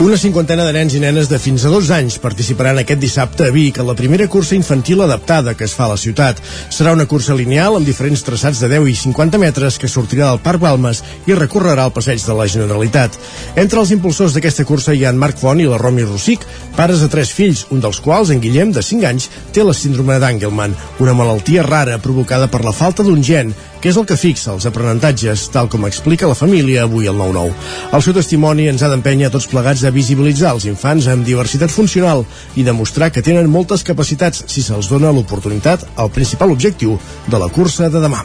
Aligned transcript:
Una 0.00 0.16
cinquantena 0.16 0.64
de 0.64 0.72
nens 0.72 0.94
i 0.96 1.00
nenes 1.02 1.26
de 1.28 1.36
fins 1.36 1.66
a 1.68 1.70
dos 1.70 1.90
anys 1.92 2.14
participaran 2.22 2.78
aquest 2.80 3.02
dissabte 3.02 3.44
a 3.44 3.52
Vic 3.52 3.82
en 3.82 3.84
la 3.84 3.94
primera 3.98 4.24
cursa 4.32 4.54
infantil 4.56 5.02
adaptada 5.04 5.52
que 5.52 5.66
es 5.68 5.74
fa 5.76 5.84
a 5.84 5.90
la 5.90 5.98
ciutat. 6.00 6.38
Serà 6.72 6.94
una 6.96 7.04
cursa 7.04 7.36
lineal 7.36 7.76
amb 7.76 7.84
diferents 7.84 8.22
traçats 8.24 8.62
de 8.64 8.70
10 8.72 8.88
i 8.88 8.94
50 8.96 9.36
metres 9.42 9.76
que 9.76 9.90
sortirà 9.92 10.30
del 10.30 10.40
Parc 10.40 10.62
Balmes 10.62 11.02
i 11.28 11.36
recorrerà 11.36 11.84
el 11.84 11.92
passeig 11.92 12.24
de 12.24 12.36
la 12.38 12.48
Generalitat. 12.48 13.18
Entre 13.60 13.76
els 13.82 13.92
impulsors 13.92 14.32
d'aquesta 14.32 14.64
cursa 14.64 14.96
hi 14.96 15.04
ha 15.04 15.12
en 15.12 15.20
Marc 15.20 15.36
Font 15.36 15.60
i 15.60 15.68
la 15.68 15.76
Romi 15.76 16.08
Rossic, 16.08 16.48
pares 16.78 17.04
de 17.04 17.10
tres 17.12 17.34
fills, 17.36 17.66
un 17.68 17.84
dels 17.84 18.00
quals, 18.00 18.32
en 18.32 18.40
Guillem, 18.40 18.72
de 18.72 18.80
5 18.80 19.04
anys, 19.04 19.28
té 19.52 19.68
la 19.68 19.76
síndrome 19.76 20.16
d'Angelman, 20.16 20.78
una 21.04 21.12
malaltia 21.12 21.66
rara 21.68 22.00
provocada 22.00 22.48
per 22.48 22.64
la 22.64 22.72
falta 22.72 23.04
d'un 23.04 23.20
gen 23.20 23.52
que 23.80 23.90
és 23.90 23.96
el 23.96 24.06
que 24.06 24.18
fixa 24.20 24.52
els 24.52 24.66
aprenentatges, 24.68 25.46
tal 25.54 25.70
com 25.72 25.86
explica 25.88 26.28
la 26.28 26.36
família 26.38 26.84
avui 26.84 27.08
al 27.08 27.16
9-9. 27.18 27.54
El 27.96 28.04
seu 28.04 28.16
testimoni 28.16 28.68
ens 28.70 28.84
ha 28.84 28.90
d'empènyer 28.92 29.30
a 29.30 29.34
tots 29.34 29.48
plegats 29.50 29.84
a 29.84 29.94
visibilitzar 29.94 30.52
els 30.56 30.66
infants 30.68 31.08
amb 31.08 31.26
diversitat 31.26 31.72
funcional 31.72 32.26
i 32.56 32.66
demostrar 32.66 33.10
que 33.10 33.24
tenen 33.24 33.50
moltes 33.50 33.84
capacitats 33.86 34.44
si 34.46 34.62
se'ls 34.62 34.90
dona 34.92 35.12
l'oportunitat 35.14 35.86
al 35.96 36.12
principal 36.12 36.52
objectiu 36.52 36.98
de 37.26 37.40
la 37.40 37.48
cursa 37.48 37.88
de 37.88 38.04
demà. 38.04 38.22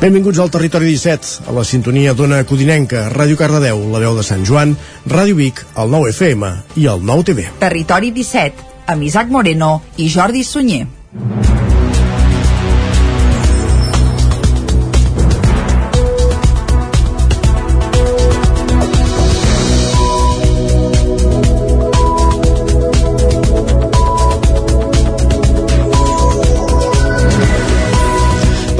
Benvinguts 0.00 0.38
al 0.40 0.48
Territori 0.48 0.88
17, 0.94 1.44
a 1.44 1.52
la 1.52 1.64
sintonia 1.68 2.14
d'Ona 2.16 2.38
Codinenca, 2.48 3.10
Ràdio 3.12 3.36
Cardedeu, 3.36 3.82
la 3.92 4.00
veu 4.00 4.16
de 4.16 4.24
Sant 4.24 4.46
Joan, 4.48 4.72
Ràdio 5.04 5.36
Vic, 5.36 5.60
el 5.76 5.92
9 5.92 6.14
FM 6.14 6.54
i 6.80 6.88
el 6.88 7.04
9 7.04 7.28
TV. 7.28 7.46
Territori 7.60 8.08
17, 8.16 8.68
amb 8.96 9.04
Isaac 9.04 9.28
Moreno 9.28 9.74
i 10.00 10.08
Jordi 10.08 10.40
Sunyer. 10.40 10.86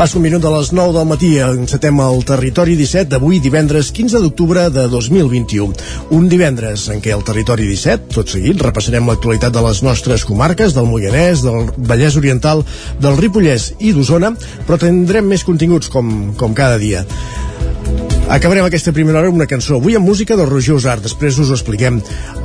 Passa 0.01 0.17
un 0.17 0.23
minut 0.25 0.41
de 0.41 0.49
les 0.49 0.71
9 0.73 0.95
del 0.97 1.05
matí, 1.05 1.29
encetem 1.45 1.99
el 2.01 2.23
territori 2.25 2.73
17 2.79 3.11
d'avui 3.13 3.37
divendres 3.45 3.91
15 3.93 4.23
d'octubre 4.23 4.63
de 4.73 4.87
2021. 4.89 5.75
Un 6.17 6.31
divendres 6.33 6.87
en 6.95 7.03
què 7.05 7.13
el 7.13 7.21
territori 7.21 7.69
17, 7.69 8.09
tot 8.17 8.33
seguit, 8.33 8.65
repassarem 8.65 9.13
l'actualitat 9.13 9.53
de 9.53 9.67
les 9.67 9.83
nostres 9.85 10.25
comarques, 10.25 10.73
del 10.73 10.89
Moianès, 10.89 11.45
del 11.45 11.69
Vallès 11.77 12.17
Oriental, 12.17 12.65
del 12.97 13.21
Ripollès 13.21 13.75
i 13.77 13.93
d'Osona, 13.93 14.33
però 14.65 14.81
tindrem 14.81 15.29
més 15.29 15.45
continguts 15.45 15.93
com, 15.93 16.33
com 16.33 16.57
cada 16.57 16.81
dia. 16.81 17.05
Acabarem 18.31 18.63
aquesta 18.63 18.93
primera 18.95 19.19
hora 19.19 19.27
amb 19.27 19.41
una 19.41 19.47
cançó, 19.51 19.81
avui 19.81 19.97
amb 19.99 20.07
música 20.07 20.37
del 20.39 20.47
Roger 20.47 20.77
Usart, 20.77 21.03
després 21.03 21.35
us 21.43 21.49
ho 21.51 21.57
expliquem. 21.57 21.97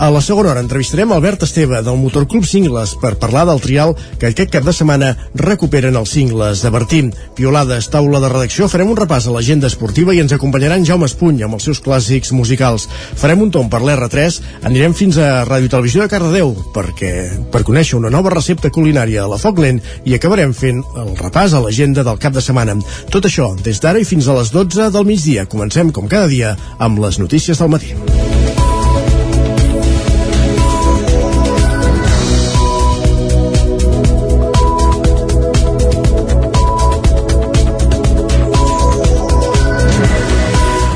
A 0.02 0.08
la 0.10 0.22
segona 0.26 0.50
hora 0.50 0.62
entrevistarem 0.64 1.12
Albert 1.14 1.44
Esteve 1.46 1.84
del 1.86 2.00
Motor 2.02 2.24
Club 2.26 2.48
Cingles 2.50 2.96
per 2.98 3.12
parlar 3.22 3.44
del 3.46 3.62
trial 3.62 3.94
que 4.18 4.32
aquest 4.32 4.50
cap 4.50 4.66
de 4.66 4.74
setmana 4.74 5.12
recuperen 5.38 5.94
els 6.00 6.10
cingles 6.16 6.64
de 6.66 6.72
Bertí. 6.74 7.04
Piolades, 7.38 7.92
taula 7.94 8.18
de 8.24 8.32
redacció, 8.34 8.66
farem 8.66 8.90
un 8.90 8.98
repàs 8.98 9.28
a 9.30 9.36
l'agenda 9.36 9.70
esportiva 9.70 10.16
i 10.16 10.24
ens 10.24 10.34
acompanyaran 10.34 10.88
Jaume 10.90 11.06
Espuny 11.06 11.46
amb 11.46 11.60
els 11.60 11.70
seus 11.70 11.84
clàssics 11.86 12.34
musicals. 12.34 12.88
Farem 13.22 13.46
un 13.46 13.54
tom 13.54 13.70
per 13.70 13.84
l'R3, 13.86 14.40
anirem 14.66 14.98
fins 14.98 15.22
a 15.22 15.46
Ràdio 15.46 15.70
Televisió 15.70 16.02
de 16.02 16.10
Cardedeu 16.10 16.56
perquè, 16.74 17.14
per 17.54 17.62
conèixer 17.62 18.00
una 18.00 18.10
nova 18.10 18.34
recepta 18.34 18.74
culinària 18.74 19.28
a 19.28 19.30
la 19.30 19.38
Foc 19.38 19.62
Lent 19.62 19.84
i 20.02 20.18
acabarem 20.18 20.58
fent 20.58 20.82
el 20.98 21.14
repàs 21.22 21.54
a 21.54 21.62
l'agenda 21.62 22.02
del 22.02 22.18
cap 22.18 22.34
de 22.34 22.42
setmana. 22.42 22.80
Tot 23.14 23.30
això 23.30 23.54
des 23.62 23.86
d'ara 23.86 24.02
i 24.02 24.10
fins 24.10 24.26
a 24.26 24.40
les 24.42 24.50
12 24.50 24.90
del 24.90 25.10
migdia. 25.14 25.46
Comencem 25.46 25.75
Comencem, 25.76 25.92
com 25.92 26.08
cada 26.08 26.30
dia, 26.32 26.54
amb 26.80 27.04
les 27.04 27.20
notícies 27.20 27.60
del 27.60 27.76
matí. 27.76 28.35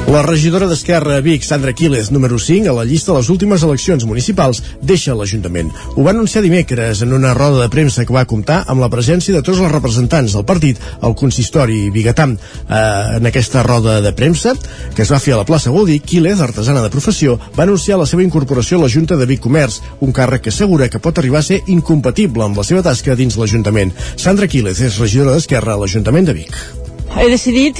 La 0.09 0.23
regidora 0.23 0.65
d'Esquerra 0.65 1.19
a 1.19 1.21
Vic, 1.21 1.43
Sandra 1.45 1.69
Quílez, 1.71 2.07
número 2.09 2.39
5, 2.41 2.65
a 2.71 2.73
la 2.73 2.83
llista 2.83 3.11
de 3.11 3.19
les 3.19 3.27
últimes 3.29 3.61
eleccions 3.61 4.07
municipals, 4.09 4.63
deixa 4.81 5.13
l'Ajuntament. 5.13 5.69
Ho 5.93 6.01
va 6.01 6.15
anunciar 6.15 6.41
dimecres 6.41 7.03
en 7.05 7.13
una 7.13 7.35
roda 7.37 7.61
de 7.61 7.69
premsa 7.69 8.07
que 8.09 8.15
va 8.15 8.25
comptar 8.25 8.63
amb 8.65 8.81
la 8.81 8.89
presència 8.89 9.35
de 9.35 9.43
tots 9.45 9.61
els 9.61 9.69
representants 9.69 10.33
del 10.33 10.47
partit 10.49 10.81
al 11.05 11.13
consistori 11.13 11.91
biguetà. 11.93 12.25
Eh, 12.25 12.81
en 13.19 13.29
aquesta 13.29 13.61
roda 13.61 13.99
de 14.01 14.15
premsa, 14.17 14.55
que 14.97 15.05
es 15.05 15.13
va 15.13 15.21
fer 15.21 15.37
a 15.37 15.43
la 15.43 15.45
plaça 15.45 15.69
Godi, 15.69 15.99
Quílez, 16.01 16.41
artesana 16.41 16.81
de 16.81 16.89
professió, 16.89 17.37
va 17.53 17.67
anunciar 17.69 18.01
la 18.01 18.09
seva 18.09 18.25
incorporació 18.25 18.81
a 18.81 18.87
la 18.87 18.89
Junta 18.89 19.13
de 19.13 19.29
Vic 19.29 19.45
Comerç, 19.45 19.77
un 20.01 20.09
càrrec 20.09 20.47
que 20.47 20.55
assegura 20.55 20.89
que 20.89 20.97
pot 20.97 21.21
arribar 21.21 21.45
a 21.45 21.49
ser 21.53 21.61
incompatible 21.67 22.49
amb 22.49 22.57
la 22.57 22.65
seva 22.65 22.81
tasca 22.81 23.13
dins 23.13 23.37
l'Ajuntament. 23.37 23.93
Sandra 24.17 24.49
Quílez 24.49 24.81
és 24.81 24.97
regidora 24.97 25.37
d'Esquerra 25.37 25.77
a 25.77 25.83
l'Ajuntament 25.85 26.33
de 26.33 26.41
Vic 26.41 26.88
he 27.17 27.29
decidit, 27.29 27.79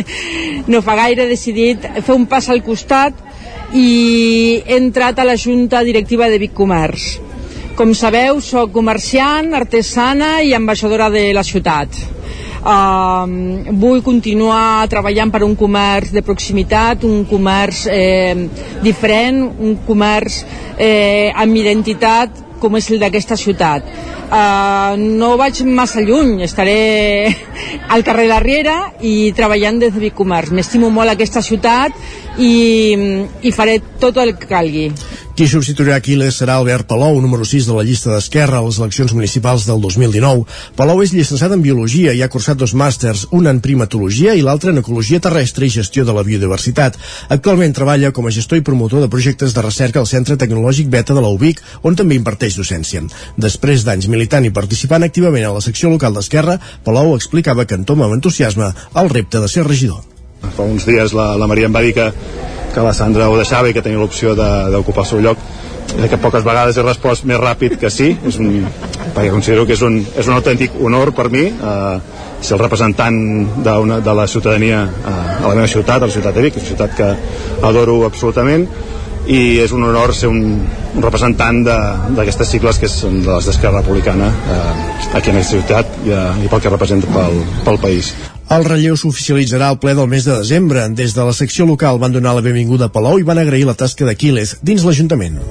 no 0.72 0.82
fa 0.82 0.96
gaire, 0.98 1.26
he 1.26 1.30
decidit 1.30 1.86
fer 2.02 2.16
un 2.16 2.26
pas 2.26 2.48
al 2.50 2.64
costat 2.66 3.14
i 3.74 4.62
he 4.64 4.76
entrat 4.78 5.18
a 5.18 5.26
la 5.26 5.36
Junta 5.38 5.82
Directiva 5.86 6.28
de 6.30 6.40
Vic 6.42 6.54
Comerç. 6.54 7.16
Com 7.76 7.92
sabeu, 7.92 8.40
sóc 8.40 8.72
comerciant, 8.72 9.52
artesana 9.54 10.40
i 10.40 10.54
ambaixadora 10.56 11.10
de 11.12 11.28
la 11.36 11.44
ciutat. 11.44 11.92
Uh, 12.66 13.68
vull 13.78 14.00
continuar 14.02 14.88
treballant 14.90 15.30
per 15.30 15.44
un 15.46 15.52
comerç 15.54 16.10
de 16.14 16.22
proximitat, 16.24 17.04
un 17.06 17.22
comerç 17.28 17.84
eh, 17.92 18.34
diferent, 18.82 19.44
un 19.60 19.76
comerç 19.86 20.40
eh, 20.74 21.30
amb 21.30 21.60
identitat 21.60 22.45
com 22.66 22.76
és 22.82 22.90
el 22.90 23.00
d'aquesta 23.02 23.38
ciutat 23.38 23.86
Uh, 24.26 24.98
no 24.98 25.36
vaig 25.38 25.60
massa 25.70 26.00
lluny, 26.02 26.40
estaré 26.42 27.30
al 27.94 28.02
carrer 28.02 28.24
de 28.24 28.32
la 28.32 28.40
Riera 28.42 28.74
i 29.06 29.30
treballant 29.38 29.78
des 29.78 29.92
de 29.94 30.02
Vicomerç. 30.02 30.50
M'estimo 30.50 30.90
molt 30.90 31.12
aquesta 31.12 31.42
ciutat 31.46 31.94
i, 32.42 32.50
i 33.46 33.52
faré 33.54 33.78
tot 34.02 34.18
el 34.18 34.34
que 34.34 34.50
calgui. 34.50 34.88
Qui 35.36 35.44
substituirà 35.44 35.98
Aquiles 36.00 36.38
serà 36.40 36.54
Albert 36.56 36.86
Palou, 36.88 37.18
número 37.20 37.44
6 37.44 37.66
de 37.68 37.74
la 37.76 37.82
llista 37.84 38.08
d'Esquerra 38.08 38.56
a 38.56 38.64
les 38.64 38.78
eleccions 38.80 39.12
municipals 39.12 39.66
del 39.68 39.82
2019. 39.84 40.46
Palou 40.78 41.02
és 41.04 41.12
llicenciat 41.12 41.52
en 41.52 41.60
Biologia 41.60 42.14
i 42.16 42.22
ha 42.24 42.28
cursat 42.32 42.56
dos 42.56 42.72
màsters, 42.72 43.26
un 43.36 43.44
en 43.50 43.60
primatologia 43.60 44.32
i 44.32 44.40
l'altre 44.46 44.72
en 44.72 44.80
Ecologia 44.80 45.20
Terrestre 45.20 45.68
i 45.68 45.74
Gestió 45.76 46.06
de 46.08 46.16
la 46.16 46.24
Biodiversitat. 46.24 46.96
Actualment 47.28 47.76
treballa 47.76 48.14
com 48.16 48.24
a 48.24 48.34
gestor 48.38 48.62
i 48.62 48.64
promotor 48.64 49.04
de 49.04 49.12
projectes 49.12 49.52
de 49.52 49.68
recerca 49.68 50.00
al 50.00 50.08
Centre 50.08 50.40
Tecnològic 50.40 50.88
Beta 50.88 51.12
de 51.12 51.20
la 51.20 51.36
UBIC, 51.36 51.60
on 51.84 52.00
també 52.00 52.16
imparteix 52.16 52.56
docència. 52.56 53.04
Després 53.36 53.84
d'anys 53.84 54.08
militant 54.08 54.48
i 54.48 54.56
participant 54.56 55.04
activament 55.04 55.44
a 55.44 55.52
la 55.60 55.64
secció 55.68 55.92
local 55.92 56.16
d'Esquerra, 56.16 56.56
Palou 56.82 57.12
explicava 57.12 57.68
que 57.68 57.76
entoma 57.76 58.08
amb 58.08 58.22
entusiasme 58.22 58.72
el 58.96 59.12
repte 59.12 59.44
de 59.44 59.52
ser 59.52 59.68
regidor. 59.68 60.15
Fa 60.44 60.64
uns 60.64 60.86
dies 60.88 61.14
la, 61.16 61.34
la 61.40 61.48
Maria 61.50 61.70
em 61.70 61.74
va 61.74 61.84
dir 61.84 61.94
que 61.96 62.10
que 62.76 62.82
la 62.84 62.92
Sandra 62.92 63.30
ho 63.32 63.36
deixava 63.40 63.70
i 63.70 63.72
que 63.72 63.80
tenia 63.80 63.96
l'opció 63.96 64.34
d'ocupar 64.36 65.06
el 65.06 65.08
seu 65.08 65.22
lloc. 65.24 65.40
Que 65.96 66.18
poques 66.20 66.44
vegades 66.44 66.76
he 66.76 66.82
respost 66.84 67.24
més 67.24 67.40
ràpid 67.40 67.78
que 67.80 67.88
sí. 67.88 68.10
És 68.28 68.36
un, 68.42 68.66
perquè 69.14 69.30
considero 69.32 69.64
que 69.64 69.72
és 69.78 69.84
un, 69.86 69.96
és 70.04 70.28
un 70.28 70.36
autèntic 70.36 70.76
honor 70.84 71.14
per 71.16 71.30
mi 71.32 71.46
eh, 71.48 71.94
ser 72.44 72.58
el 72.58 72.60
representant 72.60 73.16
una, 73.64 74.00
de 74.04 74.16
la 74.20 74.28
ciutadania 74.28 74.82
eh, 74.84 75.16
a 75.40 75.46
la 75.46 75.54
meva 75.54 75.72
ciutat, 75.72 76.02
a 76.02 76.10
la 76.10 76.12
ciutat 76.18 76.36
de 76.36 76.44
Vic, 76.44 76.60
una 76.60 76.68
ciutat 76.68 76.94
que 77.00 77.10
adoro 77.70 78.02
absolutament. 78.10 78.68
I 79.26 79.40
és 79.64 79.72
un 79.74 79.88
honor 79.88 80.12
ser 80.14 80.28
un, 80.30 80.44
un 80.60 81.02
representant 81.02 81.64
d'aquestes 81.64 82.52
cicles 82.58 82.78
que 82.78 82.92
són 82.92 83.22
de 83.24 83.32
les 83.32 83.48
d'Esquerra 83.48 83.80
Republicana 83.80 84.28
eh, 84.28 84.70
aquí 85.16 85.32
en 85.32 85.40
aquesta 85.40 85.56
ciutat 85.56 86.00
i, 86.04 86.12
eh, 86.12 86.32
i 86.44 86.52
pel 86.52 86.60
que 86.60 86.76
representa 86.76 87.08
pel, 87.16 87.44
pel 87.64 87.86
país. 87.88 88.12
El 88.46 88.62
relleu 88.62 88.94
s'oficialitzarà 88.94 89.72
al 89.72 89.78
ple 89.82 89.96
del 89.98 90.06
mes 90.06 90.26
de 90.28 90.36
desembre. 90.38 90.84
Des 90.94 91.16
de 91.16 91.24
la 91.26 91.34
secció 91.34 91.66
local 91.66 91.98
van 91.98 92.14
donar 92.14 92.36
la 92.36 92.44
benvinguda 92.46 92.86
a 92.86 92.94
Palau 92.94 93.18
i 93.18 93.26
van 93.26 93.42
agrair 93.42 93.66
la 93.66 93.74
tasca 93.74 94.06
d'Aquiles 94.06 94.58
dins 94.62 94.86
l'Ajuntament. 94.86 95.42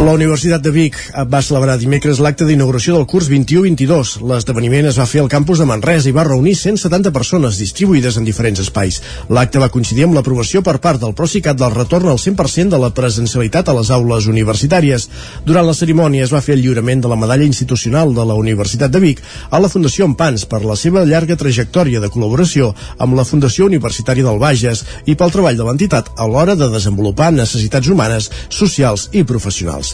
La 0.00 0.14
Universitat 0.16 0.62
de 0.64 0.70
Vic 0.72 0.94
va 1.28 1.42
celebrar 1.44 1.74
dimecres 1.76 2.22
l'acte 2.24 2.46
d'inauguració 2.48 2.94
del 2.96 3.04
curs 3.04 3.26
21-22. 3.28 4.22
L'esdeveniment 4.30 4.86
es 4.88 4.96
va 4.96 5.04
fer 5.04 5.20
al 5.20 5.28
campus 5.28 5.60
de 5.60 5.66
Manresa 5.68 6.08
i 6.08 6.14
va 6.16 6.24
reunir 6.24 6.54
170 6.56 7.12
persones 7.12 7.58
distribuïdes 7.60 8.16
en 8.16 8.24
diferents 8.24 8.62
espais. 8.62 8.96
L'acte 9.28 9.60
va 9.60 9.68
coincidir 9.68 10.06
amb 10.06 10.16
l'aprovació 10.16 10.62
per 10.64 10.78
part 10.80 11.02
del 11.02 11.12
Procicat 11.18 11.58
del 11.60 11.74
retorn 11.74 12.08
al 12.08 12.16
100% 12.22 12.72
de 12.72 12.80
la 12.80 12.88
presencialitat 12.96 13.68
a 13.68 13.74
les 13.76 13.90
aules 13.92 14.30
universitàries. 14.32 15.04
Durant 15.44 15.68
la 15.68 15.76
cerimònia 15.76 16.24
es 16.24 16.32
va 16.32 16.40
fer 16.40 16.56
el 16.56 16.64
lliurament 16.64 17.04
de 17.04 17.12
la 17.12 17.20
medalla 17.20 17.44
institucional 17.44 18.16
de 18.16 18.24
la 18.24 18.38
Universitat 18.40 18.96
de 18.96 19.04
Vic 19.04 19.20
a 19.50 19.60
la 19.60 19.68
Fundació 19.68 20.08
Empans 20.08 20.46
per 20.48 20.62
la 20.64 20.78
seva 20.80 21.04
llarga 21.04 21.36
trajectòria 21.36 22.00
de 22.00 22.08
col·laboració 22.08 22.72
amb 22.96 23.20
la 23.20 23.28
Fundació 23.28 23.68
Universitària 23.68 24.24
del 24.24 24.40
Bages 24.40 24.82
i 25.04 25.12
pel 25.14 25.36
treball 25.36 25.60
de 25.60 25.68
l'entitat 25.68 26.08
a 26.16 26.24
l'hora 26.24 26.56
de 26.56 26.72
desenvolupar 26.72 27.34
necessitats 27.36 27.92
humanes, 27.92 28.32
socials 28.48 29.10
i 29.12 29.28
professionals. 29.28 29.89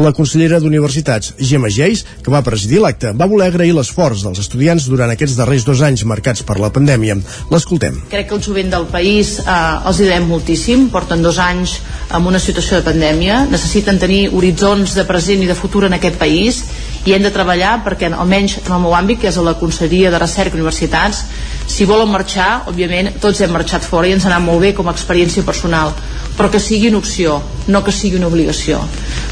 La 0.00 0.12
consellera 0.16 0.60
d'Universitats, 0.60 1.34
Gemma 1.38 1.70
Geis, 1.72 2.04
que 2.24 2.32
va 2.32 2.42
presidir 2.46 2.80
l'acte, 2.82 3.12
va 3.16 3.28
voler 3.30 3.50
agrair 3.50 3.74
l'esforç 3.76 4.24
dels 4.26 4.40
estudiants 4.42 4.86
durant 4.90 5.10
aquests 5.12 5.36
darrers 5.38 5.66
dos 5.66 5.82
anys 5.86 6.04
marcats 6.08 6.44
per 6.46 6.58
la 6.60 6.72
pandèmia. 6.74 7.18
L'escoltem. 7.50 8.00
Crec 8.10 8.30
que 8.30 8.38
el 8.38 8.44
jovent 8.44 8.70
del 8.72 8.86
país 8.92 9.36
eh, 9.42 9.88
els 9.88 10.00
hi 10.00 10.08
devem 10.08 10.28
moltíssim, 10.30 10.88
porten 10.94 11.22
dos 11.22 11.40
anys 11.42 11.78
amb 12.10 12.30
una 12.30 12.40
situació 12.42 12.80
de 12.80 12.86
pandèmia, 12.86 13.44
necessiten 13.50 14.00
tenir 14.02 14.28
horitzons 14.34 14.94
de 14.96 15.06
present 15.08 15.44
i 15.44 15.50
de 15.50 15.58
futur 15.58 15.86
en 15.86 15.96
aquest 15.96 16.18
país 16.20 16.64
i 17.06 17.14
hem 17.14 17.22
de 17.24 17.32
treballar 17.32 17.78
perquè 17.84 18.10
almenys 18.12 18.58
en 18.64 18.74
el 18.76 18.82
meu 18.82 18.94
àmbit, 18.96 19.22
que 19.22 19.30
és 19.30 19.38
la 19.40 19.56
Conselleria 19.60 20.10
de 20.12 20.20
Recerca 20.20 20.56
i 20.56 20.60
Universitats, 20.60 21.24
si 21.70 21.86
volen 21.88 22.10
marxar, 22.10 22.66
òbviament 22.68 23.14
tots 23.22 23.40
hem 23.40 23.52
marxat 23.54 23.86
fora 23.86 24.08
i 24.08 24.14
ens 24.16 24.26
ha 24.26 24.32
anat 24.32 24.44
molt 24.44 24.60
bé 24.64 24.72
com 24.76 24.88
a 24.88 24.94
experiència 24.96 25.46
personal, 25.46 25.94
però 26.36 26.50
que 26.50 26.60
sigui 26.60 26.90
una 26.90 26.98
opció, 26.98 27.38
no 27.68 27.84
que 27.86 27.94
sigui 27.94 28.18
una 28.18 28.28
obligació. 28.28 28.80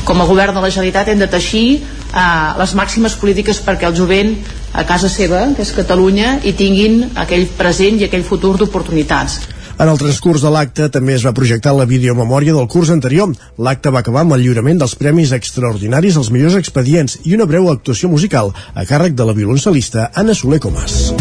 Com 0.09 0.23
a 0.23 0.25
govern 0.25 0.57
de 0.57 0.63
la 0.65 0.71
Generalitat 0.73 1.11
hem 1.13 1.21
de 1.21 1.27
teixir 1.29 1.67
eh, 1.77 2.23
les 2.57 2.73
màximes 2.79 3.13
polítiques 3.21 3.61
perquè 3.61 3.91
el 3.91 3.97
jovent 3.99 4.33
a 4.73 4.87
casa 4.89 5.11
seva, 5.13 5.43
que 5.53 5.61
és 5.67 5.75
Catalunya, 5.77 6.39
hi 6.41 6.55
tinguin 6.57 7.03
aquell 7.21 7.45
present 7.59 8.01
i 8.01 8.09
aquell 8.09 8.25
futur 8.25 8.55
d'oportunitats. 8.57 9.37
En 9.79 9.87
el 9.93 10.01
transcurs 10.01 10.43
de 10.43 10.51
l'acte 10.51 10.89
també 10.91 11.13
es 11.15 11.29
va 11.29 11.35
projectar 11.37 11.77
la 11.77 11.87
videomemòria 11.87 12.57
del 12.57 12.67
curs 12.73 12.89
anterior. 12.91 13.37
L'acte 13.61 13.93
va 13.95 14.01
acabar 14.01 14.25
amb 14.25 14.35
el 14.35 14.47
lliurament 14.47 14.81
dels 14.81 14.97
premis 14.99 15.37
extraordinaris 15.37 16.17
als 16.17 16.33
millors 16.35 16.57
expedients 16.59 17.21
i 17.23 17.37
una 17.37 17.47
breu 17.47 17.69
actuació 17.71 18.09
musical 18.09 18.55
a 18.75 18.89
càrrec 18.89 19.15
de 19.15 19.29
la 19.29 19.37
violoncel·lista 19.37 20.09
Anna 20.17 20.35
Soler 20.35 20.65
Comas. 20.65 21.13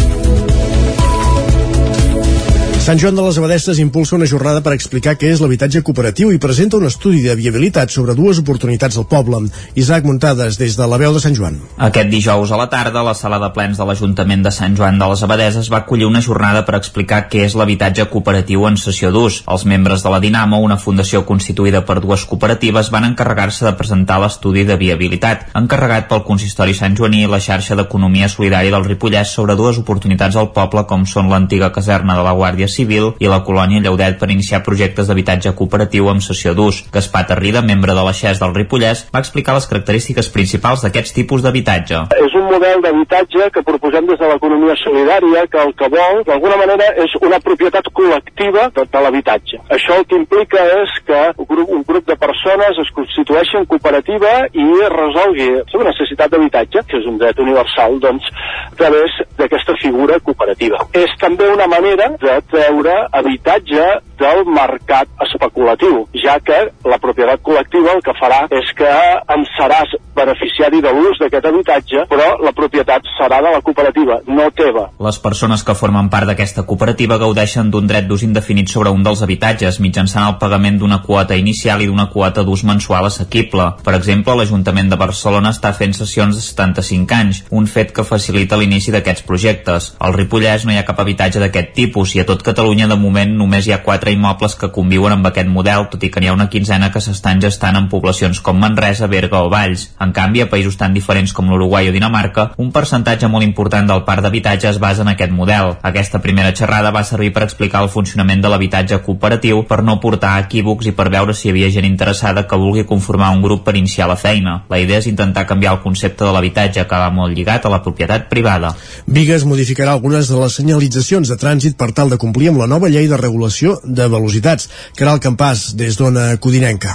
Sant 2.88 2.96
Joan 2.96 3.18
de 3.18 3.20
les 3.20 3.36
Abadesses 3.36 3.78
impulsa 3.82 4.14
una 4.16 4.24
jornada 4.24 4.62
per 4.64 4.72
explicar 4.72 5.12
què 5.20 5.28
és 5.28 5.42
l'habitatge 5.44 5.82
cooperatiu 5.84 6.30
i 6.32 6.38
presenta 6.40 6.78
un 6.78 6.86
estudi 6.88 7.18
de 7.20 7.34
viabilitat 7.36 7.92
sobre 7.92 8.14
dues 8.16 8.38
oportunitats 8.40 8.96
al 8.96 9.04
poble. 9.10 9.42
Isaac 9.76 10.06
Muntades, 10.08 10.56
des 10.56 10.72
de 10.78 10.86
la 10.88 10.96
veu 10.96 11.12
de 11.12 11.20
Sant 11.20 11.36
Joan. 11.36 11.58
Aquest 11.84 12.08
dijous 12.08 12.48
a 12.48 12.56
la 12.56 12.70
tarda, 12.72 13.02
la 13.04 13.12
sala 13.12 13.36
de 13.42 13.50
plens 13.52 13.76
de 13.76 13.84
l'Ajuntament 13.84 14.46
de 14.46 14.52
Sant 14.56 14.78
Joan 14.78 14.96
de 14.96 15.08
les 15.10 15.24
Abadeses 15.26 15.68
va 15.68 15.82
acollir 15.82 16.06
una 16.08 16.22
jornada 16.24 16.62
per 16.64 16.78
explicar 16.78 17.18
què 17.28 17.42
és 17.44 17.58
l'habitatge 17.60 18.06
cooperatiu 18.08 18.64
en 18.70 18.80
sessió 18.80 19.12
d'ús. 19.12 19.42
Els 19.44 19.66
membres 19.68 20.06
de 20.06 20.14
la 20.14 20.22
Dinamo, 20.24 20.62
una 20.64 20.80
fundació 20.80 21.26
constituïda 21.28 21.84
per 21.84 21.98
dues 22.00 22.24
cooperatives, 22.24 22.88
van 22.88 23.10
encarregar-se 23.10 23.68
de 23.68 23.74
presentar 23.76 24.16
l'estudi 24.24 24.64
de 24.64 24.78
viabilitat, 24.80 25.50
encarregat 25.60 26.08
pel 26.08 26.24
consistori 26.24 26.72
Sant 26.72 26.96
Joaní 26.96 27.26
i 27.26 27.28
la 27.28 27.44
xarxa 27.50 27.76
d'economia 27.76 28.32
solidària 28.32 28.72
del 28.72 28.88
Ripollès 28.88 29.36
sobre 29.36 29.60
dues 29.60 29.84
oportunitats 29.84 30.40
al 30.40 30.54
poble 30.56 30.88
com 30.88 31.04
són 31.04 31.28
l'antiga 31.28 31.68
caserna 31.68 32.16
de 32.16 32.24
la 32.24 32.32
Guàrdia 32.32 32.72
Civil 32.78 33.12
i 33.18 33.30
la 33.30 33.42
colònia 33.46 33.82
Lleudet 33.84 34.18
per 34.20 34.30
iniciar 34.32 34.62
projectes 34.66 35.08
d'habitatge 35.10 35.54
cooperatiu 35.58 36.08
amb 36.12 36.24
sessió 36.24 36.54
d'ús. 36.54 36.84
Gaspar 36.94 37.24
Tarrida, 37.30 37.62
membre 37.62 37.94
de 37.96 38.04
la 38.06 38.14
XES 38.14 38.40
del 38.42 38.54
Ripollès, 38.56 39.06
va 39.14 39.22
explicar 39.24 39.56
les 39.58 39.66
característiques 39.70 40.30
principals 40.34 40.84
d'aquests 40.84 41.14
tipus 41.18 41.44
d'habitatge. 41.44 42.04
És 42.18 42.36
un 42.38 42.46
model 42.52 42.82
d'habitatge 42.84 43.50
que 43.54 43.64
proposem 43.66 44.06
des 44.08 44.20
de 44.20 44.30
l'economia 44.30 44.76
solidària 44.82 45.46
que 45.50 45.62
el 45.64 45.74
que 45.78 45.90
vol, 45.92 46.22
d'alguna 46.28 46.58
manera, 46.60 46.90
és 47.04 47.14
una 47.22 47.40
propietat 47.44 47.90
col·lectiva 47.94 48.68
de, 48.76 48.86
de 48.92 49.02
l'habitatge. 49.04 49.62
Això 49.78 49.98
el 49.98 50.06
que 50.10 50.18
implica 50.20 50.64
és 50.78 50.94
que 51.08 51.20
un 51.36 51.48
grup, 51.50 51.72
un 51.78 51.84
grup 51.88 52.06
de 52.08 52.16
persones 52.20 52.80
es 52.84 52.92
constitueixi 52.96 53.58
en 53.60 53.66
cooperativa 53.70 54.34
i 54.52 54.66
resolgui 54.94 55.48
la 55.56 55.64
seva 55.72 55.88
necessitat 55.90 56.32
d'habitatge, 56.32 56.84
que 56.88 57.00
és 57.00 57.08
un 57.10 57.18
dret 57.20 57.40
universal, 57.42 57.98
doncs, 58.02 58.28
a 58.68 58.76
través 58.78 59.18
d'aquesta 59.38 59.76
figura 59.82 60.18
cooperativa. 60.24 60.84
És 60.92 61.14
també 61.20 61.48
una 61.52 61.68
manera 61.70 62.10
de 62.22 62.67
treure 62.68 63.08
habitatge 63.12 63.84
del 64.18 64.44
mercat 64.50 65.08
especulatiu, 65.22 66.02
ja 66.18 66.38
que 66.42 66.56
la 66.88 66.98
propietat 66.98 67.40
col·lectiva 67.46 67.94
el 67.94 68.02
que 68.02 68.14
farà 68.18 68.40
és 68.50 68.72
que 68.76 68.90
em 69.34 69.44
seràs 69.54 69.94
beneficiari 70.18 70.80
de 70.82 70.90
l'ús 70.90 71.20
d'aquest 71.22 71.46
habitatge, 71.46 72.04
però 72.10 72.32
la 72.42 72.52
propietat 72.56 73.06
serà 73.14 73.38
de 73.44 73.52
la 73.54 73.62
cooperativa, 73.62 74.18
no 74.26 74.48
teva. 74.58 74.88
Les 74.98 75.20
persones 75.22 75.62
que 75.62 75.76
formen 75.78 76.10
part 76.10 76.26
d'aquesta 76.26 76.64
cooperativa 76.66 77.20
gaudeixen 77.22 77.70
d'un 77.70 77.86
dret 77.86 78.08
d'ús 78.08 78.24
indefinit 78.26 78.72
sobre 78.72 78.90
un 78.90 79.04
dels 79.06 79.22
habitatges 79.22 79.78
mitjançant 79.84 80.26
el 80.26 80.38
pagament 80.42 80.80
d'una 80.82 80.98
quota 81.06 81.38
inicial 81.38 81.84
i 81.84 81.86
d'una 81.86 82.08
quota 82.10 82.42
d'ús 82.42 82.64
mensual 82.66 83.06
assequible. 83.06 83.68
Per 83.86 83.94
exemple, 83.94 84.34
l'Ajuntament 84.34 84.90
de 84.90 84.98
Barcelona 84.98 85.54
està 85.54 85.70
fent 85.78 85.94
sessions 85.94 86.34
de 86.34 86.42
75 86.42 87.14
anys, 87.14 87.44
un 87.54 87.70
fet 87.70 87.94
que 87.94 88.06
facilita 88.08 88.58
l'inici 88.58 88.90
d'aquests 88.90 89.22
projectes. 89.30 89.92
Al 90.02 90.18
Ripollès 90.18 90.66
no 90.66 90.74
hi 90.74 90.82
ha 90.82 90.86
cap 90.88 90.98
habitatge 90.98 91.38
d'aquest 91.38 91.70
tipus 91.78 92.16
i 92.18 92.24
a 92.24 92.26
tot 92.26 92.42
Catalunya 92.48 92.86
de 92.88 92.96
moment 92.96 93.34
només 93.36 93.66
hi 93.68 93.74
ha 93.74 93.82
quatre 93.84 94.08
immobles 94.14 94.54
que 94.56 94.70
conviuen 94.72 95.12
amb 95.12 95.26
aquest 95.28 95.50
model, 95.52 95.82
tot 95.92 96.04
i 96.06 96.08
que 96.08 96.22
n'hi 96.22 96.30
ha 96.30 96.32
una 96.32 96.46
quinzena 96.48 96.86
que 96.94 97.02
s'estan 97.04 97.42
gestant 97.44 97.76
en 97.76 97.90
poblacions 97.92 98.38
com 98.40 98.56
Manresa, 98.56 99.04
Berga 99.12 99.42
o 99.44 99.50
Valls. 99.52 99.82
En 100.00 100.14
canvi, 100.16 100.40
a 100.40 100.46
països 100.48 100.78
tan 100.80 100.94
diferents 100.96 101.34
com 101.36 101.50
l'Uruguai 101.52 101.90
o 101.90 101.92
Dinamarca, 101.92 102.46
un 102.56 102.70
percentatge 102.72 103.28
molt 103.28 103.44
important 103.44 103.90
del 103.90 104.00
parc 104.06 104.24
d'habitatge 104.24 104.70
es 104.70 104.78
basa 104.80 105.04
en 105.04 105.10
aquest 105.12 105.34
model. 105.36 105.74
Aquesta 105.90 106.22
primera 106.24 106.54
xerrada 106.56 106.88
va 106.94 107.02
servir 107.04 107.34
per 107.36 107.42
explicar 107.44 107.82
el 107.84 107.90
funcionament 107.92 108.40
de 108.40 108.48
l'habitatge 108.48 109.02
cooperatiu 109.04 109.60
per 109.68 109.82
no 109.84 109.98
portar 110.00 110.38
equívocs 110.46 110.88
i 110.88 110.96
per 110.96 111.10
veure 111.12 111.36
si 111.36 111.50
hi 111.50 111.52
havia 111.52 111.68
gent 111.76 111.90
interessada 111.90 112.46
que 112.48 112.60
vulgui 112.64 112.86
conformar 112.88 113.28
un 113.36 113.44
grup 113.44 113.66
per 113.68 113.76
iniciar 113.76 114.08
la 114.08 114.16
feina. 114.16 114.62
La 114.72 114.80
idea 114.80 115.02
és 115.04 115.10
intentar 115.12 115.44
canviar 115.44 115.76
el 115.76 115.82
concepte 115.84 116.24
de 116.24 116.32
l'habitatge 116.32 116.88
que 116.88 117.04
va 117.04 117.12
molt 117.12 117.36
lligat 117.36 117.68
a 117.68 117.74
la 117.76 117.82
propietat 117.84 118.30
privada. 118.32 118.72
Vigues 119.04 119.44
modificarà 119.44 119.92
algunes 119.92 120.32
de 120.32 120.40
les 120.40 120.58
senyalitzacions 120.62 121.28
de 121.28 121.36
trànsit 121.36 121.76
per 121.76 121.92
tal 121.92 122.08
de 122.08 122.16
complir 122.16 122.37
amb 122.46 122.62
la 122.62 122.70
nova 122.70 122.88
llei 122.88 123.10
de 123.10 123.18
regulació 123.18 123.80
de 123.82 124.06
velocitats. 124.06 124.70
Caral 124.94 125.18
Campàs, 125.18 125.72
des 125.74 125.98
d'Ona 125.98 126.36
Codinenca 126.38 126.94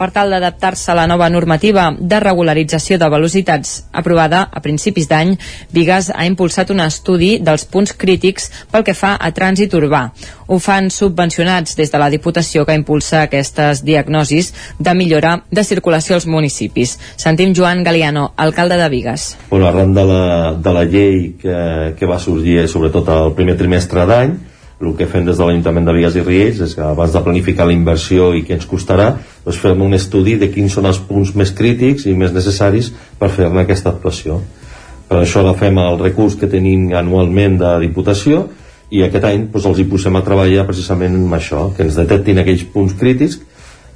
per 0.00 0.08
tal 0.14 0.32
d'adaptar-se 0.32 0.88
a 0.92 0.96
la 0.96 1.06
nova 1.10 1.28
normativa 1.28 1.90
de 1.92 2.20
regularització 2.24 2.96
de 2.98 3.08
velocitats 3.12 3.74
aprovada 3.92 4.46
a 4.48 4.62
principis 4.64 5.10
d'any, 5.10 5.34
Vigas 5.76 6.08
ha 6.14 6.24
impulsat 6.24 6.72
un 6.72 6.80
estudi 6.80 7.34
dels 7.44 7.66
punts 7.68 7.92
crítics 7.92 8.48
pel 8.72 8.86
que 8.86 8.96
fa 8.96 9.16
a 9.20 9.28
trànsit 9.36 9.76
urbà. 9.76 10.06
Ho 10.48 10.58
fan 10.58 10.88
subvencionats 10.90 11.76
des 11.76 11.92
de 11.92 12.00
la 12.00 12.08
Diputació 12.10 12.64
que 12.66 12.74
impulsa 12.78 13.26
aquestes 13.26 13.84
diagnosis 13.84 14.52
de 14.78 14.94
millora 14.96 15.36
de 15.50 15.64
circulació 15.64 16.16
als 16.16 16.26
municipis. 16.26 16.96
Sentim 17.20 17.52
Joan 17.54 17.84
Galiano, 17.84 18.32
alcalde 18.36 18.80
de 18.80 18.88
Vigas. 18.88 19.36
Bueno, 19.50 19.68
arran 19.68 19.94
de 19.94 20.04
la, 20.04 20.22
de 20.54 20.72
la 20.72 20.84
llei 20.84 21.34
que, 21.40 21.94
que 21.98 22.08
va 22.08 22.18
sorgir 22.18 22.64
sobretot 22.68 23.08
al 23.12 23.34
primer 23.36 23.58
trimestre 23.60 24.08
d'any, 24.08 24.38
el 24.80 24.94
que 24.96 25.06
fem 25.06 25.26
des 25.26 25.36
de 25.36 25.44
l'Ajuntament 25.44 25.84
de 25.84 25.92
Vigues 25.92 26.16
i 26.16 26.22
Riells 26.24 26.62
és 26.64 26.72
que 26.76 26.84
abans 26.84 27.12
de 27.12 27.20
planificar 27.24 27.66
la 27.68 27.74
inversió 27.76 28.30
i 28.32 28.40
què 28.46 28.56
ens 28.56 28.68
costarà, 28.68 29.10
doncs 29.44 29.60
fem 29.60 29.82
un 29.84 29.92
estudi 29.96 30.38
de 30.40 30.48
quins 30.52 30.72
són 30.72 30.88
els 30.88 31.00
punts 31.04 31.34
més 31.36 31.52
crítics 31.56 32.06
i 32.08 32.14
més 32.16 32.32
necessaris 32.32 32.88
per 33.20 33.28
fer-ne 33.34 33.60
aquesta 33.66 33.92
actuació. 33.92 34.40
Per 35.10 35.18
això 35.20 35.42
agafem 35.42 35.76
el 35.82 35.98
recurs 36.00 36.38
que 36.40 36.48
tenim 36.48 36.88
anualment 36.96 37.58
de 37.60 37.74
Diputació 37.84 38.46
i 38.90 39.04
aquest 39.04 39.26
any 39.28 39.44
doncs, 39.50 39.66
els 39.68 39.82
hi 39.82 39.86
posem 39.90 40.16
a 40.16 40.24
treballar 40.24 40.64
precisament 40.68 41.18
amb 41.18 41.36
això, 41.36 41.68
que 41.76 41.84
ens 41.84 41.98
detectin 41.98 42.40
aquells 42.40 42.64
punts 42.72 42.96
crítics 42.98 43.40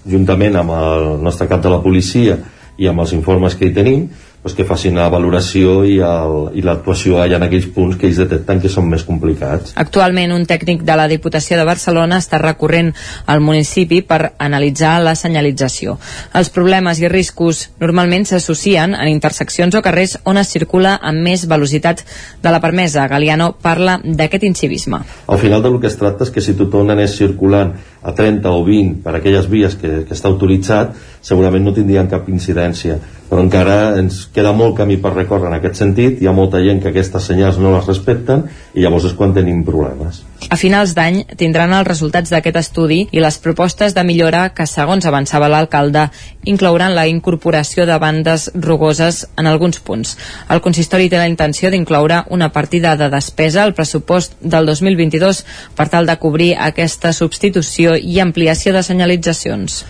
juntament 0.04 0.60
amb 0.60 0.74
el 0.76 1.08
nostre 1.24 1.48
cap 1.48 1.64
de 1.64 1.72
la 1.72 1.80
policia 1.80 2.36
i 2.76 2.90
amb 2.90 3.00
els 3.00 3.14
informes 3.16 3.56
que 3.56 3.70
hi 3.70 3.74
tenim 3.74 4.08
pues, 4.44 4.52
que 4.52 4.66
facin 4.68 4.98
la 5.00 5.08
valoració 5.08 5.78
i 5.88 5.96
l'actuació 5.96 7.16
allà 7.22 7.38
en 7.40 7.46
aquells 7.46 7.70
punts 7.72 7.96
que 7.96 8.04
ells 8.10 8.20
detecten 8.20 8.60
que 8.60 8.68
són 8.68 8.90
més 8.92 9.02
complicats. 9.08 9.72
Actualment, 9.80 10.34
un 10.36 10.44
tècnic 10.44 10.82
de 10.84 10.96
la 11.00 11.08
Diputació 11.08 11.56
de 11.56 11.64
Barcelona 11.64 12.18
està 12.20 12.36
recorrent 12.42 12.92
al 13.24 13.40
municipi 13.40 14.02
per 14.04 14.34
analitzar 14.36 14.98
la 15.00 15.14
senyalització. 15.16 15.96
Els 16.36 16.52
problemes 16.52 17.00
i 17.00 17.08
riscos 17.08 17.70
normalment 17.80 18.28
s'associen 18.28 18.92
en 18.92 19.08
interseccions 19.08 19.74
o 19.74 19.82
carrers 19.82 20.18
on 20.28 20.36
es 20.36 20.52
circula 20.52 20.98
amb 21.00 21.24
més 21.24 21.46
velocitat 21.48 22.04
de 22.44 22.52
la 22.52 22.60
permesa. 22.60 23.08
Galiano 23.08 23.54
parla 23.56 23.96
d'aquest 24.04 24.44
incivisme. 24.44 25.00
Al 25.26 25.40
final 25.40 25.64
del 25.64 25.80
que 25.80 25.88
es 25.88 25.96
tracta 25.96 26.28
és 26.28 26.34
que 26.34 26.44
si 26.44 26.52
tothom 26.52 26.92
anés 26.92 27.16
circulant 27.16 27.72
a 28.04 28.12
30 28.12 28.52
o 28.52 28.62
20 28.66 29.02
per 29.04 29.16
aquelles 29.16 29.48
vies 29.50 29.74
que, 29.80 30.04
que 30.04 30.14
està 30.16 30.28
autoritzat, 30.28 30.94
segurament 31.24 31.64
no 31.64 31.72
tindrien 31.76 32.10
cap 32.10 32.28
incidència 32.28 33.00
però 33.28 33.42
encara 33.42 33.96
ens 33.98 34.24
queda 34.30 34.52
molt 34.54 34.76
camí 34.78 34.94
per 35.02 35.14
recórrer 35.14 35.48
en 35.48 35.56
aquest 35.56 35.80
sentit, 35.80 36.20
hi 36.22 36.28
ha 36.28 36.34
molta 36.36 36.60
gent 36.62 36.78
que 36.82 36.92
aquestes 36.92 37.24
senyals 37.30 37.56
no 37.58 37.72
les 37.72 37.88
respecten 37.88 38.44
i 38.74 38.84
llavors 38.84 39.08
és 39.08 39.16
quan 39.18 39.32
tenim 39.34 39.64
problemes. 39.66 40.20
A 40.52 40.58
finals 40.60 40.92
d'any 40.94 41.22
tindran 41.40 41.72
els 41.72 41.88
resultats 41.88 42.30
d'aquest 42.30 42.60
estudi 42.60 43.00
i 43.10 43.22
les 43.22 43.38
propostes 43.42 43.96
de 43.96 44.04
millora 44.04 44.44
que, 44.54 44.68
segons 44.70 45.06
avançava 45.08 45.48
l'alcalde, 45.48 46.04
inclouran 46.44 46.94
la 46.94 47.06
incorporació 47.08 47.88
de 47.88 47.96
bandes 47.98 48.50
rugoses 48.54 49.24
en 49.40 49.48
alguns 49.50 49.80
punts. 49.80 50.14
El 50.52 50.60
consistori 50.60 51.08
té 51.08 51.18
la 51.18 51.30
intenció 51.30 51.72
d'incloure 51.72 52.26
una 52.30 52.52
partida 52.52 52.94
de 53.00 53.08
despesa 53.10 53.64
al 53.64 53.74
pressupost 53.74 54.36
del 54.42 54.68
2022 54.68 55.42
per 55.74 55.88
tal 55.88 56.06
de 56.06 56.18
cobrir 56.20 56.52
aquesta 56.60 57.14
substitució 57.16 57.93
i 57.98 58.20
ampliació 58.22 58.72
de 58.76 58.82
senyalitzacions. 58.86 59.84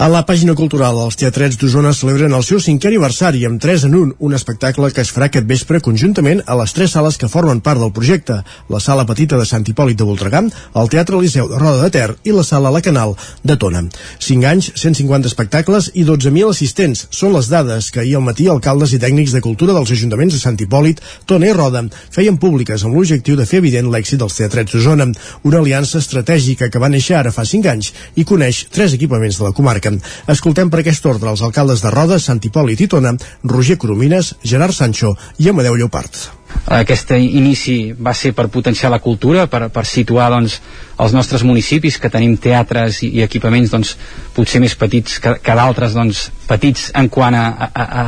A 0.00 0.06
la 0.08 0.22
pàgina 0.24 0.54
cultural, 0.56 0.96
els 1.04 1.18
teatrets 1.20 1.58
d'Osona 1.60 1.90
celebren 1.92 2.32
el 2.32 2.44
seu 2.46 2.56
cinquè 2.64 2.88
aniversari 2.88 3.42
amb 3.44 3.60
3 3.60 3.82
en 3.84 3.96
1, 3.98 4.12
un 4.24 4.32
espectacle 4.32 4.88
que 4.96 5.02
es 5.04 5.10
farà 5.12 5.26
aquest 5.28 5.44
vespre 5.44 5.82
conjuntament 5.84 6.38
a 6.46 6.54
les 6.56 6.72
tres 6.72 6.94
sales 6.96 7.18
que 7.20 7.28
formen 7.28 7.58
part 7.60 7.82
del 7.82 7.92
projecte, 7.92 8.38
la 8.72 8.80
sala 8.80 9.04
petita 9.04 9.36
de 9.36 9.44
Sant 9.44 9.68
Hipòlit 9.68 9.98
de 10.00 10.06
Voltregà, 10.08 10.40
el 10.80 10.88
Teatre 10.94 11.20
Liceu 11.20 11.50
de 11.50 11.58
Roda 11.60 11.82
de 11.82 11.90
Ter 11.92 12.14
i 12.24 12.32
la 12.32 12.44
sala 12.48 12.72
La 12.72 12.80
Canal 12.80 13.12
de 13.44 13.58
Tona. 13.60 13.82
5 14.24 14.48
anys, 14.48 14.70
150 14.72 15.28
espectacles 15.28 15.90
i 15.92 16.06
12.000 16.08 16.48
assistents 16.48 17.04
són 17.10 17.36
les 17.36 17.52
dades 17.52 17.90
que 17.92 18.00
ahir 18.00 18.16
al 18.16 18.24
matí 18.24 18.48
alcaldes 18.48 18.96
i 18.96 19.02
tècnics 19.04 19.36
de 19.36 19.44
cultura 19.44 19.76
dels 19.76 19.92
ajuntaments 19.98 20.32
de 20.32 20.40
Sant 20.40 20.56
Hipòlit, 20.64 21.04
Tona 21.28 21.52
i 21.52 21.52
Roda 21.52 21.84
feien 22.08 22.40
públiques 22.40 22.86
amb 22.88 22.96
l'objectiu 22.96 23.36
de 23.36 23.44
fer 23.44 23.60
evident 23.60 23.92
l'èxit 23.92 24.24
dels 24.24 24.40
teatrets 24.40 24.72
d'Osona, 24.72 25.10
una 25.44 25.60
aliança 25.60 26.00
estratègica 26.00 26.72
que 26.72 26.80
va 26.80 26.88
néixer 26.88 27.20
ara 27.20 27.36
fa 27.36 27.44
5 27.44 27.74
anys 27.76 27.92
i 28.16 28.24
coneix 28.24 28.64
tres 28.72 28.96
equipaments 28.96 29.36
de 29.36 29.48
la 29.50 29.52
comarca. 29.52 29.89
Escoltem 30.30 30.70
per 30.70 30.82
aquest 30.82 31.06
ordre 31.10 31.32
els 31.32 31.42
alcaldes 31.46 31.82
de 31.84 31.94
Roda, 31.94 32.20
Sant 32.22 32.42
Hipòlit 32.44 32.84
i 32.84 32.90
Tona, 32.90 33.14
Roger 33.44 33.78
Coromines, 33.80 34.34
Gerard 34.44 34.76
Sancho 34.76 35.16
i 35.38 35.50
Amadeu 35.50 35.78
Lleopard. 35.78 36.40
Aquest 36.70 37.12
inici 37.16 37.92
va 37.94 38.12
ser 38.14 38.32
per 38.36 38.48
potenciar 38.52 38.90
la 38.92 39.00
cultura, 39.02 39.46
per, 39.50 39.68
per 39.72 39.84
situar 39.88 40.28
doncs, 40.30 40.58
els 41.00 41.14
nostres 41.16 41.42
municipis, 41.46 41.96
que 41.98 42.10
tenim 42.12 42.36
teatres 42.36 43.00
i, 43.06 43.10
i 43.18 43.22
equipaments 43.24 43.72
doncs, 43.72 43.94
potser 44.36 44.60
més 44.62 44.74
petits 44.78 45.18
que, 45.22 45.36
que 45.42 45.56
d'altres, 45.56 45.94
doncs, 45.96 46.26
petits 46.48 46.90
en 46.98 47.08
quant 47.08 47.34
a, 47.34 47.46
a, 47.70 47.84
a, 47.84 48.04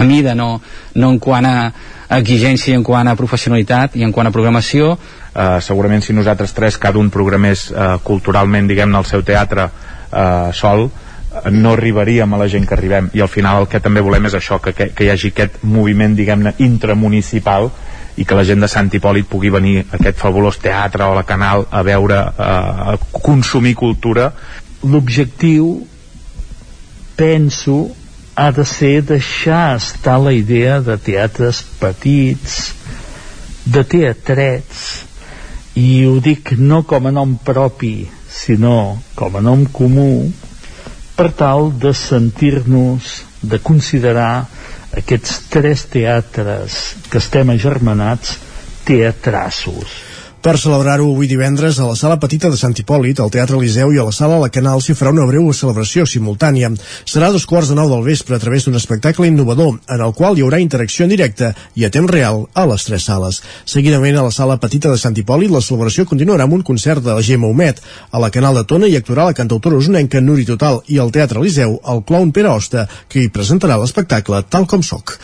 a, 0.00 0.04
mida, 0.08 0.34
no, 0.34 0.56
no 0.96 1.12
en 1.14 1.20
quant 1.22 1.46
a 1.46 1.56
exigència, 2.18 2.76
en 2.76 2.84
quant 2.86 3.08
a 3.08 3.16
professionalitat 3.18 3.96
i 3.96 4.04
en 4.06 4.12
quant 4.14 4.28
a 4.28 4.34
programació. 4.34 4.94
Uh, 5.36 5.58
segurament 5.62 6.02
si 6.02 6.16
nosaltres 6.16 6.54
tres, 6.56 6.78
cada 6.80 7.00
un 7.00 7.10
programés 7.12 7.68
uh, 7.70 7.96
culturalment, 8.04 8.68
diguem-ne, 8.70 8.98
el 8.98 9.08
seu 9.08 9.24
teatre 9.26 9.68
uh, 9.70 10.52
sol, 10.56 10.88
no 11.50 11.72
arribaríem 11.72 12.32
a 12.32 12.38
la 12.40 12.48
gent 12.48 12.66
que 12.66 12.74
arribem. 12.74 13.10
I 13.14 13.22
al 13.24 13.32
final 13.32 13.62
el 13.62 13.68
que 13.70 13.80
també 13.80 14.02
volem 14.04 14.28
és 14.28 14.36
això 14.38 14.60
que, 14.62 14.72
que, 14.76 14.90
que 14.94 15.06
hi 15.06 15.10
hagi 15.12 15.32
aquest 15.34 15.60
moviment 15.62 16.16
diguem-ne 16.16 16.54
intramunicipal 16.64 17.70
i 18.16 18.24
que 18.24 18.36
la 18.38 18.46
gent 18.48 18.62
de 18.64 18.70
Sant 18.72 18.88
Hipòlit 18.92 19.28
pugui 19.28 19.50
venir 19.52 19.80
a 19.82 19.98
aquest 19.98 20.16
fabulós 20.20 20.58
teatre 20.62 21.04
o 21.04 21.12
a 21.12 21.18
la 21.18 21.26
Canal 21.28 21.66
a 21.70 21.82
veure, 21.84 22.16
a 22.16 22.96
consumir 23.12 23.74
cultura. 23.76 24.30
L'objectiu 24.84 25.86
penso 27.16 27.90
ha 28.36 28.50
de 28.52 28.64
ser 28.68 29.00
deixar 29.02 29.76
estar 29.76 30.18
la 30.20 30.32
idea 30.32 30.80
de 30.80 30.96
teatres 31.00 31.62
petits 31.80 32.74
de 33.64 33.82
teatrets 33.84 34.82
i 35.76 36.04
ho 36.06 36.18
dic 36.20 36.52
no 36.58 36.82
com 36.88 37.08
a 37.08 37.12
nom 37.12 37.34
propi 37.44 38.06
sinó 38.30 38.98
com 39.16 39.36
a 39.36 39.42
nom 39.44 39.64
comú 39.72 40.28
per 41.16 41.30
tal 41.32 41.70
de 41.80 41.92
sentir-nos, 41.96 43.22
de 43.42 43.58
considerar 43.64 44.46
aquests 44.96 45.38
tres 45.52 45.86
teatres 45.92 46.80
que 47.10 47.20
estem 47.22 47.54
agermanats 47.56 48.36
teatrassos 48.86 50.15
per 50.46 50.60
celebrar-ho 50.62 51.08
avui 51.10 51.26
divendres 51.26 51.80
a 51.80 51.88
la 51.88 51.96
sala 51.98 52.20
petita 52.22 52.46
de 52.46 52.56
Sant 52.60 52.74
Hipòlit, 52.78 53.18
al 53.18 53.32
Teatre 53.34 53.56
Eliseu 53.58 53.90
i 53.90 53.96
a 53.98 54.04
la 54.06 54.12
sala 54.14 54.36
La 54.38 54.50
Canal 54.54 54.78
s'hi 54.78 54.94
farà 54.94 55.10
una 55.10 55.24
breu 55.26 55.48
celebració 55.50 56.04
simultània. 56.06 56.68
Serà 57.02 57.32
dos 57.34 57.48
quarts 57.50 57.72
de 57.72 57.74
nou 57.74 57.90
del 57.90 58.04
vespre 58.06 58.36
a 58.36 58.38
través 58.38 58.62
d'un 58.62 58.78
espectacle 58.78 59.26
innovador, 59.26 59.80
en 59.90 60.04
el 60.06 60.14
qual 60.14 60.38
hi 60.38 60.44
haurà 60.46 60.60
interacció 60.62 61.02
en 61.02 61.10
directe 61.10 61.48
i 61.74 61.82
a 61.82 61.90
temps 61.90 62.12
real 62.14 62.44
a 62.54 62.66
les 62.70 62.86
tres 62.86 63.08
sales. 63.10 63.40
Seguidament 63.64 64.20
a 64.20 64.28
la 64.28 64.36
sala 64.36 64.60
petita 64.62 64.92
de 64.92 65.00
Sant 65.02 65.18
Hipòlit 65.18 65.50
la 65.50 65.64
celebració 65.66 66.06
continuarà 66.06 66.46
amb 66.46 66.54
un 66.60 66.62
concert 66.70 67.02
de 67.02 67.18
la 67.18 67.26
Gemma 67.26 67.50
Humet. 67.50 67.82
A 68.12 68.22
la 68.22 68.30
Canal 68.30 68.54
de 68.60 68.62
Tona 68.70 68.86
hi 68.86 68.94
actuarà 69.00 69.26
la 69.26 69.34
cantautora 69.34 69.82
usonenca 69.82 70.22
Nuri 70.22 70.46
Total 70.46 70.78
i 70.86 71.02
al 71.02 71.10
Teatre 71.10 71.42
Eliseu 71.42 71.80
el 71.82 72.06
clown 72.06 72.30
Pere 72.30 72.54
Osta, 72.54 72.86
que 73.10 73.24
hi 73.24 73.34
presentarà 73.34 73.82
l'espectacle 73.82 74.44
Tal 74.46 74.70
com 74.70 74.86
soc. 74.86 75.18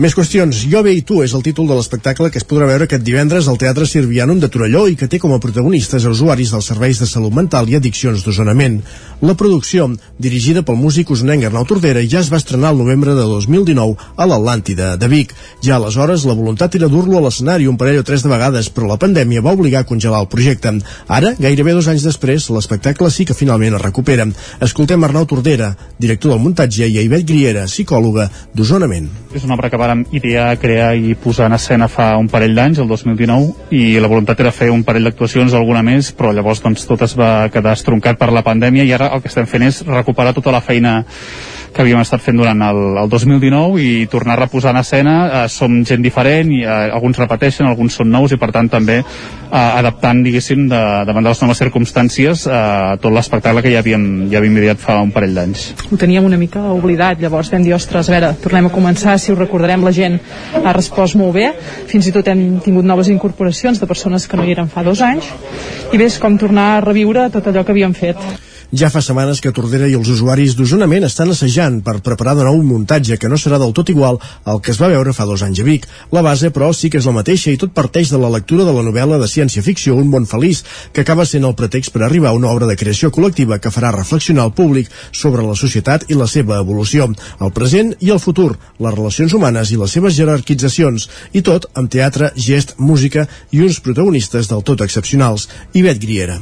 Més 0.00 0.14
qüestions. 0.16 0.62
Jo 0.72 0.80
bé 0.80 0.94
i 0.96 1.02
tu 1.04 1.18
és 1.20 1.34
el 1.36 1.42
títol 1.44 1.66
de 1.68 1.74
l'espectacle 1.76 2.30
que 2.32 2.38
es 2.40 2.46
podrà 2.48 2.64
veure 2.64 2.86
aquest 2.86 3.02
divendres 3.04 3.44
al 3.44 3.58
Teatre 3.60 3.84
Sirvianum 3.84 4.38
de 4.40 4.48
Torelló 4.48 4.86
i 4.88 4.94
que 4.96 5.04
té 5.04 5.18
com 5.20 5.34
a 5.36 5.38
protagonistes 5.40 6.06
a 6.06 6.12
usuaris 6.14 6.48
dels 6.54 6.68
serveis 6.70 6.96
de 7.02 7.08
salut 7.10 7.34
mental 7.36 7.68
i 7.68 7.76
addiccions 7.76 8.22
d'usonament. 8.24 8.78
La 9.20 9.34
producció, 9.36 9.90
dirigida 10.16 10.62
pel 10.64 10.78
músic 10.80 11.10
usonenc 11.12 11.44
Arnau 11.44 11.66
Tordera, 11.68 12.00
ja 12.08 12.22
es 12.24 12.30
va 12.32 12.40
estrenar 12.40 12.70
el 12.72 12.80
novembre 12.80 13.12
de 13.12 13.26
2019 13.28 14.08
a 14.16 14.28
l'Atlàntida 14.30 14.94
de 14.96 15.10
Vic. 15.12 15.34
Ja 15.60 15.76
aleshores 15.76 16.24
la 16.24 16.38
voluntat 16.40 16.78
era 16.78 16.88
dur-lo 16.88 17.20
a 17.20 17.22
l'escenari 17.26 17.68
un 17.68 17.76
parell 17.76 18.00
o 18.00 18.06
tres 18.08 18.24
de 18.24 18.32
vegades, 18.32 18.70
però 18.72 18.88
la 18.88 18.96
pandèmia 19.02 19.44
va 19.44 19.52
obligar 19.52 19.82
a 19.84 19.88
congelar 19.90 20.22
el 20.24 20.30
projecte. 20.32 20.72
Ara, 21.06 21.34
gairebé 21.36 21.76
dos 21.76 21.90
anys 21.92 22.08
després, 22.08 22.48
l'espectacle 22.48 23.10
sí 23.12 23.28
que 23.28 23.36
finalment 23.36 23.76
es 23.76 23.84
recupera. 23.84 24.24
Escoltem 24.64 25.04
Arnau 25.04 25.28
Tordera, 25.28 25.74
director 26.00 26.32
del 26.32 26.40
muntatge, 26.40 26.88
i 26.88 26.96
a 26.96 27.04
Ivet 27.04 27.28
Griera, 27.28 27.68
psicòloga 27.68 28.30
d'Osonament. 28.56 29.21
És 29.32 29.46
una 29.46 29.56
obra 29.56 29.70
que 29.72 29.80
vàrem 29.80 30.02
idear, 30.12 30.50
crear 30.60 30.90
i 30.96 31.14
posar 31.16 31.46
en 31.48 31.56
escena 31.56 31.88
fa 31.88 32.10
un 32.20 32.28
parell 32.28 32.54
d'anys, 32.56 32.82
el 32.82 32.90
2019, 32.90 33.70
i 33.72 34.00
la 34.02 34.10
voluntat 34.12 34.40
era 34.44 34.52
fer 34.52 34.68
un 34.72 34.84
parell 34.84 35.08
d'actuacions, 35.08 35.54
alguna 35.56 35.80
més, 35.86 36.12
però 36.16 36.34
llavors 36.36 36.60
doncs, 36.60 36.84
tot 36.88 37.02
es 37.06 37.16
va 37.18 37.48
quedar 37.52 37.72
estroncat 37.78 38.20
per 38.20 38.28
la 38.32 38.44
pandèmia 38.44 38.84
i 38.84 38.92
ara 38.92 39.08
el 39.16 39.24
que 39.24 39.32
estem 39.32 39.48
fent 39.48 39.64
és 39.70 39.82
recuperar 39.88 40.36
tota 40.36 40.52
la 40.52 40.60
feina 40.60 41.00
que 41.72 41.82
havíem 41.82 42.00
estat 42.02 42.22
fent 42.22 42.38
durant 42.38 42.60
el, 42.66 42.80
el 43.02 43.10
2019 43.10 43.80
i 43.82 44.06
tornar 44.12 44.36
a 44.36 44.42
reposar 44.44 44.74
en 44.74 44.80
escena 44.82 45.14
eh, 45.24 45.44
som 45.48 45.80
gent 45.88 46.04
diferent 46.04 46.52
i 46.52 46.62
eh, 46.62 46.90
alguns 46.92 47.18
repeteixen, 47.20 47.66
alguns 47.66 47.96
són 47.98 48.12
nous 48.12 48.34
i 48.34 48.38
per 48.40 48.50
tant 48.54 48.68
també 48.72 48.98
eh, 49.00 49.56
adaptant 49.56 50.22
diguéssim 50.24 50.66
de, 50.70 50.82
davant 51.08 51.24
de 51.24 51.32
les 51.32 51.42
noves 51.42 51.62
circumstàncies 51.62 52.44
eh, 52.46 52.60
tot 53.02 53.14
l'espectacle 53.14 53.64
que 53.64 53.72
ja 53.72 53.80
havíem, 53.82 54.06
ja 54.32 54.40
havíem 54.42 54.60
ideat 54.60 54.82
fa 54.82 54.98
un 55.02 55.12
parell 55.14 55.34
d'anys. 55.38 55.66
Ho 55.90 55.98
teníem 56.00 56.28
una 56.28 56.40
mica 56.40 56.62
oblidat, 56.74 57.20
llavors 57.22 57.52
vam 57.52 57.64
dir, 57.64 57.74
ostres, 57.76 58.08
a 58.08 58.16
veure, 58.16 58.32
tornem 58.44 58.68
a 58.68 58.74
començar, 58.74 59.16
si 59.18 59.32
ho 59.32 59.38
recordarem 59.38 59.84
la 59.84 59.94
gent 59.96 60.20
ha 60.62 60.76
respost 60.76 61.16
molt 61.20 61.36
bé, 61.38 61.50
fins 61.90 62.08
i 62.08 62.14
tot 62.14 62.28
hem 62.28 62.60
tingut 62.64 62.86
noves 62.88 63.10
incorporacions 63.12 63.80
de 63.80 63.88
persones 63.88 64.28
que 64.28 64.38
no 64.38 64.46
hi 64.46 64.56
eren 64.56 64.70
fa 64.72 64.84
dos 64.86 65.02
anys 65.04 65.32
i 65.92 65.98
bé, 65.98 66.08
és 66.08 66.20
com 66.20 66.38
tornar 66.40 66.76
a 66.76 66.80
reviure 66.84 67.28
tot 67.32 67.48
allò 67.48 67.64
que 67.64 67.74
havíem 67.74 67.96
fet. 67.96 68.51
Ja 68.72 68.88
fa 68.88 69.02
setmanes 69.04 69.42
que 69.44 69.50
Tordera 69.52 69.84
i 69.84 69.92
els 69.98 70.08
usuaris 70.08 70.54
d'Osonament 70.56 71.04
estan 71.04 71.28
assajant 71.28 71.74
per 71.84 71.98
preparar 72.00 72.32
de 72.38 72.46
nou 72.46 72.56
un 72.56 72.64
muntatge 72.64 73.18
que 73.20 73.28
no 73.28 73.36
serà 73.36 73.58
del 73.60 73.74
tot 73.76 73.90
igual 73.92 74.16
al 74.48 74.62
que 74.64 74.70
es 74.72 74.78
va 74.80 74.88
veure 74.88 75.12
fa 75.12 75.26
dos 75.28 75.42
anys 75.44 75.60
a 75.60 75.66
Vic. 75.66 75.84
La 76.16 76.22
base, 76.24 76.48
però, 76.48 76.70
sí 76.72 76.88
que 76.88 76.96
és 76.96 77.04
la 77.04 77.12
mateixa 77.12 77.52
i 77.52 77.58
tot 77.60 77.74
parteix 77.76 78.08
de 78.08 78.20
la 78.22 78.30
lectura 78.32 78.64
de 78.64 78.72
la 78.72 78.84
novel·la 78.86 79.18
de 79.20 79.28
ciència-ficció 79.28 79.98
Un 80.00 80.08
món 80.08 80.24
feliç, 80.30 80.62
que 80.94 81.04
acaba 81.04 81.26
sent 81.28 81.44
el 81.44 81.52
pretext 81.58 81.92
per 81.92 82.06
arribar 82.06 82.30
a 82.30 82.38
una 82.38 82.48
obra 82.48 82.70
de 82.70 82.78
creació 82.80 83.12
col·lectiva 83.12 83.60
que 83.60 83.74
farà 83.76 83.92
reflexionar 83.92 84.48
el 84.48 84.56
públic 84.56 84.88
sobre 85.12 85.44
la 85.44 85.58
societat 85.64 86.08
i 86.08 86.16
la 86.16 86.26
seva 86.26 86.56
evolució, 86.64 87.10
el 87.44 87.52
present 87.52 87.92
i 88.00 88.08
el 88.08 88.24
futur, 88.24 88.56
les 88.80 88.96
relacions 88.96 89.36
humanes 89.36 89.68
i 89.68 89.76
les 89.76 89.98
seves 89.98 90.16
jerarquitzacions, 90.16 91.10
i 91.36 91.44
tot 91.44 91.68
amb 91.74 91.92
teatre, 91.92 92.32
gest, 92.40 92.78
música 92.80 93.28
i 93.52 93.60
uns 93.60 93.84
protagonistes 93.84 94.48
del 94.48 94.64
tot 94.64 94.80
excepcionals. 94.80 95.50
Ivet 95.76 96.00
Griera. 96.00 96.40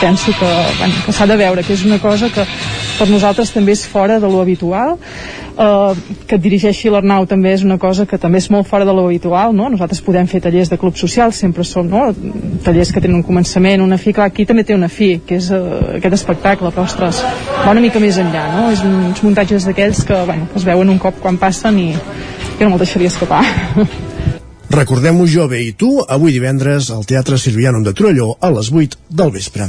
Penso 0.00 0.32
que, 0.32 0.50
bueno, 0.78 0.94
que 1.06 1.12
s'ha 1.12 1.26
de 1.26 1.36
veure, 1.36 1.62
que 1.62 1.72
és 1.72 1.84
una 1.84 1.98
cosa 1.98 2.30
que 2.32 2.44
per 2.98 3.08
nosaltres 3.10 3.50
també 3.54 3.74
és 3.74 3.86
fora 3.88 4.20
de 4.20 4.28
lo 4.30 4.40
habitual, 4.40 4.96
eh, 5.58 5.94
que 6.26 6.36
et 6.36 6.42
dirigeixi 6.42 6.90
l'Arnau 6.90 7.26
també 7.30 7.52
és 7.54 7.64
una 7.66 7.78
cosa 7.78 8.06
que 8.06 8.18
també 8.18 8.38
és 8.38 8.50
molt 8.50 8.68
fora 8.68 8.84
de 8.84 8.94
lo 8.94 9.06
habitual, 9.06 9.54
no? 9.56 9.68
Nosaltres 9.72 10.02
podem 10.04 10.28
fer 10.30 10.40
tallers 10.44 10.70
de 10.70 10.78
club 10.78 10.96
social, 10.96 11.32
sempre 11.32 11.64
són 11.64 11.90
no? 11.90 12.06
tallers 12.64 12.92
que 12.92 13.00
tenen 13.00 13.18
un 13.20 13.26
començament, 13.26 13.82
una 13.82 13.98
fi, 13.98 14.12
clar, 14.12 14.30
aquí 14.32 14.46
també 14.46 14.64
té 14.64 14.74
una 14.74 14.88
fi, 14.88 15.18
que 15.26 15.38
és 15.40 15.50
uh, 15.54 15.98
aquest 15.98 16.20
espectacle, 16.20 16.72
però 16.74 16.86
ostres, 16.88 17.22
va 17.64 17.70
una 17.72 17.84
mica 17.84 18.02
més 18.02 18.18
enllà, 18.22 18.46
no? 18.54 18.70
És 18.74 18.84
uns 18.86 19.22
muntatges 19.26 19.68
d'aquells 19.68 20.04
que, 20.06 20.24
bueno, 20.24 20.50
que 20.52 20.60
es 20.62 20.66
veuen 20.66 20.90
un 20.90 20.98
cop 21.02 21.20
quan 21.22 21.38
passen 21.38 21.78
i 21.78 21.92
jo 21.94 22.64
no 22.64 22.74
me'l 22.74 22.82
deixaria 22.82 23.12
escapar. 23.12 23.44
Recordem-ho 24.70 25.26
jo 25.28 25.48
bé 25.48 25.60
i 25.66 25.72
tu, 25.76 25.98
avui 26.08 26.32
divendres 26.32 26.90
al 26.90 27.04
Teatre 27.04 27.36
Sirvianum 27.38 27.84
de 27.84 27.92
Torelló 27.92 28.34
a 28.40 28.50
les 28.54 28.72
8 28.72 28.96
del 29.10 29.34
vespre. 29.34 29.68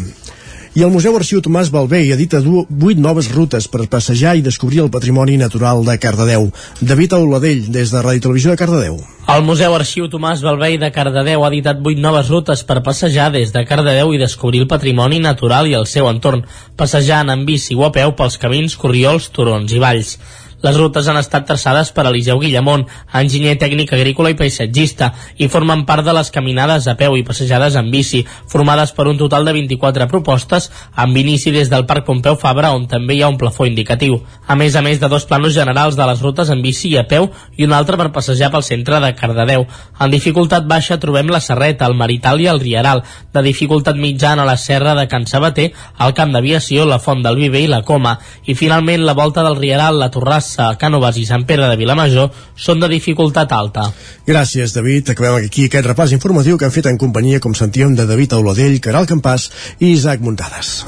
I 0.75 0.84
el 0.84 0.92
Museu 0.92 1.16
Arxiu 1.16 1.40
Tomàs 1.40 1.70
Balbé 1.72 2.02
edita 2.12 2.42
8 2.44 3.00
noves 3.00 3.30
rutes 3.32 3.70
per 3.72 3.86
passejar 3.88 4.34
i 4.36 4.42
descobrir 4.44 4.82
el 4.84 4.90
patrimoni 4.92 5.38
natural 5.40 5.86
de 5.88 5.96
Cardedeu. 6.04 6.50
David 6.82 7.16
Auladell, 7.16 7.70
des 7.72 7.94
de 7.94 8.02
Ràdio 8.04 8.25
Televisió 8.25 8.52
de 8.52 8.60
Cardedeu. 8.60 8.98
El 9.32 9.46
Museu 9.48 9.72
Arxiu 9.72 10.10
Tomàs 10.12 10.44
Balvei 10.44 10.75
de 10.78 10.92
Cardedeu 10.92 11.46
ha 11.46 11.52
editat 11.54 11.80
vuit 11.80 12.00
noves 12.04 12.28
rutes 12.28 12.66
per 12.68 12.84
passejar 12.84 13.30
des 13.32 13.56
de 13.56 13.64
Cardedeu 13.64 14.12
i 14.12 14.20
descobrir 14.20 14.66
el 14.66 14.68
patrimoni 14.68 15.22
natural 15.24 15.72
i 15.72 15.78
el 15.80 15.88
seu 15.88 16.12
entorn, 16.12 16.44
passejant 16.75 17.32
en 17.32 17.48
bici 17.48 17.80
o 17.80 17.88
a 17.88 17.94
peu 17.96 18.12
pels 18.12 18.36
camins, 18.36 18.75
corriols, 18.75 19.32
turons 19.32 19.72
i 19.72 19.80
valls. 19.80 20.18
Les 20.65 20.77
rutes 20.79 21.05
han 21.05 21.19
estat 21.19 21.43
traçades 21.45 21.91
per 21.93 22.07
Eliseu 22.10 22.39
Guillamont, 22.41 22.88
enginyer 23.19 23.53
tècnic 23.62 23.91
agrícola 23.93 24.31
i 24.34 24.38
paisatgista, 24.39 25.12
i 25.38 25.45
formen 25.51 25.84
part 25.86 26.01
de 26.07 26.13
les 26.17 26.31
caminades 26.34 26.88
a 26.89 26.95
peu 26.98 27.13
i 27.19 27.22
passejades 27.27 27.75
en 27.77 27.91
bici, 27.93 28.24
formades 28.50 28.89
per 28.98 29.05
un 29.12 29.19
total 29.19 29.45
de 29.45 29.53
24 29.53 30.07
propostes, 30.10 30.72
amb 30.95 31.19
inici 31.22 31.53
des 31.53 31.69
del 31.69 31.86
Parc 31.86 32.07
Pompeu 32.07 32.39
Fabra, 32.41 32.72
on 32.74 32.88
també 32.89 33.13
hi 33.13 33.22
ha 33.22 33.29
un 33.29 33.38
plafó 33.38 33.67
indicatiu. 33.69 34.17
A 34.48 34.57
més 34.57 34.74
a 34.74 34.81
més 34.81 34.98
de 35.01 35.10
dos 35.12 35.27
planos 35.29 35.53
generals 35.53 36.00
de 36.00 36.07
les 36.10 36.24
rutes 36.25 36.50
en 36.50 36.63
bici 36.65 36.89
i 36.95 36.98
a 36.98 37.05
peu 37.05 37.29
i 37.57 37.69
un 37.69 37.77
altre 37.77 38.01
per 38.01 38.10
passejar 38.15 38.50
pel 38.50 38.65
centre 38.65 39.03
de 39.03 39.13
Cardedeu. 39.13 39.67
En 40.01 40.10
dificultat 40.10 40.65
baixa 40.65 40.98
trobem 40.98 41.29
la 41.29 41.43
Serreta, 41.45 41.86
el 41.86 42.00
Marital 42.00 42.41
i 42.41 42.50
el 42.50 42.63
Rieral. 42.63 43.03
De 43.34 43.45
dificultat 43.45 44.01
mitjana 44.01 44.50
la 44.50 44.57
Serra 44.57 44.98
de 44.98 45.05
Can 45.12 45.29
Sabater, 45.29 45.69
el 46.01 46.17
Camp 46.17 46.34
d'Aviació, 46.34 46.89
la 46.89 46.98
Font 46.98 47.22
del 47.22 47.38
Viver 47.38 47.67
i 47.67 47.69
la 47.69 47.84
Coma. 47.86 48.17
I 48.50 48.57
finalment 48.57 49.05
la 49.05 49.13
Volta 49.13 49.45
del 49.45 49.62
Rieral, 49.62 50.01
la 50.01 50.10
Torrassa, 50.10 50.54
Terrassa, 50.55 50.77
Cànoves 50.79 51.17
i 51.19 51.25
Sant 51.27 51.45
Pere 51.45 51.67
de 51.67 51.75
Vilamajor 51.77 52.31
són 52.55 52.79
de 52.79 52.88
dificultat 52.88 53.51
alta. 53.51 53.91
Gràcies, 54.27 54.74
David. 54.74 55.12
Acabem 55.12 55.45
aquí 55.45 55.67
aquest 55.67 55.85
repàs 55.85 56.13
informatiu 56.15 56.57
que 56.57 56.65
han 56.65 56.71
fet 56.71 56.88
en 56.88 56.97
companyia, 56.97 57.39
com 57.39 57.53
sentíem, 57.53 57.95
de 57.95 58.05
David 58.05 58.33
Auladell, 58.33 58.79
Caral 58.79 59.05
Campàs 59.05 59.50
i 59.79 59.91
Isaac 59.91 60.21
Muntades. 60.21 60.85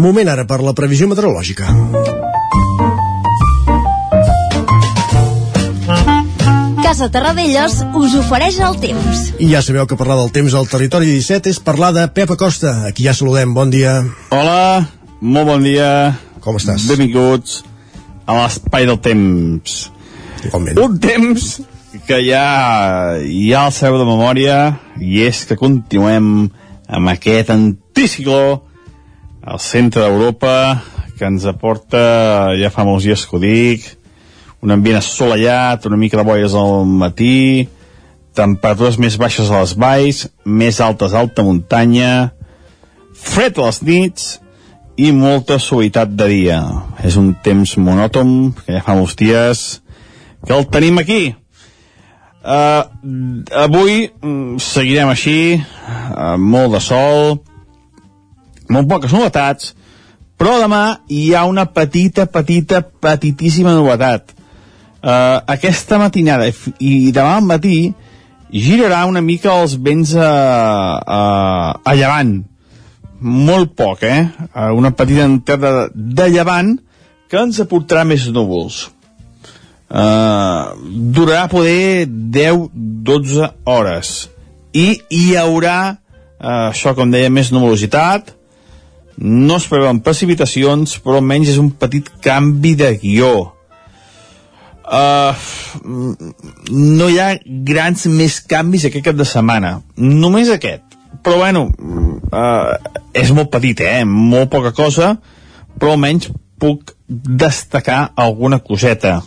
Moment 0.00 0.28
ara 0.30 0.46
per 0.46 0.62
la 0.62 0.72
previsió 0.72 1.08
meteorològica. 1.10 2.19
Casa 6.90 7.06
Terradellos 7.06 7.84
us 7.94 8.14
ofereix 8.18 8.56
el 8.66 8.74
temps. 8.82 9.18
I 9.38 9.46
ja 9.52 9.60
sabeu 9.62 9.84
que 9.86 9.94
parlar 9.94 10.16
del 10.18 10.32
temps 10.34 10.56
al 10.58 10.66
territori 10.66 11.06
17 11.06 11.46
és 11.52 11.60
parlar 11.62 11.92
de 11.94 12.02
Pep 12.10 12.32
Acosta. 12.34 12.72
Aquí 12.88 13.04
ja 13.06 13.12
saludem, 13.14 13.52
bon 13.54 13.70
dia. 13.70 13.92
Hola, 14.34 14.88
molt 15.22 15.46
bon 15.46 15.62
dia. 15.62 15.86
Com 16.42 16.58
estàs? 16.58 16.88
Benvinguts 16.90 17.60
a 18.26 18.40
l'espai 18.40 18.88
del 18.90 18.98
temps. 19.04 19.76
Igualment. 20.48 20.80
Un 20.82 20.98
temps 20.98 21.46
que 22.10 22.18
ja, 22.26 22.42
ja 23.22 23.62
el 23.68 23.76
sabeu 23.78 24.02
de 24.02 24.10
memòria 24.10 24.58
i 24.98 25.22
és 25.28 25.44
que 25.46 25.60
continuem 25.60 26.48
amb 26.90 27.14
aquest 27.14 27.54
anticicló 27.54 28.64
al 29.46 29.62
centre 29.62 30.08
d'Europa 30.08 30.56
que 31.14 31.30
ens 31.30 31.46
aporta, 31.46 32.50
ja 32.58 32.74
fa 32.74 32.82
molts 32.82 33.06
dies 33.06 33.28
que 33.30 33.38
ho 33.38 33.44
dic, 33.46 33.86
un 34.62 34.70
ambient 34.70 34.98
assolellat, 34.98 35.86
una 35.86 35.96
mica 35.96 36.18
de 36.20 36.24
boies 36.24 36.54
al 36.54 36.84
matí, 36.84 37.68
temperatures 38.36 38.98
més 39.00 39.16
baixes 39.20 39.50
a 39.50 39.62
les 39.62 39.74
valls, 39.78 40.26
més 40.44 40.80
altes 40.84 41.14
a 41.14 41.22
alta 41.24 41.44
muntanya, 41.46 42.30
fred 43.16 43.58
a 43.58 43.68
les 43.68 43.82
nits 43.82 44.30
i 45.00 45.10
molta 45.16 45.58
suavitat 45.58 46.12
de 46.12 46.28
dia. 46.28 46.60
És 47.04 47.16
un 47.16 47.32
temps 47.44 47.76
monòton, 47.80 48.52
que 48.64 48.76
ja 48.76 48.84
fa 48.84 48.96
molts 48.98 49.16
dies 49.16 49.80
que 50.46 50.56
el 50.56 50.66
tenim 50.72 51.00
aquí. 51.00 51.34
Uh, 52.40 52.84
avui 53.66 54.06
mm, 54.08 54.60
seguirem 54.64 55.10
així, 55.12 55.60
uh, 55.60 56.36
molt 56.40 56.76
de 56.76 56.80
sol, 56.80 57.40
molt 58.72 58.88
poques 58.88 59.12
novetats, 59.12 59.74
però 60.40 60.56
demà 60.62 61.02
hi 61.12 61.34
ha 61.36 61.44
una 61.48 61.66
petita, 61.68 62.24
petita, 62.32 62.80
petitíssima 62.80 63.74
novetat 63.76 64.32
Uh, 65.00 65.40
aquesta 65.48 65.96
matinada 65.96 66.50
i 66.76 67.08
demà 67.08 67.38
al 67.38 67.44
matí 67.48 67.88
girarà 68.52 69.06
una 69.08 69.22
mica 69.24 69.54
els 69.62 69.78
vents 69.80 70.12
a, 70.12 70.30
a, 71.00 71.20
a 71.80 71.94
llevant. 71.96 72.34
Molt 73.20 73.72
poc, 73.78 74.02
eh? 74.04 74.26
Uh, 74.52 74.74
una 74.76 74.90
petita 74.96 75.24
entrada 75.24 75.88
de 75.94 76.26
llevant 76.28 76.74
que 77.32 77.40
ens 77.40 77.60
aportarà 77.64 78.02
més 78.04 78.26
núvols. 78.34 78.90
Uh, 79.88 80.76
durarà 81.16 81.46
poder 81.48 82.04
10-12 82.06 83.48
hores. 83.72 84.10
I 84.76 85.00
hi 85.08 85.24
haurà 85.40 85.78
uh, 85.94 86.68
això 86.68 86.92
com 86.98 87.08
deia 87.14 87.30
més 87.32 87.54
nuvolositat. 87.54 88.34
No 89.16 89.56
es 89.56 89.68
preveuen 89.70 90.02
precipitacions 90.04 90.98
però 91.00 91.22
almenys 91.22 91.54
és 91.54 91.62
un 91.62 91.72
petit 91.72 92.12
canvi 92.20 92.74
de 92.76 92.92
guió 93.00 93.32
Uh, 94.90 95.34
no 96.74 97.06
hi 97.06 97.18
ha 97.22 97.28
grans 97.66 98.08
més 98.10 98.40
canvis 98.50 98.88
aquest 98.88 99.06
cap 99.06 99.18
de 99.18 99.26
setmana. 99.28 99.76
Només 99.96 100.50
aquest. 100.50 100.82
Però 101.22 101.36
bueno, 101.38 101.68
uh, 101.70 102.72
és 103.14 103.30
molt 103.36 103.52
petit, 103.52 103.82
eh? 103.86 104.02
Molt 104.08 104.50
poca 104.50 104.72
cosa, 104.74 105.12
però 105.78 105.94
almenys 105.94 106.30
puc 106.60 106.94
destacar 107.06 108.10
alguna 108.18 108.58
coseta. 108.64 109.20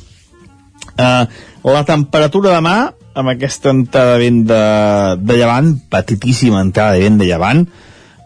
Uh, 0.94 1.24
la 1.64 1.84
temperatura 1.88 2.58
demà, 2.58 2.76
amb 3.16 3.32
aquesta 3.32 3.72
entrada 3.72 4.18
de 4.18 4.24
vent 4.26 4.42
de, 4.50 4.64
de 5.22 5.38
llevant, 5.40 5.70
petitíssima 5.94 6.60
entrada 6.66 6.98
de 6.98 7.06
vent 7.08 7.22
de 7.22 7.30
llevant, 7.30 7.64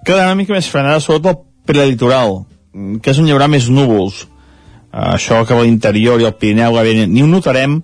quedarà 0.07 0.31
una 0.31 0.39
mica 0.39 0.55
més 0.55 0.71
frenada, 0.71 1.03
sobretot 1.03 1.35
al 1.35 1.69
prelitoral, 1.69 2.39
que 3.03 3.13
és 3.13 3.21
on 3.21 3.29
hi 3.29 3.35
haurà 3.35 3.49
més 3.51 3.69
núvols 3.69 4.25
això 4.97 5.43
que 5.45 5.53
a 5.53 5.61
l'interior 5.61 6.21
i 6.21 6.25
al 6.25 6.35
Pirineu 6.39 6.77
gairebé 6.77 7.07
ni 7.07 7.21
ho 7.21 7.29
notarem, 7.29 7.81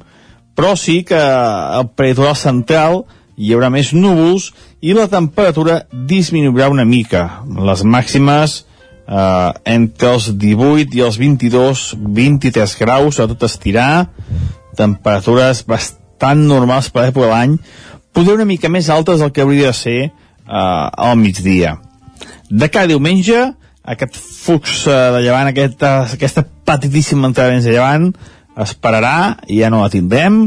però 0.58 0.76
sí 0.78 1.02
que 1.06 1.17
al 1.17 1.89
peritoral 1.97 2.36
central 2.38 3.04
hi 3.38 3.54
haurà 3.54 3.69
més 3.73 3.91
núvols 3.93 4.52
i 4.82 4.93
la 4.93 5.08
temperatura 5.10 5.84
disminuirà 5.91 6.69
una 6.69 6.86
mica. 6.86 7.43
Les 7.45 7.84
màximes 7.86 8.60
eh, 9.08 9.52
entre 9.76 10.13
els 10.13 10.30
18 10.38 10.97
i 10.97 11.04
els 11.06 11.17
22, 11.21 11.86
23 11.97 12.76
graus, 12.82 13.19
a 13.19 13.28
tot 13.30 13.45
estirar, 13.47 14.10
temperatures 14.78 15.63
bastant 15.69 16.45
normals 16.49 16.89
per 16.89 17.08
l'època 17.08 17.28
de 17.28 17.34
l'any, 17.34 17.58
poder 18.13 18.38
una 18.38 18.49
mica 18.49 18.69
més 18.69 18.89
altes 18.93 19.21
del 19.21 19.34
que 19.34 19.41
hauria 19.41 19.71
de 19.71 19.78
ser 19.78 19.99
eh, 20.04 20.12
al 20.54 21.17
migdia. 21.17 21.78
De 22.49 22.69
cada 22.69 22.91
diumenge, 22.91 23.54
aquest 23.84 24.17
flux 24.17 24.86
eh, 24.88 25.00
de 25.15 25.24
llevant, 25.24 25.50
aquesta, 25.50 25.96
aquesta 26.15 26.43
petitíssima 26.43 27.28
entrada 27.30 27.58
de 27.60 27.74
llevant, 27.74 28.12
es 28.63 28.76
pararà, 28.78 29.39
i 29.50 29.60
ja 29.62 29.72
no 29.74 29.82
la 29.82 29.91
tindrem, 29.91 30.46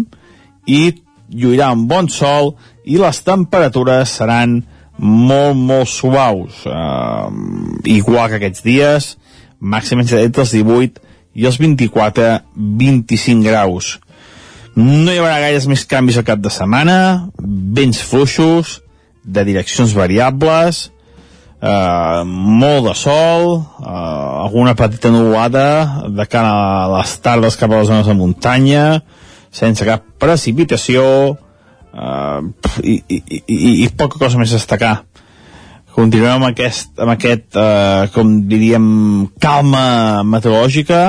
i 0.67 0.81
lluirà 1.29 1.73
un 1.75 1.87
bon 1.91 2.09
sol, 2.13 2.55
i 2.87 2.99
les 3.01 3.21
temperatures 3.27 4.15
seran 4.21 4.61
molt, 4.97 5.59
molt 5.59 5.91
suaus. 5.91 6.63
Uh, 6.65 7.29
igual 7.85 8.31
que 8.31 8.39
aquests 8.39 8.65
dies, 8.65 9.11
màxim 9.61 10.01
entre 10.01 10.23
els 10.23 10.55
18 10.55 11.03
i 11.37 11.49
els 11.49 11.59
24-25 11.61 13.45
graus. 13.45 13.97
No 14.77 15.13
hi 15.13 15.19
haurà 15.19 15.41
gaires 15.43 15.67
més 15.69 15.85
canvis 15.89 16.21
al 16.21 16.27
cap 16.29 16.41
de 16.45 16.53
setmana, 16.53 17.29
vents 17.41 18.01
fluixos, 18.05 18.81
de 19.27 19.43
direccions 19.43 19.91
variables, 19.97 20.93
eh, 21.67 22.23
molt 22.27 22.87
de 22.89 22.95
sol, 22.95 23.57
eh, 23.83 24.45
alguna 24.47 24.75
petita 24.79 25.11
nuvolada 25.11 26.07
de 26.09 26.27
cara 26.31 26.53
a 26.85 26.89
les 26.99 27.17
tardes 27.21 27.59
cap 27.59 27.73
a 27.73 27.81
les 27.81 27.91
zones 27.91 28.07
de 28.07 28.15
muntanya, 28.15 28.87
sense 29.51 29.85
cap 29.89 30.05
precipitació 30.21 31.05
eh, 31.93 32.41
i, 32.83 32.97
i, 33.09 33.21
i, 33.47 33.73
i 33.85 33.89
poca 33.97 34.21
cosa 34.21 34.39
més 34.39 34.53
a 34.53 34.61
destacar. 34.61 34.97
Continuem 35.97 36.37
amb 36.37 36.51
aquest, 36.51 36.93
amb 37.01 37.15
aquest 37.15 37.57
eh, 37.57 38.07
com 38.13 38.37
diríem, 38.51 38.87
calma 39.41 40.23
meteorològica, 40.29 41.03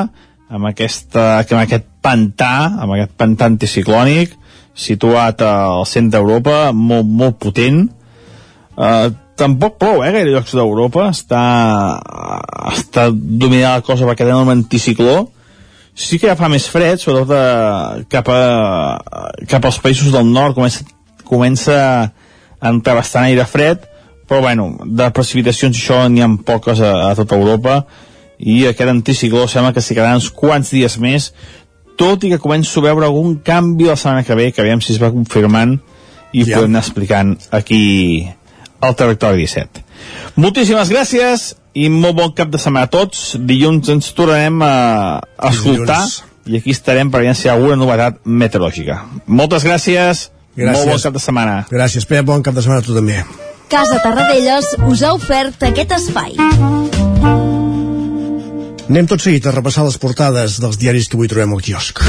amb, 0.47 0.69
aquesta, 0.69 1.43
amb 1.43 1.61
aquest 1.65 1.89
pantà, 2.01 2.53
amb 2.79 2.95
aquest 2.95 3.17
pantà 3.19 3.49
anticiclònic, 3.51 4.37
situat 4.77 5.41
al 5.43 5.83
centre 5.89 6.21
d'Europa, 6.21 6.71
molt, 6.71 7.09
molt 7.19 7.39
potent. 7.43 7.81
Eh, 8.77 9.09
tampoc 9.37 9.77
plou, 9.81 10.03
eh, 10.03 10.11
gaire 10.11 10.33
llocs 10.33 10.53
d'Europa. 10.57 11.09
Està, 11.13 11.41
està 12.73 13.07
dominada 13.13 13.81
la 13.81 13.85
cosa 13.85 14.07
perquè 14.09 14.25
tenim 14.25 14.47
un 14.47 14.55
anticicló. 14.57 15.27
Sí 15.97 16.19
que 16.21 16.29
ja 16.29 16.37
fa 16.37 16.49
més 16.49 16.67
fred, 16.69 17.01
sobretot 17.01 17.33
a, 17.33 17.43
eh, 17.97 18.05
cap, 18.11 18.29
a, 18.29 19.35
cap 19.49 19.65
als 19.65 19.79
països 19.81 20.11
del 20.13 20.27
nord 20.29 20.57
comença, 20.57 20.85
comença 21.25 21.77
a 22.59 22.69
entrar 22.69 22.97
bastant 22.99 23.29
aire 23.29 23.45
fred, 23.49 23.85
però 24.27 24.41
bueno, 24.43 24.73
de 24.85 25.07
precipitacions 25.15 25.77
això 25.77 26.03
n'hi 26.09 26.21
ha 26.21 26.29
poques 26.45 26.81
a, 26.83 27.09
a 27.09 27.15
tota 27.17 27.37
Europa 27.37 27.79
i 28.37 28.65
aquest 28.69 28.91
anticicló 28.91 29.47
sembla 29.49 29.73
que 29.73 29.81
s'hi 29.81 29.95
quedaran 29.95 30.19
uns 30.19 30.29
quants 30.29 30.69
dies 30.73 30.97
més 31.01 31.31
tot 31.97 32.21
i 32.23 32.29
que 32.29 32.41
començo 32.41 32.83
a 32.83 32.89
veure 32.91 33.07
algun 33.07 33.39
canvi 33.45 33.87
la 33.89 33.95
setmana 33.97 34.25
que 34.27 34.35
ve, 34.37 34.51
que 34.53 34.61
aviam 34.61 34.83
si 34.83 34.93
es 34.93 35.01
va 35.01 35.09
confirmant 35.13 35.79
i 36.35 36.43
ja. 36.43 36.59
podem 36.59 36.69
anar 36.69 36.83
explicant 36.83 37.33
aquí 37.55 38.27
al 38.81 38.95
Territori 38.95 39.45
17. 39.45 39.83
Moltíssimes 40.37 40.91
gràcies 40.93 41.49
i 41.77 41.89
molt 41.93 42.17
bon 42.17 42.31
cap 42.37 42.49
de 42.53 42.59
setmana 42.61 42.87
a 42.87 42.91
tots. 42.93 43.35
Dilluns 43.39 43.89
ens 43.93 44.11
tornarem 44.17 44.61
a, 44.65 44.73
a 45.21 45.51
escoltar 45.51 46.01
i 46.47 46.57
aquí 46.61 46.71
estarem 46.75 47.11
per 47.11 47.21
veure 47.25 47.35
si 47.35 47.47
hi 47.47 47.51
ha 47.51 47.57
alguna 47.57 47.75
novetat 47.79 48.21
meteorològica. 48.23 49.01
Moltes 49.27 49.65
gràcies, 49.67 50.29
Gràcies. 50.57 50.73
molt 50.79 50.93
bon 50.93 51.03
cap 51.03 51.17
de 51.19 51.23
setmana. 51.25 51.59
Gràcies, 51.71 52.07
Pep, 52.07 52.25
bon 52.25 52.45
cap 52.45 52.55
de 52.55 52.63
setmana 52.65 52.81
a 52.85 52.87
tu 52.87 52.95
també. 52.95 53.19
Casa 53.67 53.99
Tarradellas 53.99 54.75
us 54.87 55.03
ha 55.03 55.13
ofert 55.17 55.67
aquest 55.67 55.91
espai. 55.99 57.56
Anem 58.87 59.03
tot 59.03 59.19
seguit 59.19 59.43
a 59.43 59.51
repassar 59.51 59.83
les 59.83 59.97
portades 59.99 60.61
dels 60.63 60.77
diaris 60.79 61.09
que 61.11 61.17
avui 61.19 61.27
trobem 61.27 61.51
al 61.51 61.59
quiosc. 61.59 61.99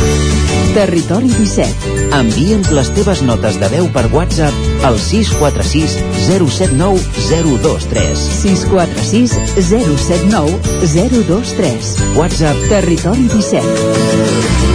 Territori 0.76 1.26
17. 1.34 1.94
Envia'ns 2.14 2.70
les 2.76 2.90
teves 2.94 3.22
notes 3.26 3.58
de 3.58 3.70
veu 3.72 3.88
per 3.90 4.04
WhatsApp 4.12 4.86
al 4.86 4.94
646 5.02 5.96
079 6.28 7.02
023. 7.26 8.14
646 8.44 9.34
079 9.58 10.54
023. 10.94 11.90
WhatsApp 12.14 12.62
Territori 12.70 13.26
17. 13.26 14.68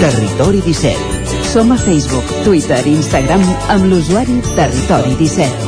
Territori 0.00 0.64
17. 0.64 1.44
Som 1.52 1.72
a 1.72 1.76
Facebook, 1.76 2.24
Twitter 2.44 2.80
i 2.84 2.96
Instagram 2.96 3.44
amb 3.72 3.88
l'usuari 3.92 4.40
Territori 4.56 5.16
17. 5.20 5.65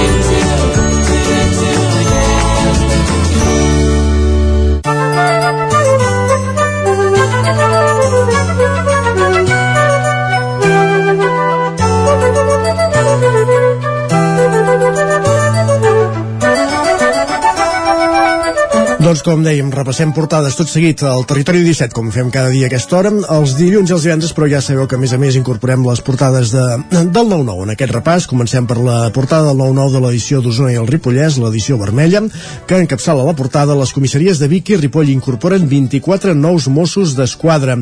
you. 0.00 0.29
Doncs 19.10 19.24
com 19.26 19.40
dèiem, 19.42 19.72
repassem 19.74 20.12
portades 20.14 20.54
tot 20.54 20.68
seguit 20.70 21.00
al 21.02 21.24
Territori 21.26 21.64
17, 21.64 21.90
com 21.96 22.12
fem 22.14 22.28
cada 22.30 22.52
dia 22.54 22.68
a 22.68 22.70
aquesta 22.70 22.94
hora, 22.94 23.10
els 23.34 23.56
dilluns 23.58 23.90
i 23.90 23.96
els 23.96 24.04
divendres, 24.06 24.30
però 24.36 24.46
ja 24.46 24.60
sabeu 24.62 24.86
que 24.86 24.94
a 24.94 25.00
més 25.02 25.10
a 25.10 25.18
més 25.18 25.34
incorporem 25.34 25.82
les 25.82 25.98
portades 26.06 26.52
de, 26.54 26.62
del 26.92 27.26
9-9. 27.32 27.64
En 27.66 27.74
aquest 27.74 27.96
repàs 27.96 28.28
comencem 28.30 28.68
per 28.70 28.78
la 28.78 29.00
portada 29.10 29.50
del 29.50 29.58
9-9 29.64 29.96
de 29.96 30.04
l'edició 30.04 30.38
d'Osona 30.44 30.70
i 30.70 30.78
el 30.78 30.86
Ripollès, 30.86 31.40
l'edició 31.42 31.80
vermella, 31.82 32.22
que 32.70 32.78
encapçala 32.84 33.26
la 33.26 33.34
portada 33.34 33.74
les 33.74 33.90
comissaries 33.98 34.38
de 34.38 34.46
Vic 34.54 34.70
i 34.70 34.78
Ripoll 34.78 35.10
incorporen 35.10 35.66
24 35.66 36.38
nous 36.38 36.70
Mossos 36.70 37.18
d'Esquadra. 37.18 37.80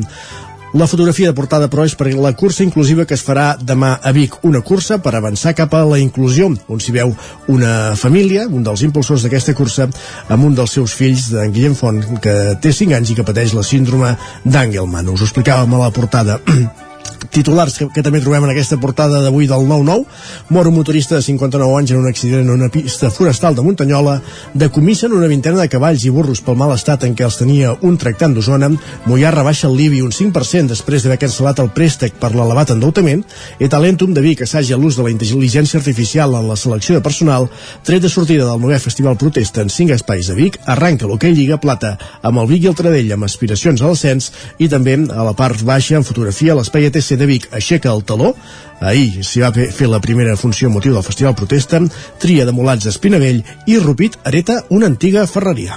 La 0.71 0.85
fotografia 0.85 1.31
de 1.31 1.33
portada, 1.33 1.65
però, 1.65 1.81
és 1.87 1.95
per 1.97 2.11
la 2.13 2.29
cursa 2.37 2.61
inclusiva 2.61 3.07
que 3.09 3.15
es 3.17 3.23
farà 3.25 3.55
demà 3.57 3.95
a 4.05 4.11
Vic. 4.13 4.35
Una 4.45 4.61
cursa 4.61 4.99
per 5.01 5.15
avançar 5.17 5.55
cap 5.57 5.73
a 5.73 5.81
la 5.89 5.97
inclusió, 5.97 6.51
on 6.69 6.83
s'hi 6.83 6.93
veu 6.93 7.15
una 7.49 7.95
família, 7.97 8.45
un 8.45 8.61
dels 8.67 8.83
impulsors 8.85 9.25
d'aquesta 9.25 9.55
cursa, 9.57 9.87
amb 10.29 10.45
un 10.45 10.53
dels 10.59 10.75
seus 10.77 10.93
fills, 10.93 11.31
d'en 11.33 11.55
Guillem 11.55 11.73
Font, 11.79 12.03
que 12.21 12.35
té 12.61 12.73
5 12.75 12.99
anys 12.99 13.09
i 13.09 13.17
que 13.17 13.25
pateix 13.25 13.55
la 13.57 13.65
síndrome 13.65 14.13
d'Angelman. 14.45 15.09
Us 15.09 15.25
ho 15.25 15.31
explicàvem 15.31 15.73
a 15.73 15.81
la 15.87 15.89
portada 15.95 16.37
titulars 17.33 17.79
que, 17.79 17.89
que 17.93 18.05
també 18.05 18.21
trobem 18.21 18.45
en 18.47 18.53
aquesta 18.53 18.77
portada 18.77 19.23
d'avui 19.23 19.49
del 19.49 19.65
9-9 19.67 20.05
mor 20.53 20.67
un 20.69 20.77
motorista 20.77 21.15
de 21.15 21.25
59 21.25 21.79
anys 21.79 21.95
en 21.95 22.03
un 22.03 22.07
accident 22.07 22.45
en 22.45 22.53
una 22.53 22.69
pista 22.69 23.09
forestal 23.11 23.55
de 23.55 23.65
Muntanyola 23.65 24.19
decomissen 24.53 25.13
una 25.13 25.27
vintena 25.27 25.59
de 25.59 25.69
cavalls 25.69 26.05
i 26.05 26.13
burros 26.13 26.43
pel 26.45 26.57
mal 26.59 26.75
estat 26.75 27.03
en 27.03 27.17
què 27.17 27.25
els 27.25 27.41
tenia 27.41 27.75
un 27.81 27.97
tractant 27.97 28.37
d'Osona 28.37 28.69
Mollà 29.05 29.31
rebaixa 29.33 29.67
el 29.69 29.79
l'IBI 29.79 30.01
un 30.03 30.11
5% 30.11 30.73
després 30.73 31.03
d'haver 31.03 31.19
cancel·lat 31.21 31.61
el 31.63 31.71
préstec 31.75 32.17
per 32.19 32.33
l'elevat 32.35 32.73
endeutament. 32.73 33.23
I 33.63 33.69
Talentum 33.71 34.13
de 34.15 34.23
Vic 34.23 34.43
assaja 34.43 34.77
l'ús 34.77 34.97
de 34.97 35.05
la 35.05 35.13
intel·ligència 35.13 35.79
artificial 35.79 36.35
en 36.35 36.49
la 36.49 36.57
selecció 36.59 36.97
de 36.97 37.03
personal 37.05 37.47
tret 37.87 38.03
de 38.03 38.11
sortida 38.11 38.47
del 38.47 38.59
9è 38.59 38.79
Festival 38.83 39.17
Protesta 39.17 39.63
en 39.63 39.71
5 39.71 39.95
espais 39.95 40.27
de 40.27 40.35
Vic 40.35 40.59
arranca 40.65 41.07
l'hoquei 41.07 41.33
Lliga 41.35 41.59
Plata 41.61 41.95
amb 42.21 42.43
el 42.43 42.49
Vic 42.51 42.65
i 42.65 42.71
el 42.71 42.77
Tradell 42.79 43.13
amb 43.15 43.27
aspiracions 43.29 43.81
a 43.81 43.91
l'ascens 43.91 44.31
i 44.59 44.67
també 44.71 44.97
a 45.15 45.25
la 45.27 45.35
part 45.37 45.63
baixa 45.63 45.95
en 45.99 46.07
fotografia 46.07 46.57
l'espai 46.57 46.89
ETC 46.89 47.08
de 47.17 47.25
Vic 47.29 47.47
aixeca 47.55 47.89
el 47.93 48.03
taló 48.03 48.35
Ahir 48.79 49.25
s'hi 49.27 49.41
va 49.43 49.51
fer 49.51 49.89
la 49.91 49.99
primera 49.99 50.37
funció 50.39 50.69
motiu 50.71 50.93
del 50.95 51.03
Festival 51.03 51.35
Protesta, 51.35 51.81
tria 52.19 52.45
de 52.47 52.53
molats 52.55 52.87
d'Espinavell 52.87 53.41
i 53.67 53.79
Rupit 53.79 54.15
hereta 54.23 54.61
una 54.69 54.87
antiga 54.87 55.25
ferreria. 55.27 55.75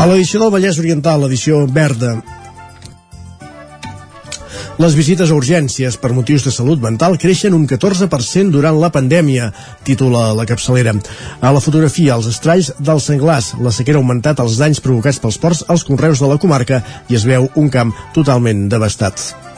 A 0.00 0.06
l'edició 0.06 0.40
del 0.40 0.52
Vallès 0.54 0.78
Oriental, 0.78 1.24
l'edició 1.24 1.66
verda, 1.66 2.14
les 4.80 4.94
visites 4.96 5.28
a 5.28 5.36
urgències 5.36 5.96
per 6.00 6.08
motius 6.16 6.46
de 6.46 6.52
salut 6.54 6.80
mental 6.80 7.18
creixen 7.20 7.52
un 7.52 7.66
14% 7.68 8.48
durant 8.54 8.78
la 8.80 8.88
pandèmia, 8.94 9.50
titula 9.84 10.30
la 10.38 10.46
capçalera. 10.48 10.94
A 11.40 11.52
la 11.52 11.60
fotografia, 11.60 12.16
els 12.16 12.30
estralls 12.30 12.72
del 12.80 13.02
senglars, 13.04 13.52
la 13.60 13.74
sequera 13.76 14.00
ha 14.00 14.04
augmentat 14.04 14.40
els 14.40 14.56
danys 14.62 14.80
provocats 14.80 15.20
pels 15.20 15.38
ports 15.42 15.62
als 15.68 15.84
conreus 15.84 16.24
de 16.24 16.32
la 16.32 16.40
comarca 16.40 16.80
i 17.12 17.20
es 17.20 17.28
veu 17.28 17.50
un 17.60 17.68
camp 17.68 17.92
totalment 18.16 18.68
devastat. 18.72 19.49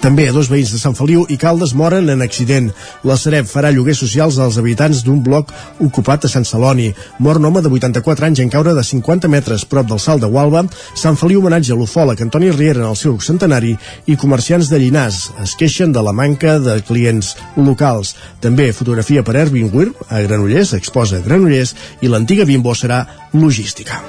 També 0.00 0.30
dos 0.32 0.48
veïns 0.48 0.70
de 0.72 0.78
Sant 0.80 0.94
Feliu 0.96 1.26
i 1.28 1.36
Caldes 1.36 1.74
moren 1.76 2.08
en 2.08 2.24
accident. 2.24 2.70
La 3.04 3.18
Sareb 3.20 3.44
farà 3.48 3.68
lloguers 3.74 3.98
socials 4.00 4.38
als 4.40 4.56
habitants 4.56 5.02
d'un 5.04 5.18
bloc 5.20 5.52
ocupat 5.84 6.24
a 6.24 6.30
Sant 6.32 6.46
Celoni. 6.48 6.88
Mor 7.20 7.36
un 7.36 7.48
home 7.50 7.60
de 7.60 7.68
84 7.68 8.30
anys 8.30 8.40
en 8.40 8.52
caure 8.52 8.72
de 8.74 8.84
50 8.84 9.28
metres 9.28 9.66
prop 9.68 9.90
del 9.90 10.00
salt 10.00 10.24
de 10.24 10.30
Gualba. 10.32 10.64
Sant 10.96 11.20
Feliu 11.20 11.42
homenatge 11.42 11.74
a 11.74 11.76
l'ufòleg 11.76 12.22
Antoni 12.24 12.48
Riera 12.54 12.80
en 12.80 12.94
el 12.94 12.96
seu 12.96 13.18
centenari 13.20 13.74
i 14.08 14.16
comerciants 14.16 14.72
de 14.72 14.80
Llinars 14.80 15.20
es 15.44 15.52
queixen 15.60 15.92
de 15.92 16.00
la 16.00 16.16
manca 16.16 16.56
de 16.58 16.80
clients 16.88 17.34
locals. 17.56 18.14
També 18.40 18.70
fotografia 18.72 19.22
per 19.22 19.36
Erwin 19.36 19.68
a 20.08 20.22
Granollers, 20.24 20.72
exposa 20.72 21.20
Granollers 21.20 21.74
i 22.00 22.08
l'antiga 22.08 22.48
Bimbo 22.48 22.72
serà 22.74 23.04
logística. 23.34 24.00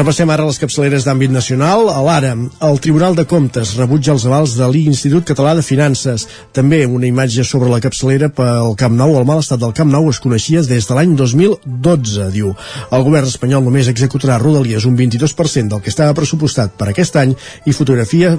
Repassem 0.00 0.30
ara 0.32 0.46
les 0.48 0.56
capçaleres 0.56 1.04
d'àmbit 1.04 1.28
nacional. 1.28 1.90
A 1.92 2.00
l'Ara, 2.00 2.30
el 2.64 2.78
Tribunal 2.80 3.12
de 3.18 3.26
Comptes 3.28 3.74
rebutja 3.76 4.14
els 4.14 4.22
avals 4.24 4.54
de 4.56 4.64
l'Institut 4.72 5.26
Català 5.28 5.50
de 5.58 5.60
Finances. 5.60 6.22
També 6.56 6.78
una 6.88 7.04
imatge 7.04 7.44
sobre 7.44 7.68
la 7.68 7.82
capçalera 7.84 8.30
pel 8.32 8.72
Camp 8.80 8.96
Nou. 8.96 9.18
El 9.18 9.26
mal 9.28 9.42
estat 9.42 9.60
del 9.60 9.74
Camp 9.76 9.92
Nou 9.92 10.08
es 10.08 10.20
coneixia 10.24 10.62
des 10.64 10.88
de 10.88 10.96
l'any 10.96 11.12
2012, 11.18 12.30
diu. 12.32 12.54
El 12.88 13.04
govern 13.04 13.28
espanyol 13.28 13.66
només 13.66 13.90
executarà 13.92 14.38
Rodalies 14.40 14.86
un 14.88 14.96
22% 14.96 15.74
del 15.74 15.84
que 15.84 15.92
estava 15.92 16.16
pressupostat 16.16 16.72
per 16.80 16.88
aquest 16.88 17.20
any 17.20 17.36
i 17.68 17.76
fotografia 17.76 18.32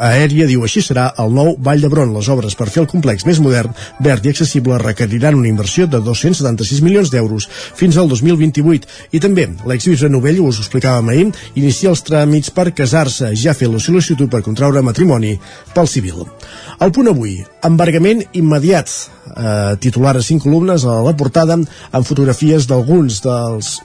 aèria, 0.00 0.48
diu, 0.48 0.64
així 0.64 0.80
serà 0.80 1.10
el 1.20 1.36
nou 1.36 1.58
Vall 1.60 1.84
d'Hebron. 1.84 2.16
Les 2.16 2.32
obres 2.32 2.56
per 2.56 2.70
fer 2.72 2.86
el 2.86 2.88
complex 2.94 3.28
més 3.28 3.42
modern, 3.44 3.76
verd 4.00 4.24
i 4.24 4.32
accessible 4.32 4.80
requeriran 4.80 5.36
una 5.36 5.52
inversió 5.52 5.84
de 5.84 6.00
276 6.00 6.80
milions 6.88 7.12
d'euros 7.12 7.50
fins 7.52 8.00
al 8.00 8.08
2028. 8.08 8.88
I 9.12 9.20
també 9.20 9.50
l'exbisbe 9.68 10.08
Novell, 10.08 10.40
us 10.48 10.64
ho 10.64 10.68
explicàvem 10.86 11.08
ahir, 11.10 11.32
inicia 11.58 11.90
els 11.90 12.02
tràmits 12.06 12.52
per 12.54 12.70
casar-se, 12.74 13.32
ja 13.34 13.54
fet 13.54 13.70
la 13.70 13.80
sol·licitud 13.82 14.30
per 14.30 14.42
contraure 14.42 14.82
matrimoni 14.82 15.34
pel 15.74 15.88
civil. 15.88 16.26
El 16.80 16.92
punt 16.92 17.08
avui, 17.10 17.44
embargament 17.64 18.22
immediat, 18.32 18.88
eh, 19.36 19.76
titular 19.80 20.16
a 20.16 20.22
cinc 20.22 20.42
columnes 20.42 20.84
a 20.84 21.02
la 21.02 21.16
portada 21.16 21.54
amb 21.54 22.06
fotografies 22.06 22.66
d'alguns 22.66 23.22
dels 23.22 23.80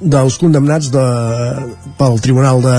dels 0.00 0.36
condemnats 0.38 0.90
de, 0.92 1.04
pel 1.96 2.18
Tribunal 2.20 2.60
de, 2.62 2.74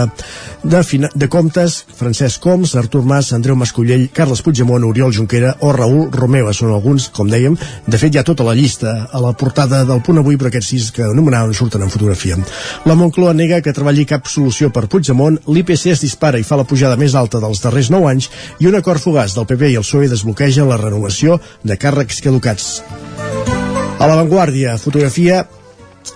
de, 0.63 0.82
Fina, 0.86 1.10
de 1.15 1.27
Comptes, 1.32 1.80
Francesc 1.97 2.41
Coms, 2.43 2.75
Artur 2.77 3.03
Mas, 3.06 3.32
Andreu 3.34 3.58
Mascollell, 3.58 4.08
Carles 4.13 4.43
Puigdemont, 4.45 4.86
Oriol 4.86 5.13
Junquera 5.13 5.56
o 5.65 5.71
Raül 5.73 6.12
Romeva. 6.13 6.53
Són 6.53 6.73
alguns, 6.73 7.10
com 7.13 7.30
dèiem, 7.32 7.58
de 7.88 8.01
fet 8.01 8.13
hi 8.13 8.21
ha 8.21 8.25
tota 8.27 8.45
la 8.45 8.56
llista 8.58 8.93
a 9.12 9.21
la 9.23 9.34
portada 9.34 9.84
del 9.88 10.03
punt 10.06 10.21
avui, 10.21 10.38
però 10.38 10.51
aquests 10.51 10.71
sis 10.73 10.91
que 10.93 11.08
anomenaven 11.08 11.56
surten 11.58 11.84
en 11.86 11.93
fotografia. 11.93 12.38
La 12.86 12.97
Moncloa 12.97 13.34
nega 13.38 13.62
que 13.65 13.73
treballi 13.73 14.06
cap 14.10 14.30
solució 14.30 14.69
per 14.73 14.88
Puigdemont, 14.88 15.41
l'IPC 15.47 15.91
es 15.95 16.06
dispara 16.06 16.39
i 16.39 16.45
fa 16.47 16.60
la 16.60 16.67
pujada 16.69 16.99
més 16.99 17.17
alta 17.17 17.41
dels 17.43 17.63
darrers 17.63 17.91
9 17.93 18.12
anys 18.13 18.30
i 18.62 18.69
un 18.69 18.77
acord 18.77 19.01
fugaç 19.01 19.36
del 19.36 19.49
PP 19.49 19.73
i 19.73 19.80
el 19.82 19.86
PSOE 19.86 20.12
desbloqueja 20.12 20.67
la 20.67 20.77
renovació 20.82 21.41
de 21.63 21.77
càrrecs 21.80 22.21
caducats. 22.21 22.82
A 23.97 24.06
l'avantguàrdia, 24.06 24.77
fotografia 24.77 25.47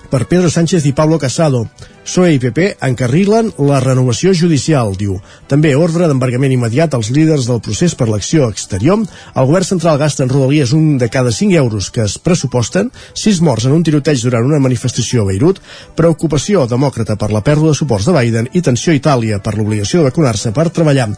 per 0.09 0.25
Pedro 0.27 0.49
Sánchez 0.49 0.85
i 0.85 0.93
Pablo 0.93 1.19
Casado. 1.19 1.65
PSOE 2.01 2.33
i 2.33 2.39
PP 2.41 2.81
encarrilen 2.81 3.51
la 3.61 3.79
renovació 3.79 4.33
judicial, 4.33 4.95
diu. 4.97 5.19
També 5.51 5.75
ordre 5.77 6.07
d'embargament 6.09 6.55
immediat 6.55 6.95
als 6.97 7.11
líders 7.13 7.45
del 7.49 7.61
procés 7.61 7.93
per 7.95 8.07
l'acció 8.09 8.49
exterior. 8.49 9.03
El 9.35 9.49
govern 9.49 9.67
central 9.67 9.99
gasta 10.01 10.25
en 10.25 10.31
Rodalies 10.33 10.73
un 10.73 10.97
de 10.97 11.09
cada 11.13 11.31
5 11.31 11.55
euros 11.61 11.91
que 11.91 12.01
es 12.07 12.17
pressuposten, 12.17 12.89
6 13.13 13.41
morts 13.45 13.69
en 13.69 13.77
un 13.77 13.85
tiroteig 13.85 14.23
durant 14.25 14.49
una 14.49 14.59
manifestació 14.59 15.21
a 15.21 15.29
Beirut, 15.29 15.61
preocupació 15.95 16.65
demòcrata 16.67 17.15
per 17.15 17.31
la 17.31 17.43
pèrdua 17.45 17.71
de 17.71 17.77
suports 17.77 18.09
de 18.09 18.17
Biden 18.17 18.49
i 18.53 18.65
tensió 18.65 18.91
a 18.91 18.97
Itàlia 18.97 19.39
per 19.39 19.55
l'obligació 19.55 20.01
de 20.01 20.09
vacunar-se 20.09 20.51
per 20.57 20.69
treballar. 20.73 21.11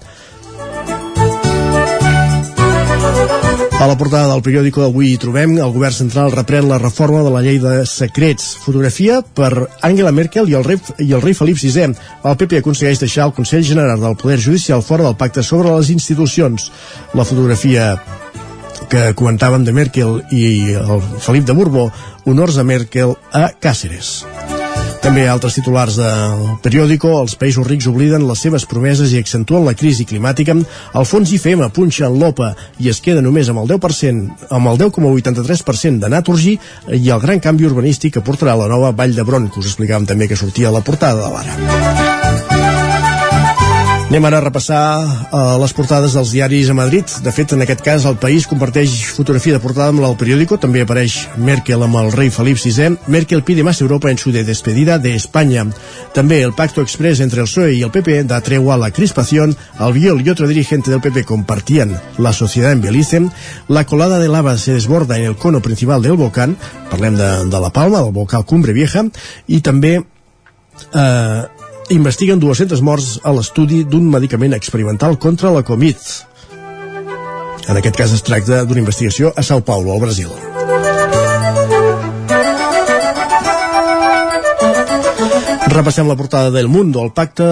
A 3.81 3.87
la 3.87 3.97
portada 3.97 4.29
del 4.29 4.41
periòdico 4.45 4.83
avui 4.85 5.09
hi 5.11 5.19
trobem 5.19 5.57
el 5.57 5.71
govern 5.73 5.95
central 5.95 6.31
reprèn 6.31 6.69
la 6.69 6.77
reforma 6.79 7.23
de 7.25 7.31
la 7.33 7.41
llei 7.43 7.57
de 7.59 7.81
secrets. 7.89 8.53
Fotografia 8.63 9.19
per 9.23 9.67
Angela 9.81 10.13
Merkel 10.15 10.47
i 10.51 10.55
el 10.59 10.63
rei, 10.63 10.79
i 11.03 11.09
el 11.11 11.23
rei 11.23 11.35
Felip 11.35 11.59
VI. 11.59 11.89
El 12.23 12.37
PP 12.39 12.61
aconsegueix 12.61 13.01
deixar 13.01 13.27
el 13.27 13.35
Consell 13.35 13.65
General 13.65 13.99
del 13.99 14.15
Poder 14.15 14.39
Judicial 14.39 14.85
fora 14.85 15.09
del 15.09 15.17
pacte 15.19 15.43
sobre 15.43 15.73
les 15.75 15.89
institucions. 15.91 16.69
La 17.13 17.25
fotografia 17.27 17.97
que 18.93 19.11
comentàvem 19.17 19.65
de 19.65 19.73
Merkel 19.75 20.21
i 20.31 20.77
el 20.77 21.03
Felip 21.19 21.49
de 21.49 21.57
Borbó, 21.57 21.89
honors 22.29 22.61
a 22.61 22.67
Merkel 22.67 23.17
a 23.33 23.49
Càceres. 23.59 24.21
També 25.03 25.25
altres 25.27 25.57
titulars 25.57 25.97
del 25.99 26.43
periòdico, 26.63 27.09
els 27.19 27.33
països 27.35 27.67
rics 27.67 27.89
obliden 27.91 28.23
les 28.23 28.39
seves 28.45 28.63
promeses 28.71 29.11
i 29.11 29.19
accentuen 29.19 29.65
la 29.67 29.73
crisi 29.75 30.05
climàtica. 30.07 30.55
El 30.95 31.07
fons 31.09 31.33
IFM 31.35 31.67
punxa 31.75 32.07
en 32.07 32.15
l'OPA 32.21 32.53
i 32.79 32.87
es 32.91 33.01
queda 33.03 33.21
només 33.25 33.51
amb 33.51 33.59
el 33.65 33.67
10%, 33.73 34.47
amb 34.47 34.71
el 34.71 34.79
10,83% 34.79 35.99
de 35.99 36.13
Naturgy 36.13 36.55
i 36.95 37.11
el 37.11 37.19
gran 37.25 37.43
canvi 37.43 37.67
urbanístic 37.67 38.15
que 38.15 38.23
portarà 38.23 38.55
la 38.55 38.71
nova 38.71 38.93
Vall 38.95 39.17
d'Hebron, 39.17 39.51
que 39.51 39.59
us 39.59 39.73
explicàvem 39.73 40.07
també 40.07 40.31
que 40.31 40.39
sortia 40.39 40.71
a 40.71 40.77
la 40.77 40.85
portada 40.87 41.27
de 41.27 41.35
l'ara. 41.35 42.82
Anem 44.13 44.27
ara 44.27 44.37
a 44.37 44.45
repassar 44.45 44.79
uh, 45.33 45.37
les 45.57 45.71
portades 45.73 46.13
dels 46.13 46.29
diaris 46.35 46.67
a 46.69 46.73
Madrid. 46.77 47.09
De 47.25 47.31
fet, 47.33 47.55
en 47.55 47.63
aquest 47.63 47.79
cas, 47.81 48.03
el 48.05 48.19
país 48.21 48.45
comparteix 48.45 48.91
fotografia 49.09 49.55
de 49.55 49.61
portada 49.63 49.89
amb 49.89 50.03
el 50.05 50.13
periòdico. 50.19 50.59
També 50.61 50.83
apareix 50.83 51.15
Merkel 51.41 51.81
amb 51.81 51.97
el 51.97 52.11
rei 52.13 52.29
Felip 52.29 52.61
VI. 52.61 52.91
Merkel 53.09 53.41
pide 53.41 53.65
más 53.65 53.81
Europa 53.81 54.11
en 54.11 54.21
su 54.21 54.29
de 54.31 54.43
despedida 54.45 54.99
de 55.01 55.15
España. 55.15 55.65
També 56.13 56.43
el 56.43 56.53
pacto 56.53 56.85
express 56.85 57.25
entre 57.25 57.41
el 57.41 57.47
PSOE 57.49 57.73
y 57.73 57.81
el 57.81 57.89
PP 57.89 58.25
da 58.29 58.41
tregua 58.41 58.75
a 58.75 58.77
la 58.77 58.91
crispación. 58.91 59.57
Albiol 59.79 60.21
y 60.21 60.29
otro 60.29 60.47
dirigente 60.47 60.91
del 60.91 61.01
PP 61.01 61.25
compartían 61.25 61.99
la 62.19 62.33
sociedad 62.33 62.71
en 62.71 62.81
Belice. 62.81 63.31
La 63.67 63.87
colada 63.87 64.19
de 64.19 64.27
lava 64.27 64.59
se 64.59 64.73
desborda 64.73 65.17
en 65.17 65.25
el 65.25 65.37
cono 65.37 65.59
principal 65.59 66.03
del 66.03 66.21
volcán. 66.21 66.55
Parlem 66.91 67.17
de, 67.17 67.49
de 67.49 67.59
la 67.59 67.73
Palma, 67.73 68.03
del 68.03 68.13
volcà 68.13 68.45
Cumbre 68.45 68.77
Vieja. 68.77 69.07
I 69.47 69.65
també 69.65 70.03
eh, 70.93 71.41
investiguen 71.89 72.39
200 72.39 72.81
morts 72.81 73.17
a 73.23 73.33
l'estudi 73.35 73.83
d'un 73.83 74.07
medicament 74.11 74.55
experimental 74.55 75.17
contra 75.19 75.51
la 75.51 75.63
Covid. 75.67 75.99
En 77.67 77.79
aquest 77.79 77.95
cas 77.99 78.13
es 78.15 78.23
tracta 78.23 78.63
d'una 78.67 78.83
investigació 78.83 79.33
a 79.35 79.43
Sao 79.43 79.63
Paulo, 79.63 79.93
al 79.93 80.03
Brasil. 80.03 80.31
Repassem 85.73 86.07
la 86.07 86.15
portada 86.15 86.51
del 86.51 86.67
Mundo. 86.67 87.01
El, 87.03 87.13
pacte, 87.13 87.43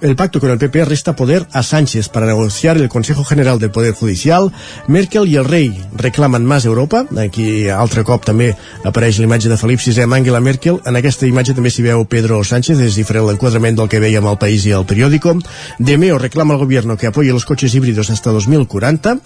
el 0.00 0.14
pacto 0.14 0.38
con 0.38 0.50
el 0.50 0.58
PP 0.58 0.84
resta 0.84 1.16
poder 1.16 1.44
a 1.52 1.64
Sánchez 1.64 2.08
para 2.08 2.24
negociar 2.24 2.76
el 2.76 2.88
Consejo 2.88 3.24
General 3.24 3.58
del 3.58 3.72
Poder 3.72 3.94
Judicial. 3.94 4.52
Merkel 4.86 5.26
i 5.26 5.34
el 5.40 5.48
rei 5.48 5.72
reclamen 5.98 6.46
més 6.46 6.68
Europa. 6.70 7.02
Aquí 7.18 7.66
altre 7.66 8.04
cop 8.06 8.22
també 8.22 8.52
apareix 8.86 9.18
l'imatge 9.18 9.50
de 9.50 9.58
Felip 9.58 9.82
VI 9.82 10.04
amb 10.04 10.14
Angela 10.20 10.38
Merkel. 10.38 10.78
En 10.86 11.00
aquesta 11.02 11.26
imatge 11.26 11.56
també 11.58 11.74
s'hi 11.74 11.82
veu 11.82 12.06
Pedro 12.06 12.38
Sánchez, 12.46 12.78
és 12.78 12.94
diferent 12.94 13.26
l'enquadrament 13.26 13.82
del 13.82 13.90
que 13.90 14.04
veiem 14.06 14.30
al 14.30 14.38
País 14.38 14.62
i 14.70 14.76
al 14.76 14.86
periòdico. 14.86 15.34
De 15.80 15.98
Meo 15.98 16.22
reclama 16.22 16.54
al 16.54 16.62
gobierno 16.62 16.96
que 16.96 17.10
apoye 17.10 17.34
los 17.34 17.44
coches 17.44 17.74
híbridos 17.74 18.10
hasta 18.10 18.30
2040 18.30 19.18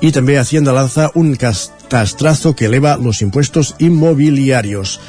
y 0.00 0.12
també 0.12 0.36
Hacienda 0.38 0.72
lanza 0.72 1.10
un 1.14 1.34
castrazo 1.36 2.54
que 2.54 2.66
eleva 2.66 2.98
los 2.98 3.22
impuestos 3.22 3.74
inmobiliarios. 3.78 5.00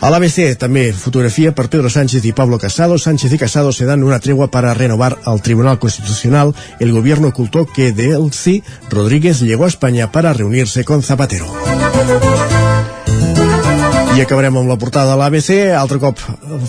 A 0.00 0.10
l'ABC 0.12 0.54
també 0.60 0.90
fotografía 0.92 1.54
per 1.56 1.70
Pedro 1.72 1.88
Sánchez 1.90 2.24
y 2.24 2.32
Pablo 2.32 2.58
Casado. 2.58 2.98
Sánchez 2.98 3.32
y 3.32 3.38
Casado 3.38 3.72
se 3.72 3.86
dan 3.86 4.04
una 4.04 4.20
tregua 4.20 4.50
para 4.50 4.74
renovar 4.74 5.18
al 5.24 5.40
Tribunal 5.42 5.78
Constitucional. 5.78 6.54
El 6.78 6.92
gobierno 6.92 7.28
ocultó 7.28 7.66
que 7.66 7.92
Delcy 7.92 8.62
Rodríguez 8.90 9.40
llegó 9.40 9.64
a 9.64 9.68
España 9.68 10.12
para 10.12 10.32
reunirse 10.32 10.84
con 10.84 11.02
Zapatero. 11.02 11.46
I 14.16 14.22
acabarem 14.24 14.54
amb 14.56 14.70
la 14.70 14.78
portada 14.80 15.10
de 15.12 15.16
l'ABC, 15.20 15.48
altre 15.76 15.98
cop 16.00 16.16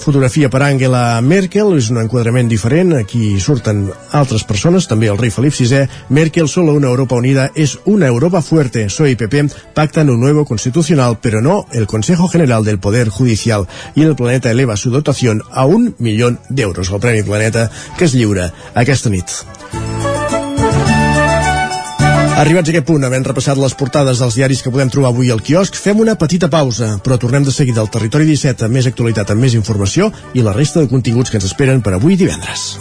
fotografia 0.04 0.50
per 0.52 0.60
Angela 0.66 1.22
Merkel, 1.24 1.70
és 1.80 1.88
un 1.94 2.02
enquadrament 2.02 2.50
diferent, 2.52 2.92
aquí 2.98 3.38
surten 3.40 3.86
altres 4.20 4.44
persones, 4.44 4.90
també 4.92 5.08
el 5.08 5.16
rei 5.22 5.32
Felip 5.32 5.56
VI, 5.56 5.86
Merkel, 6.12 6.50
solo 6.52 6.76
una 6.76 6.92
Europa 6.92 7.16
unida 7.16 7.48
es 7.56 7.78
una 7.86 8.12
Europa 8.12 8.42
fuerte, 8.42 8.84
PSOE 8.90 9.12
y 9.12 9.16
PP 9.16 9.46
pactan 9.74 10.10
un 10.10 10.20
nuevo 10.20 10.44
constitucional, 10.44 11.20
pero 11.22 11.40
no 11.40 11.66
el 11.72 11.88
Consejo 11.88 12.28
General 12.28 12.66
del 12.66 12.80
Poder 12.80 13.08
Judicial, 13.08 13.66
y 13.96 14.04
el 14.04 14.18
Planeta 14.18 14.52
eleva 14.52 14.76
su 14.76 14.92
dotación 14.92 15.42
a 15.50 15.64
un 15.64 15.96
millón 16.00 16.42
d'euros, 16.50 16.92
el 16.92 17.00
Premi 17.00 17.24
Planeta, 17.24 17.72
que 17.98 18.12
es 18.12 18.14
lliura 18.14 18.52
aquesta 18.76 19.10
nit. 19.10 19.32
Arribats 22.38 22.70
a 22.70 22.74
aquest 22.76 22.86
punt, 22.86 23.02
havent 23.02 23.24
repassat 23.26 23.58
les 23.58 23.74
portades 23.74 24.20
dels 24.22 24.36
diaris 24.38 24.60
que 24.62 24.70
podem 24.70 24.92
trobar 24.94 25.10
avui 25.10 25.32
al 25.34 25.40
quiosc, 25.42 25.74
fem 25.82 25.98
una 26.04 26.14
petita 26.22 26.52
pausa, 26.54 26.92
però 27.02 27.18
tornem 27.18 27.48
de 27.48 27.54
seguida 27.56 27.82
al 27.82 27.90
Territori 27.90 28.28
17 28.30 28.68
amb 28.68 28.78
més 28.78 28.86
actualitat, 28.86 29.32
amb 29.34 29.42
més 29.42 29.56
informació 29.58 30.12
i 30.38 30.46
la 30.46 30.54
resta 30.54 30.84
de 30.84 30.92
continguts 30.92 31.34
que 31.34 31.42
ens 31.42 31.50
esperen 31.50 31.82
per 31.82 31.96
avui 31.98 32.14
divendres. 32.14 32.78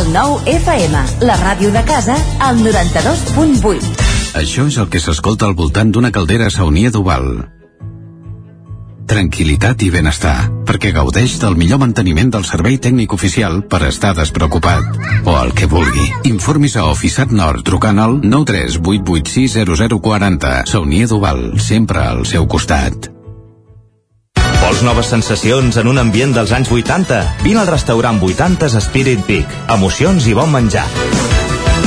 El 0.00 0.14
nou 0.14 0.38
FM, 0.48 1.08
la 1.28 1.36
ràdio 1.44 1.74
de 1.76 1.84
casa, 1.84 2.16
al 2.40 2.64
92.8. 2.64 4.09
Això 4.34 4.66
és 4.70 4.76
el 4.78 4.88
que 4.88 5.00
s'escolta 5.02 5.46
al 5.48 5.54
voltant 5.58 5.90
d'una 5.90 6.12
caldera 6.14 6.50
saunia 6.50 6.90
d'Oval. 6.94 7.48
Tranquilitat 9.10 9.82
i 9.82 9.90
benestar, 9.90 10.46
perquè 10.68 10.92
gaudeix 10.94 11.40
del 11.42 11.56
millor 11.58 11.80
manteniment 11.82 12.30
del 12.30 12.44
servei 12.46 12.78
tècnic 12.78 13.12
oficial 13.16 13.66
per 13.66 13.82
estar 13.88 14.14
despreocupat. 14.14 14.84
O 15.26 15.34
el 15.40 15.50
que 15.52 15.66
vulgui. 15.66 16.12
Informis 16.30 16.76
a 16.78 16.86
Oficiat 16.92 17.32
Nord 17.34 17.64
trucant 17.66 17.98
al 17.98 18.20
938860040. 18.22 20.62
Saunia 20.70 21.06
d'Oval, 21.10 21.58
sempre 21.58 22.06
al 22.06 22.22
seu 22.24 22.46
costat. 22.46 23.10
Vols 24.60 24.82
noves 24.86 25.06
sensacions 25.10 25.76
en 25.82 25.88
un 25.90 25.98
ambient 25.98 26.30
dels 26.36 26.52
anys 26.54 26.70
80? 26.70 27.42
Vine 27.42 27.58
al 27.64 27.66
restaurant 27.66 28.22
80 28.22 28.78
Spirit 28.78 29.26
Peak. 29.26 29.50
Emocions 29.74 30.22
i 30.30 30.38
bon 30.38 30.54
menjar. 30.54 30.86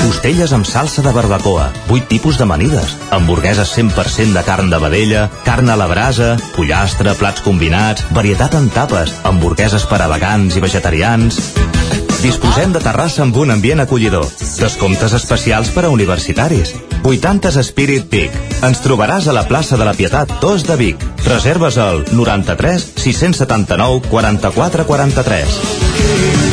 Costelles 0.03 0.51
amb 0.51 0.67
salsa 0.67 1.01
de 1.01 1.11
barbacoa, 1.15 1.69
8 1.87 2.09
tipus 2.11 2.35
d'amanides, 2.35 2.97
hamburgueses 3.15 3.71
100% 3.77 4.35
de 4.35 4.43
carn 4.43 4.67
de 4.69 4.79
vedella, 4.83 5.29
carn 5.45 5.71
a 5.71 5.77
la 5.79 5.87
brasa, 5.87 6.33
pollastre, 6.57 7.13
plats 7.15 7.43
combinats, 7.45 8.03
varietat 8.11 8.57
en 8.59 8.67
tapes, 8.75 9.13
hamburgueses 9.23 9.87
per 9.87 10.01
a 10.03 10.09
vegans 10.11 10.59
i 10.59 10.63
vegetarians... 10.63 11.39
Disposem 12.23 12.71
de 12.71 12.79
terrassa 12.79 13.19
amb 13.25 13.35
un 13.35 13.51
ambient 13.51 13.83
acollidor. 13.83 14.23
Descomptes 14.55 15.11
especials 15.17 15.73
per 15.75 15.83
a 15.83 15.91
universitaris. 15.91 16.71
80 17.03 17.51
Spirit 17.67 18.07
Peak. 18.07 18.37
Ens 18.63 18.79
trobaràs 18.79 19.27
a 19.27 19.35
la 19.35 19.43
plaça 19.49 19.75
de 19.75 19.83
la 19.83 19.95
Pietat 19.97 20.31
2 20.39 20.63
de 20.69 20.79
Vic. 20.79 21.03
Reserves 21.27 21.75
al 21.75 22.05
93 22.15 22.89
679 23.03 24.07
44 24.07 24.87
43. 24.87 26.52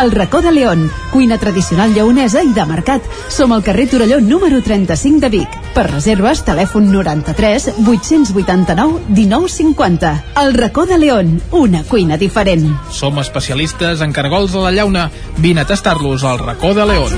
El 0.00 0.10
racó 0.10 0.40
de 0.40 0.50
León, 0.52 0.90
cuina 1.12 1.36
tradicional 1.38 1.92
lleonesa 1.92 2.42
i 2.42 2.52
de 2.56 2.64
mercat. 2.66 3.04
Som 3.28 3.52
al 3.52 3.62
carrer 3.62 3.88
Torelló 3.90 4.20
número 4.20 4.62
35 4.62 5.20
de 5.20 5.28
Vic. 5.28 5.58
Per 5.74 5.84
reserves, 5.90 6.40
telèfon 6.46 6.88
93 6.90 7.68
889 7.84 9.02
1950. 9.08 10.12
El 10.42 10.54
racó 10.54 10.86
de 10.86 10.98
León, 10.98 11.42
una 11.50 11.84
cuina 11.84 12.16
diferent. 12.16 12.70
Som 12.90 13.20
especialistes 13.20 14.00
en 14.00 14.12
cargols 14.12 14.52
de 14.52 14.64
la 14.64 14.72
llauna. 14.72 15.10
Vine 15.36 15.60
a 15.60 15.66
tastar-los 15.66 16.24
al 16.24 16.38
racó 16.38 16.72
de 16.74 16.86
León. 16.86 17.12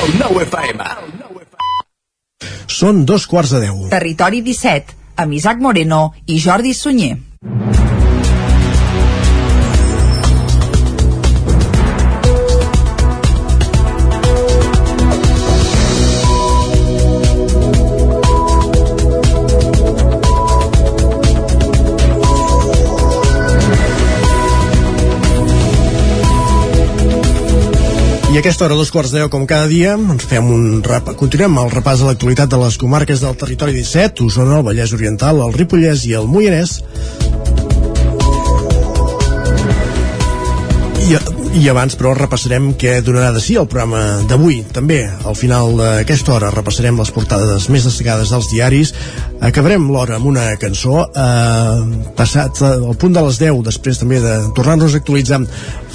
El 0.00 0.18
nou 0.18 0.40
FM. 0.40 0.88
Són 2.66 3.04
dos 3.04 3.28
quarts 3.28 3.52
de 3.54 3.60
deu. 3.68 3.84
Territori 3.92 4.40
17, 4.42 4.96
amb 5.20 5.36
Isaac 5.36 5.60
Moreno 5.60 6.14
i 6.26 6.40
Jordi 6.40 6.74
Sunyer. 6.74 7.33
I 28.34 28.36
a 28.36 28.40
aquesta 28.40 28.64
hora, 28.64 28.74
dos 28.74 28.90
quarts 28.90 29.12
de 29.14 29.20
deu, 29.20 29.28
com 29.30 29.44
cada 29.46 29.68
dia, 29.70 29.92
ens 29.94 30.24
fem 30.26 30.48
un 30.50 30.80
rap... 30.82 31.12
continuem 31.14 31.54
el 31.62 31.68
repàs 31.70 32.00
de 32.02 32.08
l'actualitat 32.08 32.50
de 32.50 32.58
les 32.58 32.74
comarques 32.82 33.22
del 33.22 33.36
territori 33.38 33.76
17, 33.76 34.26
Osona, 34.26 34.56
el 34.58 34.64
Vallès 34.66 34.90
Oriental, 34.96 35.38
el 35.44 35.54
Ripollès 35.54 36.02
i 36.10 36.16
el 36.18 36.26
Moianès. 36.26 36.80
I, 41.06 41.14
I 41.54 41.68
abans, 41.70 41.94
però, 41.94 42.10
repassarem 42.18 42.72
què 42.74 42.96
donarà 43.06 43.28
de 43.36 43.38
si 43.38 43.54
el 43.54 43.68
programa 43.70 44.00
d'avui. 44.26 44.56
També, 44.74 45.04
al 45.06 45.36
final 45.38 45.76
d'aquesta 45.78 46.32
hora, 46.34 46.48
repassarem 46.50 46.98
les 46.98 47.12
portades 47.14 47.68
més 47.70 47.84
destacades 47.86 48.32
dels 48.34 48.48
diaris. 48.50 48.90
Acabarem 49.38 49.86
l'hora 49.86 50.16
amb 50.18 50.26
una 50.32 50.48
cançó. 50.58 51.04
Eh, 51.06 52.08
passat 52.18 52.58
al 52.66 52.98
punt 52.98 53.14
de 53.14 53.22
les 53.28 53.38
10, 53.38 53.60
després 53.68 54.02
també 54.02 54.18
de 54.24 54.34
tornar-nos 54.56 54.96
a 54.96 55.02
actualitzar, 55.02 55.44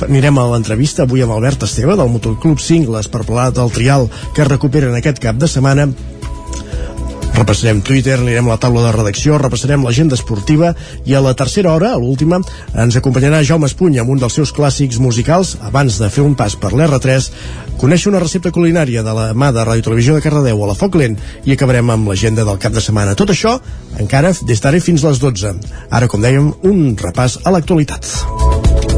anirem 0.08 0.40
a 0.40 0.48
l'entrevista 0.54 1.04
avui 1.04 1.26
amb 1.26 1.36
Albert 1.36 1.68
Esteve, 1.68 1.98
del 2.00 2.14
Motoclub 2.14 2.64
Cingles, 2.64 3.12
per 3.12 3.26
parlar 3.26 3.50
del 3.52 3.76
trial 3.76 4.08
que 4.36 4.48
recuperen 4.48 4.96
aquest 4.96 5.20
cap 5.20 5.36
de 5.36 5.52
setmana 5.52 5.90
repassarem 7.40 7.82
Twitter, 7.82 8.18
anirem 8.20 8.50
a 8.50 8.56
la 8.56 8.60
taula 8.60 8.84
de 8.84 8.92
redacció, 8.94 9.38
repassarem 9.40 9.86
l'agenda 9.86 10.18
esportiva 10.18 10.74
i 11.08 11.16
a 11.16 11.22
la 11.24 11.34
tercera 11.38 11.72
hora, 11.74 11.94
a 11.94 12.00
l'última, 12.02 12.42
ens 12.76 12.98
acompanyarà 13.00 13.42
Jaume 13.48 13.70
Espuny 13.70 14.00
amb 14.02 14.12
un 14.12 14.20
dels 14.20 14.36
seus 14.36 14.52
clàssics 14.56 15.00
musicals 15.00 15.56
abans 15.66 16.00
de 16.02 16.12
fer 16.12 16.26
un 16.26 16.36
pas 16.40 16.58
per 16.60 16.74
l'R3, 16.76 17.32
conèixer 17.80 18.12
una 18.12 18.22
recepta 18.24 18.52
culinària 18.56 19.06
de 19.08 19.16
la 19.16 19.30
mà 19.34 19.54
de 19.56 19.64
Ràdio 19.64 19.88
Televisió 19.88 20.18
de 20.18 20.26
Cardedeu 20.26 20.64
a 20.64 20.72
la 20.74 20.78
Foc 20.78 21.00
Lent 21.00 21.18
i 21.46 21.56
acabarem 21.56 21.96
amb 21.96 22.12
l'agenda 22.12 22.44
del 22.48 22.60
cap 22.60 22.76
de 22.76 22.84
setmana. 22.84 23.16
Tot 23.16 23.32
això 23.32 23.56
encara 24.00 24.36
des 24.44 24.60
d'ara 24.60 24.84
fins 24.84 25.08
les 25.08 25.24
12. 25.24 25.56
Ara, 25.90 26.12
com 26.12 26.22
dèiem, 26.24 26.54
un 26.68 26.96
repàs 27.00 27.40
a 27.46 27.56
l'actualitat. 27.56 28.89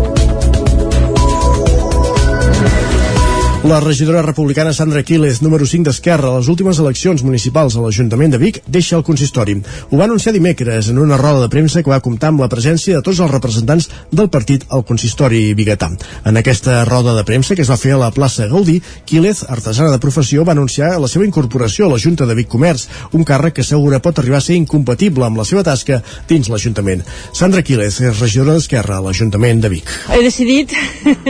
La 3.63 3.79
regidora 3.79 4.23
republicana 4.23 4.73
Sandra 4.73 5.03
Quiles, 5.03 5.43
número 5.43 5.67
5 5.67 5.85
d'Esquerra, 5.85 6.31
a 6.31 6.39
les 6.39 6.47
últimes 6.49 6.79
eleccions 6.81 7.21
municipals 7.21 7.75
a 7.77 7.83
l'Ajuntament 7.83 8.31
de 8.33 8.39
Vic, 8.41 8.55
deixa 8.65 8.95
el 8.97 9.03
consistori. 9.05 9.53
Ho 9.91 9.99
va 9.99 10.07
anunciar 10.07 10.33
dimecres 10.33 10.89
en 10.89 10.97
una 10.97 11.19
roda 11.19 11.43
de 11.43 11.49
premsa 11.53 11.83
que 11.85 11.91
va 11.93 11.99
comptar 12.01 12.31
amb 12.31 12.41
la 12.41 12.49
presència 12.49 12.97
de 12.97 13.05
tots 13.05 13.19
els 13.21 13.29
representants 13.29 13.87
del 14.09 14.31
partit 14.33 14.65
al 14.73 14.81
consistori 14.81 15.53
biguetà. 15.53 15.91
En 16.25 16.41
aquesta 16.41 16.79
roda 16.89 17.13
de 17.13 17.23
premsa 17.23 17.53
que 17.53 17.61
es 17.61 17.69
va 17.69 17.77
fer 17.77 17.93
a 17.93 17.99
la 18.01 18.09
plaça 18.09 18.47
Gaudí, 18.49 18.79
Quiles, 19.05 19.43
artesana 19.45 19.93
de 19.93 20.01
professió, 20.01 20.41
va 20.41 20.57
anunciar 20.57 20.97
la 20.97 21.07
seva 21.07 21.29
incorporació 21.29 21.85
a 21.85 21.93
la 21.93 22.01
Junta 22.01 22.25
de 22.25 22.39
Vic 22.41 22.49
Comerç, 22.49 22.87
un 23.13 23.21
càrrec 23.21 23.59
que 23.59 23.61
assegura 23.61 24.01
pot 24.01 24.17
arribar 24.17 24.41
a 24.41 24.47
ser 24.47 24.57
incompatible 24.57 25.29
amb 25.29 25.37
la 25.37 25.45
seva 25.45 25.61
tasca 25.61 26.01
dins 26.27 26.49
l'Ajuntament. 26.49 27.05
Sandra 27.29 27.61
Quiles 27.61 28.01
és 28.01 28.25
regidora 28.25 28.57
d'Esquerra 28.57 28.97
a 28.97 29.05
l'Ajuntament 29.05 29.61
de 29.61 29.73
Vic. 29.77 29.95
He 30.09 30.25
decidit, 30.25 30.73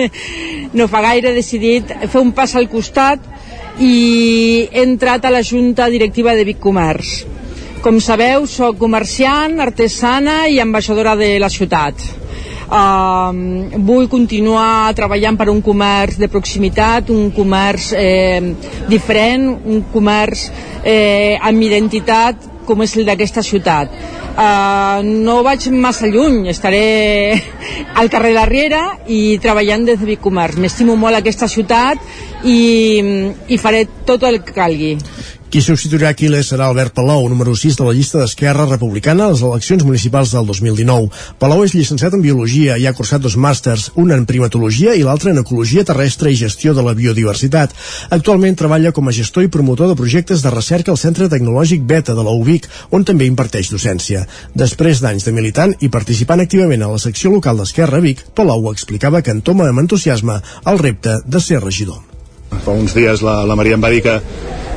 no 0.79 0.87
fa 0.87 1.03
gaire, 1.09 1.35
he 1.35 1.41
decidit 1.43 1.91
fer 2.07 2.20
un 2.21 2.31
pas 2.37 2.55
al 2.55 2.69
costat 2.69 3.25
i 3.81 4.67
he 4.71 4.83
entrat 4.85 5.25
a 5.25 5.33
la 5.33 5.43
Junta 5.43 5.89
Directiva 5.89 6.35
de 6.37 6.45
Vic 6.47 6.59
Comerç. 6.61 7.21
Com 7.81 7.97
sabeu, 7.97 8.45
sóc 8.45 8.77
comerciant, 8.77 9.57
artesana 9.63 10.45
i 10.47 10.59
ambaixadora 10.61 11.15
de 11.17 11.33
la 11.41 11.49
ciutat. 11.49 12.03
Uh, 12.71 13.73
vull 13.83 14.05
continuar 14.07 14.93
treballant 14.95 15.35
per 15.35 15.49
un 15.51 15.59
comerç 15.65 16.21
de 16.21 16.29
proximitat, 16.31 17.09
un 17.11 17.33
comerç 17.35 17.89
eh, 17.99 18.53
diferent, 18.87 19.49
un 19.65 19.81
comerç 19.91 20.45
eh, 20.85 21.35
amb 21.41 21.67
identitat 21.67 22.50
com 22.67 22.81
és 22.85 22.95
el 22.97 23.07
d'aquesta 23.07 23.43
ciutat. 23.45 23.93
Uh, 24.31 25.01
no 25.03 25.41
vaig 25.43 25.67
massa 25.73 26.07
lluny, 26.07 26.45
estaré 26.51 26.83
al 27.99 28.09
carrer 28.13 28.31
de 28.31 28.37
la 28.39 28.47
Riera 28.49 28.83
i 29.07 29.37
treballant 29.43 29.85
des 29.89 29.99
de 29.99 30.09
Vic 30.13 30.23
Comerç. 30.23 30.59
M'estimo 30.61 30.95
molt 30.99 31.19
aquesta 31.19 31.49
ciutat 31.51 31.99
i, 32.43 32.59
i 33.47 33.61
faré 33.61 33.85
tot 34.07 34.23
el 34.27 34.41
que 34.45 34.55
calgui. 34.55 34.95
Qui 35.51 35.59
substituirà 35.59 36.13
Aquiles 36.13 36.47
serà 36.47 36.69
Albert 36.69 36.93
Palou, 36.95 37.25
número 37.27 37.51
6 37.59 37.75
de 37.75 37.83
la 37.83 37.91
llista 37.91 38.21
d'Esquerra 38.21 38.63
Republicana 38.69 39.25
a 39.25 39.31
les 39.33 39.41
eleccions 39.43 39.81
municipals 39.83 40.31
del 40.31 40.45
2019. 40.47 41.09
Palou 41.41 41.65
és 41.65 41.73
llicenciat 41.75 42.13
en 42.15 42.21
Biologia 42.23 42.77
i 42.79 42.85
ha 42.87 42.93
cursat 42.95 43.19
dos 43.19 43.35
màsters, 43.35 43.89
un 43.99 44.13
en 44.15 44.23
Primatologia 44.29 44.93
i 44.95 45.01
l'altre 45.03 45.33
en 45.35 45.41
Ecologia 45.41 45.83
Terrestre 45.83 46.31
i 46.31 46.37
Gestió 46.39 46.71
de 46.71 46.85
la 46.85 46.93
Biodiversitat. 46.95 47.75
Actualment 48.15 48.55
treballa 48.61 48.93
com 48.95 49.11
a 49.11 49.15
gestor 49.17 49.43
i 49.43 49.51
promotor 49.51 49.91
de 49.91 49.97
projectes 49.99 50.39
de 50.45 50.53
recerca 50.55 50.95
al 50.95 51.01
Centre 51.01 51.27
Tecnològic 51.27 51.83
Beta 51.83 52.15
de 52.15 52.23
la 52.23 52.31
UBIC, 52.31 52.69
on 52.95 53.03
també 53.03 53.27
imparteix 53.27 53.73
docència. 53.73 54.23
Després 54.55 55.03
d'anys 55.03 55.27
de 55.27 55.35
militant 55.35 55.75
i 55.81 55.91
participant 55.91 56.39
activament 56.45 56.87
a 56.87 56.93
la 56.93 57.01
secció 57.07 57.33
local 57.35 57.59
d'Esquerra 57.59 57.99
Vic, 57.99 58.23
Palou 58.39 58.71
explicava 58.71 59.19
que 59.19 59.35
entoma 59.35 59.67
amb 59.67 59.83
entusiasme 59.83 60.39
el 60.71 60.79
repte 60.79 61.19
de 61.27 61.43
ser 61.43 61.59
regidor. 61.59 62.10
Fa 62.65 62.75
uns 62.77 62.95
dies 62.97 63.23
la, 63.25 63.41
la 63.47 63.57
Maria 63.59 63.77
em 63.77 63.83
va 63.83 63.91
dir 63.93 64.01
que, 64.05 64.17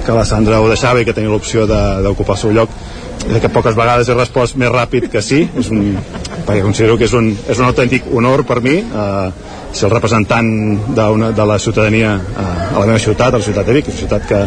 que 0.04 0.16
la 0.16 0.26
Sandra 0.28 0.60
ho 0.60 0.68
deixava 0.70 1.00
i 1.00 1.08
que 1.08 1.14
tenia 1.16 1.32
l'opció 1.32 1.66
d'ocupar 1.68 2.36
el 2.36 2.42
seu 2.42 2.54
lloc. 2.56 2.72
I 3.24 3.40
que 3.40 3.48
poques 3.48 3.76
vegades 3.76 4.08
he 4.08 4.16
respost 4.16 4.58
més 4.60 4.72
ràpid 4.72 5.08
que 5.12 5.22
sí. 5.24 5.44
És 5.60 5.70
un, 5.72 5.94
perquè 6.44 6.60
considero 6.64 6.98
que 7.00 7.08
és 7.08 7.14
un, 7.16 7.30
és 7.48 7.60
un 7.60 7.68
autèntic 7.70 8.10
honor 8.12 8.44
per 8.48 8.60
mi 8.64 8.80
eh, 8.82 9.30
ser 9.74 9.88
el 9.88 9.94
representant 9.94 10.50
de 10.94 11.46
la 11.48 11.58
ciutadania 11.58 12.14
eh, 12.18 12.50
a 12.74 12.78
la 12.78 12.86
meva 12.86 13.00
ciutat, 13.00 13.32
a 13.34 13.40
la 13.40 13.46
ciutat 13.46 13.66
de 13.66 13.78
Vic, 13.78 13.90
una 13.90 14.02
ciutat 14.02 14.28
que 14.28 14.44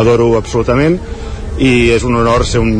adoro 0.00 0.32
absolutament 0.38 0.98
i 1.58 1.90
és 1.94 2.02
un 2.06 2.16
honor 2.18 2.44
ser 2.46 2.60
un, 2.62 2.72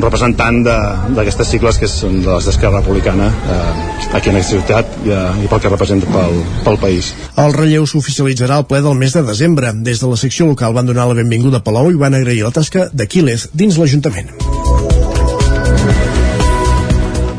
representant 0.00 0.62
d'aquestes 0.64 1.50
cicles 1.54 1.78
que 1.80 1.88
són 1.90 2.20
de 2.22 2.30
les 2.30 2.46
d'Esquerra 2.48 2.80
Republicana 2.80 3.28
eh, 3.28 4.14
aquí 4.16 4.30
en 4.30 4.38
aquesta 4.38 4.56
ciutat 4.56 4.96
i, 5.02 5.12
eh, 5.12 5.44
i 5.44 5.50
pel 5.50 5.62
que 5.64 5.72
representa 5.72 6.08
pel, 6.12 6.40
pel 6.64 6.80
país. 6.82 7.12
El 7.42 7.54
relleu 7.56 7.86
s'oficialitzarà 7.88 8.60
al 8.60 8.68
ple 8.70 8.82
del 8.84 8.98
mes 8.98 9.16
de 9.16 9.24
desembre. 9.26 9.74
Des 9.74 10.00
de 10.02 10.10
la 10.10 10.20
secció 10.20 10.48
local 10.48 10.76
van 10.76 10.88
donar 10.88 11.08
la 11.10 11.18
benvinguda 11.18 11.60
a 11.60 11.66
Palau 11.66 11.90
i 11.90 11.98
van 11.98 12.14
agrair 12.18 12.44
la 12.46 12.54
tasca 12.54 12.88
d'Aquiles 12.92 13.50
dins 13.52 13.80
l'Ajuntament. 13.80 14.32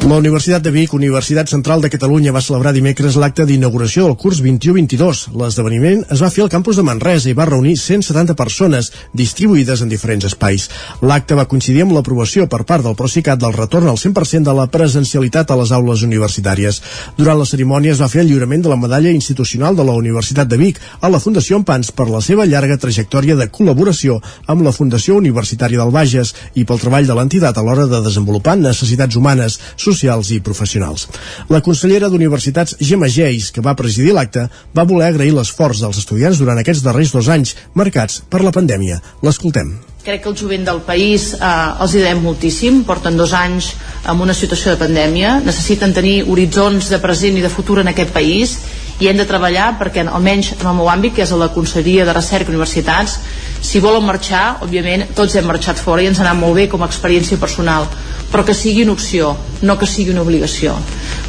La 0.03 0.17
Universitat 0.19 0.59
de 0.59 0.71
Vic, 0.75 0.91
Universitat 0.93 1.47
Central 1.47 1.79
de 1.79 1.87
Catalunya, 1.87 2.33
va 2.35 2.41
celebrar 2.43 2.73
dimecres 2.75 3.15
l'acte 3.15 3.45
d'inauguració 3.47 4.03
del 4.03 4.17
curs 4.19 4.41
21-22. 4.43 5.29
L'esdeveniment 5.39 6.01
es 6.11 6.19
va 6.19 6.27
fer 6.29 6.41
al 6.43 6.49
campus 6.51 6.75
de 6.75 6.83
Manresa 6.83 7.29
i 7.31 7.35
va 7.37 7.45
reunir 7.47 7.77
170 7.79 8.35
persones 8.35 8.89
distribuïdes 9.15 9.79
en 9.79 9.87
diferents 9.87 10.27
espais. 10.27 10.65
L'acte 11.07 11.37
va 11.39 11.45
coincidir 11.47 11.85
amb 11.85 11.95
l'aprovació 11.95 12.49
per 12.51 12.65
part 12.67 12.83
del 12.83 12.97
Procicat 12.99 13.39
del 13.39 13.55
retorn 13.55 13.87
al 13.87 14.01
100% 14.01 14.43
de 14.43 14.57
la 14.57 14.65
presencialitat 14.73 15.53
a 15.53 15.57
les 15.61 15.71
aules 15.71 16.03
universitàries. 16.03 16.81
Durant 17.15 17.39
la 17.39 17.47
cerimònia 17.47 17.95
es 17.95 18.03
va 18.03 18.11
fer 18.11 18.25
el 18.25 18.33
lliurament 18.33 18.67
de 18.67 18.73
la 18.73 18.79
medalla 18.83 19.15
institucional 19.15 19.79
de 19.79 19.87
la 19.87 19.95
Universitat 19.95 20.51
de 20.51 20.59
Vic 20.59 20.83
a 20.99 21.07
la 21.07 21.23
Fundació 21.23 21.61
Empans 21.61 21.93
per 21.95 22.09
la 22.11 22.19
seva 22.19 22.43
llarga 22.43 22.75
trajectòria 22.75 23.39
de 23.39 23.47
col·laboració 23.47 24.19
amb 24.51 24.67
la 24.67 24.75
Fundació 24.75 25.15
Universitària 25.23 25.79
del 25.79 25.95
Bages 25.95 26.35
i 26.59 26.67
pel 26.67 26.83
treball 26.83 27.07
de 27.07 27.15
l'entitat 27.15 27.55
a 27.55 27.63
l'hora 27.63 27.87
de 27.87 28.03
desenvolupar 28.03 28.59
necessitats 28.59 29.15
humanes, 29.15 29.61
socials 29.93 30.33
i 30.33 30.41
professionals. 30.43 31.07
La 31.53 31.61
consellera 31.61 32.09
d'Universitats, 32.09 32.77
Gemma 32.81 33.07
Geis, 33.07 33.51
que 33.53 33.63
va 33.63 33.77
presidir 33.79 34.17
l'acte, 34.17 34.49
va 34.75 34.89
voler 34.89 35.13
agrair 35.13 35.37
l'esforç 35.37 35.85
dels 35.85 36.01
estudiants 36.03 36.41
durant 36.41 36.59
aquests 36.59 36.83
darrers 36.83 37.13
dos 37.15 37.29
anys 37.29 37.55
marcats 37.77 38.23
per 38.29 38.43
la 38.43 38.55
pandèmia. 38.55 39.01
L'escoltem. 39.23 39.75
Crec 40.03 40.19
que 40.19 40.27
el 40.27 40.35
jovent 40.35 40.65
del 40.67 40.81
país 40.83 41.29
eh, 41.31 41.49
els 41.79 41.93
hi 41.95 42.01
devem 42.01 42.19
moltíssim, 42.25 42.81
porten 42.83 43.15
dos 43.15 43.31
anys 43.39 43.69
en 44.11 44.19
una 44.19 44.33
situació 44.35 44.73
de 44.73 44.79
pandèmia, 44.81 45.37
necessiten 45.45 45.93
tenir 45.95 46.25
horitzons 46.27 46.89
de 46.91 46.99
present 46.99 47.37
i 47.39 47.43
de 47.45 47.51
futur 47.53 47.77
en 47.79 47.87
aquest 47.87 48.11
país 48.11 48.57
i 48.99 49.07
hem 49.07 49.21
de 49.21 49.25
treballar 49.29 49.69
perquè 49.79 50.03
almenys 50.03 50.51
en 50.57 50.67
el 50.67 50.75
meu 50.75 50.89
àmbit, 50.91 51.15
que 51.15 51.23
és 51.23 51.31
a 51.31 51.39
la 51.39 51.47
Conselleria 51.55 52.03
de 52.03 52.17
Recerca 52.17 52.51
i 52.51 52.55
Universitats, 52.57 53.15
si 53.63 53.79
volen 53.79 54.03
marxar, 54.03 54.57
òbviament 54.67 55.05
tots 55.15 55.37
hem 55.39 55.47
marxat 55.47 55.79
fora 55.79 56.03
i 56.03 56.11
ens 56.11 56.19
ha 56.19 56.27
anat 56.27 56.41
molt 56.41 56.59
bé 56.59 56.67
com 56.67 56.83
a 56.83 56.91
experiència 56.91 57.39
personal, 57.39 57.87
però 58.27 58.43
que 58.43 58.57
sigui 58.59 58.83
una 58.83 58.97
opció, 58.97 59.31
no 59.63 59.77
que 59.79 59.87
sigui 59.87 60.11
una 60.11 60.27
obligació. 60.27 60.75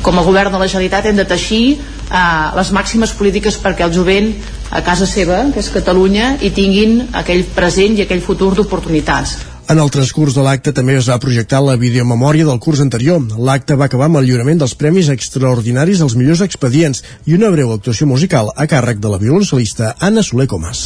Com 0.03 0.19
a 0.19 0.27
govern 0.27 0.51
de 0.51 0.59
la 0.59 0.67
Generalitat 0.67 1.07
hem 1.13 1.23
de 1.23 1.31
teixir 1.31 1.63
eh, 1.79 2.19
les 2.59 2.75
màximes 2.75 3.15
polítiques 3.15 3.63
perquè 3.63 3.87
el 3.87 3.95
jovent 3.95 4.35
a 4.71 4.83
casa 4.85 5.07
seva, 5.07 5.43
que 5.53 5.61
és 5.61 5.73
Catalunya, 5.73 6.37
hi 6.41 6.53
tinguin 6.55 7.01
aquell 7.13 7.45
present 7.57 7.99
i 7.99 8.05
aquell 8.05 8.23
futur 8.25 8.55
d'oportunitats. 8.55 9.37
En 9.69 9.79
el 9.81 9.89
transcurs 9.89 10.35
de 10.37 10.43
l'acte 10.45 10.75
també 10.77 10.99
es 10.99 11.07
va 11.09 11.17
projectar 11.21 11.63
la 11.65 11.79
videomemòria 11.81 12.45
del 12.45 12.61
curs 12.61 12.83
anterior. 12.85 13.23
L'acte 13.49 13.79
va 13.81 13.89
acabar 13.89 14.11
amb 14.11 14.21
el 14.21 14.29
lliurament 14.29 14.61
dels 14.61 14.77
premis 14.77 15.09
extraordinaris 15.15 16.05
als 16.05 16.19
millors 16.21 16.45
expedients 16.45 17.01
i 17.25 17.39
una 17.39 17.53
breu 17.55 17.73
actuació 17.73 18.07
musical 18.11 18.53
a 18.57 18.69
càrrec 18.69 19.01
de 19.01 19.15
la 19.15 19.23
violoncel·lista 19.23 19.95
Anna 20.01 20.23
Soler 20.23 20.51
Comas. 20.53 20.85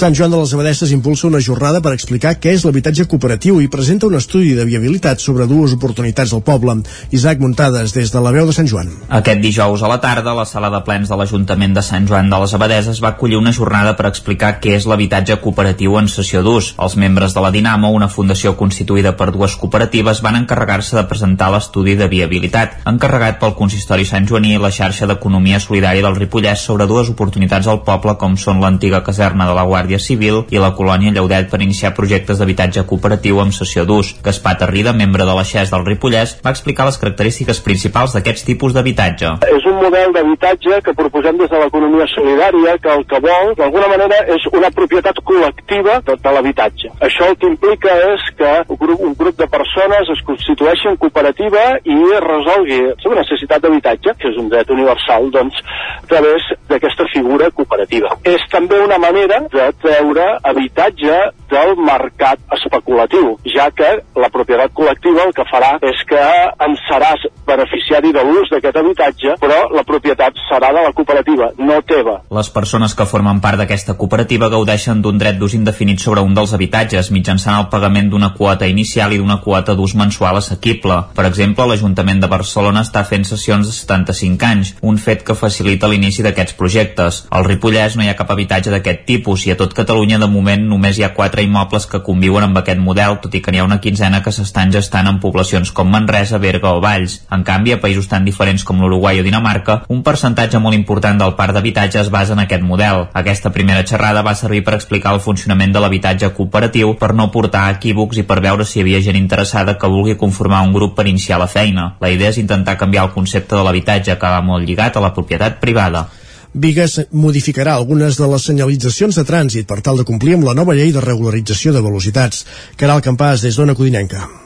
Sant 0.00 0.14
Joan 0.16 0.30
de 0.32 0.38
les 0.40 0.52
Abadesses 0.56 0.92
impulsa 0.96 1.26
una 1.28 1.42
jornada 1.44 1.82
per 1.84 1.90
explicar 1.92 2.30
què 2.40 2.54
és 2.56 2.62
l'habitatge 2.64 3.04
cooperatiu 3.04 3.58
i 3.60 3.66
presenta 3.68 4.06
un 4.08 4.14
estudi 4.16 4.54
de 4.56 4.64
viabilitat 4.64 5.20
sobre 5.20 5.44
dues 5.44 5.74
oportunitats 5.76 6.30
del 6.32 6.40
poble. 6.40 6.78
Isaac 7.12 7.42
Muntades, 7.42 7.92
des 7.92 8.08
de 8.08 8.22
la 8.24 8.32
veu 8.32 8.46
de 8.48 8.54
Sant 8.56 8.70
Joan. 8.70 8.88
Aquest 9.18 9.42
dijous 9.44 9.82
a 9.84 9.90
la 9.92 9.98
tarda, 10.00 10.32
la 10.32 10.46
sala 10.48 10.70
de 10.72 10.80
plens 10.86 11.12
de 11.12 11.18
l'Ajuntament 11.20 11.74
de 11.76 11.82
Sant 11.84 12.06
Joan 12.08 12.32
de 12.32 12.38
les 12.40 12.54
Abadeses 12.56 13.02
va 13.04 13.10
acollir 13.10 13.36
una 13.36 13.52
jornada 13.52 13.92
per 13.98 14.06
explicar 14.08 14.54
què 14.62 14.72
és 14.78 14.86
l'habitatge 14.88 15.36
cooperatiu 15.42 15.98
en 16.00 16.08
sessió 16.08 16.40
d'ús. 16.40 16.70
Els 16.80 16.96
membres 16.96 17.36
de 17.36 17.44
la 17.44 17.52
Dinamo, 17.52 17.92
una 17.92 18.08
fundació 18.08 18.54
constituïda 18.56 19.12
per 19.20 19.28
dues 19.36 19.58
cooperatives, 19.60 20.24
van 20.24 20.40
encarregar-se 20.40 20.96
de 20.96 21.04
presentar 21.12 21.50
l'estudi 21.52 21.98
de 22.00 22.08
viabilitat, 22.08 22.80
encarregat 22.88 23.36
pel 23.44 23.52
consistori 23.60 24.08
Sant 24.08 24.24
Joaní 24.32 24.56
i 24.56 24.64
la 24.64 24.72
xarxa 24.72 25.10
d'economia 25.12 25.60
solidària 25.60 26.08
del 26.08 26.16
Ripollès 26.16 26.64
sobre 26.64 26.88
dues 26.88 27.12
oportunitats 27.12 27.68
al 27.68 27.84
poble 27.84 28.16
com 28.16 28.40
són 28.40 28.64
l'antiga 28.64 29.04
caserna 29.04 29.44
de 29.44 29.60
la 29.60 29.68
Guàrdia 29.68 29.89
Guàrdia 29.90 30.06
Civil 30.06 30.44
i 30.54 30.60
la 30.62 30.70
colònia 30.78 31.10
Lleudet 31.10 31.48
per 31.50 31.58
iniciar 31.64 31.90
projectes 31.96 32.38
d'habitatge 32.38 32.84
cooperatiu 32.86 33.40
amb 33.42 33.54
sessió 33.54 33.82
d'ús. 33.84 34.12
Gaspar 34.22 34.54
Tarrida, 34.60 34.92
membre 34.94 35.26
de 35.26 35.34
la 35.34 35.42
XES 35.42 35.72
del 35.72 35.86
Ripollès, 35.88 36.36
va 36.44 36.52
explicar 36.54 36.86
les 36.86 36.98
característiques 37.00 37.58
principals 37.64 38.14
d'aquests 38.14 38.46
tipus 38.46 38.74
d'habitatge. 38.76 39.32
És 39.50 39.66
un 39.66 39.80
model 39.82 40.14
d'habitatge 40.14 40.78
que 40.86 40.94
proposem 40.94 41.40
des 41.40 41.50
de 41.50 41.58
l'economia 41.58 42.06
solidària 42.14 42.76
que 42.78 42.92
el 42.94 43.02
que 43.10 43.20
vol, 43.24 43.54
d'alguna 43.58 43.88
manera, 43.90 44.20
és 44.36 44.46
una 44.52 44.70
propietat 44.70 45.18
col·lectiva 45.26 45.98
de, 46.06 46.16
de 46.22 46.34
l'habitatge. 46.36 46.92
Això 47.08 47.32
el 47.32 47.36
que 47.40 47.50
implica 47.50 47.96
és 48.12 48.28
que 48.38 48.52
un 48.70 48.80
grup, 48.84 49.02
un 49.10 49.18
grup 49.18 49.42
de 49.42 49.50
persones 49.50 50.14
es 50.14 50.22
constitueixi 50.28 50.92
en 50.92 51.00
cooperativa 51.02 51.66
i 51.82 51.98
resolgui 52.22 52.80
la 52.86 52.94
seva 53.02 53.18
necessitat 53.18 53.66
d'habitatge, 53.66 54.14
que 54.20 54.30
és 54.30 54.38
un 54.38 54.52
dret 54.52 54.70
universal, 54.70 55.30
doncs, 55.34 55.58
a 55.98 56.06
través 56.14 56.46
d'aquesta 56.70 57.10
figura 57.10 57.50
cooperativa. 57.50 58.14
És 58.22 58.46
també 58.54 58.78
una 58.84 59.00
manera 59.02 59.42
de 59.50 59.66
treure 59.82 60.26
habitatge 60.42 61.18
del 61.50 61.74
mercat 61.82 62.38
especulatiu, 62.54 63.34
ja 63.54 63.68
que 63.74 63.88
la 64.20 64.30
propietat 64.32 64.72
col·lectiva 64.76 65.26
el 65.26 65.34
que 65.34 65.46
farà 65.50 65.72
és 65.90 66.02
que 66.08 66.20
en 66.66 66.76
seràs 66.86 67.26
beneficiari 67.48 68.12
de 68.14 68.22
l'ús 68.26 68.52
d'aquest 68.52 68.78
habitatge, 68.78 69.34
però 69.42 69.58
la 69.74 69.84
propietat 69.86 70.38
serà 70.46 70.70
de 70.76 70.84
la 70.86 70.92
cooperativa, 70.94 71.50
no 71.58 71.80
teva. 71.86 72.20
Les 72.30 72.50
persones 72.54 72.94
que 72.94 73.08
formen 73.10 73.40
part 73.42 73.58
d'aquesta 73.58 73.96
cooperativa 73.98 74.50
gaudeixen 74.52 75.02
d'un 75.02 75.18
dret 75.18 75.40
d'ús 75.40 75.56
indefinit 75.58 76.02
sobre 76.02 76.22
un 76.22 76.34
dels 76.36 76.54
habitatges 76.54 77.10
mitjançant 77.10 77.58
el 77.58 77.68
pagament 77.72 78.10
d'una 78.12 78.32
quota 78.36 78.68
inicial 78.70 79.12
i 79.12 79.18
d'una 79.18 79.40
quota 79.42 79.74
d'ús 79.74 79.96
mensual 79.98 80.38
assequible. 80.38 81.00
Per 81.16 81.26
exemple, 81.26 81.66
l'Ajuntament 81.66 82.22
de 82.22 82.30
Barcelona 82.30 82.84
està 82.86 83.02
fent 83.08 83.26
sessions 83.26 83.66
de 83.66 83.74
75 83.74 84.46
anys, 84.46 84.74
un 84.82 84.98
fet 84.98 85.24
que 85.26 85.34
facilita 85.38 85.90
l'inici 85.90 86.22
d'aquests 86.22 86.56
projectes. 86.58 87.24
Al 87.30 87.46
Ripollès 87.48 87.96
no 87.96 88.06
hi 88.06 88.10
ha 88.12 88.18
cap 88.18 88.30
habitatge 88.30 88.70
d'aquest 88.70 89.06
tipus 89.08 89.46
i 89.46 89.54
a 89.54 89.58
tot 89.58 89.69
Catalunya 89.74 90.18
de 90.18 90.28
moment 90.30 90.62
només 90.68 90.98
hi 90.98 91.04
ha 91.06 91.12
quatre 91.14 91.42
immobles 91.46 91.86
que 91.90 92.02
conviuen 92.06 92.44
amb 92.46 92.58
aquest 92.60 92.80
model, 92.82 93.18
tot 93.22 93.34
i 93.34 93.40
que 93.44 93.52
n'hi 93.52 93.60
ha 93.62 93.66
una 93.66 93.80
quinzena 93.80 94.20
que 94.24 94.32
s'estan 94.34 94.72
gestant 94.74 95.08
en 95.08 95.20
poblacions 95.22 95.72
com 95.72 95.90
Manresa, 95.90 96.38
Berga 96.38 96.72
o 96.76 96.80
Valls. 96.84 97.20
En 97.32 97.44
canvi, 97.44 97.74
a 97.74 97.80
països 97.82 98.08
tan 98.10 98.24
diferents 98.24 98.64
com 98.64 98.80
l'Uruguai 98.80 99.20
o 99.20 99.26
Dinamarca, 99.26 99.80
un 99.88 100.02
percentatge 100.06 100.60
molt 100.62 100.78
important 100.78 101.18
del 101.20 101.34
parc 101.38 101.56
d'habitatge 101.56 102.00
es 102.02 102.10
basa 102.10 102.36
en 102.36 102.44
aquest 102.44 102.64
model. 102.66 103.06
Aquesta 103.22 103.52
primera 103.54 103.84
xerrada 103.86 104.24
va 104.26 104.34
servir 104.34 104.62
per 104.64 104.76
explicar 104.78 105.14
el 105.14 105.24
funcionament 105.24 105.74
de 105.74 105.82
l'habitatge 105.82 106.32
cooperatiu, 106.36 106.94
per 107.00 107.12
no 107.14 107.30
portar 107.34 107.68
equívocs 107.74 108.22
i 108.22 108.26
per 108.28 108.40
veure 108.44 108.64
si 108.64 108.78
hi 108.78 108.84
havia 108.84 109.02
gent 109.04 109.18
interessada 109.20 109.76
que 109.78 109.92
vulgui 109.92 110.16
conformar 110.16 110.64
un 110.66 110.72
grup 110.72 110.96
per 110.96 111.08
iniciar 111.08 111.38
la 111.40 111.50
feina. 111.50 111.94
La 112.00 112.10
idea 112.10 112.30
és 112.30 112.40
intentar 112.42 112.78
canviar 112.78 113.06
el 113.08 113.14
concepte 113.16 113.56
de 113.56 113.62
l'habitatge, 113.66 114.18
que 114.18 114.34
va 114.34 114.42
molt 114.42 114.66
lligat 114.66 114.96
a 114.96 115.04
la 115.04 115.14
propietat 115.14 115.60
privada. 115.60 116.08
Vigues 116.54 116.98
modificarà 117.12 117.76
algunes 117.78 118.18
de 118.18 118.26
les 118.26 118.48
senyalitzacions 118.50 119.20
de 119.20 119.26
trànsit 119.26 119.70
per 119.70 119.80
tal 119.86 120.00
de 120.00 120.08
complir 120.08 120.34
amb 120.34 120.48
la 120.50 120.56
nova 120.58 120.74
llei 120.74 120.90
de 120.92 121.04
regularització 121.04 121.72
de 121.72 121.84
velocitats. 121.84 122.44
Caral 122.76 123.04
Campàs, 123.06 123.46
des 123.46 123.56
d'Ona 123.56 123.78
Codinenca 123.78 124.39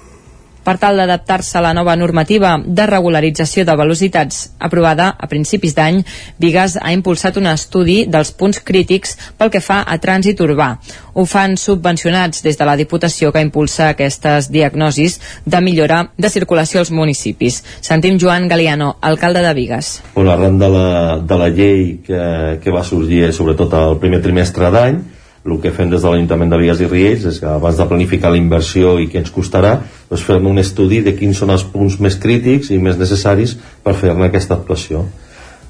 per 0.64 0.76
tal 0.80 0.98
d'adaptar-se 0.98 1.58
a 1.58 1.62
la 1.64 1.74
nova 1.76 1.94
normativa 1.96 2.56
de 2.64 2.86
regularització 2.88 3.64
de 3.68 3.76
velocitats 3.76 4.40
aprovada 4.58 5.10
a 5.18 5.28
principis 5.30 5.76
d'any, 5.76 6.02
Vigas 6.40 6.78
ha 6.80 6.92
impulsat 6.96 7.36
un 7.40 7.48
estudi 7.50 8.04
dels 8.10 8.32
punts 8.32 8.60
crítics 8.64 9.16
pel 9.38 9.52
que 9.52 9.62
fa 9.64 9.82
a 9.86 9.98
trànsit 10.00 10.40
urbà. 10.40 10.74
Ho 11.14 11.24
fan 11.30 11.56
subvencionats 11.60 12.42
des 12.42 12.58
de 12.58 12.66
la 12.66 12.76
Diputació 12.76 13.30
que 13.32 13.42
impulsa 13.44 13.90
aquestes 13.92 14.50
diagnosis 14.50 15.20
de 15.44 15.60
millora 15.60 16.08
de 16.16 16.30
circulació 16.30 16.80
als 16.82 16.90
municipis. 16.90 17.62
Sentim 17.80 18.18
Joan 18.20 18.48
Galiano, 18.48 18.96
alcalde 19.00 19.42
de 19.44 19.54
Vigas. 19.54 20.00
Bueno, 20.14 20.32
arran 20.32 20.58
de 20.58 20.68
la, 20.68 21.18
de 21.18 21.38
la 21.38 21.48
llei 21.48 22.00
que, 22.06 22.58
que 22.62 22.74
va 22.74 22.84
sorgir 22.84 23.32
sobretot 23.32 23.74
al 23.78 23.98
primer 24.02 24.22
trimestre 24.24 24.72
d'any, 24.74 25.02
el 25.44 25.60
que 25.60 25.72
fem 25.76 25.90
des 25.92 26.00
de 26.00 26.08
l'Ajuntament 26.08 26.50
de 26.50 26.58
Vigues 26.60 26.80
i 26.80 26.86
Riells 26.88 27.26
és 27.28 27.38
que 27.42 27.48
abans 27.50 27.76
de 27.76 27.84
planificar 27.88 28.30
la 28.32 28.40
inversió 28.40 28.94
i 29.00 29.10
què 29.12 29.20
ens 29.20 29.32
costarà, 29.32 29.74
doncs 30.08 30.24
fem 30.24 30.46
un 30.48 30.60
estudi 30.62 31.02
de 31.04 31.12
quins 31.18 31.36
són 31.36 31.52
els 31.52 31.66
punts 31.68 31.98
més 32.00 32.16
crítics 32.20 32.70
i 32.72 32.80
més 32.80 32.96
necessaris 33.00 33.52
per 33.84 33.92
fer-ne 34.00 34.30
aquesta 34.30 34.56
actuació. 34.56 35.04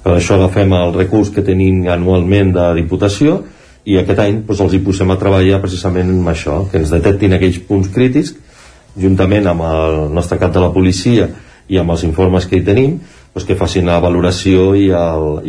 Per 0.05 0.15
això 0.15 0.37
agafem 0.39 0.73
el 0.79 0.95
recurs 0.95 1.33
que 1.35 1.43
tenim 1.43 1.89
anualment 1.91 2.53
de 2.55 2.69
Diputació 2.79 3.41
i 3.85 3.99
aquest 3.99 4.21
any 4.23 4.43
doncs, 4.47 4.61
els 4.61 4.77
hi 4.77 4.83
posem 4.85 5.11
a 5.11 5.19
treballar 5.21 5.61
precisament 5.65 6.13
amb 6.13 6.31
això, 6.31 6.63
que 6.71 6.79
ens 6.79 6.93
detectin 6.95 7.35
aquells 7.35 7.59
punts 7.67 7.91
crítics 7.93 8.35
juntament 9.01 9.49
amb 9.51 9.67
el 9.67 9.99
nostre 10.15 10.39
cap 10.39 10.55
de 10.55 10.63
la 10.63 10.71
policia 10.73 11.29
i 11.67 11.81
amb 11.81 11.91
els 11.91 12.05
informes 12.07 12.47
que 12.47 12.61
hi 12.61 12.65
tenim 12.65 12.99
pues, 13.35 13.45
que 13.45 13.57
facin 13.59 13.89
la 13.91 13.99
valoració 13.99 14.73
i 14.79 14.87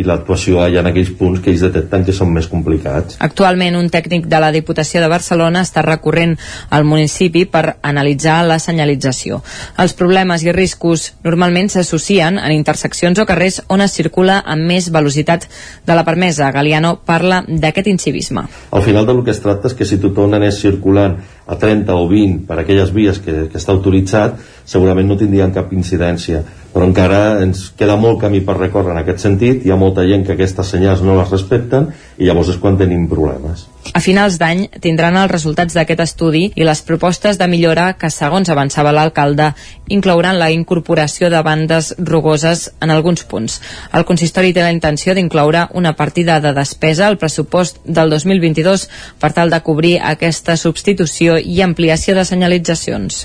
l'actuació 0.04 0.64
allà 0.66 0.82
en 0.82 0.90
aquells 0.90 1.12
punts 1.16 1.40
que 1.40 1.52
ells 1.54 1.62
detecten 1.68 2.04
que 2.04 2.16
són 2.18 2.32
més 2.34 2.50
complicats. 2.50 3.20
Actualment, 3.24 3.78
un 3.78 3.92
tècnic 3.94 4.26
de 4.28 4.40
la 4.42 4.50
Diputació 4.52 5.04
de 5.04 5.10
Barcelona 5.12 5.62
està 5.62 5.86
recorrent 5.86 6.34
al 6.74 6.84
municipi 6.84 7.46
per 7.46 7.78
analitzar 7.86 8.40
la 8.50 8.58
senyalització. 8.60 9.44
Els 9.78 9.94
problemes 9.94 10.44
i 10.44 10.52
riscos 10.52 11.12
normalment 11.24 11.70
s'associen 11.70 12.42
en 12.42 12.58
interseccions 12.58 13.22
o 13.22 13.28
carrers 13.30 13.62
on 13.70 13.86
es 13.86 13.94
circula 13.94 14.42
amb 14.42 14.66
més 14.66 14.90
velocitat 14.90 15.46
de 15.86 15.96
la 15.96 16.04
permesa. 16.04 16.50
Galiano 16.52 16.96
parla 17.06 17.44
d'aquest 17.48 17.94
incivisme. 17.94 18.48
Al 18.72 18.84
final 18.84 19.06
del 19.06 19.22
que 19.24 19.36
es 19.36 19.44
tracta 19.46 19.70
és 19.70 19.78
que 19.78 19.86
si 19.86 20.02
tothom 20.02 20.34
anés 20.34 20.58
circulant 20.58 21.20
a 21.46 21.62
30 21.62 21.94
o 21.94 22.10
20 22.10 22.48
per 22.50 22.64
aquelles 22.64 22.90
vies 22.92 23.22
que, 23.22 23.46
que 23.52 23.62
està 23.62 23.76
autoritzat, 23.78 24.40
segurament 24.66 25.06
no 25.06 25.22
tindrien 25.22 25.54
cap 25.54 25.70
incidència 25.78 26.42
però 26.76 26.90
encara 26.90 27.40
ens 27.40 27.70
queda 27.80 27.96
molt 27.96 28.20
camí 28.20 28.42
per 28.44 28.58
recórrer 28.58 28.92
en 28.92 28.98
aquest 29.00 29.22
sentit, 29.24 29.62
hi 29.64 29.72
ha 29.72 29.78
molta 29.80 30.04
gent 30.04 30.26
que 30.28 30.34
aquestes 30.36 30.74
senyals 30.74 31.00
no 31.08 31.14
les 31.16 31.30
respecten 31.32 31.86
i 32.20 32.28
llavors 32.28 32.50
és 32.52 32.58
quan 32.60 32.76
tenim 32.76 33.06
problemes. 33.08 33.64
A 33.96 34.02
finals 34.04 34.36
d'any 34.42 34.66
tindran 34.84 35.16
els 35.16 35.32
resultats 35.32 35.78
d'aquest 35.78 36.04
estudi 36.04 36.42
i 36.52 36.68
les 36.68 36.82
propostes 36.84 37.40
de 37.40 37.48
millora 37.48 37.86
que, 37.96 38.10
segons 38.12 38.52
avançava 38.52 38.92
l'alcalde, 38.92 39.54
inclouran 39.88 40.36
la 40.42 40.52
incorporació 40.52 41.32
de 41.32 41.40
bandes 41.48 41.94
rugoses 42.12 42.66
en 42.84 42.92
alguns 42.92 43.24
punts. 43.24 43.62
El 43.96 44.04
consistori 44.04 44.52
té 44.52 44.66
la 44.66 44.76
intenció 44.76 45.16
d'incloure 45.16 45.70
una 45.80 45.96
partida 45.96 46.42
de 46.44 46.52
despesa 46.60 47.08
al 47.08 47.16
pressupost 47.22 47.80
del 47.88 48.12
2022 48.12 48.90
per 49.24 49.32
tal 49.32 49.56
de 49.56 49.64
cobrir 49.64 49.96
aquesta 50.04 50.60
substitució 50.60 51.40
i 51.40 51.62
ampliació 51.64 52.20
de 52.20 52.28
senyalitzacions. 52.28 53.24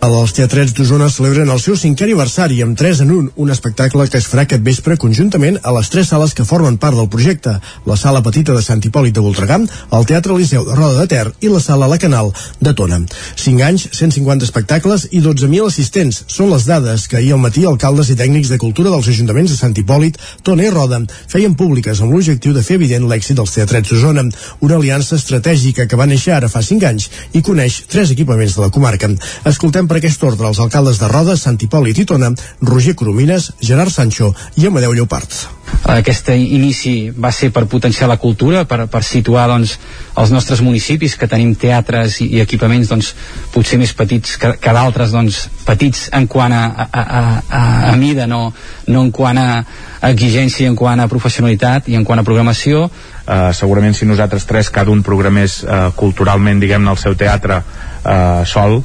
Els 0.00 0.32
teatrets 0.32 0.72
d'Osona 0.72 1.10
celebren 1.12 1.50
el 1.52 1.58
seu 1.60 1.74
cinquè 1.76 2.06
aniversari 2.06 2.62
amb 2.64 2.72
3 2.80 3.02
en 3.04 3.10
1, 3.12 3.32
un 3.44 3.50
espectacle 3.52 4.06
que 4.08 4.16
es 4.16 4.28
farà 4.32 4.46
aquest 4.46 4.62
vespre 4.64 4.94
conjuntament 4.96 5.58
a 5.60 5.74
les 5.76 5.90
tres 5.92 6.08
sales 6.08 6.32
que 6.32 6.46
formen 6.48 6.78
part 6.80 6.96
del 6.96 7.10
projecte, 7.12 7.52
la 7.84 7.96
sala 8.00 8.22
petita 8.24 8.54
de 8.56 8.62
Sant 8.64 8.80
Hipòlit 8.80 9.12
de 9.12 9.20
Voltregà, 9.20 9.58
el 9.60 10.06
Teatre 10.08 10.38
Liceu 10.38 10.64
de 10.64 10.76
Roda 10.78 11.02
de 11.02 11.10
Ter 11.10 11.26
i 11.44 11.50
la 11.52 11.60
sala 11.60 11.88
La 11.92 11.98
Canal 12.00 12.32
de 12.64 12.72
Tona. 12.78 13.02
5 13.42 13.66
anys, 13.66 13.84
150 13.98 14.48
espectacles 14.48 15.04
i 15.10 15.20
12.000 15.20 15.68
assistents 15.68 16.22
són 16.32 16.48
les 16.54 16.64
dades 16.64 17.04
que 17.04 17.20
ahir 17.20 17.34
al 17.36 17.44
matí 17.44 17.66
alcaldes 17.68 18.08
i 18.08 18.16
tècnics 18.16 18.54
de 18.54 18.60
cultura 18.64 18.94
dels 18.94 19.12
ajuntaments 19.12 19.52
de 19.52 19.60
Sant 19.60 19.76
Hipòlit, 19.76 20.16
Tona 20.42 20.64
i 20.64 20.72
Roda 20.72 21.02
feien 21.28 21.52
públiques 21.52 22.00
amb 22.00 22.16
l'objectiu 22.16 22.56
de 22.56 22.64
fer 22.64 22.80
evident 22.80 23.04
l'èxit 23.04 23.36
dels 23.36 23.52
teatrets 23.58 23.92
d'Osona, 23.92 24.24
una 24.64 24.80
aliança 24.80 25.20
estratègica 25.20 25.84
que 25.84 26.00
va 26.00 26.08
néixer 26.08 26.38
ara 26.38 26.48
fa 26.48 26.64
5 26.64 26.88
anys 26.88 27.10
i 27.36 27.44
coneix 27.44 27.82
tres 27.92 28.16
equipaments 28.16 28.56
de 28.56 28.64
la 28.64 28.72
comarca. 28.72 29.12
Escoltem 29.44 29.89
per 29.90 29.98
aquest 29.98 30.22
ordre 30.22 30.46
els 30.46 30.60
alcaldes 30.62 31.00
de 31.02 31.08
Roda, 31.10 31.34
Sant 31.34 31.56
Hipòlit 31.58 31.98
i 31.98 32.04
Tona, 32.06 32.28
Roger 32.62 32.94
Coromines, 32.94 33.48
Gerard 33.58 33.90
Sancho 33.90 34.28
i 34.60 34.68
Amadeu 34.68 34.92
Lleopard. 34.94 35.34
Aquest 35.90 36.28
inici 36.36 37.10
va 37.10 37.32
ser 37.34 37.48
per 37.50 37.64
potenciar 37.70 38.06
la 38.06 38.18
cultura, 38.22 38.62
per, 38.70 38.84
per 38.90 39.00
situar 39.06 39.48
doncs, 39.50 39.72
els 40.20 40.30
nostres 40.30 40.62
municipis 40.62 41.16
que 41.18 41.26
tenim 41.30 41.56
teatres 41.58 42.20
i, 42.22 42.28
i 42.36 42.42
equipaments 42.44 42.92
doncs, 42.92 43.08
potser 43.50 43.80
més 43.82 43.94
petits 43.98 44.36
que, 44.38 44.52
que 44.62 44.74
d'altres, 44.76 45.10
doncs, 45.16 45.40
petits 45.66 46.06
en 46.14 46.28
quant 46.30 46.54
a, 46.54 46.62
a, 46.70 46.86
a, 46.92 47.24
a, 47.48 47.64
a 47.90 47.96
mida, 47.98 48.28
no, 48.30 48.52
no 48.86 49.04
en 49.08 49.10
quant 49.10 49.42
a 49.42 49.48
exigència, 50.12 50.70
en 50.70 50.78
quant 50.78 51.02
a 51.02 51.08
professionalitat 51.10 51.90
i 51.90 51.98
en 51.98 52.06
quant 52.06 52.22
a 52.22 52.26
programació. 52.26 52.86
Uh, 52.86 53.50
segurament 53.56 53.98
si 53.98 54.06
nosaltres 54.06 54.46
tres, 54.46 54.70
cada 54.70 54.94
un 54.94 55.02
programés 55.06 55.60
uh, 55.64 55.90
culturalment, 55.98 56.62
diguem-ne, 56.62 56.94
el 56.94 57.02
seu 57.02 57.18
teatre 57.18 57.58
uh, 57.64 58.46
sol, 58.46 58.82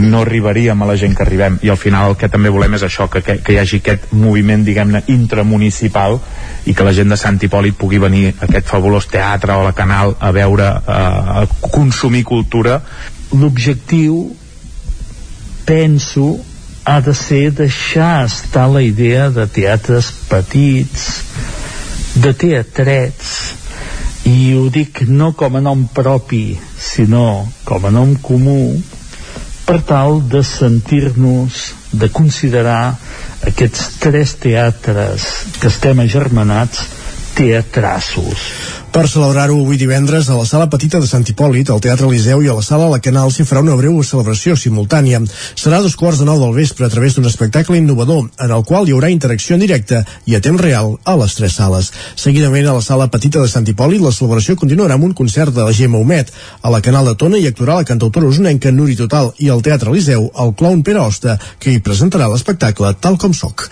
no 0.00 0.22
arribaríem 0.22 0.82
a 0.82 0.88
la 0.88 0.96
gent 0.96 1.14
que 1.16 1.24
arribem. 1.24 1.58
I 1.62 1.70
al 1.72 1.80
final 1.80 2.10
el 2.10 2.16
que 2.20 2.30
també 2.32 2.52
volem 2.52 2.76
és 2.78 2.86
això 2.86 3.08
que, 3.12 3.22
que, 3.22 3.38
que 3.44 3.54
hi 3.54 3.58
hagi 3.60 3.80
aquest 3.82 4.10
moviment 4.12 4.64
diguem-ne 4.66 5.02
intramunicipal 5.12 6.18
i 6.66 6.74
que 6.74 6.86
la 6.86 6.94
gent 6.96 7.12
de 7.12 7.20
Sant 7.20 7.38
Hipòlit 7.42 7.78
pugui 7.78 8.00
venir 8.02 8.24
a 8.30 8.46
aquest 8.48 8.70
fabulós 8.72 9.08
teatre 9.12 9.54
o 9.54 9.62
a 9.62 9.68
la 9.68 9.76
Canal 9.76 10.16
a 10.20 10.32
veure, 10.34 10.66
a, 10.66 11.00
a 11.42 11.70
consumir 11.70 12.24
cultura. 12.24 12.80
L'objectiu 13.32 14.20
penso 15.66 16.36
ha 16.86 17.00
de 17.00 17.14
ser 17.14 17.50
deixar 17.50 18.24
estar 18.26 18.68
la 18.70 18.82
idea 18.82 19.28
de 19.30 19.46
teatres 19.50 20.12
petits 20.30 21.06
de 22.14 22.32
teatrets 22.32 23.32
i 24.26 24.54
ho 24.54 24.68
dic 24.70 25.02
no 25.08 25.32
com 25.38 25.58
a 25.58 25.62
nom 25.62 25.82
propi 25.94 26.56
sinó 26.78 27.46
com 27.66 27.84
a 27.86 27.90
nom 27.90 28.14
comú 28.22 28.76
per 29.66 29.80
tal 29.82 30.20
de 30.30 30.42
sentir-nos, 30.46 31.74
de 31.92 32.08
considerar 32.14 32.96
aquests 33.50 33.98
tres 34.02 34.36
teatres 34.42 35.28
que 35.60 35.70
estem 35.72 36.04
agermanats 36.06 36.86
teatrassos 37.36 38.46
per 38.96 39.10
celebrar-ho 39.12 39.58
avui 39.60 39.76
divendres 39.76 40.30
a 40.30 40.34
la 40.38 40.46
sala 40.48 40.70
petita 40.72 40.96
de 41.02 41.06
Sant 41.08 41.24
Hipòlit, 41.28 41.68
al 41.68 41.82
Teatre 41.84 42.06
Eliseu 42.08 42.40
i 42.40 42.46
a 42.48 42.54
la 42.56 42.62
sala 42.64 42.86
La 42.88 43.00
Canal 43.04 43.28
s'hi 43.28 43.44
farà 43.44 43.60
una 43.60 43.74
breu 43.76 43.98
celebració 44.00 44.54
simultània. 44.56 45.20
Serà 45.52 45.82
dos 45.84 45.98
quarts 46.00 46.22
de 46.22 46.24
nou 46.24 46.40
del 46.40 46.54
vespre 46.56 46.86
a 46.86 46.88
través 46.88 47.12
d'un 47.12 47.28
espectacle 47.28 47.76
innovador 47.76 48.30
en 48.40 48.54
el 48.56 48.64
qual 48.64 48.88
hi 48.88 48.94
haurà 48.96 49.10
interacció 49.12 49.58
en 49.58 49.66
directe 49.66 50.00
i 50.24 50.38
a 50.38 50.40
temps 50.40 50.64
real 50.64 50.96
a 51.04 51.18
les 51.20 51.36
tres 51.36 51.58
sales. 51.60 51.92
Seguidament 52.16 52.70
a 52.70 52.78
la 52.78 52.86
sala 52.88 53.10
petita 53.12 53.44
de 53.44 53.52
Sant 53.52 53.68
Hipòlit 53.68 54.00
la 54.00 54.16
celebració 54.16 54.56
continuarà 54.56 54.96
amb 54.96 55.10
un 55.10 55.16
concert 55.20 55.52
de 55.52 55.68
la 55.68 55.76
Gemma 55.76 56.00
Humet. 56.00 56.32
A 56.62 56.72
la 56.72 56.80
Canal 56.80 57.12
de 57.12 57.18
Tona 57.20 57.36
hi 57.36 57.50
actuarà 57.52 57.82
la 57.82 57.90
cantautora 57.92 58.32
usonenca 58.32 58.72
Nuri 58.72 58.96
Total 58.96 59.34
i 59.36 59.52
al 59.52 59.60
Teatre 59.60 59.92
Eliseu 59.92 60.30
el 60.32 60.56
clown 60.56 60.80
Pere 60.80 61.04
Osta 61.04 61.36
que 61.60 61.74
hi 61.74 61.84
presentarà 61.84 62.32
l'espectacle 62.32 62.96
Tal 62.96 63.20
com 63.20 63.36
soc. 63.36 63.68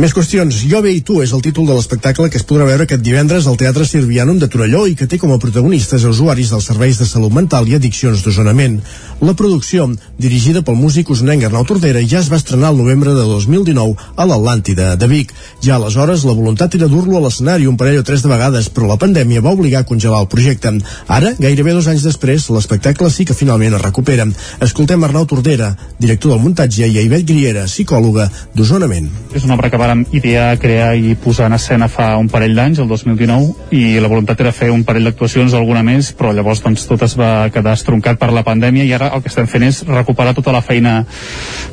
Més 0.00 0.14
qüestions. 0.16 0.62
Jo 0.64 0.78
bé 0.80 0.94
i 0.96 1.02
tu 1.04 1.18
és 1.20 1.32
el 1.36 1.42
títol 1.44 1.66
de 1.68 1.74
l'espectacle 1.76 2.30
que 2.32 2.38
es 2.40 2.44
podrà 2.48 2.64
veure 2.64 2.86
aquest 2.86 3.02
divendres 3.04 3.44
al 3.50 3.58
Teatre 3.60 3.84
Sirvianum 3.84 4.38
de 4.40 4.46
Torelló 4.48 4.86
i 4.88 4.94
que 4.96 5.04
té 5.04 5.18
com 5.20 5.34
a 5.34 5.36
protagonistes 5.42 6.06
a 6.06 6.12
usuaris 6.14 6.52
dels 6.54 6.68
serveis 6.70 6.96
de 7.02 7.08
salut 7.10 7.34
mental 7.36 7.68
i 7.68 7.76
addiccions 7.76 8.22
d'osonament. 8.24 8.78
La 9.20 9.34
producció, 9.36 9.84
dirigida 10.16 10.62
pel 10.64 10.78
músic 10.80 11.10
usonenc 11.12 11.42
Arnau 11.44 11.66
Tordera, 11.68 12.00
ja 12.08 12.22
es 12.22 12.30
va 12.32 12.38
estrenar 12.40 12.70
el 12.72 12.78
novembre 12.80 13.12
de 13.12 13.20
2019 13.28 14.06
a 14.16 14.24
l'Atlàntida 14.24 14.94
de 14.96 15.08
Vic. 15.10 15.34
Ja 15.60 15.74
aleshores 15.76 16.22
la 16.24 16.32
voluntat 16.32 16.72
era 16.78 16.86
dur-lo 16.88 17.18
a 17.18 17.20
l'escenari 17.26 17.68
un 17.68 17.76
parell 17.76 18.00
o 18.00 18.04
tres 18.08 18.24
de 18.24 18.30
vegades, 18.32 18.70
però 18.72 18.88
la 18.88 18.96
pandèmia 18.96 19.42
va 19.44 19.52
obligar 19.52 19.82
a 19.82 19.88
congelar 19.90 20.22
el 20.24 20.28
projecte. 20.32 20.72
Ara, 21.06 21.34
gairebé 21.36 21.74
dos 21.76 21.90
anys 21.92 22.06
després, 22.08 22.46
l'espectacle 22.48 23.10
sí 23.12 23.26
que 23.28 23.36
finalment 23.36 23.76
es 23.76 23.82
recupera. 23.82 24.24
Escoltem 24.64 25.04
Arnau 25.04 25.28
Tordera, 25.28 25.74
director 25.98 26.32
del 26.32 26.40
muntatge, 26.40 26.88
i 26.88 26.96
a 26.96 27.04
Ivet 27.04 27.28
Griera, 27.28 27.66
psicòloga 27.68 28.30
d'Osonament. 28.56 29.12
És 29.36 29.44
una 29.44 29.58
obra 29.58 29.68
que 29.68 29.82
vàrem 29.84 30.06
idear, 30.16 30.54
crear 30.64 30.94
i 30.96 31.12
posar 31.12 31.50
en 31.52 31.58
escena 31.58 31.90
fa 31.92 32.14
un 32.16 32.32
parell 32.32 32.56
d'anys, 32.56 32.80
el 32.80 32.88
2019, 32.88 33.68
i 33.76 34.00
la 34.00 34.08
voluntat 34.08 34.40
era 34.40 34.56
fer 34.56 34.72
un 34.72 34.88
parell 34.88 35.10
d'actuacions, 35.10 35.52
alguna 35.52 35.84
més, 35.84 36.14
però 36.16 36.32
llavors 36.32 36.64
doncs, 36.64 36.88
tot 36.88 37.04
es 37.04 37.20
va 37.20 37.50
quedar 37.52 37.76
estroncat 37.76 38.16
per 38.16 38.32
la 38.32 38.46
pandèmia 38.48 38.88
i 38.88 38.96
ara 38.96 39.09
el 39.14 39.22
que 39.22 39.30
estem 39.32 39.48
fent 39.50 39.66
és 39.66 39.82
recuperar 39.88 40.34
tota 40.36 40.54
la 40.54 40.62
feina 40.64 41.00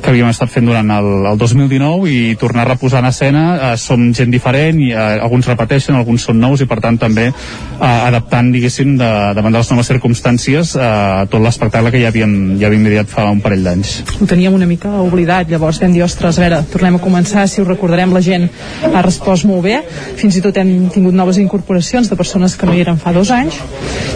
que 0.02 0.10
havíem 0.10 0.30
estat 0.30 0.50
fent 0.52 0.68
durant 0.68 0.90
el, 0.98 1.08
el 1.32 1.38
2019 1.40 2.10
i 2.10 2.36
tornar 2.40 2.66
a 2.66 2.72
reposar 2.72 3.02
en 3.02 3.10
escena. 3.10 3.44
Eh, 3.72 3.76
som 3.78 4.08
gent 4.14 4.32
diferent 4.34 4.80
i 4.82 4.90
eh, 4.92 5.06
alguns 5.22 5.48
repeteixen, 5.48 5.96
alguns 5.96 6.26
són 6.28 6.40
nous 6.42 6.62
i 6.62 6.68
per 6.68 6.80
tant 6.84 6.98
també 7.00 7.28
eh, 7.30 7.84
adaptant, 7.84 8.52
diguéssim, 8.54 8.96
de, 9.00 9.10
davant 9.38 9.54
de 9.54 9.62
les 9.62 9.72
noves 9.72 9.90
circumstàncies 9.90 10.74
eh, 10.76 11.26
tot 11.30 11.42
l'espectacle 11.42 11.92
que 11.94 12.02
ja 12.02 12.12
havíem, 12.12 12.34
ja 12.60 12.68
havíem 12.68 12.86
ideat 12.90 13.10
fa 13.10 13.28
un 13.30 13.42
parell 13.44 13.64
d'anys. 13.66 13.94
Ho 14.18 14.28
teníem 14.28 14.54
una 14.54 14.68
mica 14.68 14.92
oblidat, 15.02 15.50
llavors 15.50 15.80
vam 15.82 15.94
dir, 15.94 16.02
ostres, 16.06 16.38
a 16.38 16.44
veure, 16.44 16.62
tornem 16.72 16.98
a 16.98 17.02
començar, 17.02 17.46
si 17.48 17.62
ho 17.62 17.66
recordarem 17.68 18.14
la 18.14 18.22
gent 18.24 18.48
ha 18.88 19.02
respost 19.04 19.48
molt 19.48 19.64
bé, 19.66 19.80
fins 20.18 20.38
i 20.38 20.44
tot 20.44 20.56
hem 20.60 20.88
tingut 20.94 21.16
noves 21.16 21.40
incorporacions 21.42 22.10
de 22.10 22.18
persones 22.18 22.56
que 22.58 22.68
no 22.68 22.76
hi 22.76 22.84
eren 22.86 23.00
fa 23.00 23.14
dos 23.16 23.32
anys, 23.34 23.60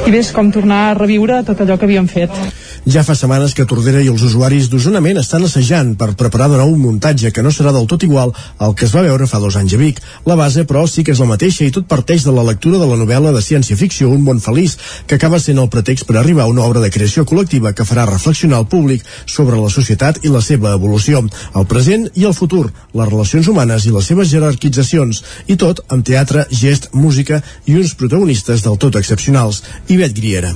i 0.07 0.11
bé, 0.11 0.21
és 0.23 0.33
com 0.35 0.51
tornar 0.55 0.83
a 0.91 0.99
reviure 0.99 1.43
tot 1.47 1.61
allò 1.63 1.79
que 1.79 1.89
havíem 1.89 2.09
fet. 2.11 2.37
Ja 2.83 3.05
fa 3.07 3.12
setmanes 3.19 3.53
que 3.57 3.67
Tordera 3.69 4.01
i 4.03 4.09
els 4.11 4.23
usuaris 4.25 4.69
d'Osonament 4.73 5.19
estan 5.21 5.45
assajant 5.47 5.93
per 6.01 6.13
preparar 6.19 6.49
de 6.53 6.59
nou 6.61 6.73
un 6.73 6.81
muntatge 6.81 7.33
que 7.33 7.43
no 7.45 7.53
serà 7.53 7.73
del 7.75 7.87
tot 7.91 8.03
igual 8.07 8.33
al 8.59 8.75
que 8.75 8.87
es 8.87 8.95
va 8.95 9.05
veure 9.07 9.27
fa 9.31 9.41
dos 9.43 9.57
anys 9.61 9.75
a 9.77 9.81
Vic. 9.81 10.01
La 10.27 10.37
base, 10.39 10.65
però, 10.69 10.83
sí 10.89 11.05
que 11.05 11.15
és 11.15 11.23
la 11.23 11.29
mateixa 11.31 11.65
i 11.65 11.73
tot 11.75 11.89
parteix 11.91 12.27
de 12.27 12.35
la 12.35 12.45
lectura 12.47 12.81
de 12.81 12.89
la 12.89 12.99
novel·la 13.01 13.33
de 13.35 13.43
ciència-ficció 13.45 14.11
Un 14.13 14.27
món 14.27 14.43
feliç, 14.45 14.77
que 15.07 15.17
acaba 15.17 15.41
sent 15.41 15.59
el 15.63 15.71
pretext 15.73 16.07
per 16.09 16.19
arribar 16.19 16.45
a 16.45 16.53
una 16.53 16.67
obra 16.67 16.81
de 16.81 16.91
creació 16.91 17.25
col·lectiva 17.29 17.73
que 17.73 17.87
farà 17.89 18.05
reflexionar 18.11 18.61
el 18.63 18.69
públic 18.73 19.07
sobre 19.27 19.61
la 19.61 19.71
societat 19.71 20.21
i 20.25 20.33
la 20.33 20.43
seva 20.43 20.75
evolució, 20.77 21.25
el 21.55 21.67
present 21.71 22.09
i 22.15 22.29
el 22.29 22.37
futur, 22.37 22.67
les 22.69 23.09
relacions 23.09 23.49
humanes 23.49 23.87
i 23.87 23.95
les 23.95 24.13
seves 24.13 24.31
jerarquitzacions, 24.35 25.25
i 25.47 25.57
tot 25.57 25.85
amb 25.89 26.05
teatre, 26.07 26.47
gest, 26.51 26.93
música 26.93 27.43
i 27.67 27.81
uns 27.81 27.97
protagonistes 27.97 28.63
del 28.67 28.79
tot 28.79 29.01
excepcionals. 29.01 29.63
Ivet 29.89 30.17
Griera. 30.19 30.55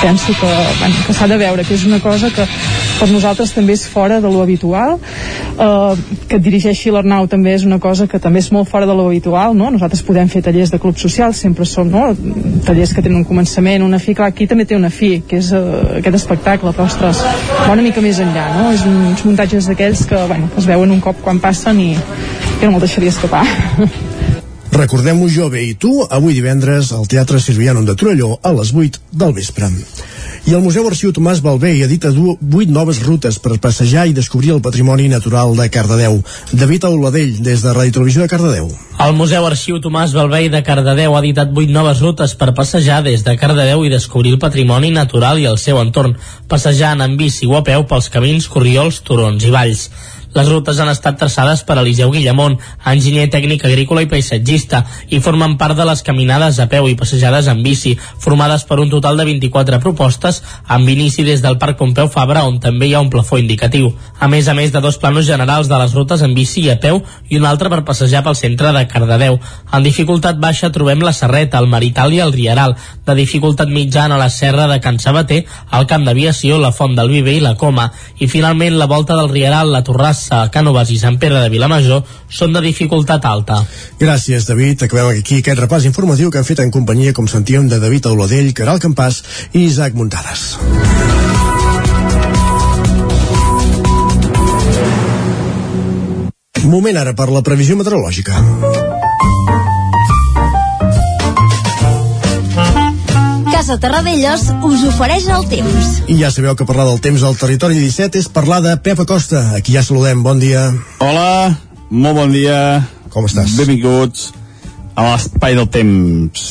Penso 0.00 0.32
que, 0.32 0.46
bueno, 0.78 0.94
que 1.06 1.12
s'ha 1.12 1.28
de 1.28 1.36
veure, 1.36 1.64
que 1.64 1.74
és 1.74 1.84
una 1.84 2.00
cosa 2.00 2.30
que 2.32 2.46
per 2.98 3.08
nosaltres 3.10 3.52
també 3.52 3.74
és 3.76 3.86
fora 3.88 4.20
de 4.20 4.28
lo 4.28 4.42
habitual, 4.42 4.96
eh, 4.96 5.94
que 6.28 6.38
et 6.38 6.44
dirigeixi 6.44 6.92
l'Arnau 6.92 7.28
també 7.28 7.54
és 7.54 7.64
una 7.68 7.78
cosa 7.78 8.06
que 8.08 8.18
també 8.18 8.40
és 8.40 8.50
molt 8.52 8.68
fora 8.68 8.86
de 8.88 8.94
lo 8.96 9.06
habitual, 9.08 9.56
no? 9.56 9.70
Nosaltres 9.70 10.02
podem 10.06 10.28
fer 10.28 10.42
tallers 10.42 10.72
de 10.72 10.80
club 10.80 10.98
social, 10.98 11.34
sempre 11.34 11.66
són 11.68 11.90
no? 11.90 12.10
tallers 12.64 12.94
que 12.94 13.02
tenen 13.02 13.20
un 13.20 13.28
començament, 13.28 13.84
una 13.84 13.98
fi, 13.98 14.14
clar, 14.14 14.30
aquí 14.32 14.46
també 14.46 14.64
té 14.64 14.76
una 14.76 14.90
fi, 14.90 15.20
que 15.26 15.40
és 15.40 15.52
uh, 15.56 15.98
aquest 16.00 16.20
espectacle, 16.22 16.72
però 16.76 16.88
ostres, 16.88 17.20
va 17.60 17.72
una 17.72 17.84
mica 17.84 18.04
més 18.04 18.20
enllà, 18.22 18.46
no? 18.56 18.70
És 18.76 18.86
uns 18.88 19.24
muntatges 19.26 19.68
d'aquells 19.70 20.06
que, 20.08 20.24
bueno, 20.30 20.48
que 20.54 20.60
es 20.62 20.70
veuen 20.70 20.96
un 20.96 21.04
cop 21.04 21.20
quan 21.24 21.40
passen 21.42 21.80
i 21.80 21.92
que 21.96 22.66
no 22.66 22.72
me'l 22.76 22.88
deixaria 22.88 23.12
escapar. 23.12 23.44
Recordem-ho 24.80 25.26
jo 25.28 25.50
bé 25.52 25.60
i 25.68 25.74
tu, 25.76 25.90
avui 26.08 26.32
divendres 26.32 26.94
al 26.96 27.04
Teatre 27.10 27.36
Sirvianum 27.42 27.84
de 27.84 27.92
Torelló 28.00 28.38
a 28.40 28.52
les 28.56 28.70
8 28.72 29.02
del 29.12 29.34
vespre. 29.36 29.68
I 30.48 30.54
el 30.56 30.62
Museu 30.64 30.86
Arxiu 30.88 31.10
Tomàs 31.12 31.42
Balvei 31.44 31.82
edita 31.84 32.08
vuit 32.14 32.70
noves 32.72 33.02
rutes 33.04 33.36
per 33.44 33.58
passejar 33.60 34.06
i 34.08 34.14
descobrir 34.16 34.54
el 34.54 34.62
patrimoni 34.64 35.10
natural 35.12 35.52
de 35.58 35.66
Cardedeu. 35.68 36.22
David 36.52 36.86
Auladell, 36.88 37.42
des 37.44 37.60
de 37.60 37.74
Ràdio 37.76 37.98
Televisió 37.98 38.22
de 38.22 38.30
Cardedeu. 38.32 38.70
El 39.04 39.12
Museu 39.18 39.44
Arxiu 39.44 39.82
Tomàs 39.84 40.14
Balvei 40.16 40.48
de 40.48 40.62
Cardedeu 40.64 41.12
ha 41.12 41.20
editat 41.20 41.52
vuit 41.52 41.68
noves 41.68 42.00
rutes 42.00 42.32
per 42.40 42.54
passejar 42.56 43.02
des 43.04 43.26
de 43.26 43.36
Cardedeu 43.36 43.84
i 43.84 43.92
descobrir 43.92 44.32
el 44.32 44.40
patrimoni 44.40 44.94
natural 44.96 45.42
i 45.42 45.44
el 45.50 45.60
seu 45.60 45.82
entorn, 45.82 46.16
passejant 46.48 47.04
en 47.04 47.18
bici 47.20 47.44
o 47.44 47.58
a 47.60 47.62
peu 47.66 47.84
pels 47.84 48.08
camins, 48.08 48.48
corriols, 48.48 49.02
turons 49.04 49.44
i 49.44 49.52
valls. 49.52 49.90
Les 50.30 50.46
rutes 50.46 50.78
han 50.78 50.88
estat 50.88 51.16
traçades 51.18 51.64
per 51.66 51.74
Eliseu 51.80 52.12
Guillamont, 52.14 52.54
enginyer 52.86 53.26
tècnic 53.32 53.64
agrícola 53.66 54.04
i 54.04 54.08
paisatgista, 54.10 54.84
i 55.10 55.18
formen 55.18 55.56
part 55.58 55.74
de 55.74 55.86
les 55.88 56.04
caminades 56.06 56.60
a 56.62 56.68
peu 56.70 56.86
i 56.86 56.94
passejades 56.94 57.48
en 57.50 57.64
bici, 57.64 57.96
formades 58.22 58.62
per 58.68 58.78
un 58.78 58.92
total 58.92 59.18
de 59.18 59.26
24 59.26 59.80
propostes, 59.82 60.38
amb 60.70 60.88
inici 60.88 61.24
des 61.26 61.42
del 61.42 61.58
Parc 61.58 61.80
Pompeu 61.80 62.06
Fabra, 62.06 62.44
on 62.46 62.60
també 62.62 62.86
hi 62.86 62.94
ha 62.94 63.00
un 63.02 63.10
plafó 63.10 63.40
indicatiu. 63.42 63.90
A 64.20 64.28
més 64.30 64.46
a 64.46 64.54
més 64.54 64.70
de 64.70 64.80
dos 64.84 65.00
planos 65.02 65.26
generals 65.26 65.66
de 65.66 65.82
les 65.82 65.96
rutes 65.98 66.22
en 66.22 66.36
bici 66.36 66.62
i 66.68 66.70
a 66.70 66.78
peu 66.78 67.02
i 67.28 67.40
un 67.40 67.48
altre 67.50 67.72
per 67.72 67.82
passejar 67.88 68.22
pel 68.22 68.38
centre 68.38 68.70
de 68.76 68.84
Cardedeu. 68.86 69.40
En 69.74 69.82
dificultat 69.82 70.38
baixa 70.38 70.70
trobem 70.70 71.02
la 71.02 71.14
Serreta, 71.16 71.58
el 71.58 71.66
Marital 71.66 72.14
i 72.14 72.22
el 72.22 72.32
Rieral. 72.36 72.76
De 73.06 73.18
dificultat 73.18 73.66
mitjana 73.68 74.14
a 74.14 74.22
la 74.22 74.30
Serra 74.30 74.70
de 74.70 74.78
Can 74.78 75.02
Sabater, 75.02 75.42
el 75.74 75.90
Camp 75.90 76.06
d'Aviació, 76.06 76.62
la 76.62 76.70
Font 76.70 76.94
del 76.94 77.10
Viver 77.10 77.34
i 77.40 77.42
la 77.42 77.56
Coma. 77.58 77.90
I 78.20 78.30
finalment 78.30 78.78
la 78.78 78.86
Volta 78.86 79.18
del 79.18 79.32
Rieral, 79.34 79.74
la 79.74 79.82
Torrassa, 79.82 80.19
Terrassa, 80.20 80.50
Cànoves 80.52 80.90
i 80.92 80.98
Sant 81.00 81.16
Pere 81.18 81.40
de 81.40 81.48
Vilamajor 81.48 82.04
són 82.28 82.52
de 82.52 82.60
dificultat 82.60 83.24
alta. 83.24 83.62
Gràcies, 84.00 84.46
David. 84.46 84.84
Acabem 84.84 85.08
aquí 85.20 85.40
aquest 85.40 85.60
repàs 85.60 85.86
informatiu 85.88 86.30
que 86.30 86.38
han 86.38 86.44
fet 86.44 86.60
en 86.60 86.70
companyia, 86.70 87.14
com 87.14 87.28
sentíem, 87.28 87.68
de 87.68 87.80
David 87.80 88.06
Auladell, 88.06 88.52
Caral 88.52 88.80
Campàs 88.80 89.22
i 89.52 89.64
Isaac 89.64 89.94
Muntades. 89.94 90.58
Moment 96.70 96.96
ara 97.00 97.16
per 97.16 97.30
la 97.32 97.42
previsió 97.42 97.76
meteorològica. 97.76 98.89
Casa 103.60 103.74
Terradellos 103.76 104.46
us 104.64 104.82
ofereix 104.88 105.26
el 105.28 105.42
temps. 105.50 105.88
I 106.08 106.14
ja 106.16 106.30
sabeu 106.32 106.54
que 106.56 106.64
parlar 106.64 106.86
del 106.88 107.00
temps 107.04 107.20
al 107.28 107.34
territori 107.36 107.76
17 107.76 108.16
és 108.16 108.28
parlar 108.32 108.62
de 108.64 108.70
Pep 108.80 109.02
Acosta. 109.04 109.42
Aquí 109.58 109.74
ja 109.74 109.82
saludem, 109.84 110.22
bon 110.24 110.40
dia. 110.40 110.62
Hola, 111.04 111.58
molt 111.92 112.16
bon 112.16 112.32
dia. 112.32 112.56
Com 113.12 113.28
estàs? 113.28 113.52
Benvinguts 113.58 114.30
a 114.96 115.10
l'espai 115.10 115.58
del 115.58 115.68
temps. 115.68 116.46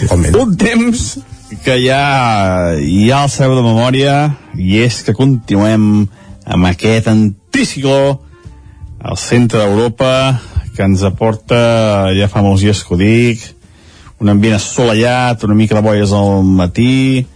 Igualment. 0.00 0.38
Un 0.40 0.56
temps 0.56 1.04
que 1.66 1.76
ja, 1.82 2.00
ja 2.80 3.20
el 3.26 3.28
sabeu 3.28 3.60
de 3.60 3.66
memòria 3.68 4.16
i 4.56 4.80
és 4.86 5.02
que 5.04 5.12
continuem 5.18 6.06
amb 6.48 6.70
aquest 6.72 7.12
anticicló 7.12 8.22
al 9.04 9.20
centre 9.20 9.66
d'Europa 9.66 10.14
que 10.72 10.88
ens 10.88 11.04
aporta, 11.04 12.08
ja 12.16 12.32
fa 12.32 12.40
molts 12.40 12.64
dies 12.64 12.80
que 12.80 12.96
ho 12.96 13.02
dic, 13.04 13.44
un 14.20 14.28
ambient 14.28 14.56
assolellat, 14.56 15.44
una 15.44 15.54
mica 15.54 15.76
de 15.78 15.82
boies 15.82 16.12
al 16.12 16.42
matí, 16.42 17.26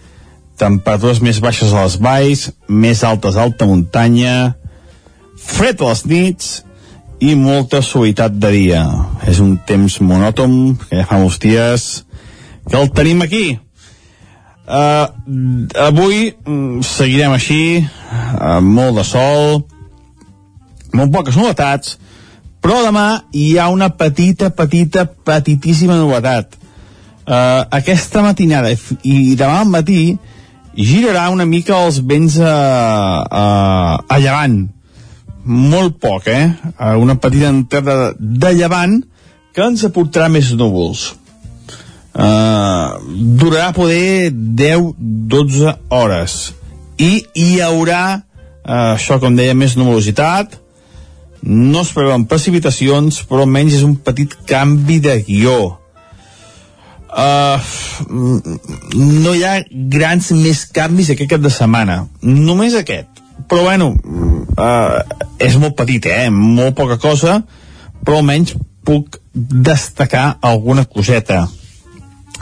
temperatures 0.59 1.21
més 1.23 1.39
baixes 1.43 1.71
a 1.71 1.85
les 1.85 1.97
valls, 2.01 2.49
més 2.67 3.03
altes 3.07 3.37
a 3.37 3.45
alta 3.47 3.67
muntanya, 3.67 4.53
fred 5.39 5.81
a 5.81 5.91
les 5.91 6.05
nits 6.05 6.53
i 7.23 7.35
molta 7.39 7.81
suavitat 7.81 8.35
de 8.35 8.51
dia. 8.51 8.83
És 9.27 9.39
un 9.39 9.55
temps 9.67 9.99
monòton, 10.03 10.75
que 10.89 10.99
ja 10.99 11.07
fa 11.07 11.19
molts 11.21 11.39
dies 11.43 11.91
que 12.69 12.79
el 12.79 12.91
tenim 12.95 13.23
aquí. 13.23 13.59
Uh, 14.63 15.07
avui 15.83 16.31
mm, 16.31 16.83
seguirem 16.87 17.33
així, 17.35 17.83
uh, 17.83 18.59
molt 18.63 18.99
de 18.99 19.03
sol, 19.07 19.63
molt 20.95 21.11
poques 21.11 21.35
novetats, 21.39 21.97
però 22.63 22.79
demà 22.85 23.07
hi 23.35 23.57
ha 23.59 23.67
una 23.71 23.89
petita, 23.99 24.53
petita, 24.55 25.03
petitíssima 25.03 25.97
novetat 25.99 26.62
Uh, 27.23 27.63
aquesta 27.71 28.19
matinada 28.19 28.73
i 29.07 29.35
demà 29.39 29.61
al 29.61 29.69
matí 29.71 30.17
girarà 30.75 31.29
una 31.31 31.45
mica 31.47 31.77
els 31.85 32.01
vents 32.03 32.35
a, 32.43 32.53
a, 33.23 33.43
a 34.03 34.17
llevant. 34.19 34.57
Molt 35.43 35.99
poc, 36.03 36.27
eh? 36.27 36.49
Uh, 36.73 36.97
una 36.99 37.15
petita 37.23 37.47
entrada 37.47 38.11
de, 38.19 38.51
llevant 38.57 38.97
que 39.55 39.63
ens 39.63 39.85
aportarà 39.87 40.27
més 40.33 40.51
núvols. 40.59 41.13
Uh, 42.13 42.99
durarà 43.39 43.71
poder 43.75 44.33
10-12 44.33 45.77
hores. 45.95 46.35
I 46.99 47.23
hi 47.39 47.61
haurà 47.63 48.03
uh, 48.19 48.97
això 48.97 49.15
com 49.23 49.37
deia 49.39 49.55
més 49.55 49.77
nuvolositat. 49.79 50.59
No 51.43 51.85
es 51.87 51.93
preveuen 51.95 52.27
precipitacions 52.27 53.21
però 53.29 53.43
almenys 53.47 53.79
és 53.79 53.87
un 53.87 53.95
petit 53.95 54.35
canvi 54.47 54.99
de 55.03 55.17
guió 55.23 55.82
Uh, 57.13 57.61
no 58.97 59.33
hi 59.37 59.43
ha 59.45 59.59
grans 59.93 60.31
més 60.33 60.63
canvis 60.73 61.11
aquest 61.13 61.29
cap 61.35 61.43
de 61.43 61.51
setmana. 61.53 62.07
Només 62.21 62.75
aquest. 62.79 63.21
Però 63.49 63.65
bueno 63.65 63.91
uh, 63.93 64.99
és 65.41 65.57
molt 65.61 65.75
petit 65.77 66.05
eh? 66.07 66.29
molt 66.31 66.77
poca 66.77 66.99
cosa 67.01 67.41
però 68.03 68.19
almenys 68.19 68.53
puc 68.85 69.19
destacar 69.33 70.37
alguna 70.41 70.85
coseta. 70.85 71.45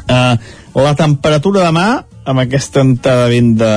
Uh, 0.07 0.35
la 0.77 0.95
temperatura 0.97 1.65
demà 1.67 1.87
amb 2.23 2.43
aquesta 2.43 2.83
entrada 2.85 3.25
de 3.27 3.35
vent 3.35 3.53
de, 3.59 3.73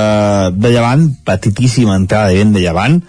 de 0.55 0.71
llevant 0.73 1.07
petitíssima 1.25 1.95
entrada 1.97 2.31
de 2.31 2.39
vent 2.39 2.53
de 2.55 2.61
llevant 2.61 2.99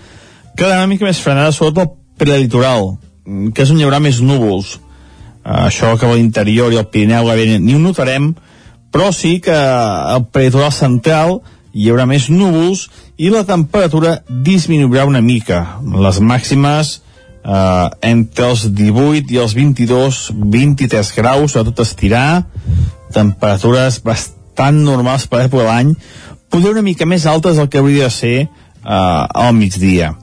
quedarà 0.57 0.81
una 0.83 0.91
mica 0.91 1.07
més 1.07 1.21
frenada 1.21 1.53
sobretot 1.53 1.85
el 1.85 1.93
prelitoral 2.17 2.95
que 3.53 3.67
és 3.67 3.73
on 3.73 3.81
hi 3.81 3.85
haurà 3.85 4.01
més 4.01 4.23
núvols 4.25 4.79
això 5.47 5.95
que 5.99 6.09
a 6.09 6.15
l'interior 6.15 6.73
i 6.75 6.81
al 6.81 6.89
Pirineu 6.91 7.29
gairebé 7.29 7.61
ni 7.63 7.77
ho 7.77 7.81
notarem, 7.83 8.33
però 8.91 9.13
sí 9.15 9.39
que 9.45 9.55
al 9.55 10.27
peritoral 10.35 10.73
central 10.75 11.41
hi 11.77 11.91
haurà 11.93 12.07
més 12.09 12.31
núvols 12.33 12.87
i 13.21 13.31
la 13.31 13.45
temperatura 13.47 14.19
disminuirà 14.29 15.05
una 15.07 15.23
mica. 15.23 15.79
Les 15.85 16.19
màximes 16.25 16.97
eh, 17.47 17.89
entre 18.11 18.51
els 18.51 18.67
18 18.75 19.35
i 19.35 19.41
els 19.43 19.55
22, 19.55 20.21
23 20.57 21.13
graus, 21.19 21.57
a 21.57 21.65
tot 21.69 21.83
estirar, 21.85 22.47
temperatures 23.15 24.01
bastant 24.05 24.81
normals 24.83 25.29
per 25.29 25.45
l'època 25.45 25.63
de 25.63 25.69
l'any, 25.69 25.93
poder 26.51 26.73
una 26.75 26.87
mica 26.87 27.07
més 27.07 27.27
altes 27.29 27.61
del 27.61 27.69
que 27.71 27.83
hauria 27.83 28.09
de 28.09 28.15
ser 28.15 28.37
eh, 28.47 28.49
al 28.89 29.55
migdia. 29.55 30.15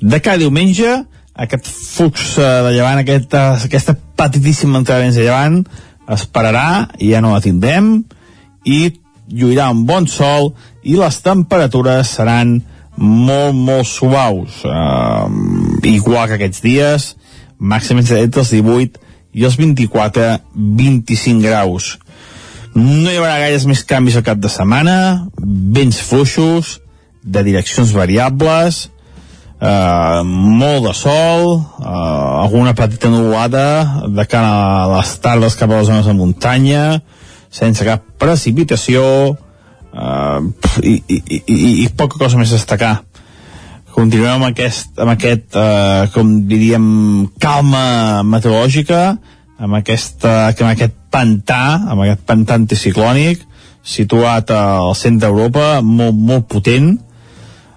De 0.00 0.20
cada 0.20 0.40
diumenge, 0.42 1.04
aquest 1.40 1.68
flux 1.68 2.34
eh, 2.38 2.48
de 2.66 2.74
llevant, 2.74 3.00
aquesta, 3.00 3.44
aquesta 3.64 3.96
petitíssima 4.16 4.80
entrada 4.80 5.08
de 5.08 5.24
llevant, 5.24 5.62
es 6.10 6.26
pararà 6.26 6.90
i 6.98 7.12
ja 7.12 7.22
no 7.22 7.32
la 7.32 7.42
tindrem 7.44 8.00
i 8.66 8.80
lluirà 9.30 9.70
un 9.70 9.84
bon 9.86 10.08
sol 10.10 10.52
i 10.82 10.96
les 10.98 11.20
temperatures 11.22 12.16
seran 12.18 12.58
molt, 13.00 13.54
molt 13.54 13.86
suaus. 13.88 14.60
Uh, 14.66 15.30
igual 15.86 16.26
que 16.28 16.36
aquests 16.36 16.64
dies 16.64 17.06
màxims 17.60 18.10
entre 18.16 18.42
els 18.42 18.52
18 18.52 19.00
i 19.38 19.46
els 19.46 19.56
24-25 19.60 21.44
graus. 21.44 21.94
No 22.74 23.10
hi 23.10 23.18
haurà 23.18 23.38
gaires 23.42 23.66
més 23.70 23.84
canvis 23.86 24.18
al 24.18 24.26
cap 24.26 24.40
de 24.42 24.50
setmana 24.50 24.96
vents 25.38 26.00
fluixos 26.06 26.78
de 27.22 27.42
direccions 27.46 27.92
variables 27.94 28.88
eh, 29.60 30.22
molt 30.24 30.86
de 30.88 30.94
sol, 30.96 31.60
eh, 31.60 31.84
alguna 32.44 32.74
petita 32.74 33.10
nuvolada 33.12 34.06
de 34.08 34.26
cara 34.26 34.84
a 34.84 34.88
les 34.96 35.12
tardes 35.20 35.56
cap 35.56 35.70
a 35.70 35.80
les 35.80 35.86
zones 35.86 36.08
de 36.08 36.16
muntanya, 36.16 37.02
sense 37.50 37.84
cap 37.84 38.02
precipitació 38.18 39.04
eh, 39.92 40.40
i, 40.82 40.96
i, 41.06 41.20
i, 41.44 41.58
i 41.84 41.88
poca 41.96 42.18
cosa 42.18 42.40
més 42.40 42.52
destacar. 42.54 43.00
Continuem 43.90 44.38
amb 44.38 44.48
aquest, 44.52 44.94
amb 45.02 45.12
aquest 45.12 45.58
eh, 45.58 46.08
com 46.14 46.32
diríem, 46.48 47.28
calma 47.42 48.22
meteorològica, 48.24 49.02
amb, 49.60 49.76
aquesta, 49.80 50.48
amb 50.54 50.70
aquest 50.70 50.96
pantà, 51.12 51.62
amb 51.90 52.06
aquest 52.06 52.24
pantà 52.28 52.56
anticiclònic, 52.56 53.42
situat 53.82 54.52
al 54.54 54.94
centre 54.94 55.26
d'Europa, 55.26 55.80
molt, 55.82 56.14
molt 56.14 56.46
potent. 56.48 56.92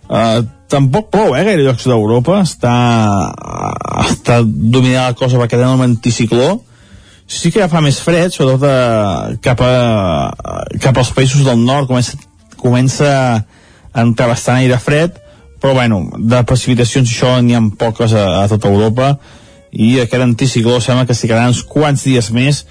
Eh, 0.07 0.43
tampoc 0.73 1.09
plou, 1.13 1.35
eh, 1.37 1.45
gaire 1.45 1.63
llocs 1.63 1.85
d'Europa. 1.89 2.41
Està, 2.43 2.73
està 4.03 4.41
dominada 4.43 5.11
la 5.13 5.17
cosa 5.17 5.39
perquè 5.39 5.57
tenen 5.57 5.77
un 5.77 5.87
anticicló. 5.87 6.57
Sí 7.29 7.53
que 7.53 7.61
ja 7.61 7.69
fa 7.71 7.81
més 7.81 8.01
fred, 8.03 8.33
sobretot 8.33 8.65
a, 8.67 9.35
cap, 9.41 9.61
a, 9.63 10.65
cap 10.83 10.97
als 10.99 11.13
països 11.15 11.45
del 11.47 11.61
nord 11.63 11.87
comença, 11.87 12.17
comença 12.59 13.11
a 13.93 14.03
entrar 14.03 14.27
bastant 14.33 14.59
aire 14.59 14.77
fred, 14.81 15.15
però 15.63 15.77
bueno, 15.77 16.01
de 16.19 16.41
precipitacions 16.43 17.07
això 17.07 17.37
n'hi 17.39 17.55
ha 17.55 17.61
poques 17.79 18.11
a, 18.11 18.43
a 18.43 18.49
tota 18.51 18.67
Europa 18.67 19.13
i 19.71 19.95
aquest 20.01 20.21
anticicló 20.21 20.81
sembla 20.83 21.07
que 21.07 21.15
s'hi 21.15 21.29
quedaran 21.29 21.53
uns 21.53 21.63
quants 21.65 22.03
dies 22.05 22.27
més 22.35 22.65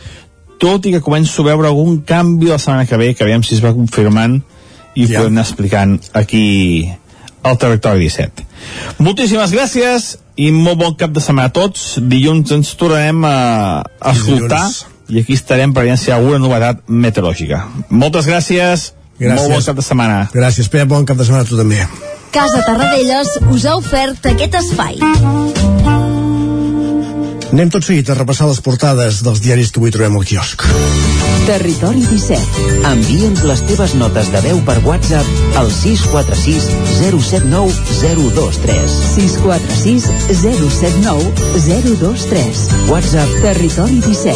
tot 0.62 0.84
i 0.86 0.92
que 0.94 1.02
començo 1.02 1.42
a 1.42 1.48
veure 1.48 1.70
algun 1.70 2.02
canvi 2.06 2.52
la 2.52 2.58
setmana 2.60 2.86
que 2.86 2.98
ve, 3.00 3.14
que 3.16 3.24
aviam 3.24 3.42
si 3.42 3.56
es 3.56 3.62
va 3.64 3.72
confirmant 3.74 4.36
i 4.94 5.06
ho 5.06 5.08
podem 5.08 5.32
anar 5.32 5.46
explicant 5.46 5.96
aquí 6.12 6.44
al 7.42 7.58
Territori 7.58 8.06
17. 8.08 8.46
Moltíssimes 9.02 9.52
gràcies 9.54 10.16
i 10.36 10.50
molt 10.54 10.78
bon 10.80 10.94
cap 10.98 11.12
de 11.12 11.20
setmana 11.20 11.50
a 11.50 11.54
tots. 11.54 11.98
Dilluns 11.98 12.52
ens 12.54 12.72
tornarem 12.78 13.24
a, 13.28 13.36
a 13.82 14.14
escoltar 14.14 14.64
i 15.12 15.20
aquí 15.20 15.36
estarem 15.36 15.74
per 15.74 15.84
veure 15.84 15.98
si 16.00 16.08
hi 16.10 16.14
ha 16.14 16.18
alguna 16.20 16.40
novetat 16.42 16.84
meteorològica. 16.88 17.64
Moltes 17.90 18.28
gràcies, 18.30 18.92
Gràcies. 19.18 19.36
molt 19.36 19.52
bon 19.56 19.66
cap 19.68 19.76
de 19.76 19.86
setmana. 19.88 20.22
Gràcies, 20.32 20.70
Pep, 20.72 20.88
bon 20.88 21.04
cap 21.06 21.18
de 21.20 21.26
setmana 21.28 21.44
a 21.44 21.50
tu 21.50 21.58
també. 21.58 21.82
Casa 22.32 22.62
Tarradellas 22.64 23.34
us 23.52 23.66
ha 23.68 23.76
ofert 23.76 24.24
aquest 24.32 24.56
espai. 24.62 24.96
Anem 27.52 27.68
tot 27.68 27.84
seguit 27.84 28.08
a 28.08 28.14
repassar 28.16 28.46
les 28.48 28.62
portades 28.64 29.18
dels 29.26 29.40
diaris 29.44 29.68
que 29.68 29.76
avui 29.80 29.92
trobem 29.92 30.14
al 30.16 30.24
quiosc. 30.24 30.62
Territori 31.44 32.00
17. 32.06 32.62
Envia'ns 32.88 33.42
les 33.44 33.60
teves 33.68 33.92
notes 34.00 34.30
de 34.32 34.40
veu 34.46 34.62
per 34.64 34.78
WhatsApp 34.86 35.28
al 35.60 35.68
646 35.68 36.70
079 36.96 37.68
023. 38.00 38.96
646 39.18 40.08
079 40.40 41.28
023. 41.68 42.64
WhatsApp 42.88 43.28
Territori 43.44 44.00
17. 44.00 44.32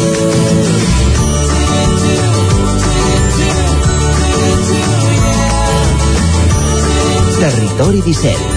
Territori 7.41 8.01
17. 8.05 8.56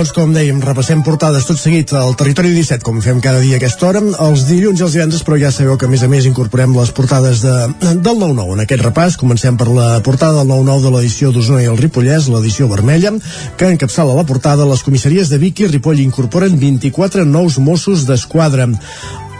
Doncs 0.00 0.14
com 0.16 0.30
dèiem, 0.32 0.62
repassem 0.64 1.02
portades 1.04 1.44
tot 1.44 1.58
seguit 1.60 1.90
al 1.92 2.14
Territori 2.16 2.54
17, 2.54 2.80
com 2.86 3.02
fem 3.04 3.18
cada 3.20 3.42
dia 3.44 3.58
a 3.58 3.60
aquesta 3.60 3.84
hora, 3.84 4.00
els 4.24 4.46
dilluns 4.48 4.80
i 4.80 4.84
els 4.86 4.94
divendres, 4.96 5.20
però 5.26 5.36
ja 5.36 5.50
sabeu 5.52 5.76
que 5.76 5.84
a 5.84 5.92
més 5.92 6.00
a 6.00 6.08
més 6.08 6.24
incorporem 6.24 6.72
les 6.72 6.88
portades 6.96 7.42
de, 7.44 7.52
del 7.84 8.16
9-9. 8.22 8.54
En 8.56 8.62
aquest 8.64 8.86
repàs 8.86 9.18
comencem 9.20 9.58
per 9.60 9.66
la 9.68 9.90
portada 10.06 10.40
del 10.40 10.48
9-9 10.54 10.86
de 10.86 10.92
l'edició 10.94 11.34
d'Osona 11.36 11.60
i 11.66 11.68
el 11.68 11.76
Ripollès, 11.76 12.30
l'edició 12.32 12.70
vermella, 12.72 13.12
que 13.60 13.68
encapçala 13.74 14.16
la 14.16 14.24
portada 14.24 14.64
les 14.70 14.86
comissaries 14.86 15.28
de 15.28 15.42
Vic 15.42 15.60
i 15.60 15.68
Ripoll 15.68 16.00
incorporen 16.00 16.56
24 16.56 17.28
nous 17.28 17.60
Mossos 17.60 18.08
d'Esquadra. 18.08 18.70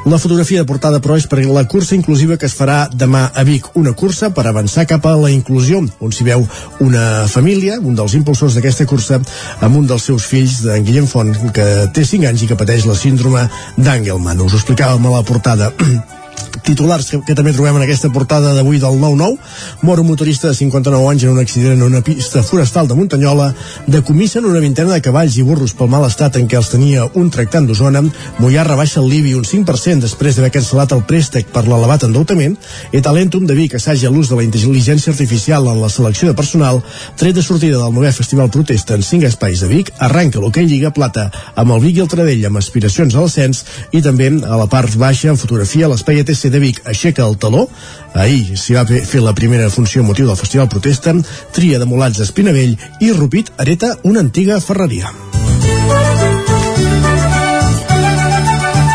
La 0.07 0.17
fotografia 0.17 0.63
de 0.63 0.65
portada, 0.65 0.97
però, 1.05 1.19
és 1.21 1.27
per 1.29 1.43
la 1.45 1.67
cursa 1.69 1.93
inclusiva 1.95 2.39
que 2.41 2.49
es 2.49 2.55
farà 2.57 2.87
demà 2.89 3.27
a 3.37 3.43
Vic. 3.45 3.67
Una 3.77 3.93
cursa 3.93 4.31
per 4.33 4.47
avançar 4.49 4.87
cap 4.89 5.05
a 5.05 5.13
la 5.21 5.29
inclusió, 5.31 5.83
on 6.01 6.15
s'hi 6.17 6.25
veu 6.25 6.47
una 6.81 7.27
família, 7.29 7.77
un 7.85 7.99
dels 7.99 8.15
impulsors 8.17 8.57
d'aquesta 8.57 8.87
cursa, 8.89 9.21
amb 9.61 9.77
un 9.77 9.85
dels 9.91 10.07
seus 10.09 10.25
fills, 10.25 10.63
d'en 10.65 10.87
Guillem 10.87 11.09
Font, 11.11 11.35
que 11.53 11.67
té 11.93 12.07
5 12.09 12.31
anys 12.31 12.47
i 12.47 12.49
que 12.49 12.57
pateix 12.57 12.89
la 12.89 12.97
síndrome 12.97 13.45
d'Angelman. 13.77 14.41
Us 14.41 14.57
ho 14.57 14.63
explicàvem 14.63 15.05
a 15.05 15.19
la 15.19 15.23
portada 15.29 15.69
titulars 16.65 17.11
que, 17.11 17.21
que 17.27 17.37
també 17.39 17.53
trobem 17.53 17.77
en 17.77 17.85
aquesta 17.85 18.11
portada 18.15 18.55
d'avui 18.57 18.81
del 18.83 18.99
9-9 19.01 19.85
mor 19.87 20.01
un 20.01 20.11
motorista 20.11 20.49
de 20.49 20.57
59 20.59 21.13
anys 21.13 21.29
en 21.29 21.35
un 21.37 21.45
accident 21.45 21.77
en 21.77 21.87
una 21.87 22.03
pista 22.07 22.43
forestal 22.43 22.89
de 22.89 22.97
Muntanyola 22.97 23.53
decomissen 23.87 24.49
una 24.49 24.65
vintena 24.65 24.95
de 24.95 25.05
cavalls 25.05 25.37
i 25.37 25.47
burros 25.47 25.77
pel 25.77 25.93
mal 25.93 26.09
estat 26.09 26.41
en 26.41 26.49
què 26.49 26.59
els 26.59 26.73
tenia 26.73 27.07
un 27.15 27.31
tractant 27.31 27.69
d'Osona 27.69 28.01
Mollà 28.41 28.65
rebaixa 28.65 29.01
el 29.01 29.11
l'IBI 29.11 29.35
un 29.35 29.45
5% 29.45 30.05
després 30.05 30.37
d'haver 30.37 30.53
cancel·lat 30.55 30.93
el 30.95 31.03
préstec 31.09 31.51
per 31.53 31.65
l'elevat 31.67 32.07
endeutament. 32.07 32.57
I 32.95 33.03
Talentum 33.03 33.47
de 33.49 33.57
Vic 33.59 33.75
assaja 33.79 34.13
l'ús 34.13 34.31
de 34.31 34.39
la 34.39 34.45
intel·ligència 34.47 35.11
artificial 35.13 35.67
en 35.71 35.81
la 35.83 35.91
selecció 35.91 36.31
de 36.31 36.37
personal. 36.39 36.81
Tret 37.19 37.35
de 37.35 37.43
sortida 37.43 37.81
del 37.81 37.97
9è 37.97 38.13
Festival 38.15 38.51
Protesta 38.55 38.95
en 38.95 39.03
5 39.07 39.27
espais 39.27 39.65
de 39.65 39.71
Vic 39.71 39.91
arranca 39.99 40.41
l'hoquei 40.41 40.69
Lliga 40.71 40.93
Plata 40.95 41.29
amb 41.59 41.75
el 41.75 41.83
Vic 41.83 41.99
i 41.99 42.05
el 42.05 42.11
Tradell 42.13 42.47
amb 42.47 42.61
aspiracions 42.61 43.17
a 43.17 43.25
l'ascens 43.25 43.65
i 43.93 44.03
també 44.05 44.31
a 44.47 44.61
la 44.61 44.69
part 44.71 44.95
baixa 45.01 45.33
en 45.33 45.41
fotografia 45.41 45.91
l'espai 45.91 46.23
ETC 46.31 46.51
de 46.55 46.61
Vic 46.63 46.81
aixeca 46.89 47.27
el 47.27 47.37
taló. 47.43 47.67
Ahir 48.15 48.57
s'hi 48.59 48.77
va 48.79 48.87
fer 48.87 49.23
la 49.23 49.35
primera 49.35 49.71
funció 49.71 50.03
motiu 50.07 50.27
del 50.29 50.39
Festival 50.39 50.71
Protesta, 50.73 51.15
tria 51.57 51.79
de 51.83 51.89
mulats 51.91 52.21
d'Espinavell 52.21 52.77
i 53.01 53.13
Rupit 53.13 53.53
hereta 53.59 53.97
una 54.05 54.23
antiga 54.25 54.61
ferreria. 54.65 55.13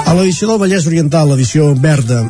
A 0.06 0.14
l'edició 0.14 0.48
del 0.48 0.60
Vallès 0.62 0.88
Oriental, 0.88 1.32
l'edició 1.32 1.74
verda, 1.76 2.24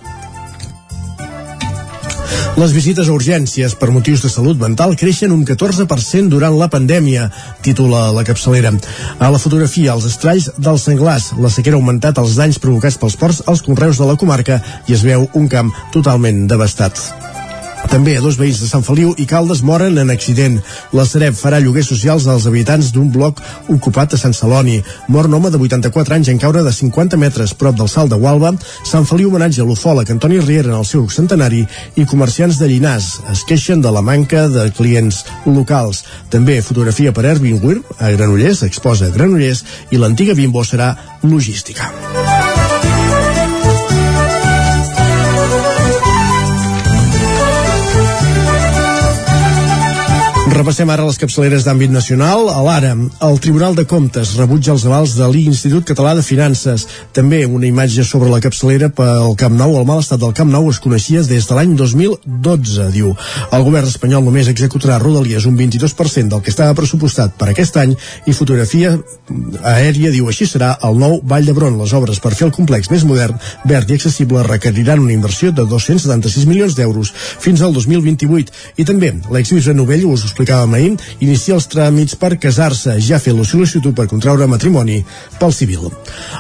les 2.56 2.72
visites 2.72 3.10
a 3.10 3.14
urgències 3.14 3.76
per 3.76 3.92
motius 3.92 4.22
de 4.24 4.32
salut 4.32 4.60
mental 4.62 4.96
creixen 5.00 5.34
un 5.36 5.44
14% 5.48 6.32
durant 6.32 6.56
la 6.56 6.70
pandèmia, 6.72 7.28
titula 7.66 8.08
la 8.16 8.24
capçalera. 8.28 8.72
A 9.20 9.32
la 9.34 9.42
fotografia, 9.42 9.94
els 9.94 10.08
estralls 10.08 10.50
dels 10.56 10.88
senglars, 10.88 11.34
la 11.36 11.52
sequera 11.52 11.76
ha 11.76 11.84
augmentat 11.84 12.24
els 12.24 12.40
danys 12.40 12.62
provocats 12.64 13.00
pels 13.02 13.20
ports 13.20 13.44
als 13.46 13.64
conreus 13.66 14.00
de 14.00 14.08
la 14.08 14.20
comarca 14.20 14.62
i 14.88 14.96
es 14.96 15.04
veu 15.04 15.28
un 15.34 15.52
camp 15.52 15.74
totalment 15.92 16.46
devastat. 16.48 17.35
També 17.92 18.16
dos 18.22 18.38
veïns 18.40 18.60
de 18.62 18.68
Sant 18.70 18.84
Feliu 18.86 19.14
i 19.22 19.26
Caldes 19.30 19.62
moren 19.66 19.98
en 20.02 20.12
accident. 20.14 20.58
La 20.96 21.06
Sareb 21.08 21.36
farà 21.38 21.60
lloguers 21.62 21.88
socials 21.92 22.26
als 22.32 22.48
habitants 22.50 22.92
d'un 22.96 23.12
bloc 23.14 23.42
ocupat 23.72 24.16
a 24.16 24.20
Sant 24.20 24.34
Celoni. 24.36 24.80
Mor 25.08 25.30
un 25.30 25.38
home 25.38 25.52
de 25.54 25.60
84 25.62 26.18
anys 26.18 26.32
en 26.34 26.42
caure 26.42 26.64
de 26.66 26.74
50 26.74 27.20
metres 27.22 27.54
prop 27.54 27.78
del 27.78 27.90
salt 27.92 28.12
de 28.14 28.20
Gualba. 28.20 28.54
Sant 28.84 29.08
Feliu 29.10 29.30
homenatge 29.30 29.62
a 29.62 29.68
l'ufòleg 29.70 30.12
Antoni 30.12 30.42
Riera 30.44 30.74
en 30.74 30.80
el 30.80 30.90
seu 30.90 31.08
centenari 31.10 31.64
i 31.96 32.08
comerciants 32.10 32.60
de 32.62 32.70
Llinars 32.72 33.12
es 33.32 33.46
queixen 33.48 33.82
de 33.86 33.94
la 33.94 34.04
manca 34.06 34.48
de 34.50 34.70
clients 34.76 35.24
locals. 35.46 36.04
També 36.34 36.62
fotografia 36.66 37.14
per 37.14 37.28
Erwin 37.36 37.62
Weir 37.64 37.82
a 38.00 38.12
Granollers, 38.16 38.66
exposa 38.68 39.10
a 39.10 39.16
Granollers 39.16 39.66
i 39.92 40.02
l'antiga 40.02 40.36
Bimbo 40.36 40.66
serà 40.66 40.96
logística. 41.24 41.92
Repassem 50.56 50.88
ara 50.88 51.04
les 51.04 51.18
capçaleres 51.20 51.66
d'àmbit 51.68 51.92
nacional. 51.92 52.46
A 52.48 52.62
l'ara, 52.64 52.94
el 53.28 53.40
Tribunal 53.44 53.74
de 53.76 53.84
Comptes 53.92 54.30
rebutja 54.40 54.72
els 54.72 54.86
avals 54.88 55.12
de 55.18 55.26
l'Institut 55.28 55.84
Català 55.90 56.14
de 56.16 56.22
Finances. 56.24 56.86
També 57.12 57.42
una 57.44 57.68
imatge 57.68 58.06
sobre 58.08 58.30
la 58.32 58.40
capçalera 58.40 58.88
pel 58.88 59.36
Camp 59.36 59.58
Nou. 59.60 59.76
El 59.76 59.84
mal 59.90 60.00
estat 60.00 60.22
del 60.22 60.32
Camp 60.38 60.48
Nou 60.54 60.70
es 60.72 60.80
coneixia 60.80 61.26
des 61.28 61.50
de 61.50 61.58
l'any 61.58 61.74
2012, 61.76 62.86
diu. 62.94 63.12
El 63.52 63.66
govern 63.68 63.92
espanyol 63.92 64.24
només 64.24 64.48
executarà 64.48 64.96
Rodalies 65.04 65.44
un 65.50 65.58
22% 65.60 66.32
del 66.32 66.46
que 66.46 66.54
estava 66.56 66.78
pressupostat 66.80 67.36
per 67.36 67.50
aquest 67.52 67.76
any 67.84 67.98
i 68.24 68.38
fotografia 68.40 68.94
aèria, 69.60 70.14
diu, 70.16 70.32
així 70.32 70.48
serà 70.48 70.72
el 70.88 70.96
nou 71.04 71.20
Vall 71.20 71.52
d'Hebron. 71.52 71.76
Les 71.84 71.98
obres 72.00 72.24
per 72.24 72.32
fer 72.32 72.48
el 72.48 72.56
complex 72.56 72.88
més 72.94 73.04
modern, 73.04 73.36
verd 73.68 73.92
i 73.92 74.00
accessible 74.00 74.48
requeriran 74.48 75.04
una 75.04 75.18
inversió 75.20 75.52
de 75.52 75.68
276 75.68 76.48
milions 76.48 76.80
d'euros 76.80 77.12
fins 77.44 77.60
al 77.60 77.76
2028. 77.76 78.56
I 78.80 78.88
també 78.88 79.12
l'exbisbe 79.36 79.76
Novell, 79.76 80.08
us 80.16 80.24
ho 80.24 80.45
explicàvem 80.46 80.76
ahir, 80.78 80.98
inicia 81.26 81.56
els 81.56 81.68
tràmits 81.72 82.16
per 82.20 82.38
casar-se, 82.38 83.00
ja 83.02 83.20
fer 83.20 83.34
la 83.34 83.46
sol·licitud 83.46 83.96
per 83.96 84.08
contraure 84.08 84.48
matrimoni 84.48 85.04
pel 85.40 85.54
civil. 85.54 85.90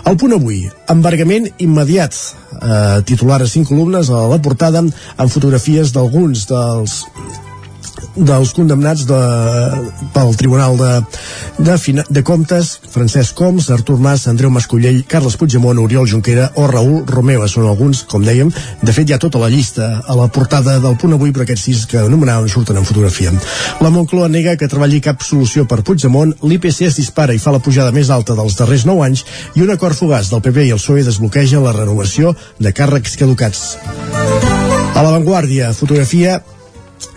El 0.05 0.17
punt 0.17 0.35
avui, 0.37 0.69
embargament 0.89 1.49
immediat, 1.57 2.13
eh, 2.61 3.01
titular 3.05 3.41
a 3.41 3.47
cinc 3.47 3.67
columnes 3.67 4.09
a 4.09 4.27
la 4.27 4.41
portada 4.41 4.79
amb 4.83 5.31
fotografies 5.31 5.91
d'alguns 5.91 6.45
dels 6.47 7.03
dels 8.15 8.53
condemnats 8.55 9.05
de, 9.07 9.19
pel 10.15 10.35
Tribunal 10.39 10.77
de, 10.79 10.91
de, 11.59 11.77
Fina, 11.81 12.05
de 12.09 12.23
Comptes, 12.23 12.79
Francesc 12.91 13.35
Coms, 13.35 13.69
Artur 13.73 13.97
Mas, 13.99 14.27
Andreu 14.31 14.49
Mascollell, 14.51 15.03
Carles 15.07 15.35
Puigdemont, 15.37 15.79
Oriol 15.83 16.07
Junquera 16.07 16.49
o 16.55 16.67
Raül 16.71 17.03
Romeva. 17.09 17.49
Són 17.51 17.67
alguns, 17.67 18.05
com 18.09 18.23
dèiem, 18.25 18.51
de 18.81 18.95
fet 18.95 19.09
hi 19.09 19.15
ha 19.15 19.21
tota 19.21 19.41
la 19.41 19.51
llista 19.51 19.89
a 20.07 20.15
la 20.17 20.27
portada 20.31 20.77
del 20.83 20.97
punt 21.01 21.15
avui, 21.17 21.33
però 21.35 21.45
aquests 21.45 21.67
sis 21.67 21.83
que 21.91 22.01
anomenàvem 22.01 22.49
surten 22.51 22.79
en 22.79 22.87
fotografia. 22.87 23.33
La 23.83 23.91
Moncloa 23.93 24.29
nega 24.31 24.55
que 24.59 24.71
treballi 24.71 25.03
cap 25.03 25.23
solució 25.25 25.67
per 25.67 25.83
Puigdemont, 25.83 26.33
l'IPC 26.43 26.85
es 26.89 26.99
dispara 27.01 27.35
i 27.35 27.41
fa 27.41 27.53
la 27.55 27.63
pujada 27.63 27.93
més 27.95 28.09
alta 28.13 28.37
dels 28.37 28.57
darrers 28.59 28.87
9 28.87 29.05
anys 29.05 29.25
i 29.55 29.65
un 29.65 29.71
acord 29.73 29.97
fugaç 29.97 30.31
del 30.31 30.43
PP 30.45 30.69
i 30.69 30.73
el 30.75 30.81
PSOE 30.81 31.05
desbloqueja 31.05 31.63
la 31.63 31.75
renovació 31.75 32.35
de 32.59 32.71
càrrecs 32.75 33.17
caducats. 33.19 33.75
A 34.95 35.03
l'avantguàrdia, 35.03 35.73
fotografia 35.75 36.39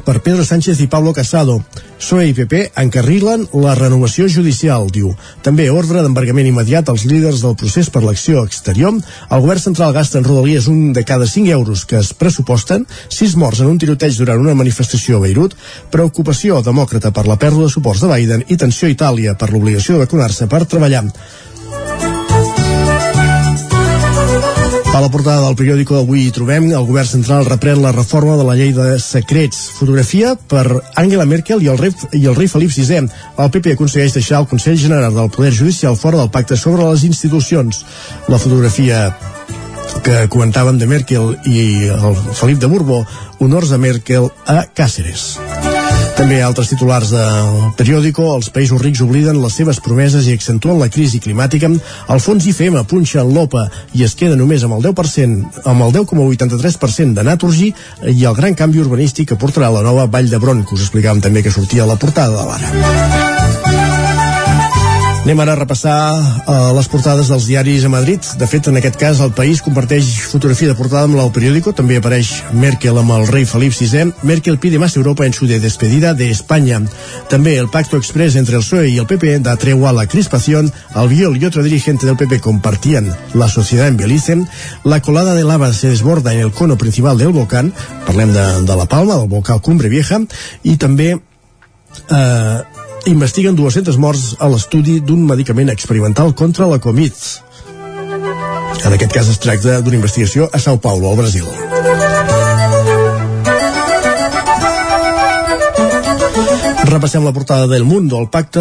per 0.05 0.21
Pedro 0.21 0.45
Sánchez 0.45 0.81
i 0.81 0.87
Pablo 0.87 1.13
Casado. 1.13 1.59
PSOE 1.99 2.29
i 2.31 2.35
PP 2.37 2.61
encarrilen 2.79 3.47
la 3.59 3.75
renovació 3.75 4.29
judicial, 4.31 4.87
diu. 4.95 5.11
També 5.43 5.67
ordre 5.71 6.05
d'embargament 6.05 6.47
immediat 6.47 6.89
als 6.89 7.05
líders 7.11 7.43
del 7.43 7.57
procés 7.59 7.91
per 7.91 8.05
l'acció 8.05 8.45
exterior. 8.47 8.95
El 9.31 9.43
govern 9.43 9.61
central 9.61 9.93
gasta 9.97 10.21
en 10.21 10.29
Rodalies 10.29 10.69
un 10.71 10.93
de 10.93 11.05
cada 11.05 11.27
5 11.27 11.51
euros 11.51 11.85
que 11.85 11.99
es 11.99 12.13
pressuposten, 12.15 12.87
6 13.09 13.37
morts 13.37 13.61
en 13.61 13.73
un 13.73 13.79
tiroteig 13.79 14.17
durant 14.17 14.41
una 14.41 14.55
manifestació 14.55 15.19
a 15.19 15.27
Beirut, 15.27 15.57
preocupació 15.91 16.63
demòcrata 16.63 17.11
per 17.11 17.27
la 17.27 17.37
pèrdua 17.37 17.67
de 17.67 17.75
suports 17.75 18.05
de 18.05 18.13
Biden 18.15 18.47
i 18.49 18.57
tensió 18.57 18.89
a 18.89 18.95
Itàlia 18.95 19.37
per 19.39 19.51
l'obligació 19.51 19.97
de 19.99 20.07
vacunar-se 20.07 20.47
per 20.47 20.65
treballar. 20.65 21.05
A 24.99 25.01
la 25.01 25.13
portada 25.15 25.45
del 25.45 25.55
periòdico 25.55 25.95
avui 25.95 26.25
hi 26.27 26.33
trobem 26.35 26.65
el 26.75 26.87
govern 26.89 27.07
central 27.07 27.45
reprèn 27.47 27.79
la 27.79 27.93
reforma 27.95 28.35
de 28.35 28.43
la 28.49 28.57
llei 28.59 28.73
de 28.75 28.97
secrets. 28.99 29.61
Fotografia 29.77 30.33
per 30.51 30.65
Angela 30.99 31.23
Merkel 31.23 31.63
i 31.63 31.71
el 31.71 31.79
rei, 31.79 31.93
i 32.19 32.25
el 32.27 32.35
rei 32.35 32.51
Felip 32.51 32.75
VI. 32.75 33.07
El 33.39 33.53
PP 33.55 33.77
aconsegueix 33.77 34.17
deixar 34.19 34.41
el 34.43 34.49
Consell 34.51 34.81
General 34.83 35.15
del 35.15 35.31
Poder 35.31 35.53
Judicial 35.55 35.95
fora 35.95 36.19
del 36.19 36.33
pacte 36.35 36.59
sobre 36.59 36.91
les 36.91 37.07
institucions. 37.07 37.85
La 38.27 38.43
fotografia 38.43 39.13
que 40.03 40.27
comentàvem 40.35 40.83
de 40.83 40.91
Merkel 40.91 41.37
i 41.47 41.63
el 41.95 42.19
Felip 42.35 42.59
de 42.59 42.75
Borbó, 42.75 43.05
honors 43.39 43.71
a 43.71 43.79
Merkel 43.79 44.33
a 44.51 44.65
Càceres. 44.75 45.37
També 46.19 46.41
altres 46.43 46.67
titulars 46.73 47.13
del 47.15 47.59
periòdico, 47.79 48.25
els 48.35 48.49
països 48.51 48.81
rics 48.83 49.05
obliden 49.05 49.39
les 49.39 49.55
seves 49.55 49.79
promeses 49.85 50.27
i 50.27 50.33
accentuen 50.35 50.81
la 50.81 50.89
crisi 50.91 51.21
climàtica. 51.23 51.71
El 52.11 52.23
fons 52.25 52.49
IFM 52.51 52.81
punxa 52.91 53.23
l'OPA 53.23 53.69
i 53.95 54.03
es 54.03 54.17
queda 54.19 54.35
només 54.41 54.67
amb 54.67 54.75
el 54.75 54.83
10%, 54.89 55.63
amb 55.63 55.87
el 55.87 55.95
10,83% 55.95 57.15
de 57.15 57.27
Naturgy 57.31 57.71
i 58.11 58.27
el 58.27 58.35
gran 58.35 58.59
canvi 58.59 58.83
urbanístic 58.83 59.31
que 59.31 59.39
portarà 59.39 59.71
la 59.71 59.87
nova 59.87 60.09
Vall 60.11 60.33
d'Hebron, 60.33 60.67
que 60.67 60.75
us 60.75 60.89
explicàvem 60.89 61.23
també 61.23 61.47
que 61.47 61.55
sortia 61.55 61.87
a 61.87 61.93
la 61.93 62.01
portada 62.03 62.35
de 62.35 62.51
l'ara. 62.51 63.48
Anem 65.29 65.43
ara 65.43 65.53
a 65.53 65.59
repassar 65.61 65.95
uh, 66.17 66.53
les 66.73 66.87
portades 66.89 67.29
dels 67.29 67.45
diaris 67.45 67.83
a 67.85 67.91
Madrid. 67.93 68.25
De 68.41 68.47
fet, 68.49 68.65
en 68.71 68.79
aquest 68.79 68.95
cas, 68.97 69.19
el 69.21 69.35
país 69.37 69.59
comparteix 69.61 70.07
fotografia 70.25 70.71
de 70.71 70.77
portada 70.79 71.05
amb 71.05 71.19
el 71.21 71.29
periòdico. 71.37 71.75
També 71.77 71.99
apareix 72.01 72.31
Merkel 72.57 72.97
amb 72.97 73.13
el 73.13 73.27
rei 73.29 73.45
Felip 73.45 73.77
VI. 73.77 74.07
Merkel 74.25 74.57
pide 74.57 74.81
más 74.81 74.97
Europa 74.97 75.27
en 75.27 75.37
su 75.37 75.45
de 75.45 75.59
despedida 75.61 76.15
de 76.17 76.31
España. 76.31 76.81
També 77.29 77.59
el 77.61 77.69
pacto 77.69 78.01
express 78.01 78.41
entre 78.41 78.57
el 78.57 78.63
PSOE 78.63 78.89
y 78.89 78.97
el 78.97 79.05
PP 79.05 79.41
da 79.45 79.59
tregua 79.61 79.91
a 79.91 79.93
la 79.93 80.07
crispación. 80.07 80.73
Albiol 80.95 81.37
y 81.37 81.45
otro 81.45 81.63
dirigente 81.63 82.07
del 82.07 82.17
PP 82.17 82.41
compartían 82.41 83.15
la 83.35 83.51
sociedad 83.51 83.87
en 83.87 83.99
Belice. 83.99 84.47
La 84.83 85.03
colada 85.03 85.35
de 85.35 85.45
lava 85.45 85.75
se 85.75 85.91
desborda 85.91 86.33
en 86.33 86.41
el 86.41 86.53
cono 86.53 86.79
principal 86.79 87.19
del 87.19 87.37
volcán. 87.37 87.75
Parlem 88.07 88.33
de, 88.33 88.63
de 88.65 88.77
la 88.77 88.89
Palma, 88.89 89.21
del 89.21 89.29
volcà 89.29 89.61
Cumbre 89.61 89.93
Vieja. 89.93 90.23
I 90.65 90.79
també 90.81 91.19
eh, 92.09 92.78
investiguen 93.07 93.57
200 93.57 93.99
morts 93.99 94.35
a 94.39 94.49
l'estudi 94.51 94.99
d'un 95.01 95.23
medicament 95.27 95.71
experimental 95.71 96.35
contra 96.35 96.67
la 96.67 96.81
Covid. 96.83 97.15
En 98.85 98.93
aquest 98.95 99.13
cas 99.13 99.29
es 99.31 99.41
tracta 99.43 99.81
d'una 99.83 100.01
investigació 100.01 100.51
a 100.53 100.59
Sao 100.63 100.79
Paulo, 100.81 101.11
al 101.11 101.17
Brasil. 101.23 102.48
Repassem 106.89 107.23
la 107.23 107.35
portada 107.35 107.67
del 107.67 107.85
Mundo. 107.85 108.19
El, 108.19 108.31
pacte, 108.31 108.61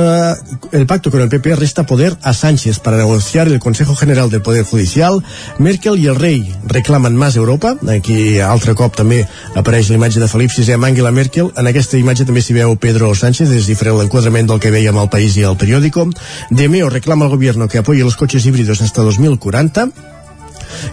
el 0.74 0.86
pacto 0.86 1.10
con 1.10 1.22
el 1.22 1.30
PP 1.30 1.56
resta 1.56 1.86
poder 1.86 2.18
a 2.24 2.34
Sánchez 2.34 2.80
para 2.80 2.98
negociar 2.98 3.48
el 3.48 3.60
Consejo 3.60 3.96
General 3.96 4.30
del 4.30 4.42
Poder 4.42 4.66
Judicial. 4.66 5.24
Merkel 5.60 5.96
i 5.96 6.10
el 6.12 6.20
rei 6.20 6.42
reclamen 6.68 7.16
més 7.16 7.38
Europa. 7.40 7.78
Aquí 7.88 8.42
altre 8.44 8.76
cop 8.76 8.98
també 9.00 9.22
apareix 9.56 9.88
la 9.88 9.96
imatge 9.96 10.20
de 10.20 10.28
Felip 10.28 10.52
VI 10.52 10.76
amb 10.76 10.90
Angela 10.90 11.14
Merkel. 11.16 11.54
En 11.56 11.72
aquesta 11.72 11.96
imatge 11.96 12.28
també 12.28 12.44
s'hi 12.44 12.58
veu 12.58 12.76
Pedro 12.76 13.14
Sánchez, 13.16 13.48
és 13.48 13.72
diferent 13.72 13.96
l'enquadrament 14.02 14.52
del 14.52 14.60
que 14.60 14.76
veiem 14.76 15.00
al 15.00 15.08
País 15.14 15.40
i 15.40 15.48
al 15.48 15.56
periòdico. 15.56 16.10
De 16.52 16.68
Meo 16.68 16.92
reclama 16.92 17.26
al 17.26 17.32
gobierno 17.32 17.70
que 17.72 17.80
apoye 17.80 18.04
los 18.04 18.20
coches 18.20 18.46
híbridos 18.46 18.82
hasta 18.82 19.08
2040 19.08 19.88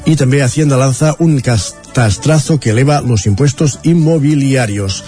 y 0.06 0.14
también 0.14 0.44
Hacienda 0.44 0.76
lanza 0.76 1.16
un 1.18 1.40
castrazo 1.40 2.60
que 2.60 2.70
eleva 2.70 3.00
los 3.00 3.26
impuestos 3.26 3.80
inmobiliarios. 3.82 5.02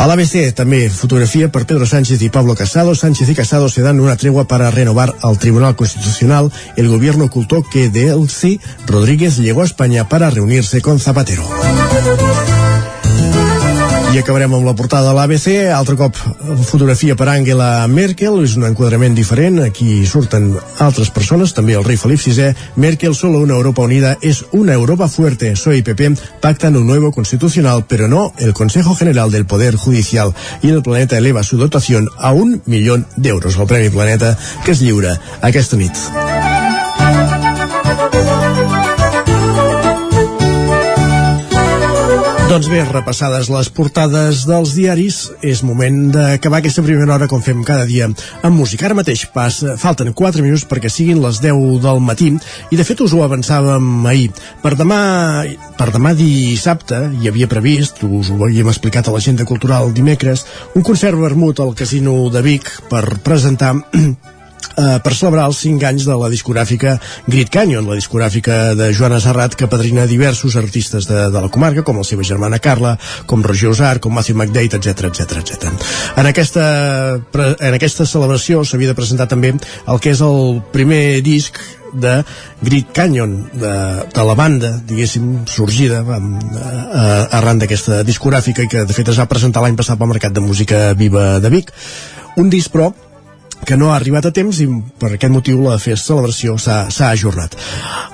A 0.00 0.06
l'ABC 0.08 0.54
també 0.56 0.86
fotografía 0.88 1.50
per 1.52 1.66
Pedro 1.68 1.84
Sánchez 1.84 2.22
y 2.22 2.30
Pablo 2.32 2.54
Casado. 2.54 2.94
Sánchez 2.94 3.28
y 3.28 3.34
Casado 3.34 3.68
se 3.68 3.82
dan 3.82 4.00
una 4.00 4.16
tregua 4.16 4.48
para 4.48 4.70
renovar 4.70 5.14
al 5.20 5.38
Tribunal 5.38 5.76
Constitucional. 5.76 6.50
El 6.76 6.88
gobierno 6.88 7.26
ocultó 7.26 7.62
que 7.62 7.90
Delcy 7.90 8.62
Rodríguez 8.86 9.36
llegó 9.36 9.60
a 9.60 9.66
España 9.66 10.08
para 10.08 10.30
reunirse 10.30 10.80
con 10.80 11.00
Zapatero. 11.00 11.44
I 14.10 14.18
acabarem 14.18 14.50
amb 14.56 14.66
la 14.66 14.72
portada 14.74 15.06
de 15.06 15.14
l'ABC, 15.14 15.68
altre 15.70 15.94
cop 15.94 16.16
fotografia 16.66 17.14
per 17.14 17.28
Angela 17.30 17.86
Merkel, 17.86 18.40
és 18.42 18.56
un 18.58 18.66
enquadrament 18.66 19.14
diferent, 19.14 19.60
aquí 19.62 20.00
surten 20.10 20.48
altres 20.82 21.12
persones, 21.14 21.54
també 21.54 21.76
el 21.78 21.86
rei 21.86 22.00
Felip 22.00 22.18
VI, 22.18 22.48
Merkel, 22.74 23.14
solo 23.14 23.38
una 23.38 23.54
Europa 23.54 23.86
unida 23.86 24.16
es 24.20 24.42
una 24.50 24.74
Europa 24.74 25.06
fuerte, 25.06 25.52
PSOE 25.52 25.78
y 25.78 25.82
PP 25.82 26.10
pactan 26.40 26.74
un 26.76 26.88
nuevo 26.88 27.12
constitucional, 27.12 27.84
pero 27.86 28.08
no 28.08 28.32
el 28.38 28.52
Consejo 28.52 28.96
General 28.96 29.30
del 29.30 29.46
Poder 29.46 29.76
Judicial, 29.76 30.34
y 30.60 30.70
el 30.70 30.82
Planeta 30.82 31.16
eleva 31.16 31.44
su 31.44 31.56
dotación 31.56 32.08
a 32.18 32.32
un 32.32 32.62
millón 32.66 33.06
d'euros, 33.16 33.56
el 33.58 33.66
Premi 33.68 33.90
Planeta, 33.90 34.36
que 34.64 34.72
es 34.72 34.80
lliura 34.80 35.20
aquesta 35.40 35.76
nit. 35.76 35.94
Doncs 42.50 42.66
bé, 42.66 42.80
repassades 42.82 43.46
les 43.46 43.68
portades 43.70 44.40
dels 44.42 44.72
diaris, 44.74 45.18
és 45.46 45.60
moment 45.62 46.08
d'acabar 46.10 46.58
aquesta 46.58 46.82
primera 46.82 47.12
hora 47.14 47.28
com 47.30 47.38
fem 47.44 47.60
cada 47.62 47.84
dia 47.86 48.08
amb 48.10 48.58
música. 48.58 48.88
Ara 48.88 48.96
mateix 48.98 49.22
passa, 49.30 49.76
falten 49.78 50.10
4 50.18 50.42
minuts 50.42 50.64
perquè 50.66 50.90
siguin 50.90 51.20
les 51.22 51.38
10 51.44 51.78
del 51.84 52.02
matí 52.02 52.32
i 52.74 52.80
de 52.80 52.88
fet 52.88 53.04
us 53.06 53.14
ho 53.14 53.22
avançàvem 53.22 53.86
ahir. 54.10 54.32
Per 54.64 54.74
demà, 54.80 54.98
per 55.78 55.92
demà 55.94 56.10
dissabte 56.18 56.98
hi 57.20 57.30
havia 57.30 57.46
previst, 57.54 58.02
us 58.02 58.32
ho 58.34 58.40
havíem 58.42 58.74
explicat 58.74 59.06
a 59.06 59.14
l'agenda 59.14 59.46
cultural 59.46 59.94
dimecres, 59.94 60.42
un 60.74 60.82
concert 60.82 61.22
vermut 61.22 61.62
al 61.62 61.76
Casino 61.78 62.18
de 62.34 62.42
Vic 62.50 62.66
per 62.90 63.04
presentar 63.22 63.76
eh, 64.76 64.98
per 65.02 65.14
celebrar 65.14 65.46
els 65.50 65.60
5 65.64 65.86
anys 65.88 66.06
de 66.08 66.16
la 66.18 66.30
discogràfica 66.32 66.96
Grit 67.26 67.50
Canyon, 67.52 67.88
la 67.88 67.98
discogràfica 67.98 68.74
de 68.78 68.90
Joana 68.96 69.20
Serrat 69.22 69.56
que 69.58 69.70
padrina 69.70 70.06
diversos 70.10 70.56
artistes 70.60 71.08
de, 71.10 71.26
de 71.32 71.40
la 71.40 71.50
comarca, 71.52 71.84
com 71.86 72.00
la 72.00 72.06
seva 72.06 72.26
germana 72.26 72.60
Carla, 72.62 72.96
com 73.26 73.44
Roger 73.46 73.72
Usar, 73.72 73.98
com 74.00 74.14
Matthew 74.14 74.38
McDade, 74.38 74.80
etc 74.80 75.10
etc 75.10 75.40
etc. 75.42 75.90
En 76.20 76.30
aquesta, 76.30 76.64
en 77.50 77.76
aquesta 77.76 78.06
celebració 78.06 78.64
s'havia 78.64 78.92
de 78.92 78.98
presentar 78.98 79.28
també 79.30 79.54
el 79.54 80.00
que 80.00 80.14
és 80.14 80.24
el 80.24 80.60
primer 80.72 81.20
disc 81.26 81.58
de 81.92 82.20
Grit 82.62 82.92
Canyon 82.94 83.50
de, 83.52 83.74
de 84.14 84.24
la 84.24 84.36
banda, 84.38 84.76
diguéssim 84.86 85.40
sorgida 85.50 86.04
amb, 86.04 86.38
eh, 86.38 87.26
arran 87.40 87.58
d'aquesta 87.58 88.04
discogràfica 88.06 88.62
i 88.62 88.70
que 88.70 88.84
de 88.86 88.96
fet 88.96 89.10
es 89.10 89.18
va 89.18 89.28
presentar 89.30 89.64
l'any 89.64 89.78
passat 89.78 89.98
pel 89.98 90.12
Mercat 90.12 90.36
de 90.36 90.44
Música 90.44 90.92
Viva 90.94 91.40
de 91.42 91.50
Vic 91.50 91.72
un 92.38 92.50
disc 92.52 92.70
però 92.70 92.92
que 93.66 93.76
no 93.76 93.90
ha 93.90 93.96
arribat 93.96 94.26
a 94.26 94.32
temps 94.34 94.60
i 94.62 94.66
per 95.00 95.12
aquest 95.14 95.32
motiu 95.32 95.60
la 95.62 95.78
festa 95.78 96.12
celebració 96.12 96.56
s'ha 96.58 97.10
ajornat. 97.10 97.56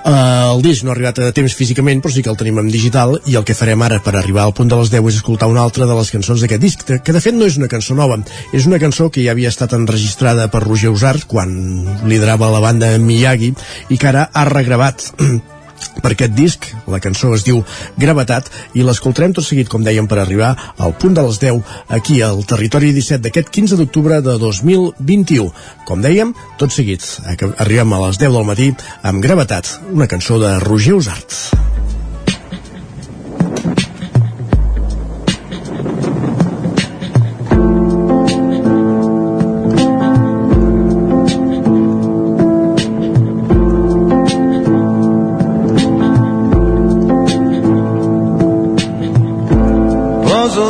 Uh, 0.06 0.52
el 0.56 0.62
disc 0.64 0.84
no 0.84 0.92
ha 0.92 0.96
arribat 0.96 1.20
a 1.22 1.32
temps 1.36 1.54
físicament, 1.56 2.02
però 2.02 2.12
sí 2.14 2.22
que 2.22 2.30
el 2.32 2.38
tenim 2.38 2.60
en 2.62 2.70
digital 2.72 3.16
i 3.26 3.38
el 3.38 3.46
que 3.46 3.56
farem 3.58 3.82
ara 3.82 4.00
per 4.04 4.14
arribar 4.16 4.44
al 4.46 4.54
punt 4.56 4.70
de 4.70 4.78
les 4.80 4.92
10 4.92 5.10
és 5.10 5.20
escoltar 5.22 5.50
una 5.50 5.64
altra 5.64 5.88
de 5.88 5.96
les 5.98 6.12
cançons 6.14 6.42
d'aquest 6.42 6.62
disc, 6.62 6.84
que 6.86 7.16
de 7.16 7.24
fet 7.24 7.34
no 7.34 7.48
és 7.48 7.58
una 7.60 7.70
cançó 7.72 7.96
nova, 7.98 8.20
és 8.52 8.68
una 8.70 8.80
cançó 8.82 9.10
que 9.10 9.24
ja 9.24 9.34
havia 9.34 9.52
estat 9.52 9.74
enregistrada 9.76 10.48
per 10.52 10.64
Roger 10.66 10.92
Usart 10.94 11.26
quan 11.30 11.52
liderava 12.06 12.52
la 12.52 12.62
banda 12.62 12.92
Miyagi 12.98 13.52
i 13.90 13.98
que 13.98 14.10
ara 14.12 14.28
ha 14.32 14.48
regravat 14.50 15.10
per 16.02 16.12
aquest 16.14 16.34
disc. 16.36 16.68
La 16.90 17.00
cançó 17.02 17.32
es 17.36 17.44
diu 17.46 17.62
Gravetat 17.98 18.50
i 18.74 18.84
l'escoltarem 18.86 19.34
tot 19.36 19.46
seguit, 19.46 19.70
com 19.72 19.84
dèiem, 19.86 20.08
per 20.08 20.20
arribar 20.22 20.54
al 20.78 20.94
punt 21.00 21.16
de 21.16 21.26
les 21.26 21.40
10 21.42 21.76
aquí 21.98 22.20
al 22.22 22.44
Territori 22.44 22.92
17 22.96 23.22
d'aquest 23.26 23.52
15 23.52 23.80
d'octubre 23.80 24.20
de 24.24 24.38
2021. 24.42 25.50
Com 25.86 26.02
dèiem, 26.04 26.34
tot 26.60 26.74
seguit 26.74 27.04
arribem 27.58 27.92
a 27.92 28.02
les 28.06 28.18
10 28.22 28.32
del 28.32 28.48
matí 28.48 28.72
amb 29.02 29.22
Gravetat, 29.24 29.78
una 29.92 30.10
cançó 30.10 30.40
de 30.42 30.58
Roger 30.62 30.98
Usart. 31.00 31.95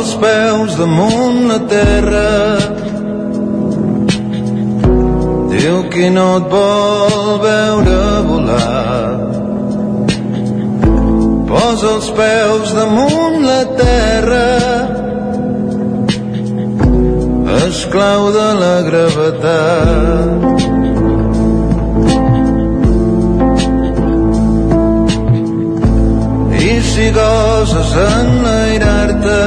Els 0.07 0.15
peus 0.21 0.75
damunt 0.79 1.39
la 1.49 1.57
terra. 1.67 2.27
Diu 5.51 5.81
que 5.91 6.07
no 6.15 6.27
et 6.37 6.47
vol 6.53 7.33
veure 7.43 7.97
volar. 8.29 9.09
Posa 11.51 11.91
els 11.97 12.09
peus 12.21 12.73
damunt 12.79 13.37
la 13.49 13.61
terra. 13.83 14.47
Esclau 17.67 18.31
de 18.39 18.49
la 18.63 18.75
gravetat 18.87 20.86
si 26.97 27.11
goses 27.13 27.89
enlairar-te 28.03 29.41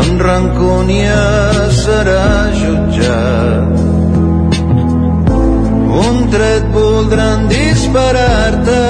amb 0.00 0.22
rancúnia 0.26 1.24
serà 1.80 2.28
jutjat. 2.60 3.82
Un 6.06 6.16
tret 6.32 6.72
voldran 6.78 7.44
disparar-te 7.52 8.80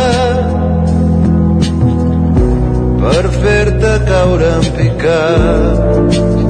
per 3.02 3.24
fer-te 3.42 3.92
caure 4.12 4.54
en 4.60 4.72
picat. 4.78 6.49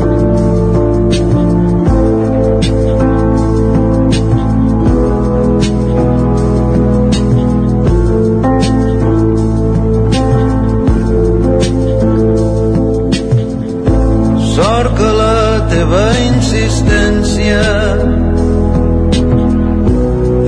Sort 14.81 14.95
que 14.97 15.09
la 15.12 15.66
teva 15.68 16.05
insistència 16.24 17.64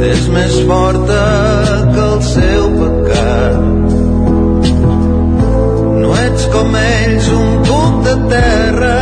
és 0.09 0.23
més 0.33 0.55
forta 0.71 1.19
que 1.91 2.05
el 2.05 2.23
seu 2.29 2.71
pecat. 2.79 3.91
No 5.99 6.15
ets 6.23 6.47
com 6.55 6.79
ells, 6.81 7.29
un 7.43 7.53
cuc 7.69 8.01
de 8.09 8.17
terra 8.33 8.97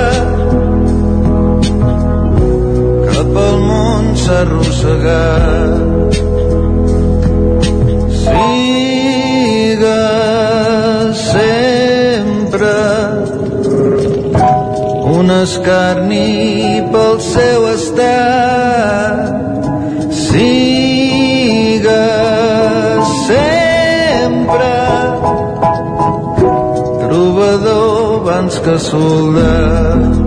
que 3.06 3.22
pel 3.38 3.62
món 3.68 4.10
s'ha 4.24 4.42
arrossegat. 4.42 5.89
Escarni 15.42 16.82
pel 16.92 17.20
seu 17.20 17.68
estat. 17.72 19.20
Sigues 20.20 21.90
sempre 23.26 24.72
trobador 27.04 28.20
abans 28.20 28.58
que 28.64 28.78
soldat. 28.78 30.19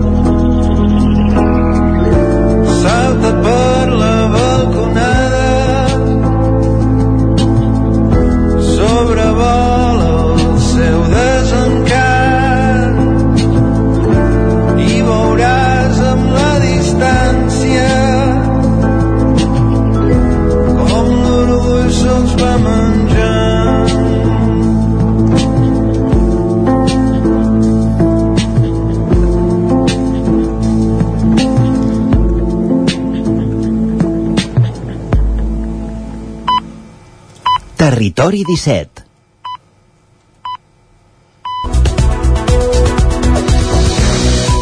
Territori 38.14 38.44
17 38.46 39.02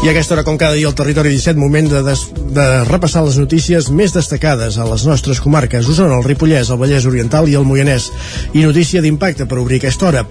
I 0.03 0.09
a 0.09 0.11
aquesta 0.11 0.35
hora, 0.35 0.43
com 0.43 0.57
cada 0.57 0.73
dia, 0.73 0.89
al 0.89 0.97
Territori 0.97 1.29
17, 1.31 1.61
moment 1.61 1.91
de, 1.93 2.01
des, 2.03 2.23
de 2.57 2.65
repassar 2.89 3.21
les 3.27 3.37
notícies 3.39 3.91
més 3.93 4.17
destacades 4.17 4.79
a 4.81 4.87
les 4.89 5.05
nostres 5.07 5.39
comarques, 5.45 5.87
Osona, 5.87 6.17
el 6.17 6.25
Ripollès, 6.25 6.73
el 6.73 6.81
Vallès 6.81 7.05
Oriental 7.07 7.47
i 7.47 7.55
el 7.61 7.69
Moianès. 7.69 8.09
I 8.57 8.65
notícia 8.65 9.05
d'impacte 9.05 9.47
per 9.47 9.61
obrir 9.61 9.79
aquesta 9.83 10.09
hora. 10.09 10.25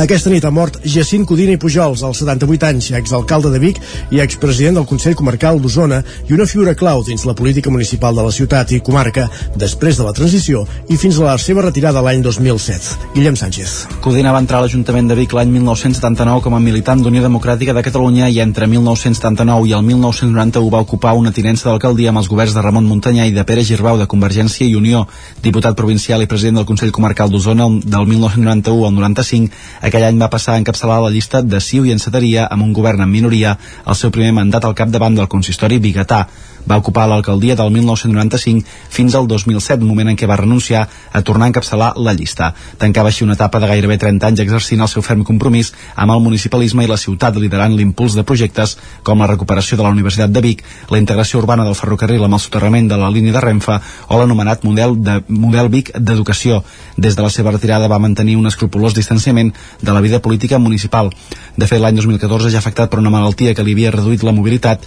Aquesta 0.00 0.30
nit 0.30 0.44
ha 0.46 0.50
mort 0.54 0.78
Jacint 0.86 1.26
Codina 1.26 1.52
i 1.52 1.58
Pujols, 1.60 2.00
als 2.06 2.20
78 2.22 2.68
anys, 2.68 2.86
exalcalde 2.94 3.50
de 3.50 3.58
Vic 3.58 3.80
i 4.14 4.20
expresident 4.22 4.78
del 4.78 4.86
Consell 4.86 5.16
Comarcal 5.18 5.58
d'Osona 5.60 5.98
i 6.28 6.32
una 6.32 6.46
figura 6.46 6.76
clau 6.78 7.02
dins 7.04 7.26
la 7.26 7.34
política 7.34 7.72
municipal 7.74 8.14
de 8.14 8.22
la 8.24 8.30
ciutat 8.32 8.70
i 8.72 8.78
comarca 8.86 9.26
després 9.60 9.98
de 9.98 10.06
la 10.06 10.14
transició 10.16 10.62
i 10.88 10.96
fins 10.96 11.18
a 11.18 11.26
la 11.26 11.34
seva 11.42 11.66
retirada 11.66 12.00
l'any 12.06 12.22
2007. 12.22 13.10
Guillem 13.16 13.36
Sánchez. 13.36 13.74
Codina 14.00 14.32
va 14.32 14.40
entrar 14.40 14.60
a 14.60 14.64
l'Ajuntament 14.64 15.10
de 15.10 15.18
Vic 15.18 15.34
l'any 15.34 15.50
1979 15.58 16.46
com 16.46 16.54
a 16.54 16.62
militant 16.62 17.02
d'Unió 17.02 17.26
Democràtica 17.26 17.74
de 17.76 17.84
Catalunya 17.84 18.30
i 18.30 18.40
entre 18.40 18.70
1979 18.70 19.68
i 19.68 19.76
el 19.76 19.84
1991 19.84 20.70
va 20.70 20.84
ocupar 20.86 21.16
una 21.18 21.34
tinença 21.34 21.68
d'alcaldia 21.68 22.14
amb 22.14 22.22
els 22.22 22.30
governs 22.30 22.54
de 22.54 22.62
Ramon 22.62 22.88
Muntanyà 22.88 23.26
i 23.28 23.34
de 23.36 23.44
Pere 23.44 23.66
Girbau 23.66 23.98
de 23.98 24.08
Convergència 24.08 24.64
i 24.64 24.78
Unió, 24.78 25.04
diputat 25.42 25.76
provincial 25.76 26.22
i 26.22 26.30
president 26.30 26.62
del 26.62 26.70
Consell 26.72 26.94
Comarcal 26.94 27.28
d'Osona 27.28 27.68
del 27.84 28.08
1991 28.14 28.86
al 28.86 28.96
95 28.96 29.59
aquell 29.80 30.04
any 30.06 30.20
va 30.20 30.30
passar 30.32 30.54
a 30.54 30.60
encapçalar 30.62 31.00
la 31.04 31.10
llista 31.10 31.42
de 31.42 31.60
Ciu 31.60 31.86
i 31.86 31.92
Enceteria 31.94 32.46
amb 32.50 32.64
un 32.66 32.72
govern 32.76 33.02
en 33.04 33.10
minoria 33.10 33.56
el 33.86 33.98
seu 33.98 34.10
primer 34.10 34.32
mandat 34.36 34.64
al 34.64 34.74
capdavant 34.74 35.16
del 35.16 35.28
consistori 35.28 35.78
biguetà. 35.78 36.26
Va 36.68 36.78
ocupar 36.80 37.06
l'alcaldia 37.08 37.56
del 37.56 37.70
1995 37.72 38.66
fins 38.90 39.14
al 39.14 39.28
2007, 39.28 39.84
moment 39.84 40.10
en 40.12 40.18
què 40.18 40.28
va 40.28 40.38
renunciar 40.40 40.86
a 41.12 41.22
tornar 41.22 41.46
a 41.48 41.52
encapçalar 41.52 41.92
la 41.96 42.14
llista. 42.14 42.52
Tancava 42.78 43.10
així 43.10 43.24
una 43.24 43.36
etapa 43.38 43.60
de 43.60 43.70
gairebé 43.70 43.98
30 43.98 44.26
anys 44.26 44.44
exercint 44.44 44.82
el 44.84 44.90
seu 44.92 45.02
ferm 45.02 45.24
compromís 45.24 45.72
amb 45.94 46.14
el 46.14 46.22
municipalisme 46.24 46.84
i 46.84 46.90
la 46.90 46.98
ciutat, 47.00 47.36
liderant 47.36 47.74
l'impuls 47.76 48.16
de 48.18 48.24
projectes 48.26 48.76
com 49.02 49.20
la 49.20 49.30
recuperació 49.30 49.78
de 49.78 49.86
la 49.86 49.92
Universitat 49.94 50.30
de 50.30 50.44
Vic, 50.44 50.64
la 50.90 50.98
integració 50.98 51.40
urbana 51.40 51.64
del 51.64 51.78
ferrocarril 51.78 52.24
amb 52.24 52.38
el 52.38 52.44
soterrament 52.44 52.88
de 52.90 52.98
la 53.00 53.10
línia 53.10 53.36
de 53.36 53.44
Renfe 53.44 53.80
o 54.08 54.20
l'anomenat 54.20 54.64
model, 54.64 54.96
de, 55.02 55.20
model 55.28 55.70
Vic 55.72 55.92
d'educació. 55.96 56.62
Des 56.96 57.16
de 57.16 57.22
la 57.22 57.30
seva 57.30 57.54
retirada 57.54 57.88
va 57.88 57.98
mantenir 58.02 58.36
un 58.36 58.46
escrupulós 58.50 58.94
distanciament 58.94 59.52
de 59.80 59.92
la 59.92 60.00
vida 60.00 60.20
política 60.20 60.58
municipal. 60.58 61.10
De 61.56 61.66
fet, 61.66 61.80
l'any 61.80 61.96
2014, 61.96 62.50
ja 62.52 62.60
afectat 62.60 62.90
per 62.90 63.00
una 63.00 63.12
malaltia 63.12 63.54
que 63.54 63.64
li 63.66 63.76
havia 63.76 63.94
reduït 63.94 64.24
la 64.26 64.34
mobilitat, 64.36 64.84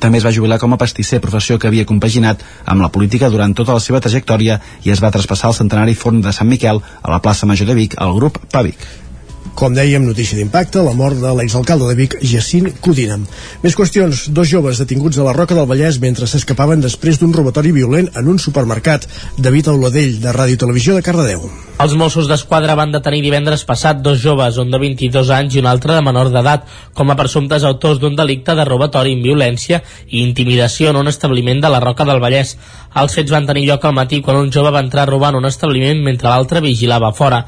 també 0.00 0.18
es 0.18 0.26
va 0.26 0.34
jubilar 0.34 0.58
com 0.62 0.74
a 0.74 0.80
pastisser, 0.80 1.20
professió 1.20 1.58
que 1.58 1.70
havia 1.70 1.86
compaginat 1.88 2.42
amb 2.64 2.82
la 2.82 2.90
política 2.90 3.30
durant 3.30 3.54
tota 3.54 3.76
la 3.76 3.84
seva 3.84 4.00
trajectòria 4.00 4.60
i 4.84 4.92
es 4.94 5.02
va 5.04 5.12
traspassar 5.14 5.50
al 5.50 5.58
centenari 5.60 5.94
forn 5.94 6.20
de 6.24 6.32
Sant 6.32 6.50
Miquel 6.50 6.82
a 7.02 7.10
la 7.10 7.22
plaça 7.22 7.46
Major 7.46 7.68
de 7.68 7.78
Vic, 7.78 7.98
al 7.98 8.14
grup 8.18 8.38
Pavic. 8.52 9.03
Com 9.54 9.70
dèiem, 9.70 10.02
notícia 10.02 10.34
d'impacte, 10.34 10.80
la 10.82 10.96
mort 10.98 11.14
de 11.22 11.30
l'exalcalde 11.38 11.86
de 11.86 11.94
Vic, 11.94 12.16
Jacint 12.26 12.72
Codina. 12.82 13.20
Més 13.62 13.76
qüestions. 13.78 14.24
Dos 14.34 14.48
joves 14.50 14.80
detinguts 14.82 15.20
a 15.20 15.26
la 15.26 15.34
Roca 15.36 15.54
del 15.54 15.68
Vallès 15.70 16.00
mentre 16.02 16.26
s'escapaven 16.26 16.80
després 16.82 17.20
d'un 17.20 17.30
robatori 17.32 17.70
violent 17.70 18.08
en 18.18 18.32
un 18.32 18.40
supermercat. 18.42 19.06
David 19.38 19.68
Auladell, 19.70 20.16
de 20.24 20.32
Ràdio 20.34 20.58
Televisió 20.58 20.96
de 20.96 21.04
Cardedeu. 21.06 21.46
Els 21.84 21.94
Mossos 21.98 22.26
d'Esquadra 22.26 22.74
van 22.78 22.90
detenir 22.94 23.20
divendres 23.22 23.62
passat 23.68 24.00
dos 24.02 24.18
joves, 24.22 24.58
un 24.58 24.74
de 24.74 24.80
22 24.82 25.30
anys 25.36 25.54
i 25.54 25.62
un 25.62 25.68
altre 25.70 25.94
de 25.94 26.02
menor 26.02 26.32
d'edat, 26.34 26.66
com 26.94 27.10
a 27.10 27.16
presumptes 27.18 27.66
autors 27.66 28.00
d'un 28.02 28.18
delicte 28.18 28.56
de 28.58 28.66
robatori 28.66 29.14
amb 29.14 29.26
violència 29.26 29.84
i 30.08 30.24
intimidació 30.24 30.90
en 30.90 30.98
un 30.98 31.10
establiment 31.10 31.62
de 31.62 31.70
la 31.70 31.82
Roca 31.82 32.06
del 32.06 32.22
Vallès. 32.22 32.56
Els 32.98 33.14
fets 33.14 33.30
van 33.30 33.46
tenir 33.46 33.68
lloc 33.68 33.86
al 33.86 33.94
matí 33.94 34.18
quan 34.18 34.42
un 34.42 34.50
jove 34.50 34.74
va 34.74 34.82
entrar 34.82 35.06
a 35.06 35.12
robar 35.12 35.30
en 35.30 35.44
un 35.44 35.50
establiment 35.50 36.02
mentre 36.02 36.30
l'altre 36.30 36.62
vigilava 36.64 37.14
fora. 37.14 37.44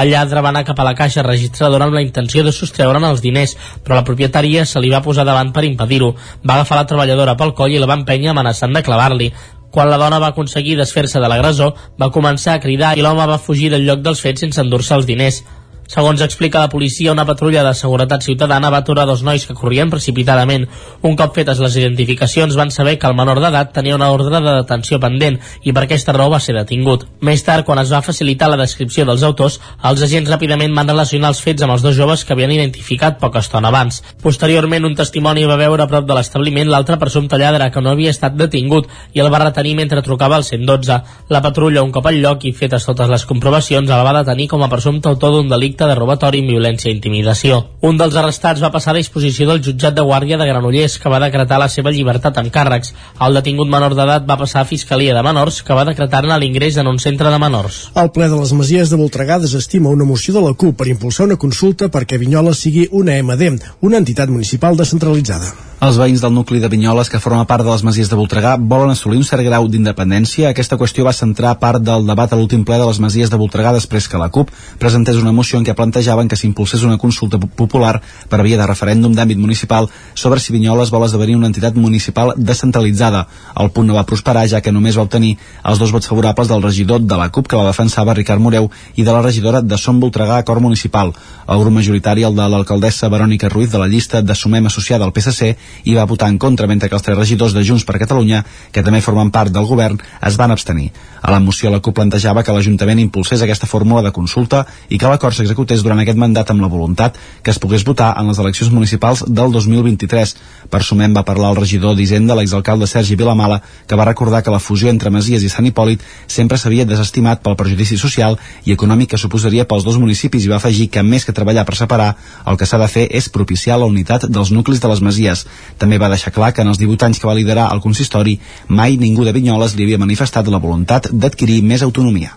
El 0.00 0.08
lladre 0.14 0.40
va 0.40 0.48
anar 0.48 0.62
cap 0.64 0.78
a 0.80 0.84
la 0.86 0.94
caixa 0.96 1.22
registradora 1.26 1.84
amb 1.84 1.96
la 1.98 2.00
intenció 2.00 2.40
de 2.46 2.52
sostreure'n 2.56 3.04
els 3.04 3.20
diners, 3.20 3.52
però 3.84 3.98
la 3.98 4.04
propietària 4.06 4.64
se 4.64 4.80
li 4.80 4.88
va 4.92 5.02
posar 5.04 5.26
davant 5.28 5.50
per 5.52 5.66
impedir-ho. 5.68 6.14
Va 6.40 6.56
agafar 6.56 6.78
la 6.78 6.86
treballadora 6.88 7.36
pel 7.36 7.52
coll 7.58 7.74
i 7.74 7.82
la 7.82 7.88
va 7.90 7.98
empènyer 8.00 8.30
amenaçant 8.32 8.72
de 8.72 8.84
clavar-li. 8.86 9.28
Quan 9.70 9.90
la 9.90 9.98
dona 10.00 10.18
va 10.22 10.32
aconseguir 10.32 10.78
desfer-se 10.78 11.20
de 11.20 11.28
l'agressor, 11.28 11.74
va 12.00 12.10
començar 12.14 12.56
a 12.56 12.62
cridar 12.64 12.96
i 12.96 13.04
l'home 13.04 13.26
va 13.28 13.38
fugir 13.38 13.68
del 13.70 13.84
lloc 13.86 14.00
dels 14.06 14.24
fets 14.24 14.46
sense 14.46 14.62
endur-se 14.64 14.96
els 14.96 15.06
diners. 15.10 15.42
Segons 15.90 16.20
explica 16.22 16.60
la 16.62 16.68
policia, 16.70 17.10
una 17.10 17.24
patrulla 17.26 17.64
de 17.66 17.72
seguretat 17.74 18.22
ciutadana 18.22 18.68
va 18.70 18.78
aturar 18.84 19.08
dos 19.08 19.24
nois 19.26 19.42
que 19.42 19.56
corrien 19.58 19.88
precipitadament. 19.90 20.68
Un 21.02 21.16
cop 21.18 21.34
fetes 21.34 21.58
les 21.58 21.74
identificacions 21.80 22.54
van 22.54 22.70
saber 22.70 22.92
que 22.96 23.08
el 23.08 23.16
menor 23.18 23.40
d'edat 23.42 23.72
tenia 23.74 23.96
una 23.96 24.12
ordre 24.14 24.38
de 24.38 24.52
detenció 24.60 25.00
pendent 25.02 25.40
i 25.66 25.74
per 25.74 25.82
aquesta 25.88 26.14
raó 26.14 26.30
va 26.30 26.38
ser 26.38 26.54
detingut. 26.54 27.08
Més 27.26 27.42
tard, 27.42 27.66
quan 27.66 27.82
es 27.82 27.90
va 27.90 28.04
facilitar 28.06 28.52
la 28.52 28.58
descripció 28.60 29.02
dels 29.08 29.24
autors, 29.26 29.56
els 29.90 30.04
agents 30.06 30.30
ràpidament 30.30 30.76
van 30.78 30.92
relacionar 30.92 31.32
els 31.34 31.40
fets 31.42 31.66
amb 31.66 31.74
els 31.74 31.82
dos 31.82 31.98
joves 31.98 32.22
que 32.22 32.36
havien 32.38 32.54
identificat 32.54 33.18
poca 33.18 33.42
estona 33.42 33.74
abans. 33.74 33.98
Posteriorment, 34.22 34.86
un 34.86 34.94
testimoni 34.94 35.42
va 35.50 35.58
veure 35.58 35.82
a 35.82 35.90
prop 35.90 36.06
de 36.06 36.14
l'establiment 36.14 36.70
l'altre 36.70 37.00
presumpte 37.02 37.42
lladre 37.42 37.72
que 37.74 37.82
no 37.82 37.96
havia 37.96 38.14
estat 38.14 38.38
detingut 38.38 38.86
i 39.18 39.24
el 39.26 39.32
va 39.34 39.42
retenir 39.42 39.74
mentre 39.82 40.06
trucava 40.06 40.38
al 40.38 40.46
112. 40.46 41.02
La 41.34 41.42
patrulla, 41.42 41.82
un 41.82 41.90
cop 41.90 42.06
al 42.06 42.22
lloc 42.22 42.46
i 42.46 42.54
fetes 42.54 42.86
totes 42.86 43.10
les 43.10 43.26
comprovacions, 43.26 43.90
el 43.90 44.06
va 44.06 44.16
detenir 44.22 44.46
com 44.54 44.62
a 44.62 44.70
presumpte 44.70 45.10
autor 45.10 45.34
d'un 45.34 45.50
delicte 45.50 45.79
de 45.88 45.94
robatori 45.98 46.40
amb 46.42 46.52
violència 46.52 46.90
i 46.90 46.96
intimidació. 46.96 47.60
Un 47.86 48.00
dels 48.00 48.16
arrestats 48.16 48.60
va 48.64 48.72
passar 48.74 48.92
a 48.92 48.98
disposició 48.98 49.46
del 49.48 49.62
jutjat 49.64 49.94
de 49.96 50.04
guàrdia 50.04 50.38
de 50.40 50.48
Granollers, 50.48 50.98
que 50.98 51.12
va 51.12 51.22
decretar 51.22 51.60
la 51.62 51.68
seva 51.68 51.92
llibertat 51.94 52.36
amb 52.42 52.52
càrrecs. 52.52 52.92
El 53.20 53.38
detingut 53.38 53.70
menor 53.70 53.94
d'edat 53.94 54.28
va 54.28 54.38
passar 54.40 54.64
a 54.64 54.68
Fiscalia 54.68 55.14
de 55.16 55.24
Menors, 55.24 55.62
que 55.62 55.76
va 55.76 55.86
decretar-ne 55.88 56.38
l'ingrés 56.40 56.76
en 56.76 56.90
un 56.90 56.98
centre 56.98 57.30
de 57.30 57.38
menors. 57.38 57.80
El 57.94 58.12
ple 58.12 58.28
de 58.28 58.42
les 58.42 58.52
Masies 58.52 58.90
de 58.90 59.00
Voltregà 59.00 59.40
desestima 59.40 59.94
una 59.94 60.04
moció 60.04 60.34
de 60.34 60.44
la 60.44 60.52
CUP 60.52 60.76
per 60.76 60.90
impulsar 60.92 61.30
una 61.30 61.40
consulta 61.40 61.88
perquè 61.88 62.18
Vinyola 62.20 62.54
sigui 62.54 62.88
una 62.90 63.16
MD, 63.22 63.56
una 63.80 64.00
entitat 64.04 64.28
municipal 64.28 64.76
descentralitzada. 64.76 65.52
Els 65.80 65.96
veïns 65.96 66.20
del 66.20 66.34
nucli 66.36 66.58
de 66.60 66.68
Vinyoles, 66.68 67.08
que 67.08 67.18
forma 67.24 67.46
part 67.48 67.64
de 67.64 67.70
les 67.70 67.82
Masies 67.86 68.10
de 68.12 68.16
Voltregà, 68.18 68.50
volen 68.60 68.90
assolir 68.92 69.16
un 69.16 69.24
cert 69.24 69.40
grau 69.46 69.64
d'independència. 69.64 70.50
Aquesta 70.50 70.76
qüestió 70.76 71.06
va 71.06 71.14
centrar 71.16 71.54
part 71.62 71.80
del 71.80 72.04
debat 72.04 72.34
a 72.34 72.36
l'últim 72.36 72.66
ple 72.68 72.76
de 72.76 72.84
les 72.84 72.98
Masies 73.00 73.32
de 73.32 73.38
Voltregà 73.40 73.72
després 73.72 74.04
que 74.04 74.20
la 74.20 74.28
CUP 74.28 74.52
presentés 74.82 75.16
una 75.16 75.32
moció 75.32 75.56
en 75.56 75.64
què 75.64 75.69
plantejaven 75.74 76.28
que 76.28 76.36
s'impulsés 76.36 76.82
una 76.84 76.98
consulta 76.98 77.38
popular 77.38 78.00
per 78.28 78.42
via 78.42 78.58
de 78.58 78.66
referèndum 78.66 79.14
d'àmbit 79.14 79.38
municipal 79.38 79.88
sobre 80.14 80.40
si 80.40 80.52
Vinyoles 80.52 80.90
vol 80.90 81.04
esdevenir 81.06 81.36
una 81.36 81.48
entitat 81.48 81.74
municipal 81.74 82.34
descentralitzada. 82.36 83.26
El 83.56 83.70
punt 83.70 83.88
no 83.88 83.96
va 83.98 84.06
prosperar, 84.06 84.46
ja 84.48 84.60
que 84.60 84.72
només 84.72 84.98
va 84.98 85.06
obtenir 85.06 85.36
els 85.64 85.78
dos 85.78 85.92
vots 85.92 86.08
favorables 86.10 86.48
del 86.48 86.62
regidor 86.62 87.00
de 87.00 87.16
la 87.16 87.28
CUP, 87.30 87.48
que 87.48 87.56
la 87.56 87.68
defensava 87.70 88.14
Ricard 88.14 88.40
Moreu, 88.40 88.70
i 88.96 89.04
de 89.04 89.12
la 89.12 89.22
regidora 89.22 89.62
de 89.62 89.78
Som 89.78 90.00
Voltregà, 90.00 90.42
Cor 90.44 90.60
Municipal. 90.60 91.12
El 91.48 91.60
grup 91.60 91.74
majoritari, 91.74 92.24
el 92.24 92.36
de 92.36 92.48
l'alcaldessa 92.48 93.08
Verònica 93.08 93.48
Ruiz, 93.48 93.70
de 93.70 93.78
la 93.78 93.88
llista 93.88 94.22
de 94.22 94.34
Sumem 94.34 94.66
associada 94.66 95.04
al 95.04 95.12
PSC, 95.12 95.54
i 95.84 95.94
va 95.94 96.06
votar 96.06 96.28
en 96.28 96.38
contra, 96.38 96.66
mentre 96.66 96.88
que 96.88 96.96
els 96.98 97.06
tres 97.06 97.18
regidors 97.18 97.54
de 97.54 97.64
Junts 97.64 97.84
per 97.84 97.98
Catalunya, 97.98 98.44
que 98.72 98.82
també 98.82 99.00
formen 99.00 99.30
part 99.30 99.52
del 99.52 99.66
govern, 99.66 99.98
es 100.26 100.36
van 100.36 100.50
abstenir. 100.50 100.90
A 101.20 101.30
la 101.30 101.40
moció 101.40 101.70
la 101.70 101.80
CUP 101.80 101.94
plantejava 101.94 102.42
que 102.42 102.52
l'Ajuntament 102.52 103.00
impulsés 103.02 103.42
aquesta 103.42 103.68
fórmula 103.68 104.02
de 104.02 104.12
consulta 104.12 104.64
i 104.88 104.98
que 104.98 105.08
l'acord 105.10 105.36
s'executés 105.36 105.59
durant 105.68 106.00
aquest 106.00 106.18
mandat 106.18 106.50
amb 106.50 106.62
la 106.62 106.68
voluntat 106.68 107.16
que 107.42 107.50
es 107.50 107.58
pogués 107.58 107.84
votar 107.84 108.14
en 108.18 108.28
les 108.28 108.38
eleccions 108.38 108.72
municipals 108.72 109.24
del 109.28 109.52
2023. 109.52 110.34
Per 110.70 110.82
sumem 110.82 111.14
va 111.16 111.24
parlar 111.24 111.50
el 111.50 111.60
regidor 111.60 111.96
d'Hisenda, 111.96 112.34
l'exalcalde 112.34 112.86
Sergi 112.86 113.16
Vilamala, 113.16 113.60
que 113.86 113.96
va 113.96 114.04
recordar 114.04 114.42
que 114.42 114.50
la 114.50 114.58
fusió 114.58 114.90
entre 114.90 115.10
Masies 115.10 115.42
i 115.42 115.50
Sant 115.52 115.66
Hipòlit 115.66 116.02
sempre 116.26 116.58
s'havia 116.58 116.84
desestimat 116.84 117.42
pel 117.42 117.56
perjudici 117.56 117.98
social 117.98 118.38
i 118.64 118.72
econòmic 118.72 119.10
que 119.12 119.20
suposaria 119.20 119.66
pels 119.68 119.84
dos 119.84 119.98
municipis 119.98 120.44
i 120.44 120.52
va 120.52 120.56
afegir 120.56 120.88
que 120.88 121.02
més 121.02 121.24
que 121.24 121.36
treballar 121.36 121.66
per 121.68 121.76
separar, 121.76 122.14
el 122.46 122.56
que 122.56 122.66
s'ha 122.66 122.78
de 122.78 122.88
fer 122.88 123.06
és 123.10 123.28
propiciar 123.28 123.78
la 123.78 123.90
unitat 123.90 124.26
dels 124.28 124.50
nuclis 124.50 124.80
de 124.80 124.88
les 124.88 125.00
Masies. 125.00 125.46
També 125.78 125.98
va 125.98 126.10
deixar 126.12 126.32
clar 126.32 126.52
que 126.52 126.62
en 126.62 126.72
els 126.72 126.78
18 126.78 127.06
anys 127.06 127.20
que 127.20 127.28
va 127.30 127.36
liderar 127.38 127.70
el 127.74 127.82
consistori 127.84 128.38
mai 128.68 128.96
ningú 128.96 129.24
de 129.24 129.32
Vinyoles 129.36 129.76
li 129.76 129.86
havia 129.86 130.00
manifestat 130.00 130.48
la 130.48 130.62
voluntat 130.62 131.10
d'adquirir 131.12 131.62
més 131.62 131.82
autonomia. 131.82 132.34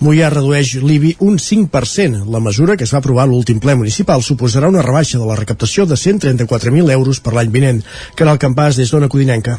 Mollà 0.00 0.30
redueix 0.32 0.74
l'IBI 0.82 1.16
un 1.26 1.38
5%. 1.38 2.24
La 2.32 2.40
mesura 2.40 2.76
que 2.76 2.88
es 2.88 2.94
va 2.94 3.02
aprovar 3.02 3.28
l'últim 3.28 3.60
ple 3.62 3.76
municipal 3.78 4.22
suposarà 4.22 4.70
una 4.72 4.86
rebaixa 4.86 5.18
de 5.18 5.28
la 5.28 5.38
recaptació 5.38 5.86
de 5.86 5.98
134.000 5.98 6.90
euros 6.98 7.20
per 7.20 7.36
l'any 7.36 7.52
vinent. 7.54 7.84
Canal 8.16 8.42
Campàs 8.42 8.80
des 8.80 8.90
d'Ona 8.90 9.08
Codinenca. 9.12 9.58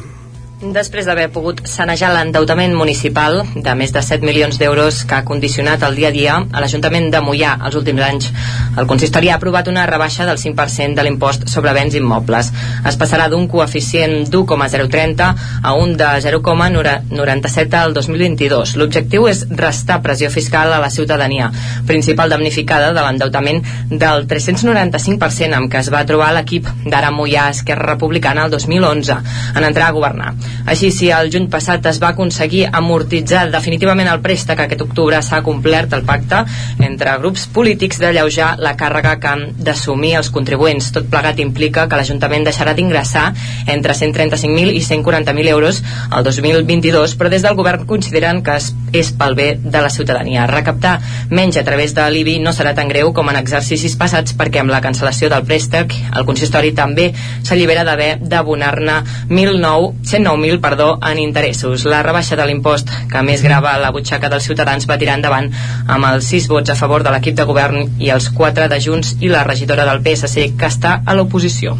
Després 0.71 1.03
d'haver 1.03 1.25
pogut 1.27 1.57
sanejar 1.67 2.13
l'endeutament 2.13 2.71
municipal 2.77 3.41
de 3.51 3.71
més 3.75 3.91
de 3.91 3.99
7 3.99 4.23
milions 4.23 4.55
d'euros 4.55 5.01
que 5.03 5.17
ha 5.17 5.25
condicionat 5.27 5.81
el 5.83 5.97
dia 5.97 6.07
a 6.07 6.15
dia 6.15 6.37
a 6.39 6.61
l'Ajuntament 6.63 7.09
de 7.11 7.19
Mollà 7.19 7.57
els 7.67 7.75
últims 7.75 7.99
anys, 8.05 8.29
el 8.79 8.87
consistori 8.87 9.27
ha 9.27 9.35
aprovat 9.35 9.67
una 9.67 9.83
rebaixa 9.89 10.23
del 10.23 10.39
5% 10.39 10.95
de 10.95 11.03
l'impost 11.03 11.49
sobre 11.51 11.73
béns 11.75 11.97
immobles. 11.99 12.53
Es 12.87 12.95
passarà 13.01 13.25
d'un 13.27 13.49
coeficient 13.51 14.29
d'1,030 14.31 15.27
a 15.63 15.73
un 15.75 15.97
de 15.99 16.13
0,97 16.23 17.81
al 17.81 17.93
2022. 17.99 18.77
L'objectiu 18.79 19.27
és 19.27 19.43
restar 19.51 19.99
pressió 20.05 20.31
fiscal 20.31 20.71
a 20.71 20.79
la 20.79 20.89
ciutadania, 20.89 21.51
principal 21.85 22.31
damnificada 22.31 22.93
de 22.95 23.03
l'endeutament 23.03 23.59
del 23.91 24.29
395% 24.31 25.59
amb 25.59 25.67
què 25.67 25.83
es 25.83 25.91
va 25.91 26.07
trobar 26.07 26.31
l'equip 26.37 26.71
d'Ara 26.87 27.11
Mollà 27.11 27.49
Esquerra 27.51 27.91
Republicana 27.97 28.47
el 28.47 28.55
2011 28.55 29.21
en 29.57 29.63
entrar 29.73 29.91
a 29.91 29.99
governar. 29.99 30.33
Així, 30.65 30.91
si 30.95 31.09
el 31.11 31.31
juny 31.33 31.49
passat 31.51 31.85
es 31.89 31.99
va 32.01 32.13
aconseguir 32.13 32.65
amortitzar 32.71 33.45
definitivament 33.51 34.07
el 34.11 34.21
préstec, 34.23 34.59
aquest 34.63 34.81
octubre 34.85 35.19
s'ha 35.21 35.41
complert 35.43 35.93
el 35.93 36.05
pacte 36.07 36.43
entre 36.83 37.17
grups 37.19 37.45
polítics 37.53 37.99
d'alleujar 38.01 38.53
la 38.63 38.75
càrrega 38.79 39.17
que 39.19 39.31
han 39.31 39.43
d'assumir 39.57 40.15
els 40.19 40.31
contribuents. 40.33 40.91
Tot 40.95 41.09
plegat 41.11 41.39
implica 41.43 41.87
que 41.89 41.99
l'Ajuntament 41.99 42.47
deixarà 42.47 42.73
d'ingressar 42.77 43.25
entre 43.67 43.93
135.000 43.93 44.73
i 44.73 44.81
140.000 44.83 45.51
euros 45.51 45.83
al 46.09 46.23
2022, 46.23 47.17
però 47.19 47.29
des 47.29 47.43
del 47.43 47.57
govern 47.59 47.85
consideren 47.89 48.43
que 48.43 48.57
és 48.93 49.11
pel 49.17 49.35
bé 49.35 49.47
de 49.59 49.81
la 49.81 49.89
ciutadania. 49.89 50.47
Recaptar 50.47 50.99
menys 51.29 51.57
a 51.57 51.65
través 51.67 51.93
de 51.97 52.05
l'IBI 52.09 52.39
no 52.43 52.53
serà 52.53 52.73
tan 52.77 52.89
greu 52.91 53.11
com 53.13 53.29
en 53.29 53.39
exercicis 53.39 53.97
passats 53.99 54.35
perquè 54.37 54.61
amb 54.61 54.71
la 54.73 54.81
cancel·lació 54.83 55.29
del 55.33 55.45
préstec 55.47 55.93
el 56.13 56.25
consistori 56.27 56.73
també 56.77 57.09
s'allibera 57.43 57.83
d'haver 57.87 58.17
d'abonar-ne 58.21 58.99
109.000 60.37 60.59
perdó, 60.61 60.99
en 61.01 61.19
interessos. 61.19 61.85
La 61.85 62.03
rebaixa 62.03 62.37
de 62.39 62.45
l'impost 62.49 62.91
que 63.11 63.23
més 63.25 63.43
grava 63.45 63.75
la 63.81 63.91
butxaca 63.95 64.29
dels 64.33 64.47
ciutadans 64.49 64.87
va 64.89 64.99
tirar 65.01 65.17
endavant 65.19 65.49
amb 65.87 66.09
els 66.11 66.29
6 66.33 66.49
vots 66.51 66.73
a 66.73 66.77
favor 66.79 67.03
de 67.03 67.13
l'equip 67.13 67.37
de 67.39 67.47
govern 67.49 67.97
i 67.99 68.13
els 68.13 68.29
4 68.33 68.69
de 68.69 68.79
Junts 68.83 69.15
i 69.21 69.31
la 69.31 69.43
regidora 69.47 69.87
del 69.89 70.01
PSC 70.05 70.53
que 70.57 70.69
està 70.69 71.01
a 71.05 71.17
l'oposició. 71.17 71.77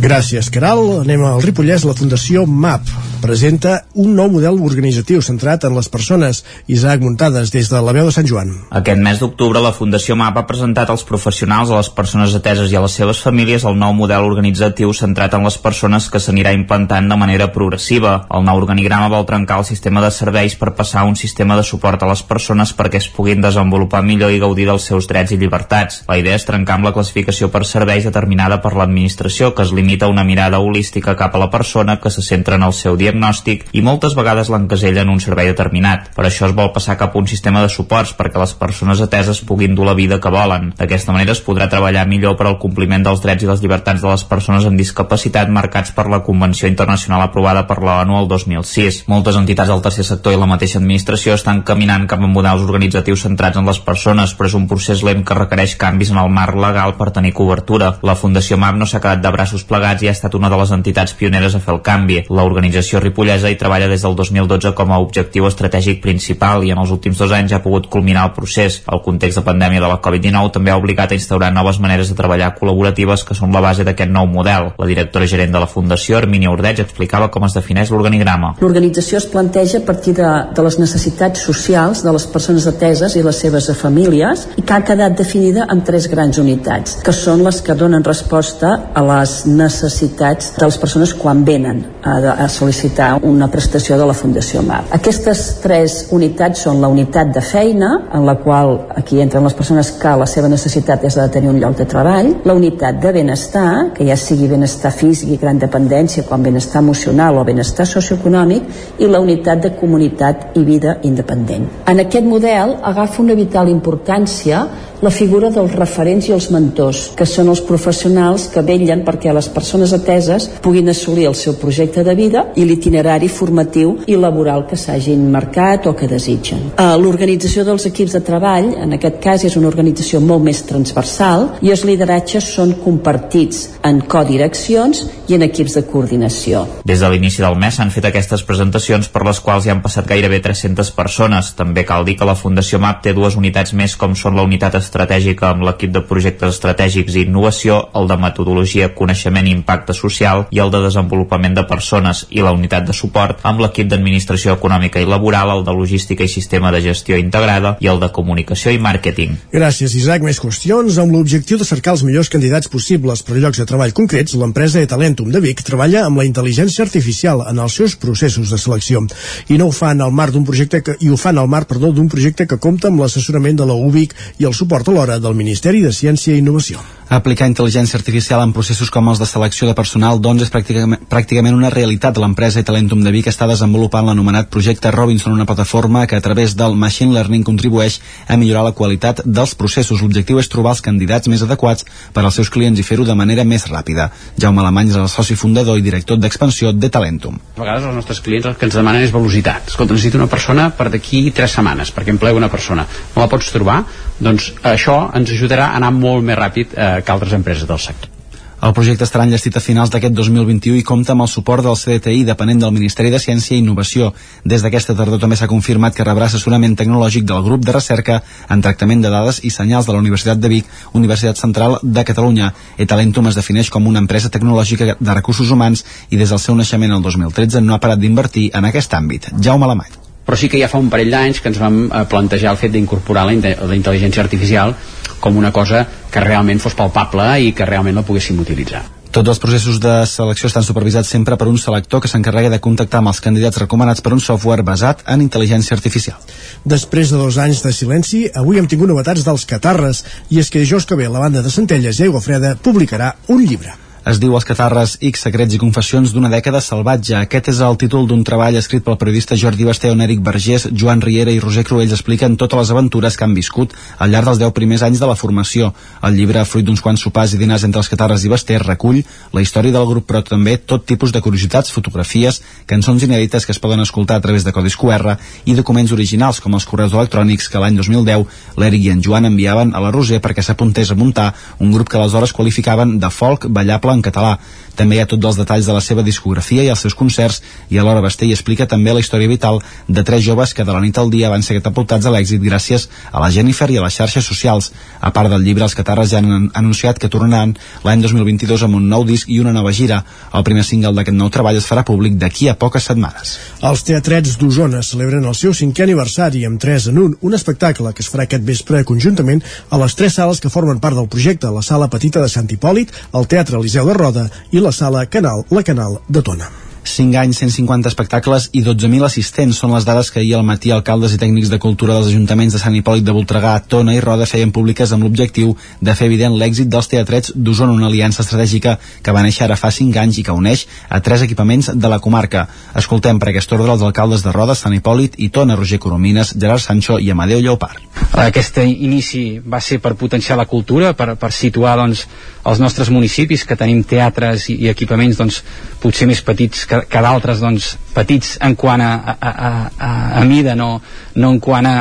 Gràcies, 0.00 0.48
Caral. 0.52 1.02
Anem 1.02 1.24
al 1.28 1.42
Ripollès. 1.44 1.84
La 1.84 1.96
Fundació 1.96 2.46
MAP 2.48 3.09
presenta 3.20 3.84
un 3.94 4.14
nou 4.16 4.30
model 4.32 4.56
organitzatiu 4.64 5.20
centrat 5.22 5.66
en 5.68 5.74
les 5.76 5.90
persones. 5.92 6.40
Isaac 6.66 7.04
Muntades, 7.04 7.52
des 7.52 7.68
de 7.68 7.82
la 7.84 7.92
veu 7.92 8.08
de 8.08 8.14
Sant 8.16 8.26
Joan. 8.26 8.54
Aquest 8.80 9.02
mes 9.04 9.20
d'octubre, 9.20 9.60
la 9.60 9.74
Fundació 9.76 10.16
MAP 10.16 10.40
ha 10.40 10.46
presentat 10.48 10.88
als 10.90 11.04
professionals, 11.04 11.70
a 11.70 11.82
les 11.82 11.90
persones 11.92 12.34
ateses 12.34 12.72
i 12.72 12.78
a 12.78 12.82
les 12.84 12.96
seves 12.96 13.20
famílies 13.20 13.66
el 13.68 13.76
nou 13.76 13.92
model 13.94 14.24
organitzatiu 14.24 14.94
centrat 14.96 15.36
en 15.36 15.44
les 15.44 15.58
persones 15.60 16.08
que 16.08 16.22
s'anirà 16.22 16.54
implantant 16.56 17.12
de 17.12 17.20
manera 17.20 17.50
progressiva. 17.52 18.16
El 18.32 18.48
nou 18.48 18.62
organigrama 18.64 19.12
vol 19.12 19.28
trencar 19.28 19.60
el 19.60 19.68
sistema 19.68 20.00
de 20.00 20.10
serveis 20.10 20.56
per 20.56 20.72
passar 20.74 21.04
a 21.04 21.10
un 21.10 21.16
sistema 21.20 21.60
de 21.60 21.66
suport 21.68 22.02
a 22.02 22.10
les 22.10 22.24
persones 22.24 22.72
perquè 22.72 23.02
es 23.04 23.10
puguin 23.12 23.44
desenvolupar 23.44 24.02
millor 24.02 24.32
i 24.32 24.40
gaudir 24.40 24.66
dels 24.66 24.88
seus 24.88 25.06
drets 25.06 25.36
i 25.36 25.38
llibertats. 25.38 26.02
La 26.08 26.18
idea 26.18 26.40
és 26.40 26.48
trencar 26.48 26.80
amb 26.80 26.88
la 26.88 26.96
classificació 26.96 27.52
per 27.52 27.66
serveis 27.68 28.08
determinada 28.08 28.62
per 28.64 28.72
l'administració, 28.74 29.52
que 29.54 29.68
es 29.68 29.76
limita 29.76 29.90
limita 29.90 30.06
una 30.06 30.22
mirada 30.22 30.60
holística 30.60 31.16
cap 31.16 31.34
a 31.34 31.38
la 31.38 31.50
persona 31.50 31.98
que 32.00 32.10
se 32.10 32.22
centra 32.22 32.54
en 32.54 32.62
el 32.62 32.72
seu 32.72 32.96
diagnòstic 33.10 33.66
i 33.74 33.82
moltes 33.84 34.14
vegades 34.16 34.50
l'encasella 34.50 35.02
en 35.04 35.10
un 35.12 35.20
servei 35.20 35.50
determinat. 35.50 36.10
Per 36.14 36.24
això 36.26 36.46
es 36.48 36.54
vol 36.56 36.72
passar 36.74 36.96
cap 36.98 37.14
a 37.14 37.18
un 37.18 37.28
sistema 37.28 37.62
de 37.62 37.68
suports 37.68 38.14
perquè 38.16 38.40
les 38.40 38.54
persones 38.54 39.00
ateses 39.02 39.42
puguin 39.46 39.74
dur 39.74 39.86
la 39.86 39.94
vida 39.98 40.20
que 40.20 40.32
volen. 40.32 40.72
D'aquesta 40.78 41.12
manera 41.12 41.34
es 41.34 41.42
podrà 41.44 41.68
treballar 41.70 42.06
millor 42.08 42.36
per 42.38 42.46
al 42.48 42.58
compliment 42.62 43.04
dels 43.04 43.22
drets 43.22 43.44
i 43.44 43.50
les 43.50 43.62
llibertats 43.62 44.02
de 44.02 44.10
les 44.10 44.24
persones 44.24 44.66
amb 44.66 44.78
discapacitat 44.78 45.50
marcats 45.50 45.92
per 45.96 46.06
la 46.10 46.22
Convenció 46.24 46.68
Internacional 46.70 47.24
aprovada 47.26 47.66
per 47.66 47.80
la 47.82 48.00
ONU 48.04 48.18
el 48.20 48.28
2006. 48.30 49.04
Moltes 49.10 49.38
entitats 49.40 49.72
del 49.72 49.82
tercer 49.84 50.06
sector 50.06 50.34
i 50.34 50.40
la 50.40 50.48
mateixa 50.50 50.78
administració 50.80 51.34
estan 51.34 51.62
caminant 51.66 52.06
cap 52.10 52.22
a 52.22 52.30
models 52.30 52.64
organitzatius 52.66 53.26
centrats 53.26 53.58
en 53.58 53.68
les 53.68 53.80
persones, 53.84 54.34
però 54.36 54.50
és 54.50 54.56
un 54.58 54.68
procés 54.70 55.04
lent 55.06 55.24
que 55.26 55.36
requereix 55.36 55.76
canvis 55.80 56.12
en 56.14 56.20
el 56.22 56.30
marc 56.32 56.56
legal 56.60 56.96
per 56.98 57.10
tenir 57.16 57.34
cobertura. 57.36 57.94
La 58.06 58.16
Fundació 58.18 58.58
MAP 58.60 58.78
no 58.80 58.88
s'ha 58.88 59.02
quedat 59.02 59.24
de 59.24 59.34
braços 59.34 59.64
plegats 59.66 60.04
i 60.04 60.10
ha 60.10 60.16
estat 60.16 60.36
una 60.38 60.50
de 60.52 60.58
les 60.60 60.74
entitats 60.76 61.16
pioneres 61.16 61.56
a 61.56 61.62
fer 61.64 61.74
el 61.74 61.82
canvi. 61.86 62.22
L'organització 62.30 62.99
ripollesa 63.00 63.50
hi 63.50 63.58
treballa 63.60 63.88
des 63.90 64.02
del 64.04 64.14
2012 64.16 64.72
com 64.78 64.92
a 64.92 64.98
objectiu 65.02 65.46
estratègic 65.48 66.00
principal 66.02 66.64
i 66.64 66.72
en 66.74 66.80
els 66.82 66.92
últims 66.94 67.18
dos 67.18 67.32
anys 67.32 67.54
ha 67.56 67.62
pogut 67.64 67.88
culminar 67.92 68.26
el 68.28 68.34
procés. 68.36 68.80
El 68.92 69.02
context 69.04 69.40
de 69.40 69.44
pandèmia 69.46 69.80
de 69.82 69.88
la 69.90 70.00
Covid-19 70.04 70.52
també 70.54 70.72
ha 70.72 70.78
obligat 70.80 71.12
a 71.12 71.18
instaurar 71.18 71.50
noves 71.54 71.80
maneres 71.80 72.10
de 72.10 72.16
treballar 72.18 72.52
col·laboratives 72.58 73.24
que 73.26 73.36
són 73.38 73.54
la 73.56 73.62
base 73.64 73.84
d'aquest 73.86 74.12
nou 74.12 74.28
model. 74.30 74.70
La 74.78 74.88
directora 74.90 75.28
gerent 75.30 75.52
de 75.54 75.62
la 75.62 75.70
Fundació, 75.70 76.18
Hermínia 76.18 76.52
Ordeig, 76.52 76.82
explicava 76.84 77.30
com 77.32 77.46
es 77.48 77.56
defineix 77.56 77.90
l'organigrama. 77.90 78.54
L'organització 78.60 79.18
es 79.18 79.28
planteja 79.30 79.80
a 79.80 79.86
partir 79.86 80.14
de, 80.18 80.30
de 80.54 80.66
les 80.66 80.78
necessitats 80.78 81.44
socials 81.48 82.04
de 82.04 82.14
les 82.14 82.26
persones 82.30 82.66
ateses 82.70 83.16
i 83.16 83.24
les 83.24 83.40
seves 83.44 83.70
famílies 83.80 84.46
i 84.56 84.64
que 84.66 84.76
ha 84.76 84.84
quedat 84.86 85.16
definida 85.18 85.66
en 85.70 85.84
tres 85.86 86.08
grans 86.12 86.38
unitats, 86.42 86.98
que 87.04 87.14
són 87.16 87.44
les 87.46 87.60
que 87.64 87.76
donen 87.78 88.04
resposta 88.04 88.72
a 88.94 89.04
les 89.06 89.36
necessitats 89.46 90.54
de 90.58 90.66
les 90.66 90.78
persones 90.80 91.14
quan 91.14 91.44
venen 91.46 91.84
a, 92.02 92.16
a 92.44 92.48
sol·licitar 92.52 92.89
una 93.22 93.48
prestació 93.50 93.96
de 93.98 94.06
la 94.06 94.14
Fundació 94.14 94.62
MAP. 94.62 94.90
Aquestes 94.96 95.60
tres 95.62 96.08
unitats 96.16 96.64
són 96.66 96.80
la 96.80 96.88
unitat 96.88 97.30
de 97.34 97.40
feina, 97.40 97.90
en 98.12 98.26
la 98.26 98.36
qual 98.42 98.86
aquí 98.96 99.20
entren 99.20 99.44
les 99.44 99.54
persones 99.54 99.92
que 99.92 100.14
la 100.16 100.26
seva 100.26 100.48
necessitat 100.48 101.04
és 101.04 101.16
de 101.16 101.28
tenir 101.32 101.50
un 101.50 101.60
lloc 101.60 101.76
de 101.78 101.86
treball, 101.86 102.32
la 102.44 102.54
unitat 102.54 103.00
de 103.00 103.12
benestar, 103.12 103.92
que 103.96 104.06
ja 104.08 104.16
sigui 104.16 104.48
benestar 104.50 104.92
físic 104.92 105.30
i 105.30 105.40
gran 105.40 105.58
dependència, 105.58 106.26
com 106.28 106.42
benestar 106.42 106.82
emocional 106.82 107.38
o 107.38 107.44
benestar 107.44 107.86
socioeconòmic, 107.86 108.68
i 108.98 109.08
la 109.08 109.20
unitat 109.20 109.62
de 109.62 109.74
comunitat 109.78 110.56
i 110.56 110.64
vida 110.64 110.98
independent. 111.02 111.68
En 111.86 112.00
aquest 112.00 112.26
model 112.26 112.76
agafa 112.82 113.22
una 113.22 113.34
vital 113.38 113.68
importància 113.68 114.66
la 115.00 115.10
figura 115.10 115.48
dels 115.48 115.72
referents 115.72 116.28
i 116.28 116.34
els 116.34 116.50
mentors, 116.52 117.06
que 117.16 117.24
són 117.24 117.48
els 117.48 117.62
professionals 117.64 118.48
que 118.52 118.60
vetllen 118.64 119.00
perquè 119.06 119.32
les 119.32 119.48
persones 119.48 119.94
ateses 119.96 120.48
puguin 120.60 120.92
assolir 120.92 121.26
el 121.30 121.36
seu 121.38 121.56
projecte 121.60 122.04
de 122.04 122.14
vida 122.18 122.44
i 122.60 122.66
l'itinerari 122.68 123.30
formatiu 123.32 123.94
i 124.06 124.18
laboral 124.20 124.66
que 124.68 124.76
s'hagin 124.76 125.30
marcat 125.32 125.88
o 125.88 125.94
que 125.96 126.08
desitgen. 126.10 126.72
Eh, 126.76 126.88
l'organització 127.00 127.64
dels 127.64 127.86
equips 127.88 128.18
de 128.18 128.22
treball, 128.26 128.74
en 128.76 128.92
aquest 128.98 129.16
cas, 129.24 129.44
és 129.48 129.56
una 129.56 129.70
organització 129.70 130.20
molt 130.20 130.44
més 130.44 130.60
transversal 130.68 131.48
i 131.64 131.72
els 131.72 131.86
lideratges 131.88 132.50
són 132.52 132.76
compartits 132.84 133.70
en 133.86 134.02
codireccions 134.04 135.06
i 135.28 135.38
en 135.38 135.46
equips 135.48 135.78
de 135.78 135.84
coordinació. 135.88 136.66
Des 136.84 137.00
de 137.00 137.08
l'inici 137.08 137.40
del 137.40 137.56
mes 137.56 137.78
s'han 137.78 137.94
fet 137.94 138.04
aquestes 138.10 138.44
presentacions 138.44 139.08
per 139.08 139.24
les 139.24 139.40
quals 139.40 139.64
hi 139.64 139.72
han 139.72 139.80
passat 139.80 140.08
gairebé 140.10 140.42
300 140.44 140.92
persones. 140.92 141.54
També 141.56 141.86
cal 141.88 142.04
dir 142.04 142.18
que 142.20 142.28
la 142.28 142.36
Fundació 142.36 142.80
MAP 142.82 143.02
té 143.06 143.16
dues 143.16 143.36
unitats 143.40 143.72
més 143.72 143.96
com 143.96 144.12
són 144.18 144.36
la 144.36 144.44
unitat 144.44 144.76
estratègica 144.90 145.54
amb 145.54 145.64
l'equip 145.64 145.94
de 145.94 146.02
projectes 146.04 146.56
estratègics 146.56 147.16
i 147.16 147.24
innovació, 147.28 147.78
el 147.96 148.10
de 148.10 148.18
metodologia, 148.20 148.90
coneixement 148.98 149.46
i 149.46 149.54
impacte 149.54 149.94
social 149.96 150.46
i 150.50 150.60
el 150.60 150.74
de 150.74 150.82
desenvolupament 150.82 151.54
de 151.56 151.64
persones 151.70 152.26
i 152.34 152.42
la 152.42 152.52
unitat 152.56 152.88
de 152.88 152.96
suport 152.96 153.40
amb 153.46 153.62
l'equip 153.62 153.88
d'administració 153.90 154.56
econòmica 154.58 155.00
i 155.00 155.08
laboral, 155.08 155.54
el 155.54 155.64
de 155.64 155.74
logística 155.76 156.26
i 156.26 156.32
sistema 156.32 156.72
de 156.74 156.82
gestió 156.84 157.16
integrada 157.20 157.76
i 157.80 157.88
el 157.92 158.00
de 158.02 158.10
comunicació 158.12 158.74
i 158.74 158.82
màrqueting. 158.82 159.36
Gràcies, 159.54 159.94
Isaac. 159.96 160.26
Més 160.26 160.40
qüestions. 160.42 160.98
Amb 161.00 161.14
l'objectiu 161.14 161.58
de 161.60 161.68
cercar 161.68 161.94
els 161.94 162.04
millors 162.04 162.28
candidats 162.32 162.68
possibles 162.68 163.22
per 163.24 163.38
llocs 163.38 163.62
de 163.62 163.66
treball 163.68 163.94
concrets, 163.96 164.34
l'empresa 164.36 164.82
Talentum 164.90 165.30
de 165.30 165.40
Vic 165.44 165.62
treballa 165.62 166.04
amb 166.06 166.18
la 166.18 166.26
intel·ligència 166.26 166.82
artificial 166.82 167.44
en 167.46 167.60
els 167.62 167.76
seus 167.78 167.94
processos 168.00 168.50
de 168.50 168.58
selecció. 168.58 169.04
I 169.48 169.58
no 169.60 169.68
ho 169.70 169.74
fan 169.74 170.00
al 170.02 170.10
marc 170.10 170.34
d'un 170.34 170.46
projecte 170.48 170.82
que, 170.82 170.96
i 170.98 171.10
ho 171.10 171.18
fan 171.20 171.38
al 171.38 171.48
marc, 171.48 171.68
perdó, 171.70 171.92
d'un 171.94 172.08
projecte 172.10 172.46
que 172.50 172.58
compta 172.58 172.90
amb 172.90 173.04
l'assessorament 173.04 173.60
de 173.60 173.68
la 173.68 173.76
UBIC 173.78 174.14
i 174.42 174.48
el 174.48 174.56
suport 174.56 174.79
alhora 174.88 175.18
del 175.20 175.34
Ministeri 175.34 175.82
de 175.84 175.92
Ciència 175.92 176.34
i 176.34 176.40
Innovació. 176.40 176.99
Aplicar 177.10 177.48
intel·ligència 177.50 177.98
artificial 177.98 178.38
en 178.44 178.52
processos 178.54 178.86
com 178.94 179.08
els 179.10 179.18
de 179.18 179.26
selecció 179.26 179.66
de 179.66 179.72
personal 179.74 180.20
doncs 180.22 180.44
és 180.44 180.50
pràcticament, 180.54 181.08
pràcticament 181.10 181.56
una 181.56 181.70
realitat. 181.74 182.20
L'empresa 182.22 182.62
Talentum 182.62 183.00
de 183.02 183.10
Vic 183.10 183.26
està 183.26 183.48
desenvolupant 183.50 184.06
l'anomenat 184.06 184.46
projecte 184.46 184.92
Robinson, 184.94 185.34
una 185.34 185.46
plataforma 185.48 186.04
que 186.06 186.14
a 186.14 186.22
través 186.22 186.54
del 186.54 186.76
Machine 186.78 187.10
Learning 187.16 187.42
contribueix 187.42 187.96
a 188.30 188.36
millorar 188.38 188.62
la 188.68 188.74
qualitat 188.78 189.24
dels 189.26 189.56
processos. 189.58 190.04
L'objectiu 190.04 190.38
és 190.38 190.46
trobar 190.52 190.76
els 190.76 190.84
candidats 190.86 191.26
més 191.26 191.42
adequats 191.42 191.88
per 192.14 192.22
als 192.22 192.38
seus 192.38 192.52
clients 192.54 192.78
i 192.78 192.86
fer-ho 192.86 193.08
de 193.08 193.18
manera 193.18 193.42
més 193.42 193.66
ràpida. 193.66 194.06
Jaume 194.38 194.62
Alemany 194.62 194.94
és 194.94 195.00
el 195.02 195.10
soci 195.10 195.34
fundador 195.34 195.82
i 195.82 195.82
director 195.82 196.20
d'expansió 196.22 196.70
de 196.70 196.92
Talentum. 196.94 197.42
A 197.56 197.64
vegades 197.64 197.88
els 197.90 197.98
nostres 197.98 198.22
clients 198.22 198.46
el 198.46 198.54
que 198.54 198.70
ens 198.70 198.78
demanen 198.78 199.02
és 199.02 199.10
velocitat. 199.10 199.74
Escolta, 199.74 199.98
necessito 199.98 200.22
una 200.22 200.30
persona 200.30 200.70
per 200.70 200.86
d'aquí 200.94 201.26
tres 201.34 201.58
setmanes, 201.58 201.90
perquè 201.90 202.14
em 202.14 202.22
plega 202.22 202.38
una 202.38 202.52
persona. 202.54 202.86
No 203.16 203.24
la 203.24 203.28
pots 203.34 203.50
trobar? 203.50 203.80
Doncs 204.20 204.50
això 204.68 205.08
ens 205.16 205.34
ajudarà 205.34 205.72
a 205.72 205.78
anar 205.80 205.90
molt 205.96 206.22
més 206.22 206.38
ràpid 206.38 206.74
eh, 206.76 206.99
que 207.02 207.12
altres 207.12 207.36
empreses 207.36 207.68
del 207.68 207.78
sector. 207.78 208.16
El 208.60 208.74
projecte 208.76 209.06
estarà 209.06 209.24
enllestit 209.24 209.54
a 209.56 209.60
finals 209.64 209.88
d'aquest 209.88 210.12
2021 210.12 210.76
i 210.76 210.84
compta 210.84 211.14
amb 211.14 211.24
el 211.24 211.30
suport 211.32 211.64
del 211.64 211.78
CDTI 211.80 212.26
depenent 212.28 212.58
del 212.60 212.74
Ministeri 212.74 213.08
de 213.12 213.20
Ciència 213.22 213.54
i 213.54 213.60
Innovació. 213.62 214.10
Des 214.44 214.60
d'aquesta 214.60 214.92
tardor 214.98 215.22
també 215.22 215.38
s'ha 215.40 215.48
confirmat 215.48 215.96
que 215.96 216.04
rebrà 216.04 216.28
assessorament 216.28 216.74
tecnològic 216.76 217.24
del 217.30 217.40
grup 217.46 217.64
de 217.64 217.72
recerca 217.72 218.18
en 218.50 218.60
tractament 218.60 219.00
de 219.00 219.14
dades 219.14 219.40
i 219.48 219.54
senyals 219.54 219.88
de 219.88 219.96
la 219.96 220.02
Universitat 220.04 220.42
de 220.42 220.52
Vic, 220.52 220.68
Universitat 220.92 221.40
Central 221.40 221.78
de 221.80 222.04
Catalunya. 222.04 222.52
Etalentum 222.76 223.32
es 223.32 223.40
defineix 223.40 223.72
com 223.72 223.88
una 223.88 224.04
empresa 224.04 224.28
tecnològica 224.28 224.98
de 225.00 225.16
recursos 225.16 225.56
humans 225.56 225.86
i 226.10 226.20
des 226.20 226.28
del 226.28 226.44
seu 226.44 226.60
naixement 226.60 226.92
el 226.98 227.08
2013 227.08 227.64
no 227.64 227.72
ha 227.74 227.80
parat 227.80 228.04
d'invertir 228.04 228.50
en 228.52 228.68
aquest 228.68 228.92
àmbit. 229.00 229.32
Jaume 229.40 229.70
Alemany 229.70 229.99
però 230.30 230.38
sí 230.38 230.46
que 230.46 230.60
ja 230.60 230.68
fa 230.70 230.78
un 230.78 230.86
parell 230.86 231.10
d'anys 231.10 231.40
que 231.42 231.50
ens 231.50 231.58
vam 231.58 231.88
eh, 231.88 232.04
plantejar 232.06 232.52
el 232.52 232.58
fet 232.60 232.70
d'incorporar 232.70 233.24
la, 233.26 233.34
la 233.66 233.74
intel·ligència 233.74 234.22
artificial 234.22 234.76
com 235.18 235.34
una 235.36 235.50
cosa 235.50 235.82
que 236.06 236.22
realment 236.22 236.62
fos 236.62 236.76
palpable 236.78 237.26
i 237.42 237.50
que 237.50 237.66
realment 237.66 237.98
la 237.98 238.04
poguéssim 238.06 238.38
utilitzar. 238.38 238.84
Tots 239.10 239.32
els 239.32 239.42
processos 239.42 239.80
de 239.82 239.96
selecció 240.06 240.46
estan 240.46 240.62
supervisats 240.62 241.10
sempre 241.10 241.34
per 241.34 241.50
un 241.50 241.58
selector 241.58 241.98
que 241.98 242.12
s'encarrega 242.12 242.54
de 242.54 242.62
contactar 242.62 243.02
amb 243.02 243.10
els 243.10 243.18
candidats 243.24 243.58
recomanats 243.58 244.06
per 244.06 244.14
un 244.14 244.22
software 244.22 244.62
basat 244.62 245.02
en 245.10 245.26
intel·ligència 245.26 245.74
artificial. 245.74 246.22
Després 246.62 247.10
de 247.10 247.18
dos 247.18 247.42
anys 247.42 247.66
de 247.66 247.74
silenci, 247.74 248.24
avui 248.30 248.62
hem 248.62 248.70
tingut 248.70 248.94
novetats 248.94 249.26
dels 249.26 249.50
Catarres, 249.50 250.04
i 250.30 250.38
és 250.38 250.46
que 250.46 250.62
dijous 250.62 250.86
que 250.86 250.94
ve 250.94 251.10
la 251.10 251.26
banda 251.26 251.42
de 251.42 251.50
Centelles 251.50 251.98
i 251.98 252.06
Aigua 252.06 252.22
Freda 252.22 252.54
publicarà 252.54 253.16
un 253.34 253.42
llibre 253.42 253.79
es 254.08 254.16
diu 254.16 254.32
Els 254.32 254.46
Catarres 254.48 254.94
X, 255.04 255.20
secrets 255.26 255.52
i 255.52 255.58
confessions 255.60 256.14
d'una 256.14 256.30
dècada 256.32 256.62
salvatge. 256.64 257.18
Aquest 257.18 257.50
és 257.52 257.58
el 257.60 257.76
títol 257.76 258.06
d'un 258.08 258.22
treball 258.24 258.56
escrit 258.56 258.84
pel 258.86 258.96
periodista 258.96 259.36
Jordi 259.36 259.66
Basté 259.68 259.90
on 259.92 260.00
Eric 260.00 260.22
Vergés, 260.24 260.66
Joan 260.72 261.02
Riera 261.04 261.34
i 261.34 261.40
Roger 261.42 261.66
Cruells 261.68 261.92
expliquen 261.92 262.38
totes 262.40 262.62
les 262.62 262.70
aventures 262.72 263.16
que 263.16 263.26
han 263.26 263.34
viscut 263.36 263.74
al 263.98 264.14
llarg 264.14 264.30
dels 264.30 264.40
10 264.40 264.54
primers 264.56 264.84
anys 264.86 265.02
de 265.02 265.10
la 265.10 265.16
formació. 265.20 265.74
El 266.06 266.16
llibre, 266.16 266.44
fruit 266.48 266.64
d'uns 266.64 266.80
quants 266.80 267.04
sopars 267.04 267.34
i 267.36 267.40
dinars 267.42 267.66
entre 267.68 267.82
els 267.82 267.92
Catarres 267.92 268.24
i 268.24 268.32
Basté, 268.32 268.56
recull 268.62 269.02
la 269.36 269.44
història 269.44 269.76
del 269.76 269.88
grup, 269.90 270.08
però 270.08 270.24
també 270.24 270.56
tot 270.56 270.88
tipus 270.88 271.12
de 271.12 271.20
curiositats, 271.20 271.72
fotografies, 271.76 272.40
cançons 272.66 273.04
inèdites 273.04 273.44
que 273.44 273.52
es 273.52 273.60
poden 273.60 273.84
escoltar 273.84 274.16
a 274.16 274.24
través 274.24 274.48
de 274.48 274.56
codis 274.56 274.78
QR 274.80 275.18
i 275.44 275.58
documents 275.58 275.92
originals, 275.92 276.40
com 276.40 276.56
els 276.56 276.64
correus 276.64 276.96
electrònics 276.96 277.52
que 277.52 277.60
l'any 277.60 277.76
2010 277.76 278.56
l'Eric 278.56 278.88
i 278.88 278.94
en 278.96 279.04
Joan 279.04 279.28
enviaven 279.28 279.74
a 279.76 279.84
la 279.84 279.92
Roser 279.92 280.22
perquè 280.24 280.40
s'apuntés 280.40 280.88
a 280.90 280.96
muntar 280.96 281.34
un 281.60 281.72
grup 281.72 281.92
que 281.92 282.00
aleshores 282.00 282.32
qualificaven 282.32 282.96
de 282.98 283.12
folk 283.12 283.44
ballable 283.52 283.89
en 283.92 284.02
català. 284.02 284.38
També 284.80 284.96
hi 284.96 285.02
ha 285.02 285.08
tots 285.08 285.26
els 285.28 285.36
detalls 285.36 285.66
de 285.68 285.74
la 285.76 285.82
seva 285.84 286.00
discografia 286.00 286.62
i 286.64 286.70
els 286.72 286.80
seus 286.80 286.94
concerts 286.96 287.42
i 287.68 287.76
alhora 287.76 288.00
Basté 288.00 288.24
hi 288.24 288.32
explica 288.32 288.64
també 288.64 288.94
la 288.96 289.02
història 289.04 289.28
vital 289.28 289.58
de 289.88 290.04
tres 290.08 290.22
joves 290.24 290.54
que 290.56 290.64
de 290.64 290.72
la 290.72 290.80
nit 290.80 290.96
al 290.96 291.10
dia 291.12 291.28
van 291.28 291.42
ser 291.44 291.58
catapultats 291.58 292.06
a 292.08 292.12
l'èxit 292.14 292.40
gràcies 292.40 292.86
a 293.12 293.20
la 293.20 293.28
Jennifer 293.34 293.68
i 293.68 293.76
a 293.76 293.84
les 293.84 293.98
xarxes 294.00 294.24
socials. 294.24 294.70
A 295.00 295.10
part 295.12 295.28
del 295.28 295.44
llibre, 295.44 295.66
els 295.68 295.76
Catarres 295.76 296.14
ja 296.14 296.22
han 296.22 296.48
anunciat 296.56 296.96
que 296.96 297.10
tornaran 297.12 297.52
l'any 297.84 298.00
2022 298.06 298.64
amb 298.64 298.78
un 298.78 298.86
nou 298.88 299.04
disc 299.04 299.28
i 299.28 299.36
una 299.42 299.52
nova 299.52 299.72
gira. 299.76 300.00
El 300.32 300.46
primer 300.48 300.64
single 300.64 300.94
d'aquest 300.96 301.18
nou 301.18 301.28
treball 301.28 301.60
es 301.60 301.68
farà 301.68 301.84
públic 301.84 302.16
d'aquí 302.16 302.48
a 302.48 302.56
poques 302.56 302.88
setmanes. 302.88 303.36
Els 303.60 303.84
teatrets 303.84 304.38
d'Osona 304.40 304.80
celebren 304.86 305.28
el 305.28 305.36
seu 305.36 305.52
cinquè 305.52 305.84
aniversari 305.84 306.46
amb 306.48 306.60
3 306.62 306.88
en 306.94 307.02
1, 307.04 307.20
un 307.20 307.36
espectacle 307.36 307.92
que 307.92 308.00
es 308.06 308.08
farà 308.08 308.24
aquest 308.24 308.48
vespre 308.48 308.80
conjuntament 308.88 309.44
a 309.68 309.82
les 309.84 309.98
tres 309.98 310.16
sales 310.16 310.40
que 310.40 310.48
formen 310.48 310.80
part 310.80 310.96
del 310.96 311.12
projecte, 311.12 311.52
la 311.52 311.66
Sala 311.66 311.90
Petita 311.92 312.24
de 312.24 312.32
Sant 312.32 312.48
Hipòlit, 312.48 312.96
el 313.12 313.28
Teatre 313.28 313.60
Eliseu 313.60 313.92
de 313.92 314.00
Roda 314.00 314.26
i 314.56 314.64
la 314.64 314.69
Sala 314.72 315.06
Canal, 315.06 315.44
la 315.50 315.62
Canal 315.62 316.00
de 316.08 316.22
Tona. 316.22 316.69
5 316.84 317.16
anys, 317.20 317.38
150 317.38 317.88
espectacles 317.88 318.48
i 318.56 318.62
12.000 318.64 319.04
assistents 319.04 319.58
són 319.60 319.74
les 319.74 319.84
dades 319.84 320.10
que 320.10 320.20
ahir 320.20 320.34
al 320.38 320.46
matí 320.46 320.72
alcaldes 320.72 321.14
i 321.14 321.18
tècnics 321.20 321.50
de 321.52 321.58
cultura 321.62 321.96
dels 321.96 322.08
ajuntaments 322.08 322.54
de 322.56 322.60
Sant 322.62 322.76
Hipòlit 322.76 323.04
de 323.04 323.14
Voltregà, 323.16 323.52
Tona 323.68 323.94
i 323.94 324.00
Roda 324.00 324.28
feien 324.28 324.52
públiques 324.52 324.92
amb 324.92 325.04
l'objectiu 325.04 325.54
de 325.80 325.94
fer 325.94 326.08
evident 326.08 326.36
l'èxit 326.40 326.70
dels 326.72 326.88
teatrets 326.88 327.34
d'Osona, 327.36 327.76
una 327.76 327.90
aliança 327.90 328.24
estratègica 328.24 328.78
que 329.02 329.12
va 329.12 329.24
néixer 329.26 329.44
ara 329.46 329.58
fa 329.60 329.70
5 329.74 330.00
anys 330.00 330.20
i 330.20 330.24
que 330.26 330.36
uneix 330.36 330.66
a 330.88 331.00
tres 331.04 331.26
equipaments 331.26 331.72
de 331.74 331.92
la 331.92 332.00
comarca. 332.00 332.46
Escoltem 332.74 333.20
per 333.20 333.30
aquest 333.30 333.52
ordre 333.52 333.72
els 333.74 333.84
alcaldes 333.86 334.24
de 334.24 334.32
Roda, 334.32 334.56
Sant 334.56 334.74
Hipòlit 334.74 335.18
i 335.18 335.28
Tona, 335.28 335.58
Roger 335.60 335.78
Coromines, 335.78 336.34
Gerard 336.36 336.64
Sancho 336.64 336.98
i 336.98 337.10
Amadeu 337.10 337.40
Lleopard. 337.40 337.84
Aquest 338.20 338.58
inici 338.64 339.40
va 339.44 339.60
ser 339.60 339.78
per 339.80 339.94
potenciar 339.94 340.36
la 340.38 340.48
cultura, 340.48 340.94
per, 340.96 341.14
per 341.20 341.30
situar 341.32 341.76
doncs, 341.78 342.06
els 342.46 342.60
nostres 342.60 342.88
municipis 342.90 343.44
que 343.44 343.56
tenim 343.58 343.82
teatres 343.84 344.48
i, 344.48 344.56
i 344.64 344.70
equipaments 344.72 345.18
doncs, 345.20 345.42
potser 345.82 346.08
més 346.08 346.22
petits 346.24 346.64
que, 346.70 346.84
que 346.86 347.02
d'altres 347.02 347.42
doncs, 347.42 347.74
petits 347.94 348.36
en 348.46 348.54
quant 348.58 348.82
a, 348.84 348.92
a, 348.94 349.16
a, 349.18 349.50
a, 349.74 349.90
a 350.20 350.24
mida 350.28 350.54
no, 350.58 350.76
no 351.18 351.32
en 351.34 351.40
quant 351.42 351.66
a 351.66 351.76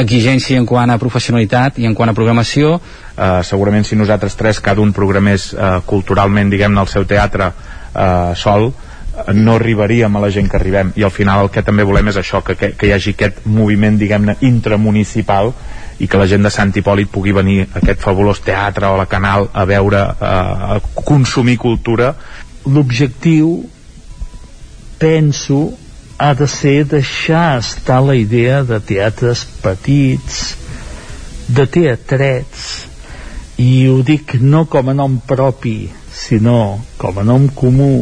exigència 0.00 0.56
en 0.56 0.66
quant 0.68 0.88
a 0.88 0.96
professionalitat 1.00 1.82
i 1.82 1.88
en 1.88 1.94
quant 1.94 2.08
a 2.08 2.16
programació. 2.16 2.78
Uh, 3.12 3.42
segurament 3.44 3.84
si 3.84 3.98
nosaltres 4.00 4.38
tres 4.40 4.62
cada 4.64 4.80
un 4.80 4.94
programés 4.96 5.50
uh, 5.52 5.82
culturalment 5.84 6.52
diguem-ne 6.52 6.80
el 6.80 6.88
seu 6.88 7.04
teatre 7.08 7.50
uh, 7.52 8.32
sol 8.38 8.72
no 9.36 9.58
arribaríem 9.58 10.14
a 10.16 10.22
la 10.24 10.30
gent 10.32 10.48
que 10.48 10.56
arribem. 10.56 10.94
I 10.96 11.04
al 11.04 11.12
final 11.12 11.44
el 11.44 11.50
que 11.52 11.62
també 11.62 11.84
volem 11.84 12.08
és 12.08 12.16
això 12.16 12.40
que, 12.40 12.56
que, 12.56 12.72
que 12.72 12.88
hi 12.88 12.94
hagi 12.96 13.12
aquest 13.12 13.44
moviment 13.44 13.98
diguem-ne 14.00 14.38
intramunicipal 14.48 15.52
i 16.00 16.08
que 16.08 16.18
la 16.18 16.26
gent 16.26 16.48
de 16.48 16.50
Sant 16.50 16.72
Hipòlit 16.74 17.12
pugui 17.12 17.34
venir 17.36 17.58
a 17.66 17.82
aquest 17.82 18.00
fabulós 18.00 18.40
teatre 18.42 18.88
o 18.88 18.96
a 18.96 19.02
la 19.02 19.10
Canal 19.10 19.50
a 19.52 19.66
veure, 19.68 20.00
a 20.00 20.80
consumir 21.04 21.58
cultura. 21.60 22.14
L'objectiu 22.64 23.52
penso 25.02 25.72
ha 26.16 26.30
de 26.38 26.46
ser 26.46 26.84
deixar 26.86 27.58
estar 27.58 27.98
la 28.06 28.14
idea 28.14 28.62
de 28.62 28.78
teatres 28.78 29.42
petits 29.64 30.36
de 31.50 31.66
teatrets 31.66 32.66
i 33.58 33.88
ho 33.90 33.96
dic 34.06 34.36
no 34.38 34.62
com 34.70 34.92
a 34.92 34.94
nom 34.94 35.18
propi 35.26 35.90
sinó 36.14 36.78
com 37.02 37.18
a 37.18 37.26
nom 37.26 37.48
comú 37.62 37.94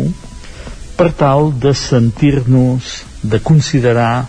per 0.99 1.09
tal 1.25 1.49
de 1.65 1.73
sentir-nos 1.73 2.93
de 3.25 3.41
considerar 3.41 4.27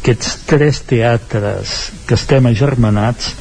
aquests 0.00 0.38
tres 0.48 0.80
teatres 0.88 1.74
que 2.08 2.16
estem 2.16 2.48
agermanats 2.48 3.34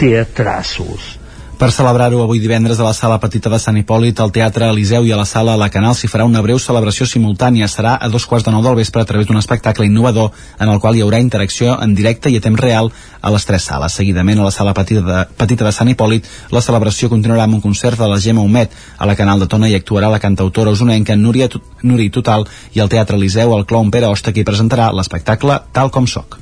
teatrassos 0.00 1.18
per 1.62 1.70
celebrar-ho 1.70 2.18
avui 2.18 2.40
divendres 2.42 2.80
a 2.80 2.82
la 2.82 2.92
Sala 2.92 3.20
Petita 3.22 3.46
de 3.46 3.58
Sant 3.62 3.76
Hipòlit, 3.78 4.18
al 4.18 4.32
Teatre 4.34 4.66
Eliseu 4.66 5.04
i 5.06 5.12
a 5.14 5.18
la 5.20 5.26
Sala 5.30 5.52
La 5.54 5.68
Canal 5.70 5.94
s'hi 5.94 6.08
farà 6.10 6.24
una 6.26 6.40
breu 6.42 6.58
celebració 6.58 7.06
simultània. 7.06 7.68
Serà 7.70 7.92
a 8.02 8.08
dos 8.10 8.26
quarts 8.26 8.48
de 8.48 8.50
nou 8.50 8.64
del 8.66 8.74
vespre 8.80 9.04
a 9.04 9.06
través 9.06 9.28
d'un 9.28 9.38
espectacle 9.38 9.86
innovador 9.86 10.32
en 10.58 10.72
el 10.72 10.80
qual 10.82 10.98
hi 10.98 11.04
haurà 11.06 11.20
interacció 11.22 11.76
en 11.78 11.94
directe 11.94 12.34
i 12.34 12.40
a 12.40 12.42
temps 12.42 12.58
real 12.58 12.90
a 13.20 13.30
les 13.30 13.46
tres 13.46 13.70
sales. 13.70 13.94
Seguidament, 13.94 14.42
a 14.42 14.50
la 14.50 14.56
Sala 14.58 14.74
Petita 14.74 15.06
de, 15.06 15.22
Petita 15.38 15.70
de 15.70 15.76
Sant 15.78 15.94
Hipòlit, 15.94 16.26
la 16.50 16.66
celebració 16.66 17.06
continuarà 17.14 17.46
amb 17.46 17.60
un 17.60 17.62
concert 17.62 17.94
de 17.94 18.10
la 18.10 18.18
Gemma 18.18 18.42
Humet. 18.42 18.74
A 18.98 19.06
la 19.06 19.14
Canal 19.14 19.38
de 19.38 19.46
Tona 19.46 19.70
hi 19.70 19.78
actuarà 19.78 20.10
la 20.10 20.18
cantautora 20.18 20.74
usonenca 20.74 21.14
Núria, 21.14 21.46
Núria 21.86 22.10
Total 22.10 22.42
i 22.74 22.82
al 22.82 22.90
Teatre 22.90 23.14
Eliseu 23.14 23.54
el 23.54 23.68
clown 23.70 23.94
Pere 23.94 24.10
Osta 24.10 24.34
qui 24.34 24.42
presentarà 24.42 24.90
l'espectacle 24.90 25.62
Tal 25.70 25.94
com 25.94 26.10
soc. 26.10 26.41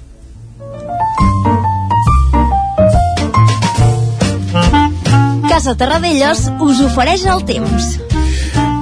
Casa 5.61 5.75
Terradellos 5.77 6.47
us 6.65 6.79
ofereix 6.81 7.27
el 7.29 7.43
temps. 7.45 7.87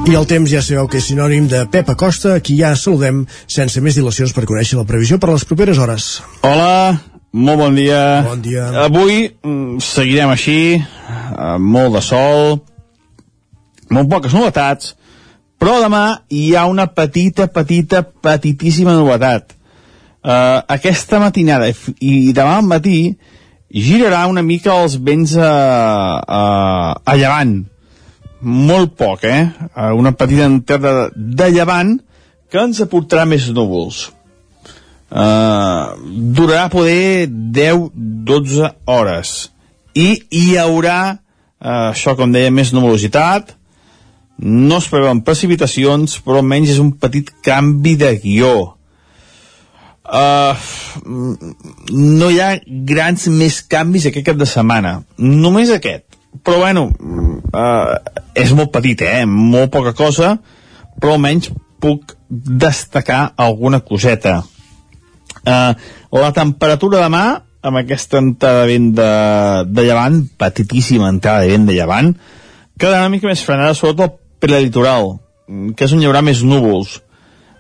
I 0.07 0.13
el 0.15 0.27
temps 0.31 0.47
ja 0.47 0.61
sabeu 0.63 0.87
que 0.87 1.01
és 1.01 1.09
sinònim 1.11 1.49
de 1.51 1.65
Pep 1.73 1.89
Acosta, 1.91 2.37
qui 2.39 2.55
ja 2.61 2.69
saludem 2.79 3.25
sense 3.51 3.81
més 3.83 3.97
dilacions 3.99 4.31
per 4.31 4.45
conèixer 4.47 4.79
la 4.79 4.85
previsió 4.87 5.17
per 5.19 5.27
a 5.27 5.35
les 5.35 5.43
properes 5.43 5.81
hores. 5.83 6.07
Hola, 6.47 7.01
molt 7.35 7.59
bon 7.65 7.75
dia. 7.75 8.03
Bon 8.29 8.45
dia. 8.45 8.69
Avui 8.85 9.25
mm, 9.27 9.81
seguirem 9.83 10.31
així, 10.31 10.79
amb 11.35 11.67
molt 11.67 11.99
de 11.99 12.03
sol, 12.07 12.61
molt 13.91 14.13
poques 14.15 14.37
novetats, 14.39 14.93
però 15.59 15.81
demà 15.83 16.05
hi 16.31 16.53
ha 16.55 16.69
una 16.71 16.87
petita, 16.95 17.49
petita, 17.51 18.05
petitíssima 18.07 18.95
novetat. 18.95 19.51
Uh, 20.23 20.63
aquesta 20.79 21.19
matinada 21.19 21.73
i 21.99 22.31
demà 22.31 22.61
al 22.61 22.71
matí 22.71 23.01
girarà 23.75 24.27
una 24.29 24.43
mica 24.43 24.77
els 24.83 24.97
vents 25.03 25.35
a, 25.37 25.53
a, 26.23 26.43
a 27.05 27.17
llevant. 27.17 27.59
Molt 28.41 28.95
poc, 28.99 29.25
eh? 29.27 29.49
Una 29.99 30.13
petita 30.15 30.47
entrada 30.47 31.09
de, 31.15 31.51
llevant 31.51 31.97
que 32.49 32.63
ens 32.63 32.81
aportarà 32.85 33.27
més 33.29 33.49
núvols. 33.53 34.09
Uh, 35.09 35.97
durarà 36.37 36.69
poder 36.69 37.29
10-12 37.29 38.75
hores 38.93 39.31
i 39.97 40.11
hi 40.29 40.59
haurà 40.61 40.99
uh, 41.17 41.95
això 41.95 42.13
com 42.13 42.29
deia 42.29 42.53
més 42.53 42.75
nuvolositat 42.77 43.55
no 44.45 44.77
es 44.77 44.89
preveuen 44.93 45.23
precipitacions 45.25 46.19
però 46.21 46.43
almenys 46.43 46.75
és 46.75 46.83
un 46.83 46.93
petit 46.93 47.33
canvi 47.41 47.97
de 47.97 48.13
guió 48.21 48.53
uh, 50.09 50.57
no 51.93 52.31
hi 52.33 52.41
ha 52.43 52.51
grans 52.89 53.29
més 53.33 53.61
canvis 53.71 54.09
aquest 54.09 54.27
cap 54.27 54.39
de 54.41 54.49
setmana. 54.49 54.99
Només 55.19 55.73
aquest. 55.75 56.05
Però 56.45 56.61
bueno 56.61 56.89
uh, 56.93 57.95
és 58.37 58.53
molt 58.55 58.71
petit 58.75 59.01
eh? 59.03 59.25
molt 59.27 59.73
poca 59.73 59.95
cosa 59.97 60.35
però 61.01 61.15
almenys 61.15 61.49
puc 61.81 62.15
destacar 62.29 63.33
alguna 63.37 63.81
coseta. 63.81 64.43
Uh, 65.47 65.73
la 66.13 66.33
temperatura 66.37 67.01
demà 67.05 67.25
amb 67.63 67.81
aquesta 67.81 68.21
entrada 68.23 68.65
de 68.65 68.73
vent 68.73 68.91
de, 68.97 69.11
de 69.73 69.87
llevant 69.87 70.21
petitíssima 70.39 71.09
entrada 71.11 71.45
de 71.45 71.55
vent 71.55 71.67
de 71.69 71.75
llevant 71.75 72.13
quedarà 72.79 73.07
una 73.07 73.15
mica 73.15 73.31
més 73.31 73.43
frenada 73.45 73.75
sobretot 73.75 74.19
prelitoral 74.43 75.17
que 75.75 75.87
és 75.87 75.95
on 75.95 76.03
hi 76.03 76.09
haurà 76.09 76.23
més 76.23 76.45
núvols 76.47 76.99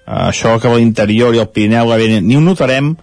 això 0.08 0.56
que 0.60 0.70
a 0.70 0.76
l'interior 0.76 1.34
i 1.36 1.42
al 1.42 1.50
Pirineu 1.52 1.90
gairebé 1.92 2.22
ni 2.24 2.36
ho 2.36 2.40
notarem, 2.40 2.94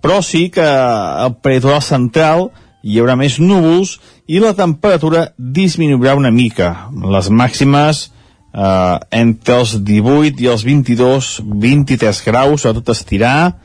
però 0.00 0.22
sí 0.24 0.48
que 0.54 0.64
al 0.64 1.36
peritoral 1.44 1.82
central 1.84 2.48
hi 2.86 3.00
haurà 3.00 3.16
més 3.18 3.40
núvols 3.42 3.96
i 4.30 4.40
la 4.40 4.54
temperatura 4.56 5.26
disminuirà 5.36 6.14
una 6.16 6.30
mica. 6.30 6.88
Les 6.94 7.28
màximes 7.28 8.06
eh, 8.06 8.96
entre 9.20 9.60
els 9.60 9.76
18 9.84 10.44
i 10.44 10.50
els 10.52 10.64
22, 10.64 11.30
23 11.66 12.22
graus, 12.26 12.66
tot 12.66 12.92
estirar, 12.94 13.56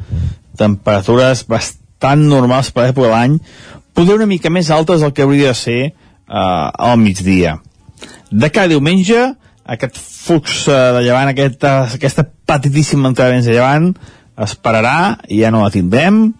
temperatures 0.58 1.46
bastant 1.48 2.26
normals 2.28 2.72
per 2.74 2.90
l'època 2.90 3.08
de 3.08 3.14
l'any, 3.14 3.38
poder 3.94 4.18
una 4.18 4.30
mica 4.30 4.50
més 4.50 4.72
altes 4.74 5.04
del 5.04 5.14
que 5.14 5.24
hauria 5.24 5.54
de 5.54 5.60
ser 5.60 5.82
eh, 5.86 5.94
al 6.34 6.98
migdia. 7.00 7.60
De 8.32 8.50
cada 8.50 8.72
diumenge, 8.74 9.32
aquest 9.66 9.98
flux 9.98 10.68
eh, 10.68 10.78
de 10.98 11.04
llevant, 11.06 11.30
aquesta, 11.32 11.74
aquesta 11.98 12.26
petitíssima 12.26 13.12
entrada 13.12 13.38
de 13.40 13.54
llevant, 13.54 13.92
es 14.42 14.56
pararà 14.56 15.20
ja 15.30 15.52
no 15.52 15.64
la 15.64 15.74
tindrem, 15.74 16.32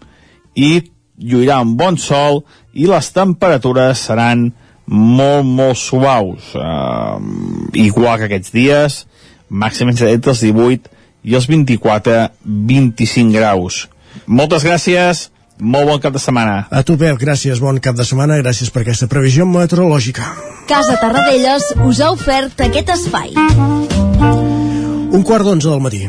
i 0.54 0.80
lluirà 1.22 1.60
un 1.62 1.76
bon 1.78 1.96
sol, 2.00 2.42
i 2.72 2.88
les 2.88 3.12
temperatures 3.14 4.06
seran 4.08 4.48
molt, 4.86 5.46
molt 5.46 5.78
suaus. 5.78 6.52
Uh, 6.56 7.20
igual 7.78 8.18
que 8.18 8.28
aquests 8.28 8.52
dies, 8.54 8.98
màxim 9.48 9.92
entre 9.92 10.10
els 10.10 10.42
18 10.42 10.90
i 11.22 11.36
els 11.38 11.48
24-25 11.48 13.36
graus. 13.36 13.86
Moltes 14.26 14.64
gràcies, 14.66 15.28
molt 15.62 15.88
bon 15.88 16.00
cap 16.02 16.12
de 16.12 16.20
setmana. 16.22 16.66
A 16.70 16.82
tu, 16.82 16.98
Pep, 16.98 17.16
gràcies, 17.20 17.62
bon 17.62 17.78
cap 17.82 17.96
de 17.96 18.06
setmana, 18.06 18.40
gràcies 18.42 18.70
per 18.74 18.82
aquesta 18.82 19.08
previsió 19.08 19.46
meteorològica. 19.46 20.26
Casa 20.68 20.98
Tarradellas 21.00 21.72
us 21.86 22.02
ha 22.02 22.10
ofert 22.14 22.60
aquest 22.66 22.90
espai. 22.96 23.34
Un 25.12 25.22
quart 25.22 25.46
d'onze 25.46 25.68
del 25.68 25.82
matí. 25.84 26.06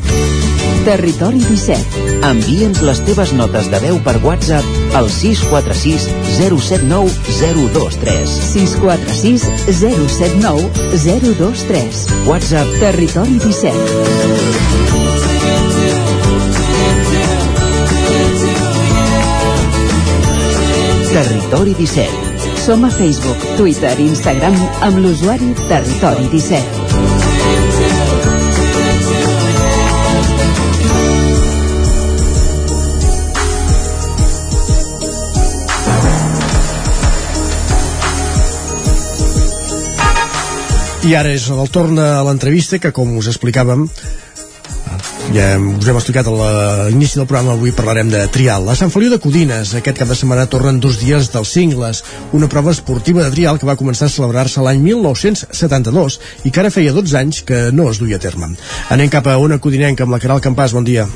Territori 0.84 1.40
17. 1.40 2.02
Envia'ns 2.28 2.82
les 2.84 3.00
teves 3.06 3.32
notes 3.36 3.70
de 3.72 3.80
veu 3.80 4.00
per 4.04 4.18
WhatsApp 4.24 4.96
al 4.98 5.08
646 5.12 6.10
079 6.36 7.08
023. 7.38 8.36
646 8.50 9.48
079 9.80 10.68
023. 11.06 12.04
WhatsApp 12.28 12.76
Territori 12.84 13.40
17. 13.40 15.03
Territori 21.54 21.86
17. 21.86 22.10
Som 22.58 22.82
a 22.84 22.90
Facebook, 22.90 23.38
Twitter 23.56 23.94
i 24.02 24.08
Instagram 24.10 24.56
amb 24.82 24.96
l'usuari 24.98 25.54
Territori 25.68 26.26
17. 26.32 26.58
I 41.06 41.14
ara 41.14 41.30
és 41.30 41.46
el 41.54 41.70
torn 41.70 42.02
a 42.02 42.26
l'entrevista 42.26 42.82
que, 42.82 42.90
com 42.90 43.14
us 43.14 43.30
explicàvem, 43.30 43.86
ja 45.32 45.46
us 45.56 45.86
hem 45.88 45.96
explicat 45.96 46.26
a 46.28 46.34
l'inici 46.90 47.16
del 47.18 47.26
programa, 47.26 47.54
avui 47.54 47.72
parlarem 47.72 48.10
de 48.12 48.20
trial. 48.34 48.68
A 48.68 48.76
Sant 48.76 48.92
Feliu 48.92 49.12
de 49.12 49.20
Codines, 49.22 49.72
aquest 49.78 49.98
cap 50.00 50.10
de 50.10 50.16
setmana 50.18 50.46
tornen 50.50 50.80
dos 50.82 50.98
dies 51.00 51.30
dels 51.32 51.54
cingles, 51.56 52.02
una 52.36 52.50
prova 52.50 52.74
esportiva 52.74 53.24
de 53.24 53.32
trial 53.32 53.58
que 53.58 53.68
va 53.68 53.78
començar 53.80 54.10
a 54.10 54.14
celebrar-se 54.14 54.64
l'any 54.64 54.82
1972 54.84 56.20
i 56.44 56.52
que 56.52 56.64
ara 56.64 56.74
feia 56.74 56.92
12 56.92 57.18
anys 57.22 57.42
que 57.48 57.66
no 57.72 57.88
es 57.90 58.02
duia 58.02 58.20
a 58.20 58.24
terme. 58.26 58.52
Anem 58.90 59.12
cap 59.12 59.30
a 59.30 59.38
una 59.38 59.58
codinenca 59.58 60.04
amb 60.04 60.16
la 60.16 60.22
Caral 60.22 60.44
Campàs, 60.44 60.76
bon 60.76 60.84
dia. 60.84 61.08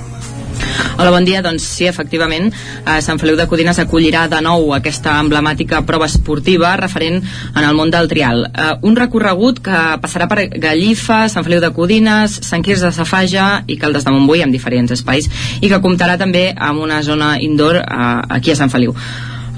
Hola, 0.98 1.10
bon 1.10 1.24
dia. 1.24 1.42
Doncs 1.42 1.62
sí, 1.62 1.86
efectivament, 1.86 2.48
eh, 2.50 3.00
Sant 3.02 3.20
Feliu 3.20 3.36
de 3.38 3.46
Codines 3.50 3.78
acollirà 3.78 4.26
de 4.30 4.40
nou 4.44 4.72
aquesta 4.74 5.18
emblemàtica 5.22 5.82
prova 5.86 6.09
esportiva 6.10 6.74
referent 6.80 7.20
en 7.20 7.64
el 7.64 7.74
món 7.74 7.90
del 7.90 8.09
trial. 8.10 8.44
Eh, 8.46 8.74
un 8.82 8.96
recorregut 8.96 9.60
que 9.62 9.78
passarà 10.02 10.28
per 10.28 10.48
Gallifa, 10.59 11.28
Sant 11.28 11.44
Feliu 11.46 11.60
de 11.60 11.72
Codines, 11.72 12.38
Sant 12.42 12.62
Quirze 12.62 12.86
de 12.86 12.92
Safaja 12.92 13.64
i 13.66 13.78
Caldes 13.78 14.05
de 14.05 14.10
Montbui, 14.10 14.42
en 14.42 14.52
diferents 14.52 14.90
espais, 14.90 15.30
i 15.60 15.68
que 15.68 15.82
comptarà 15.82 16.18
també 16.18 16.52
amb 16.55 16.82
una 16.82 17.02
zona 17.02 17.38
indoor 17.40 17.82
eh, 17.82 18.22
aquí 18.28 18.52
a 18.52 18.56
Sant 18.56 18.70
Feliu. 18.70 18.94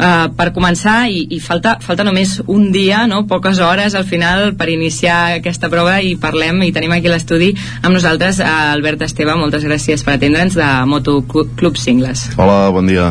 Uh, 0.00 0.30
per 0.32 0.46
començar, 0.56 1.10
i, 1.12 1.26
i 1.36 1.40
falta, 1.44 1.74
falta 1.84 2.06
només 2.06 2.38
un 2.48 2.70
dia, 2.72 3.02
no? 3.10 3.26
poques 3.28 3.58
hores 3.60 3.96
al 3.98 4.06
final 4.08 4.54
per 4.56 4.70
iniciar 4.72 5.36
aquesta 5.40 5.68
prova 5.68 5.98
i 6.00 6.14
parlem 6.20 6.62
i 6.64 6.70
tenim 6.72 6.94
aquí 6.96 7.10
l'estudi 7.12 7.50
amb 7.82 7.92
nosaltres 7.92 8.40
uh, 8.40 8.48
Albert 8.72 9.04
Esteve, 9.04 9.34
moltes 9.36 9.66
gràcies 9.66 10.04
per 10.06 10.16
atendre'ns 10.16 10.56
de 10.56 10.70
Moto 10.88 11.20
Club 11.28 11.76
Singles 11.76 12.30
Hola, 12.40 12.70
bon 12.72 12.88
dia 12.88 13.10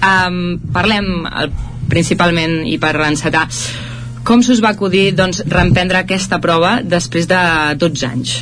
um, 0.00 0.56
Parlem 0.72 1.26
el, 1.28 1.52
principalment 1.92 2.62
i 2.64 2.78
per 2.80 2.94
encetar 3.04 3.44
com 4.24 4.40
s'us 4.40 4.62
va 4.62 4.70
acudir 4.72 5.10
doncs, 5.18 5.42
reemprendre 5.50 5.98
aquesta 6.00 6.38
prova 6.40 6.76
després 6.86 7.26
de 7.30 7.42
12 7.78 8.06
anys? 8.06 8.36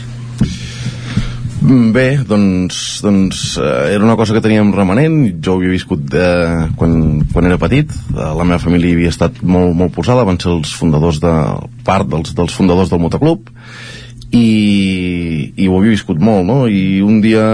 Bé, 1.70 2.18
doncs, 2.26 2.98
doncs 2.98 3.54
eh, 3.62 3.94
era 3.94 4.02
una 4.02 4.16
cosa 4.18 4.34
que 4.34 4.42
teníem 4.42 4.72
remanent, 4.74 5.36
jo 5.38 5.52
ho 5.54 5.60
havia 5.60 5.70
viscut 5.70 6.16
eh, 6.18 6.66
quan, 6.74 7.20
quan 7.30 7.46
era 7.46 7.60
petit, 7.62 7.92
eh, 8.10 8.30
la 8.34 8.42
meva 8.42 8.58
família 8.58 8.96
havia 8.96 9.12
estat 9.12 9.38
molt, 9.46 9.76
molt 9.78 9.94
posada, 9.94 10.24
van 10.26 10.40
ser 10.42 10.50
els 10.50 10.72
fundadors 10.74 11.20
de 11.22 11.30
part 11.86 12.10
dels, 12.10 12.34
dels 12.34 12.56
fundadors 12.58 12.90
del 12.90 13.02
motoclub. 13.04 13.52
I, 14.34 14.42
i 15.58 15.68
ho 15.68 15.76
havia 15.78 15.94
viscut 15.94 16.18
molt, 16.22 16.42
no? 16.46 16.56
I 16.70 17.02
un 17.06 17.20
dia 17.22 17.44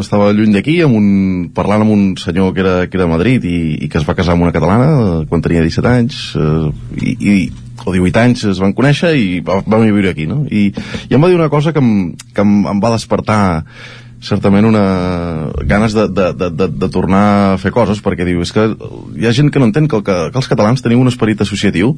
estava 0.00 0.28
lluny 0.36 0.52
d'aquí 0.52 0.78
amb 0.84 0.96
un, 1.00 1.08
parlant 1.56 1.84
amb 1.84 1.94
un 1.94 2.04
senyor 2.20 2.52
que 2.56 2.64
era, 2.64 2.76
que 2.88 3.00
era 3.00 3.08
a 3.08 3.12
Madrid 3.14 3.44
i, 3.48 3.58
i 3.84 3.88
que 3.88 4.00
es 4.00 4.08
va 4.08 4.16
casar 4.16 4.36
amb 4.36 4.44
una 4.44 4.52
catalana 4.52 4.92
eh, 4.92 5.24
quan 5.28 5.44
tenia 5.44 5.64
17 5.64 5.94
anys 5.94 6.20
eh, 6.36 6.68
i, 7.00 7.16
i 7.16 7.38
o 7.86 7.92
18 7.94 8.20
anys 8.24 8.44
es 8.50 8.58
van 8.62 8.74
conèixer 8.74 9.14
i 9.16 9.40
va- 9.44 9.62
vam 9.66 9.84
viure 9.86 10.10
aquí, 10.10 10.26
no? 10.26 10.42
I, 10.50 10.72
i 11.08 11.14
em 11.14 11.22
va 11.22 11.28
dir 11.30 11.38
una 11.38 11.50
cosa 11.52 11.72
que 11.72 11.78
em, 11.82 12.12
que 12.34 12.42
em, 12.44 12.54
em 12.66 12.80
va 12.82 12.94
despertar 12.94 13.64
certament 14.20 14.66
una 14.66 14.82
ganes 15.70 15.92
de, 15.94 16.08
de, 16.10 16.32
de, 16.34 16.48
de, 16.50 16.66
de 16.74 16.88
tornar 16.90 17.22
a 17.54 17.58
fer 17.62 17.70
coses 17.70 18.00
perquè 18.02 18.24
diu, 18.26 18.40
és 18.42 18.50
que 18.52 18.64
hi 19.14 19.28
ha 19.28 19.32
gent 19.36 19.52
que 19.54 19.60
no 19.62 19.68
entén 19.70 19.86
que, 19.86 20.00
que, 20.02 20.16
que 20.32 20.40
els 20.42 20.48
catalans 20.50 20.82
tenim 20.82 20.98
un 21.04 21.06
esperit 21.12 21.40
associatiu 21.44 21.92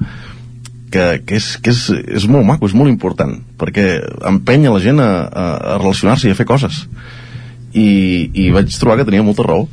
que, 0.93 1.23
que, 1.25 1.39
és, 1.39 1.47
que 1.65 1.71
és, 1.73 1.81
és 2.21 2.27
molt 2.29 2.45
maco, 2.45 2.69
és 2.69 2.75
molt 2.77 2.93
important 2.93 3.39
perquè 3.57 3.87
empenya 4.29 4.73
la 4.75 4.83
gent 4.85 5.01
a, 5.01 5.09
a, 5.33 5.47
a 5.77 5.79
relacionar-se 5.81 6.29
i 6.29 6.35
a 6.35 6.37
fer 6.37 6.45
coses 6.51 6.83
i, 7.73 8.29
i 8.35 8.51
vaig 8.53 8.69
trobar 8.77 8.99
que 9.01 9.07
tenia 9.09 9.25
molta 9.25 9.47
raó 9.47 9.65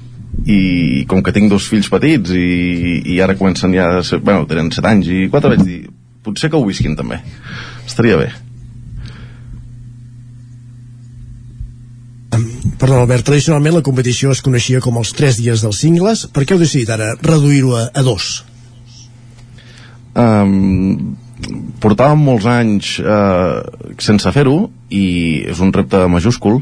i 0.46 1.06
com 1.10 1.24
que 1.26 1.34
tinc 1.36 1.50
dos 1.52 1.68
fills 1.70 1.90
petits 1.90 2.34
i, 2.36 3.02
i 3.16 3.22
ara 3.24 3.38
comencen 3.40 3.74
ja 3.74 3.98
a 3.98 4.04
ser, 4.06 4.20
bueno, 4.22 4.46
tenen 4.50 4.70
7 4.74 4.92
anys 4.92 5.10
i 5.10 5.24
4 5.34 5.56
vaig 5.56 5.64
dir, 5.66 5.80
potser 6.26 6.52
que 6.52 6.60
ho 6.60 6.68
visquin 6.68 6.98
també 7.00 7.22
estaria 7.88 8.20
bé 8.20 8.30
Perdó, 12.78 13.00
Albert, 13.02 13.26
tradicionalment 13.26 13.74
la 13.74 13.82
competició 13.82 14.30
es 14.30 14.44
coneixia 14.46 14.80
com 14.86 15.00
els 15.00 15.10
3 15.18 15.40
dies 15.42 15.64
dels 15.66 15.80
cingles. 15.82 16.28
Per 16.30 16.44
què 16.46 16.54
heu 16.54 16.62
decidit 16.62 16.92
ara 16.94 17.16
reduir-ho 17.26 17.72
a, 17.74 17.88
a 17.90 18.04
dos? 18.06 18.28
Um, 20.14 21.16
portàvem 21.82 22.22
molts 22.28 22.46
anys 22.50 22.92
uh, 23.02 23.66
sense 24.02 24.30
fer-ho 24.36 24.60
i 24.94 25.06
és 25.50 25.62
un 25.64 25.74
repte 25.74 26.04
majúscul. 26.12 26.62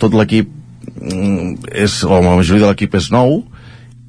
Tot 0.00 0.16
l'equip 0.16 0.52
és, 1.00 2.02
o 2.04 2.12
la 2.12 2.36
majoria 2.36 2.66
de 2.66 2.70
l'equip 2.70 2.94
és 2.98 3.10
nou 3.14 3.40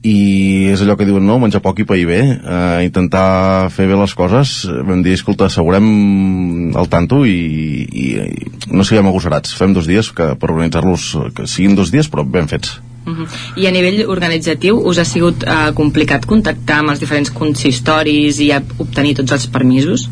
i 0.02 0.72
és 0.74 0.82
allò 0.82 0.96
que 0.98 1.06
diuen 1.06 1.26
no, 1.28 1.38
menjar 1.38 1.62
poc 1.62 1.84
i 1.84 1.86
pair 1.86 2.08
bé 2.10 2.22
uh, 2.26 2.82
intentar 2.82 3.70
fer 3.70 3.86
bé 3.90 3.98
les 4.00 4.16
coses 4.18 4.54
vam 4.88 5.04
dir, 5.06 5.14
escolta, 5.14 5.46
assegurem 5.46 6.72
el 6.74 6.90
tanto 6.90 7.22
i, 7.30 7.38
i, 7.86 8.06
i 8.10 8.74
no 8.74 8.86
siguem 8.88 9.12
agosarats, 9.12 9.54
fem 9.58 9.76
dos 9.78 9.90
dies 9.90 10.10
que, 10.18 10.34
per 10.42 10.50
organitzar-los 10.50 11.12
que 11.38 11.46
siguin 11.46 11.78
dos 11.78 11.94
dies 11.94 12.10
però 12.10 12.26
ben 12.26 12.50
fets 12.52 12.80
Uh 13.02 13.18
-huh. 13.18 13.28
I 13.58 13.66
a 13.66 13.72
nivell 13.72 14.06
organitzatiu 14.08 14.78
us 14.78 14.98
ha 15.00 15.04
sigut 15.04 15.44
uh, 15.44 15.74
complicat 15.74 16.26
contactar 16.26 16.78
amb 16.80 16.90
els 16.92 17.00
diferents 17.00 17.32
consistoris 17.32 18.40
i 18.40 18.52
obtenir 18.78 19.16
tots 19.16 19.32
els 19.32 19.48
permisos? 19.48 20.10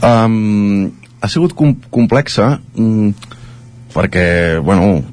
Um, 0.00 0.92
ha 1.20 1.28
sigut 1.28 1.52
com 1.52 1.76
complexa 1.90 2.60
um, 2.76 3.14
perquè, 3.94 4.58
bueno, 4.64 5.04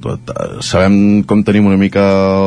sabem 0.66 1.24
com 1.30 1.44
tenim 1.45 1.70
una 1.70 1.78
mica 1.78 2.03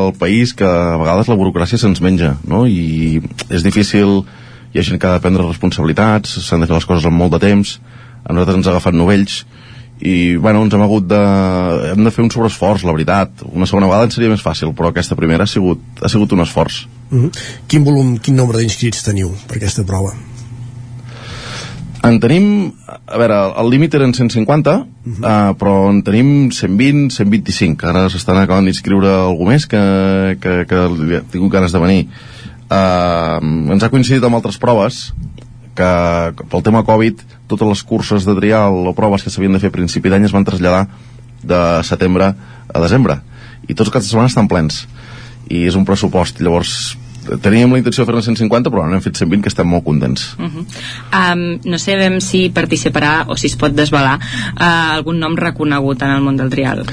el 0.07 0.15
país 0.19 0.53
que 0.53 0.67
a 0.67 0.97
vegades 0.99 1.31
la 1.31 1.37
burocràcia 1.39 1.79
se'ns 1.79 2.03
menja, 2.03 2.35
no? 2.43 2.65
I 2.67 3.21
és 3.49 3.63
difícil, 3.63 4.19
hi 4.73 4.79
ha 4.79 4.85
gent 4.85 4.99
que 4.99 5.07
ha 5.07 5.15
de 5.15 5.23
prendre 5.23 5.47
responsabilitats, 5.47 6.35
s'han 6.43 6.63
de 6.63 6.67
fer 6.67 6.75
les 6.75 6.89
coses 6.89 7.07
amb 7.07 7.17
molt 7.21 7.37
de 7.37 7.41
temps, 7.47 7.77
a 8.25 8.33
nosaltres 8.33 8.59
ens 8.59 8.67
ha 8.67 8.75
agafat 8.75 8.97
novells, 8.97 9.45
i 10.03 10.35
bueno, 10.35 10.65
ens 10.65 10.75
hem 10.75 10.83
hagut 10.83 11.07
de 11.07 11.21
hem 11.93 12.03
de 12.03 12.11
fer 12.11 12.25
un 12.25 12.31
sobreesforç, 12.33 12.83
la 12.83 12.91
veritat 12.91 13.45
una 13.47 13.67
segona 13.69 13.87
vegada 13.87 14.09
ens 14.09 14.17
seria 14.17 14.31
més 14.33 14.43
fàcil, 14.43 14.73
però 14.75 14.91
aquesta 14.91 15.15
primera 15.15 15.47
ha 15.47 15.49
sigut, 15.49 15.79
ha 16.03 16.11
sigut 16.11 16.35
un 16.35 16.43
esforç 16.43 16.83
uh 16.85 17.17
-huh. 17.23 17.31
Quin 17.67 17.83
volum, 17.83 18.17
quin 18.17 18.35
nombre 18.35 18.59
d'inscrits 18.59 19.03
teniu 19.03 19.31
per 19.47 19.55
aquesta 19.57 19.83
prova? 19.83 20.11
En 22.05 22.19
tenim, 22.21 22.47
a 22.85 23.17
veure, 23.17 23.37
el 23.57 23.71
límit 23.73 23.95
eren 23.97 24.13
150, 24.13 24.73
uh 24.77 24.85
-huh. 24.85 25.19
uh, 25.19 25.53
però 25.57 25.89
en 25.89 26.03
tenim 26.03 26.51
120, 26.51 27.09
125. 27.09 27.87
Ara 27.87 28.09
s'estan 28.09 28.37
acabant 28.37 28.65
d'inscriure 28.65 29.09
algú 29.09 29.45
més 29.45 29.65
que, 29.65 30.37
que, 30.39 30.65
que 30.69 30.75
he 30.75 31.21
tingut 31.31 31.51
ganes 31.51 31.71
de 31.71 31.79
venir. 31.79 32.07
Uh, 32.69 33.71
ens 33.73 33.83
ha 33.83 33.89
coincidit 33.89 34.23
amb 34.23 34.35
altres 34.35 34.57
proves 34.57 35.13
que 35.75 36.45
pel 36.49 36.63
tema 36.63 36.85
Covid 36.87 37.19
totes 37.47 37.67
les 37.67 37.83
curses 37.83 38.25
de 38.25 38.35
trial 38.35 38.87
o 38.87 38.93
proves 38.93 39.23
que 39.23 39.29
s'havien 39.29 39.53
de 39.53 39.59
fer 39.59 39.69
a 39.69 39.75
principi 39.75 40.09
d'any 40.09 40.25
es 40.25 40.33
van 40.33 40.45
traslladar 40.47 40.87
de 41.43 41.61
setembre 41.83 42.33
a 42.73 42.79
desembre 42.81 43.19
i 43.67 43.75
tots 43.75 43.91
aquests 43.91 44.09
setmanes 44.09 44.31
estan 44.31 44.47
plens 44.47 44.87
i 45.49 45.67
és 45.67 45.75
un 45.75 45.85
pressupost 45.85 46.39
llavors 46.41 46.95
teníem 47.41 47.71
la 47.71 47.79
intenció 47.81 48.03
de 48.03 48.09
fer-ne 48.09 48.23
150 48.25 48.71
però 48.73 48.85
n'hem 48.89 49.03
fet 49.03 49.21
120 49.21 49.43
que 49.43 49.51
estem 49.53 49.69
molt 49.69 49.85
contents. 49.85 50.33
Uh 50.39 50.45
-huh. 50.45 50.65
um, 51.21 51.59
no 51.65 51.77
sabem 51.77 52.19
si 52.19 52.49
participarà 52.49 53.25
o 53.27 53.35
si 53.35 53.47
es 53.47 53.55
pot 53.55 53.71
desvelar 53.71 54.19
uh, 54.19 54.95
algun 54.97 55.19
nom 55.19 55.35
reconegut 55.35 56.01
en 56.01 56.11
el 56.11 56.21
món 56.21 56.37
del 56.37 56.49
trial. 56.49 56.85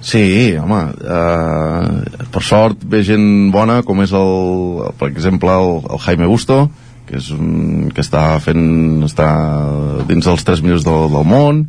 Sí, 0.00 0.56
home, 0.56 0.82
uh, 1.04 2.26
per 2.32 2.42
sort 2.42 2.78
ve 2.82 3.02
gent 3.04 3.52
bona 3.52 3.82
com 3.82 4.00
és 4.00 4.12
el, 4.12 4.92
per 4.98 5.08
exemple 5.08 5.50
el, 5.50 5.82
el 5.90 5.98
Jaime 5.98 6.26
Busto 6.26 6.70
que 7.10 7.18
és 7.18 7.30
un, 7.34 7.90
que 7.90 8.00
està 8.00 8.38
fent 8.38 9.02
està 9.02 9.28
dins 10.08 10.24
dels 10.24 10.46
3 10.46 10.62
milions 10.62 10.86
del, 10.86 11.10
del 11.10 11.26
món 11.26 11.64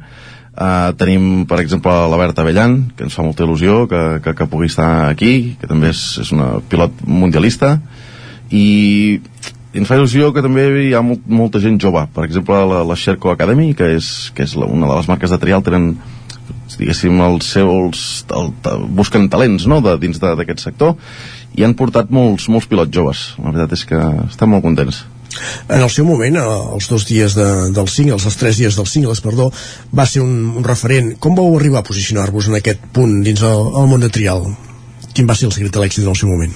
uh, 0.56 0.92
tenim 1.00 1.46
per 1.50 1.62
exemple 1.64 1.94
la 2.12 2.20
Berta 2.20 2.44
Avellan 2.44 2.78
que 2.96 3.06
ens 3.08 3.16
fa 3.18 3.26
molta 3.26 3.46
il·lusió 3.46 3.86
que, 3.92 4.04
que, 4.24 4.36
que 4.38 4.50
pugui 4.52 4.72
estar 4.72 5.10
aquí 5.10 5.56
que 5.60 5.70
també 5.70 5.92
és, 5.94 6.02
és 6.24 6.32
una 6.36 6.54
pilot 6.72 7.04
mundialista 7.08 7.78
i 8.52 9.20
ens 9.72 9.88
fa 9.88 9.96
il·lusió 9.96 10.32
que 10.36 10.44
també 10.44 10.66
hi 10.88 10.90
ha 10.96 11.00
molt, 11.06 11.24
molta 11.32 11.62
gent 11.64 11.78
jove. 11.80 12.04
Per 12.12 12.26
exemple 12.28 12.58
la, 12.68 12.82
la 12.84 12.98
Sherco 13.00 13.32
Academy 13.32 13.72
que 13.78 13.94
és, 13.96 14.32
que 14.36 14.44
és 14.44 14.58
la, 14.60 14.68
una 14.68 14.90
de 14.90 14.98
les 14.98 15.08
marques 15.12 15.32
de 15.32 15.40
trial 15.40 15.64
tenen 15.64 15.94
diguéssim 16.72 17.20
els 17.22 17.50
seus 17.54 18.02
el, 18.32 18.52
el, 18.72 18.84
busquen 18.98 19.28
talents 19.30 19.68
no, 19.70 19.82
de, 19.84 19.98
dins 20.02 20.20
d'aquest 20.22 20.64
sector 20.64 20.96
i 21.56 21.66
han 21.68 21.76
portat 21.78 22.12
molts, 22.16 22.48
molts 22.52 22.68
pilots 22.72 22.96
joves. 22.96 23.26
La 23.40 23.52
veritat 23.52 23.76
és 23.76 23.88
que 23.88 24.00
estem 24.28 24.52
molt 24.52 24.64
contents 24.66 25.04
en 25.70 25.82
el 25.82 25.90
seu 25.90 26.06
moment, 26.08 26.38
eh, 26.38 26.58
els 26.76 26.90
dos 26.92 27.06
dies 27.08 27.36
de, 27.38 27.48
dels 27.76 27.96
singles, 28.00 28.26
els 28.28 28.40
tres 28.40 28.60
dies 28.60 28.80
dels 28.80 28.96
singles, 28.98 29.24
perdó, 29.24 29.52
va 29.96 30.08
ser 30.10 30.24
un, 30.26 30.34
un 30.60 30.68
referent. 30.68 31.14
Com 31.24 31.38
vau 31.38 31.56
arribar 31.56 31.82
a 31.82 31.88
posicionar-vos 31.88 32.52
en 32.52 32.60
aquest 32.60 32.84
punt 32.96 33.22
dins 33.26 33.46
el, 33.48 33.72
el 33.82 33.88
món 33.92 34.04
de 34.04 34.12
trial? 34.12 34.50
Quin 35.16 35.30
va 35.30 35.38
ser 35.38 35.50
el 35.50 35.56
secret 35.56 35.74
de 35.76 35.84
l'èxit 35.84 36.06
en 36.06 36.12
el 36.14 36.20
seu 36.20 36.32
moment? 36.32 36.54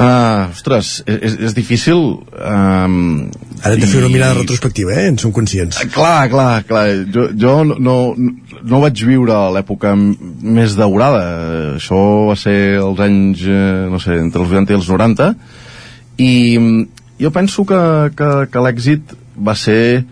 Uh, 0.00 0.48
ostres, 0.54 1.02
és, 1.04 1.34
és 1.44 1.52
difícil 1.52 1.98
um, 1.98 2.94
Ara 3.60 3.74
hem 3.74 3.82
de 3.82 3.88
fer 3.90 3.98
una 3.98 4.08
mirada 4.08 4.38
retrospectiva, 4.38 4.94
eh? 4.96 5.10
En 5.10 5.18
som 5.20 5.32
conscients 5.34 5.76
uh, 5.76 5.88
Clar, 5.92 6.30
clar, 6.32 6.62
clar 6.64 6.84
Jo, 7.12 7.26
jo 7.36 7.56
no, 7.68 7.76
no, 7.84 7.96
no 8.70 8.80
vaig 8.80 9.02
viure 9.04 9.36
l'època 9.52 9.92
més 9.98 10.78
daurada 10.78 11.20
Això 11.74 12.00
va 12.30 12.38
ser 12.38 12.56
els 12.78 13.02
anys, 13.04 13.44
eh, 13.44 13.90
no 13.92 14.00
sé, 14.00 14.16
entre 14.22 14.46
els 14.46 14.54
80 14.54 14.72
i 14.72 14.78
els 14.78 14.88
90 14.88 15.28
I 16.20 16.30
jo 17.20 17.30
penso 17.32 17.64
que, 17.68 17.80
que, 18.16 18.30
que 18.52 18.64
l'èxit 18.64 19.14
va 19.36 19.54
ser 19.56 20.04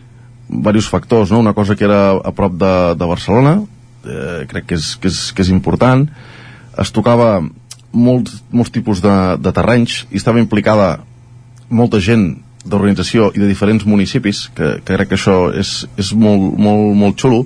diversos 0.48 0.89
factors, 0.89 1.30
no? 1.30 1.40
Una 1.40 1.52
cosa 1.52 1.76
que 1.76 1.85
era 1.85 2.16
a 2.16 2.32
prop 2.32 2.56
de, 2.56 2.74
de 2.97 3.06
Barcelona 3.09 3.59
eh, 4.05 4.47
Crec 4.48 4.70
que 4.70 4.78
és, 4.78 4.94
que, 4.97 5.12
és, 5.12 5.20
que 5.36 5.44
és 5.44 5.52
important 5.52 6.06
Es 6.80 6.93
tocava 6.94 7.43
molts, 7.93 8.43
molts 8.51 8.72
tipus 8.72 9.02
de, 9.05 9.16
de 9.40 9.52
terrenys 9.52 10.05
i 10.09 10.20
estava 10.20 10.40
implicada 10.40 10.98
molta 11.68 12.01
gent 12.01 12.30
d'organització 12.68 13.30
i 13.36 13.43
de 13.43 13.48
diferents 13.48 13.85
municipis 13.89 14.47
que, 14.55 14.78
que 14.85 14.97
crec 14.97 15.12
que 15.12 15.18
això 15.18 15.48
és, 15.56 15.86
és 16.01 16.12
molt, 16.16 16.56
molt, 16.60 16.93
molt 16.97 17.20
xulo 17.20 17.44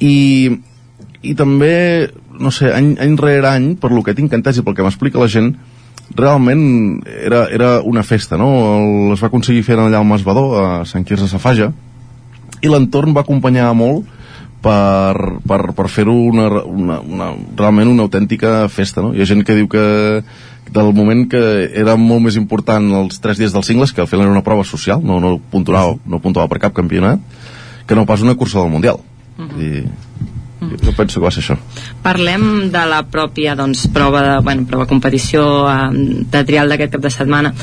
i, 0.00 0.52
i 1.22 1.34
també 1.38 2.08
no 2.40 2.52
sé, 2.54 2.72
any, 2.72 2.94
any 3.02 3.16
rere 3.20 3.48
any 3.50 3.72
per 3.80 3.92
lo 3.92 4.02
que 4.04 4.16
tinc 4.16 4.32
entès 4.32 4.58
i 4.58 4.64
pel 4.64 4.76
que 4.76 4.86
m'explica 4.86 5.20
la 5.20 5.30
gent 5.32 5.52
realment 6.14 7.02
era, 7.06 7.46
era 7.48 7.80
una 7.80 8.02
festa 8.02 8.36
no? 8.36 8.50
El, 8.76 9.12
es 9.14 9.22
va 9.22 9.30
aconseguir 9.30 9.62
fer 9.64 9.78
allà 9.78 9.98
al 10.00 10.08
Masbadó 10.08 10.44
a 10.60 10.66
Sant 10.88 11.06
Quirze 11.08 11.28
Safaja 11.30 11.72
i 12.62 12.70
l'entorn 12.70 13.14
va 13.16 13.24
acompanyar 13.24 13.72
molt 13.74 14.06
per, 14.62 15.40
per, 15.42 15.60
per 15.74 15.88
fer-ho 15.90 16.14
una, 16.14 16.46
una, 16.62 17.00
una, 17.02 17.28
realment 17.58 17.90
una 17.90 18.06
autèntica 18.06 18.68
festa, 18.70 19.02
no? 19.02 19.10
Hi 19.12 19.22
ha 19.22 19.26
gent 19.26 19.42
que 19.42 19.56
diu 19.58 19.66
que 19.70 19.82
del 20.72 20.92
moment 20.94 21.26
que 21.28 21.42
era 21.74 21.96
molt 21.98 22.22
més 22.28 22.38
important 22.38 22.86
els 23.02 23.18
tres 23.20 23.40
dies 23.40 23.52
dels 23.52 23.66
cingles, 23.68 23.92
que 23.92 24.04
al 24.04 24.08
final 24.08 24.28
era 24.28 24.36
una 24.36 24.44
prova 24.46 24.64
social, 24.64 25.02
no, 25.02 25.18
no, 25.20 25.34
puntuava, 25.52 25.98
no 26.06 26.22
puntuava 26.22 26.48
per 26.52 26.62
cap 26.62 26.76
campionat, 26.76 27.20
que 27.86 27.98
no 27.98 28.06
pas 28.06 28.22
una 28.22 28.36
cursa 28.38 28.62
del 28.62 28.70
Mundial. 28.70 29.02
Uh 29.36 29.48
-huh. 29.48 29.58
I, 29.58 29.84
jo 30.82 30.94
penso 30.96 31.20
que 31.20 31.24
va 31.24 31.32
ser 31.34 31.42
això. 31.42 31.56
Parlem 32.04 32.70
de 32.74 32.82
la 32.88 33.02
pròpia 33.10 33.56
doncs, 33.58 33.86
prova 33.94 34.22
de, 34.26 34.34
bueno, 34.44 34.66
prova 34.68 34.86
competició 34.90 35.44
eh, 35.70 35.88
de 36.32 36.44
trial 36.48 36.72
d'aquest 36.72 36.96
cap 36.96 37.04
de 37.04 37.12
setmana. 37.14 37.54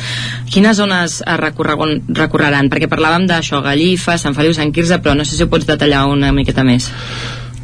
Quines 0.49 0.79
zones 0.79 1.19
recorreran? 1.39 2.71
Perquè 2.71 2.89
parlàvem 2.91 3.27
d'això, 3.29 3.63
Gallifa, 3.65 4.17
Sant 4.21 4.37
Feliu, 4.37 4.55
Sant 4.57 4.73
Quirze, 4.75 4.99
però 5.03 5.15
no 5.17 5.27
sé 5.27 5.37
si 5.37 5.45
ho 5.45 5.51
pots 5.51 5.67
detallar 5.69 6.05
una 6.11 6.33
miqueta 6.35 6.65
més. 6.67 6.89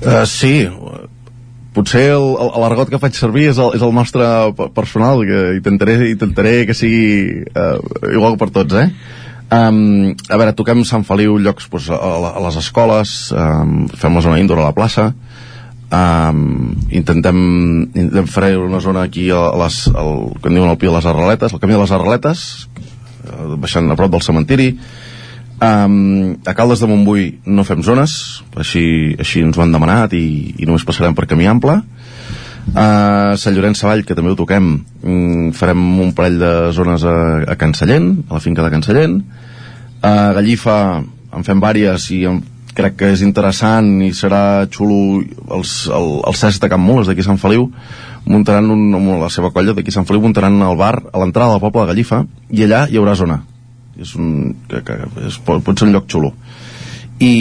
Uh, 0.06 0.24
sí, 0.30 0.68
potser 1.76 2.08
l'argot 2.16 2.90
que 2.92 3.02
faig 3.02 3.18
servir 3.18 3.50
és 3.52 3.60
el, 3.60 3.76
és 3.78 3.84
el 3.84 3.94
nostre 3.96 4.26
personal, 4.76 5.24
que 5.28 5.44
intentaré, 5.60 6.00
intentaré 6.14 6.58
que 6.70 6.76
sigui 6.78 7.46
uh, 7.52 7.78
igual 8.14 8.40
per 8.40 8.52
tots, 8.56 8.80
eh? 8.80 8.90
Um, 9.46 10.16
a 10.26 10.38
veure, 10.42 10.56
toquem 10.58 10.82
Sant 10.90 11.04
Feliu 11.06 11.38
llocs 11.38 11.68
pues, 11.70 11.90
a, 11.94 11.98
a 11.98 12.42
les 12.48 12.56
escoles, 12.58 13.16
um, 13.36 13.86
fem 13.94 14.18
la 14.18 14.24
zona 14.26 14.40
indoor 14.42 14.64
a 14.64 14.70
la 14.72 14.76
plaça, 14.78 15.12
um, 15.92 16.76
intentem, 16.90 17.40
intentem 17.94 18.30
fer 18.32 18.56
una 18.58 18.82
zona 18.82 19.06
aquí 19.06 19.30
a 19.32 19.48
les, 19.64 19.86
el, 19.92 20.14
que 20.42 20.50
en 20.50 20.60
diuen 20.60 20.72
el 20.72 20.80
Pi 20.82 20.90
de 20.90 20.96
les 20.98 21.10
Arreletes, 21.10 21.54
el 21.54 21.62
camí 21.62 21.76
de 21.76 21.82
les 21.84 21.94
Arreletes, 21.96 22.46
uh, 23.30 23.56
baixant 23.62 23.92
a 23.92 23.98
prop 24.00 24.14
del 24.14 24.24
cementiri, 24.26 24.72
um, 25.60 26.36
a 26.46 26.56
Caldes 26.58 26.84
de 26.84 26.90
Montbui 26.92 27.28
no 27.46 27.68
fem 27.68 27.84
zones, 27.86 28.18
així, 28.56 28.86
així 29.20 29.44
ens 29.46 29.58
ho 29.58 29.66
han 29.66 29.76
demanat 29.76 30.16
i, 30.18 30.56
i 30.58 30.70
només 30.70 30.88
passarem 30.88 31.18
per 31.18 31.30
camí 31.30 31.50
ample, 31.52 31.82
a 32.74 33.36
Sant 33.38 33.54
Llorenç 33.54 33.78
Savall, 33.78 34.02
que 34.08 34.16
també 34.18 34.32
ho 34.34 34.40
toquem, 34.40 34.72
mm, 35.04 35.52
farem 35.54 35.84
un 36.02 36.14
parell 36.18 36.40
de 36.42 36.54
zones 36.74 37.04
a, 37.06 37.44
a 37.46 37.56
Can 37.60 37.76
Sallent, 37.78 38.26
a 38.30 38.40
la 38.40 38.42
finca 38.42 38.64
de 38.66 38.72
Can 38.74 38.84
Sallent. 38.84 39.20
A 40.02 40.34
Gallifa 40.34 41.04
en 41.36 41.46
fem 41.46 41.62
vàries 41.62 42.10
i 42.16 42.24
en, 42.30 42.42
crec 42.76 42.98
que 43.00 43.12
és 43.16 43.24
interessant 43.26 43.88
i 44.04 44.12
serà 44.16 44.68
xulo 44.72 45.22
els, 45.56 45.76
el, 45.88 46.10
el 46.28 46.38
CES 46.38 46.60
de 46.64 46.70
Can 46.72 46.84
Mules 46.84 47.10
d'aquí 47.10 47.24
Sant 47.26 47.40
Feliu 47.42 47.70
muntaran 48.26 48.70
un, 48.74 48.86
la 49.22 49.30
seva 49.34 49.52
colla 49.56 49.76
d'aquí 49.78 49.94
Sant 49.96 50.08
Feliu 50.08 50.24
muntaran 50.26 50.60
el 50.62 50.78
bar 50.80 50.96
a 51.12 51.22
l'entrada 51.22 51.56
del 51.56 51.64
poble 51.64 51.86
de 51.86 51.94
Gallifa 51.94 52.24
i 52.52 52.66
allà 52.66 52.86
hi 52.90 53.00
haurà 53.00 53.16
zona. 53.16 53.42
És 54.02 54.16
un, 54.20 54.56
que, 54.68 54.82
que 54.84 54.98
és, 55.30 55.38
pot, 55.46 55.62
pot 55.64 55.80
ser 55.80 55.88
un 55.88 55.96
lloc 55.96 56.10
xulo. 56.12 56.34
I, 57.16 57.34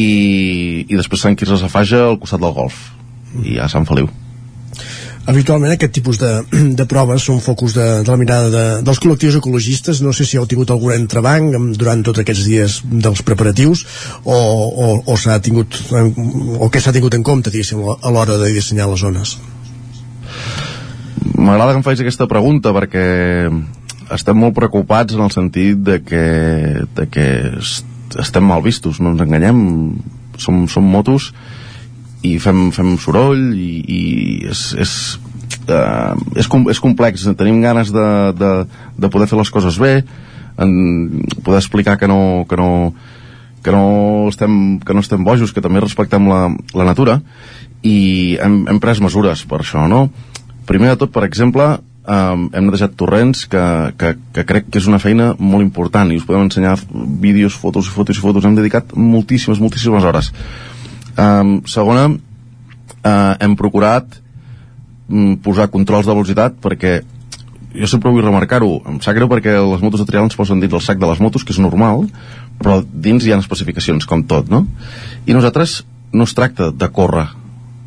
i 0.87 0.95
després 0.95 1.25
Sant 1.27 1.35
Quirze 1.39 1.59
Safaja 1.59 2.05
al 2.07 2.21
costat 2.23 2.43
del 2.45 2.55
golf 2.55 2.85
i 3.43 3.59
a 3.59 3.67
Sant 3.71 3.89
Feliu 3.89 4.07
Habitualment 5.25 5.73
aquest 5.73 5.95
tipus 5.97 6.19
de, 6.21 6.31
de 6.79 6.87
proves 6.89 7.25
són 7.25 7.41
focus 7.45 7.77
de, 7.79 7.87
de 8.05 8.11
la 8.11 8.19
mirada 8.21 8.51
de, 8.53 8.65
dels 8.85 9.01
col·lectius 9.01 9.39
ecologistes. 9.41 10.03
No 10.05 10.13
sé 10.13 10.27
si 10.29 10.37
heu 10.37 10.45
tingut 10.51 10.73
algun 10.75 10.93
entrebanc 10.97 11.57
durant 11.81 12.05
tots 12.05 12.21
aquests 12.21 12.45
dies 12.49 12.79
dels 12.85 13.25
preparatius 13.25 13.87
o, 14.25 14.37
o, 14.37 14.91
o 15.09 15.17
s'ha 15.21 15.39
tingut 15.45 15.81
o 15.95 16.69
què 16.69 16.83
s'ha 16.83 16.93
tingut 16.93 17.17
en 17.17 17.25
compte 17.25 17.53
a 17.55 18.13
l'hora 18.13 18.37
de 18.41 18.53
dissenyar 18.53 18.89
les 18.91 19.01
zones. 19.01 19.39
M'agrada 21.35 21.73
que 21.73 21.81
em 21.81 21.87
facis 21.87 22.05
aquesta 22.05 22.29
pregunta 22.29 22.75
perquè 22.77 23.05
estem 24.13 24.37
molt 24.37 24.55
preocupats 24.57 25.17
en 25.17 25.25
el 25.25 25.33
sentit 25.33 25.81
de 25.81 26.01
que, 26.05 26.25
de 26.97 27.07
que 27.09 27.27
estem 28.21 28.45
mal 28.45 28.63
vistos, 28.63 29.01
no 29.01 29.15
ens 29.15 29.25
enganyem, 29.25 29.59
som, 30.37 30.67
som 30.69 30.85
motos 30.85 31.33
i 32.25 32.37
fem, 32.43 32.69
fem 32.75 32.95
soroll 33.01 33.53
i, 33.53 33.71
i 33.85 34.01
és, 34.51 34.67
és, 34.81 34.93
uh, 35.69 36.15
és, 36.37 36.49
com, 36.51 36.65
és 36.73 36.81
complex 36.83 37.27
tenim 37.39 37.61
ganes 37.65 37.93
de, 37.95 38.07
de, 38.39 38.53
de 38.97 39.11
poder 39.13 39.29
fer 39.31 39.41
les 39.41 39.53
coses 39.53 39.79
bé 39.81 39.99
en, 40.61 40.73
poder 41.43 41.61
explicar 41.61 41.99
que 42.01 42.09
no, 42.09 42.47
que 42.49 42.57
no, 42.57 42.95
que 43.65 43.73
no, 43.73 44.29
estem, 44.29 44.79
que 44.81 44.95
no 44.95 45.03
estem 45.05 45.25
bojos, 45.25 45.53
que 45.53 45.65
també 45.65 45.83
respectem 45.83 46.29
la, 46.31 46.47
la 46.77 46.87
natura 46.87 47.21
i 47.85 48.37
hem, 48.41 48.63
hem 48.71 48.81
pres 48.81 49.03
mesures 49.05 49.45
per 49.49 49.61
això, 49.61 49.85
no? 49.91 50.07
Primer 50.65 50.95
de 50.95 51.01
tot, 51.03 51.13
per 51.13 51.27
exemple, 51.27 51.67
um, 52.09 52.47
hem 52.53 52.69
netejat 52.69 52.95
torrents 53.01 53.45
que, 53.51 53.65
que, 54.01 54.15
que 54.37 54.45
crec 54.49 54.71
que 54.71 54.81
és 54.81 54.89
una 54.89 55.01
feina 55.03 55.33
molt 55.39 55.65
important 55.65 56.13
i 56.13 56.21
us 56.21 56.25
podem 56.29 56.47
ensenyar 56.47 56.79
vídeos, 57.21 57.57
fotos 57.61 57.91
fotos 57.93 58.21
i 58.21 58.25
fotos. 58.25 58.47
Hem 58.49 58.57
dedicat 58.57 58.95
moltíssimes, 58.97 59.61
moltíssimes 59.61 60.05
hores. 60.09 60.33
Um, 61.15 61.61
segona, 61.71 62.09
uh, 62.11 63.35
hem 63.39 63.55
procurat 63.59 64.17
um, 65.09 65.37
posar 65.39 65.71
controls 65.71 66.09
de 66.09 66.15
velocitat 66.15 66.57
perquè 66.63 67.01
jo 67.75 67.89
sempre 67.91 68.11
vull 68.15 68.23
remarcar-ho, 68.23 68.79
em 68.87 69.01
sap 69.03 69.17
greu 69.19 69.29
perquè 69.31 69.55
les 69.59 69.83
motos 69.83 70.03
de 70.03 70.07
trial 70.07 70.27
ens 70.29 70.37
posen 70.39 70.61
dins 70.63 70.75
el 70.75 70.83
sac 70.83 71.01
de 71.01 71.11
les 71.11 71.21
motos, 71.23 71.43
que 71.43 71.55
és 71.55 71.59
normal, 71.63 72.07
però 72.61 72.79
dins 72.83 73.25
hi 73.27 73.35
ha 73.35 73.41
especificacions, 73.43 74.07
com 74.07 74.23
tot, 74.31 74.51
no? 74.51 74.63
I 75.27 75.35
nosaltres 75.35 75.83
no 76.15 76.27
es 76.29 76.35
tracta 76.39 76.71
de 76.71 76.89
córrer 76.95 77.27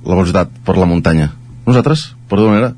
la 0.08 0.16
velocitat 0.16 0.52
per 0.68 0.76
la 0.78 0.88
muntanya. 0.90 1.32
Nosaltres, 1.68 2.10
per 2.28 2.40
d'una 2.40 2.54
manera, 2.54 2.74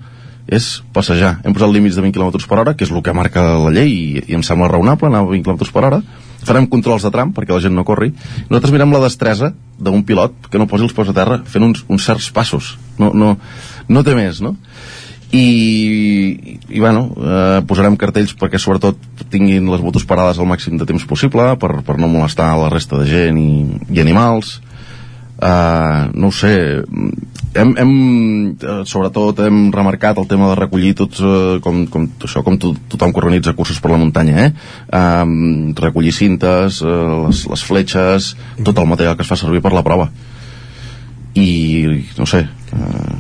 és 0.50 0.80
passejar. 0.94 1.40
Hem 1.46 1.54
posat 1.54 1.74
límits 1.74 1.98
de 1.98 2.06
20 2.06 2.16
km 2.18 2.46
per 2.50 2.62
hora, 2.62 2.76
que 2.78 2.86
és 2.86 2.94
el 2.94 3.04
que 3.06 3.14
marca 3.14 3.44
la 3.58 3.74
llei, 3.74 3.90
i, 3.90 4.24
i 4.30 4.38
em 4.38 4.46
sembla 4.46 4.70
raonable 4.70 5.10
anar 5.10 5.24
a 5.26 5.30
20 5.30 5.46
km 5.46 5.74
per 5.74 5.86
hora, 5.90 6.02
farem 6.46 6.68
controls 6.70 7.06
de 7.06 7.12
tram 7.14 7.34
perquè 7.36 7.54
la 7.56 7.64
gent 7.64 7.76
no 7.76 7.86
corri. 7.88 8.12
Nosaltres 8.48 8.76
mirem 8.76 8.94
la 8.96 9.04
destresa 9.04 9.54
d'un 9.80 10.04
pilot 10.08 10.50
que 10.52 10.62
no 10.62 10.70
posi 10.70 10.88
els 10.88 10.96
peus 10.96 11.12
a 11.12 11.16
terra 11.16 11.42
fent 11.46 11.68
uns, 11.68 11.84
uns 11.88 12.08
certs 12.08 12.32
passos. 12.36 12.78
No, 13.00 13.12
no, 13.14 13.36
no 13.90 14.06
té 14.06 14.16
més 14.18 14.42
no? 14.44 14.56
i, 15.32 16.58
i 16.70 16.80
bueno 16.80 17.10
eh, 17.14 17.60
posarem 17.70 17.98
cartells 18.02 18.34
perquè 18.38 18.58
sobretot 18.58 18.98
tinguin 19.30 19.68
les 19.70 19.84
motos 19.84 20.06
parades 20.10 20.40
al 20.40 20.50
màxim 20.50 20.80
de 20.80 20.88
temps 20.90 21.06
possible 21.06 21.46
per, 21.62 21.72
per 21.86 21.98
no 22.02 22.10
molestar 22.10 22.50
la 22.58 22.72
resta 22.74 22.98
de 22.98 23.06
gent 23.10 23.38
i, 23.38 23.52
i 23.94 24.02
animals. 24.02 24.58
Eh, 25.40 26.02
no 26.16 26.32
ho 26.32 26.36
sé 26.36 26.54
hem, 27.54 27.74
hem, 27.78 27.92
eh, 28.62 28.82
sobretot 28.86 29.40
hem 29.46 29.72
remarcat 29.74 30.18
el 30.22 30.28
tema 30.30 30.50
de 30.52 30.58
recollir 30.60 30.94
tots, 30.98 31.20
eh, 31.22 31.60
com, 31.64 31.86
com, 31.88 32.08
això, 32.22 32.44
com 32.46 32.58
to, 32.62 32.74
tothom 32.92 33.14
que 33.14 33.22
organitza 33.22 33.56
cursos 33.58 33.80
per 33.82 33.92
la 33.92 34.00
muntanya, 34.02 34.46
eh? 34.46 34.52
Um, 34.94 35.74
recollir 35.78 36.14
cintes, 36.14 36.82
uh, 36.86 37.28
les, 37.28 37.46
les 37.50 37.64
fletxes, 37.66 38.34
tot 38.64 38.78
el 38.78 38.90
material 38.90 39.18
que 39.18 39.26
es 39.26 39.32
fa 39.32 39.38
servir 39.40 39.62
per 39.66 39.74
la 39.74 39.84
prova. 39.86 40.10
I, 41.38 41.50
no 42.18 42.28
sé, 42.30 42.46
uh, 42.74 43.16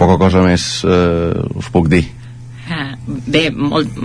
poca 0.00 0.18
cosa 0.20 0.42
més 0.44 0.84
uh, 0.84 1.46
us 1.56 1.70
puc 1.72 1.88
dir. 1.92 2.04
Eh, 2.72 2.96
bé, 3.06 3.42
molt, 3.50 3.96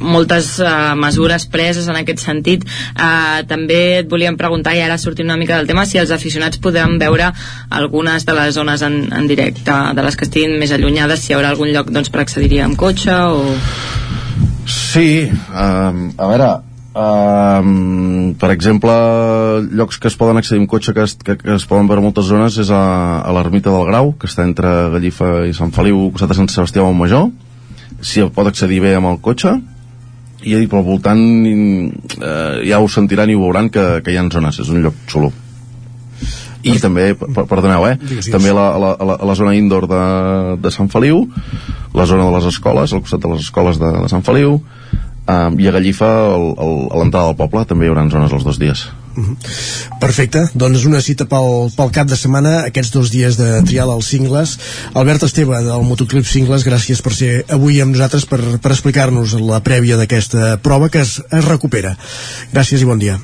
moltes 0.00 0.54
uh, 0.62 0.94
mesures 0.98 1.46
preses 1.50 1.88
en 1.90 1.98
aquest 1.98 2.22
sentit. 2.24 2.64
Uh, 2.94 3.42
també 3.50 3.80
et 4.00 4.10
volíem 4.10 4.38
preguntar 4.40 4.74
i 4.76 4.82
ara 4.84 4.98
sortim 5.00 5.28
una 5.28 5.38
mica 5.40 5.58
del 5.58 5.68
tema 5.70 5.84
si 5.88 6.00
els 6.00 6.12
aficionats 6.14 6.60
podran 6.62 6.96
veure 7.02 7.30
algunes 7.70 8.24
de 8.26 8.36
les 8.38 8.54
zones 8.56 8.84
en, 8.86 9.00
en 9.12 9.28
directe 9.30 9.78
de 9.96 10.04
les 10.06 10.16
que 10.16 10.28
estiguin 10.28 10.58
més 10.60 10.72
allunyades 10.72 11.24
si 11.24 11.32
hi 11.32 11.38
haurà 11.38 11.52
algun 11.52 11.72
lloc 11.74 11.90
doncs, 11.92 12.12
per 12.12 12.24
accedir-hi 12.24 12.62
amb 12.64 12.78
cotxe 12.80 13.16
o... 13.34 13.56
Sí, 14.64 15.26
um, 15.52 16.06
a 16.16 16.28
veure 16.30 16.50
um, 16.96 18.32
per 18.40 18.50
exemple 18.54 18.94
llocs 19.74 19.98
que 20.00 20.08
es 20.08 20.16
poden 20.16 20.40
accedir 20.40 20.62
amb 20.62 20.70
cotxe 20.70 20.94
que 20.96 21.04
es, 21.04 21.16
que, 21.20 21.36
que 21.40 21.56
es 21.58 21.66
poden 21.68 21.90
veure 21.90 22.04
moltes 22.04 22.30
zones 22.30 22.56
és 22.62 22.70
a, 22.72 22.84
a 23.20 23.34
l'ermita 23.36 23.74
del 23.74 23.88
Grau 23.90 24.14
que 24.16 24.30
està 24.30 24.46
entre 24.46 24.70
Gallifa 24.94 25.34
i 25.50 25.56
Sant 25.56 25.74
Feliu 25.74 26.08
costat 26.14 26.32
de 26.32 26.38
Sant 26.40 26.52
Sebastià 26.54 26.86
Major 26.94 27.28
si 28.04 28.20
el 28.20 28.32
pot 28.34 28.50
accedir 28.50 28.82
bé 28.84 28.94
amb 28.98 29.08
el 29.12 29.22
cotxe 29.24 29.56
i 30.44 30.66
pel 30.68 30.84
voltant 30.84 31.22
eh, 31.48 32.60
ja 32.68 32.82
ho 32.82 32.88
sentiran 32.92 33.30
i 33.32 33.36
ho 33.36 33.46
veuran 33.46 33.70
que, 33.72 34.02
que 34.04 34.12
hi 34.12 34.20
ha 34.20 34.26
zones, 34.28 34.60
és 34.60 34.68
un 34.68 34.84
lloc 34.84 34.98
xulo 35.08 35.32
i 36.64 36.78
també, 36.80 37.10
perdoneu, 37.14 37.84
eh? 37.90 37.96
Digues, 38.00 38.24
digues. 38.24 38.30
també 38.32 38.52
la, 38.56 38.70
la, 38.80 38.94
la, 38.96 39.18
la 39.28 39.36
zona 39.36 39.52
indoor 39.56 39.86
de, 39.90 40.02
de 40.64 40.72
Sant 40.72 40.88
Feliu, 40.92 41.26
la 41.92 42.06
zona 42.08 42.24
de 42.24 42.34
les 42.38 42.48
escoles, 42.48 42.94
al 42.94 43.02
costat 43.04 43.20
de 43.20 43.32
les 43.34 43.44
escoles 43.44 43.80
de, 43.80 43.90
de 44.00 44.08
Sant 44.08 44.24
Feliu, 44.24 44.56
eh, 45.28 45.50
i 45.60 45.68
a 45.68 45.74
Gallifa, 45.76 46.10
el, 46.32 46.46
el, 46.56 46.76
a 46.88 47.02
l'entrada 47.02 47.32
del 47.32 47.40
poble, 47.42 47.66
també 47.68 47.84
hi 47.84 47.92
haurà 47.92 48.06
zones 48.08 48.32
els 48.32 48.48
dos 48.48 48.60
dies. 48.62 48.86
Mhm. 49.14 49.36
Perfecte, 50.00 50.48
doncs 50.54 50.84
una 50.88 51.00
cita 51.00 51.26
pel, 51.30 51.70
pel 51.76 51.92
cap 51.94 52.08
de 52.10 52.16
setmana, 52.18 52.54
aquests 52.70 52.90
dos 52.94 53.12
dies 53.14 53.38
de 53.38 53.62
trial 53.62 53.92
als 53.92 54.10
cingles. 54.10 54.56
Albert 54.94 55.28
Esteve, 55.28 55.62
del 55.62 55.86
Motoclip 55.86 56.26
Cingles, 56.26 56.66
gràcies 56.66 57.02
per 57.02 57.14
ser 57.14 57.44
avui 57.48 57.80
amb 57.80 57.94
nosaltres 57.94 58.26
per, 58.26 58.40
per 58.58 58.74
explicar-nos 58.74 59.36
la 59.38 59.62
prèvia 59.64 60.00
d'aquesta 60.00 60.58
prova 60.64 60.90
que 60.90 61.04
es, 61.06 61.20
es 61.30 61.46
recupera. 61.46 61.96
Gràcies 62.52 62.82
i 62.82 62.90
bon 62.90 62.98
dia. 62.98 63.20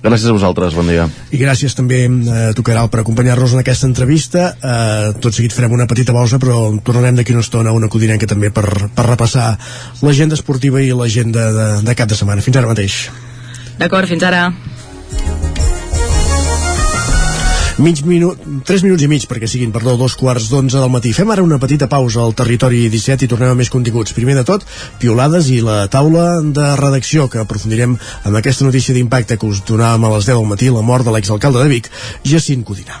Gràcies 0.00 0.30
a 0.30 0.32
vosaltres, 0.32 0.72
bon 0.72 0.88
dia. 0.88 1.04
I 1.28 1.38
gràcies 1.42 1.74
també 1.76 2.06
a 2.08 2.08
eh, 2.08 2.52
Tocaral 2.56 2.88
per 2.88 3.02
acompanyar-nos 3.02 3.52
en 3.52 3.60
aquesta 3.60 3.84
entrevista. 3.84 4.46
Eh, 4.56 5.10
tot 5.20 5.36
seguit 5.36 5.52
farem 5.52 5.76
una 5.76 5.84
petita 5.90 6.14
pausa, 6.16 6.40
però 6.40 6.70
tornarem 6.80 7.20
d'aquí 7.20 7.36
una 7.36 7.44
estona 7.44 7.68
a 7.68 7.76
una 7.76 7.90
codinenca 7.92 8.28
també 8.30 8.48
per, 8.48 8.64
per 8.96 9.04
repassar 9.10 9.50
l'agenda 10.00 10.40
esportiva 10.40 10.80
i 10.80 10.88
l'agenda 10.96 11.50
de, 11.52 11.68
de 11.84 11.98
cap 11.98 12.08
de 12.08 12.16
setmana. 12.16 12.40
Fins 12.40 12.56
ara 12.56 12.72
mateix. 12.72 13.02
D'acord, 13.76 14.08
fins 14.08 14.24
ara 14.24 14.46
mig 17.80 18.02
minut, 18.04 18.40
3 18.66 18.84
minuts 18.86 19.04
i 19.04 19.08
mig 19.10 19.26
perquè 19.30 19.48
siguin, 19.50 19.72
perdó, 19.74 19.96
dos 20.00 20.16
quarts 20.18 20.48
d'onze 20.52 20.78
del 20.78 20.92
matí. 20.92 21.12
Fem 21.16 21.30
ara 21.32 21.44
una 21.44 21.58
petita 21.62 21.88
pausa 21.90 22.22
al 22.24 22.34
territori 22.38 22.86
17 22.92 23.26
i 23.26 23.30
tornem 23.30 23.54
a 23.54 23.58
més 23.58 23.72
continguts. 23.72 24.14
Primer 24.16 24.36
de 24.38 24.46
tot, 24.48 24.66
piolades 25.02 25.50
i 25.50 25.60
la 25.64 25.84
taula 25.92 26.40
de 26.42 26.72
redacció 26.80 27.28
que 27.32 27.42
aprofundirem 27.42 27.96
amb 27.96 28.40
aquesta 28.40 28.68
notícia 28.68 28.96
d'impacte 28.96 29.38
que 29.40 29.48
us 29.48 29.64
donàvem 29.66 30.06
a 30.06 30.14
les 30.16 30.28
10 30.28 30.36
del 30.36 30.50
matí, 30.50 30.70
la 30.70 30.86
mort 30.86 31.06
de 31.06 31.16
l'exalcalde 31.16 31.64
de 31.64 31.72
Vic, 31.72 31.90
Jacint 32.24 32.64
Codina. 32.64 33.00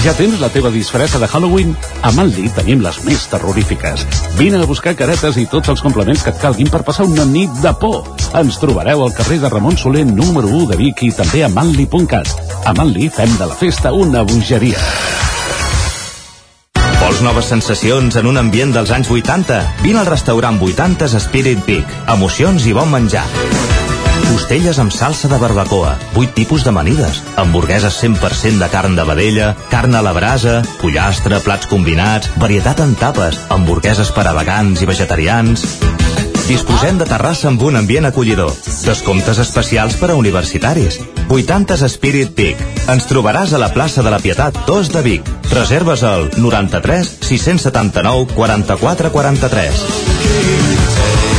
Ja 0.00 0.14
tens 0.16 0.38
la 0.40 0.48
teva 0.48 0.70
disfressa 0.72 1.18
de 1.20 1.26
Halloween? 1.28 1.74
A 2.00 2.08
Manli 2.16 2.46
tenim 2.56 2.80
les 2.80 3.02
més 3.04 3.26
terrorífiques. 3.28 4.06
Vine 4.38 4.56
a 4.56 4.68
buscar 4.68 4.94
caretes 4.96 5.36
i 5.36 5.44
tots 5.44 5.68
els 5.68 5.82
complements 5.84 6.22
que 6.24 6.32
et 6.32 6.38
calguin 6.40 6.70
per 6.72 6.80
passar 6.86 7.04
una 7.04 7.26
nit 7.28 7.52
de 7.60 7.72
por. 7.82 8.08
Ens 8.40 8.56
trobareu 8.62 9.04
al 9.04 9.12
carrer 9.12 9.36
de 9.42 9.50
Ramon 9.52 9.76
Soler 9.76 10.06
número 10.08 10.48
1 10.48 10.70
de 10.70 10.78
Vic 10.80 11.02
i 11.04 11.12
també 11.12 11.44
a 11.44 11.50
manli.cat. 11.52 12.32
A 12.64 12.72
Manli 12.72 13.10
fem 13.12 13.36
de 13.36 13.50
la 13.50 13.58
festa 13.60 13.92
una 13.92 14.24
bogeria. 14.24 14.80
Vols 17.02 17.20
noves 17.20 17.52
sensacions 17.52 18.16
en 18.16 18.30
un 18.30 18.40
ambient 18.40 18.72
dels 18.72 18.94
anys 18.96 19.12
80? 19.12 19.60
Vine 19.84 20.00
al 20.00 20.08
restaurant 20.08 20.56
80s 20.64 21.20
Spirit 21.28 21.60
Peak. 21.68 21.92
Emocions 22.16 22.64
i 22.64 22.72
bon 22.72 22.88
menjar. 22.88 23.26
Costelles 24.30 24.78
amb 24.78 24.92
salsa 24.94 25.26
de 25.26 25.38
barbacoa, 25.42 25.96
8 26.14 26.36
tipus 26.36 26.62
d'amanides, 26.62 27.16
hamburgueses 27.34 27.96
100% 27.98 28.62
de 28.62 28.68
carn 28.70 28.94
de 28.94 29.02
vedella, 29.02 29.56
carn 29.72 29.96
a 29.98 30.02
la 30.06 30.12
brasa, 30.14 30.60
pollastre, 30.78 31.40
plats 31.42 31.66
combinats, 31.66 32.30
varietat 32.38 32.78
en 32.84 32.94
tapes, 32.94 33.40
hamburgueses 33.50 34.14
per 34.14 34.28
a 34.30 34.36
vegans 34.38 34.82
i 34.82 34.86
vegetarians... 34.86 35.66
Disposem 36.50 36.96
de 36.98 37.06
terrassa 37.06 37.46
amb 37.46 37.62
un 37.62 37.76
ambient 37.78 38.08
acollidor. 38.08 38.50
Descomptes 38.82 39.38
especials 39.38 39.94
per 40.00 40.08
a 40.10 40.16
universitaris. 40.18 40.96
80s 41.30 41.86
Spirit 41.92 42.34
Peak. 42.34 42.58
Ens 42.90 43.06
trobaràs 43.06 43.54
a 43.54 43.60
la 43.62 43.70
plaça 43.70 44.02
de 44.02 44.10
la 44.10 44.18
Pietat 44.18 44.58
2 44.66 44.90
de 44.90 45.04
Vic. 45.06 45.30
Reserves 45.52 46.02
al 46.02 46.26
93 46.42 47.14
679 47.22 48.34
44 48.34 49.14
43. 49.14 51.38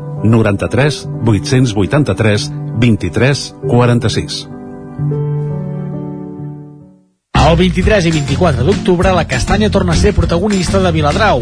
93 0.23 1.07
883 1.25 2.51
23 2.77 3.55
46. 3.67 4.47
El 7.51 7.57
23 7.57 8.05
i 8.05 8.11
24 8.15 8.63
d'octubre 8.63 9.11
la 9.11 9.27
castanya 9.27 9.69
torna 9.69 9.91
a 9.91 9.99
ser 9.99 10.13
protagonista 10.15 10.79
de 10.79 10.91
Viladrau. 10.91 11.41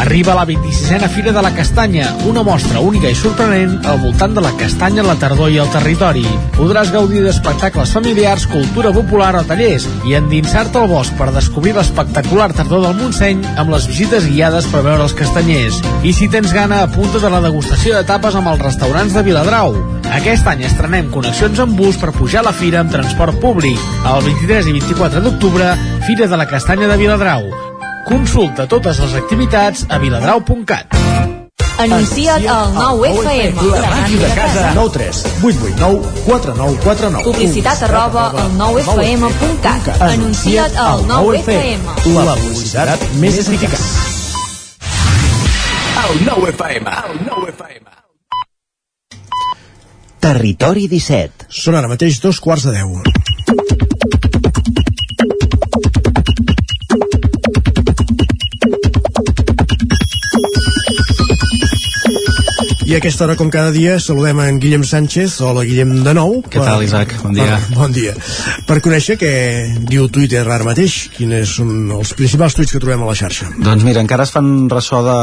Arriba 0.00 0.34
la 0.34 0.46
26a 0.46 1.08
Fira 1.08 1.32
de 1.32 1.42
la 1.42 1.52
Castanya, 1.54 2.16
una 2.26 2.42
mostra 2.42 2.80
única 2.80 3.10
i 3.10 3.14
sorprenent 3.14 3.84
al 3.86 4.00
voltant 4.02 4.34
de 4.34 4.42
la 4.42 4.52
castanya, 4.58 5.04
la 5.06 5.14
tardor 5.20 5.52
i 5.52 5.58
el 5.62 5.70
territori. 5.70 6.24
Podràs 6.56 6.90
gaudir 6.94 7.22
d'espectacles 7.22 7.92
familiars, 7.94 8.46
cultura 8.50 8.92
popular 8.94 9.34
o 9.38 9.44
tallers 9.46 9.86
i 10.08 10.16
endinsar-te 10.18 10.80
al 10.80 10.90
bosc 10.90 11.14
per 11.18 11.30
descobrir 11.34 11.76
l'espectacular 11.76 12.50
tardor 12.56 12.86
del 12.86 12.98
Montseny 12.98 13.42
amb 13.56 13.72
les 13.74 13.86
visites 13.90 14.26
guiades 14.28 14.68
per 14.72 14.82
veure 14.82 15.06
els 15.06 15.16
castanyers. 15.16 15.80
I 16.02 16.12
si 16.16 16.28
tens 16.32 16.54
gana, 16.56 16.82
apunta 16.82 17.22
de 17.22 17.30
la 17.32 17.42
degustació 17.44 17.96
de 17.96 18.04
tapes 18.08 18.38
amb 18.38 18.50
els 18.54 18.62
restaurants 18.64 19.14
de 19.14 19.24
Viladrau. 19.26 19.76
Aquest 20.12 20.48
any 20.50 20.64
estrenem 20.66 21.12
connexions 21.12 21.60
amb 21.62 21.78
bus 21.78 22.00
per 22.00 22.14
pujar 22.16 22.42
a 22.42 22.50
la 22.50 22.56
fira 22.56 22.82
amb 22.82 22.92
transport 22.92 23.38
públic. 23.40 23.78
El 24.02 24.24
23 24.28 24.72
i 24.72 24.80
24 24.80 25.24
d'octubre, 25.24 25.76
Fira 26.08 26.26
de 26.26 26.40
la 26.40 26.48
Castanya 26.50 26.90
de 26.90 26.98
Viladrau. 27.00 27.71
Consulta 28.06 28.66
totes 28.66 28.98
les 28.98 29.14
activitats 29.14 29.86
a 29.88 29.98
viladrau.cat. 30.02 30.96
Anuncia't 31.82 32.46
al 32.46 32.74
9FM. 32.74 33.62
La 33.72 33.90
màquina 33.90 34.28
de 34.28 34.34
casa. 34.34 34.72
9 34.74 34.90
3 34.96 35.22
8 35.42 35.62
8 35.66 35.76
9 35.78 36.02
4 36.26 36.54
9 36.58 36.78
4 36.84 37.10
9. 37.10 37.24
Publicitat 37.30 37.82
arroba 37.88 38.26
al 38.30 38.52
9FM.cat. 38.58 39.88
Anuncia't 40.08 40.76
al 40.76 41.06
9FM. 41.08 41.80
La 42.26 42.36
publicitat 42.42 43.06
més 43.22 43.40
eficaç. 43.44 43.86
El 46.02 46.22
9FM. 46.26 46.98
El 47.06 47.24
9FM. 47.30 47.82
Territori 50.22 50.86
17. 50.86 51.48
Són 51.50 51.74
ara 51.74 51.90
mateix 51.90 52.20
dos 52.22 52.38
quarts 52.38 52.68
de 52.68 52.76
10. 52.78 54.01
I 62.92 62.94
a 62.94 62.98
aquesta 63.00 63.24
hora, 63.24 63.38
com 63.40 63.48
cada 63.48 63.70
dia, 63.72 63.94
saludem 63.96 64.36
en 64.44 64.58
Guillem 64.60 64.82
Sánchez. 64.84 65.38
Hola, 65.40 65.62
Guillem, 65.64 65.94
de 66.04 66.12
nou. 66.12 66.42
Què 66.44 66.60
tal, 66.60 66.82
Isaac? 66.84 67.14
Bon 67.22 67.32
dia. 67.32 67.54
Per, 67.56 67.76
bon 67.78 67.92
dia. 67.94 68.10
Per 68.68 68.74
conèixer 68.84 69.14
què 69.16 69.30
diu 69.88 70.10
Twitter 70.12 70.42
ara 70.44 70.66
mateix, 70.66 71.06
quins 71.14 71.54
són 71.56 71.88
els 71.96 72.12
principals 72.18 72.52
tuits 72.58 72.74
que 72.74 72.82
trobem 72.82 73.00
a 73.00 73.08
la 73.08 73.14
xarxa. 73.16 73.48
Doncs 73.64 73.86
mira, 73.88 74.02
encara 74.04 74.26
es 74.28 74.32
fan 74.34 74.68
ressò 74.68 75.00
de, 75.06 75.14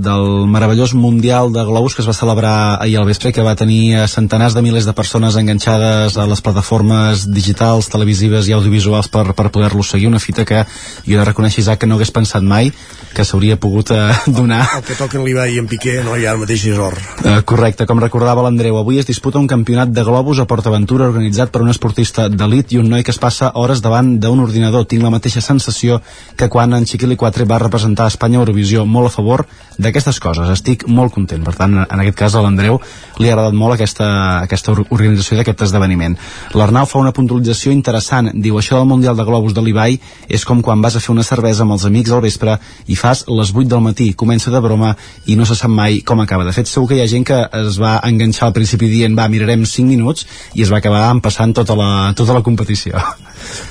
del 0.00 0.48
meravellós 0.48 0.94
Mundial 0.96 1.52
de 1.52 1.66
Globus 1.68 1.98
que 1.98 2.00
es 2.00 2.08
va 2.08 2.14
celebrar 2.16 2.54
ahir 2.80 2.96
al 2.96 3.10
vespre, 3.10 3.34
que 3.36 3.44
va 3.44 3.52
tenir 3.52 4.00
centenars 4.08 4.56
de 4.56 4.64
milers 4.64 4.88
de 4.88 4.96
persones 4.96 5.36
enganxades 5.36 6.16
a 6.16 6.24
les 6.30 6.40
plataformes 6.40 7.26
digitals, 7.28 7.92
televisives 7.92 8.48
i 8.48 8.56
audiovisuals 8.56 9.12
per, 9.12 9.26
per 9.36 9.50
poder-lo 9.52 9.84
seguir. 9.84 10.08
Una 10.08 10.24
fita 10.24 10.48
que 10.48 10.64
jo 10.64 11.18
he 11.18 11.20
de 11.20 11.28
reconèixer, 11.28 11.66
Isaac, 11.66 11.84
que 11.84 11.92
no 11.92 12.00
hagués 12.00 12.16
pensat 12.16 12.40
mai 12.40 12.72
que 13.12 13.28
s'hauria 13.28 13.60
pogut 13.60 13.92
eh, 13.92 14.08
donar. 14.40 14.64
El 14.80 14.88
que 14.88 14.96
toquen 14.96 15.28
l'Ibai 15.28 15.58
i 15.58 15.60
en 15.60 15.68
Piqué, 15.68 16.00
no? 16.06 16.16
I 16.16 16.24
ara 16.24 16.40
mateix 16.40 16.64
és 16.72 16.80
or. 16.80 16.96
Uh, 17.20 17.42
correcte, 17.44 17.84
com 17.84 17.98
recordava 18.00 18.40
l'Andreu, 18.40 18.78
avui 18.80 18.96
es 18.96 19.04
disputa 19.04 19.36
un 19.38 19.48
campionat 19.50 19.90
de 19.92 20.02
globus 20.06 20.38
a 20.40 20.46
PortAventura 20.48 21.04
organitzat 21.10 21.50
per 21.52 21.60
un 21.60 21.68
esportista 21.68 22.28
d'elit 22.32 22.72
i 22.72 22.78
un 22.80 22.88
noi 22.88 23.04
que 23.04 23.12
es 23.12 23.18
passa 23.20 23.50
hores 23.60 23.82
davant 23.84 24.14
d'un 24.22 24.40
ordinador. 24.40 24.86
Tinc 24.88 25.04
la 25.04 25.10
mateixa 25.12 25.42
sensació 25.44 25.98
que 26.36 26.48
quan 26.48 26.72
en 26.72 26.86
Chiquili 26.88 27.18
4 27.20 27.44
va 27.44 27.58
representar 27.60 28.06
Espanya 28.08 28.38
a 28.38 28.44
Eurovisió 28.46 28.86
molt 28.86 29.10
a 29.10 29.12
favor 29.12 29.44
d'aquestes 29.76 30.20
coses. 30.20 30.48
Estic 30.48 30.86
molt 30.88 31.12
content. 31.12 31.42
Per 31.44 31.54
tant, 31.58 31.76
en 31.82 32.02
aquest 32.04 32.16
cas 32.16 32.36
a 32.36 32.44
l'Andreu 32.44 32.80
li 33.18 33.28
ha 33.28 33.34
agradat 33.34 33.58
molt 33.58 33.76
aquesta, 33.76 34.08
aquesta 34.46 34.72
organització 34.72 35.36
d'aquest 35.36 35.66
esdeveniment. 35.68 36.16
L'Arnau 36.56 36.88
fa 36.88 37.02
una 37.02 37.12
puntualització 37.16 37.74
interessant. 37.76 38.32
Diu, 38.32 38.56
això 38.56 38.78
del 38.78 38.88
Mundial 38.88 39.18
de 39.18 39.28
Globus 39.28 39.52
de 39.56 39.64
l'Ibai 39.66 39.98
és 40.28 40.46
com 40.48 40.62
quan 40.64 40.80
vas 40.80 40.96
a 40.96 41.04
fer 41.04 41.12
una 41.12 41.26
cervesa 41.26 41.66
amb 41.66 41.76
els 41.76 41.84
amics 41.84 42.16
al 42.16 42.24
vespre 42.24 42.56
i 42.88 42.96
fas 42.96 43.26
les 43.28 43.52
8 43.52 43.68
del 43.68 43.84
matí. 43.84 44.12
Comença 44.14 44.52
de 44.54 44.64
broma 44.64 44.94
i 45.26 45.36
no 45.36 45.44
se 45.44 45.58
sap 45.58 45.72
mai 45.74 46.00
com 46.00 46.24
acaba. 46.24 46.48
De 46.48 46.56
fet, 46.56 46.70
segur 46.70 46.88
que 46.88 46.99
hi 47.00 47.06
ha 47.06 47.10
gent 47.10 47.24
que 47.24 47.36
es 47.56 47.78
va 47.80 47.94
enganxar 48.04 48.50
al 48.50 48.56
principi 48.56 48.90
dient 48.92 49.16
va, 49.16 49.28
mirarem 49.32 49.64
5 49.64 49.88
minuts 49.88 50.26
i 50.52 50.66
es 50.66 50.72
va 50.72 50.82
acabar 50.82 51.06
empassant 51.14 51.56
tota 51.56 51.76
la, 51.78 51.90
tota 52.16 52.36
la 52.36 52.44
competició. 52.44 53.00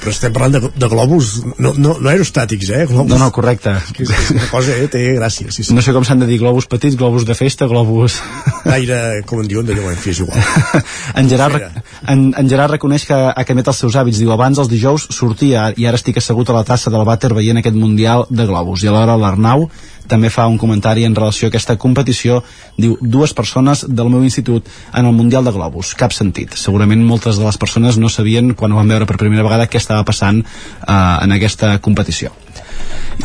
Però 0.02 0.14
estem 0.14 0.34
parlant 0.36 0.56
de, 0.56 0.72
de 0.76 0.90
globus, 0.92 1.32
no, 1.58 1.74
no, 1.78 1.96
no 2.00 2.12
aerostàtics, 2.12 2.72
eh? 2.76 2.86
Globus. 2.90 3.12
No, 3.12 3.20
no, 3.22 3.30
correcte. 3.36 3.76
Que 3.96 4.06
és, 4.06 4.14
és 4.16 4.32
una 4.36 4.48
cosa, 4.52 4.76
eh? 4.76 4.88
Té 4.92 5.04
gràcia, 5.18 5.52
sí, 5.54 5.66
sí. 5.66 5.76
No 5.76 5.84
sé 5.86 5.94
com 5.96 6.08
s'han 6.08 6.24
de 6.24 6.30
dir 6.30 6.40
globus 6.42 6.70
petits, 6.72 6.98
globus 7.00 7.28
de 7.28 7.38
festa, 7.38 7.68
globus... 7.70 8.20
Gaire, 8.66 9.22
com 9.30 9.44
en 9.44 9.52
diuen, 9.52 9.68
d'allò, 9.68 9.90
en 9.92 10.00
fi, 10.00 10.14
és 10.14 10.24
igual. 10.24 10.40
en, 11.20 11.30
Gerard, 11.32 11.60
en, 12.08 12.26
en 12.38 12.52
Gerard 12.52 12.76
reconeix 12.76 13.08
que 13.10 13.20
ha 13.30 13.46
canviat 13.48 13.74
els 13.74 13.84
seus 13.86 14.00
hàbits. 14.00 14.22
Diu, 14.22 14.34
abans 14.36 14.60
els 14.62 14.72
dijous 14.72 15.10
sortia 15.16 15.70
i 15.78 15.88
ara 15.90 16.00
estic 16.00 16.20
assegut 16.22 16.50
a 16.50 16.60
la 16.60 16.66
tassa 16.68 16.92
del 16.94 17.08
vàter 17.08 17.34
veient 17.38 17.62
aquest 17.62 17.78
Mundial 17.80 18.26
de 18.30 18.46
globus. 18.50 18.84
I 18.84 18.92
alhora 18.92 19.16
l'Arnau 19.20 19.70
també 20.10 20.32
fa 20.34 20.48
un 20.50 20.58
comentari 20.58 21.06
en 21.06 21.16
relació 21.16 21.48
a 21.48 21.54
aquesta 21.54 21.78
competició 21.78 22.42
diu, 22.78 22.98
dues 23.02 23.34
persones 23.38 23.86
del 23.88 24.10
meu 24.12 24.26
institut 24.26 24.68
en 24.98 25.06
el 25.06 25.14
Mundial 25.16 25.46
de 25.46 25.54
Globus, 25.54 25.94
cap 26.00 26.16
sentit 26.16 26.58
segurament 26.58 27.04
moltes 27.06 27.38
de 27.38 27.46
les 27.46 27.60
persones 27.62 28.00
no 28.02 28.10
sabien 28.10 28.56
quan 28.58 28.74
ho 28.74 28.80
van 28.80 28.90
veure 28.90 29.08
per 29.10 29.20
primera 29.22 29.46
vegada 29.46 29.59
què 29.68 29.82
estava 29.82 30.06
passant 30.08 30.40
eh, 30.40 30.94
en 30.94 31.36
aquesta 31.36 31.78
competició 31.84 32.32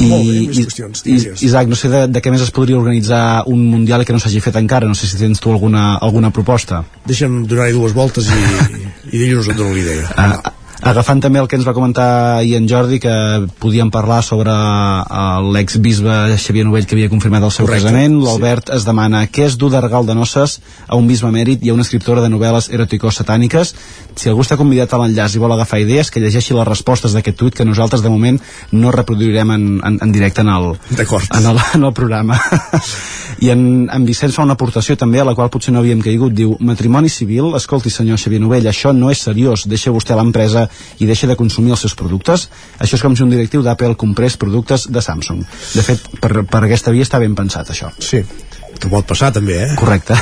i, 0.01 0.09
Molt 0.11 0.27
bé, 0.27 0.39
més 0.48 0.59
i, 0.59 0.65
qüestions, 0.66 1.05
i. 1.06 1.16
Isaac, 1.47 1.69
no 1.70 1.78
sé 1.78 1.90
de, 1.93 2.01
de 2.11 2.23
què 2.23 2.32
més 2.35 2.43
es 2.43 2.51
podria 2.55 2.78
organitzar 2.81 3.44
un 3.51 3.62
Mundial 3.70 4.05
que 4.06 4.16
no 4.16 4.20
s'hagi 4.23 4.43
fet 4.43 4.59
encara, 4.59 4.89
no 4.90 4.98
sé 4.98 5.06
si 5.06 5.20
tens 5.20 5.43
tu 5.43 5.52
alguna, 5.52 5.94
alguna 6.02 6.32
proposta 6.35 6.82
Deixa'm 7.06 7.44
donar-hi 7.51 7.77
dues 7.77 7.94
voltes 7.94 8.31
i, 8.35 8.40
i 9.12 9.20
dilluns 9.20 9.52
et 9.52 9.59
dono 9.59 9.74
l'idea. 9.77 10.09
Ah, 10.19 10.54
agafant 10.85 11.23
també 11.24 11.40
el 11.40 11.48
que 11.48 11.56
ens 11.56 11.66
va 11.66 11.74
comentar 11.77 12.06
ahir 12.39 12.56
en 12.59 12.69
Jordi 12.69 12.98
que 13.01 13.15
podíem 13.61 13.90
parlar 13.90 14.20
sobre 14.23 14.52
eh, 14.52 15.51
l'ex-bisbe 15.56 16.36
Xavier 16.36 16.66
Novell 16.69 16.86
que 16.86 16.97
havia 16.97 17.11
confirmat 17.12 17.47
el 17.47 17.52
seu 17.55 17.66
Correcte, 17.66 17.89
casament 17.89 18.19
l'Albert 18.20 18.73
es 18.77 18.85
demana 18.85 19.24
què 19.27 19.47
és 19.48 19.56
dur 19.61 19.70
de 19.73 19.81
regal 19.81 20.06
de 20.06 20.16
noces 20.19 20.59
a 20.86 20.98
un 21.01 21.09
bisbe 21.09 21.31
mèrit 21.32 21.65
i 21.65 21.73
a 21.73 21.77
una 21.77 21.86
escriptora 21.86 22.24
de 22.24 22.31
novel·les 22.32 22.69
eroticosatàniques 22.77 23.74
si 24.15 24.28
algú 24.31 24.44
està 24.44 24.59
convidat 24.61 24.93
a 24.93 25.01
l'enllaç 25.01 25.35
i 25.35 25.43
vol 25.43 25.55
agafar 25.56 25.81
idees 25.82 26.11
que 26.12 26.23
llegeixi 26.23 26.55
les 26.55 26.69
respostes 26.69 27.16
d'aquest 27.16 27.39
tuit 27.40 27.56
que 27.56 27.65
nosaltres 27.65 28.05
de 28.05 28.12
moment 28.12 28.39
no 28.73 28.93
reproduirem 28.94 29.51
en, 29.56 29.66
en, 29.85 29.98
en 30.05 30.12
directe 30.12 30.44
en 30.44 30.52
el, 30.52 30.74
en 30.94 31.48
el, 31.51 31.61
en 31.74 31.85
el 31.85 31.93
programa. 31.93 32.39
I 33.44 33.51
en, 33.51 33.65
en 33.93 34.05
Vicenç 34.06 34.36
fa 34.36 34.44
una 34.47 34.55
aportació 34.59 34.97
també 35.01 35.20
a 35.20 35.27
la 35.27 35.35
qual 35.35 35.51
potser 35.51 35.74
no 35.74 35.82
havíem 35.82 36.02
caigut. 36.05 36.35
Diu, 36.36 36.55
matrimoni 36.61 37.11
civil, 37.11 37.52
escolti 37.59 37.90
senyor 37.90 38.20
Xavier 38.20 38.43
Novell 38.43 38.69
això 38.70 38.93
no 38.94 39.11
és 39.11 39.24
seriós, 39.27 39.66
deixa 39.70 39.93
vostè 39.94 40.16
l'empresa 40.16 40.69
i 40.99 41.09
deixa 41.11 41.29
de 41.31 41.37
consumir 41.37 41.75
els 41.75 41.85
seus 41.87 41.97
productes. 41.99 42.49
Això 42.79 42.99
és 42.99 43.05
com 43.05 43.17
si 43.17 43.25
un 43.27 43.33
directiu 43.35 43.63
d'Apple 43.63 43.95
comprés 44.01 44.39
productes 44.41 44.89
de 44.91 45.03
Samsung. 45.03 45.45
De 45.75 45.87
fet, 45.87 46.09
per, 46.21 46.33
per 46.43 46.65
aquesta 46.65 46.95
via 46.95 47.07
està 47.07 47.23
ben 47.23 47.37
pensat 47.39 47.71
això. 47.75 47.93
Sí 47.99 48.25
que 48.81 48.91
pot 48.93 49.07
passar 49.07 49.33
també, 49.35 49.59
eh? 49.65 49.71
Correcte. 49.79 50.17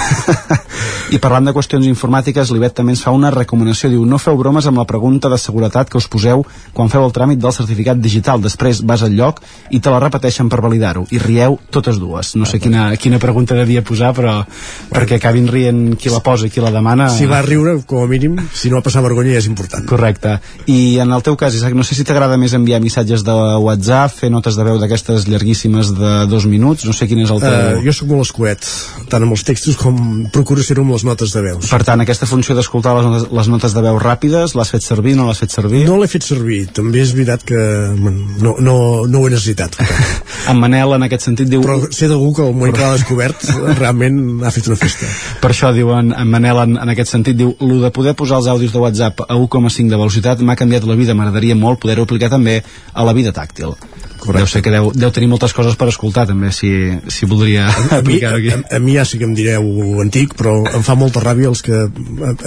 I 1.15 1.19
parlant 1.21 1.45
de 1.49 1.53
qüestions 1.53 1.87
informàtiques, 1.89 2.51
l'IBET 2.55 2.77
també 2.79 2.95
ens 2.95 3.03
fa 3.05 3.13
una 3.13 3.31
recomanació, 3.35 3.91
diu, 3.93 4.05
no 4.09 4.21
feu 4.23 4.39
bromes 4.39 4.67
amb 4.69 4.81
la 4.81 4.87
pregunta 4.89 5.29
de 5.29 5.39
seguretat 5.41 5.91
que 5.93 5.99
us 6.01 6.09
poseu 6.09 6.45
quan 6.73 6.89
feu 6.93 7.05
el 7.05 7.13
tràmit 7.13 7.41
del 7.43 7.53
certificat 7.53 8.01
digital, 8.01 8.41
després 8.41 8.81
vas 8.89 9.05
al 9.05 9.13
lloc 9.17 9.43
i 9.71 9.81
te 9.83 9.93
la 9.93 10.01
repeteixen 10.01 10.49
per 10.53 10.63
validar-ho, 10.65 11.05
i 11.13 11.21
rieu 11.21 11.59
totes 11.75 11.99
dues. 12.01 12.33
No 12.41 12.49
sé 12.49 12.61
quina, 12.63 12.89
quina 12.97 13.21
pregunta 13.23 13.59
devia 13.59 13.85
posar, 13.85 14.13
però 14.17 14.39
bueno. 14.41 14.95
perquè 14.95 15.19
acabin 15.21 15.49
rient 15.53 15.83
qui 16.01 16.13
la 16.13 16.23
posa 16.25 16.49
i 16.49 16.55
qui 16.55 16.65
la 16.65 16.73
demana... 16.73 17.11
Si 17.13 17.29
va 17.29 17.43
riure, 17.45 17.77
com 17.89 18.07
a 18.07 18.09
mínim, 18.09 18.39
si 18.55 18.73
no 18.73 18.81
va 18.81 18.87
passar 18.87 19.05
vergonya 19.05 19.37
és 19.41 19.49
important. 19.51 19.85
Correcte. 19.89 20.39
I 20.73 20.99
en 21.03 21.13
el 21.13 21.25
teu 21.27 21.37
cas, 21.41 21.55
Isaac, 21.59 21.77
no 21.77 21.85
sé 21.85 21.99
si 21.99 22.07
t'agrada 22.09 22.39
més 22.41 22.57
enviar 22.57 22.81
missatges 22.83 23.25
de 23.27 23.37
WhatsApp, 23.67 24.17
fer 24.23 24.33
notes 24.33 24.57
de 24.57 24.67
veu 24.67 24.81
d'aquestes 24.81 25.29
llarguíssimes 25.29 25.93
de 25.99 26.15
dos 26.31 26.49
minuts, 26.49 26.87
no 26.89 26.97
sé 26.97 27.09
quin 27.11 27.23
és 27.25 27.33
el 27.35 27.43
teu... 27.43 27.53
Uh, 27.53 27.85
jo 27.85 27.95
sóc 27.97 28.11
molt 28.13 28.25
escuet, 28.43 28.67
tant 29.11 29.23
amb 29.23 29.35
els 29.35 29.45
textos 29.47 29.77
com 29.79 29.97
procuro 30.33 30.63
ser-ho 30.65 30.83
amb 30.83 30.95
les 30.95 31.05
notes 31.07 31.33
de 31.35 31.43
veus. 31.45 31.71
Per 31.71 31.83
tant, 31.87 32.01
aquesta 32.03 32.27
funció 32.27 32.57
d'escoltar 32.57 32.95
les, 32.97 33.07
notes, 33.07 33.27
les 33.39 33.51
notes 33.53 33.75
de 33.75 33.83
veu 33.85 33.99
ràpides, 34.03 34.57
l'has 34.59 34.73
fet 34.73 34.83
servir, 34.83 35.15
no 35.17 35.27
l'has 35.29 35.43
fet 35.43 35.55
servir? 35.55 35.85
No 35.87 35.99
l'he 36.01 36.09
fet 36.11 36.27
servir, 36.27 36.67
també 36.75 37.03
és 37.03 37.13
veritat 37.15 37.45
que 37.47 37.63
no, 37.95 38.57
no, 38.59 38.77
no 39.07 39.21
ho 39.21 39.29
he 39.29 39.33
necessitat. 39.33 39.79
en 40.51 40.61
Manel, 40.61 40.97
en 40.99 41.07
aquest 41.07 41.29
sentit, 41.29 41.51
diu... 41.51 41.63
Però 41.65 41.79
sé 41.95 42.11
d'algú 42.11 42.33
que 42.37 42.47
el 42.47 42.55
moment 42.57 42.77
que 42.77 42.85
l'ha 42.85 42.99
descobert 42.99 43.47
realment 43.83 44.21
ha 44.47 44.55
fet 44.55 44.71
una 44.71 44.79
festa. 44.81 45.11
Per 45.43 45.53
això 45.53 45.73
diuen, 45.77 46.15
en 46.17 46.33
Manel, 46.33 46.63
en, 46.67 46.79
en 46.83 46.95
aquest 46.95 47.15
sentit, 47.15 47.39
diu, 47.39 47.55
lo 47.63 47.81
de 47.85 47.93
poder 47.95 48.17
posar 48.19 48.43
els 48.43 48.51
àudios 48.51 48.75
de 48.75 48.83
WhatsApp 48.83 49.27
a 49.29 49.37
1,5 49.39 49.89
de 49.93 50.01
velocitat 50.01 50.43
m'ha 50.43 50.59
canviat 50.59 50.89
la 50.89 50.99
vida, 50.99 51.17
m'agradaria 51.19 51.59
molt 51.59 51.83
poder-ho 51.83 52.09
aplicar 52.09 52.33
també 52.33 52.61
a 52.93 53.07
la 53.07 53.15
vida 53.17 53.35
tàctil. 53.37 53.77
Correcte. 54.23 54.45
Deu 54.45 54.51
ser 54.53 54.63
que 54.63 54.71
deu, 54.71 54.91
deu 54.95 55.11
tenir 55.15 55.29
moltes 55.33 55.55
coses 55.57 55.75
per 55.79 55.89
escoltar 55.91 56.25
també, 56.31 56.53
si, 56.55 56.71
si 57.11 57.27
voldria 57.27 57.67
aplicar-ho 57.99 58.39
aquí. 58.39 58.53
A, 58.55 58.61
a, 58.61 58.79
a 58.79 58.83
mi 58.83 58.95
ja 58.95 59.07
sí 59.09 59.19
que 59.19 59.27
em 59.27 59.35
direu 59.35 59.67
antic, 60.05 60.37
però 60.39 60.55
em 60.71 60.87
fa 60.87 60.95
molta 60.99 61.25
ràbia 61.25 61.51
els 61.51 61.65
que 61.67 61.89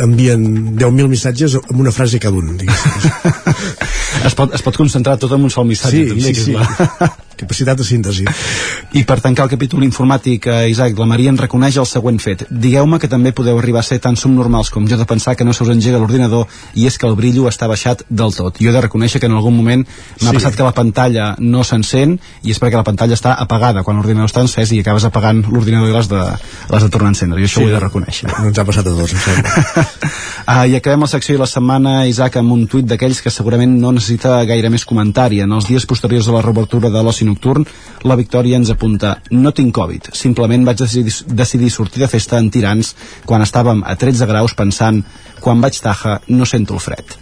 envien 0.06 0.46
10.000 0.80 1.12
missatges 1.12 1.58
amb 1.60 1.84
una 1.84 1.92
frase 1.96 2.22
cada 2.24 2.40
un, 2.40 2.56
es, 4.30 4.36
pot, 4.38 4.56
es 4.56 4.64
pot 4.64 4.80
concentrar 4.80 5.18
tot 5.20 5.36
en 5.36 5.44
un 5.44 5.52
sol 5.52 5.68
missatge, 5.68 6.06
sí, 6.06 6.10
també, 6.14 6.32
sí, 6.32 6.48
sí. 6.48 6.56
La... 6.56 7.12
capacitat 7.38 7.78
de 7.78 7.86
síntesi. 7.88 8.26
I 8.94 9.04
per 9.04 9.20
tancar 9.22 9.46
el 9.46 9.52
capítol 9.52 9.84
informàtic, 9.84 10.48
eh, 10.48 10.70
Isaac, 10.72 10.98
la 10.98 11.06
Maria 11.10 11.30
en 11.30 11.38
reconeix 11.38 11.78
el 11.78 11.88
següent 11.90 12.20
fet. 12.20 12.46
Digueu-me 12.50 13.00
que 13.00 13.10
també 13.12 13.34
podeu 13.36 13.60
arribar 13.60 13.82
a 13.82 13.88
ser 13.88 14.00
tan 14.00 14.16
subnormals 14.16 14.70
com 14.70 14.88
jo 14.88 14.98
de 14.98 15.06
pensar 15.06 15.36
que 15.36 15.46
no 15.46 15.54
se 15.54 15.64
us 15.64 15.70
engega 15.70 16.00
l'ordinador 16.00 16.48
i 16.74 16.88
és 16.88 16.98
que 16.98 17.08
el 17.08 17.16
brillo 17.16 17.48
està 17.50 17.68
baixat 17.68 18.04
del 18.10 18.34
tot. 18.34 18.60
Jo 18.62 18.70
he 18.70 18.74
de 18.74 18.82
reconèixer 18.82 19.20
que 19.20 19.28
en 19.28 19.36
algun 19.38 19.56
moment 19.56 19.86
m'ha 19.86 20.32
sí. 20.32 20.36
passat 20.38 20.56
que 20.56 20.64
la 20.64 20.74
pantalla 20.76 21.36
no 21.40 21.64
s'encén 21.64 22.18
i 22.44 22.52
és 22.52 22.62
perquè 22.62 22.80
la 22.80 22.88
pantalla 22.88 23.16
està 23.18 23.36
apagada 23.40 23.84
quan 23.84 23.98
l'ordinador 24.00 24.30
està 24.30 24.42
encès 24.46 24.72
i 24.72 24.80
acabes 24.80 25.06
apagant 25.06 25.44
l'ordinador 25.50 25.90
i 25.90 25.96
l'has 25.96 26.10
de, 26.12 26.24
de 26.72 26.90
tornar 26.90 27.12
a 27.12 27.16
encendre. 27.16 27.42
I 27.42 27.50
això 27.50 27.60
sí, 27.60 27.66
ho 27.66 27.70
he 27.70 27.76
de 27.76 27.84
reconèixer. 27.84 28.30
No 28.32 28.50
ens 28.50 28.60
ha 28.60 28.66
passat 28.68 28.88
a 28.88 28.96
dos, 28.96 29.14
em 29.14 29.20
sembla. 29.20 29.86
ah, 30.54 30.66
I 30.68 30.78
acabem 30.80 31.06
la 31.06 31.12
secció 31.12 31.36
i 31.36 31.42
la 31.42 31.50
setmana, 31.50 31.96
Isaac, 32.10 32.40
amb 32.42 32.56
un 32.56 32.66
tuit 32.72 32.88
d'aquells 32.88 33.22
que 33.26 33.34
segurament 33.34 33.76
no 33.82 33.94
necessita 33.96 34.38
gaire 34.48 34.72
més 34.74 34.86
comentari. 34.88 35.42
En 35.44 35.56
els 35.58 35.68
dies 35.70 35.86
posteriors 35.90 36.30
a 36.30 36.38
la 36.38 36.44
reobertura 36.46 36.92
de 36.94 37.04
l'oci 37.04 37.25
nocturn, 37.28 37.66
la 38.06 38.18
Victòria 38.20 38.60
ens 38.62 38.72
apunta 38.74 39.18
no 39.32 39.54
tinc 39.56 39.74
Covid, 39.76 40.12
simplement 40.14 40.66
vaig 40.68 40.82
decidir, 40.86 41.14
decidir 41.28 41.72
sortir 41.74 42.06
de 42.06 42.12
festa 42.12 42.40
en 42.40 42.52
tirants 42.54 42.96
quan 43.26 43.46
estàvem 43.46 43.84
a 43.86 43.98
13 44.00 44.30
graus 44.30 44.58
pensant 44.58 45.04
quan 45.42 45.62
vaig 45.62 45.82
taja 45.82 46.20
no 46.28 46.48
sento 46.50 46.78
el 46.78 46.84
fred 46.84 47.18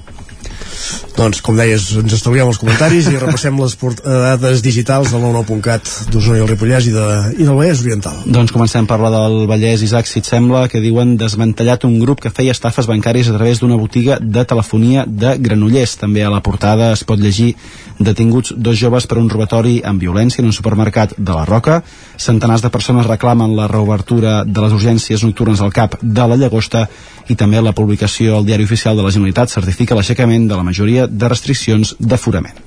doncs, 1.18 1.42
com 1.46 1.58
deies, 1.58 1.86
ens 2.00 2.16
estalviem 2.18 2.50
els 2.50 2.60
comentaris 2.62 3.08
i 3.12 3.16
repassem 3.22 3.60
les 3.62 3.76
dades 4.04 4.64
digitals 4.66 5.14
del 5.14 5.22
99.cat 5.24 5.92
d'Osona 6.12 6.40
i 6.40 6.44
el 6.44 6.50
Ripollès 6.50 6.88
i, 6.90 6.94
de, 6.96 7.06
i 7.38 7.46
del 7.46 7.58
Vallès 7.58 7.84
Oriental. 7.86 8.18
Doncs 8.26 8.54
comencem 8.56 8.88
a 8.88 8.90
parlar 8.90 9.12
del 9.14 9.46
Vallès, 9.50 9.84
Isaac, 9.86 10.10
si 10.10 10.24
et 10.24 10.30
sembla, 10.30 10.66
que 10.72 10.82
diuen 10.84 11.16
desmantellat 11.22 11.86
un 11.88 12.00
grup 12.02 12.24
que 12.24 12.34
feia 12.34 12.56
estafes 12.56 12.90
bancàries 12.90 13.30
a 13.30 13.38
través 13.38 13.62
d'una 13.62 13.78
botiga 13.80 14.18
de 14.22 14.46
telefonia 14.50 15.06
de 15.08 15.36
Granollers. 15.44 15.98
També 16.02 16.26
a 16.26 16.34
la 16.34 16.42
portada 16.46 16.92
es 16.98 17.06
pot 17.08 17.22
llegir 17.22 17.54
detinguts 18.00 18.54
dos 18.58 18.78
joves 18.80 19.08
per 19.08 19.20
un 19.22 19.30
robatori 19.30 19.80
amb 19.86 20.02
violència 20.02 20.42
en 20.42 20.50
un 20.50 20.56
supermercat 20.56 21.16
de 21.18 21.34
la 21.34 21.46
Roca. 21.46 21.82
Centenars 22.18 22.64
de 22.64 22.72
persones 22.74 23.08
reclamen 23.08 23.56
la 23.56 23.68
reobertura 23.68 24.44
de 24.46 24.62
les 24.66 24.74
urgències 24.74 25.24
nocturnes 25.24 25.62
al 25.62 25.74
CAP 25.74 26.00
de 26.02 26.28
la 26.28 26.38
Llagosta 26.38 26.88
i 27.32 27.38
també 27.40 27.62
la 27.62 27.72
publicació 27.76 28.38
al 28.38 28.46
Diari 28.46 28.66
Oficial 28.68 28.98
de 28.98 29.04
la 29.06 29.12
Generalitat 29.14 29.54
certifica 29.54 29.96
l'aixecament 29.96 30.48
de 30.50 30.58
la 30.60 30.66
majoria 30.66 31.08
de 31.08 31.30
restriccions 31.32 31.96
d'aforament. 32.00 32.58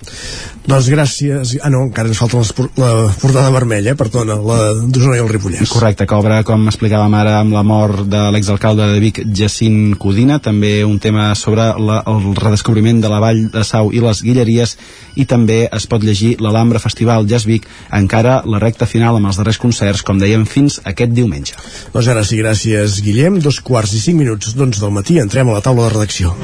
Doncs 0.66 0.88
gràcies. 0.90 1.52
Ah, 1.62 1.70
no, 1.70 1.84
encara 1.86 2.10
ens 2.10 2.18
falta 2.18 2.40
la 2.80 2.90
portada 3.20 3.52
vermella, 3.54 3.92
eh? 3.92 3.98
perdona, 3.98 4.38
la 4.42 4.58
d'Osona 4.80 5.18
i 5.18 5.22
el 5.22 5.28
Ripollès. 5.30 5.70
Correcte, 5.70 6.06
que 6.08 6.16
obre, 6.16 6.40
com 6.48 6.66
explicàvem 6.70 7.14
ara, 7.18 7.36
amb 7.42 7.54
la 7.54 7.62
mort 7.66 8.02
de 8.10 8.22
l'exalcalde 8.34 8.88
de 8.94 9.02
Vic, 9.02 9.20
Jacint 9.36 9.94
Codina, 10.00 10.40
també 10.42 10.80
un 10.84 10.98
tema 11.02 11.28
sobre 11.38 11.68
la, 11.78 12.00
el 12.10 12.32
redescobriment 12.34 13.02
de 13.04 13.12
la 13.12 13.20
Vall 13.22 13.44
de 13.52 13.62
Sau 13.66 13.92
i 13.94 14.02
les 14.02 14.24
Guilleries, 14.24 14.76
i 15.16 15.25
també 15.28 15.64
es 15.66 15.86
pot 15.90 16.04
llegir 16.04 16.36
l'Alhambra 16.40 16.82
Festival 16.82 17.28
Jazz 17.28 17.48
Vic, 17.48 17.68
encara 17.92 18.40
la 18.46 18.60
recta 18.62 18.88
final 18.90 19.18
amb 19.18 19.30
els 19.30 19.40
darrers 19.40 19.60
concerts, 19.62 20.04
com 20.06 20.20
dèiem, 20.22 20.46
fins 20.48 20.80
aquest 20.84 21.14
diumenge. 21.16 21.56
Doncs 21.94 22.12
ara 22.14 22.24
sí, 22.26 22.40
gràcies, 22.42 23.00
Guillem. 23.04 23.40
Dos 23.44 23.60
quarts 23.60 23.94
i 23.96 24.02
cinc 24.02 24.22
minuts 24.24 24.56
doncs, 24.56 24.80
del 24.82 24.94
matí 24.94 25.20
entrem 25.22 25.50
a 25.50 25.58
la 25.58 25.64
taula 25.64 25.88
de 25.88 25.96
redacció. 25.98 26.36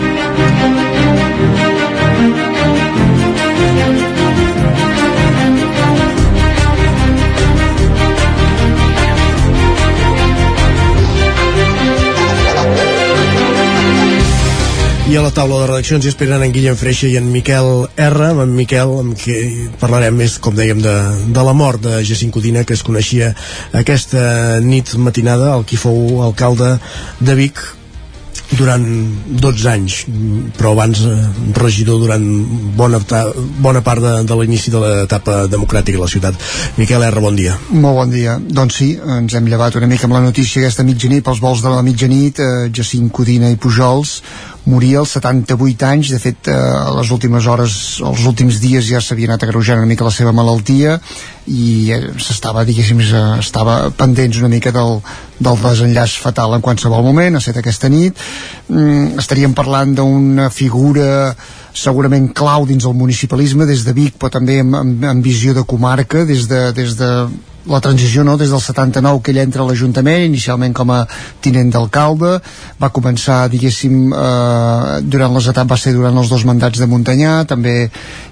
I 15.12 15.16
a 15.18 15.20
la 15.20 15.28
taula 15.28 15.58
de 15.60 15.66
redacció 15.68 15.98
ens 15.98 16.06
esperen 16.08 16.40
en 16.40 16.52
Guillem 16.54 16.76
Freixa 16.80 17.04
i 17.04 17.18
en 17.18 17.26
Miquel 17.28 17.66
R. 18.00 18.28
Amb 18.30 18.46
en 18.46 18.54
Miquel, 18.56 18.94
amb 19.02 19.12
qui 19.20 19.34
parlarem 19.76 20.16
més, 20.16 20.38
com 20.40 20.56
dèiem, 20.56 20.80
de, 20.80 20.94
de 21.36 21.44
la 21.44 21.52
mort 21.52 21.84
de 21.84 21.98
Jacint 22.00 22.32
Codina, 22.32 22.62
que 22.64 22.72
es 22.72 22.84
coneixia 22.86 23.28
aquesta 23.76 24.56
nit 24.64 24.94
matinada, 24.96 25.52
el 25.58 25.68
qui 25.68 25.76
fou 25.76 26.22
alcalde 26.24 26.78
de 27.20 27.36
Vic, 27.36 27.60
durant 28.56 28.82
12 29.40 29.68
anys 29.70 29.94
però 30.58 30.72
abans 30.74 31.02
eh, 31.08 31.14
regidor 31.56 32.02
durant 32.02 32.24
bona, 32.76 33.00
bona 33.64 33.80
part 33.84 34.02
de, 34.04 34.12
de 34.28 34.36
l'inici 34.36 34.72
de 34.72 34.80
l'etapa 34.82 35.46
democràtica 35.52 35.96
a 35.96 36.04
la 36.04 36.10
ciutat 36.12 36.36
Miquel 36.76 37.04
R, 37.06 37.22
bon 37.24 37.36
dia 37.38 37.56
Molt 37.70 37.96
bon 37.96 38.12
dia, 38.12 38.36
doncs 38.40 38.80
sí, 38.82 38.90
ens 39.00 39.36
hem 39.38 39.48
llevat 39.48 39.76
una 39.80 39.88
mica 39.88 40.08
amb 40.08 40.18
la 40.18 40.24
notícia 40.24 40.60
aquesta 40.60 40.84
mitjanit 40.84 41.24
pels 41.24 41.40
vols 41.40 41.64
de 41.64 41.72
la 41.72 41.84
mitjanit 41.86 42.42
eh, 42.44 42.50
Jacint 42.72 43.08
Codina 43.12 43.52
i 43.52 43.60
Pujols 43.60 44.18
moria 44.64 45.00
als 45.00 45.16
78 45.16 45.86
anys, 45.88 46.12
de 46.14 46.18
fet 46.22 46.48
eh, 46.50 46.56
les 46.96 47.10
últimes 47.10 47.46
hores, 47.50 47.74
els 48.04 48.26
últims 48.28 48.60
dies 48.62 48.86
ja 48.86 49.00
s'havia 49.02 49.32
anat 49.32 49.46
agreujant 49.46 49.82
una 49.82 49.90
mica 49.90 50.06
la 50.06 50.14
seva 50.14 50.32
malaltia 50.32 50.98
i 51.50 51.90
eh, 51.90 52.00
s'estava, 52.22 52.62
diguéssim, 52.68 53.02
estava 53.40 53.90
pendents 53.98 54.38
una 54.38 54.52
mica 54.52 54.70
del, 54.74 55.00
del 55.42 55.58
desenllaç 55.64 56.18
fatal 56.22 56.54
en 56.56 56.62
qualsevol 56.62 57.02
moment, 57.02 57.34
ha 57.34 57.42
estat 57.42 57.58
aquesta 57.58 57.90
nit. 57.90 58.18
Mm, 58.68 59.18
estaríem 59.22 59.56
parlant 59.58 59.96
d'una 59.98 60.50
figura 60.54 61.34
segurament 61.72 62.28
clau 62.36 62.66
dins 62.68 62.84
el 62.84 62.94
municipalisme 62.94 63.66
des 63.66 63.82
de 63.86 63.94
Vic 63.96 64.18
però 64.20 64.30
també 64.30 64.60
amb, 64.60 64.76
amb, 64.76 65.06
amb 65.08 65.24
visió 65.24 65.54
de 65.56 65.64
comarca 65.64 66.26
des 66.28 66.44
de, 66.50 66.66
des 66.76 66.98
de 66.98 67.08
la 67.70 67.80
transició 67.80 68.24
no, 68.24 68.36
des 68.36 68.50
del 68.50 68.60
79 68.60 69.22
que 69.22 69.32
ell 69.32 69.42
entra 69.42 69.62
a 69.62 69.66
l'Ajuntament, 69.68 70.24
inicialment 70.26 70.74
com 70.74 70.90
a 70.94 71.02
tinent 71.42 71.70
d'alcalde, 71.74 72.38
va 72.82 72.92
començar 72.94 73.44
diguéssim 73.52 74.12
eh, 74.12 75.00
durant 75.02 75.34
les 75.36 75.50
etapes 75.52 75.72
va 75.72 75.78
ser 75.78 75.94
durant 75.96 76.16
els 76.18 76.28
dos 76.32 76.44
mandats 76.48 76.80
de 76.80 76.88
Montanyà 76.90 77.44
també 77.48 77.74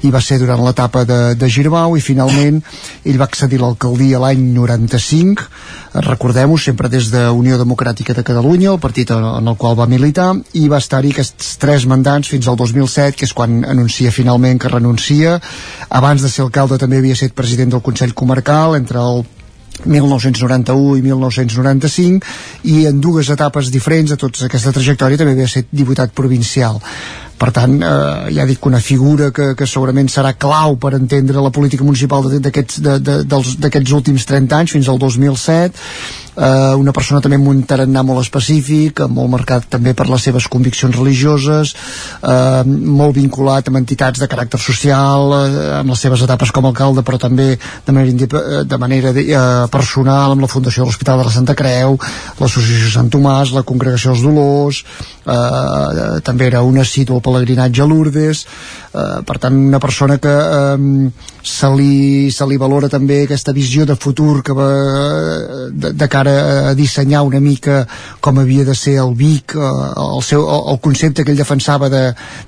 hi 0.02 0.10
va 0.12 0.20
ser 0.20 0.40
durant 0.42 0.60
l'etapa 0.64 1.04
de, 1.08 1.20
de 1.38 1.48
Girbau 1.48 1.96
i 1.96 2.04
finalment 2.04 2.60
ell 3.04 3.20
va 3.20 3.28
accedir 3.30 3.60
a 3.60 3.64
l'alcaldia 3.64 4.20
l'any 4.20 4.42
95 4.56 5.46
recordem-ho 5.94 6.58
sempre 6.58 6.90
des 6.92 7.10
de 7.10 7.22
Unió 7.34 7.58
Democràtica 7.58 8.14
de 8.14 8.24
Catalunya 8.26 8.74
el 8.74 8.82
partit 8.82 9.10
en 9.14 9.48
el 9.48 9.56
qual 9.56 9.78
va 9.78 9.88
militar 9.90 10.32
i 10.58 10.66
va 10.70 10.82
estar-hi 10.82 11.14
aquests 11.14 11.56
tres 11.62 11.86
mandats 11.90 12.30
fins 12.30 12.48
al 12.48 12.58
2007 12.60 13.16
que 13.18 13.26
és 13.28 13.34
quan 13.36 13.64
anuncia 13.64 14.12
finalment 14.14 14.60
que 14.60 14.70
renuncia. 14.70 15.38
Abans 15.88 16.22
de 16.22 16.30
ser 16.30 16.44
alcalde 16.44 16.78
també 16.78 17.00
havia 17.00 17.16
estat 17.16 17.34
president 17.36 17.74
del 17.74 17.82
Consell 17.86 18.14
Comarcal 18.14 18.76
entre 18.78 19.00
el 19.00 19.19
1991 19.84 20.98
i 20.98 21.02
1995 21.06 22.68
i 22.68 22.84
en 22.90 23.00
dues 23.00 23.30
etapes 23.32 23.70
diferents 23.72 24.12
de 24.12 24.20
tota 24.20 24.46
aquesta 24.46 24.74
trajectòria 24.76 25.20
també 25.20 25.36
havia 25.36 25.48
estat 25.48 25.70
diputat 25.72 26.14
provincial. 26.14 26.80
Per 27.40 27.48
tant, 27.56 27.78
eh, 27.80 28.32
ja 28.36 28.44
dic 28.44 28.58
que 28.60 28.68
una 28.68 28.82
figura 28.84 29.30
que, 29.32 29.54
que 29.56 29.66
segurament 29.66 30.10
serà 30.12 30.34
clau 30.36 30.76
per 30.76 30.92
entendre 30.98 31.40
la 31.40 31.52
política 31.54 31.86
municipal 31.88 32.26
d'aquests 32.28 33.94
últims 33.96 34.28
30 34.28 34.58
anys 34.58 34.74
fins 34.76 34.90
al 34.92 35.00
2007 35.00 35.72
eh, 36.40 36.74
una 36.80 36.92
persona 36.96 37.20
també 37.20 37.38
amb 37.38 37.50
un 37.52 37.62
tarannà 37.68 38.02
molt 38.06 38.22
específic, 38.24 39.04
molt 39.12 39.30
marcat 39.32 39.68
també 39.76 39.94
per 39.94 40.08
les 40.10 40.24
seves 40.28 40.48
conviccions 40.52 40.96
religioses, 40.96 41.74
eh, 42.22 42.62
molt 42.64 43.16
vinculat 43.16 43.68
amb 43.68 43.80
entitats 43.82 44.20
de 44.22 44.28
caràcter 44.30 44.60
social, 44.60 45.34
eh, 45.36 45.78
amb 45.80 45.92
les 45.92 46.04
seves 46.06 46.24
etapes 46.26 46.52
com 46.52 46.64
a 46.64 46.72
alcalde, 46.72 47.04
però 47.06 47.18
també 47.20 47.50
de 47.86 47.92
manera, 47.92 48.64
de 48.64 48.78
manera 48.78 49.14
eh, 49.14 49.68
personal 49.70 50.32
amb 50.32 50.46
la 50.46 50.50
Fundació 50.50 50.82
de 50.84 50.90
l'Hospital 50.90 51.20
de 51.20 51.28
la 51.28 51.34
Santa 51.36 51.54
Creu, 51.54 51.98
l'Associació 52.40 52.90
Sant 52.90 53.10
Tomàs, 53.12 53.54
la 53.54 53.66
Congregació 53.66 54.14
dels 54.14 54.24
Dolors, 54.24 54.84
eh, 55.26 56.20
també 56.24 56.46
era 56.46 56.62
un 56.62 56.78
assidu 56.80 57.18
al 57.18 57.24
pelegrinatge 57.24 57.82
a 57.82 57.88
Lourdes, 57.90 58.46
eh, 58.94 59.20
per 59.26 59.38
tant 59.38 59.54
una 59.54 59.78
persona 59.82 60.18
que 60.18 60.30
eh, 60.30 61.10
se, 61.42 61.68
li, 61.76 62.30
se 62.32 62.46
li 62.46 62.58
valora 62.60 62.88
també 62.92 63.22
aquesta 63.24 63.52
visió 63.56 63.86
de 63.88 63.96
futur 63.96 64.42
que 64.44 64.54
va 64.56 64.68
de, 65.70 65.92
de 65.92 66.08
cara 66.08 66.34
a 66.70 66.74
dissenyar 66.78 67.22
una 67.26 67.40
mica 67.40 67.84
com 68.20 68.38
havia 68.40 68.64
de 68.64 68.74
ser 68.74 68.98
el 69.02 69.14
Vic 69.18 69.56
eh, 69.56 69.70
el, 70.04 70.22
seu, 70.26 70.44
el 70.44 70.80
concepte 70.84 71.24
que 71.24 71.32
ell 71.32 71.40
defensava 71.40 71.90
de, 71.92 72.02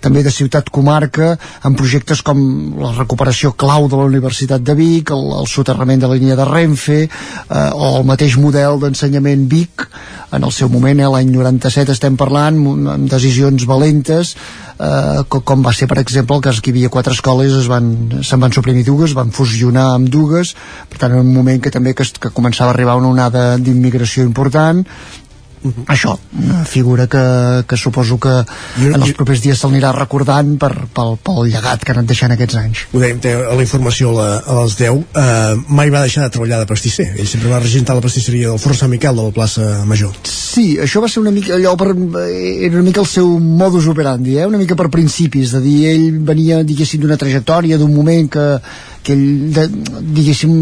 també 0.04 0.22
de 0.24 0.32
ciutat-comarca 0.34 1.32
en 1.68 1.78
projectes 1.78 2.22
com 2.26 2.42
la 2.80 2.94
recuperació 2.96 3.54
clau 3.56 3.88
de 3.88 4.00
la 4.00 4.08
Universitat 4.10 4.64
de 4.64 4.76
Vic 4.78 5.14
el, 5.14 5.28
el 5.40 5.48
soterrament 5.50 6.02
de 6.02 6.10
la 6.10 6.18
línia 6.18 6.38
de 6.38 6.48
Renfe 6.48 7.00
eh, 7.04 7.70
o 7.72 7.94
el 7.98 8.08
mateix 8.08 8.36
model 8.40 8.80
d'ensenyament 8.82 9.48
Vic. 9.50 9.86
En 10.32 10.44
el 10.46 10.52
seu 10.54 10.70
moment, 10.72 11.00
eh, 11.00 11.08
l'any 11.12 11.32
97 11.32 11.92
estem 11.92 12.16
parlant 12.20 12.58
amb 12.92 13.08
decisions 13.10 13.66
valentes 13.68 14.36
eh, 14.82 15.22
com 15.28 15.64
va 15.64 15.72
ser 15.76 15.88
per 15.90 15.98
exemple 16.02 16.36
el 16.36 16.44
cas 16.44 16.60
que 16.60 16.70
hi 16.70 16.76
havia 16.76 16.92
quatre 16.92 17.14
escoles 17.16 17.54
es 17.58 17.68
van, 17.70 17.90
se'n 18.22 18.42
van 18.42 18.54
suprimir 18.54 18.81
dues 18.86 19.14
van 19.16 19.32
fusionar 19.34 19.88
amb 19.96 20.10
dues 20.12 20.54
per 20.90 21.00
tant 21.02 21.16
en 21.16 21.24
un 21.24 21.32
moment 21.34 21.60
que 21.62 21.72
també 21.74 21.94
que, 21.94 22.04
que 22.04 22.32
començava 22.34 22.72
a 22.72 22.76
arribar 22.76 22.98
una 23.00 23.12
onada 23.12 23.44
d'immigració 23.58 24.26
important 24.28 24.84
Uh 25.62 25.70
-huh. 25.70 25.84
això, 25.94 26.16
una 26.38 26.64
figura 26.64 27.06
que, 27.06 27.64
que 27.68 27.76
suposo 27.76 28.18
que 28.18 28.32
en 28.82 29.02
els 29.02 29.12
propers 29.12 29.40
dies 29.40 29.58
se 29.58 29.66
l'anirà 29.66 29.92
recordant 29.92 30.58
per, 30.58 30.72
pel, 30.92 31.16
pel 31.22 31.50
llegat 31.50 31.84
que 31.84 31.92
ha 31.92 31.94
anat 31.94 32.06
deixant 32.06 32.32
aquests 32.32 32.56
anys 32.56 32.78
ho 32.92 32.98
dèiem 32.98 33.20
a 33.50 33.54
la 33.54 33.62
informació 33.62 34.10
a, 34.10 34.14
la, 34.14 34.28
a 34.38 34.62
les 34.62 34.76
10 34.76 34.90
eh, 35.14 35.56
mai 35.68 35.90
va 35.90 36.00
deixar 36.00 36.24
de 36.24 36.30
treballar 36.30 36.58
de 36.58 36.66
pastisser 36.66 37.14
ell 37.16 37.28
sempre 37.28 37.48
va 37.48 37.60
regentar 37.60 37.94
la 37.94 38.00
pastisseria 38.00 38.48
del 38.48 38.58
Forn 38.58 38.74
Sant 38.74 38.90
Miquel 38.90 39.16
de 39.16 39.22
la 39.22 39.30
plaça 39.30 39.84
Major 39.86 40.10
Sí, 40.24 40.78
això 40.78 41.00
va 41.00 41.08
ser 41.08 41.20
una 41.20 41.30
mica 41.30 41.54
allò 41.54 41.76
per, 41.76 41.94
era 41.94 42.74
una 42.74 42.82
mica 42.88 43.00
el 43.00 43.06
seu 43.06 43.38
modus 43.38 43.86
operandi 43.86 44.38
eh? 44.38 44.46
una 44.46 44.58
mica 44.58 44.74
per 44.74 44.88
principis, 44.90 45.52
de 45.52 45.60
dir 45.60 45.78
ell 45.92 46.18
venia 46.26 46.62
diguéssim 46.66 47.00
d'una 47.00 47.16
trajectòria, 47.16 47.78
d'un 47.78 47.94
moment 47.94 48.28
que 48.28 48.46
que 49.02 49.14
ell, 49.16 49.52
de, 49.54 49.66
diguéssim, 50.14 50.52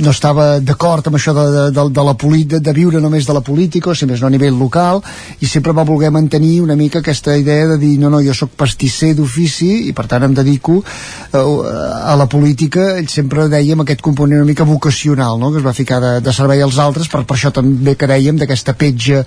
no 0.00 0.12
estava 0.12 0.58
d'acord 0.64 1.06
amb 1.06 1.18
això 1.18 1.34
de, 1.36 1.46
de, 1.74 1.84
de, 1.92 2.04
la 2.06 2.14
de, 2.16 2.60
de 2.60 2.72
viure 2.76 3.00
només 3.00 3.26
de 3.26 3.36
la 3.36 3.42
política, 3.44 3.90
o 3.90 3.94
si 3.94 4.08
més 4.08 4.20
no 4.20 4.28
a 4.28 4.32
nivell 4.32 4.56
local, 4.58 5.02
i 5.40 5.46
sempre 5.46 5.74
va 5.76 5.84
voler 5.84 6.10
mantenir 6.10 6.60
una 6.62 6.76
mica 6.76 7.00
aquesta 7.00 7.36
idea 7.36 7.66
de 7.72 7.78
dir, 7.78 7.98
no, 8.00 8.10
no, 8.10 8.22
jo 8.24 8.34
sóc 8.34 8.54
pastisser 8.56 9.12
d'ofici 9.18 9.88
i 9.90 9.92
per 9.96 10.06
tant 10.10 10.24
em 10.26 10.34
dedico 10.34 10.80
eh, 10.80 11.38
a 11.40 12.16
la 12.16 12.28
política, 12.30 12.96
ell 12.98 13.08
sempre 13.12 13.48
deia 13.52 13.76
amb 13.76 13.84
aquest 13.84 14.00
component 14.04 14.40
una 14.40 14.48
mica 14.48 14.64
vocacional, 14.64 15.38
no? 15.40 15.52
que 15.52 15.60
es 15.60 15.66
va 15.66 15.76
ficar 15.76 16.00
de, 16.00 16.14
de 16.24 16.34
servei 16.36 16.62
als 16.64 16.80
altres, 16.80 17.10
per, 17.12 17.24
per 17.28 17.36
això 17.36 17.52
també 17.54 17.96
que 17.98 18.08
dèiem 18.10 18.40
d'aquesta 18.40 18.76
petja 18.78 19.24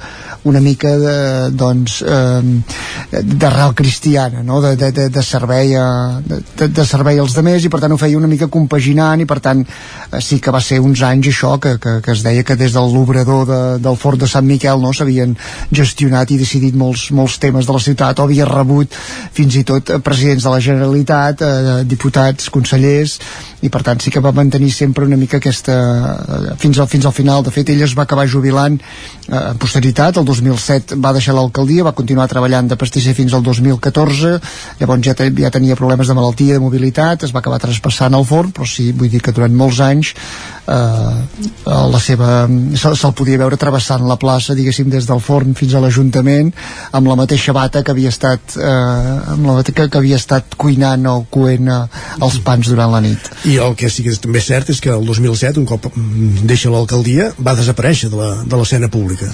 una 0.50 0.62
mica 0.64 0.96
de, 0.98 1.16
doncs, 1.54 2.02
eh, 2.02 3.22
d'arrel 3.22 3.78
cristiana, 3.78 4.44
no? 4.44 4.62
de, 4.64 4.76
de, 4.80 4.92
de, 4.92 5.10
de 5.14 5.24
servei 5.26 5.76
a, 5.78 5.88
de, 6.26 6.68
de 6.68 6.86
servei 6.88 7.22
als 7.22 7.38
demés 7.38 7.66
i 7.66 7.72
per 7.72 7.82
tant 7.84 7.94
ho 7.94 8.02
feia 8.02 8.23
una 8.24 8.32
mica 8.32 8.50
compaginant 8.52 9.22
i 9.22 9.28
per 9.30 9.40
tant 9.44 9.64
eh, 9.64 10.22
sí 10.24 10.40
que 10.40 10.54
va 10.56 10.62
ser 10.64 10.80
uns 10.84 11.04
anys 11.06 11.30
això 11.34 11.56
que, 11.62 11.76
que, 11.84 11.98
que 12.06 12.16
es 12.16 12.24
deia 12.26 12.46
que 12.48 12.58
des 12.60 12.74
de 12.74 12.84
l'obrador 12.94 13.46
de, 13.50 13.62
del 13.84 14.00
fort 14.00 14.22
de 14.22 14.30
Sant 14.32 14.48
Miquel 14.48 14.82
no 14.82 14.94
s'havien 14.96 15.36
gestionat 15.72 16.32
i 16.32 16.40
decidit 16.42 16.78
molts, 16.80 17.10
molts 17.12 17.40
temes 17.44 17.68
de 17.68 17.76
la 17.76 17.84
ciutat. 17.84 18.20
O 18.20 18.28
havia 18.28 18.48
rebut 18.50 18.96
fins 19.34 19.60
i 19.60 19.66
tot 19.68 19.96
presidents 20.04 20.48
de 20.48 20.54
la 20.56 20.62
Generalitat 20.64 21.44
eh, 21.44 21.82
diputats, 21.88 22.50
consellers 22.54 23.20
i 23.64 23.72
per 23.72 23.82
tant 23.86 24.02
sí 24.04 24.12
que 24.12 24.22
va 24.24 24.34
mantenir 24.36 24.72
sempre 24.76 25.06
una 25.08 25.18
mica 25.20 25.40
aquesta 25.40 25.76
eh, 26.20 26.56
fins 26.60 26.80
al, 26.80 26.90
fins 26.92 27.08
al 27.08 27.16
final. 27.16 27.44
De 27.46 27.54
fet 27.54 27.72
ell 27.72 27.84
es 27.86 27.96
va 27.98 28.04
acabar 28.08 28.28
jubilant 28.30 28.76
eh, 28.80 29.40
en 29.40 29.60
posteritat, 29.62 30.20
el 30.20 30.28
2007 30.28 31.00
va 31.04 31.14
deixar 31.16 31.36
l'alcaldia 31.38 31.88
va 31.88 31.96
continuar 31.96 32.28
treballant 32.32 32.68
de 32.72 32.80
pastisser 32.80 33.16
fins 33.18 33.34
al 33.34 33.44
2014 33.46 34.34
llavors 34.82 35.06
ja, 35.06 35.16
te, 35.18 35.30
ja 35.40 35.52
tenia 35.54 35.78
problemes 35.80 36.10
de 36.10 36.18
malaltia, 36.18 36.58
de 36.58 36.64
mobilitat 36.64 37.24
es 37.28 37.34
va 37.36 37.42
acabar 37.44 37.62
traspassant 37.64 38.16
al 38.18 38.28
forn 38.28 38.52
però 38.56 38.68
sí, 38.68 38.92
vull 38.92 39.12
dir 39.12 39.22
que 39.24 39.34
durant 39.36 39.56
molts 39.56 39.80
anys 39.84 40.14
eh, 40.68 41.16
la 41.66 42.02
seva 42.04 42.34
se'l 42.80 42.98
se 43.00 43.12
podia 43.16 43.40
veure 43.42 43.60
travessant 43.60 44.06
la 44.08 44.20
plaça 44.20 44.56
diguéssim 44.58 44.90
des 44.92 45.08
del 45.10 45.22
forn 45.24 45.56
fins 45.58 45.76
a 45.76 45.82
l'Ajuntament 45.84 46.52
amb 46.92 47.10
la 47.10 47.18
mateixa 47.20 47.56
bata 47.56 47.84
que 47.84 47.96
havia 47.96 48.12
estat 48.14 48.58
eh, 48.58 49.34
amb 49.36 49.48
la 49.48 49.64
que, 49.64 49.88
que 49.88 50.00
havia 50.00 50.20
estat 50.20 50.58
cuinant 50.60 51.08
o 51.12 51.16
coent 51.32 51.72
eh, 51.72 51.82
els 52.24 52.40
pans 52.46 52.70
durant 52.70 52.92
la 52.94 53.02
nit. 53.04 53.32
I 53.50 53.53
el 53.58 53.76
que 53.80 53.90
sí 53.90 54.06
que 54.06 54.14
és 54.14 54.22
també 54.24 54.42
cert 54.44 54.70
és 54.74 54.82
que 54.84 54.92
el 54.94 55.06
2007 55.06 55.60
un 55.62 55.68
cop 55.70 55.90
deixa 56.44 56.72
l'alcaldia 56.74 57.32
va 57.40 57.58
desaparèixer 57.58 58.10
de 58.14 58.58
l'escena 58.58 58.90
pública 58.94 59.32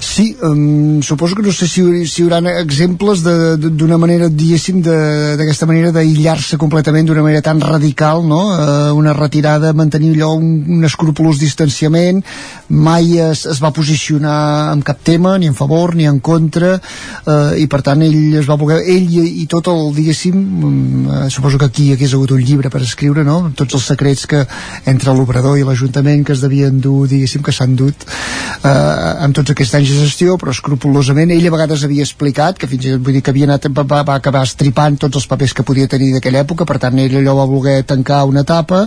Sí, 0.00 0.36
um, 0.42 1.02
suposo 1.02 1.34
que 1.36 1.42
no 1.42 1.52
sé 1.52 1.68
si, 1.68 1.82
si 2.08 2.22
hi 2.22 2.24
haurà 2.24 2.54
exemples 2.58 3.20
d'una 3.22 3.98
manera, 4.00 4.30
diguéssim, 4.32 4.80
d'aquesta 4.82 5.68
manera 5.68 5.92
d'aïllar-se 5.92 6.56
completament 6.58 7.06
d'una 7.06 7.22
manera 7.22 7.44
tan 7.44 7.60
radical, 7.60 8.24
no? 8.26 8.40
Uh, 8.50 8.94
una 8.96 9.12
retirada, 9.12 9.74
mantenir 9.76 10.14
allò 10.16 10.32
un, 10.38 10.48
un 10.76 10.88
escrupulós 10.88 11.38
distanciament, 11.38 12.22
mai 12.68 13.18
es, 13.20 13.44
es 13.46 13.60
va 13.62 13.74
posicionar 13.76 14.72
en 14.72 14.82
cap 14.82 15.04
tema, 15.04 15.36
ni 15.38 15.50
en 15.52 15.54
favor 15.54 15.94
ni 15.94 16.08
en 16.08 16.18
contra, 16.24 16.78
uh, 16.80 17.52
i 17.60 17.68
per 17.68 17.82
tant 17.86 18.02
ell 18.02 18.40
es 18.40 18.48
va 18.48 18.58
voler, 18.60 18.80
ell 18.88 19.04
i, 19.04 19.26
i 19.44 19.46
tot 19.52 19.68
el, 19.68 19.92
diguéssim, 19.94 20.40
uh, 20.64 21.28
suposo 21.28 21.60
que 21.60 21.68
aquí 21.68 21.90
hagués 21.92 22.16
hagut 22.16 22.32
un 22.34 22.42
llibre 22.42 22.72
per 22.72 22.82
escriure, 22.82 23.24
no? 23.24 23.49
Tots 23.56 23.78
els 23.78 23.86
secrets 23.92 24.26
que 24.30 24.44
entre 24.90 25.14
l'obrador 25.16 25.58
i 25.58 25.64
l'Ajuntament 25.66 26.24
que 26.26 26.34
es 26.36 26.44
devien 26.44 26.80
dur, 26.80 27.06
diguéssim, 27.10 27.42
que 27.42 27.54
s'han 27.54 27.76
dut 27.78 28.06
uh, 28.06 29.24
amb 29.24 29.36
tots 29.36 29.54
aquests 29.54 29.76
anys 29.78 29.92
de 29.94 30.06
gestió, 30.06 30.36
però 30.40 30.54
escrupulosament 30.54 31.32
ell 31.34 31.48
a 31.48 31.54
vegades 31.54 31.84
havia 31.86 32.06
explicat 32.06 32.58
que 32.60 32.68
fins 32.70 32.86
i 32.86 32.94
tot 32.94 33.04
vull 33.06 33.16
dir 33.16 33.24
que 33.24 33.34
havia 33.34 33.48
anat, 33.48 33.68
va, 33.76 34.02
va 34.02 34.16
acabar 34.16 34.44
estripant 34.46 34.98
tots 35.00 35.20
els 35.20 35.28
papers 35.30 35.54
que 35.56 35.66
podia 35.66 35.90
tenir 35.90 36.12
d'aquella 36.14 36.44
època, 36.46 36.66
per 36.68 36.78
tant 36.82 36.98
ell 36.98 37.18
allò 37.20 37.36
va 37.40 37.48
voler 37.50 37.78
tancar 37.88 38.22
una 38.30 38.44
etapa 38.46 38.86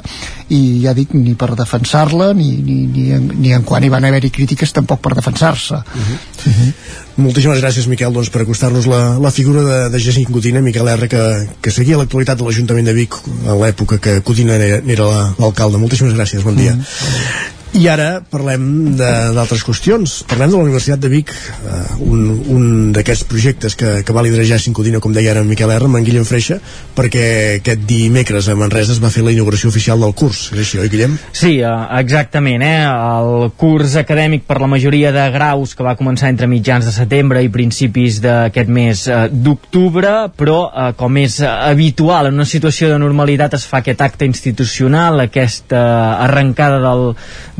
i 0.49 0.61
ja 0.83 0.93
dic, 0.97 1.13
ni 1.17 1.35
per 1.39 1.53
defensar-la 1.57 2.31
ni, 2.37 2.51
ni, 2.65 2.79
ni, 2.93 3.09
en, 3.15 3.29
ni 3.39 3.53
en 3.55 3.65
quan 3.67 3.83
hi 3.83 3.91
van 3.93 4.05
haver-hi 4.09 4.33
crítiques 4.33 4.73
tampoc 4.75 5.01
per 5.03 5.15
defensar-se 5.19 5.75
uh 5.75 5.83
-huh. 5.83 6.19
uh 6.47 6.53
-huh. 6.53 6.73
Moltíssimes 7.15 7.59
gràcies 7.61 7.85
Miquel 7.91 8.13
doncs, 8.13 8.31
per 8.33 8.41
acostar-nos 8.41 8.87
la, 8.89 9.01
la 9.21 9.31
figura 9.31 9.61
de, 9.61 9.79
de 9.93 9.99
Jacint 10.01 10.31
Codina, 10.33 10.63
Miquel 10.65 10.89
R 10.95 11.09
que, 11.11 11.23
que 11.61 11.73
seguia 11.73 11.99
l'actualitat 11.99 12.39
de 12.39 12.47
l'Ajuntament 12.47 12.89
de 12.89 12.95
Vic 12.97 13.17
a 13.45 13.57
l'època 13.59 13.99
que 14.01 14.19
Codina 14.25 14.57
era 14.57 15.09
l'alcalde. 15.37 15.77
Moltíssimes 15.77 16.17
gràcies, 16.17 16.41
bon 16.41 16.57
dia. 16.57 16.73
-huh. 16.73 17.62
I 17.73 17.87
ara 17.89 18.19
parlem 18.29 18.93
d'altres 18.99 19.63
qüestions. 19.65 20.19
Parlem 20.29 20.51
de 20.51 20.57
la 20.59 20.65
Universitat 20.67 20.99
de 21.01 21.09
Vic, 21.09 21.31
uh, 21.33 21.95
un, 22.05 22.27
un 22.53 22.65
d'aquests 22.93 23.25
projectes 23.25 23.73
que, 23.73 24.03
que 24.05 24.13
va 24.13 24.21
liderar 24.21 24.59
Cincodina, 24.61 24.99
com 25.01 25.13
deia 25.15 25.31
ara 25.31 25.41
en 25.41 25.49
Miquel 25.49 25.71
R, 25.73 25.87
en 25.89 26.05
Guillem 26.05 26.27
Freixa, 26.27 26.59
perquè 26.93 27.23
aquest 27.57 27.81
dimecres 27.89 28.45
a 28.45 28.55
Manresa 28.59 28.93
es 28.93 28.99
va 29.01 29.09
fer 29.09 29.23
la 29.25 29.33
inauguració 29.33 29.71
oficial 29.73 30.05
del 30.05 30.13
curs. 30.13 30.51
És 30.53 30.61
així, 30.61 30.81
oi, 30.83 30.91
Guillem? 30.91 31.15
Sí, 31.33 31.55
uh, 31.65 31.87
exactament. 31.97 32.61
Eh? 32.61 32.83
El 32.85 33.49
curs 33.57 33.97
acadèmic 33.97 34.45
per 34.45 34.59
la 34.61 34.69
majoria 34.69 35.09
de 35.15 35.25
graus 35.33 35.73
que 35.73 35.87
va 35.87 35.95
començar 35.97 36.29
entre 36.29 36.49
mitjans 36.51 36.85
de 36.85 36.93
setembre 36.93 37.41
i 37.41 37.49
principis 37.49 38.21
d'aquest 38.21 38.69
mes 38.69 39.07
uh, 39.09 39.23
d'octubre, 39.33 40.13
però, 40.37 40.59
uh, 40.69 40.91
com 40.99 41.17
és 41.23 41.39
uh, 41.41 41.49
habitual 41.71 42.29
en 42.29 42.37
una 42.37 42.49
situació 42.49 42.93
de 42.93 43.01
normalitat, 43.01 43.57
es 43.57 43.65
fa 43.65 43.81
aquest 43.81 44.05
acte 44.05 44.29
institucional, 44.29 45.25
aquesta 45.25 45.81
arrencada 46.21 46.77
del, 46.85 47.09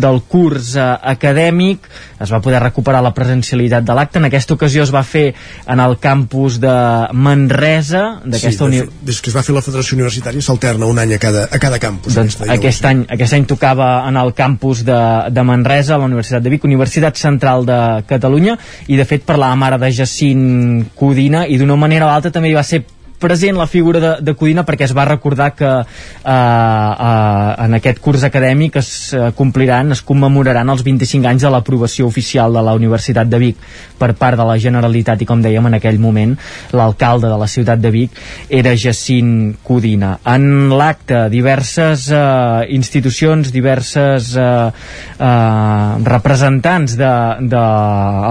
del 0.03 0.21
curs 0.29 0.75
eh, 0.75 0.83
acadèmic. 1.15 1.87
Es 2.23 2.31
va 2.31 2.41
poder 2.43 2.61
recuperar 2.63 3.01
la 3.03 3.13
presencialitat 3.15 3.87
de 3.87 3.97
l'acte. 3.97 4.19
En 4.21 4.29
aquesta 4.29 4.55
ocasió 4.55 4.83
es 4.83 4.93
va 4.93 5.03
fer 5.07 5.33
en 5.67 5.81
el 5.83 5.97
campus 6.03 6.59
de 6.61 6.75
Manresa 7.13 8.03
d'aquesta 8.23 8.69
sí, 8.69 8.79
de 8.79 8.89
des 9.03 9.19
que 9.21 9.31
es 9.31 9.35
va 9.35 9.43
fer 9.45 9.55
la 9.55 9.63
Federació 9.65 9.97
Universitària 9.97 10.43
s'alterna 10.43 10.89
un 10.89 10.99
any 11.01 11.15
a 11.15 11.19
cada, 11.21 11.45
a 11.51 11.59
cada 11.61 11.79
campus 11.81 12.15
doncs 12.17 12.39
aquest 12.55 12.87
any, 12.89 13.03
aquest 13.15 13.37
any 13.37 13.47
tocava 13.49 13.89
en 14.07 14.17
el 14.19 14.33
campus 14.37 14.83
de, 14.87 14.99
de 15.33 15.45
Manresa 15.47 15.95
a 15.95 16.01
la 16.01 16.09
Universitat 16.09 16.43
de 16.43 16.53
Vic, 16.53 16.65
Universitat 16.67 17.19
Central 17.19 17.67
de 17.69 17.79
Catalunya 18.09 18.57
i 18.87 18.99
de 18.99 19.07
fet 19.09 19.25
parlàvem 19.27 19.67
ara 19.67 19.79
de 19.81 19.91
Jacint 19.93 20.89
Codina 20.99 21.45
i 21.47 21.59
d'una 21.61 21.79
manera 21.79 22.09
o 22.09 22.13
altra 22.13 22.33
també 22.33 22.51
hi 22.51 22.57
va 22.59 22.65
ser 22.67 22.83
present 23.23 23.57
la 23.59 23.69
figura 23.71 24.01
de, 24.03 24.11
de 24.25 24.35
Codina 24.35 24.65
perquè 24.67 24.87
es 24.89 24.95
va 24.95 25.07
recordar 25.07 25.53
que 25.55 25.71
eh, 25.71 25.83
eh, 26.27 27.65
en 27.65 27.79
aquest 27.79 28.01
curs 28.03 28.25
acadèmic 28.27 28.77
es 28.81 28.91
eh, 29.15 29.31
compliran, 29.37 29.95
es 29.95 30.03
commemoraran 30.03 30.69
els 30.73 30.83
25 30.85 31.31
anys 31.31 31.47
de 31.47 31.53
l'aprovació 31.53 32.07
oficial 32.09 32.53
de 32.53 32.63
la 32.65 32.75
Universitat 32.75 33.29
de 33.31 33.39
Vic 33.41 33.63
per 33.99 34.11
part 34.19 34.39
de 34.39 34.47
la 34.47 34.57
Generalitat 34.59 35.23
i 35.23 35.29
com 35.29 35.41
dèiem 35.43 35.71
en 35.71 35.79
aquell 35.79 35.99
moment 36.01 36.35
l'alcalde 36.75 37.31
de 37.31 37.39
la 37.39 37.47
ciutat 37.47 37.81
de 37.81 37.91
Vic 37.93 38.19
era 38.49 38.75
Jacint 38.75 39.55
Codina. 39.63 40.17
En 40.27 40.73
l'acte 40.73 41.27
diverses 41.31 42.09
eh, 42.11 42.65
institucions, 42.75 43.51
diverses 43.53 44.33
eh, 44.35 44.71
eh, 45.19 46.03
representants 46.03 46.97
de, 46.99 47.13
de 47.53 47.63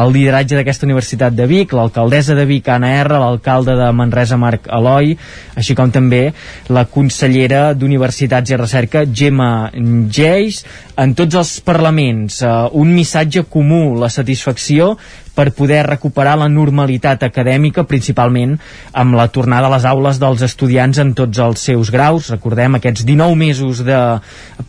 el 0.02 0.12
lideratge 0.14 0.58
d'aquesta 0.58 0.86
Universitat 0.88 1.36
de 1.36 1.46
Vic, 1.50 1.72
l'alcaldessa 1.76 2.36
de 2.38 2.46
Vic 2.48 2.68
Anna 2.72 2.92
R, 3.00 3.18
l'alcalde 3.22 3.76
de 3.78 3.90
Manresa 3.96 4.38
Marc 4.40 4.68
Eloi, 4.82 5.14
així 5.56 5.76
com 5.78 5.90
també 5.94 6.26
la 6.74 6.84
consellera 6.90 7.70
d'Universitats 7.78 8.52
i 8.52 8.58
Recerca 8.60 9.06
Gemma 9.06 9.70
Geis, 10.12 10.62
en 11.00 11.14
tots 11.16 11.38
els 11.40 11.54
parlaments 11.64 12.42
eh, 12.44 12.52
un 12.78 12.92
missatge 12.92 13.46
comú, 13.48 13.94
la 14.02 14.10
satisfacció 14.12 14.96
per 15.34 15.50
poder 15.56 15.82
recuperar 15.86 16.36
la 16.38 16.48
normalitat 16.52 17.24
acadèmica, 17.26 17.86
principalment 17.88 18.58
amb 18.92 19.16
la 19.16 19.28
tornada 19.32 19.68
a 19.68 19.74
les 19.74 19.86
aules 19.88 20.20
dels 20.20 20.44
estudiants 20.44 21.00
en 21.02 21.14
tots 21.16 21.40
els 21.42 21.64
seus 21.70 21.90
graus. 21.94 22.30
Recordem 22.32 22.76
aquests 22.78 23.06
19 23.08 23.38
mesos 23.38 23.82
de 23.86 23.98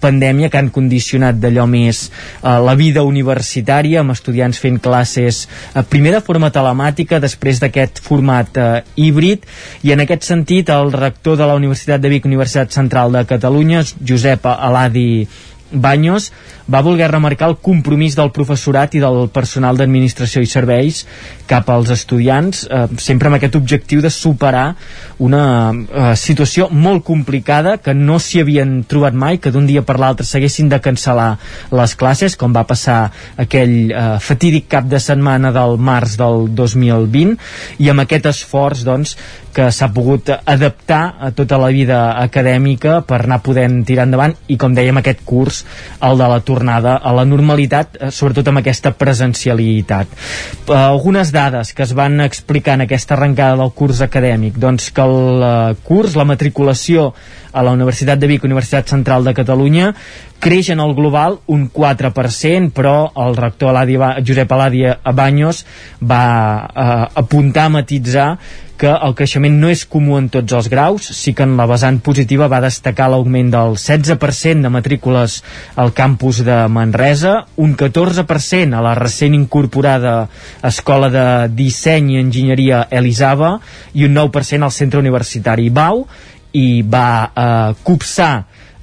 pandèmia 0.04 0.50
que 0.50 0.60
han 0.62 0.72
condicionat 0.74 1.40
d'allò 1.42 1.68
més 1.70 2.06
eh, 2.08 2.58
la 2.64 2.76
vida 2.80 3.04
universitària, 3.04 4.02
amb 4.02 4.16
estudiants 4.16 4.60
fent 4.60 4.80
classes 4.84 5.44
eh, 5.46 5.84
primer 5.84 6.16
de 6.18 6.24
forma 6.26 6.52
telemàtica, 6.54 7.22
després 7.24 7.62
d'aquest 7.64 8.04
format 8.04 8.58
eh, 8.58 8.70
híbrid, 8.96 9.48
i 9.84 9.94
en 9.96 10.04
aquest 10.04 10.28
sentit 10.30 10.72
el 10.74 10.94
rector 10.96 11.38
de 11.40 11.48
la 11.48 11.58
Universitat 11.60 12.02
de 12.02 12.12
Vic, 12.14 12.28
Universitat 12.30 12.72
Central 12.72 13.12
de 13.14 13.26
Catalunya, 13.30 13.84
Josep 14.00 14.48
Aladi 14.54 15.26
Baños 15.74 16.32
va 16.72 16.82
voler 16.82 17.10
remarcar 17.12 17.50
el 17.50 17.58
compromís 17.58 18.16
del 18.16 18.32
professorat 18.32 18.96
i 18.96 19.02
del 19.04 19.28
personal 19.34 19.78
d'administració 19.78 20.44
i 20.44 20.50
serveis 20.50 21.04
cap 21.50 21.70
als 21.70 21.92
estudiants, 21.92 22.64
eh, 22.70 22.88
sempre 22.98 23.28
amb 23.28 23.38
aquest 23.38 23.58
objectiu 23.60 24.02
de 24.02 24.10
superar 24.14 24.76
una 25.20 25.74
eh, 25.74 26.14
situació 26.16 26.70
molt 26.72 27.04
complicada 27.04 27.78
que 27.84 27.94
no 27.94 28.20
s'hi 28.20 28.42
havien 28.42 28.84
trobat 28.88 29.14
mai, 29.14 29.38
que 29.38 29.52
d'un 29.52 29.68
dia 29.68 29.84
per 29.84 30.00
l'altre 30.00 30.26
s'haguessin 30.26 30.70
de 30.72 30.80
cancel·lar 30.80 31.38
les 31.72 31.96
classes, 32.00 32.38
com 32.40 32.56
va 32.56 32.66
passar 32.70 33.12
aquell 33.38 33.92
eh, 33.92 34.04
fatídic 34.24 34.70
cap 34.72 34.88
de 34.90 35.02
setmana 35.04 35.52
del 35.52 35.78
març 35.78 36.18
del 36.22 36.48
2020, 36.56 37.36
i 37.84 37.92
amb 37.92 38.06
aquest 38.06 38.32
esforç 38.32 38.86
doncs, 38.88 39.18
que 39.54 39.70
s'ha 39.70 39.92
pogut 39.94 40.32
adaptar 40.34 41.02
a 41.22 41.30
tota 41.32 41.60
la 41.62 41.70
vida 41.70 42.00
acadèmica 42.18 43.02
per 43.06 43.22
anar 43.22 43.44
podent 43.46 43.84
tirar 43.86 44.08
endavant 44.08 44.34
i 44.50 44.58
com 44.58 44.74
dèiem 44.74 44.98
aquest 45.00 45.22
curs, 45.30 45.63
el 46.02 46.18
de 46.18 46.30
la 46.30 46.40
tornada 46.42 46.96
a 46.98 47.14
la 47.16 47.26
normalitat, 47.26 47.98
eh, 48.00 48.12
sobretot 48.12 48.48
amb 48.48 48.62
aquesta 48.64 48.94
presencialitat. 48.98 50.08
Eh, 50.68 50.74
algunes 50.76 51.32
dades 51.32 51.74
que 51.74 51.84
es 51.84 51.94
van 51.94 52.22
explicar 52.22 52.76
en 52.76 52.88
aquesta 52.88 53.16
arrencada 53.16 53.58
del 53.58 53.72
curs 53.72 54.02
acadèmic, 54.02 54.58
doncs 54.58 54.92
que 54.92 55.02
el 55.02 55.44
eh, 55.44 55.76
curs, 55.84 56.18
la 56.20 56.26
matriculació 56.26 57.14
a 57.54 57.64
la 57.64 57.72
Universitat 57.72 58.20
de 58.20 58.28
Vic, 58.28 58.44
Universitat 58.44 58.90
Central 58.90 59.24
de 59.24 59.34
Catalunya, 59.38 59.94
creix 60.44 60.74
en 60.74 60.82
el 60.84 60.92
global 60.98 61.40
un 61.48 61.70
4%, 61.72 62.74
però 62.76 63.14
el 63.24 63.38
rector 63.38 63.72
Aladi, 63.72 63.96
Josep 64.28 64.52
Aladi 64.52 64.84
Baños 65.16 65.64
va 66.02 66.26
eh, 66.68 67.08
apuntar, 67.24 67.70
a 67.70 67.70
matitzar 67.70 68.28
que 68.84 68.90
el 68.92 69.14
creixement 69.16 69.54
no 69.62 69.70
és 69.72 69.86
comú 69.88 70.18
en 70.18 70.26
tots 70.34 70.56
els 70.58 70.68
graus, 70.68 71.06
sí 71.16 71.32
que 71.38 71.46
en 71.46 71.54
la 71.56 71.68
vessant 71.70 72.02
positiva 72.04 72.50
va 72.52 72.60
destacar 72.64 73.06
l'augment 73.14 73.52
del 73.54 73.78
16% 73.78 74.66
de 74.66 74.72
matrícules 74.74 75.38
al 75.80 75.94
campus 75.96 76.42
de 76.44 76.58
Manresa, 76.68 77.46
un 77.64 77.78
14% 77.80 78.76
a 78.76 78.84
la 78.84 78.96
recent 79.00 79.38
incorporada 79.38 80.28
Escola 80.68 81.12
de 81.14 81.26
Disseny 81.54 82.16
i 82.16 82.20
Enginyeria 82.26 82.84
Elisava 82.92 83.56
i 83.94 84.04
un 84.10 84.20
9% 84.20 84.68
al 84.68 84.76
centre 84.76 85.00
universitari 85.00 85.70
Bau 85.70 86.04
i 86.54 86.84
va 86.86 87.08
eh, 87.30 87.74
copsar 87.84 88.34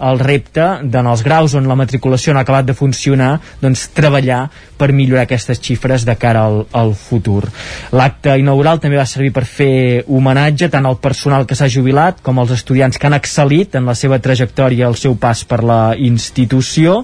el 0.01 0.19
repte 0.21 0.65
d'en 0.89 1.07
els 1.07 1.23
graus 1.25 1.55
on 1.59 1.69
la 1.69 1.77
matriculació 1.79 2.33
no 2.33 2.41
ha 2.41 2.47
acabat 2.47 2.69
de 2.71 2.77
funcionar 2.77 3.35
doncs 3.61 3.89
treballar 3.97 4.47
per 4.81 4.91
millorar 4.97 5.27
aquestes 5.27 5.61
xifres 5.61 6.07
de 6.09 6.15
cara 6.17 6.47
al, 6.49 6.63
al 6.73 6.95
futur. 6.97 7.45
L'acte 7.93 8.39
inaugural 8.41 8.81
també 8.81 8.97
va 8.97 9.07
servir 9.09 9.33
per 9.37 9.45
fer 9.45 10.05
homenatge 10.09 10.71
tant 10.73 10.89
al 10.89 10.97
personal 11.03 11.45
que 11.47 11.59
s'ha 11.59 11.69
jubilat 11.69 12.23
com 12.25 12.41
als 12.41 12.55
estudiants 12.57 12.97
que 12.97 13.11
han 13.11 13.19
excel·lit 13.19 13.77
en 13.77 13.89
la 13.89 13.97
seva 13.99 14.21
trajectòria 14.25 14.89
al 14.89 14.97
seu 14.97 15.19
pas 15.21 15.45
per 15.45 15.61
la 15.67 15.81
institució 15.99 17.03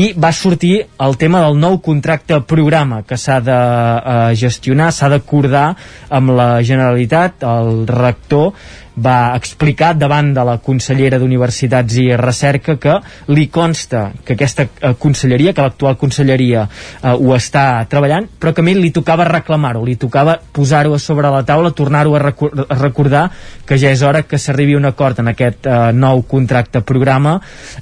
i 0.00 0.12
va 0.16 0.32
sortir 0.32 0.78
el 1.04 1.18
tema 1.20 1.44
del 1.44 1.60
nou 1.60 1.82
contracte 1.84 2.40
programa 2.48 3.02
que 3.04 3.20
s'ha 3.20 3.40
de 3.44 3.58
eh, 3.58 4.34
gestionar, 4.40 4.92
s'ha 4.92 5.12
d'acordar 5.12 5.72
amb 6.08 6.32
la 6.32 6.50
Generalitat, 6.64 7.44
el 7.44 7.84
rector 7.88 8.52
va 8.96 9.34
explicar 9.36 9.94
davant 9.96 10.32
de 10.34 10.44
la 10.44 10.58
consellera 10.64 11.18
d'Universitats 11.18 11.96
i 12.00 12.10
Recerca 12.18 12.76
que 12.80 12.98
li 13.32 13.46
consta 13.48 14.10
que 14.24 14.34
aquesta 14.36 14.66
eh, 14.68 14.92
conselleria, 15.00 15.54
que 15.56 15.64
l'actual 15.64 15.96
conselleria 16.00 16.66
eh, 16.66 17.12
ho 17.12 17.32
està 17.36 17.84
treballant, 17.88 18.28
però 18.38 18.52
que 18.52 18.60
a 18.60 18.66
mi 18.66 18.74
li 18.76 18.92
tocava 18.92 19.26
reclamar-ho, 19.28 19.84
li 19.86 19.96
tocava 19.96 20.36
posar-ho 20.52 20.98
sobre 20.98 21.30
la 21.32 21.44
taula, 21.48 21.72
tornar-ho 21.72 22.16
a, 22.16 22.22
a 22.22 22.78
recordar 22.80 23.24
que 23.66 23.78
ja 23.80 23.92
és 23.92 24.02
hora 24.04 24.24
que 24.28 24.40
s'arribi 24.40 24.76
un 24.76 24.88
acord 24.88 25.22
en 25.22 25.32
aquest 25.32 25.66
eh, 25.66 25.78
nou 25.96 26.24
contracte 26.28 26.82
programa. 26.84 27.38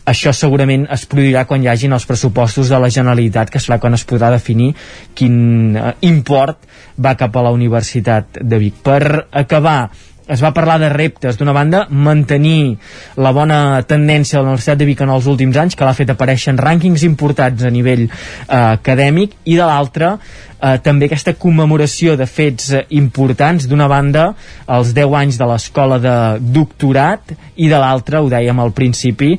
Això 0.06 0.34
segurament 0.36 0.86
es 0.92 1.06
produirà 1.10 1.46
quan 1.48 1.64
hi 1.64 1.70
hagin 1.72 1.96
els 1.96 2.06
pressupostos 2.06 2.70
de 2.70 2.78
la 2.78 2.90
Generalitat, 2.90 3.50
que 3.50 3.62
serà 3.62 3.80
quan 3.82 3.98
es 3.98 4.06
podrà 4.06 4.30
definir 4.30 4.72
quin 5.14 5.76
eh, 5.76 5.94
import 6.06 6.68
va 7.00 7.16
cap 7.18 7.36
a 7.36 7.44
la 7.46 7.54
Universitat 7.56 8.40
de 8.42 8.60
Vic. 8.60 8.80
Per 8.84 9.26
acabar, 9.42 9.90
es 10.30 10.42
va 10.42 10.52
parlar 10.54 10.78
de 10.78 10.88
reptes, 10.92 11.36
d'una 11.38 11.52
banda, 11.52 11.86
mantenir 11.90 12.76
la 13.18 13.32
bona 13.34 13.82
tendència 13.82 14.38
de 14.38 14.44
la 14.44 14.52
Universitat 14.52 14.78
de 14.78 14.86
Vic 14.86 15.02
en 15.02 15.10
els 15.10 15.26
últims 15.30 15.58
anys, 15.58 15.74
que 15.74 15.86
l'ha 15.86 15.96
fet 15.96 16.12
aparèixer 16.14 16.54
en 16.54 16.60
rànquings 16.62 17.04
importats 17.08 17.66
a 17.66 17.72
nivell 17.74 18.06
eh, 18.06 18.12
acadèmic, 18.60 19.34
i 19.50 19.58
de 19.58 19.66
l'altra, 19.66 20.12
eh, 20.60 20.76
també 20.84 21.08
aquesta 21.08 21.34
commemoració 21.34 22.14
de 22.20 22.28
fets 22.30 22.70
eh, 22.72 22.84
importants, 23.00 23.66
d'una 23.66 23.88
banda 23.90 24.28
els 24.70 24.94
10 24.94 25.16
anys 25.22 25.40
de 25.40 25.48
l'escola 25.50 25.98
de 26.02 26.16
doctorat 26.54 27.34
i 27.56 27.70
de 27.72 27.80
l'altra, 27.80 28.22
ho 28.22 28.30
dèiem 28.30 28.62
al 28.62 28.70
principi, 28.76 29.32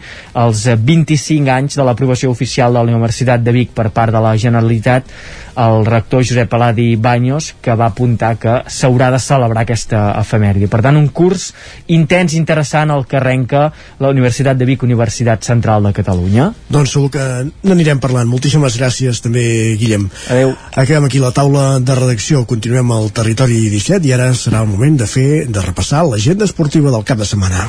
els 0.43 0.65
25 0.75 1.55
anys 1.55 1.79
de 1.79 1.87
l'aprovació 1.87 2.33
oficial 2.35 2.73
de 2.73 2.83
la 2.83 2.91
Universitat 2.91 3.43
de 3.45 3.55
Vic 3.55 3.71
per 3.77 3.89
part 3.95 4.11
de 4.11 4.23
la 4.23 4.35
Generalitat 4.35 5.07
el 5.55 5.85
rector 5.85 6.23
Josep 6.25 6.53
Aladi 6.53 6.95
Baños 6.95 7.53
que 7.61 7.75
va 7.75 7.87
apuntar 7.91 8.37
que 8.39 8.61
s'haurà 8.67 9.11
de 9.11 9.19
celebrar 9.19 9.63
aquesta 9.65 10.11
efemèride. 10.19 10.69
Per 10.71 10.81
tant, 10.83 10.97
un 10.97 11.09
curs 11.09 11.51
intens, 11.91 12.35
interessant 12.37 12.91
el 12.93 13.05
que 13.09 13.19
arrenca 13.19 13.67
la 13.99 14.11
Universitat 14.13 14.57
de 14.57 14.67
Vic, 14.69 14.83
Universitat 14.83 15.43
Central 15.47 15.83
de 15.87 15.93
Catalunya. 15.97 16.51
Doncs 16.69 16.95
segur 16.95 17.11
que 17.13 17.27
n'anirem 17.67 18.01
parlant. 18.03 18.29
Moltíssimes 18.29 18.77
gràcies 18.79 19.21
també, 19.23 19.43
Guillem. 19.79 20.09
Adéu. 20.29 20.55
Acabem 20.71 21.09
aquí 21.09 21.21
la 21.21 21.33
taula 21.35 21.79
de 21.79 21.95
redacció. 21.97 22.45
Continuem 22.49 22.91
al 22.95 23.11
territori 23.15 23.61
17 23.69 24.07
i 24.07 24.15
ara 24.17 24.31
serà 24.37 24.63
el 24.65 24.71
moment 24.71 24.99
de 25.01 25.09
fer, 25.09 25.45
de 25.47 25.65
repassar 25.65 26.05
l'agenda 26.07 26.47
esportiva 26.47 26.91
del 26.93 27.07
cap 27.07 27.21
de 27.21 27.27
setmana. 27.27 27.67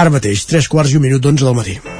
Ara 0.00 0.12
mateix, 0.14 0.46
3 0.48 0.68
quarts 0.70 0.94
i 0.94 1.00
un 1.00 1.08
minut 1.08 1.20
d'11 1.24 1.44
del 1.44 1.58
matí. 1.58 1.99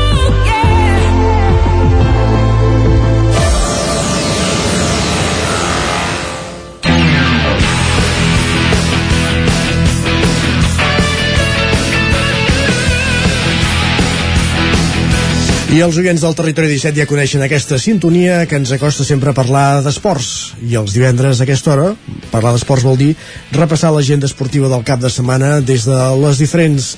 I 15.71 15.77
els 15.79 15.95
oients 15.95 16.19
del 16.19 16.33
Territori 16.35 16.67
17 16.67 16.99
ja 16.99 17.07
coneixen 17.07 17.45
aquesta 17.45 17.77
sintonia 17.79 18.41
que 18.43 18.57
ens 18.59 18.73
acosta 18.75 19.05
sempre 19.07 19.31
a 19.31 19.37
parlar 19.37 19.79
d'esports. 19.85 20.57
I 20.67 20.75
els 20.75 20.91
divendres 20.91 21.39
a 21.39 21.45
aquesta 21.45 21.71
hora, 21.71 21.85
parlar 22.27 22.51
d'esports 22.57 22.83
vol 22.83 22.99
dir 22.99 23.13
repassar 23.55 23.93
l'agenda 23.95 24.27
esportiva 24.27 24.67
del 24.67 24.83
cap 24.83 24.99
de 24.99 25.07
setmana 25.07 25.61
des 25.63 25.87
de 25.87 26.01
les 26.25 26.43
diferents 26.43 26.89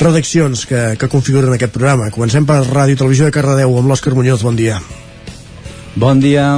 redaccions 0.00 0.64
que, 0.64 0.82
que 0.96 1.10
configuren 1.12 1.52
aquest 1.52 1.76
programa. 1.76 2.08
Comencem 2.16 2.48
per 2.48 2.62
Ràdio 2.64 2.96
Televisió 3.02 3.28
de 3.28 3.36
Cardedeu 3.36 3.76
amb 3.76 3.92
l'Òscar 3.92 4.16
Muñoz. 4.16 4.40
Bon 4.40 4.56
dia. 4.56 4.80
Bon 5.92 6.16
dia. 6.16 6.48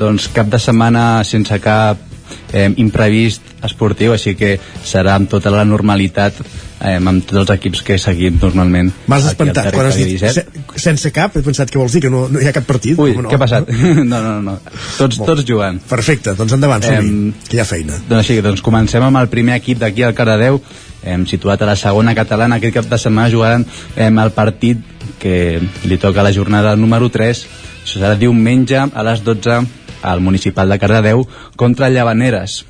Doncs 0.00 0.32
cap 0.32 0.48
de 0.48 0.64
setmana 0.64 1.26
sense 1.28 1.60
cap 1.60 2.15
eh, 2.56 2.70
imprevist 2.80 3.44
esportiu, 3.66 4.14
així 4.16 4.34
que 4.38 4.56
serà 4.84 5.16
amb 5.18 5.28
tota 5.30 5.52
la 5.52 5.64
normalitat 5.68 6.38
eh, 6.80 6.96
amb 6.96 7.24
tots 7.26 7.42
els 7.42 7.52
equips 7.56 7.82
que 7.86 7.96
he 7.96 8.00
seguit 8.00 8.36
normalment 8.42 8.90
M'has 9.10 9.28
espantat 9.32 9.70
quan 9.74 9.90
has 9.90 9.98
dit 10.00 10.14
17. 10.14 10.32
se, 10.32 10.80
sense 10.86 11.12
cap, 11.14 11.36
he 11.36 11.44
pensat 11.44 11.70
que 11.72 11.80
vols 11.80 11.96
dir 11.96 12.06
que 12.06 12.12
no, 12.12 12.26
no 12.32 12.40
hi 12.42 12.48
ha 12.48 12.54
cap 12.56 12.66
partit. 12.68 12.98
Ui, 13.00 13.16
no? 13.16 13.30
què 13.30 13.38
ha 13.38 13.42
passat? 13.42 13.70
No, 14.06 14.20
no, 14.22 14.34
no, 14.44 14.56
tots, 14.96 15.18
tots 15.18 15.44
jugant. 15.46 15.78
Perfecte, 15.88 16.36
doncs 16.38 16.54
endavant, 16.56 16.84
som 16.84 16.96
Em, 16.96 17.30
que 17.48 17.58
hi 17.58 17.62
ha 17.62 17.66
feina. 17.68 17.96
Doncs 18.08 18.20
així, 18.22 18.38
doncs 18.44 18.62
comencem 18.64 19.02
amb 19.02 19.18
el 19.20 19.30
primer 19.32 19.56
equip 19.58 19.80
d'aquí 19.80 20.04
al 20.06 20.14
Cardedeu, 20.16 20.60
hem 21.06 21.24
situat 21.28 21.62
a 21.62 21.70
la 21.70 21.76
segona 21.78 22.14
catalana, 22.18 22.60
aquest 22.60 22.76
cap 22.76 22.90
de 22.90 22.98
setmana 23.00 23.32
jugaran 23.32 23.64
hem, 23.96 24.20
el 24.22 24.32
partit 24.36 24.82
que 25.22 25.60
li 25.88 25.98
toca 26.02 26.24
la 26.24 26.34
jornada 26.34 26.76
número 26.78 27.08
3, 27.12 27.42
això 27.82 27.98
serà 27.98 28.14
diumenge 28.18 28.78
a 28.78 29.06
les 29.06 29.22
12 29.26 29.60
al 30.02 30.20
municipal 30.20 30.68
de 30.68 30.78
Cardedeu 30.78 31.26
contra 31.56 31.90
Llavaneres. 31.90 32.64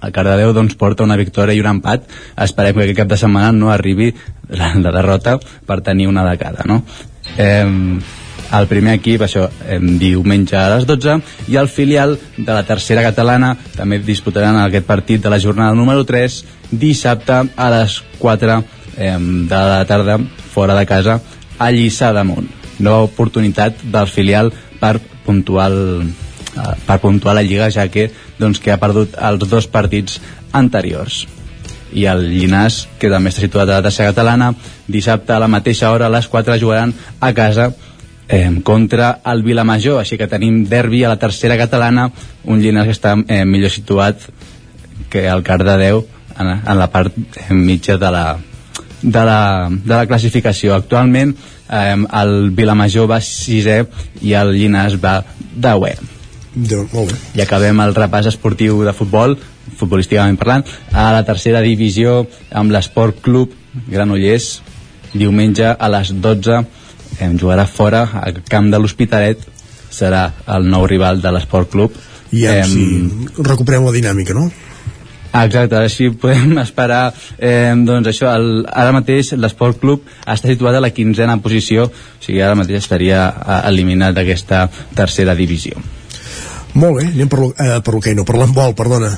El 0.00 0.12
Cardedeu 0.16 0.54
doncs, 0.56 0.76
porta 0.80 1.04
una 1.04 1.18
victòria 1.20 1.54
i 1.54 1.60
un 1.60 1.68
empat. 1.68 2.06
Esperem 2.40 2.76
que 2.76 2.86
aquest 2.86 3.02
cap 3.02 3.10
de 3.10 3.18
setmana 3.20 3.52
no 3.52 3.70
arribi 3.72 4.14
la, 4.48 4.72
la 4.80 4.94
derrota 4.94 5.36
per 5.66 5.82
tenir 5.84 6.08
una 6.08 6.24
de 6.28 6.38
cada. 6.40 6.64
No? 6.66 6.82
Eh, 7.36 7.98
el 8.50 8.66
primer 8.66 8.96
equip, 8.98 9.22
això, 9.22 9.44
diumenge 10.00 10.56
a 10.58 10.68
les 10.72 10.86
12, 10.88 11.20
i 11.52 11.58
el 11.60 11.68
filial 11.70 12.16
de 12.36 12.50
la 12.50 12.64
tercera 12.66 13.04
catalana 13.06 13.52
també 13.76 14.00
disputaran 14.02 14.58
aquest 14.58 14.88
partit 14.88 15.22
de 15.22 15.30
la 15.30 15.38
jornada 15.38 15.76
número 15.78 16.02
3 16.08 16.40
dissabte 16.70 17.36
a 17.54 17.68
les 17.76 18.00
4 18.18 18.56
eh, 18.96 19.16
de 19.20 19.60
la 19.70 19.84
tarda 19.86 20.18
fora 20.50 20.74
de 20.74 20.86
casa 20.86 21.20
a 21.58 21.70
Lliçà 21.70 22.10
d'Amunt. 22.16 22.48
Nova 22.80 23.04
oportunitat 23.06 23.84
del 23.84 24.08
filial 24.08 24.50
per 24.80 24.96
eh, 24.96 26.10
per 26.86 26.98
puntuar 27.02 27.34
la 27.36 27.44
Lliga, 27.46 27.70
ja 27.70 27.86
que, 27.88 28.08
doncs, 28.38 28.60
que 28.62 28.72
ha 28.72 28.80
perdut 28.80 29.14
els 29.16 29.46
dos 29.50 29.68
partits 29.70 30.20
anteriors 30.52 31.26
i 31.92 32.06
el 32.06 32.26
Llinàs, 32.30 32.84
que 33.00 33.10
també 33.10 33.30
està 33.32 33.42
situat 33.42 33.68
a 33.68 33.80
la 33.80 33.86
tercera 33.86 34.12
catalana, 34.12 34.52
dissabte 34.86 35.34
a 35.34 35.40
la 35.42 35.48
mateixa 35.50 35.90
hora 35.90 36.06
a 36.06 36.12
les 36.14 36.28
4 36.30 36.58
jugaran 36.60 36.92
a 37.20 37.32
casa 37.34 37.70
eh, 38.28 38.50
contra 38.62 39.20
el 39.26 39.42
Vilamajor, 39.42 39.98
així 40.00 40.18
que 40.18 40.30
tenim 40.30 40.64
derbi 40.70 41.02
a 41.04 41.10
la 41.10 41.18
tercera 41.18 41.58
catalana, 41.58 42.10
un 42.44 42.62
Llinàs 42.62 42.86
que 42.86 42.94
està 42.94 43.16
eh, 43.26 43.44
millor 43.44 43.74
situat 43.74 44.28
que 45.10 45.26
el 45.26 45.42
Cardedeu 45.42 46.04
en, 46.38 46.52
en 46.54 46.78
la 46.78 46.88
part 46.92 47.16
eh, 47.18 47.52
mitja 47.54 47.98
de 47.98 48.12
la, 48.14 48.38
de 49.02 49.24
la, 49.26 49.68
de 49.70 49.94
la 49.96 50.06
classificació. 50.06 50.76
Actualment 50.76 51.34
eh, 51.34 51.98
el 52.22 52.54
Vilamajor 52.54 53.10
va 53.10 53.20
sisè 53.24 53.82
i 54.22 54.38
el 54.38 54.54
Llinàs 54.54 54.98
va 55.02 55.18
deuè. 55.50 56.19
Déu, 56.54 56.86
molt 56.92 57.12
bé. 57.12 57.18
I 57.38 57.44
acabem 57.44 57.78
el 57.84 57.94
repàs 57.94 58.26
esportiu 58.30 58.82
de 58.86 58.94
futbol, 58.96 59.36
futbolísticament 59.78 60.38
parlant, 60.40 60.66
a 60.90 61.10
la 61.14 61.22
tercera 61.26 61.62
divisió 61.62 62.24
amb 62.50 62.74
l'Esport 62.74 63.20
Club 63.22 63.54
Granollers, 63.86 64.56
diumenge 65.14 65.70
a 65.70 65.90
les 65.90 66.12
12 66.22 66.58
em 67.20 67.36
jugarà 67.38 67.66
fora 67.66 68.06
al 68.22 68.42
camp 68.48 68.70
de 68.70 68.78
l'Hospitalet 68.78 69.42
serà 69.90 70.30
el 70.54 70.66
nou 70.70 70.86
rival 70.86 71.20
de 71.22 71.32
l'Esport 71.34 71.70
Club 71.70 71.94
I 72.30 72.44
ja, 72.44 72.58
Em, 72.62 72.70
si 72.70 73.42
recuperem 73.42 73.86
la 73.86 73.94
dinàmica, 73.94 74.34
no? 74.34 74.50
Exacte, 75.30 75.78
així 75.78 76.08
podem 76.10 76.58
esperar 76.62 77.12
eh, 77.38 77.74
doncs 77.86 78.10
això, 78.10 78.32
el, 78.34 78.64
ara 78.66 78.94
mateix 78.94 79.32
l'Esport 79.38 79.78
Club 79.82 80.06
està 80.26 80.50
situat 80.50 80.78
a 80.78 80.82
la 80.82 80.90
quinzena 80.94 81.38
posició 81.42 81.86
o 81.90 81.92
sigui 82.22 82.42
ara 82.42 82.58
mateix 82.58 82.82
estaria 82.82 83.28
eh, 83.30 83.62
eliminat 83.70 84.14
d'aquesta 84.18 84.68
tercera 84.98 85.38
divisió 85.38 85.78
Molt 86.74 87.00
bé, 87.00 87.08
anem 87.10 87.28
per, 87.30 87.40
eh, 87.58 87.80
per 87.82 87.94
l'hoquei, 87.94 88.14
no, 88.14 88.24
per 88.24 88.36
l'handbol, 88.38 88.74
perdona. 88.78 89.10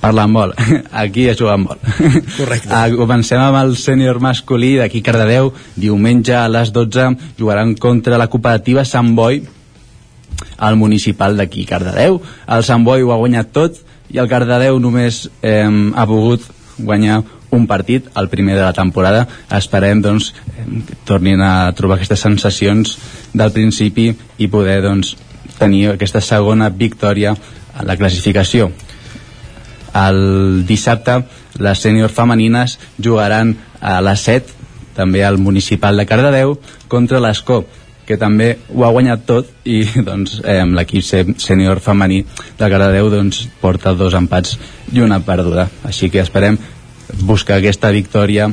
per 0.00 0.12
l'handbol, 0.14 0.54
aquí 1.02 1.26
es 1.28 1.38
juga 1.38 1.54
handbol 1.56 1.78
Correcte. 2.36 2.68
uh, 2.70 2.96
comencem 3.02 3.40
amb 3.42 3.58
el 3.58 3.76
sènior 3.76 4.20
masculí 4.22 4.76
d'aquí 4.78 5.02
Cardedeu 5.02 5.52
diumenge 5.74 6.36
a 6.38 6.46
les 6.48 6.70
12 6.72 7.34
jugaran 7.38 7.74
contra 7.74 8.18
la 8.18 8.28
cooperativa 8.30 8.84
Sant 8.84 9.16
Boi 9.16 9.42
al 10.58 10.78
municipal 10.78 11.34
d'aquí 11.36 11.66
Cardedeu 11.66 12.20
el 12.46 12.62
Sant 12.62 12.86
Boi 12.86 13.02
ho 13.02 13.10
ha 13.10 13.18
guanyat 13.18 13.50
tot 13.50 13.82
i 14.14 14.22
el 14.22 14.30
Cardedeu 14.30 14.78
només 14.78 15.24
eh, 15.42 15.66
ha 15.66 16.06
pogut 16.06 16.46
guanyar 16.78 17.24
un 17.50 17.66
partit, 17.66 18.06
el 18.14 18.28
primer 18.28 18.54
de 18.54 18.62
la 18.62 18.74
temporada 18.76 19.26
esperem 19.56 20.02
doncs 20.04 20.30
eh, 20.30 20.66
tornin 21.08 21.42
a 21.42 21.72
trobar 21.74 21.96
aquestes 21.96 22.22
sensacions 22.22 22.98
del 23.32 23.50
principi 23.50 24.12
i 24.38 24.46
poder 24.52 24.82
doncs 24.84 25.16
tenir 25.58 25.88
aquesta 25.92 26.22
segona 26.24 26.70
victòria 26.70 27.34
a 27.74 27.84
la 27.86 27.96
classificació. 27.96 28.70
El 29.98 30.64
dissabte 30.68 31.22
les 31.58 31.82
sènior 31.82 32.12
femenines 32.14 32.78
jugaran 33.02 33.56
a 33.80 33.98
les 34.04 34.24
7 34.28 34.56
també 34.98 35.22
al 35.24 35.38
municipal 35.38 35.96
de 35.96 36.06
Cardedeu 36.06 36.56
contra 36.90 37.20
l'Escó 37.22 37.62
que 38.08 38.16
també 38.16 38.54
ho 38.72 38.86
ha 38.86 38.92
guanyat 38.94 39.26
tot 39.28 39.50
i 39.68 39.82
doncs, 40.08 40.38
eh, 40.40 40.64
l'equip 40.64 41.04
sènior 41.44 41.82
femení 41.84 42.22
de 42.58 42.70
Cardedeu 42.72 43.10
doncs, 43.12 43.44
porta 43.60 43.92
dos 43.92 44.16
empats 44.16 44.56
i 44.92 45.04
una 45.04 45.20
perduda. 45.20 45.68
Així 45.84 46.08
que 46.10 46.24
esperem 46.24 46.56
buscar 47.28 47.58
aquesta 47.58 47.92
victòria 47.92 48.48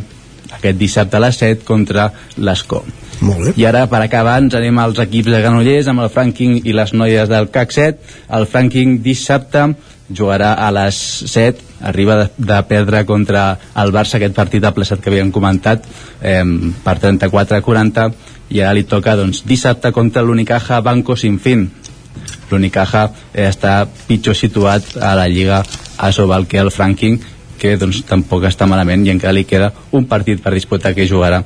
aquest 0.58 0.80
dissabte 0.80 1.18
a 1.18 1.24
les 1.26 1.42
7 1.42 1.66
contra 1.68 2.10
l'Escó 2.38 2.84
Molt 3.22 3.44
bé. 3.46 3.54
i 3.56 3.66
ara 3.66 3.86
per 3.92 4.02
acabar 4.04 4.38
ens 4.42 4.56
anem 4.58 4.80
als 4.80 5.00
equips 5.04 5.32
de 5.32 5.42
Granollers 5.42 5.90
amb 5.92 6.04
el 6.06 6.12
Franking 6.14 6.62
i 6.64 6.76
les 6.76 6.94
noies 6.94 7.30
del 7.32 7.50
CAC 7.54 7.76
7 7.76 8.16
el 8.40 8.48
Franking 8.52 9.00
dissabte 9.04 9.68
jugarà 10.10 10.54
a 10.62 10.70
les 10.76 10.98
7 11.32 11.88
arriba 11.90 12.18
de, 12.20 12.28
de 12.38 12.62
perdre 12.70 13.06
contra 13.06 13.48
el 13.82 13.94
Barça 13.96 14.20
aquest 14.20 14.36
partit 14.38 14.64
aplaçat 14.64 15.02
que 15.02 15.10
havíem 15.10 15.32
comentat 15.34 15.86
eh, 16.22 16.44
per 16.84 16.98
34 17.02 17.58
a 17.58 17.66
40 17.66 18.10
i 18.54 18.62
ara 18.62 18.76
li 18.78 18.86
toca 18.86 19.16
doncs, 19.18 19.44
dissabte 19.48 19.92
contra 19.92 20.22
l'Unicaja 20.22 20.82
Banco 20.86 21.18
Sinfín 21.18 21.66
l'Unicaja 22.52 23.08
eh, 23.34 23.48
està 23.50 23.80
pitjor 24.08 24.38
situat 24.38 24.96
a 25.02 25.16
la 25.18 25.28
Lliga 25.28 25.64
Asobal 25.98 26.46
que 26.46 26.60
el 26.60 26.72
Franking 26.72 27.18
que 27.66 27.78
doncs, 27.82 28.04
tampoc 28.08 28.46
està 28.50 28.68
malament 28.70 29.06
i 29.06 29.14
encara 29.14 29.36
li 29.36 29.46
queda 29.50 29.72
un 29.98 30.06
partit 30.10 30.42
per 30.44 30.54
disputar 30.54 30.94
que 30.96 31.08
jugarà 31.10 31.42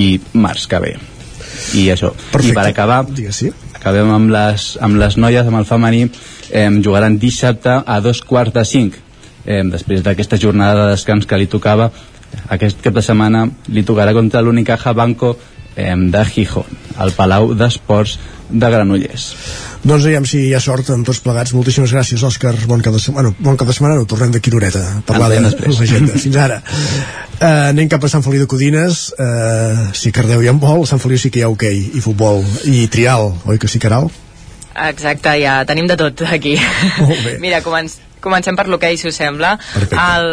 i 0.00 0.16
març 0.32 0.66
que 0.68 0.80
ve 0.80 0.94
i 1.76 1.88
això, 1.92 2.12
Perfecte. 2.32 2.52
i 2.52 2.56
per 2.56 2.66
acabar 2.70 3.02
Digues, 3.08 3.42
sí. 3.44 3.52
acabem 3.76 4.10
amb 4.14 4.32
les, 4.32 4.72
amb 4.80 4.96
les 5.00 5.18
noies, 5.20 5.46
amb 5.46 5.60
el 5.60 5.68
femení 5.68 6.06
eh, 6.06 6.68
jugaran 6.84 7.18
dissabte 7.20 7.76
a 7.84 8.00
dos 8.00 8.22
quarts 8.24 8.54
de 8.56 8.64
cinc 8.68 8.96
eh, 9.44 9.62
després 9.68 10.02
d'aquesta 10.02 10.40
jornada 10.40 10.86
de 10.86 10.96
descans 10.96 11.28
que 11.28 11.38
li 11.38 11.50
tocava 11.50 11.90
aquest 12.48 12.80
cap 12.84 12.96
de 12.96 13.04
setmana 13.04 13.46
li 13.68 13.84
tocarà 13.84 14.14
contra 14.16 14.40
l'Unicaja 14.40 14.94
Banco 14.96 15.36
eh, 15.76 15.94
de 15.96 16.24
Gijón 16.32 16.80
al 16.96 17.12
Palau 17.16 17.52
d'Esports 17.54 18.18
de 18.52 18.72
Granollers 18.72 19.28
Doncs 19.82 20.04
aviam 20.06 20.26
si 20.28 20.44
hi 20.46 20.52
ha 20.54 20.60
sort 20.62 20.92
amb 20.94 21.06
tots 21.06 21.18
plegats. 21.24 21.50
Moltíssimes 21.56 21.90
gràcies, 21.90 22.22
Òscar. 22.22 22.52
Bon 22.70 22.82
cap 22.84 22.94
de 22.94 23.00
setmana. 23.02 23.32
Bueno, 23.32 23.42
bon 23.42 23.56
cap 23.58 23.66
de 23.66 23.74
setmana, 23.74 23.96
no, 23.98 24.06
tornem 24.06 24.30
d'aquí 24.30 24.52
una 24.52 24.60
horeta 24.60 24.82
a 25.00 25.00
parlar 25.08 25.30
de 25.32 25.34
veiem 25.34 25.48
després. 25.48 25.80
l'agenda. 25.80 26.18
Fins 26.22 26.38
ara. 26.38 26.60
Uh, 26.62 27.48
anem 27.72 27.88
cap 27.90 28.04
a 28.06 28.10
Sant 28.12 28.22
Feliu 28.22 28.44
de 28.44 28.46
Codines. 28.46 29.00
Uh, 29.18 29.88
si 29.98 30.14
Cardeu 30.14 30.44
hi 30.44 30.52
en 30.52 30.62
vol, 30.62 30.84
a 30.84 30.90
Sant 30.92 31.02
Feliu 31.02 31.18
sí 31.18 31.32
que 31.34 31.42
hi 31.42 31.42
ha 31.42 31.50
hoquei 31.50 31.82
i 31.98 32.04
futbol. 32.04 32.44
I 32.70 32.86
trial, 32.94 33.32
oi 33.50 33.58
que 33.58 33.70
sí, 33.72 33.82
Caral? 33.82 34.06
Exacte, 34.86 35.34
ja 35.42 35.58
tenim 35.66 35.90
de 35.90 35.98
tot 35.98 36.22
aquí. 36.30 36.54
Molt 37.02 37.26
bé. 37.26 37.34
Mira, 37.44 37.58
començ, 37.66 37.98
comencem 38.22 38.56
per 38.58 38.68
l'hoquei, 38.70 38.96
si 38.96 39.08
us 39.10 39.18
sembla. 39.18 39.56
Perfecte. 39.58 39.98
El, 39.98 40.28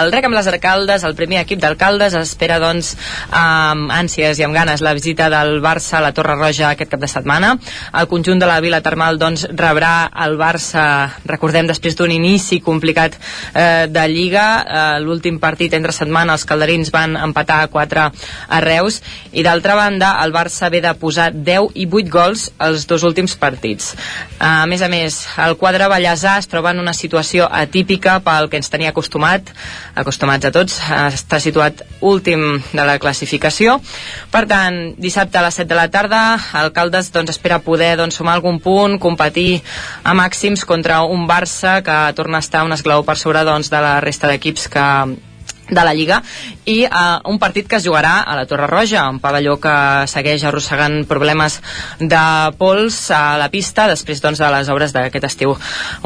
el 0.00 0.12
rec 0.12 0.26
amb 0.28 0.36
les 0.36 0.48
arcaldes, 0.50 1.04
el 1.06 1.16
primer 1.18 1.40
equip 1.44 1.60
d'alcaldes, 1.62 2.16
espera, 2.18 2.58
doncs, 2.62 2.92
amb 3.36 3.92
ànsies 3.94 4.40
i 4.40 4.46
amb 4.46 4.56
ganes 4.56 4.82
la 4.84 4.94
visita 4.96 5.30
del 5.32 5.60
Barça 5.64 5.98
a 5.98 6.04
la 6.04 6.12
Torre 6.16 6.36
Roja 6.38 6.70
aquest 6.70 6.90
cap 6.92 7.02
de 7.02 7.10
setmana. 7.10 7.54
El 7.94 8.08
conjunt 8.10 8.42
de 8.42 8.48
la 8.50 8.60
Vila 8.64 8.82
Termal, 8.84 9.18
doncs, 9.20 9.46
rebrà 9.56 10.10
el 10.26 10.36
Barça, 10.40 10.84
recordem, 11.28 11.68
després 11.70 11.96
d'un 11.98 12.12
inici 12.12 12.60
complicat 12.64 13.16
eh, 13.54 13.86
de 13.90 14.06
Lliga. 14.10 14.48
Eh, 14.60 15.00
L'últim 15.04 15.38
partit 15.42 15.74
entre 15.78 15.94
setmana 15.96 16.36
els 16.36 16.46
calderins 16.48 16.92
van 16.94 17.16
empatar 17.16 17.62
a 17.64 17.70
4 17.70 18.06
a 18.50 18.60
Reus 18.64 19.00
i 19.32 19.44
d'altra 19.46 19.76
banda 19.78 20.16
el 20.24 20.34
Barça 20.34 20.70
ve 20.72 20.82
de 20.82 20.92
posar 20.98 21.30
10 21.32 21.76
i 21.78 21.86
8 21.86 22.10
gols 22.10 22.48
els 22.60 22.86
dos 22.90 23.04
últims 23.06 23.36
partits. 23.38 23.94
A 24.38 24.66
més 24.70 24.82
a 24.82 24.90
més, 24.92 25.22
el 25.38 25.56
quadre 25.60 25.88
Vallèsà 25.90 26.38
es 26.40 26.50
troba 26.50 26.74
en 26.74 26.82
una 26.82 26.94
situació 26.96 27.19
atípica 27.46 28.18
pel 28.24 28.48
que 28.50 28.58
ens 28.60 28.70
tenia 28.72 28.90
acostumat, 28.90 29.52
acostumats 29.98 30.48
a 30.48 30.52
tots, 30.54 30.78
està 30.90 31.40
situat 31.42 31.84
últim 32.00 32.60
de 32.72 32.84
la 32.86 32.98
classificació. 33.02 33.78
Per 34.32 34.44
tant, 34.50 34.80
dissabte 34.98 35.38
a 35.38 35.44
les 35.46 35.60
7 35.60 35.68
de 35.70 35.78
la 35.78 35.88
tarda, 35.92 36.22
Alcaldes 36.60 37.12
doncs, 37.14 37.34
espera 37.36 37.60
poder 37.64 37.96
doncs, 38.00 38.18
sumar 38.20 38.36
algun 38.38 38.60
punt, 38.60 38.98
competir 38.98 39.62
a 40.04 40.14
màxims 40.16 40.64
contra 40.66 41.02
un 41.02 41.26
Barça 41.30 41.80
que 41.86 41.98
torna 42.18 42.40
a 42.40 42.44
estar 42.44 42.64
un 42.64 42.72
esglaó 42.76 43.04
per 43.06 43.18
sobre 43.18 43.44
doncs, 43.44 43.70
de 43.70 43.80
la 43.80 43.98
resta 44.00 44.30
d'equips 44.30 44.68
que 44.72 44.86
de 45.70 45.84
la 45.86 45.94
Lliga 45.94 46.20
i 46.70 46.84
uh, 46.84 47.20
un 47.30 47.38
partit 47.40 47.66
que 47.68 47.78
es 47.78 47.86
jugarà 47.86 48.20
a 48.22 48.36
la 48.36 48.46
Torre 48.46 48.66
Roja, 48.70 49.06
un 49.10 49.18
pavelló 49.22 49.56
que 49.62 49.72
segueix 50.10 50.44
arrossegant 50.46 51.04
problemes 51.08 51.58
de 51.98 52.22
pols 52.60 52.98
a 53.14 53.38
la 53.40 53.48
pista 53.52 53.88
després 53.90 54.20
doncs, 54.22 54.40
de 54.40 54.50
les 54.52 54.70
obres 54.72 54.94
d'aquest 54.94 55.26
estiu, 55.30 55.54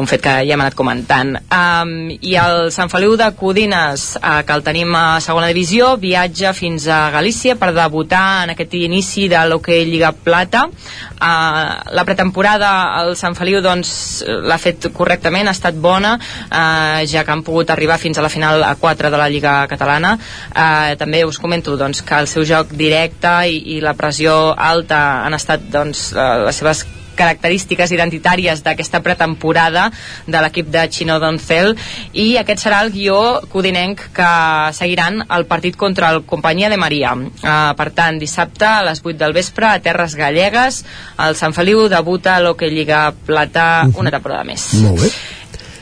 un 0.01 0.09
fet 0.11 0.23
que 0.25 0.35
ja 0.47 0.57
hem 0.57 0.65
anat 0.65 0.77
comentant. 0.79 1.35
Um, 1.53 2.13
I 2.15 2.37
el 2.41 2.71
Sant 2.75 2.93
Feliu 2.93 3.17
de 3.21 3.29
Codines, 3.39 4.07
uh, 4.21 4.41
que 4.47 4.57
el 4.57 4.65
tenim 4.67 4.95
a 4.97 5.21
segona 5.25 5.51
divisió, 5.51 5.95
viatja 6.01 6.55
fins 6.57 6.89
a 6.89 7.09
Galícia 7.15 7.59
per 7.61 7.73
debutar 7.77 8.45
en 8.45 8.55
aquest 8.55 8.77
inici 8.79 9.29
de 9.33 9.43
l'Hockey 9.49 9.85
Lliga 9.89 10.13
Plata. 10.15 10.67
Uh, 10.69 11.93
la 11.95 12.07
pretemporada 12.07 12.71
al 13.01 13.15
Sant 13.21 13.37
Feliu 13.37 13.61
doncs, 13.65 14.25
l'ha 14.25 14.61
fet 14.61 14.89
correctament, 14.95 15.49
ha 15.49 15.57
estat 15.57 15.77
bona, 15.77 16.17
uh, 16.17 17.03
ja 17.11 17.25
que 17.25 17.35
han 17.35 17.45
pogut 17.47 17.71
arribar 17.75 18.01
fins 18.01 18.19
a 18.19 18.25
la 18.25 18.33
final 18.33 18.65
a 18.65 18.75
4 18.81 19.11
de 19.11 19.21
la 19.21 19.29
Lliga 19.33 19.54
catalana 19.71 20.17
eh, 20.17 20.97
també 21.01 21.25
us 21.25 21.39
comento 21.43 21.79
doncs, 21.81 22.03
que 22.07 22.19
el 22.19 22.31
seu 22.31 22.45
joc 22.49 22.75
directe 22.75 23.33
i, 23.51 23.63
i 23.77 23.81
la 23.85 23.97
pressió 23.99 24.55
alta 24.55 25.01
han 25.25 25.35
estat 25.39 25.71
doncs, 25.73 26.11
eh, 26.13 26.29
les 26.47 26.63
seves 26.63 26.85
característiques 27.15 27.93
identitàries 27.95 28.63
d'aquesta 28.65 29.01
pretemporada 29.05 29.89
de 30.27 30.43
l'equip 30.43 30.69
de 30.75 30.85
Chino 30.91 31.19
Doncel 31.23 31.75
i 32.13 32.35
aquest 32.41 32.67
serà 32.67 32.83
el 32.85 32.93
guió 32.95 33.19
codinenc 33.53 34.03
que 34.17 34.31
seguiran 34.77 35.23
el 35.25 35.47
partit 35.51 35.79
contra 35.81 36.11
el 36.15 36.25
Companyia 36.27 36.71
de 36.73 36.81
Maria. 36.81 37.15
Uh, 37.15 37.73
per 37.79 37.91
tant, 37.95 38.19
dissabte 38.21 38.67
a 38.69 38.83
les 38.87 39.03
8 39.05 39.17
del 39.21 39.37
vespre 39.37 39.71
a 39.71 39.81
Terres 39.85 40.17
Gallegues 40.19 40.83
el 41.25 41.39
Sant 41.39 41.55
Feliu 41.57 41.87
debuta 41.89 42.35
a 42.35 42.43
l'Hockey 42.43 42.71
Lliga 42.71 43.07
Plata 43.27 43.85
uh 43.85 43.91
-huh. 43.91 44.01
una 44.01 44.11
temporada 44.11 44.45
més. 44.45 44.75
Molt 44.83 45.01
bé. 45.01 45.11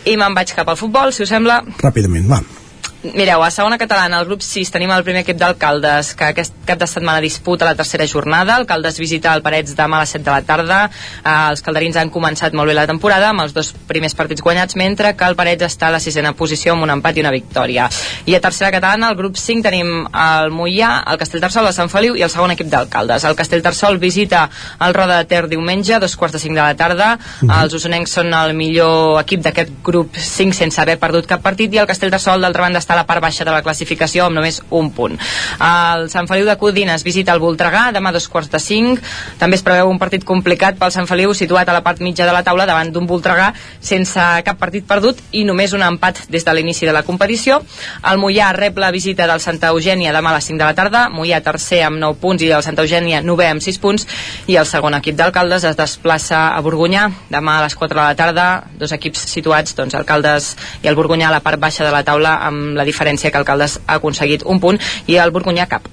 I 0.05 0.17
me'n 0.17 0.35
vaig 0.35 0.53
cap 0.55 0.69
al 0.69 0.77
futbol, 0.77 1.13
si 1.13 1.23
us 1.23 1.29
sembla. 1.29 1.63
Ràpidament, 1.79 2.29
va. 2.29 2.62
Mireu, 3.03 3.43
a 3.43 3.51
segona 3.51 3.79
catalana, 3.83 4.21
al 4.21 4.29
grup 4.29 4.45
6, 4.47 4.69
tenim 4.71 4.91
el 4.95 5.03
primer 5.03 5.25
equip 5.25 5.35
d'Alcaldes, 5.41 6.13
que 6.15 6.29
aquest 6.29 6.53
cap 6.63 6.79
de 6.79 6.87
setmana 6.87 7.19
disputa 7.19 7.67
la 7.67 7.75
tercera 7.75 8.07
jornada. 8.07 8.55
Alcaldes 8.55 9.01
visita 9.03 9.33
el 9.35 9.43
Parets 9.43 9.75
demà 9.75 9.99
a 9.99 10.05
les 10.05 10.13
7 10.15 10.23
de 10.23 10.31
la 10.31 10.45
tarda. 10.47 10.77
Eh, 10.87 11.33
els 11.51 11.65
calderins 11.67 11.99
han 11.99 12.13
començat 12.15 12.55
molt 12.55 12.71
bé 12.71 12.77
la 12.79 12.87
temporada, 12.87 13.33
amb 13.33 13.43
els 13.43 13.57
dos 13.57 13.73
primers 13.89 14.15
partits 14.15 14.45
guanyats, 14.47 14.77
mentre 14.79 15.17
que 15.19 15.27
el 15.27 15.35
Parets 15.35 15.67
està 15.67 15.89
a 15.89 15.97
la 15.97 16.01
sisena 16.05 16.31
posició 16.39 16.77
amb 16.77 16.87
un 16.87 16.93
empat 16.95 17.19
i 17.19 17.25
una 17.25 17.33
victòria. 17.35 17.89
I 18.25 18.37
a 18.39 18.41
tercera 18.45 18.71
catalana, 18.71 19.09
al 19.11 19.19
grup 19.19 19.35
5, 19.35 19.67
tenim 19.67 20.07
el 20.07 20.55
Mollà, 20.55 20.93
el 21.11 21.19
Castellterçol, 21.19 21.67
el 21.67 21.75
Sant 21.75 21.91
Feliu 21.91 22.15
i 22.15 22.23
el 22.23 22.31
segon 22.31 22.55
equip 22.55 22.71
d'Alcaldes. 22.71 23.27
El 23.27 23.35
Castellterçol 23.35 23.99
visita 23.99 24.45
el 24.79 24.95
Roda 24.95 25.19
de 25.19 25.27
Ter 25.27 25.49
diumenge, 25.51 25.99
dos 25.99 26.15
quarts 26.15 26.39
de 26.39 26.45
5 26.47 26.55
de 26.55 26.63
la 26.63 26.79
tarda. 26.79 27.19
Uh 27.19 27.49
-huh. 27.49 27.63
Els 27.65 27.75
usonencs 27.75 28.13
són 28.13 28.33
el 28.33 28.55
millor 28.55 29.21
equip 29.23 29.43
d'aquest 29.43 29.83
grup 29.83 30.15
5 30.15 30.53
sense 30.53 30.81
haver 30.81 31.01
perdut 31.01 31.27
cap 31.27 31.43
partit 31.43 31.75
i 31.75 31.79
el 31.79 31.87
Castellterçol, 31.89 32.41
d'altra 32.41 32.63
banda, 32.63 32.79
està 32.79 32.92
està 32.93 32.99
a 32.99 33.01
la 33.01 33.07
part 33.09 33.23
baixa 33.25 33.45
de 33.45 33.53
la 33.53 33.63
classificació 33.65 34.27
amb 34.27 34.37
només 34.37 34.61
un 34.71 34.91
punt. 34.93 35.17
El 35.63 36.09
Sant 36.13 36.29
Feliu 36.29 36.47
de 36.47 36.57
Codines 36.61 37.05
visita 37.05 37.33
el 37.33 37.41
Voltregà 37.41 37.91
demà 37.95 38.13
dos 38.13 38.29
quarts 38.29 38.51
de 38.53 38.61
cinc. 38.61 39.01
També 39.41 39.57
es 39.57 39.65
preveu 39.65 39.89
un 39.89 39.99
partit 39.99 40.25
complicat 40.25 40.79
pel 40.79 40.93
Sant 40.93 41.09
Feliu 41.09 41.33
situat 41.35 41.69
a 41.69 41.77
la 41.77 41.83
part 41.83 42.03
mitja 42.05 42.27
de 42.29 42.35
la 42.35 42.43
taula 42.45 42.67
davant 42.69 42.93
d'un 42.93 43.09
Voltregà 43.09 43.53
sense 43.81 44.21
cap 44.45 44.59
partit 44.61 44.87
perdut 44.87 45.19
i 45.33 45.45
només 45.49 45.73
un 45.73 45.83
empat 45.83 46.27
des 46.29 46.45
de 46.45 46.55
l'inici 46.55 46.87
de 46.87 46.93
la 46.93 47.03
competició. 47.07 47.63
El 48.11 48.21
Mollà 48.21 48.53
rep 48.57 48.79
la 48.79 48.93
visita 48.93 49.27
del 49.31 49.41
Santa 49.41 49.73
Eugènia 49.73 50.13
demà 50.13 50.33
a 50.33 50.39
les 50.39 50.51
5 50.51 50.61
de 50.61 50.69
la 50.69 50.77
tarda. 50.77 51.07
Mollà 51.13 51.41
tercer 51.43 51.83
amb 51.87 52.01
9 52.03 52.21
punts 52.21 52.45
i 52.45 52.51
el 52.53 52.65
Santa 52.67 52.85
Eugènia 52.85 53.23
novè 53.25 53.49
amb 53.53 53.65
6 53.65 53.81
punts 53.81 54.07
i 54.53 54.59
el 54.61 54.69
segon 54.69 54.99
equip 54.99 55.17
d'alcaldes 55.17 55.65
es 55.65 55.79
desplaça 55.79 56.51
a 56.53 56.61
Borgunyà 56.61 57.09
demà 57.33 57.59
a 57.59 57.65
les 57.67 57.77
4 57.79 57.97
de 57.97 58.03
la 58.05 58.19
tarda. 58.19 58.49
Dos 58.79 58.93
equips 58.93 59.25
situats, 59.33 59.77
doncs, 59.79 59.97
alcaldes 59.97 60.53
i 60.83 60.91
el 60.91 60.99
Borgunyà 60.99 61.31
a 61.31 61.37
la 61.39 61.43
part 61.45 61.61
baixa 61.63 61.87
de 61.87 61.93
la 61.95 62.03
taula 62.05 62.37
amb 62.43 62.77
la 62.77 62.82
la 62.83 62.91
diferència 62.91 63.31
que 63.31 63.43
Alcaldes 63.43 63.81
ha 63.87 63.99
aconseguit 64.03 64.47
un 64.47 64.63
punt 64.63 64.83
i 65.07 65.21
el 65.23 65.35
Borgunyà 65.35 65.71
cap. 65.71 65.87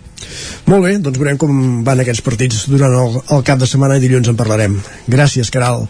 Molt 0.69 0.85
bé, 0.85 0.95
doncs 1.01 1.17
veurem 1.17 1.37
com 1.41 1.83
van 1.85 2.03
aquests 2.03 2.23
partits 2.25 2.65
durant 2.69 2.93
el, 2.93 3.19
el 3.35 3.45
cap 3.47 3.59
de 3.61 3.67
setmana 3.69 3.97
i 3.97 4.03
dilluns 4.03 4.29
en 4.29 4.37
parlarem. 4.39 4.77
Gràcies, 5.09 5.49
Caral. 5.53 5.87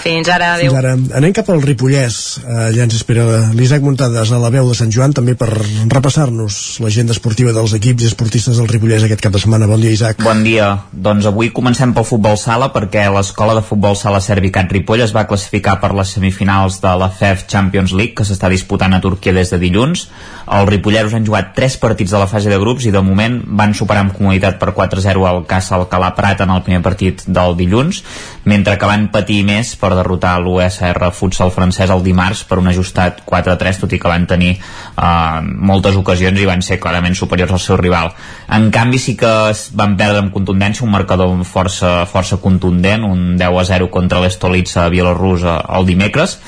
Fins 0.00 0.28
ara, 0.30 0.54
adéu. 0.54 0.70
Fins 0.70 0.78
ara. 0.78 0.92
Anem 1.18 1.32
cap 1.36 1.48
al 1.50 1.62
Ripollès. 1.64 2.40
Allà 2.46 2.84
ens 2.86 2.94
espera 2.96 3.24
l'Isaac 3.56 3.82
Muntades 3.84 4.30
a 4.30 4.38
la 4.40 4.50
veu 4.52 4.68
de 4.68 4.76
Sant 4.78 4.92
Joan, 4.94 5.14
també 5.16 5.34
per 5.38 5.48
repassar-nos 5.50 6.78
l'agenda 6.84 7.14
esportiva 7.16 7.52
dels 7.56 7.74
equips 7.76 8.04
i 8.04 8.10
esportistes 8.10 8.60
del 8.60 8.70
Ripollès 8.70 9.04
aquest 9.06 9.24
cap 9.24 9.34
de 9.34 9.42
setmana. 9.42 9.68
Bon 9.70 9.82
dia, 9.82 9.92
Isaac. 9.96 10.22
Bon 10.24 10.44
dia. 10.46 10.70
Doncs 10.92 11.28
avui 11.30 11.50
comencem 11.56 11.94
pel 11.96 12.06
futbol 12.08 12.38
sala 12.40 12.70
perquè 12.74 13.06
l'escola 13.12 13.56
de 13.58 13.64
futbol 13.66 13.98
sala 13.98 14.22
Servicat 14.24 14.70
Ripoll 14.72 15.04
es 15.04 15.14
va 15.16 15.26
classificar 15.28 15.78
per 15.82 15.92
les 15.96 16.14
semifinals 16.16 16.80
de 16.84 16.94
la 17.00 17.10
FEF 17.10 17.46
Champions 17.50 17.96
League 17.96 18.16
que 18.18 18.28
s'està 18.28 18.52
disputant 18.52 18.94
a 18.94 19.02
Turquia 19.02 19.34
des 19.36 19.52
de 19.52 19.60
dilluns. 19.60 20.06
Els 20.50 20.70
ripolleros 20.70 21.14
han 21.14 21.26
jugat 21.26 21.52
3 21.56 21.76
partits 21.82 22.14
de 22.14 22.18
la 22.18 22.30
fase 22.30 22.50
de 22.50 22.58
grups 22.58 22.86
i 22.86 22.94
de 22.94 23.02
moment 23.04 23.40
van 23.60 23.74
superar 23.76 24.06
amb 24.06 24.14
comoditat 24.16 24.56
per 24.60 24.72
4-0 24.76 25.26
al 25.28 25.42
Casa 25.48 25.76
Alcalà 25.76 26.10
Prat 26.16 26.40
en 26.44 26.52
el 26.54 26.62
primer 26.64 26.80
partit 26.84 27.26
del 27.28 27.56
dilluns, 27.58 28.02
mentre 28.48 28.78
que 28.80 28.88
van 28.88 29.08
patir 29.12 29.42
més 29.44 29.74
per 29.80 29.92
derrotar 29.98 30.38
l'USR 30.40 31.10
Futsal 31.16 31.52
francès 31.54 31.92
el 31.92 32.04
dimarts 32.06 32.44
per 32.48 32.60
un 32.62 32.70
ajustat 32.72 33.22
4-3, 33.28 33.82
tot 33.82 33.92
i 33.92 34.00
que 34.00 34.10
van 34.10 34.26
tenir 34.30 34.54
eh, 34.56 35.40
moltes 35.44 35.98
ocasions 36.00 36.40
i 36.40 36.48
van 36.48 36.64
ser 36.64 36.80
clarament 36.80 37.16
superiors 37.18 37.52
al 37.52 37.62
seu 37.62 37.78
rival. 37.80 38.14
En 38.48 38.70
canvi 38.72 39.02
sí 39.02 39.16
que 39.20 39.34
van 39.76 39.98
perdre 40.00 40.24
amb 40.24 40.34
contundència 40.34 40.86
un 40.86 40.94
marcador 40.94 41.36
força, 41.44 42.06
força 42.10 42.40
contundent, 42.40 43.04
un 43.04 43.36
10-0 43.40 43.90
contra 43.92 44.22
l'Estolitza 44.24 44.88
Bielorrusa 44.92 45.60
el 45.76 45.88
dimecres, 45.88 46.38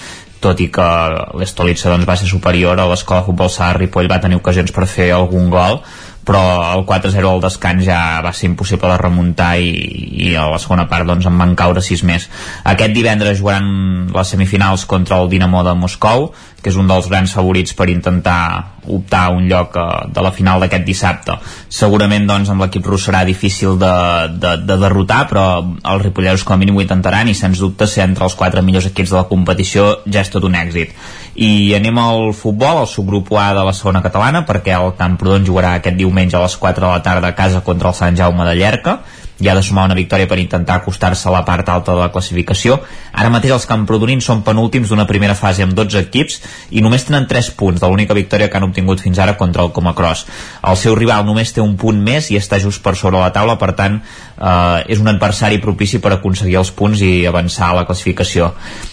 tot 0.43 0.61
i 0.61 0.69
que 0.75 0.87
l'Estolitza 1.39 1.93
doncs, 1.93 2.09
va 2.09 2.17
ser 2.19 2.29
superior 2.31 2.81
a 2.81 2.89
l'escola 2.91 3.23
de 3.23 3.29
futbol 3.31 3.51
Sala 3.53 3.79
Ripoll 3.79 4.11
va 4.11 4.21
tenir 4.23 4.41
ocasions 4.41 4.75
per 4.75 4.89
fer 4.91 5.13
algun 5.15 5.49
gol 5.53 5.79
però 6.27 6.43
el 6.75 6.85
4-0 6.87 7.29
al 7.29 7.43
descans 7.43 7.85
ja 7.87 7.99
va 8.25 8.33
ser 8.37 8.49
impossible 8.51 8.91
de 8.93 8.99
remuntar 9.01 9.57
i, 9.59 9.73
i 10.29 10.35
a 10.39 10.47
la 10.53 10.61
segona 10.63 10.87
part 10.91 11.09
doncs 11.09 11.27
en 11.27 11.39
van 11.39 11.57
caure 11.59 11.83
6 11.83 12.05
més. 12.09 12.29
Aquest 12.75 12.95
divendres 12.95 13.41
jugaran 13.41 14.09
les 14.15 14.35
semifinals 14.35 14.87
contra 14.87 15.19
el 15.23 15.31
Dinamo 15.33 15.65
de 15.67 15.75
Moscou, 15.79 16.31
que 16.63 16.71
és 16.71 16.79
un 16.79 16.89
dels 16.89 17.09
grans 17.11 17.35
favorits 17.35 17.75
per 17.75 17.91
intentar 17.91 18.79
optar 18.87 19.25
a 19.27 19.33
un 19.35 19.47
lloc 19.51 19.77
eh, 19.79 19.87
de 20.15 20.23
la 20.25 20.33
final 20.35 20.63
d'aquest 20.63 20.87
dissabte. 20.87 21.37
Segurament 21.69 22.27
doncs 22.29 22.51
amb 22.53 22.65
l'equip 22.65 22.87
rus 22.87 23.09
serà 23.09 23.23
difícil 23.27 23.79
de, 23.79 23.95
de, 24.43 24.55
de 24.63 24.77
derrotar, 24.79 25.25
però 25.31 25.47
els 25.63 26.05
ripolleros 26.07 26.47
com 26.47 26.57
a 26.57 26.61
mínim 26.61 26.79
ho 26.79 26.85
intentaran 26.85 27.31
i 27.31 27.37
sens 27.39 27.63
dubte 27.63 27.87
ser 27.91 28.07
entre 28.07 28.27
els 28.29 28.39
quatre 28.39 28.63
millors 28.63 28.89
equips 28.91 29.15
de 29.15 29.19
la 29.21 29.29
competició 29.31 29.89
ja 30.07 30.23
és 30.23 30.31
tot 30.33 30.47
un 30.47 30.59
èxit. 30.59 30.95
I 31.35 31.73
anem 31.79 31.99
al 31.99 32.31
futbol, 32.37 32.83
al 32.83 32.91
subgrup 32.91 33.31
A 33.33 33.53
de 33.57 33.63
la 33.65 33.73
segona 33.73 34.03
catalana, 34.05 34.43
perquè 34.45 34.75
el 34.77 34.93
Camprodon 34.99 35.47
jugarà 35.47 35.77
aquest 35.79 35.97
diumenge 35.97 36.37
a 36.37 36.43
les 36.45 36.57
4 36.61 36.87
de 36.87 36.93
la 36.93 37.03
tarda 37.03 37.33
a 37.33 37.37
casa 37.39 37.63
contra 37.65 37.89
el 37.91 37.97
Sant 37.97 38.19
Jaume 38.19 38.45
de 38.45 38.55
Llerca 38.59 39.01
i 39.43 39.49
ha 39.49 39.55
de 39.59 39.63
sumar 39.67 39.89
una 39.89 39.97
victòria 39.99 40.29
per 40.31 40.39
intentar 40.39 40.77
acostar-se 40.79 41.27
a 41.29 41.33
la 41.35 41.43
part 41.45 41.69
alta 41.69 41.93
de 41.93 41.99
la 41.99 42.11
classificació. 42.15 42.79
Ara 43.13 43.33
mateix 43.35 43.53
els 43.57 43.67
camprodonins 43.67 44.25
són 44.25 44.45
penúltims 44.47 44.93
d'una 44.93 45.07
primera 45.11 45.35
fase 45.35 45.65
amb 45.67 45.75
12 45.75 46.05
equips 46.07 46.39
i 46.71 46.85
només 46.85 47.05
tenen 47.09 47.27
3 47.29 47.51
punts 47.59 47.83
de 47.83 47.91
l'única 47.91 48.15
victòria 48.15 48.49
que 48.49 48.61
han 48.61 48.69
obtingut 48.69 49.03
fins 49.03 49.19
ara 49.19 49.37
contra 49.41 49.67
el 49.67 49.75
Comacross. 49.75 50.27
El 50.63 50.79
seu 50.79 50.95
rival 50.95 51.27
només 51.27 51.51
té 51.53 51.61
un 51.65 51.75
punt 51.77 51.99
més 51.99 52.31
i 52.31 52.39
està 52.39 52.63
just 52.63 52.85
per 52.87 52.95
sobre 52.95 53.19
la 53.19 53.33
taula, 53.35 53.59
per 53.59 53.73
tant 53.75 53.99
eh, 53.99 54.87
és 54.87 55.03
un 55.03 55.11
adversari 55.11 55.59
propici 55.59 55.99
per 55.99 56.15
aconseguir 56.15 56.61
els 56.63 56.71
punts 56.71 57.03
i 57.03 57.27
avançar 57.27 57.73
a 57.73 57.81
la 57.83 57.87
classificació. 57.89 58.53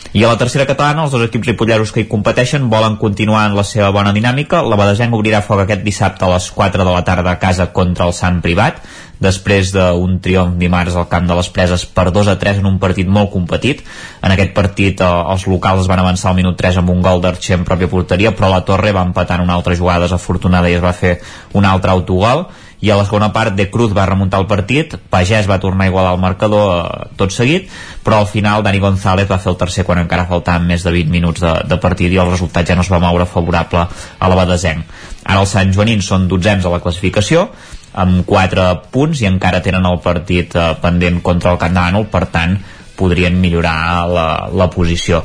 I 0.09 0.23
a 0.23 0.29
la 0.31 0.39
tercera 0.41 0.65
catalana, 0.65 1.03
els 1.05 1.11
dos 1.13 1.21
equips 1.27 1.51
ripolleros 1.51 1.91
que 1.93 2.01
hi 2.01 2.07
competeixen 2.09 2.65
volen 2.71 2.95
continuar 2.97 3.43
en 3.45 3.53
la 3.53 3.65
seva 3.67 3.91
bona 3.93 4.09
dinàmica. 4.15 4.63
La 4.65 4.79
Badesenc 4.79 5.13
obrirà 5.13 5.43
foc 5.45 5.61
aquest 5.61 5.83
dissabte 5.85 6.25
a 6.25 6.31
les 6.33 6.49
4 6.55 6.81
de 6.81 6.95
la 6.95 7.03
tarda 7.05 7.35
a 7.35 7.37
casa 7.37 7.69
contra 7.75 8.07
el 8.09 8.15
Sant 8.17 8.41
Privat 8.41 8.81
després 9.19 9.73
d'un 9.75 10.17
triomf 10.23 10.55
dimarts 10.59 10.95
al 10.95 11.09
camp 11.11 11.27
de 11.27 11.35
les 11.37 11.51
Preses 11.53 11.85
per 11.85 12.07
2 12.15 12.31
a 12.31 12.37
3 12.39 12.61
en 12.61 12.69
un 12.71 12.79
partit 12.79 13.07
molt 13.07 13.31
competit. 13.33 13.83
En 14.23 14.31
aquest 14.33 14.55
partit 14.55 15.03
eh, 15.03 15.11
els 15.33 15.45
locals 15.51 15.91
van 15.91 16.03
avançar 16.03 16.31
al 16.31 16.39
minut 16.39 16.57
3 16.59 16.79
amb 16.81 16.95
un 16.95 17.03
gol 17.05 17.21
d'Arxer 17.23 17.59
en 17.59 17.67
pròpia 17.67 17.91
porteria, 17.91 18.33
però 18.35 18.49
la 18.51 18.63
Torre 18.65 18.95
va 18.95 19.05
empatar 19.07 19.39
en 19.39 19.47
una 19.49 19.59
altra 19.59 19.75
jugada 19.75 20.07
desafortunada 20.07 20.71
i 20.71 20.79
es 20.79 20.83
va 20.83 20.95
fer 20.95 21.19
un 21.53 21.67
altre 21.67 21.91
autogol 21.91 22.47
i 22.81 22.89
a 22.89 22.95
la 22.95 23.03
segona 23.03 23.31
part 23.35 23.55
de 23.55 23.67
Cruz 23.69 23.91
va 23.95 24.05
remuntar 24.07 24.39
el 24.39 24.47
partit 24.47 24.95
Pagès 25.11 25.49
va 25.49 25.59
tornar 25.59 25.85
a 25.85 25.91
igualar 25.91 26.13
el 26.15 26.21
marcador 26.23 26.69
eh, 26.75 27.07
tot 27.19 27.33
seguit, 27.35 27.67
però 28.05 28.21
al 28.21 28.29
final 28.31 28.63
Dani 28.63 28.79
González 28.79 29.27
va 29.29 29.39
fer 29.39 29.51
el 29.51 29.59
tercer 29.59 29.83
quan 29.87 29.99
encara 30.03 30.27
faltaven 30.29 30.67
més 30.67 30.85
de 30.85 30.93
20 30.95 31.11
minuts 31.11 31.43
de, 31.43 31.53
de 31.67 31.79
partit 31.81 32.13
i 32.13 32.21
el 32.21 32.31
resultat 32.31 32.67
ja 32.71 32.77
no 32.79 32.85
es 32.85 32.91
va 32.91 33.01
moure 33.03 33.27
favorable 33.27 33.83
a 33.83 34.31
la 34.31 34.39
Badesenc 34.39 34.87
ara 35.25 35.41
els 35.43 35.51
Sant 35.55 35.73
Joanins 35.75 36.07
són 36.07 36.29
dotzens 36.31 36.65
a 36.65 36.71
la 36.73 36.79
classificació 36.83 37.49
amb 37.93 38.25
4 38.25 38.67
punts 38.93 39.21
i 39.23 39.29
encara 39.29 39.63
tenen 39.65 39.85
el 39.89 40.01
partit 40.03 40.55
eh, 40.55 40.73
pendent 40.81 41.21
contra 41.25 41.53
el 41.53 41.61
Camp 41.61 41.77
de 41.77 42.03
per 42.11 42.25
tant 42.29 42.57
podrien 42.99 43.39
millorar 43.39 44.07
la, 44.11 44.27
la 44.51 44.67
posició 44.69 45.23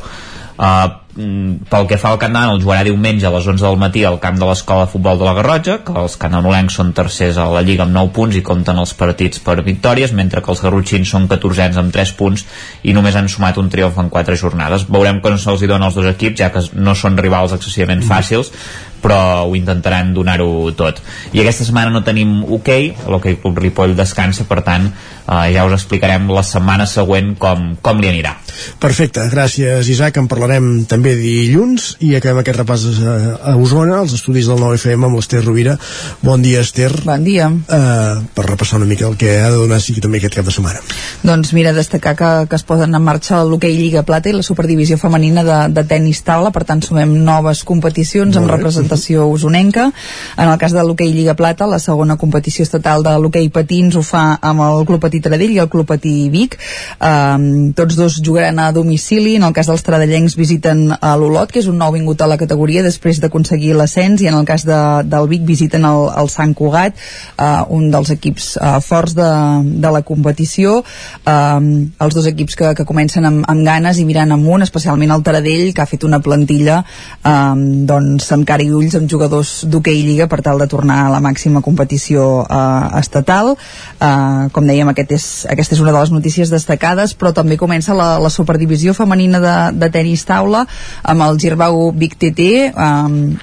mm, 1.18 1.66
pel 1.70 1.86
que 1.90 1.98
fa 1.98 2.12
al 2.14 2.18
Camp 2.22 2.36
el 2.38 2.60
jugarà 2.62 2.84
diumenge 2.86 3.26
a 3.26 3.32
les 3.34 3.46
11 3.46 3.64
del 3.64 3.78
matí 3.78 4.04
al 4.04 4.20
camp 4.22 4.38
de 4.38 4.46
l'Escola 4.46 4.84
de 4.84 4.92
Futbol 4.92 5.18
de 5.18 5.26
la 5.26 5.34
Garrotxa, 5.34 5.80
que 5.86 5.96
els 5.98 6.16
cananolencs 6.16 6.78
són 6.78 6.92
tercers 6.94 7.38
a 7.42 7.48
la 7.50 7.62
Lliga 7.66 7.84
amb 7.84 7.94
9 7.94 8.12
punts 8.14 8.38
i 8.38 8.42
compten 8.42 8.78
els 8.78 8.94
partits 8.94 9.42
per 9.42 9.60
victòries, 9.66 10.14
mentre 10.14 10.42
que 10.42 10.52
els 10.54 10.62
garrotxins 10.62 11.10
són 11.10 11.28
14ens 11.28 11.78
amb 11.82 11.92
3 11.94 12.14
punts 12.18 12.46
i 12.82 12.94
només 12.94 13.18
han 13.18 13.28
sumat 13.28 13.58
un 13.58 13.70
triomf 13.70 13.98
en 13.98 14.10
4 14.14 14.38
jornades. 14.38 14.86
Veurem 14.88 15.20
no 15.24 15.38
se'ls 15.38 15.66
dona 15.66 15.90
als 15.90 15.98
dos 15.98 16.06
equips, 16.06 16.38
ja 16.38 16.52
que 16.54 16.62
no 16.74 16.94
són 16.94 17.18
rivals 17.18 17.52
excessivament 17.58 18.02
fàcils, 18.06 18.52
però 19.04 19.44
ho 19.44 19.52
intentaran 19.58 20.14
donar-ho 20.16 20.72
tot. 20.72 21.02
I 21.36 21.42
aquesta 21.42 21.66
setmana 21.68 21.92
no 21.92 22.00
tenim 22.06 22.38
hoquei, 22.48 22.94
okay, 22.94 23.10
l'Hockey 23.10 23.36
Club 23.42 23.60
Ripoll 23.60 23.92
descansa, 23.98 24.48
per 24.48 24.62
tant, 24.64 24.88
eh, 24.88 25.52
ja 25.52 25.66
us 25.68 25.76
explicarem 25.76 26.30
la 26.32 26.42
setmana 26.46 26.86
següent 26.88 27.34
com, 27.40 27.74
com 27.84 28.00
li 28.00 28.08
anirà. 28.08 28.32
Perfecte, 28.80 29.26
gràcies 29.32 29.88
Isaac, 29.90 30.16
en 30.20 30.28
parlarem 30.30 30.86
també 30.88 31.14
dilluns 31.18 31.94
i 32.06 32.14
acabem 32.16 32.40
aquest 32.40 32.60
repàs 32.62 32.86
a, 32.94 33.16
a 33.52 33.56
Osona, 33.60 33.98
als 34.00 34.14
estudis 34.16 34.48
del 34.48 34.62
9FM 34.62 35.08
amb 35.08 35.18
l'Ester 35.18 35.42
Rovira. 35.44 35.76
Bon 36.22 36.40
dia, 36.42 36.62
Ester. 36.64 36.92
Bon 37.04 37.24
dia. 37.26 37.50
Uh, 37.50 38.24
per 38.34 38.46
repassar 38.48 38.80
una 38.80 38.88
mica 38.88 39.08
el 39.10 39.18
que 39.20 39.36
ha 39.42 39.50
de 39.50 39.60
donar 39.60 39.80
sí 39.84 39.98
també 40.00 40.22
aquest 40.22 40.38
cap 40.38 40.48
de 40.48 40.54
setmana. 40.54 40.80
Doncs 41.26 41.52
mira, 41.56 41.74
destacar 41.76 42.14
que, 42.16 42.32
que 42.48 42.56
es 42.56 42.64
posen 42.64 42.94
en 42.94 43.04
marxa 43.04 43.42
l'hoquei 43.44 43.76
Lliga 43.76 44.04
Plata 44.06 44.30
i 44.30 44.36
la 44.38 44.46
Superdivisió 44.46 44.96
Femenina 45.00 45.44
de, 45.44 45.60
de 45.74 45.84
tenis 45.90 46.22
taula, 46.24 46.54
per 46.54 46.64
tant 46.68 46.80
sumem 46.84 47.18
noves 47.26 47.64
competicions 47.68 48.38
amb 48.38 48.48
representació 48.52 48.93
representació 48.94 49.26
usonenca. 49.28 49.92
En 50.38 50.48
el 50.48 50.58
cas 50.58 50.72
de 50.72 50.82
l'hoquei 50.82 51.12
Lliga 51.12 51.34
Plata, 51.34 51.66
la 51.66 51.78
segona 51.78 52.16
competició 52.16 52.64
estatal 52.64 53.02
de 53.02 53.12
l'hoquei 53.18 53.50
patins 53.50 53.96
ho 53.96 54.02
fa 54.02 54.38
amb 54.40 54.60
el 54.60 54.86
Club 54.86 55.00
Patí 55.00 55.20
Taradell 55.20 55.54
i 55.54 55.58
el 55.58 55.68
Club 55.68 55.86
Patí 55.86 56.30
Vic. 56.30 56.56
Um, 57.00 57.72
tots 57.74 57.96
dos 57.96 58.20
jugaran 58.24 58.58
a 58.58 58.72
domicili. 58.72 59.36
En 59.36 59.44
el 59.44 59.54
cas 59.54 59.68
dels 59.68 59.82
tradellencs 59.82 60.36
visiten 60.36 60.92
a 60.94 61.14
l'Olot, 61.16 61.52
que 61.52 61.60
és 61.60 61.68
un 61.68 61.78
nou 61.78 61.92
vingut 61.92 62.20
a 62.20 62.28
la 62.30 62.38
categoria 62.38 62.82
després 62.82 63.20
d'aconseguir 63.20 63.74
l'ascens, 63.74 64.22
i 64.22 64.30
en 64.30 64.38
el 64.38 64.46
cas 64.46 64.64
de, 64.66 64.80
del 65.04 65.28
Vic 65.28 65.44
visiten 65.46 65.84
el, 65.84 66.08
el 66.14 66.30
Sant 66.30 66.54
Cugat, 66.54 66.98
uh, 67.38 67.64
un 67.74 67.90
dels 67.90 68.10
equips 68.14 68.54
uh, 68.56 68.78
forts 68.84 69.14
de, 69.14 69.30
de 69.82 69.94
la 69.94 70.02
competició. 70.02 70.82
Um, 71.26 71.90
els 72.00 72.14
dos 72.14 72.28
equips 72.30 72.58
que, 72.58 72.72
que 72.78 72.86
comencen 72.88 73.26
amb, 73.26 73.44
amb 73.50 73.66
ganes 73.66 73.98
i 73.98 74.06
mirant 74.08 74.34
amunt, 74.34 74.64
especialment 74.64 75.14
el 75.14 75.24
Taradell, 75.26 75.72
que 75.74 75.82
ha 75.82 75.90
fet 75.90 76.06
una 76.06 76.20
plantilla 76.24 76.82
um, 77.24 77.86
doncs, 77.88 78.30
amb 78.34 78.46
cara 78.48 78.64
i 78.64 78.70
ull 78.74 78.83
ulls 78.84 78.96
amb 78.98 79.10
jugadors 79.10 79.52
d'hoquei 79.70 80.02
Lliga 80.04 80.28
per 80.30 80.40
tal 80.44 80.60
de 80.60 80.68
tornar 80.70 81.04
a 81.04 81.10
la 81.12 81.20
màxima 81.24 81.62
competició 81.64 82.44
eh, 82.44 83.00
estatal. 83.00 83.54
Eh, 83.98 84.48
com 84.54 84.68
dèiem, 84.68 84.90
aquest 84.92 85.14
és, 85.16 85.26
aquesta 85.50 85.76
és 85.76 85.82
una 85.82 85.92
de 85.94 85.98
les 85.98 86.12
notícies 86.14 86.52
destacades, 86.52 87.16
però 87.18 87.32
també 87.36 87.58
comença 87.60 87.96
la, 87.96 88.14
la 88.22 88.32
superdivisió 88.32 88.94
femenina 88.94 89.40
de, 89.42 89.56
de 89.80 89.90
tenis 89.94 90.24
taula 90.28 90.64
amb 91.02 91.26
el 91.26 91.40
Girbau 91.40 91.90
Vic 91.96 92.18
TT, 92.20 92.48
eh, 92.68 92.88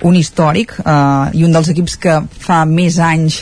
un 0.07 0.19
històric 0.19 0.77
eh, 0.80 1.38
i 1.38 1.45
un 1.47 1.55
dels 1.55 1.72
equips 1.73 1.97
que 2.01 2.19
fa 2.45 2.63
més 2.69 2.99
anys 3.01 3.41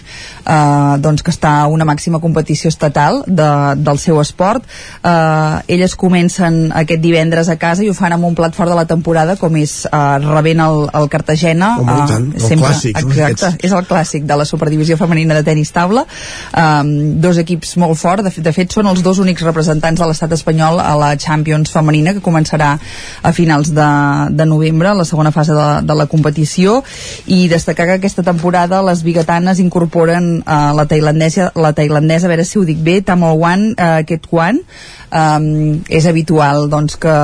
doncs 1.01 1.23
que 1.25 1.33
està 1.33 1.55
a 1.61 1.67
una 1.71 1.85
màxima 1.85 2.19
competició 2.23 2.69
estatal 2.69 3.23
de, 3.27 3.49
del 3.77 3.99
seu 4.01 4.19
esport. 4.21 4.65
Eh, 5.03 5.75
elles 5.75 5.95
comencen 5.99 6.71
aquest 6.75 7.01
divendres 7.03 7.49
a 7.49 7.57
casa 7.61 7.83
i 7.85 7.89
ho 7.89 7.95
fan 7.97 8.15
amb 8.15 8.25
un 8.27 8.35
plat 8.37 8.55
fort 8.55 8.71
de 8.71 8.77
la 8.77 8.85
temporada 8.89 9.35
com 9.39 9.55
és 9.59 9.83
eh, 9.85 10.17
rebent 10.25 10.63
el, 10.65 10.85
el 10.99 11.09
Cartagena 11.11 11.73
Home, 11.79 11.93
uh, 11.93 12.07
tant, 12.09 12.27
el 12.35 12.45
sempre, 12.45 12.69
clàssic, 12.69 12.97
exacte, 12.99 13.51
no? 13.51 13.61
és 13.69 13.75
el 13.75 13.87
clàssic 13.89 14.25
de 14.29 14.37
la 14.39 14.47
superdivisió 14.47 14.97
femenina 14.99 15.37
de 15.37 15.43
tenis 15.47 15.71
taula 15.75 16.05
um, 16.05 16.91
dos 17.21 17.39
equips 17.41 17.75
molt 17.81 17.99
forts 17.99 18.25
de, 18.27 18.33
de 18.45 18.53
fet 18.55 18.75
són 18.75 18.89
els 18.91 19.03
dos 19.05 19.21
únics 19.21 19.45
representants 19.45 20.01
de 20.01 20.09
l'estat 20.09 20.33
espanyol 20.35 20.81
a 20.83 20.93
la 20.99 21.11
Champions 21.19 21.71
femenina 21.73 22.15
que 22.15 22.23
començarà 22.25 22.73
a 22.75 23.33
finals 23.35 23.73
de, 23.75 23.89
de 24.35 24.47
novembre 24.49 24.93
la 24.97 25.07
segona 25.07 25.33
fase 25.35 25.55
de, 25.55 25.69
de 25.85 25.97
la 25.97 26.07
competició 26.11 26.79
i 27.27 27.47
destacar 27.51 27.89
que 27.89 27.99
aquesta 27.99 28.25
temporada 28.25 28.81
les 28.85 29.03
biguetanes 29.05 29.59
incorporen 29.63 30.38
uh, 30.43 30.71
la 30.77 30.85
tailandesa 30.89 31.51
la 31.55 31.73
tailandesa, 31.77 32.27
a 32.27 32.33
veure 32.33 32.45
si 32.47 32.59
ho 32.59 32.65
dic 32.67 32.79
bé 32.85 32.99
Tamowan 33.05 33.71
uh, 33.73 33.99
Ketwan 34.07 34.63
um, 35.11 35.79
és 35.89 36.05
habitual 36.09 36.67
doncs, 36.69 36.97
que, 37.01 37.15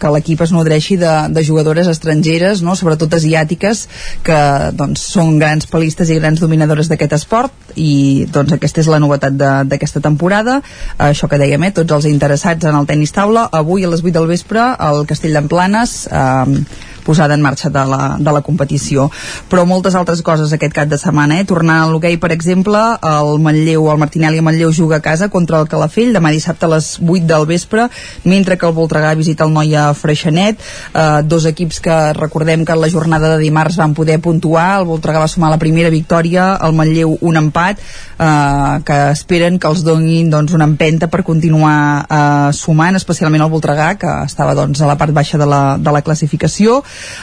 que 0.00 0.12
l'equip 0.14 0.42
es 0.44 0.52
nodreixi 0.54 0.96
de, 1.00 1.12
de 1.34 1.44
jugadores 1.46 1.88
estrangeres, 1.90 2.62
no? 2.66 2.76
sobretot 2.78 3.14
asiàtiques, 3.16 3.86
que 4.26 4.40
doncs, 4.76 5.04
són 5.14 5.38
grans 5.42 5.68
palistes 5.70 6.10
i 6.10 6.18
grans 6.18 6.42
dominadores 6.42 6.90
d'aquest 6.90 7.16
esport 7.20 7.74
i 7.76 8.26
doncs, 8.32 8.54
aquesta 8.56 8.82
és 8.82 8.90
la 8.90 9.00
novetat 9.02 9.36
d'aquesta 9.70 10.02
temporada. 10.04 10.60
Això 10.98 11.30
que 11.30 11.40
dèiem, 11.40 11.68
eh? 11.68 11.74
tots 11.76 11.98
els 11.98 12.10
interessats 12.10 12.66
en 12.66 12.76
el 12.76 12.88
tennis 12.90 13.14
taula, 13.16 13.48
avui 13.52 13.84
a 13.84 13.90
les 13.92 14.04
8 14.04 14.16
del 14.18 14.30
vespre 14.30 14.60
al 14.60 15.04
Castell 15.08 15.36
d'Emplanes 15.36 16.00
eh, 16.10 16.62
posada 17.04 17.34
en 17.34 17.42
marxa 17.42 17.70
de 17.70 17.84
la, 17.86 18.16
de 18.18 18.32
la 18.32 18.42
competició. 18.46 19.08
Però 19.50 19.64
moltes 19.66 19.96
altres 19.98 20.22
coses 20.22 20.52
aquest 20.52 20.74
cap 20.76 20.88
de 20.90 20.98
setmana, 21.00 21.40
eh? 21.40 21.46
Tornar 21.48 21.80
a 21.82 21.88
l'hoquei, 21.90 22.18
per 22.20 22.32
exemple, 22.34 22.80
el 23.02 23.40
Manlleu, 23.42 23.88
el 23.90 24.00
Martinelli 24.00 24.42
Manlleu 24.44 24.72
juga 24.76 25.00
a 25.00 25.04
casa 25.04 25.30
contra 25.32 25.60
el 25.60 25.68
Calafell 25.68 26.14
demà 26.16 26.32
dissabte 26.34 26.66
a 26.66 26.72
les 26.74 26.92
8 27.00 27.26
del 27.26 27.46
vespre, 27.46 27.88
mentre 28.24 28.58
que 28.58 28.68
el 28.68 28.76
Voltregà 28.76 29.14
visita 29.18 29.46
el 29.46 29.54
Noia 29.54 29.90
Freixenet, 29.94 30.60
eh, 30.94 31.22
dos 31.24 31.46
equips 31.50 31.80
que 31.80 31.98
recordem 32.16 32.64
que 32.64 32.76
en 32.76 32.80
la 32.80 32.90
jornada 32.90 33.34
de 33.34 33.42
dimarts 33.42 33.80
van 33.80 33.94
poder 33.94 34.20
puntuar, 34.20 34.80
el 34.80 34.88
Voltregà 34.88 35.22
va 35.22 35.28
sumar 35.28 35.50
la 35.50 35.58
primera 35.58 35.90
victòria, 35.90 36.52
el 36.62 36.76
Manlleu 36.76 37.16
un 37.20 37.36
empat, 37.40 37.80
eh, 38.20 38.82
que 38.84 38.98
esperen 39.14 39.58
que 39.58 39.68
els 39.70 39.82
donin 39.86 40.30
doncs, 40.30 40.52
una 40.56 40.68
empenta 40.68 41.08
per 41.10 41.22
continuar 41.26 42.04
eh, 42.04 42.50
sumant, 42.56 42.98
especialment 42.98 43.44
el 43.44 43.52
Voltregà, 43.52 43.94
que 44.00 44.12
estava 44.26 44.54
doncs, 44.58 44.82
a 44.82 44.90
la 44.90 44.98
part 45.00 45.14
baixa 45.16 45.40
de 45.40 45.48
la, 45.48 45.78
de 45.80 45.94
la 45.94 46.02
classificació. 46.06 46.80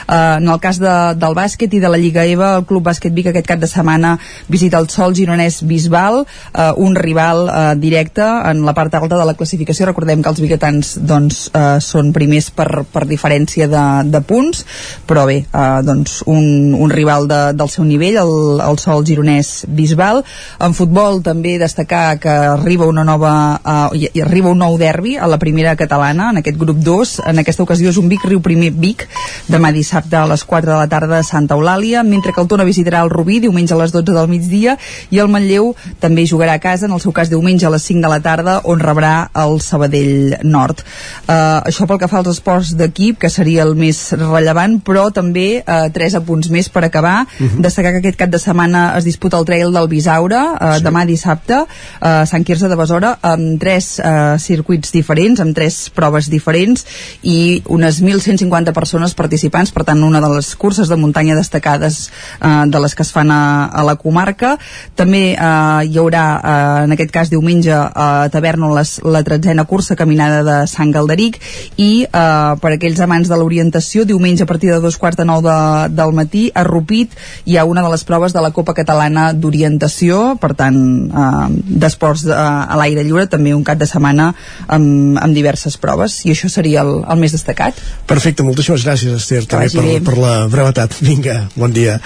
Eh, 0.08 0.18
en 0.38 0.48
el 0.48 0.60
cas 0.62 0.80
de, 0.82 0.96
del 1.18 1.36
bàsquet 1.38 1.78
i 1.78 1.82
de 1.82 1.92
la 1.92 2.00
Lliga 2.00 2.26
EVA, 2.26 2.56
el 2.58 2.66
Club 2.68 2.88
Bàsquet 2.90 3.14
Vic 3.14 3.30
aquest 3.30 3.46
cap 3.48 3.62
de 3.62 3.70
setmana 3.70 4.16
visita 4.48 4.80
el 4.82 4.90
Sol 4.92 5.14
Gironès 5.14 5.62
Bisbal, 5.68 6.24
eh, 6.24 6.72
un 6.76 6.98
rival 6.98 7.46
eh, 7.46 7.66
directe 7.78 8.26
en 8.26 8.64
la 8.66 8.74
part 8.74 8.94
alta 8.98 9.16
de 9.16 9.28
la 9.28 9.36
classificació. 9.38 9.86
Recordem 9.86 10.22
que 10.24 10.32
els 10.32 10.42
biguetans 10.42 10.96
doncs, 11.06 11.46
eh, 11.54 11.78
són 11.84 12.12
primers 12.16 12.50
per, 12.50 12.84
per 12.90 13.06
diferència 13.06 13.68
de, 13.70 13.86
de 14.10 14.22
punts, 14.26 14.64
però 15.06 15.26
bé, 15.28 15.42
eh, 15.46 15.80
doncs 15.86 16.22
un, 16.26 16.74
un 16.74 16.90
rival 16.90 17.28
de, 17.30 17.40
del 17.58 17.70
seu 17.70 17.86
nivell, 17.86 18.18
el, 18.24 18.34
el 18.64 18.82
Sol 18.82 19.06
Gironès 19.06 19.62
Bisbal. 19.68 20.24
En 20.64 20.74
futbol 20.74 20.87
també 21.22 21.58
destacar 21.58 22.18
que 22.18 22.28
arriba 22.28 22.86
una 22.86 23.04
nova 23.04 23.60
eh, 23.92 24.08
i 24.14 24.20
arriba 24.22 24.50
un 24.50 24.58
nou 24.58 24.76
derbi 24.78 25.16
a 25.16 25.26
la 25.26 25.38
primera 25.38 25.76
catalana, 25.76 26.30
en 26.30 26.38
aquest 26.38 26.58
grup 26.58 26.78
2. 26.78 27.22
En 27.26 27.38
aquesta 27.38 27.62
ocasió 27.62 27.90
és 27.90 27.98
un 27.98 28.08
Vic 28.08 28.24
Riu 28.24 28.40
Primer 28.40 28.70
Vic, 28.72 29.06
demà 29.48 29.72
dissabte 29.72 30.16
a 30.16 30.26
les 30.26 30.44
4 30.44 30.70
de 30.70 30.76
la 30.76 30.88
tarda 30.88 31.18
a 31.18 31.22
Santa 31.22 31.54
Eulàlia, 31.54 32.02
mentre 32.02 32.32
que 32.32 32.40
el 32.40 32.48
Tona 32.48 32.64
visitarà 32.64 33.02
el 33.02 33.10
Rubí 33.10 33.40
diumenge 33.40 33.74
a 33.74 33.78
les 33.78 33.92
12 33.92 34.12
del 34.12 34.28
migdia 34.28 34.76
i 35.10 35.18
el 35.18 35.28
Manlleu 35.28 35.74
també 36.00 36.26
jugarà 36.26 36.54
a 36.56 36.62
casa, 36.62 36.86
en 36.86 36.92
el 36.92 37.00
seu 37.00 37.12
cas 37.12 37.30
diumenge 37.30 37.66
a 37.66 37.70
les 37.70 37.82
5 37.82 38.02
de 38.02 38.12
la 38.12 38.20
tarda, 38.20 38.60
on 38.64 38.80
rebrà 38.80 39.28
el 39.34 39.60
Sabadell 39.60 40.38
Nord. 40.42 40.82
Uh, 41.26 41.60
això 41.68 41.86
pel 41.88 42.00
que 42.00 42.08
fa 42.08 42.22
als 42.22 42.32
esports 42.36 42.74
d'equip, 42.78 43.18
que 43.22 43.30
seria 43.30 43.66
el 43.66 43.74
més 43.78 44.00
rellevant, 44.16 44.78
però 44.84 45.08
també 45.14 45.60
uh, 45.60 45.88
tres 45.94 46.16
apunts 46.18 46.50
més 46.50 46.68
per 46.68 46.84
acabar. 46.84 47.26
Uh 47.26 47.44
mhm. 47.44 47.48
-huh. 47.48 47.62
Destacar 47.68 47.92
que 47.92 47.98
aquest 47.98 48.18
cap 48.18 48.30
de 48.30 48.38
setmana 48.38 48.96
es 48.98 49.04
disputa 49.04 49.38
el 49.38 49.44
trail 49.44 49.72
del 49.72 49.88
Bisaure, 49.88 50.36
uh, 50.36 50.77
sí. 50.80 50.86
demà 50.86 51.04
dissabte, 51.08 51.62
a 52.00 52.12
Sant 52.28 52.44
Quirze 52.46 52.70
de 52.70 52.78
Besora, 52.78 53.14
amb 53.22 53.58
tres 53.60 53.96
uh, 53.98 54.36
circuits 54.40 54.92
diferents, 54.94 55.40
amb 55.42 55.56
tres 55.56 55.88
proves 55.94 56.28
diferents 56.30 56.84
i 57.22 57.62
unes 57.68 58.00
1.150 58.02 58.74
persones 58.76 59.14
participants, 59.18 59.72
per 59.74 59.84
tant 59.88 60.02
una 60.04 60.20
de 60.22 60.30
les 60.32 60.50
curses 60.56 60.88
de 60.88 60.96
muntanya 60.96 61.36
destacades 61.38 62.08
eh, 62.40 62.64
de 62.66 62.80
les 62.82 62.94
que 62.94 63.04
es 63.06 63.12
fan 63.14 63.30
a, 63.32 63.66
a 63.66 63.84
la 63.86 63.96
comarca. 64.00 64.56
També 64.98 65.22
eh, 65.32 65.88
hi 65.88 65.98
haurà, 66.00 66.24
eh, 66.38 66.84
en 66.86 66.94
aquest 66.96 67.12
cas 67.14 67.32
diumenge, 67.32 67.72
a 67.74 68.28
Tavernoles 68.32 68.98
la 69.04 69.22
tretzena 69.26 69.64
cursa 69.68 69.96
caminada 69.96 70.42
de 70.46 70.58
Sant 70.70 70.92
Galderic 70.94 71.38
i 71.76 72.04
eh, 72.04 72.52
per 72.60 72.74
aquells 72.74 73.00
amants 73.04 73.30
de 73.30 73.38
l'orientació, 73.38 74.04
diumenge 74.08 74.44
a 74.44 74.50
partir 74.50 74.72
de 74.72 74.80
dos 74.84 74.98
quarts 75.00 75.18
de 75.18 75.26
nou 75.28 75.42
de, 75.44 75.58
del 75.94 76.14
matí, 76.16 76.48
a 76.54 76.64
Rupit 76.66 77.14
hi 77.46 77.56
ha 77.56 77.66
una 77.68 77.82
de 77.84 77.92
les 77.92 78.04
proves 78.04 78.34
de 78.36 78.42
la 78.44 78.52
Copa 78.54 78.74
Catalana 78.76 79.30
d'Orientació, 79.32 80.36
per 80.40 80.52
tant, 80.58 80.67
eh, 80.74 81.46
d'esports 81.84 82.26
eh, 82.28 82.36
a 82.36 82.78
l'aire 82.80 83.04
lliure, 83.06 83.26
també 83.30 83.54
un 83.56 83.64
cap 83.66 83.80
de 83.80 83.88
setmana 83.88 84.32
amb, 84.66 85.18
amb 85.20 85.34
diverses 85.34 85.78
proves, 85.80 86.20
i 86.26 86.34
això 86.34 86.50
seria 86.52 86.84
el, 86.86 87.00
el 87.04 87.22
més 87.22 87.34
destacat. 87.36 87.78
Perfecte, 88.10 88.46
moltíssimes 88.46 88.86
gràcies, 88.86 89.16
Esther 89.18 89.44
també 89.48 89.70
per, 89.72 90.12
per 90.12 90.18
la 90.20 90.34
brevetat. 90.50 91.00
Vinga, 91.04 91.44
bon 91.56 91.74
dia. 91.74 91.98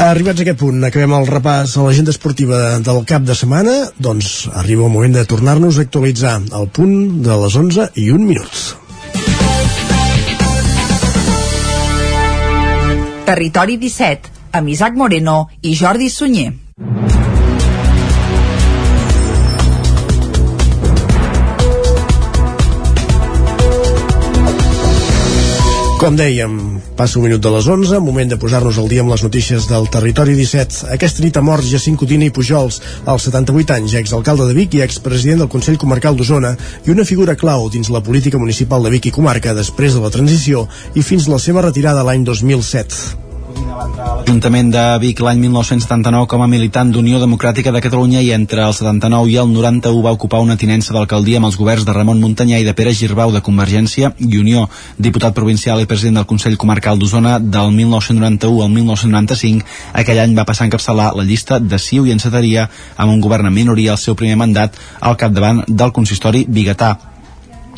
Arribats 0.00 0.40
a 0.40 0.44
aquest 0.46 0.56
punt, 0.62 0.78
acabem 0.86 1.12
el 1.12 1.26
repàs 1.28 1.74
a 1.76 1.82
l'agenda 1.84 2.12
esportiva 2.14 2.78
del 2.80 3.02
cap 3.04 3.26
de 3.28 3.34
setmana, 3.36 3.74
doncs 4.00 4.48
arriba 4.56 4.86
el 4.86 4.94
moment 4.94 5.12
de 5.12 5.26
tornar-nos 5.28 5.76
a 5.76 5.84
actualitzar 5.84 6.38
al 6.56 6.70
punt 6.72 7.20
de 7.26 7.36
les 7.42 7.56
11 7.60 7.90
i 8.00 8.06
un 8.14 8.24
minuts. 8.24 8.70
Territori 13.28 13.76
17, 13.76 14.39
amb 14.52 14.68
Isaac 14.68 14.96
Moreno 14.96 15.46
i 15.62 15.74
Jordi 15.74 16.10
Sunyer. 16.10 16.52
Com 26.00 26.14
dèiem, 26.16 26.54
passa 26.96 27.18
un 27.20 27.26
minut 27.26 27.42
de 27.44 27.50
les 27.52 27.66
11, 27.68 27.98
moment 28.00 28.30
de 28.32 28.38
posar-nos 28.40 28.78
al 28.80 28.88
dia 28.88 29.02
amb 29.04 29.12
les 29.12 29.20
notícies 29.20 29.66
del 29.68 29.84
Territori 29.92 30.32
17. 30.32 30.88
Aquesta 30.96 31.20
nit 31.20 31.36
ha 31.36 31.44
mort 31.44 31.68
Jacint 31.68 32.00
Codina 32.00 32.24
i 32.24 32.32
Pujols, 32.32 32.80
als 33.04 33.28
78 33.28 33.76
anys, 33.76 33.98
exalcalde 34.00 34.48
de 34.48 34.56
Vic 34.56 34.78
i 34.78 34.84
expresident 34.86 35.44
del 35.44 35.52
Consell 35.52 35.76
Comarcal 35.76 36.16
d'Osona 36.16 36.56
i 36.88 36.96
una 36.96 37.04
figura 37.04 37.36
clau 37.36 37.68
dins 37.68 37.92
la 37.92 38.00
política 38.00 38.40
municipal 38.40 38.80
de 38.80 38.96
Vic 38.96 39.12
i 39.12 39.16
comarca 39.20 39.52
després 39.52 39.92
de 39.92 40.00
la 40.00 40.14
transició 40.14 40.70
i 40.96 41.04
fins 41.04 41.28
la 41.28 41.38
seva 41.38 41.68
retirada 41.68 42.06
l'any 42.08 42.24
2007. 42.24 43.29
L'Ajuntament 43.70 44.70
de 44.72 44.82
Vic 45.02 45.20
l'any 45.24 45.40
1979 45.42 46.26
com 46.30 46.42
a 46.44 46.48
militant 46.50 46.90
d'Unió 46.92 47.18
Democràtica 47.22 47.72
de 47.74 47.82
Catalunya 47.84 48.22
i 48.24 48.30
entre 48.36 48.62
el 48.66 48.74
79 48.76 49.30
i 49.32 49.36
el 49.42 49.50
91 49.52 50.02
va 50.04 50.12
ocupar 50.16 50.40
una 50.44 50.56
tinença 50.60 50.94
d'alcaldia 50.94 51.40
amb 51.40 51.48
els 51.48 51.58
governs 51.60 51.86
de 51.86 51.94
Ramon 51.96 52.20
Muntanyà 52.22 52.60
i 52.60 52.66
de 52.66 52.74
Pere 52.78 52.94
Girbau 52.94 53.34
de 53.34 53.42
Convergència 53.46 54.12
i 54.18 54.38
Unió, 54.38 54.66
diputat 54.98 55.34
provincial 55.34 55.82
i 55.82 55.90
president 55.90 56.20
del 56.20 56.28
Consell 56.30 56.58
Comarcal 56.60 56.98
d'Osona 56.98 57.38
del 57.40 57.74
1991 57.76 58.64
al 58.64 58.72
1995. 58.78 59.66
Aquell 60.04 60.22
any 60.24 60.38
va 60.38 60.46
passar 60.48 60.66
a 60.66 60.70
encapçalar 60.70 61.12
la 61.18 61.26
llista 61.26 61.60
de 61.60 61.78
Ciu 61.78 62.06
i 62.06 62.16
Encetaria 62.16 62.68
amb 62.96 63.12
un 63.12 63.20
govern 63.20 63.50
en 63.50 63.54
minoria 63.54 63.94
al 63.96 64.02
seu 64.02 64.18
primer 64.18 64.38
mandat 64.40 64.78
al 65.00 65.16
capdavant 65.20 65.64
del 65.68 65.96
consistori 65.96 66.46
Bigatà 66.48 67.09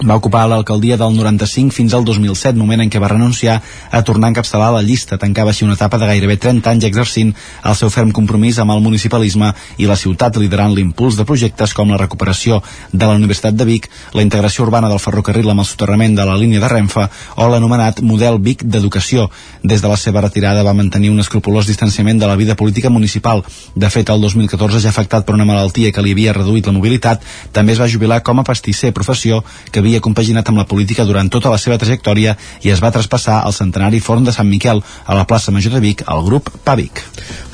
va 0.03 0.17
ocupar 0.17 0.49
l'alcaldia 0.51 0.97
del 0.97 1.15
95 1.15 1.75
fins 1.75 1.95
al 1.95 2.05
2007, 2.05 2.59
moment 2.59 2.81
en 2.83 2.91
què 2.91 3.01
va 3.01 3.11
renunciar 3.13 3.61
a 3.91 4.03
tornar 4.03 4.29
a 4.29 4.33
encapçalar 4.33 4.73
la 4.75 4.83
llista. 4.83 5.19
Tancava 5.19 5.53
així 5.53 5.65
una 5.65 5.77
etapa 5.79 5.99
de 5.99 6.09
gairebé 6.11 6.37
30 6.37 6.71
anys 6.71 6.87
exercint 6.89 7.33
el 7.65 7.77
seu 7.79 7.91
ferm 7.91 8.11
compromís 8.13 8.59
amb 8.59 8.75
el 8.75 8.83
municipalisme 8.83 9.53
i 9.79 9.87
la 9.87 9.97
ciutat, 9.97 10.37
liderant 10.43 10.75
l'impuls 10.75 11.19
de 11.19 11.27
projectes 11.29 11.75
com 11.75 11.93
la 11.93 12.01
recuperació 12.01 12.63
de 12.93 13.07
la 13.07 13.15
Universitat 13.15 13.55
de 13.55 13.67
Vic, 13.69 13.89
la 14.15 14.25
integració 14.27 14.65
urbana 14.67 14.91
del 14.91 15.03
ferrocarril 15.03 15.51
amb 15.51 15.63
el 15.63 15.69
soterrament 15.69 16.17
de 16.19 16.27
la 16.27 16.37
línia 16.41 16.63
de 16.63 16.73
Renfe 16.73 17.07
o 17.37 17.49
l'anomenat 17.49 18.03
model 18.03 18.41
Vic 18.43 18.65
d'educació. 18.65 19.29
Des 19.63 19.83
de 19.83 19.89
la 19.93 19.97
seva 19.97 20.25
retirada 20.25 20.65
va 20.67 20.75
mantenir 20.75 21.11
un 21.11 21.21
escrupulós 21.21 21.67
distanciament 21.71 22.19
de 22.19 22.27
la 22.27 22.37
vida 22.37 22.57
política 22.57 22.91
municipal. 22.91 23.45
De 23.75 23.91
fet, 23.91 24.11
el 24.11 24.21
2014, 24.21 24.81
ja 24.81 24.91
afectat 24.91 25.27
per 25.27 25.37
una 25.37 25.47
malaltia 25.49 25.93
que 25.93 26.03
li 26.03 26.13
havia 26.17 26.35
reduït 26.37 26.67
la 26.67 26.75
mobilitat, 26.75 27.23
també 27.53 27.77
es 27.77 27.81
va 27.81 27.91
jubilar 27.91 28.23
com 28.23 28.41
a 28.41 28.45
pastisser, 28.47 28.93
professió 28.93 29.43
que 29.71 29.81
havia 29.81 29.92
compaginat 30.01 30.49
amb 30.49 30.63
la 30.63 30.67
política 30.71 31.05
durant 31.05 31.29
tota 31.29 31.51
la 31.53 31.59
seva 31.59 31.77
trajectòria 31.79 32.37
i 32.63 32.73
es 32.73 32.81
va 32.81 32.93
traspassar 32.95 33.43
al 33.43 33.53
centenari 33.53 34.01
Forn 34.01 34.25
de 34.25 34.33
Sant 34.33 34.49
Miquel 34.49 34.81
a 34.81 35.19
la 35.19 35.27
plaça 35.27 35.53
Major 35.53 35.75
de 35.77 35.83
Vic 35.85 36.05
al 36.07 36.25
grup 36.25 36.49
PAVIC. 36.65 37.03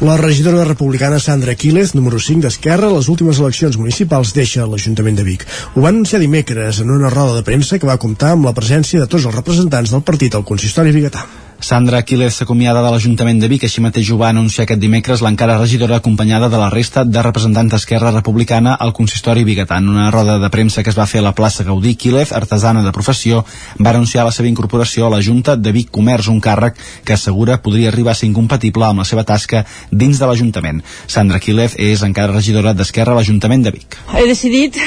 La 0.07 0.17
regidora 0.21 0.65
republicana 0.69 1.19
Sandra 1.19 1.55
Quílez, 1.55 1.95
número 1.95 2.21
5 2.21 2.47
d'Esquerra, 2.47 2.93
les 2.93 3.09
últimes 3.09 3.41
eleccions 3.43 3.81
municipals 3.81 4.33
deixa 4.37 4.67
l'Ajuntament 4.67 5.19
de 5.19 5.27
Vic. 5.27 5.49
Ho 5.75 5.83
va 5.83 5.91
anunciar 5.91 6.23
dimecres 6.23 6.85
en 6.85 6.95
una 6.95 7.11
roda 7.11 7.35
de 7.41 7.43
premsa 7.43 7.79
que 7.79 7.91
va 7.91 7.99
comptar 7.99 8.37
amb 8.37 8.47
la 8.47 8.55
presència 8.55 9.01
de 9.01 9.11
tots 9.11 9.27
els 9.27 9.35
representants 9.35 9.97
del 9.97 10.07
partit 10.07 10.35
al 10.39 10.47
consistori 10.47 10.95
biguetà. 10.95 11.48
Sandra 11.61 11.99
Aquiles 11.99 12.37
s'acomiada 12.39 12.85
de 12.85 12.91
l'Ajuntament 12.95 13.41
de 13.43 13.49
Vic, 13.51 13.65
així 13.67 13.83
mateix 13.83 14.13
ho 14.15 14.17
va 14.21 14.29
anunciar 14.31 14.63
aquest 14.63 14.79
dimecres 14.79 15.25
l'encara 15.27 15.57
regidora 15.59 15.97
acompanyada 15.99 16.47
de 16.49 16.61
la 16.61 16.69
resta 16.71 17.03
de 17.05 17.23
representants 17.27 17.73
d'Esquerra 17.73 18.13
Republicana 18.15 18.77
al 18.79 18.93
consistori 18.95 19.43
biguetà. 19.45 19.81
En 19.83 19.89
una 19.91 20.07
roda 20.15 20.39
de 20.39 20.51
premsa 20.55 20.85
que 20.87 20.93
es 20.95 20.99
va 20.99 21.09
fer 21.11 21.19
a 21.19 21.25
la 21.27 21.35
plaça 21.35 21.67
Gaudí, 21.67 21.97
Quílez, 21.99 22.31
artesana 22.33 22.85
de 22.85 22.93
professió, 22.95 23.43
va 23.83 23.91
anunciar 23.91 24.25
la 24.25 24.33
seva 24.37 24.49
incorporació 24.49 25.09
a 25.09 25.11
la 25.17 25.21
Junta 25.21 25.57
de 25.57 25.75
Vic 25.75 25.91
Comerç, 25.91 26.31
un 26.31 26.39
càrrec 26.41 26.79
que 27.05 27.19
assegura 27.19 27.59
podria 27.59 27.91
arribar 27.91 28.15
a 28.15 28.21
ser 28.23 28.31
incompatible 28.31 28.87
amb 28.87 29.03
la 29.03 29.09
seva 29.11 29.27
tasca 29.27 29.65
dins 29.91 30.23
de 30.23 30.31
l'Ajuntament. 30.31 30.81
Sandra 31.09 31.43
Quílez 31.43 31.75
és 31.75 32.07
encara 32.07 32.39
regidora 32.39 32.73
d'Esquerra 32.73 33.17
a 33.17 33.19
l'Ajuntament 33.19 33.67
de 33.67 33.75
Vic. 33.75 33.99
He 34.15 34.29
decidit, 34.31 34.79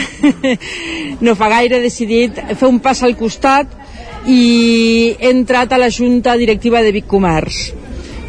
no 1.26 1.36
fa 1.36 1.52
gaire, 1.52 1.82
he 1.82 1.90
decidit 1.90 2.40
fer 2.56 2.72
un 2.72 2.80
pas 2.80 3.04
al 3.04 3.20
costat 3.20 3.82
i 4.26 5.16
he 5.18 5.30
entrat 5.32 5.72
a 5.72 5.80
la 5.82 5.90
Junta 5.90 6.36
Directiva 6.38 6.82
de 6.82 6.92
Vic 6.92 7.08
Comerç. 7.10 7.72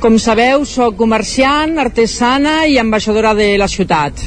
Com 0.02 0.18
sabeu, 0.18 0.64
sóc 0.66 0.96
comerciant, 0.98 1.76
artesana 1.78 2.64
i 2.66 2.78
ambaixadora 2.80 3.34
de 3.38 3.52
la 3.58 3.68
ciutat. 3.70 4.18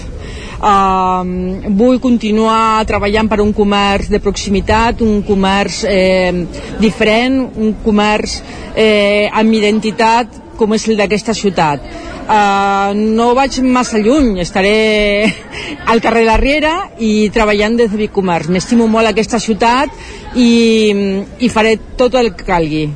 Uh, 0.55 1.67
vull 1.75 1.99
continuar 1.99 2.85
treballant 2.87 3.27
per 3.27 3.41
un 3.43 3.51
comerç 3.53 4.07
de 4.09 4.21
proximitat, 4.23 5.03
un 5.03 5.19
comerç 5.27 5.81
eh, 5.89 6.31
diferent, 6.79 7.41
un 7.59 7.75
comerç 7.83 8.39
eh, 8.73 9.27
amb 9.35 9.53
identitat 9.59 10.41
com 10.55 10.73
és 10.73 10.87
el 10.87 10.95
d'aquesta 10.97 11.35
ciutat. 11.35 11.83
Uh, 12.25 12.89
no 12.97 13.35
vaig 13.37 13.59
massa 13.61 13.99
lluny, 14.01 14.39
estaré 14.41 15.27
al 15.85 16.01
carrer 16.01 16.23
de 16.23 16.29
la 16.31 16.37
Riera 16.41 16.73
i 16.97 17.29
treballant 17.29 17.77
des 17.77 17.91
de 17.91 17.99
Vic 17.99 18.15
Comerç. 18.15 18.49
M'estimo 18.49 18.87
molt 18.89 19.11
aquesta 19.11 19.37
ciutat 19.39 19.93
i, 20.33 20.49
i 21.37 21.51
faré 21.53 21.75
tot 21.99 22.17
el 22.17 22.33
que 22.33 22.47
calgui. 22.47 22.87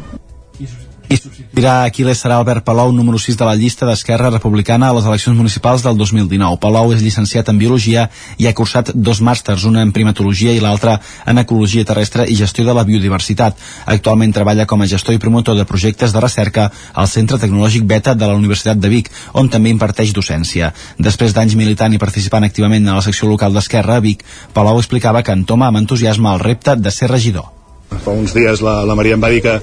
I 1.09 1.19
substituirà 1.49 1.85
Aquiles 1.85 2.19
serà 2.21 2.37
Albert 2.37 2.63
Palou, 2.63 2.91
número 2.91 3.17
6 3.17 3.35
de 3.35 3.45
la 3.45 3.55
llista 3.55 3.85
d'Esquerra 3.85 4.29
Republicana 4.29 4.89
a 4.89 4.93
les 4.93 5.05
eleccions 5.05 5.35
municipals 5.35 5.81
del 5.81 5.97
2019. 5.97 6.59
Palou 6.61 6.93
és 6.93 7.01
llicenciat 7.01 7.49
en 7.49 7.57
Biologia 7.57 8.09
i 8.37 8.47
ha 8.47 8.53
cursat 8.53 8.91
dos 8.93 9.19
màsters, 9.19 9.65
una 9.65 9.81
en 9.81 9.91
primatologia 9.91 10.53
i 10.53 10.61
l'altra 10.61 10.99
en 11.25 11.37
Ecologia 11.37 11.83
Terrestre 11.83 12.27
i 12.29 12.35
Gestió 12.35 12.65
de 12.65 12.73
la 12.73 12.83
Biodiversitat. 12.83 13.57
Actualment 13.85 14.31
treballa 14.31 14.65
com 14.65 14.81
a 14.81 14.87
gestor 14.87 15.15
i 15.15 15.19
promotor 15.19 15.57
de 15.57 15.65
projectes 15.65 16.13
de 16.13 16.21
recerca 16.21 16.69
al 16.93 17.07
Centre 17.07 17.39
Tecnològic 17.39 17.83
Beta 17.83 18.13
de 18.13 18.27
la 18.27 18.37
Universitat 18.37 18.77
de 18.77 18.89
Vic, 18.89 19.09
on 19.33 19.49
també 19.49 19.73
imparteix 19.73 20.13
docència. 20.13 20.73
Després 20.97 21.33
d'anys 21.33 21.55
militant 21.55 21.93
i 21.93 21.99
participant 21.99 22.45
activament 22.45 22.87
a 22.87 22.99
la 22.99 23.05
secció 23.05 23.27
local 23.27 23.53
d'Esquerra 23.53 23.97
a 23.97 24.05
Vic, 24.05 24.23
Palou 24.53 24.77
explicava 24.77 25.23
que 25.23 25.33
entoma 25.33 25.67
amb 25.67 25.81
entusiasme 25.81 26.29
el 26.29 26.39
repte 26.45 26.77
de 26.77 26.91
ser 26.91 27.09
regidor. 27.09 27.49
Fa 27.89 28.13
uns 28.13 28.35
dies 28.37 28.61
la, 28.61 28.83
la 28.85 28.95
Maria 28.95 29.17
em 29.17 29.23
va 29.23 29.33
dir 29.33 29.41
que 29.41 29.57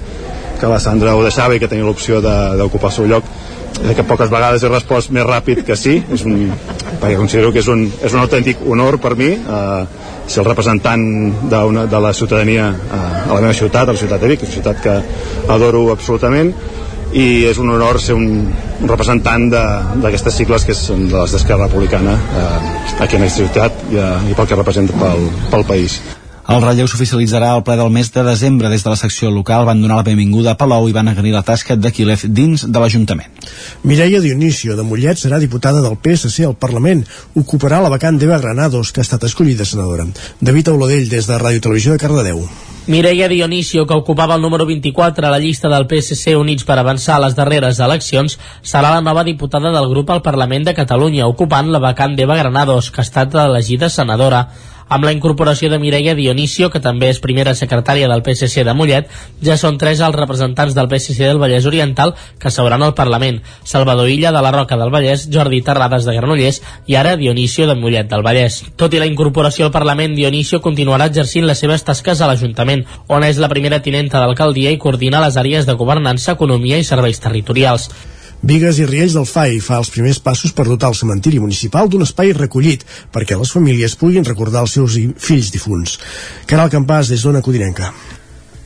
que 0.59 0.69
la 0.69 0.79
Sandra 0.81 1.15
ho 1.15 1.23
deixava 1.25 1.55
i 1.55 1.61
que 1.61 1.69
tenia 1.69 1.85
l'opció 1.85 2.21
d'ocupar 2.21 2.91
el 2.91 2.95
seu 2.95 3.07
lloc. 3.09 3.29
Eh, 3.77 3.93
que 3.93 4.05
poques 4.07 4.31
vegades 4.31 4.63
he 4.63 4.69
respost 4.71 5.11
més 5.13 5.25
ràpid 5.27 5.63
que 5.67 5.77
sí. 5.77 5.99
És 6.13 6.25
un, 6.25 6.47
perquè 6.97 7.15
considero 7.19 7.51
que 7.53 7.61
és 7.61 7.69
un, 7.71 7.85
és 8.01 8.13
un 8.13 8.23
autèntic 8.23 8.63
honor 8.65 8.97
per 9.03 9.15
mi 9.19 9.33
eh, 9.37 9.85
ser 10.27 10.41
el 10.43 10.49
representant 10.49 11.05
una, 11.47 11.85
de 11.85 12.01
la 12.03 12.13
ciutadania 12.13 12.67
eh, 12.73 13.29
a 13.29 13.33
la 13.33 13.39
meva 13.41 13.53
ciutat, 13.53 13.87
a 13.87 13.95
la 13.95 14.01
ciutat 14.01 14.21
de 14.21 14.33
Vic, 14.33 14.43
una 14.43 14.55
ciutat 14.57 14.83
que 14.83 14.97
adoro 15.53 15.87
absolutament. 15.93 16.53
I 17.07 17.45
és 17.47 17.59
un 17.61 17.69
honor 17.71 18.01
ser 18.03 18.17
un, 18.17 18.27
un 18.51 18.89
representant 18.91 19.47
d'aquestes 19.53 20.41
sigles 20.41 20.67
que 20.67 20.75
són 20.75 21.07
de 21.07 21.15
les 21.15 21.37
d'Esquerra 21.37 21.69
Republicana 21.69 22.17
eh, 22.17 22.53
aquí 22.99 23.15
en 23.15 23.27
aquesta 23.27 23.45
ciutat 23.45 23.89
i, 23.93 24.01
eh, 24.01 24.13
i 24.33 24.37
pel 24.37 24.49
que 24.49 24.59
representa 24.59 24.97
pel, 24.99 25.29
pel 25.53 25.69
país. 25.69 26.01
El 26.47 26.61
relleu 26.63 26.87
s'oficialitzarà 26.87 27.49
al 27.51 27.63
ple 27.67 27.75
del 27.75 27.89
mes 27.91 28.07
de 28.15 28.21
desembre. 28.23 28.69
Des 28.71 28.83
de 28.85 28.89
la 28.89 28.95
secció 28.95 29.27
local 29.35 29.65
van 29.67 29.81
donar 29.83 29.97
la 29.99 30.05
benvinguda 30.07 30.53
a 30.53 30.57
Palau 30.59 30.85
i 30.87 30.93
van 30.95 31.09
agrair 31.11 31.33
la 31.33 31.43
tasca 31.43 31.75
d'Aquilev 31.75 32.23
dins 32.31 32.63
de 32.63 32.79
l'Ajuntament. 32.79 33.33
Mireia 33.83 34.21
Dionisio 34.23 34.77
de 34.77 34.85
Mollet 34.87 35.19
serà 35.19 35.41
diputada 35.43 35.81
del 35.83 35.97
PSC 35.99 36.47
al 36.47 36.55
Parlament. 36.55 37.03
Ocuparà 37.35 37.81
la 37.83 37.91
vacant 37.91 38.15
d'Eva 38.15 38.39
Granados, 38.39 38.93
que 38.93 39.03
ha 39.03 39.07
estat 39.07 39.27
escollida 39.27 39.67
senadora. 39.67 40.07
David 40.39 40.71
Auladell, 40.71 41.09
des 41.11 41.27
de 41.27 41.35
Ràdio 41.35 41.65
Televisió 41.67 41.91
de 41.91 41.99
Cardedeu. 42.05 42.39
Mireia 42.87 43.27
Dionisio, 43.27 43.83
que 43.85 43.99
ocupava 43.99 44.35
el 44.35 44.41
número 44.41 44.65
24 44.65 45.27
a 45.27 45.33
la 45.33 45.39
llista 45.43 45.67
del 45.67 45.89
PSC 45.91 46.37
Units 46.39 46.63
per 46.63 46.79
avançar 46.79 47.17
a 47.17 47.25
les 47.25 47.35
darreres 47.35 47.81
eleccions, 47.83 48.37
serà 48.63 48.93
la 48.95 49.03
nova 49.03 49.25
diputada 49.27 49.73
del 49.75 49.89
grup 49.91 50.15
al 50.15 50.23
Parlament 50.23 50.63
de 50.63 50.77
Catalunya, 50.79 51.27
ocupant 51.27 51.67
la 51.75 51.83
vacant 51.83 52.15
d'Eva 52.15 52.39
Granados, 52.39 52.87
que 52.89 53.03
ha 53.03 53.07
estat 53.09 53.35
elegida 53.35 53.91
senadora 53.91 54.45
amb 54.89 55.05
la 55.05 55.11
incorporació 55.11 55.69
de 55.69 55.79
Mireia 55.79 56.15
Dionisio, 56.15 56.69
que 56.69 56.81
també 56.83 57.09
és 57.11 57.21
primera 57.23 57.53
secretària 57.55 58.07
del 58.09 58.23
PSC 58.25 58.63
de 58.63 58.73
Mollet, 58.77 59.11
ja 59.43 59.57
són 59.59 59.77
tres 59.77 60.01
els 60.03 60.15
representants 60.15 60.75
del 60.77 60.89
PSC 60.91 61.19
del 61.23 61.41
Vallès 61.41 61.67
Oriental 61.69 62.13
que 62.39 62.51
seuran 62.51 62.83
al 62.83 62.95
Parlament. 62.95 63.41
Salvador 63.63 64.09
Illa 64.09 64.31
de 64.31 64.41
la 64.41 64.51
Roca 64.55 64.77
del 64.79 64.93
Vallès, 64.93 65.27
Jordi 65.33 65.61
Terrades 65.61 66.07
de 66.07 66.15
Granollers 66.15 66.61
i 66.87 66.95
ara 66.95 67.15
Dionisio 67.19 67.67
de 67.67 67.75
Mollet 67.75 68.09
del 68.11 68.25
Vallès. 68.25 68.63
Tot 68.75 68.93
i 68.93 69.01
la 69.01 69.09
incorporació 69.09 69.67
al 69.67 69.75
Parlament, 69.75 70.15
Dionisio 70.15 70.61
continuarà 70.61 71.09
exercint 71.11 71.47
les 71.47 71.59
seves 71.59 71.83
tasques 71.87 72.21
a 72.21 72.29
l'Ajuntament, 72.29 72.85
on 73.07 73.23
és 73.27 73.41
la 73.41 73.51
primera 73.51 73.81
tinenta 73.83 74.23
d'alcaldia 74.23 74.71
i 74.71 74.81
coordina 74.81 75.23
les 75.23 75.37
àrees 75.37 75.65
de 75.67 75.77
governança, 75.79 76.37
economia 76.37 76.79
i 76.79 76.87
serveis 76.87 77.19
territorials. 77.19 77.89
Vigues 78.41 78.77
i 78.77 78.85
Riells 78.85 79.15
del 79.17 79.25
FAI 79.25 79.57
fa 79.65 79.79
els 79.81 79.89
primers 79.89 80.19
passos 80.21 80.53
per 80.53 80.67
dotar 80.67 80.91
el 80.91 80.99
cementiri 80.99 81.39
municipal 81.41 81.89
d'un 81.89 82.05
espai 82.05 82.35
recollit 82.37 82.85
perquè 83.13 83.39
les 83.39 83.51
famílies 83.51 83.97
puguin 83.97 84.27
recordar 84.27 84.61
els 84.67 84.77
seus 84.77 84.99
fills 85.17 85.49
difunts. 85.51 85.97
Caral 86.45 86.69
Campàs, 86.69 87.09
des 87.09 87.25
d'Ona 87.25 87.41
Codinenca. 87.41 87.91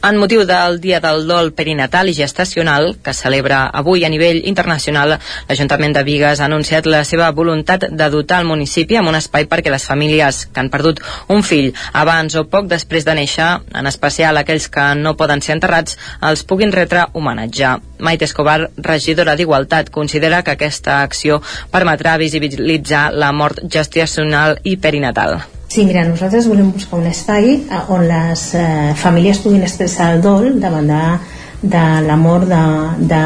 En 0.03 0.18
motiu 0.18 0.48
del 0.49 0.80
Dia 0.82 0.98
del 0.98 1.28
Dol 1.30 1.52
Perinatal 1.53 2.10
i 2.10 2.15
Gestacional, 2.18 2.95
que 3.06 3.14
celebra 3.14 3.68
avui 3.69 4.02
a 4.02 4.10
nivell 4.10 4.40
internacional, 4.49 5.14
l'Ajuntament 5.45 5.94
de 5.94 6.02
Vigues 6.07 6.41
ha 6.41 6.48
anunciat 6.49 6.90
la 6.90 7.03
seva 7.06 7.28
voluntat 7.38 7.86
de 7.86 8.07
dotar 8.10 8.40
el 8.41 8.49
municipi 8.49 8.98
amb 8.98 9.11
un 9.14 9.19
espai 9.19 9.45
perquè 9.52 9.69
les 9.69 9.86
famílies 9.86 10.48
que 10.48 10.64
han 10.64 10.73
perdut 10.73 11.03
un 11.30 11.45
fill 11.45 11.69
abans 11.94 12.34
o 12.34 12.48
poc 12.49 12.65
després 12.73 13.06
de 13.06 13.18
néixer, 13.22 13.52
en 13.78 13.94
especial 13.94 14.41
aquells 14.41 14.72
que 14.73 14.90
no 14.98 15.14
poden 15.22 15.45
ser 15.45 15.60
enterrats, 15.60 15.99
els 16.26 16.45
puguin 16.49 16.73
retre 16.73 17.06
homenatjar. 17.14 17.78
Maite 18.02 18.26
Escobar, 18.26 18.72
regidora 18.82 19.38
d'Igualtat, 19.38 19.94
considera 19.94 20.41
que 20.41 20.57
aquesta 20.57 21.03
acció 21.06 21.44
permetrà 21.69 22.18
visibilitzar 22.18 23.11
la 23.14 23.30
mort 23.32 23.61
gestacional 23.69 24.57
i 24.64 24.80
perinatal. 24.82 25.44
Sí, 25.72 25.85
mira, 25.88 26.02
nosaltres 26.03 26.49
volem 26.52 26.73
buscar 26.76 26.98
un 26.99 27.06
espai 27.07 27.61
on 27.95 28.02
les 28.03 28.41
eh, 28.60 28.91
famílies 28.99 29.38
puguin 29.39 29.61
expressar 29.64 30.10
el 30.11 30.26
dol 30.26 30.57
davant 30.60 30.89
de 30.91 31.03
de 31.61 32.02
la 32.07 32.15
mort 32.18 32.48
de, 32.49 32.64
de 32.98 33.22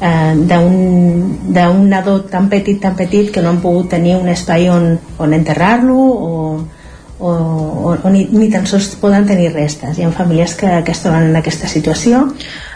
eh, 0.00 0.34
d'un 0.34 1.88
nadó 1.88 2.22
tan 2.22 2.48
petit, 2.48 2.80
tan 2.80 2.96
petit 2.96 3.30
que 3.30 3.42
no 3.42 3.50
han 3.50 3.60
pogut 3.60 3.90
tenir 3.90 4.16
un 4.16 4.28
espai 4.28 4.68
on, 4.72 4.98
on 5.18 5.34
enterrar-lo 5.36 5.98
o, 5.98 6.64
o, 7.18 7.28
o, 7.28 7.94
o 8.02 8.10
ni, 8.10 8.24
ni 8.32 8.48
tan 8.50 8.66
sols 8.66 8.96
poden 8.96 9.28
tenir 9.28 9.52
restes. 9.52 9.98
Hi 9.98 10.08
ha 10.08 10.10
famílies 10.16 10.56
que, 10.56 10.72
que 10.82 10.96
es 10.96 11.04
troben 11.04 11.28
en 11.28 11.36
aquesta 11.36 11.68
situació. 11.68 12.24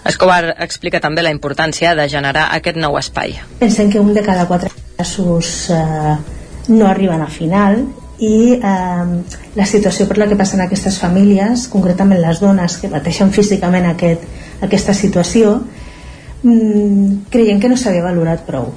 Escobar 0.05 0.55
explica 0.61 1.01
també 1.01 1.25
la 1.25 1.33
importància 1.33 1.97
de 1.97 2.07
generar 2.13 2.51
aquest 2.53 2.79
nou 2.79 3.01
espai. 3.01 3.35
Pensem 3.59 3.91
que 3.91 3.99
un 3.99 4.13
de 4.15 4.23
cada 4.23 4.47
quatre 4.47 4.71
casos 4.95 5.71
eh, 5.73 6.17
no 6.69 6.87
arriben 6.87 7.25
al 7.25 7.33
final 7.33 7.87
i 8.19 8.55
eh, 8.55 9.07
la 9.57 9.67
situació 9.67 10.07
per 10.09 10.19
la 10.21 10.29
que 10.31 10.39
passen 10.39 10.63
aquestes 10.63 10.99
famílies, 11.03 11.67
concretament 11.73 12.21
les 12.23 12.41
dones 12.43 12.79
que 12.79 12.91
pateixen 12.93 13.33
físicament 13.35 13.89
aquest, 13.91 14.27
aquesta 14.63 14.95
situació, 14.95 15.57
mm, 16.43 17.31
creiem 17.31 17.61
que 17.61 17.69
no 17.69 17.77
s'havia 17.77 18.07
valorat 18.07 18.47
prou. 18.47 18.71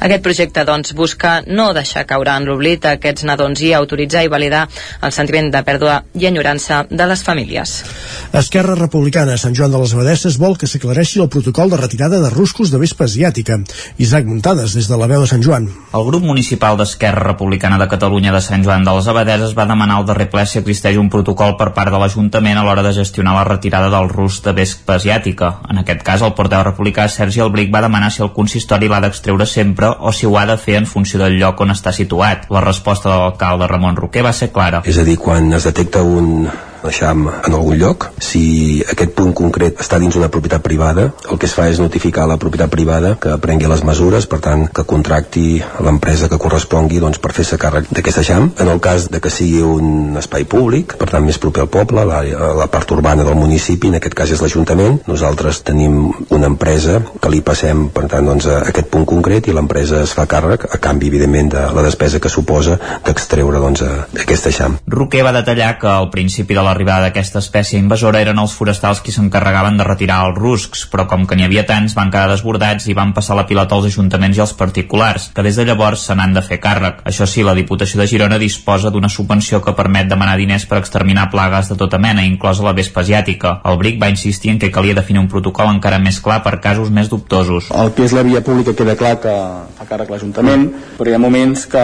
Aquest 0.00 0.22
projecte 0.24 0.64
doncs, 0.64 0.94
busca 0.98 1.40
no 1.46 1.72
deixar 1.76 2.04
caure 2.06 2.34
en 2.36 2.46
l'oblit 2.48 2.84
aquests 2.86 3.26
nadons 3.28 3.60
i 3.62 3.72
autoritzar 3.76 4.24
i 4.24 4.30
validar 4.32 4.66
el 5.02 5.12
sentiment 5.12 5.50
de 5.52 5.62
pèrdua 5.66 6.02
i 6.18 6.26
enyorança 6.30 6.84
de 6.90 7.06
les 7.06 7.22
famílies. 7.22 7.74
Esquerra 8.32 8.74
Republicana 8.78 9.36
Sant 9.38 9.54
Joan 9.58 9.72
de 9.72 9.80
les 9.82 9.94
Abadesses 9.94 10.38
vol 10.40 10.56
que 10.58 10.68
s'aclareixi 10.70 11.20
el 11.22 11.30
protocol 11.32 11.70
de 11.70 11.78
retirada 11.80 12.20
de 12.22 12.30
ruscos 12.30 12.70
de 12.72 12.80
vespa 12.82 13.04
asiàtica. 13.08 13.58
Isaac 13.98 14.26
Muntades, 14.26 14.74
des 14.76 14.88
de 14.88 14.98
la 14.98 15.08
veu 15.10 15.22
de 15.24 15.30
Sant 15.30 15.42
Joan. 15.44 15.68
El 15.92 16.06
grup 16.08 16.24
municipal 16.24 16.78
d'Esquerra 16.78 17.26
Republicana 17.32 17.78
de 17.78 17.88
Catalunya 17.88 18.32
de 18.32 18.40
Sant 18.44 18.64
Joan 18.64 18.84
de 18.86 18.94
les 18.96 19.08
Abadeses 19.08 19.56
va 19.58 19.68
demanar 19.68 19.98
al 20.00 20.06
darrer 20.08 20.28
ple 20.32 20.46
si 20.46 20.60
existeix 20.60 20.98
un 21.00 21.10
protocol 21.12 21.56
per 21.60 21.72
part 21.76 21.92
de 21.92 22.00
l'Ajuntament 22.00 22.58
a 22.58 22.64
l'hora 22.66 22.84
de 22.86 22.94
gestionar 22.96 23.34
la 23.36 23.44
retirada 23.48 23.90
del 23.92 24.08
rus 24.08 24.40
de 24.44 24.54
vespa 24.56 24.96
asiàtica. 24.96 25.52
En 25.70 25.82
aquest 25.82 26.02
cas, 26.06 26.22
el 26.22 26.34
porteu 26.38 26.62
republicà 26.64 27.08
Sergi 27.08 27.42
Albric 27.44 27.72
va 27.74 27.84
demanar 27.84 28.10
si 28.12 28.22
el 28.24 28.32
consistori 28.32 28.88
l'ha 28.88 29.02
d'extreure 29.04 29.46
sempre 29.62 29.92
o 29.98 30.12
si 30.12 30.26
ho 30.26 30.36
ha 30.38 30.44
de 30.48 30.58
fer 30.58 30.76
en 30.80 30.90
funció 30.90 31.20
del 31.22 31.38
lloc 31.38 31.62
on 31.62 31.74
està 31.74 31.94
situat. 31.94 32.48
La 32.50 32.64
resposta 32.64 33.10
de 33.10 33.16
l'alcalde 33.20 33.70
Ramon 33.70 33.98
Roquer 34.00 34.26
va 34.26 34.34
ser 34.36 34.50
clara. 34.52 34.82
És 34.84 34.98
a 34.98 35.06
dir, 35.06 35.18
quan 35.22 35.52
es 35.54 35.68
detecta 35.70 36.02
un, 36.02 36.48
l'eixam 36.84 37.26
en 37.30 37.54
algun 37.54 37.78
lloc. 37.78 38.08
Si 38.22 38.82
aquest 38.90 39.14
punt 39.18 39.32
concret 39.36 39.80
està 39.82 39.98
dins 40.02 40.16
una 40.18 40.30
propietat 40.32 40.62
privada, 40.64 41.08
el 41.30 41.38
que 41.38 41.48
es 41.48 41.54
fa 41.56 41.68
és 41.70 41.80
notificar 41.82 42.24
a 42.24 42.32
la 42.32 42.38
propietat 42.40 42.70
privada 42.72 43.14
que 43.22 43.36
prengui 43.42 43.70
les 43.70 43.84
mesures, 43.86 44.26
per 44.30 44.40
tant, 44.44 44.66
que 44.68 44.86
contracti 44.88 45.46
l'empresa 45.84 46.28
que 46.30 46.40
correspongui 46.42 47.00
doncs, 47.02 47.20
per 47.22 47.32
fer-se 47.36 47.58
càrrec 47.60 47.90
d'aquest 47.92 48.22
eixam. 48.22 48.50
En 48.62 48.70
el 48.72 48.80
cas 48.84 49.08
de 49.12 49.20
que 49.22 49.32
sigui 49.32 49.62
un 49.62 50.18
espai 50.20 50.44
públic, 50.48 50.96
per 51.00 51.10
tant, 51.10 51.24
més 51.26 51.40
proper 51.42 51.64
al 51.64 51.70
poble, 51.72 52.04
la, 52.08 52.22
la 52.58 52.68
part 52.72 52.90
urbana 52.94 53.26
del 53.26 53.38
municipi, 53.38 53.90
en 53.92 54.00
aquest 54.00 54.16
cas 54.18 54.34
és 54.34 54.42
l'Ajuntament, 54.44 55.00
nosaltres 55.08 55.62
tenim 55.66 56.12
una 56.34 56.50
empresa 56.50 57.00
que 57.20 57.32
li 57.32 57.42
passem, 57.44 57.88
per 57.94 58.06
tant, 58.10 58.26
doncs, 58.28 58.48
a 58.48 58.62
aquest 58.72 58.90
punt 58.92 59.06
concret 59.08 59.48
i 59.48 59.56
l'empresa 59.56 60.02
es 60.06 60.14
fa 60.16 60.26
càrrec 60.30 60.66
a 60.70 60.80
canvi, 60.82 61.10
evidentment, 61.12 61.52
de 61.52 61.66
la 61.76 61.86
despesa 61.86 62.20
que 62.22 62.32
suposa 62.32 62.78
d'extreure 63.06 63.60
doncs, 63.62 63.84
aquest 64.22 64.50
eixam. 64.52 64.78
Roquer 64.86 65.24
va 65.26 65.34
detallar 65.36 65.76
que 65.80 65.90
al 65.90 66.10
principi 66.12 66.56
de 66.56 66.64
la 66.64 66.71
l'arribada 66.72 67.06
d'aquesta 67.06 67.42
espècie 67.42 67.78
invasora 67.78 68.22
eren 68.24 68.40
els 68.40 68.54
forestals 68.56 69.02
qui 69.04 69.12
s'encarregaven 69.12 69.76
de 69.76 69.84
retirar 69.84 70.22
els 70.26 70.38
ruscs, 70.38 70.86
però 70.88 71.04
com 71.10 71.26
que 71.28 71.36
n'hi 71.36 71.44
havia 71.44 71.66
tants 71.68 71.94
van 71.98 72.10
quedar 72.10 72.30
desbordats 72.32 72.88
i 72.88 72.96
van 72.96 73.12
passar 73.12 73.36
la 73.36 73.44
pilota 73.46 73.76
als 73.76 73.90
ajuntaments 73.90 74.38
i 74.38 74.42
als 74.44 74.54
particulars, 74.56 75.28
que 75.36 75.44
des 75.44 75.58
de 75.58 75.66
llavors 75.68 76.06
se 76.08 76.16
n'han 76.16 76.32
de 76.32 76.42
fer 76.42 76.58
càrrec. 76.62 77.02
Això 77.08 77.28
sí, 77.28 77.44
la 77.44 77.54
Diputació 77.58 78.00
de 78.00 78.08
Girona 78.08 78.38
disposa 78.40 78.90
d'una 78.90 79.10
subvenció 79.12 79.60
que 79.62 79.76
permet 79.76 80.08
demanar 80.08 80.38
diners 80.40 80.64
per 80.66 80.80
exterminar 80.80 81.28
plagues 81.30 81.68
de 81.68 81.76
tota 81.76 82.00
mena, 82.00 82.24
inclosa 82.24 82.64
la 82.64 82.72
vespa 82.72 83.04
asiàtica. 83.04 83.58
El 83.68 83.78
BRIC 83.80 84.00
va 84.00 84.10
insistir 84.12 84.54
en 84.54 84.58
que 84.62 84.72
calia 84.72 84.96
definir 84.96 85.20
un 85.20 85.28
protocol 85.28 85.68
encara 85.74 86.00
més 86.00 86.20
clar 86.24 86.40
per 86.42 86.58
casos 86.64 86.90
més 86.90 87.10
dubtosos. 87.12 87.68
El 87.76 87.92
que 87.92 88.06
és 88.08 88.16
la 88.16 88.24
via 88.24 88.42
pública 88.44 88.74
queda 88.78 88.96
clar 88.96 89.18
que 89.20 89.36
fa 89.76 89.88
càrrec 89.88 90.10
l'Ajuntament, 90.12 90.68
però 90.96 91.12
hi 91.12 91.16
ha 91.18 91.22
moments 91.22 91.66
que 91.68 91.82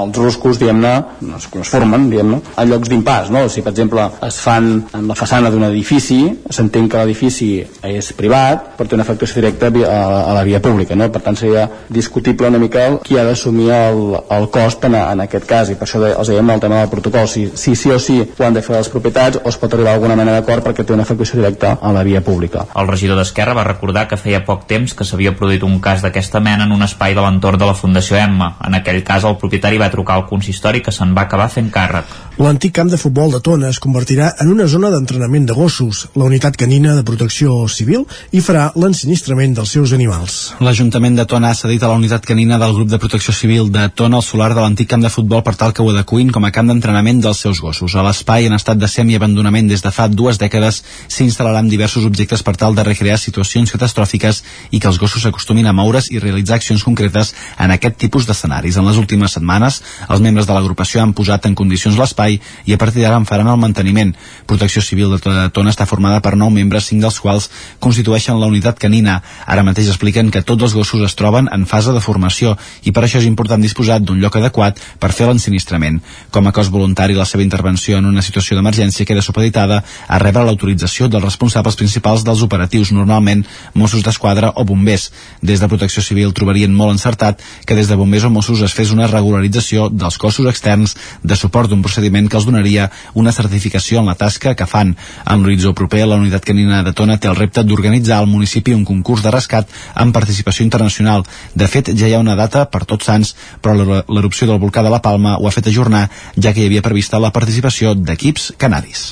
els 0.00 0.20
ruscos, 0.24 0.58
diguem-ne, 0.60 0.94
no 1.28 1.36
es, 1.36 1.48
formen, 1.68 2.08
diguem-ne, 2.10 2.40
a 2.56 2.66
llocs 2.68 2.90
d'impàs, 2.90 3.30
no? 3.34 3.46
Si, 3.52 3.64
per 3.64 3.74
exemple, 3.74 4.06
es 4.30 4.38
fan 4.40 4.70
en 4.96 5.08
la 5.10 5.16
façana 5.18 5.50
d'un 5.50 5.66
edifici, 5.66 6.20
s'entén 6.50 6.88
que 6.88 7.00
l'edifici 7.00 7.50
és 7.86 8.10
privat, 8.16 8.72
però 8.78 8.88
té 8.88 8.96
una 8.96 9.04
afectació 9.06 9.42
directa 9.42 9.68
a, 9.68 10.00
a 10.30 10.36
la 10.38 10.44
via 10.46 10.62
pública, 10.62 10.96
no? 10.96 11.10
Per 11.12 11.22
tant, 11.24 11.38
seria 11.38 11.66
discutible 11.90 12.48
una 12.48 12.62
mica 12.62 12.86
qui 13.04 13.18
ha 13.18 13.26
d'assumir 13.26 13.70
el, 13.74 14.00
el 14.38 14.48
cost 14.54 14.86
en, 14.88 14.96
en 15.00 15.24
aquest 15.26 15.48
cas, 15.50 15.72
i 15.72 15.78
per 15.78 15.88
això 15.88 16.02
de, 16.02 16.12
els 16.14 16.30
dèiem 16.30 16.54
el 16.54 16.62
tema 16.62 16.80
del 16.82 16.92
protocol, 16.92 17.28
si, 17.30 17.48
si 17.54 17.76
sí 17.76 17.92
o 17.92 17.98
sí 18.00 18.20
ho 18.22 18.46
han 18.46 18.56
de 18.56 18.64
fer 18.64 18.76
les 18.76 18.90
propietats 18.92 19.42
o 19.42 19.48
es 19.50 19.58
pot 19.60 19.74
arribar 19.74 19.94
a 19.94 19.98
alguna 19.98 20.16
mena 20.18 20.36
d'acord 20.38 20.64
perquè 20.66 20.86
té 20.86 20.94
una 20.94 21.06
afectació 21.06 21.40
directa 21.40 21.76
a 21.80 21.92
la 21.96 22.04
via 22.06 22.22
pública. 22.24 22.66
El 22.78 22.88
regidor 22.90 23.18
d'Esquerra 23.20 23.56
va 23.58 23.66
recordar 23.66 24.06
que 24.08 24.20
feia 24.20 24.44
poc 24.46 24.66
temps 24.70 24.94
que 24.96 25.06
s'havia 25.06 25.34
produït 25.36 25.66
un 25.66 25.78
cas 25.82 26.04
d'aquesta 26.04 26.40
mena 26.44 26.68
en 26.68 26.74
un 26.76 26.86
espai 26.86 27.16
de 27.18 27.24
l'entorn 27.24 27.60
de 27.60 27.68
la 27.68 27.76
Fundació 27.76 28.18
Emma. 28.20 28.54
En 28.66 28.78
aquell 28.78 29.02
cas, 29.06 29.26
el 29.26 29.38
propietari 29.40 29.80
va 29.80 29.90
trucar 29.92 30.18
al 30.20 30.28
consistori 30.30 30.84
que 30.84 30.94
se'n 30.94 31.14
va 31.16 31.26
acabar 31.26 31.50
fent 31.52 31.70
càrrec. 31.74 32.18
L'antic 32.40 32.72
camp 32.76 32.88
de 32.88 32.96
futbol 33.00 33.32
de 33.34 33.40
Tona 33.44 33.68
es 33.68 33.80
convertirà 33.82 34.19
en 34.28 34.50
una 34.52 34.66
zona 34.68 34.90
d'entrenament 34.92 35.46
de 35.48 35.54
gossos. 35.56 36.02
La 36.18 36.26
unitat 36.28 36.56
canina 36.60 36.92
de 36.96 37.04
protecció 37.06 37.54
civil 37.72 38.04
hi 38.36 38.42
farà 38.44 38.66
l'ensinistrament 38.76 39.54
dels 39.56 39.72
seus 39.76 39.94
animals. 39.96 40.36
L'Ajuntament 40.60 41.16
de 41.16 41.24
Tona 41.30 41.52
ha 41.54 41.56
cedit 41.56 41.82
a 41.82 41.88
la 41.88 41.96
unitat 41.96 42.26
canina 42.28 42.58
del 42.60 42.74
grup 42.76 42.90
de 42.90 42.98
protecció 43.00 43.32
civil 43.32 43.70
de 43.72 43.86
Tona 43.96 44.20
el 44.20 44.26
solar 44.26 44.50
de 44.52 44.60
l'antic 44.60 44.90
camp 44.90 45.06
de 45.06 45.12
futbol 45.14 45.44
per 45.46 45.54
tal 45.56 45.72
que 45.72 45.82
ho 45.82 45.88
adecuïn 45.94 46.32
com 46.34 46.44
a 46.44 46.52
camp 46.52 46.68
d'entrenament 46.68 47.22
dels 47.24 47.40
seus 47.46 47.62
gossos. 47.64 47.94
A 47.94 48.04
l'espai, 48.04 48.50
en 48.50 48.58
estat 48.58 48.76
de 48.76 48.88
semiabandonament 48.90 49.70
des 49.70 49.80
de 49.80 49.94
fa 49.94 50.08
dues 50.08 50.38
dècades, 50.42 50.82
s'instal·laran 51.08 51.70
diversos 51.72 52.04
objectes 52.04 52.44
per 52.44 52.56
tal 52.60 52.76
de 52.76 52.84
recrear 52.84 53.16
situacions 53.18 53.72
catastròfiques 53.72 54.42
i 54.70 54.80
que 54.80 54.90
els 54.90 55.00
gossos 55.00 55.24
s'acostumin 55.24 55.70
a 55.70 55.72
moure's 55.72 56.10
i 56.12 56.20
realitzar 56.20 56.60
accions 56.60 56.84
concretes 56.84 57.32
en 57.58 57.72
aquest 57.72 57.96
tipus 57.96 58.28
d'escenaris. 58.28 58.76
En 58.76 58.86
les 58.90 59.00
últimes 59.00 59.32
setmanes, 59.38 59.80
els 60.08 60.20
membres 60.20 60.46
de 60.46 60.56
l'agrupació 60.56 61.00
han 61.02 61.14
posat 61.16 61.46
en 61.46 61.54
condicions 61.54 61.96
l'espai 61.96 62.40
i 62.66 62.74
a 62.74 62.78
partir 62.78 63.02
d'ara 63.04 63.16
en 63.16 63.26
faran 63.28 63.48
el 63.48 63.60
manteniment. 63.60 64.09
Protecció 64.46 64.82
Civil 64.82 65.12
de 65.16 65.48
Tona 65.54 65.70
està 65.72 65.86
formada 65.86 66.20
per 66.24 66.36
nou 66.36 66.50
membres, 66.50 66.88
cinc 66.90 67.02
dels 67.04 67.20
quals 67.20 67.48
constitueixen 67.80 68.38
la 68.40 68.48
unitat 68.50 68.78
canina. 68.78 69.20
Ara 69.46 69.64
mateix 69.66 69.88
expliquen 69.92 70.30
que 70.30 70.42
tots 70.46 70.68
els 70.68 70.74
gossos 70.74 71.02
es 71.06 71.16
troben 71.18 71.48
en 71.52 71.66
fase 71.66 71.94
de 71.94 72.02
formació 72.04 72.56
i 72.84 72.92
per 72.92 73.04
això 73.04 73.20
és 73.20 73.28
important 73.28 73.62
disposar 73.62 74.00
d'un 74.00 74.20
lloc 74.20 74.36
adequat 74.40 74.80
per 75.00 75.12
fer 75.12 75.28
l'ensinistrament. 75.28 76.00
Com 76.30 76.46
a 76.46 76.52
cos 76.52 76.70
voluntari, 76.70 77.14
la 77.14 77.26
seva 77.28 77.44
intervenció 77.44 77.98
en 77.98 78.08
una 78.08 78.22
situació 78.22 78.56
d'emergència 78.56 79.06
queda 79.06 79.22
supeditada 79.22 79.82
a 80.06 80.18
rebre 80.22 80.44
l'autorització 80.46 81.08
dels 81.08 81.24
responsables 81.24 81.76
principals 81.76 82.24
dels 82.26 82.42
operatius, 82.42 82.92
normalment 82.92 83.44
Mossos 83.74 84.04
d'Esquadra 84.06 84.52
o 84.56 84.64
bombers. 84.64 85.10
Des 85.42 85.60
de 85.60 85.68
Protecció 85.68 86.02
Civil 86.02 86.34
trobarien 86.36 86.74
molt 86.74 86.96
encertat 86.96 87.40
que 87.66 87.76
des 87.78 87.88
de 87.88 87.96
bombers 87.96 88.26
o 88.26 88.30
Mossos 88.30 88.62
es 88.66 88.74
fes 88.76 88.92
una 88.94 89.08
regularització 89.10 89.88
dels 89.90 90.18
cossos 90.18 90.48
externs 90.50 90.96
de 91.22 91.36
suport 91.36 91.70
d'un 91.70 91.82
procediment 91.82 92.28
que 92.28 92.38
els 92.38 92.46
donaria 92.48 92.90
una 93.14 93.32
certificació 93.32 93.99
en 94.00 94.08
la 94.08 94.16
tasca 94.18 94.54
que 94.56 94.66
fan. 94.66 94.94
En 95.26 95.42
l'horitzó 95.42 95.74
proper, 95.76 96.06
la 96.08 96.18
unitat 96.20 96.44
canina 96.44 96.82
de 96.86 96.92
Tona 96.96 97.18
té 97.20 97.28
el 97.30 97.38
repte 97.38 97.64
d'organitzar 97.64 98.18
al 98.18 98.28
municipi 98.30 98.74
un 98.74 98.84
concurs 98.88 99.22
de 99.24 99.30
rescat 99.30 99.68
amb 99.94 100.14
participació 100.14 100.64
internacional. 100.64 101.24
De 101.54 101.68
fet, 101.70 101.92
ja 101.96 102.08
hi 102.08 102.16
ha 102.16 102.22
una 102.22 102.36
data 102.38 102.64
per 102.70 102.84
tots 102.88 103.06
sants, 103.06 103.34
però 103.62 103.76
l'erupció 103.76 104.48
del 104.48 104.60
volcà 104.62 104.82
de 104.82 104.92
la 104.92 105.02
Palma 105.04 105.36
ho 105.38 105.46
ha 105.48 105.54
fet 105.54 105.70
ajornar, 105.70 106.08
ja 106.36 106.52
que 106.52 106.64
hi 106.64 106.68
havia 106.70 106.84
prevista 106.84 107.20
la 107.20 107.32
participació 107.34 107.94
d'equips 107.94 108.52
canaris. 108.58 109.04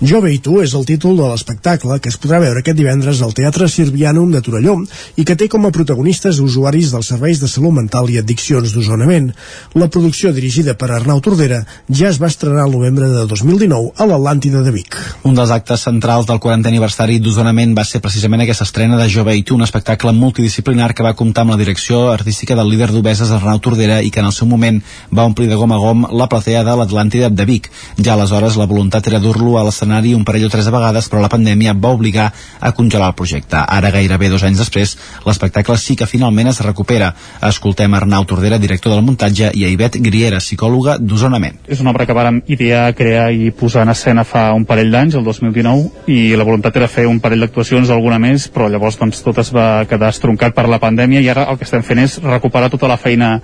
Jove 0.00 0.32
i 0.32 0.40
tu 0.42 0.60
és 0.62 0.74
el 0.74 0.86
títol 0.88 1.16
de 1.18 1.28
l'espectacle 1.30 1.98
que 2.00 2.10
es 2.12 2.18
podrà 2.20 2.40
veure 2.42 2.62
aquest 2.62 2.78
divendres 2.78 3.22
al 3.22 3.34
Teatre 3.36 3.68
Sirvianum 3.68 4.32
de 4.32 4.42
Torelló 4.44 4.76
i 5.16 5.24
que 5.26 5.36
té 5.38 5.48
com 5.52 5.66
a 5.66 5.72
protagonistes 5.74 6.40
usuaris 6.44 6.92
dels 6.94 7.10
serveis 7.12 7.40
de 7.42 7.50
salut 7.50 7.74
mental 7.76 8.10
i 8.12 8.18
addiccions 8.20 8.74
d'Osonament. 8.74 9.32
La 9.74 9.88
producció 9.92 10.32
dirigida 10.36 10.76
per 10.78 10.90
Arnau 10.92 11.20
Tordera 11.24 11.62
ja 11.88 12.10
es 12.10 12.20
va 12.22 12.30
estrenar 12.32 12.66
el 12.66 12.76
novembre 12.76 13.08
de 13.12 13.26
2019 13.26 13.94
a 13.96 14.08
l'Atlàntida 14.36 14.62
de 14.62 14.70
Vic. 14.70 14.96
Un 15.24 15.34
dels 15.34 15.50
actes 15.50 15.80
centrals 15.86 16.26
del 16.28 16.38
40 16.38 16.68
aniversari 16.68 17.16
d'Osonament 17.24 17.72
va 17.76 17.84
ser 17.88 18.02
precisament 18.04 18.42
aquesta 18.44 18.66
estrena 18.66 18.98
de 19.00 19.06
Jove 19.08 19.32
i 19.32 19.42
tu, 19.42 19.56
un 19.56 19.64
espectacle 19.64 20.12
multidisciplinar 20.12 20.92
que 20.92 21.04
va 21.06 21.14
comptar 21.16 21.46
amb 21.46 21.54
la 21.54 21.56
direcció 21.56 22.10
artística 22.12 22.54
del 22.54 22.68
líder 22.68 22.90
d'Obeses 22.92 23.30
Arnau 23.32 23.58
Tordera 23.64 24.02
i 24.04 24.10
que 24.10 24.20
en 24.20 24.28
el 24.28 24.34
seu 24.36 24.46
moment 24.46 24.82
va 25.08 25.24
omplir 25.24 25.48
de 25.48 25.56
gom 25.56 25.72
a 25.72 25.78
gom 25.80 26.04
la 26.12 26.26
platea 26.28 26.64
de 26.66 26.74
l'Atlàntida 26.76 27.30
de 27.30 27.46
Vic. 27.48 27.70
Ja 27.96 28.12
aleshores 28.12 28.58
la 28.60 28.66
voluntat 28.68 29.08
era 29.08 29.22
dur-lo 29.24 29.56
a 29.56 29.64
l'escenari 29.64 30.12
un 30.12 30.26
parell 30.28 30.44
o 30.44 30.52
tres 30.52 30.68
de 30.68 30.74
vegades, 30.74 31.08
però 31.08 31.24
la 31.24 31.32
pandèmia 31.32 31.72
va 31.72 31.94
obligar 31.96 32.28
a 32.60 32.72
congelar 32.76 33.08
el 33.08 33.16
projecte. 33.16 33.56
Ara, 33.56 33.90
gairebé 33.90 34.28
dos 34.28 34.44
anys 34.44 34.60
després, 34.60 34.98
l'espectacle 35.24 35.78
sí 35.80 35.96
que 35.96 36.10
finalment 36.10 36.52
es 36.52 36.60
recupera. 36.60 37.14
Escoltem 37.40 37.94
Arnau 37.96 38.28
Tordera, 38.28 38.60
director 38.60 38.92
del 38.92 39.04
muntatge, 39.06 39.50
i 39.54 39.64
a 39.64 39.72
Ivet 39.72 39.96
Griera, 40.04 40.44
psicòloga 40.44 40.98
d'Osonament. 41.00 41.62
És 41.68 41.80
una 41.80 41.94
obra 41.96 42.04
que 42.04 42.16
vàrem 42.16 42.42
idear, 42.52 42.92
crear 42.94 43.30
i 43.32 43.50
posar 43.56 43.86
en 43.86 43.94
escena 43.94 44.15
fa 44.24 44.52
un 44.56 44.64
parell 44.64 44.92
d'anys, 44.92 45.16
el 45.18 45.24
2019, 45.26 46.06
i 46.12 46.36
la 46.38 46.46
voluntat 46.46 46.76
era 46.76 46.88
fer 46.88 47.06
un 47.10 47.20
parell 47.20 47.44
d'actuacions, 47.44 47.90
alguna 47.90 48.18
més, 48.22 48.48
però 48.52 48.70
llavors 48.72 48.98
doncs, 49.00 49.20
tot 49.26 49.42
es 49.42 49.52
va 49.54 49.84
quedar 49.90 50.12
estroncat 50.14 50.54
per 50.56 50.68
la 50.70 50.80
pandèmia 50.82 51.20
i 51.20 51.28
ara 51.28 51.48
el 51.50 51.58
que 51.58 51.66
estem 51.68 51.84
fent 51.86 52.04
és 52.04 52.18
recuperar 52.22 52.70
tota 52.72 52.88
la 52.88 52.96
feina 53.00 53.36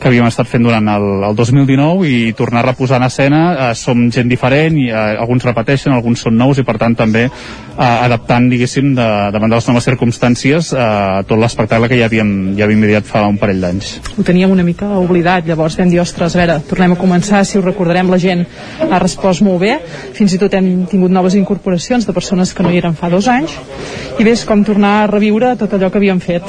que 0.00 0.08
havíem 0.10 0.26
estat 0.28 0.48
fent 0.48 0.64
durant 0.66 0.88
el, 0.92 1.06
el 1.30 1.36
2019 1.36 2.06
i 2.08 2.32
tornar 2.36 2.62
a 2.62 2.66
reposar 2.70 3.00
en 3.00 3.06
escena 3.06 3.40
eh, 3.52 3.70
som 3.78 4.06
gent 4.12 4.28
diferent 4.28 4.76
i 4.78 4.88
eh, 4.90 5.16
alguns 5.16 5.46
repeteixen, 5.46 5.94
alguns 5.94 6.22
són 6.26 6.36
nous 6.36 6.60
i 6.60 6.64
per 6.68 6.76
tant 6.80 6.96
també 6.98 7.26
eh, 7.26 7.30
adaptant 7.80 8.50
diguéssim 8.52 8.92
de, 8.96 9.06
davant 9.32 9.52
de 9.52 9.56
les 9.56 9.68
noves 9.70 9.88
circumstàncies 9.88 10.72
eh, 10.76 11.22
tot 11.28 11.40
l'espectacle 11.40 11.88
que 11.88 12.00
ja 12.00 12.10
havíem, 12.10 12.32
ja 12.58 12.66
havíem 12.68 12.84
ideat 12.84 13.08
fa 13.08 13.24
un 13.28 13.40
parell 13.40 13.62
d'anys. 13.64 13.96
Ho 14.16 14.26
teníem 14.26 14.52
una 14.52 14.66
mica 14.66 14.88
oblidat, 15.00 15.48
llavors 15.48 15.78
vam 15.80 15.92
dir, 15.92 16.00
ostres, 16.02 16.36
a 16.36 16.42
veure, 16.42 16.58
tornem 16.68 16.96
a 16.96 17.00
començar, 17.00 17.44
si 17.48 17.58
ho 17.58 17.64
recordarem 17.64 18.12
la 18.12 18.20
gent 18.20 18.44
ha 18.84 19.00
respost 19.02 19.44
molt 19.46 19.62
bé, 19.64 19.78
fins 20.16 20.34
i 20.34 20.40
tot 20.42 20.54
hem 20.54 20.86
tingut 20.90 21.14
noves 21.14 21.38
incorporacions 21.38 22.06
de 22.06 22.16
persones 22.16 22.54
que 22.54 22.66
no 22.66 22.72
hi 22.72 22.82
eren 22.82 22.98
fa 22.98 23.12
dos 23.12 23.28
anys 23.28 23.56
i 24.18 24.24
bé, 24.24 24.32
és 24.32 24.44
com 24.48 24.64
tornar 24.64 24.98
a 25.02 25.08
reviure 25.12 25.56
tot 25.56 25.72
allò 25.76 25.90
que 25.90 26.02
havíem 26.02 26.20
fet. 26.20 26.44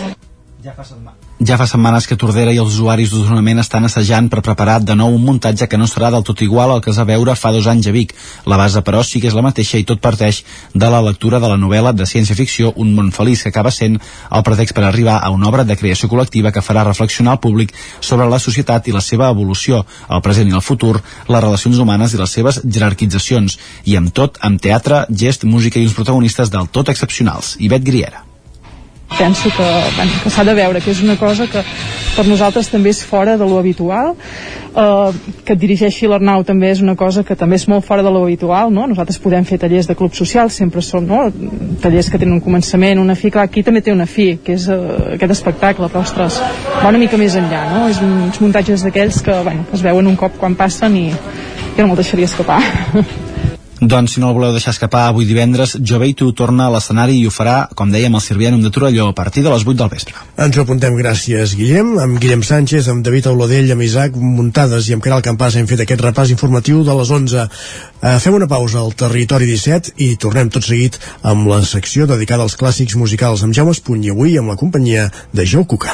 Ja 0.64 0.74
fa 0.74 0.84
setmana 0.84 1.27
ja 1.40 1.58
fa 1.58 1.68
setmanes 1.70 2.08
que 2.10 2.16
Tordera 2.18 2.50
i 2.54 2.58
els 2.58 2.74
usuaris 2.74 3.12
d'Osonament 3.14 3.60
estan 3.62 3.86
assajant 3.86 4.26
per 4.30 4.42
preparar 4.42 4.80
de 4.82 4.96
nou 4.98 5.14
un 5.14 5.22
muntatge 5.22 5.68
que 5.70 5.78
no 5.78 5.86
serà 5.86 6.10
del 6.10 6.24
tot 6.26 6.42
igual 6.42 6.72
al 6.74 6.82
que 6.82 6.90
es 6.90 6.98
va 6.98 7.06
veure 7.06 7.36
fa 7.38 7.52
dos 7.54 7.68
anys 7.70 7.88
a 7.88 7.94
Vic. 7.94 8.16
La 8.50 8.58
base, 8.58 8.82
però, 8.82 9.04
sí 9.06 9.22
que 9.22 9.30
és 9.30 9.38
la 9.38 9.44
mateixa 9.46 9.78
i 9.78 9.86
tot 9.86 10.02
parteix 10.02 10.44
de 10.74 10.90
la 10.90 11.02
lectura 11.06 11.40
de 11.40 11.48
la 11.52 11.60
novel·la 11.62 11.94
de 11.94 12.10
ciència-ficció 12.10 12.74
Un 12.76 12.94
món 12.96 13.12
feliç, 13.12 13.44
que 13.44 13.50
acaba 13.50 13.72
sent 13.72 14.00
el 14.00 14.44
pretext 14.44 14.74
per 14.76 14.86
arribar 14.88 15.20
a 15.22 15.30
una 15.30 15.48
obra 15.48 15.64
de 15.64 15.78
creació 15.78 16.10
col·lectiva 16.10 16.52
que 16.52 16.66
farà 16.66 16.84
reflexionar 16.84 17.38
el 17.38 17.44
públic 17.44 17.74
sobre 18.02 18.26
la 18.26 18.40
societat 18.40 18.88
i 18.88 18.96
la 18.96 19.02
seva 19.02 19.30
evolució, 19.30 19.86
el 20.10 20.22
present 20.22 20.50
i 20.50 20.56
el 20.58 20.66
futur, 20.66 20.96
les 21.28 21.44
relacions 21.44 21.78
humanes 21.78 22.14
i 22.14 22.22
les 22.22 22.34
seves 22.34 22.62
jerarquitzacions, 22.66 23.60
i 23.86 23.98
amb 23.98 24.14
tot, 24.14 24.42
amb 24.42 24.62
teatre, 24.62 25.06
gest, 25.10 25.46
música 25.46 25.80
i 25.80 25.86
uns 25.86 25.98
protagonistes 25.98 26.50
del 26.50 26.70
tot 26.70 26.90
excepcionals. 26.90 27.56
Ivet 27.62 27.86
Griera 27.86 28.27
penso 29.18 29.50
que, 29.50 29.68
bueno, 29.96 30.12
que 30.24 30.30
s'ha 30.30 30.44
de 30.44 30.54
veure, 30.54 30.82
que 30.82 30.92
és 30.92 31.02
una 31.02 31.16
cosa 31.18 31.48
que 31.48 31.64
per 32.16 32.26
nosaltres 32.28 32.70
també 32.70 32.92
és 32.92 33.04
fora 33.06 33.38
de 33.38 33.46
lo 33.46 33.58
habitual, 33.60 34.16
eh, 34.76 35.12
que 35.46 35.54
et 35.54 35.60
dirigeixi 35.60 36.10
l'Arnau 36.10 36.44
també 36.44 36.72
és 36.72 36.82
una 36.82 36.96
cosa 36.96 37.24
que 37.24 37.36
també 37.36 37.56
és 37.56 37.68
molt 37.68 37.86
fora 37.86 38.04
de 38.04 38.12
lo 38.12 38.24
habitual, 38.26 38.74
no? 38.74 38.88
Nosaltres 38.88 39.20
podem 39.24 39.46
fer 39.46 39.60
tallers 39.62 39.88
de 39.88 39.96
club 39.96 40.14
social, 40.18 40.52
sempre 40.52 40.82
són 40.82 41.08
no? 41.08 41.24
tallers 41.82 42.10
que 42.10 42.18
tenen 42.18 42.36
un 42.38 42.44
començament, 42.44 43.00
una 43.00 43.16
fi, 43.16 43.32
clar, 43.32 43.48
aquí 43.48 43.64
també 43.64 43.82
té 43.82 43.94
una 43.94 44.06
fi, 44.10 44.38
que 44.44 44.58
és 44.58 44.68
uh, 44.70 45.14
aquest 45.16 45.38
espectacle, 45.38 45.90
però 45.94 46.04
ostres, 46.04 46.42
va 46.82 46.90
una 46.90 47.02
mica 47.02 47.18
més 47.18 47.38
enllà, 47.40 47.64
no? 47.74 47.88
És 47.92 48.02
uns 48.04 48.42
muntatges 48.44 48.86
d'aquells 48.86 49.22
que, 49.24 49.40
bueno, 49.44 49.66
que 49.70 49.78
es 49.78 49.86
veuen 49.86 50.08
un 50.08 50.20
cop 50.20 50.38
quan 50.42 50.58
passen 50.58 50.98
i 50.98 51.08
jo 51.12 51.84
no 51.84 51.92
me'l 51.92 52.02
deixaria 52.02 52.30
escapar. 52.30 52.62
Doncs 53.80 54.16
si 54.16 54.22
no 54.22 54.32
el 54.32 54.34
voleu 54.34 54.56
deixar 54.56 54.72
escapar 54.74 55.04
avui 55.06 55.28
divendres, 55.30 55.76
Joveitu 55.78 56.32
torna 56.34 56.66
a 56.66 56.72
l'escenari 56.74 57.20
i 57.20 57.28
ho 57.28 57.34
farà, 57.34 57.68
com 57.78 57.92
dèiem, 57.94 58.16
al 58.16 58.24
Sirvianum 58.26 58.64
de 58.64 58.72
Torelló 58.74 59.12
a 59.12 59.14
partir 59.14 59.44
de 59.46 59.52
les 59.54 59.66
8 59.68 59.78
del 59.78 59.92
vespre. 59.92 60.16
Ens 60.46 60.58
ho 60.58 60.64
apuntem, 60.64 60.98
gràcies, 60.98 61.54
Guillem. 61.60 61.94
Amb 62.02 62.18
Guillem 62.18 62.42
Sánchez, 62.42 62.90
amb 62.90 63.06
David 63.06 63.30
Auladell, 63.30 63.70
amb 63.76 63.86
Isaac 63.86 64.18
Muntades 64.18 64.90
i 64.90 64.98
amb 64.98 65.06
Caral 65.06 65.22
Campàs 65.22 65.60
hem 65.60 65.70
fet 65.70 65.86
aquest 65.86 66.02
repàs 66.02 66.34
informatiu 66.34 66.82
de 66.88 66.98
les 66.98 67.14
11. 67.20 67.46
Eh, 68.02 68.18
fem 68.24 68.40
una 68.40 68.50
pausa 68.50 68.82
al 68.82 68.98
Territori 68.98 69.46
17 69.54 69.94
i 70.02 70.16
tornem 70.18 70.50
tot 70.50 70.66
seguit 70.66 70.98
amb 71.22 71.46
la 71.52 71.62
secció 71.62 72.10
dedicada 72.10 72.48
als 72.48 72.58
clàssics 72.58 72.98
musicals 72.98 73.46
amb 73.46 73.54
Jaume 73.54 73.78
Espuny 73.78 74.10
i 74.10 74.14
avui 74.16 74.38
amb 74.42 74.56
la 74.56 74.58
companyia 74.58 75.12
de 75.34 75.46
Joe 75.46 75.70
Cucar. 75.70 75.94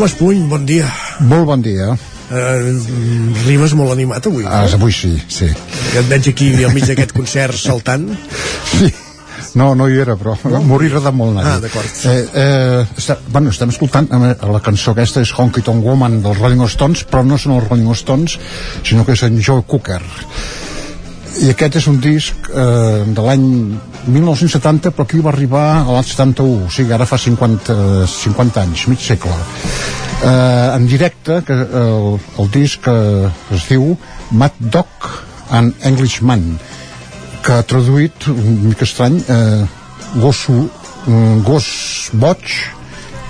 Jaume 0.00 0.08
Espuny, 0.08 0.38
bon 0.48 0.62
dia. 0.64 0.86
Molt 1.28 1.44
bon 1.44 1.60
dia. 1.60 1.90
Uh, 2.32 2.70
rimes 3.44 3.74
molt 3.76 3.92
animat 3.92 4.24
avui. 4.30 4.46
Ah, 4.48 4.62
avui 4.64 4.94
sí, 4.96 5.10
sí. 5.28 5.44
Et 5.92 6.08
veig 6.08 6.30
aquí 6.30 6.46
al 6.64 6.72
mig 6.72 6.86
d'aquest 6.88 7.12
concert 7.12 7.52
saltant. 7.60 8.06
Sí. 8.70 8.88
No, 9.60 9.74
no 9.76 9.90
hi 9.90 9.98
era, 10.00 10.14
però 10.16 10.38
no? 10.48 10.62
hauria 10.62 10.94
agradat 10.94 11.18
molt 11.18 11.34
anar 11.34 11.52
Ah, 11.52 11.60
d'acord. 11.60 12.00
Eh, 12.08 12.16
eh, 12.32 12.96
està, 12.96 13.18
bueno, 13.28 13.52
estem 13.52 13.74
escoltant 13.74 14.08
eh, 14.08 14.32
la 14.54 14.62
cançó 14.64 14.94
aquesta 14.94 15.20
és 15.20 15.34
Honky 15.36 15.66
Tonk 15.68 15.84
Woman 15.84 16.22
dels 16.24 16.40
Rolling 16.40 16.64
Stones, 16.72 17.04
però 17.04 17.20
no 17.26 17.36
són 17.36 17.58
els 17.58 17.68
Rolling 17.68 17.92
Stones, 17.98 18.38
sinó 18.80 19.04
que 19.04 19.18
és 19.18 19.26
en 19.28 19.36
Joe 19.36 19.66
Cooker. 19.68 20.00
I 21.38 21.52
aquest 21.52 21.76
és 21.78 21.86
un 21.86 22.00
disc 22.02 22.48
eh, 22.50 23.04
de 23.06 23.22
l'any 23.24 23.44
1970, 24.10 24.90
però 24.90 25.06
aquí 25.06 25.20
va 25.22 25.30
arribar 25.30 25.64
a 25.78 25.94
l'any 25.94 26.08
71, 26.08 26.66
o 26.66 26.72
sigui, 26.74 26.92
ara 26.96 27.06
fa 27.06 27.18
50, 27.20 27.76
50 28.10 28.62
anys, 28.64 28.86
mig 28.90 29.04
segle. 29.04 29.36
Eh, 30.20 30.76
en 30.76 30.88
directe, 30.90 31.40
que 31.46 31.54
el, 31.54 32.18
el 32.42 32.50
disc 32.52 32.88
eh, 32.90 33.30
es 33.56 33.68
diu 33.70 33.94
Mad 34.32 34.58
Dog 34.58 35.08
and 35.54 35.86
Englishman, 35.86 36.58
que 37.44 37.54
ha 37.56 37.62
traduït, 37.64 38.28
un 38.34 38.66
mica 38.66 38.84
estrany, 38.88 39.22
eh, 39.30 39.62
gos, 40.20 40.42
un 40.50 41.40
gos 41.46 41.70
boig 42.12 42.58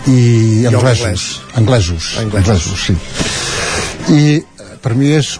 i 0.08 0.66
anglesos. 0.72 1.28
Anglesos, 1.60 2.14
anglesos, 2.24 2.88
sí. 2.88 2.96
I 4.10 4.40
eh, 4.40 4.74
per 4.80 4.96
mi 4.96 5.12
és 5.14 5.36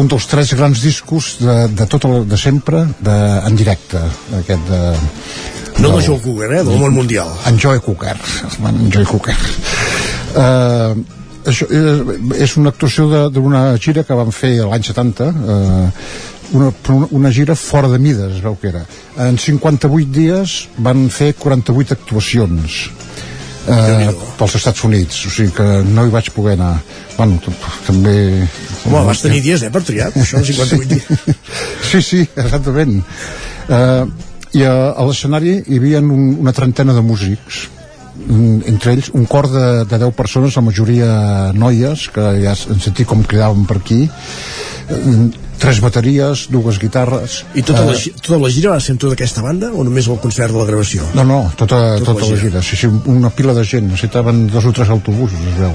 un 0.00 0.08
dels 0.08 0.26
tres 0.26 0.52
grans 0.56 0.80
discos 0.82 1.36
de, 1.40 1.68
de 1.68 1.86
tot 1.86 2.04
el, 2.08 2.22
de 2.28 2.36
sempre 2.40 2.84
de, 3.00 3.16
en 3.48 3.56
directe 3.56 4.00
aquest 4.40 4.68
de, 4.70 4.82
No 5.82 5.88
de 5.96 6.02
Joe 6.06 6.20
Cooker, 6.20 6.50
eh? 6.52 6.62
Del 6.64 6.78
món 6.78 6.92
mundial. 6.94 7.30
en 7.48 7.58
Joe 7.60 7.80
Cooker 7.80 8.16
en 8.68 8.90
Joe 8.92 9.04
Cooker 9.08 9.36
uh, 10.36 10.92
això 11.48 11.66
és, 11.66 12.02
és 12.46 12.56
una 12.60 12.70
actuació 12.70 13.08
de- 13.10 13.28
d'una 13.34 13.62
gira 13.82 14.04
que 14.06 14.14
van 14.14 14.30
fer 14.32 14.52
l'any 14.62 14.84
70 14.86 15.28
uh, 15.28 15.88
una, 16.52 16.68
una, 16.92 17.08
una 17.10 17.32
gira 17.32 17.56
fora 17.56 17.88
de 17.88 17.98
mides 17.98 18.36
es 18.36 18.42
veu 18.44 18.54
que 18.60 18.68
era 18.72 18.84
en 19.26 19.38
58 19.40 20.12
dies 20.12 20.56
van 20.78 21.08
fer 21.10 21.32
48 21.40 21.96
actuacions 21.98 22.82
eh, 23.68 24.10
pels 24.38 24.56
Estats 24.58 24.84
Units 24.88 25.26
o 25.28 25.30
sigui 25.30 25.52
que 25.56 25.68
no 25.86 26.06
hi 26.06 26.12
vaig 26.12 26.32
poder 26.34 26.56
anar 26.58 26.74
bueno, 27.16 27.38
també 27.86 28.16
Home, 28.82 29.04
vas 29.06 29.22
tenir 29.22 29.42
dies, 29.44 29.62
eh, 29.62 29.70
per 29.70 29.82
triar, 29.86 30.10
això, 30.18 30.40
58 30.42 30.88
dies. 30.90 31.36
sí, 31.90 32.00
sí, 32.02 32.20
exactament. 32.24 32.98
Uh, 33.68 34.08
I 34.58 34.64
a, 34.66 34.72
a 34.98 35.04
l'escenari 35.06 35.60
hi 35.60 35.78
havia 35.78 36.00
un, 36.02 36.40
una 36.42 36.54
trentena 36.56 36.96
de 36.96 37.04
músics, 37.06 37.62
entre 38.68 38.92
ells 38.92 39.12
un 39.16 39.24
cor 39.30 39.48
de, 39.52 39.66
de 39.88 40.00
10 40.02 40.16
persones, 40.18 40.58
la 40.58 40.64
majoria 40.66 41.12
noies, 41.54 42.08
que 42.12 42.26
ja 42.42 42.56
en 42.74 42.82
sentit 42.82 43.08
com 43.08 43.22
cridaven 43.22 43.68
per 43.70 43.78
aquí, 43.78 44.02
uh, 44.08 45.30
tres 45.62 45.78
bateries, 45.82 46.48
dues 46.50 46.78
guitarres... 46.82 47.44
I 47.54 47.62
tota, 47.62 47.84
la, 47.86 47.94
tota 48.18 48.38
la 48.42 48.50
gira 48.50 48.70
va 48.74 48.80
ser 48.82 48.92
amb 48.96 49.00
tota 49.04 49.14
aquesta 49.18 49.42
banda 49.44 49.70
o 49.70 49.84
només 49.86 50.08
el 50.10 50.18
concert 50.22 50.52
de 50.54 50.58
la 50.58 50.66
gravació? 50.68 51.00
No, 51.14 51.22
no, 51.28 51.40
tota, 51.54 51.98
tota, 52.00 52.12
tota 52.12 52.26
la, 52.26 52.28
gira. 52.32 52.34
la 52.34 52.42
gira. 52.42 52.60
Sí, 52.66 52.74
sí, 52.80 52.86
una 53.12 53.30
pila 53.30 53.54
de 53.54 53.64
gent, 53.68 53.86
necessitaven 53.92 54.36
dos 54.50 54.64
o 54.66 54.72
tres 54.74 54.88
autobusos, 54.90 55.40
es 55.52 55.56
veu. 55.60 55.74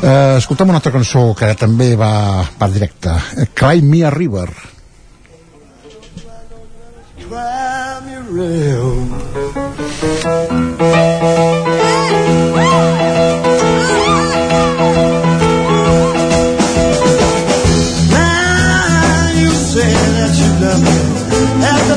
Eh, 0.00 0.36
escoltem 0.38 0.68
una 0.72 0.78
altra 0.80 0.92
cançó 0.92 1.34
que 1.36 1.54
també 1.60 1.96
va, 1.96 2.44
va 2.60 2.68
directa. 2.72 3.20
Cry 3.54 3.82
Me 3.82 4.04
a 4.04 4.10
River. 4.12 4.48
Cry 7.20 8.00
me 8.32 8.76
a 8.76 8.78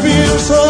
pienso 0.01 0.62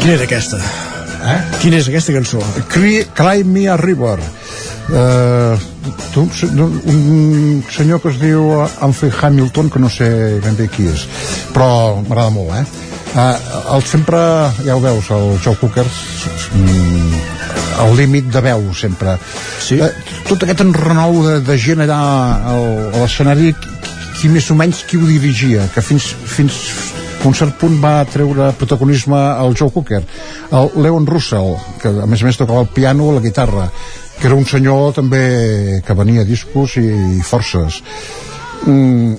Quina 0.00 0.14
era 0.16 0.24
aquesta? 0.24 0.58
Eh? 1.20 1.40
Quina 1.60 1.76
és 1.78 1.86
aquesta 1.86 2.12
cançó? 2.16 2.40
Cry, 2.72 3.04
Cry 3.14 3.44
Me 3.44 3.68
a 3.70 3.76
River. 3.78 4.18
Uh, 4.90 5.54
tu, 5.54 5.69
un 6.16 7.64
senyor 7.70 8.00
que 8.02 8.10
es 8.10 8.20
diu 8.20 8.50
Humphrey 8.82 9.12
Hamilton 9.22 9.70
que 9.70 9.78
no 9.82 9.88
sé 9.88 10.08
ben 10.42 10.56
bé 10.58 10.68
qui 10.72 10.88
és 10.90 11.06
però 11.54 12.00
m'agrada 12.02 12.30
molt 12.34 12.56
eh? 12.58 12.64
Uh, 13.10 13.34
el 13.74 13.82
sempre, 13.82 14.18
ja 14.62 14.76
ho 14.76 14.80
veus 14.82 15.08
el 15.10 15.32
Joe 15.42 15.56
Cooker 15.58 15.82
mm, 15.82 17.16
el 17.82 17.96
límit 17.98 18.28
de 18.30 18.42
veu 18.44 18.68
sempre 18.74 19.16
sí. 19.58 19.80
uh, 19.82 19.90
tot 20.28 20.44
aquest 20.46 20.62
enrenou 20.62 21.18
de, 21.24 21.40
de 21.42 21.56
gent 21.58 21.82
allà 21.82 21.98
al, 22.52 22.68
a 22.92 23.02
l'escenari 23.02 23.50
qui 24.20 24.30
més 24.30 24.46
o 24.52 24.58
menys 24.58 24.84
qui 24.86 25.00
ho 25.00 25.08
dirigia 25.08 25.66
que 25.74 25.82
fins, 25.82 26.06
fins 26.12 26.60
a 27.24 27.26
un 27.26 27.34
cert 27.36 27.58
punt 27.58 27.80
va 27.82 28.04
treure 28.08 28.52
protagonisme 28.56 29.18
al 29.18 29.58
Joe 29.58 29.74
Cooker 29.74 30.04
el 30.60 30.70
Leon 30.84 31.08
Russell 31.10 31.56
que 31.82 31.90
a 31.90 32.06
més 32.06 32.22
a 32.22 32.30
més 32.30 32.38
tocava 32.38 32.62
el 32.62 32.70
piano 32.76 33.10
o 33.10 33.16
la 33.16 33.24
guitarra 33.24 33.66
que 34.20 34.28
era 34.28 34.36
un 34.36 34.44
senyor 34.44 34.92
també 35.00 35.80
que 35.86 35.96
venia 35.96 36.26
discos 36.28 36.76
i, 36.76 36.86
i 37.16 37.24
forces. 37.24 37.80
Mm, 38.68 39.16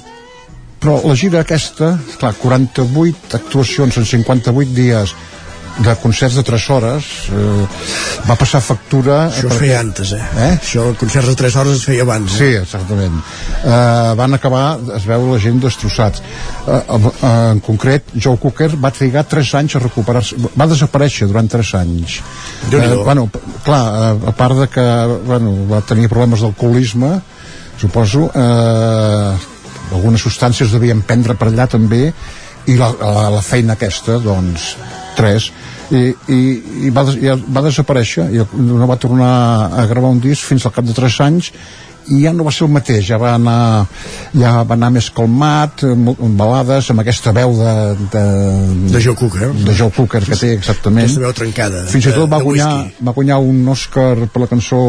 però 0.81 0.99
la 1.05 1.15
gira 1.17 1.41
aquesta 1.41 1.95
clar, 2.19 2.35
48 2.37 3.37
actuacions 3.37 3.97
en 3.97 4.05
58 4.05 4.75
dies 4.77 5.15
de 5.81 5.95
concerts 6.01 6.35
de 6.37 6.43
3 6.45 6.69
hores 6.75 7.07
eh, 7.33 7.65
va 8.27 8.35
passar 8.39 8.61
factura 8.61 9.17
això 9.29 9.49
es 9.49 9.57
feia 9.57 9.79
antes, 9.81 10.13
eh? 10.13 10.21
eh? 10.21 10.49
això, 10.59 10.85
concerts 10.99 11.31
de 11.31 11.35
3 11.39 11.57
hores 11.61 11.79
es 11.79 11.85
feia 11.89 12.05
abans 12.05 12.35
sí, 12.37 12.51
exactament. 12.59 13.17
Eh, 13.61 14.11
van 14.19 14.37
acabar, 14.37 14.65
es 14.97 15.05
veu 15.09 15.25
la 15.31 15.39
gent 15.41 15.61
destrossats. 15.63 16.21
Eh, 16.67 16.81
en 17.31 17.61
concret 17.65 18.13
Joe 18.15 18.39
Cooker 18.41 18.71
va 18.81 18.93
trigar 18.95 19.25
3 19.29 19.53
anys 19.61 19.77
a 19.77 19.83
recuperar-se 19.83 20.37
va 20.57 20.69
desaparèixer 20.69 21.29
durant 21.31 21.49
3 21.49 21.73
anys. 21.81 22.19
Eh, 22.71 22.81
bueno, 23.01 23.27
clar, 23.65 23.83
a 24.15 24.35
part 24.37 24.61
de 24.61 24.69
que 24.71 24.87
bueno, 25.25 25.55
va 25.71 25.81
tenir 25.81 26.11
problemes 26.11 26.45
d'alcoholisme 26.45 27.15
suposo 27.81 28.27
eh, 28.37 29.33
algunes 29.91 30.21
substàncies 30.23 30.71
devien 30.73 31.01
prendre 31.01 31.35
per 31.35 31.49
allà 31.49 31.67
també 31.71 32.05
i 32.69 32.77
la, 32.77 32.91
la, 33.01 33.29
la 33.33 33.41
feina 33.41 33.73
aquesta 33.73 34.19
doncs 34.21 34.75
3 35.17 35.49
i, 35.91 36.01
i, 36.31 36.39
i 36.87 36.91
va, 36.95 37.05
ja 37.19 37.35
va 37.35 37.63
desaparèixer. 37.65 38.29
I 38.31 38.45
no 38.63 38.89
va 38.89 38.99
tornar 38.99 39.31
a 39.75 39.85
gravar 39.89 40.13
un 40.15 40.21
disc 40.23 40.47
fins 40.47 40.65
al 40.65 40.75
cap 40.75 40.87
de 40.87 40.95
3 40.97 41.21
anys. 41.27 41.51
I 42.11 42.23
ja 42.23 42.31
no 42.33 42.43
va 42.47 42.51
ser 42.51 42.65
el 42.65 42.71
mateix, 42.73 43.03
ja 43.11 43.17
va 43.21 43.35
anar 43.37 43.85
ja 44.33 44.53
va 44.65 44.73
anar 44.73 44.89
més 44.95 45.11
calmat 45.13 45.83
amb 45.85 46.39
balades, 46.39 46.89
amb 46.89 47.03
aquesta 47.03 47.33
veu 47.35 47.53
de 47.59 47.73
de, 48.15 48.23
de 48.95 49.01
Joe 49.05 49.15
Cooker. 49.19 49.51
de 49.53 49.75
Joe 49.77 49.93
Cooker 49.93 50.23
que 50.25 50.39
té 50.39 50.49
exactament. 50.55 51.05
aquesta 51.05 51.21
veu 51.21 51.35
trencada 51.37 51.83
fins 51.91 52.09
i 52.09 52.15
tot 52.15 52.25
va 52.31 52.41
guanyar, 52.41 52.71
va 53.05 53.13
guanyar 53.13 53.37
un 53.45 53.61
Oscar 53.69 54.15
per 54.33 54.41
la 54.43 54.49
cançó 54.49 54.81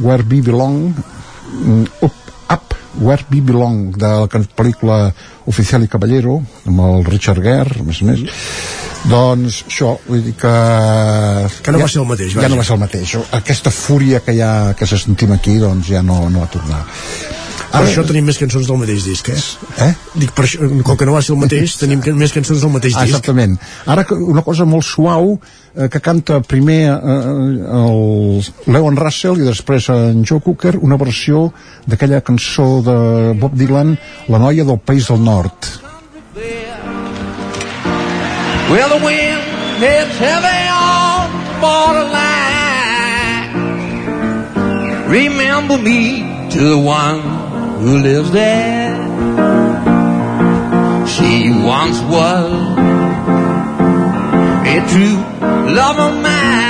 Where 0.00 0.24
We 0.24 0.40
Belong 0.48 0.80
mm, 0.88 1.84
Up, 2.08 2.32
Up 2.56 2.74
Where 3.04 3.28
We 3.30 3.44
Belong 3.44 3.90
de 4.00 4.14
la 4.24 4.44
pel·lícula 4.62 5.02
Oficial 5.52 5.84
i 5.84 5.92
Caballero 5.92 6.40
amb 6.64 6.86
el 6.88 7.04
Richard 7.12 7.44
Gere 7.44 7.84
a 7.84 7.84
més 7.84 8.00
a 8.00 8.08
més 8.08 8.24
doncs 9.08 9.62
això, 9.66 9.94
vull 10.06 10.22
dir 10.24 10.36
que 10.38 10.54
que 11.64 11.72
no 11.72 11.80
ja, 11.80 11.84
va 11.84 11.90
ser 11.92 12.02
el 12.02 12.08
mateix 12.10 12.36
ja 12.36 12.48
no 12.52 12.60
va 12.60 12.66
ser 12.66 12.76
el 12.76 12.82
mateix, 12.84 13.16
aquesta 13.40 13.72
fúria 13.72 14.20
que, 14.24 14.36
ja, 14.36 14.52
que 14.76 14.86
se 14.86 15.00
sentim 15.00 15.32
aquí 15.36 15.58
doncs 15.62 15.88
ja 15.88 16.02
no, 16.04 16.22
no 16.28 16.44
va 16.44 16.50
tornar 16.52 16.84
per 17.70 17.84
això 17.86 18.02
tenim 18.06 18.26
més 18.26 18.38
cançons 18.40 18.66
del 18.66 18.78
mateix 18.80 19.04
disc, 19.06 19.28
eh? 19.30 19.38
eh? 19.84 19.90
Dic, 20.18 20.32
per 20.34 20.44
això, 20.46 20.66
com 20.86 20.96
que 20.98 21.06
no 21.06 21.14
va 21.14 21.22
ser 21.22 21.34
el 21.36 21.40
mateix, 21.42 21.76
tenim 21.82 22.02
més 22.18 22.34
cançons 22.34 22.64
del 22.64 22.72
mateix 22.74 22.96
disc. 22.96 23.12
Exactament. 23.12 23.56
Ara 23.86 24.04
una 24.16 24.42
cosa 24.46 24.66
molt 24.66 24.86
suau 24.86 25.36
eh, 25.36 25.86
que 25.92 26.00
canta 26.02 26.40
primer 26.42 26.80
eh, 26.90 27.18
el 27.80 28.74
Leon 28.74 28.98
Russell 28.98 29.38
i 29.38 29.46
després 29.46 29.86
en 29.94 30.24
Joe 30.26 30.42
Cooker 30.46 30.74
una 30.80 30.98
versió 31.00 31.46
d'aquella 31.86 32.24
cançó 32.26 32.80
de 32.86 32.98
Bob 33.38 33.54
Dylan 33.58 33.94
La 34.32 34.42
noia 34.42 34.66
del 34.66 34.82
País 34.82 35.12
del 35.12 35.22
Nord. 35.22 35.89
Well, 38.70 38.88
the 38.96 39.04
wind 39.04 39.40
hits 39.82 40.16
heavy 40.18 40.68
on 40.70 41.30
the 41.44 41.54
borderline. 41.60 42.30
Remember 45.10 45.76
me 45.76 46.48
to 46.50 46.60
the 46.74 46.78
one 46.78 47.20
who 47.80 47.98
lives 47.98 48.30
there. 48.30 48.94
She 51.08 51.50
once 51.50 52.00
was 52.02 52.52
a 54.68 54.80
true 54.88 55.18
love 55.74 55.98
of 55.98 56.22
mine. 56.22 56.69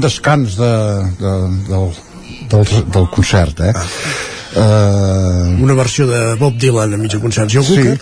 Un 0.00 0.06
descans 0.08 0.56
de, 0.56 0.72
de, 1.20 1.32
del, 1.68 1.92
del, 2.48 2.90
del 2.90 3.08
concert, 3.12 3.60
eh? 3.60 3.74
Uh, 4.50 5.62
Una 5.62 5.74
versió 5.74 6.08
de 6.08 6.34
Bob 6.40 6.56
Dylan 6.58 6.94
a 6.94 6.98
mitja 6.98 7.20
concert. 7.20 7.52
Joe 7.52 7.62
sí, 7.62 7.76
Cooker? 7.76 8.00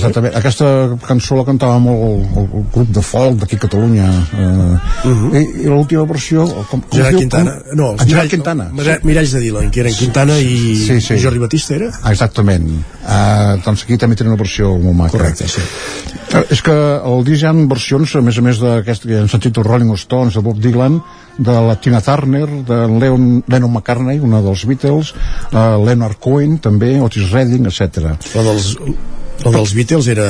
Exactament. 0.00 0.34
Aquesta 0.40 0.66
cançó 1.06 1.36
la 1.38 1.44
cantava 1.48 1.78
molt 1.78 2.00
el, 2.08 2.24
el, 2.40 2.48
el 2.60 2.64
grup 2.74 2.90
de 2.96 3.02
folk 3.04 3.38
d'aquí 3.44 3.56
a 3.60 3.62
Catalunya. 3.66 4.08
Uh, 4.34 5.36
i, 5.36 5.42
I 5.64 5.68
l'última 5.70 6.04
versió... 6.10 6.46
Com, 6.70 6.80
com 6.80 6.80
Mhm. 6.80 6.96
Gerard? 6.96 7.18
Quintana. 7.20 7.54
Com? 7.68 7.76
No, 7.78 7.88
Ah, 7.98 8.06
Gerard 8.08 8.30
Quintana. 8.32 8.68
Mira- 8.72 8.98
Miralls 9.04 9.32
de 9.36 9.40
Dylan, 9.44 9.70
que 9.70 9.80
eren 9.84 9.94
Quintana 9.94 10.38
i, 10.40 10.76
Sí, 10.86 11.00
sí. 11.00 11.14
i 11.14 11.22
Jordi 11.22 11.38
Batista, 11.38 11.74
era? 11.76 11.90
Ah, 12.02 12.10
exactament. 12.12 12.66
Uh, 13.04 13.56
doncs 13.64 13.84
aquí 13.84 13.96
també 14.00 14.16
tenen 14.16 14.32
una 14.34 14.40
versió 14.42 14.72
molt 14.78 14.96
maca. 14.96 15.12
Correcte, 15.16 15.48
sí. 15.48 15.62
Uh, 16.30 16.44
és 16.50 16.60
que 16.62 16.74
al 16.74 17.24
disc 17.26 17.42
hi 17.42 17.46
ha 17.48 17.52
versions, 17.70 18.12
a 18.16 18.22
més 18.22 18.38
a 18.38 18.42
més 18.44 18.60
d'aquesta 18.62 19.08
que 19.08 19.18
hem 19.22 19.28
sentit 19.28 19.56
els 19.58 19.66
Rolling 19.66 19.94
Stones, 19.98 20.34
de 20.34 20.40
Bob 20.44 20.58
Dylan, 20.62 21.00
de 21.40 21.52
la 21.66 21.74
Tina 21.80 22.00
Turner, 22.04 22.44
de 22.68 22.78
Leon, 23.00 23.42
Lennon 23.48 23.72
McCartney, 23.72 24.18
una 24.20 24.42
dels 24.44 24.64
Beatles, 24.68 25.14
uh, 25.52 25.78
Leonard 25.84 26.18
Cohen, 26.20 26.58
també, 26.58 26.98
Otis 27.00 27.30
Redding, 27.32 27.66
etc. 27.70 28.12
La 28.36 28.42
dels, 28.46 28.74
la 29.44 29.52
dels 29.54 29.74
Beatles 29.76 30.08
era 30.12 30.28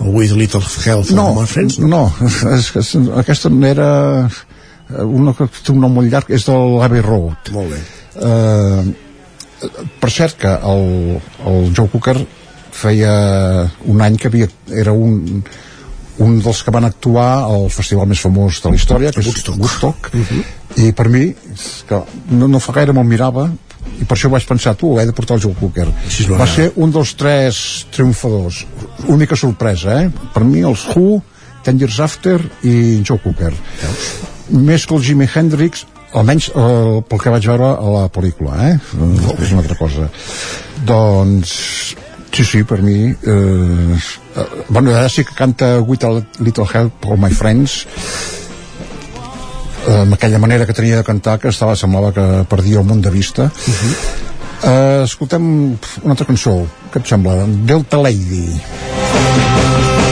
el 0.00 0.14
With 0.14 0.32
Little 0.32 0.62
Help 0.84 1.10
No, 1.10 1.32
My 1.34 1.46
Friends, 1.46 1.78
no, 1.80 2.06
és, 2.54 2.70
és, 2.78 2.94
aquesta 3.18 3.50
era 3.66 3.90
eh, 4.26 5.02
una 5.02 5.34
que 5.36 5.48
té 5.48 5.72
un 5.72 5.80
nom 5.84 5.94
molt 5.98 6.10
llarg, 6.12 6.30
és 6.30 6.46
de 6.46 6.56
l'Abbey 6.56 7.04
Road. 7.04 7.52
Molt 7.56 7.74
bé. 7.74 7.80
Uh, 8.18 9.78
per 9.98 10.10
cert 10.14 10.38
que 10.38 10.52
el, 10.70 11.18
el 11.50 11.72
Joe 11.74 11.90
Cooker 11.90 12.16
feia 12.78 13.12
un 13.90 14.04
any 14.04 14.18
que 14.20 14.30
havia, 14.30 14.48
era 14.70 14.94
un, 14.94 15.42
un 16.22 16.38
dels 16.42 16.62
que 16.62 16.74
van 16.74 16.86
actuar 16.86 17.30
al 17.48 17.66
festival 17.74 18.06
més 18.10 18.22
famós 18.22 18.60
de 18.62 18.70
la 18.70 18.78
història, 18.78 19.12
que 19.14 19.22
és 19.22 19.30
Woodstock, 19.30 19.58
Woodstock 19.58 20.78
i 20.78 20.92
per 20.94 21.08
mi 21.10 21.32
que 21.88 22.02
no, 22.30 22.46
no 22.46 22.60
fa 22.62 22.76
gaire 22.76 22.94
me'l 22.94 23.08
mirava 23.08 23.48
i 23.98 24.06
per 24.06 24.16
això 24.16 24.30
vaig 24.32 24.46
pensar, 24.48 24.74
tu, 24.78 24.92
he 25.00 25.06
de 25.08 25.14
portar 25.16 25.38
el 25.38 25.42
Joe 25.44 25.56
Cooker. 25.58 25.88
Es 26.06 26.28
va 26.30 26.46
ser 26.50 26.70
un 26.76 26.92
dels 26.94 27.14
tres 27.18 27.60
triomfadors. 27.94 28.64
Única 29.08 29.36
sorpresa, 29.36 30.02
eh? 30.04 30.30
per 30.34 30.44
mi 30.46 30.64
els 30.66 30.86
Who 30.92 31.20
Ten 31.66 31.80
Years 31.80 32.00
After 32.00 32.38
i 32.64 33.02
Joe 33.04 33.20
Cooker. 33.24 33.52
Més 34.54 34.86
que 34.88 34.96
el 34.96 35.04
Jimi 35.04 35.28
Hendrix 35.28 35.84
almenys 36.16 36.48
eh, 36.48 37.00
pel 37.08 37.20
que 37.20 37.32
vaig 37.32 37.48
veure 37.50 37.72
a 37.76 37.94
la 37.94 38.04
pel·lícula 38.12 38.56
eh? 38.70 38.76
és 39.36 39.52
una 39.52 39.62
altra 39.64 39.76
cosa. 39.76 40.08
Doncs 40.88 41.52
sí, 42.32 42.44
sí, 42.44 42.62
per 42.64 42.80
mi 42.84 43.10
eh, 43.10 43.98
eh, 43.98 44.46
bueno, 44.68 44.94
ara 44.94 45.08
sí 45.12 45.24
que 45.24 45.36
canta 45.36 45.78
With 45.80 46.06
a 46.06 46.14
Little 46.40 46.68
Help 46.72 47.08
All 47.08 47.20
My 47.20 47.34
Friends 47.34 47.82
amb 49.88 50.14
aquella 50.14 50.38
manera 50.38 50.66
que 50.66 50.76
tenia 50.76 50.96
de 51.00 51.06
cantar 51.06 51.38
que 51.40 51.48
estava, 51.48 51.76
semblava 51.76 52.12
que 52.12 52.26
perdia 52.50 52.82
el 52.82 52.88
món 52.88 53.00
de 53.00 53.10
vista. 53.14 53.50
Eh, 54.62 55.02
escoltem 55.04 55.44
una 56.02 56.14
altra 56.14 56.26
cançó. 56.28 56.60
Què 56.92 57.00
et 57.02 57.06
sembla? 57.14 57.44
Delta 57.68 58.02
Lady. 58.02 58.46
Don't 59.14 60.08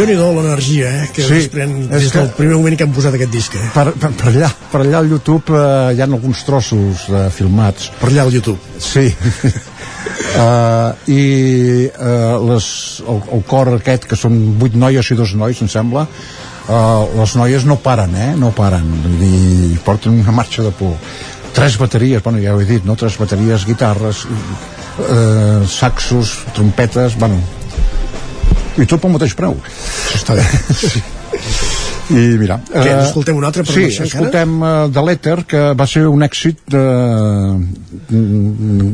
déu 0.00 0.08
nhi 0.08 0.16
l'energia, 0.36 0.88
eh? 1.02 1.08
Que 1.12 1.22
Sí, 1.26 1.38
es 1.44 1.48
pren 1.52 1.74
és 1.90 1.90
des 2.06 2.10
que- 2.12 2.18
del 2.20 2.30
primer 2.36 2.56
moment 2.56 2.76
que 2.78 2.84
hem 2.88 2.92
posat 2.96 3.14
aquest 3.18 3.30
disc, 3.32 3.54
eh? 3.56 3.68
per, 3.74 3.90
per, 3.92 4.10
per 4.16 4.28
allà, 4.32 4.50
per 4.72 4.80
allà 4.84 4.98
al 5.02 5.10
YouTube 5.10 5.52
eh, 5.52 5.94
hi 5.94 6.00
ha 6.00 6.06
alguns 6.08 6.44
trossos 6.46 7.06
eh, 7.10 7.26
filmats 7.34 7.90
Per 8.00 8.08
allà 8.08 8.22
al 8.24 8.32
YouTube. 8.32 8.58
sí 8.80 9.06
uh, 9.10 10.92
i 11.20 11.88
uh, 11.90 12.36
les, 12.50 12.66
el, 13.06 13.20
el 13.36 13.42
cor 13.48 13.74
aquest 13.76 14.06
que 14.10 14.16
són 14.16 14.38
vuit 14.60 14.74
noies 14.74 15.10
i 15.12 15.18
dos 15.18 15.34
nois 15.36 15.60
em 15.62 15.68
sembla 15.68 16.06
uh, 16.06 17.04
les 17.18 17.36
noies 17.36 17.66
no 17.68 17.76
paren 17.84 18.14
eh? 18.16 18.30
no 18.40 18.52
paren 18.56 18.86
dir, 19.20 19.76
porten 19.84 20.16
una 20.22 20.32
marxa 20.32 20.62
de 20.64 20.70
por 20.72 20.96
tres 21.52 21.76
bateries, 21.78 22.22
bueno 22.22 22.38
ja 22.42 22.54
ho 22.54 22.60
he 22.62 22.64
dit 22.68 22.84
no? 22.86 22.96
tres 22.96 23.18
bateries, 23.18 23.66
guitarres 23.66 24.24
uh, 24.24 25.66
saxos, 25.68 26.38
trompetes 26.54 27.18
bueno 27.18 27.40
i 28.78 28.86
tot 28.86 29.00
pel 29.02 29.14
mateix 29.16 29.34
preu 29.38 29.56
està 30.14 30.36
bé 30.38 30.44
sí. 30.78 31.02
i 32.20 32.24
mira 32.40 32.58
Què, 32.66 32.86
eh, 32.86 32.98
escoltem 33.04 33.38
un 33.38 33.46
altre 33.48 33.64
per 33.66 33.74
sí, 33.74 33.86
marxar 33.86 34.08
escoltem 34.08 34.58
uh, 34.62 34.72
The 34.92 35.06
Letter 35.06 35.38
que 35.50 35.62
va 35.78 35.86
ser 35.90 36.06
un 36.10 36.26
èxit 36.26 36.62
de 36.74 36.84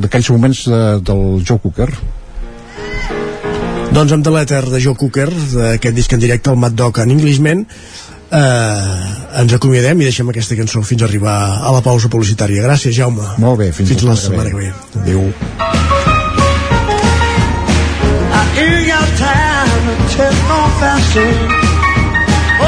d'aquells 0.05 0.31
moments 0.35 0.67
de, 0.69 0.83
del 1.07 1.27
Joe 1.45 1.63
Cooker 1.65 1.91
Doncs 3.97 4.13
amb 4.13 4.27
The 4.27 4.33
Letter 4.35 4.65
de 4.69 4.79
Joe 4.83 4.93
Cooker, 5.01 5.31
d'aquest 5.55 5.95
disc 5.97 6.13
en 6.13 6.21
directe, 6.21 6.51
el 6.53 6.59
Mad 6.61 6.75
Dog 6.77 6.99
en 7.01 7.15
Englishman, 7.15 7.63
eh, 8.29 9.41
ens 9.41 9.55
acomiadem 9.57 10.03
i 10.03 10.09
deixem 10.11 10.29
aquesta 10.33 10.59
cançó 10.59 10.83
fins 10.85 11.01
a 11.01 11.09
arribar 11.09 11.37
a 11.65 11.73
la 11.73 11.81
pausa 11.81 12.11
publicitària. 12.13 12.65
Gràcies, 12.67 12.93
Jaume. 12.97 13.25
Molt 13.43 13.63
bé, 13.63 13.71
fins, 13.73 13.95
fins 13.95 14.05
la 14.05 14.17
setmana 14.21 14.51
que 14.51 14.57
ve. 14.57 14.73
Adéu. 15.01 15.23
I 18.57 19.06
got 20.19 20.35
no 20.51 20.61
fasting. 20.81 21.39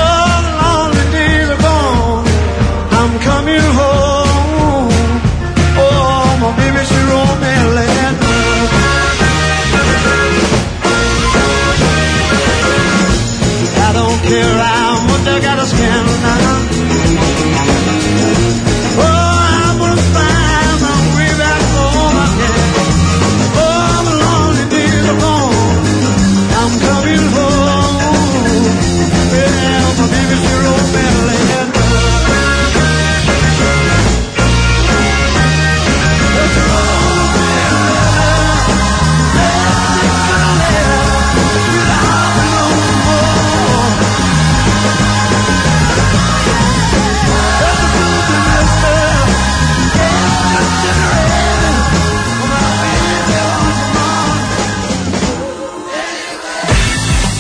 All 0.00 0.38
the 0.46 0.52
lonely 0.62 1.06
days 1.16 1.48
are 1.54 1.62
gone. 1.68 2.26
I'm 2.98 3.12
coming 3.28 3.66
home. 3.80 4.90
Oh, 5.80 6.38
my 6.42 6.50
baby. 6.56 6.78
I 13.80 13.92
don't 13.94 14.20
care 14.22 14.58
how 14.58 15.00
much 15.06 15.26
I 15.26 15.40
gotta 15.40 15.64
spend 15.64 16.06
now. 16.22 16.57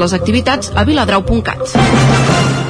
les 0.00 0.16
activitats 0.16 0.72
a 0.74 0.84
viladrau.cat. 0.88 2.69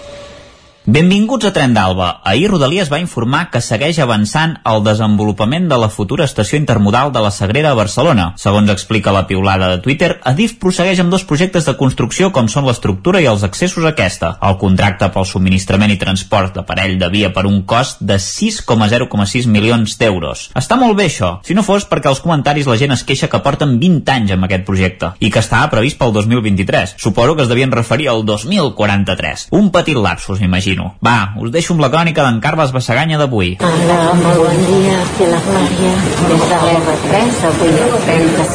Benvinguts 0.91 1.45
a 1.47 1.53
Tren 1.55 1.71
d'Alba. 1.71 2.19
Ahir 2.27 2.49
Rodalies 2.51 2.89
va 2.91 2.97
informar 2.99 3.45
que 3.47 3.61
segueix 3.63 3.95
avançant 4.03 4.57
el 4.67 4.81
desenvolupament 4.83 5.69
de 5.71 5.75
la 5.79 5.87
futura 5.87 6.25
estació 6.27 6.57
intermodal 6.59 7.13
de 7.15 7.21
la 7.23 7.29
Sagrera 7.31 7.69
a 7.71 7.77
Barcelona. 7.79 8.25
Segons 8.35 8.67
explica 8.73 9.13
la 9.15 9.21
piulada 9.29 9.69
de 9.71 9.77
Twitter, 9.85 10.09
Adif 10.27 10.57
prossegueix 10.59 10.99
amb 10.99 11.13
dos 11.15 11.23
projectes 11.29 11.69
de 11.69 11.77
construcció 11.79 12.33
com 12.35 12.49
són 12.51 12.67
l'estructura 12.67 13.21
i 13.23 13.29
els 13.31 13.45
accessos 13.47 13.85
a 13.85 13.93
aquesta. 13.93 14.33
El 14.49 14.57
contracte 14.59 15.07
pel 15.13 15.29
subministrament 15.29 15.93
i 15.95 15.97
transport 16.01 16.59
d'aparell 16.59 16.97
de 16.99 17.07
via 17.15 17.31
per 17.31 17.45
un 17.47 17.61
cost 17.63 18.03
de 18.03 18.19
6,0,6 18.19 19.47
milions 19.47 19.95
d'euros. 19.95 20.43
Està 20.59 20.75
molt 20.75 20.99
bé 20.99 21.07
això, 21.07 21.31
si 21.47 21.55
no 21.55 21.63
fos 21.63 21.87
perquè 21.87 22.11
als 22.11 22.19
comentaris 22.19 22.67
la 22.67 22.75
gent 22.83 22.97
es 22.97 23.05
queixa 23.07 23.31
que 23.31 23.39
porten 23.47 23.77
20 23.79 24.15
anys 24.17 24.35
amb 24.35 24.49
aquest 24.49 24.67
projecte 24.67 25.13
i 25.23 25.31
que 25.31 25.39
estava 25.39 25.71
previst 25.71 26.01
pel 26.03 26.11
2023. 26.19 26.97
Suposo 26.99 27.39
que 27.39 27.47
es 27.47 27.53
devien 27.55 27.71
referir 27.71 28.11
al 28.11 28.27
2043. 28.27 29.47
Un 29.55 29.71
petit 29.71 29.95
lapsus, 29.95 30.43
m'imagino. 30.43 30.80
Va, 31.05 31.15
us 31.41 31.51
deixo 31.53 31.75
amb 31.75 31.83
la 31.83 31.89
crònica 31.93 32.25
d'en 32.25 32.39
Carles 32.43 32.73
Bassaganya 32.75 33.19
d'avui. 33.21 33.53
Hola, 33.67 33.99
molt 34.21 34.41
bon 34.43 34.63
dia, 34.69 34.97
aquí 35.05 35.29
la 35.31 35.41
Glòria, 35.47 35.93
des 36.31 36.45
de 36.51 36.59
l'R3, 36.65 37.39
avui 37.51 37.79
el 37.85 37.95
tren 38.07 38.27
que 38.37 38.47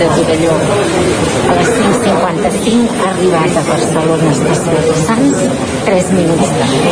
de 0.00 0.10
Torelló. 0.16 0.56
A 1.48 1.58
les 1.58 1.72
5.55 1.78 2.98
ha 2.98 3.12
arribat 3.12 3.56
a 3.56 3.66
Barcelona 3.70 4.34
estació 4.36 4.82
de 4.88 4.98
Sants 5.06 5.71
3 5.86 6.10
minuts 6.16 6.52
tard, 6.58 6.86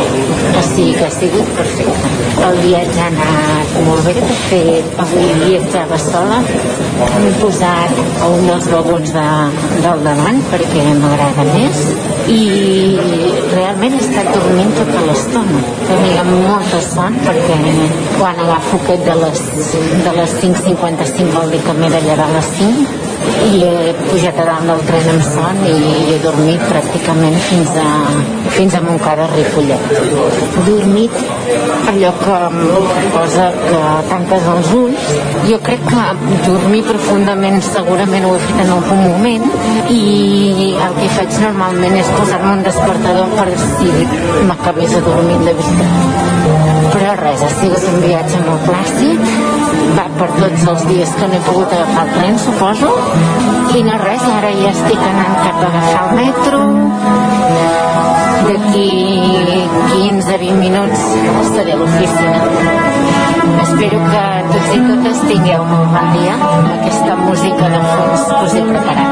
o 0.58 0.62
sigui 0.70 0.92
que 0.98 1.06
ha 1.06 1.10
sigut 1.14 1.50
perfecte. 1.56 2.12
El 2.48 2.60
viatge 2.64 3.00
ha 3.00 3.08
anat 3.10 3.74
molt 3.86 4.06
bé, 4.08 4.14
de 4.18 4.36
fet, 4.48 4.94
avui 5.04 5.26
viatjava 5.44 5.98
sola, 6.04 6.40
m'he 7.22 7.32
posat 7.40 8.00
a 8.20 8.30
un 8.36 8.46
dels 8.48 8.68
vagons 8.74 9.12
de, 9.16 9.26
del 9.84 10.02
davant 10.06 10.40
perquè 10.50 10.86
m'agrada 11.00 11.46
més 11.50 11.84
i 12.30 12.40
realment 13.54 13.96
he 13.96 14.02
estat 14.04 14.32
dormint 14.34 14.74
tota 14.78 15.04
l'estona. 15.08 15.62
Tenia 15.86 16.24
molta 16.30 16.82
son 16.88 17.20
perquè 17.26 17.60
quan 18.18 18.42
agafo 18.46 18.82
aquest 18.82 19.06
de 19.08 19.20
les, 19.22 19.46
de 20.08 20.16
les 20.18 20.36
5.55 20.42 21.30
vol 21.38 21.54
dir 21.56 21.62
que 21.66 21.78
m'he 21.78 21.94
de 21.94 22.04
llevar 22.08 22.28
a 22.28 22.36
les 22.38 22.52
5 22.58 23.09
i 23.50 23.60
he 23.64 23.92
pujat 23.98 24.38
a 24.40 24.46
dalt 24.48 24.66
del 24.68 24.82
tren 24.88 25.08
amb 25.12 25.24
son 25.26 25.60
i 25.68 25.76
he 26.12 26.18
dormit 26.24 26.62
pràcticament 26.70 27.36
fins 27.48 27.76
a, 27.82 27.88
fins 28.56 28.76
a 28.76 28.82
Montcada 28.84 29.28
Ripollet. 29.32 29.92
He 29.94 30.64
dormit 30.68 31.16
allò 31.90 32.12
que 32.20 32.36
em 32.48 33.08
posa 33.14 33.46
que 33.58 33.82
tanques 34.10 34.48
els 34.54 34.72
ulls. 34.80 35.08
Jo 35.48 35.60
crec 35.68 35.86
que 35.88 36.04
dormir 36.46 36.82
profundament 36.88 37.60
segurament 37.70 38.28
ho 38.28 38.34
he 38.36 38.42
fet 38.46 38.62
en 38.64 38.74
algun 38.76 39.02
moment 39.06 39.48
i 39.94 40.74
el 40.86 40.98
que 41.00 41.10
faig 41.16 41.40
normalment 41.46 41.96
és 42.02 42.12
posar-me 42.18 42.52
un 42.58 42.66
despertador 42.66 43.34
per 43.38 43.48
si 43.64 43.90
m'acabés 44.50 44.96
adormint 45.00 45.48
de 45.48 45.56
veritat. 45.62 46.28
Però 46.90 47.16
res, 47.20 47.42
ha 47.46 47.50
sigut 47.60 47.90
un 47.94 48.00
viatge 48.06 48.44
molt 48.46 48.64
plàcid 48.68 49.59
va 49.96 50.06
per 50.18 50.28
tots 50.36 50.66
els 50.72 50.86
dies 50.88 51.12
que 51.18 51.28
no 51.30 51.38
he 51.38 51.42
pogut 51.46 51.74
agafar 51.76 52.04
el 52.06 52.12
tren, 52.16 52.38
suposo. 52.44 52.90
I 53.76 53.82
no 53.86 53.98
res, 54.02 54.24
ara 54.38 54.50
ja 54.58 54.70
estic 54.74 55.02
anant 55.08 55.36
cap 55.44 55.58
a 55.60 55.68
agafar 55.70 56.02
el 56.04 56.10
metro. 56.20 56.58
D'aquí 58.48 58.88
15-20 59.92 60.56
minuts 60.64 61.00
estaré 61.44 61.76
a 61.76 61.80
l'oficina. 61.82 62.40
Espero 63.66 64.00
que 64.10 64.24
tots 64.52 64.72
i 64.74 64.80
totes 64.88 65.22
tingueu 65.28 65.62
molt 65.70 65.94
bon 65.94 66.10
dia 66.16 66.34
amb 66.38 66.72
aquesta 66.78 67.20
música 67.22 67.70
de 67.76 67.84
fons 67.92 68.26
que 68.32 68.42
us 68.48 68.58
he 68.58 68.66
preparat. 68.72 69.10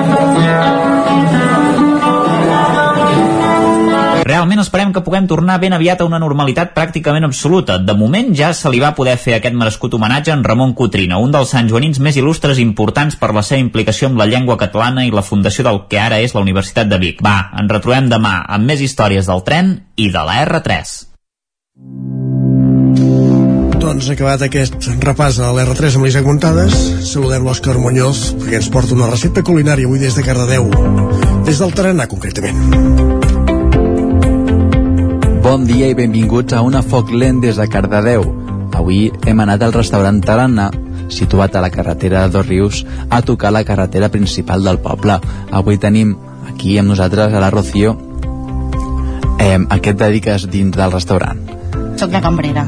Realment 4.28 4.60
esperem 4.60 4.90
que 4.92 5.00
puguem 5.00 5.24
tornar 5.24 5.54
ben 5.62 5.72
aviat 5.72 6.02
a 6.02 6.06
una 6.06 6.18
normalitat 6.20 6.74
pràcticament 6.76 7.24
absoluta. 7.24 7.78
De 7.80 7.94
moment 7.96 8.34
ja 8.36 8.50
se 8.52 8.68
li 8.68 8.80
va 8.82 8.90
poder 8.92 9.14
fer 9.16 9.38
aquest 9.38 9.56
merescut 9.56 9.94
homenatge 9.96 10.34
en 10.34 10.42
Ramon 10.44 10.74
Cotrina, 10.76 11.16
un 11.16 11.32
dels 11.32 11.54
santjoanins 11.54 11.96
més 12.04 12.18
il·lustres 12.20 12.60
i 12.60 12.66
importants 12.66 13.16
per 13.16 13.32
la 13.32 13.40
seva 13.46 13.62
implicació 13.62 14.10
amb 14.10 14.20
la 14.20 14.28
llengua 14.28 14.58
catalana 14.60 15.06
i 15.08 15.14
la 15.14 15.24
fundació 15.24 15.64
del 15.64 15.86
que 15.88 16.02
ara 16.02 16.20
és 16.20 16.36
la 16.36 16.44
Universitat 16.44 16.92
de 16.92 17.00
Vic. 17.00 17.24
Va, 17.24 17.38
ens 17.56 17.72
retrobem 17.72 18.12
demà 18.12 18.42
amb 18.44 18.68
més 18.68 18.84
històries 18.84 19.32
del 19.32 19.40
tren 19.48 19.72
i 19.96 20.12
de 20.12 20.28
la 20.28 20.36
R3. 20.44 20.92
Doncs 23.80 24.12
acabat 24.12 24.44
aquest 24.44 24.90
repàs 25.00 25.40
a 25.40 25.54
l'R3 25.56 25.96
amb 25.96 26.04
l'Isaac 26.04 26.28
Montades, 26.28 26.76
saludem 27.14 27.48
l'Òscar 27.48 27.80
Muñoz, 27.80 28.34
perquè 28.36 28.60
ens 28.60 28.68
porta 28.74 28.92
una 28.98 29.08
recepta 29.08 29.46
culinària 29.46 29.88
avui 29.88 30.04
des 30.04 30.20
de 30.20 30.26
Cardedeu, 30.26 30.68
des 31.48 31.64
del 31.64 31.72
Tarannà 31.72 32.12
concretament. 32.12 33.47
Bon 35.48 35.62
dia 35.64 35.86
i 35.88 35.94
benvinguts 35.96 36.52
a 36.52 36.58
una 36.60 36.82
foc 36.84 37.08
lent 37.08 37.38
des 37.40 37.56
de 37.56 37.64
Cardedeu. 37.72 38.20
Avui 38.76 39.06
hem 39.24 39.38
anat 39.40 39.62
al 39.64 39.70
restaurant 39.72 40.18
Tarannà, 40.20 40.66
situat 41.08 41.56
a 41.56 41.62
la 41.64 41.70
carretera 41.72 42.26
de 42.26 42.34
Dos 42.34 42.44
Rius, 42.50 42.82
a 43.08 43.22
tocar 43.24 43.54
la 43.56 43.62
carretera 43.64 44.10
principal 44.12 44.60
del 44.68 44.76
poble. 44.84 45.16
Avui 45.48 45.80
tenim 45.80 46.12
aquí 46.50 46.76
amb 46.76 46.92
nosaltres 46.92 47.32
a 47.32 47.40
la 47.40 47.48
Rocío. 47.48 47.94
Eh, 49.40 49.56
a 49.56 49.80
què 49.80 49.94
et 49.94 50.02
dediques 50.04 50.44
dins 50.52 50.76
del 50.76 50.92
restaurant? 50.92 51.40
Soc 51.96 52.12
la 52.12 52.20
cambrera. 52.20 52.66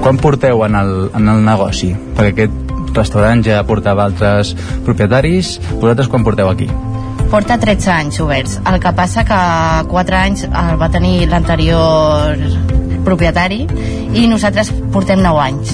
Quan 0.00 0.16
porteu 0.24 0.64
en 0.64 0.80
el, 0.80 0.94
en 1.12 1.28
el 1.28 1.44
negoci? 1.44 1.92
Perquè 2.16 2.48
aquest 2.48 2.96
restaurant 2.96 3.44
ja 3.44 3.60
portava 3.68 4.08
altres 4.08 4.56
propietaris. 4.88 5.58
Vosaltres 5.76 6.08
quan 6.08 6.24
porteu 6.24 6.48
aquí? 6.48 6.72
Porta 7.34 7.56
13 7.58 7.90
anys 7.90 8.20
oberts. 8.22 8.60
El 8.62 8.76
que 8.78 8.92
passa 8.94 9.24
que 9.26 9.36
4 9.90 10.16
anys 10.20 10.44
el 10.46 10.76
va 10.78 10.86
tenir 10.86 11.24
l'anterior 11.26 12.38
propietari 13.02 13.64
i 14.14 14.28
nosaltres 14.30 14.70
portem 14.94 15.18
9 15.18 15.40
anys. 15.42 15.72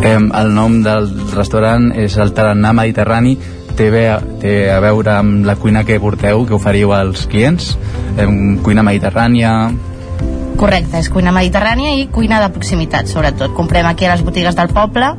Eh, 0.00 0.16
el 0.16 0.54
nom 0.56 0.78
del 0.86 1.10
restaurant 1.34 1.90
és 2.00 2.16
el 2.16 2.32
Tarannà 2.32 2.72
Mediterrani 2.72 3.34
té, 3.76 3.90
ve, 3.92 4.06
té 4.40 4.54
a 4.72 4.80
veure 4.80 5.18
amb 5.18 5.44
la 5.44 5.58
cuina 5.60 5.84
que 5.84 6.00
porteu, 6.00 6.46
que 6.48 6.56
oferiu 6.56 6.96
als 6.96 7.26
clients 7.28 7.74
eh, 8.16 8.24
cuina 8.64 8.88
mediterrània 8.88 9.52
Correcte, 10.56 11.00
és 11.00 11.08
cuina 11.10 11.32
mediterrània 11.34 11.96
i 11.98 12.06
cuina 12.12 12.38
de 12.42 12.48
proximitat, 12.54 13.08
sobretot. 13.10 13.52
Comprem 13.56 13.86
aquí 13.86 14.06
a 14.06 14.12
les 14.14 14.22
botigues 14.24 14.54
del 14.56 14.70
poble, 14.72 15.10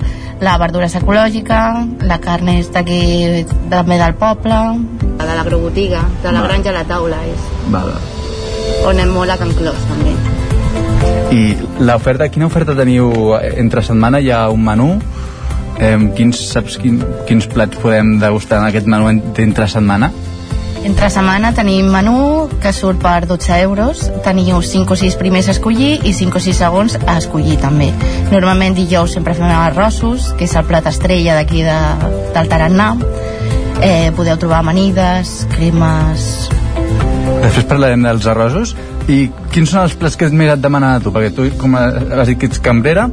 la 0.41 0.57
verdura 0.57 0.87
és 0.87 0.95
ecològica, 0.95 1.59
la 2.07 2.19
carn 2.23 2.49
és 2.55 2.71
d'aquí 2.71 3.45
també 3.71 3.99
del 3.99 4.15
poble, 4.19 4.55
la 5.19 5.25
de 5.25 5.35
l'agrobotiga, 5.35 6.03
de 6.23 6.31
la 6.31 6.41
Va. 6.41 6.47
granja 6.47 6.71
a 6.71 6.77
la 6.79 6.85
taula 6.87 7.19
és. 7.27 7.49
Val. 7.71 7.91
On 8.85 8.95
anem 8.95 9.11
molt 9.13 9.31
a 9.31 9.37
Can 9.37 9.51
Clos, 9.57 9.77
també. 9.91 10.15
I 11.35 11.57
l'oferta, 11.83 12.29
quina 12.29 12.47
oferta 12.47 12.75
teniu 12.77 13.35
entre 13.55 13.83
setmana? 13.83 14.21
Hi 14.21 14.31
ha 14.31 14.49
un 14.49 14.63
menú? 14.63 14.89
Eh, 15.79 15.97
quins, 16.15 16.39
saps 16.53 16.77
quin, 16.79 17.01
quins 17.27 17.47
plats 17.51 17.77
podem 17.81 18.15
degustar 18.21 18.61
en 18.61 18.69
aquest 18.69 18.87
menú 18.87 19.11
d'entre 19.35 19.67
setmana? 19.67 20.11
Entre 20.85 21.09
setmana 21.09 21.49
tenim 21.57 21.87
menú 21.89 22.45
que 22.61 22.69
surt 22.69 22.99
per 23.01 23.25
12 23.25 23.55
euros, 23.63 24.03
teniu 24.21 24.59
5 24.61 24.93
o 24.93 24.97
6 24.99 25.15
primers 25.17 25.47
a 25.49 25.55
escollir 25.55 25.95
i 26.05 26.11
5 26.13 26.37
o 26.37 26.41
6 26.45 26.59
segons 26.61 26.97
a 27.01 27.15
escollir 27.17 27.57
també. 27.57 27.87
Normalment 28.29 28.77
dijous 28.77 29.15
sempre 29.17 29.33
fem 29.33 29.49
arrossos, 29.49 30.29
que 30.37 30.45
és 30.45 30.53
el 30.53 30.67
plat 30.69 30.85
estrella 30.85 31.39
d'aquí 31.39 31.65
de, 31.65 31.79
del 32.37 32.51
Tarannà. 32.51 32.91
Eh, 33.81 34.13
podeu 34.13 34.37
trobar 34.37 34.61
amanides, 34.61 35.47
cremes... 35.55 36.29
Després 37.41 37.65
parlarem 37.65 38.05
dels 38.05 38.29
arrossos. 38.29 38.75
I 39.09 39.25
quins 39.53 39.73
són 39.73 39.87
els 39.87 39.97
plats 39.97 40.17
que 40.17 40.29
més 40.29 40.53
et 40.53 40.61
demanen 40.61 40.99
a 40.99 41.01
tu? 41.01 41.09
Perquè 41.13 41.33
tu, 41.33 41.49
com 41.57 41.73
has 41.77 42.29
dit 42.29 42.37
que 42.37 42.49
ets 42.49 42.61
cambrera, 42.61 43.09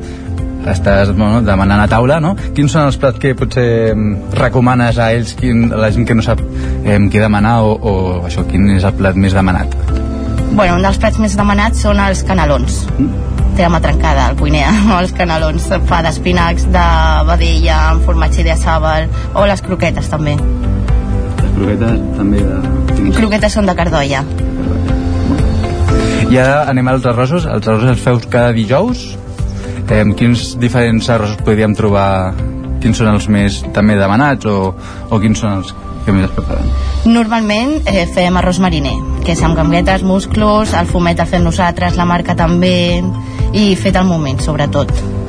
estàs 0.69 1.11
bueno, 1.17 1.41
demanant 1.43 1.83
a 1.83 1.89
taula, 1.91 2.21
no? 2.23 2.35
Quins 2.55 2.73
són 2.75 2.87
els 2.87 2.99
plats 3.01 3.19
que 3.23 3.35
potser 3.39 3.67
em, 3.93 4.13
recomanes 4.39 4.99
a 4.99 5.11
ells, 5.15 5.35
quin, 5.39 5.67
a 5.73 5.81
la 5.81 5.91
gent 5.95 6.07
que 6.09 6.17
no 6.19 6.25
sap 6.25 6.43
eh, 6.43 6.99
què 7.11 7.23
demanar 7.23 7.59
o, 7.67 7.75
o 7.75 7.95
això, 8.29 8.47
quin 8.49 8.71
és 8.77 8.87
el 8.87 8.95
plat 8.99 9.19
més 9.19 9.35
demanat? 9.37 9.75
Bueno, 10.53 10.77
un 10.77 10.85
dels 10.85 10.99
plats 11.01 11.19
més 11.23 11.35
demanats 11.39 11.83
són 11.87 12.01
els 12.03 12.23
canelons. 12.29 12.83
Té 13.57 13.65
la 13.65 13.71
mà 13.73 13.81
trencada, 13.85 14.29
el 14.31 14.37
cuiner, 14.41 14.67
amb 14.73 14.95
els 15.01 15.15
canelons. 15.17 15.71
Fa 15.89 16.03
d'espinacs, 16.05 16.69
de 16.75 16.87
vedella, 17.31 17.79
amb 17.93 18.05
formatge 18.09 18.45
de 18.47 18.57
sàbal, 18.61 19.09
o 19.35 19.47
les 19.49 19.65
croquetes 19.65 20.13
també. 20.13 20.37
Les 20.37 21.57
croquetes 21.57 22.07
també 22.19 22.45
de... 22.45 22.61
Croquetes 23.17 23.59
són 23.59 23.69
de 23.69 23.77
cardolla. 23.77 24.23
I 26.33 26.39
ara 26.41 26.63
anem 26.71 26.87
als 26.89 27.09
arrossos. 27.09 27.45
Els 27.45 27.67
arrossos 27.67 27.97
els 27.97 28.05
feu 28.05 28.21
cada 28.33 28.53
dijous? 28.57 29.11
Eh, 29.93 30.05
quins 30.17 30.55
diferents 30.57 31.09
arrossos 31.13 31.41
podríem 31.45 31.77
trobar? 31.77 32.33
Quins 32.83 32.99
són 32.99 33.13
els 33.13 33.29
més 33.31 33.61
també 33.77 33.99
demanats 33.99 34.49
o, 34.49 34.73
o 35.13 35.19
quins 35.23 35.43
són 35.45 35.59
els 35.61 35.75
que 36.07 36.15
més 36.17 36.27
es 36.27 36.35
preparen? 36.35 36.71
Normalment 37.13 37.75
eh, 37.87 38.07
fem 38.15 38.39
arròs 38.41 38.59
mariner, 38.63 38.95
que 39.27 39.37
és 39.37 39.43
amb 39.45 39.59
gambetes, 39.59 40.03
musclos, 40.07 40.73
el 40.79 40.89
fumet 40.91 41.21
el 41.21 41.31
fem 41.31 41.45
nosaltres, 41.45 41.99
la 42.01 42.09
marca 42.09 42.35
també, 42.39 43.03
i 43.53 43.73
fet 43.79 44.01
al 44.01 44.09
moment, 44.09 44.41
sobretot. 44.43 45.22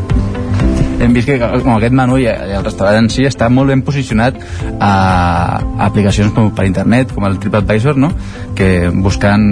Hem 0.99 1.13
vist 1.15 1.29
que 1.29 1.37
com 1.39 1.73
aquest 1.75 1.95
menú 1.95 2.17
i 2.21 2.27
el 2.27 2.63
restaurant 2.63 2.99
en 3.03 3.09
si 3.13 3.25
està 3.27 3.49
molt 3.51 3.71
ben 3.71 3.83
posicionat 3.85 4.37
a, 4.79 4.91
a 4.91 5.87
aplicacions 5.87 6.33
com 6.35 6.51
per 6.55 6.67
internet 6.69 7.13
com 7.15 7.27
el 7.27 7.39
TripAdvisor 7.41 7.99
no? 7.99 8.11
que 8.57 8.89
buscant 8.93 9.45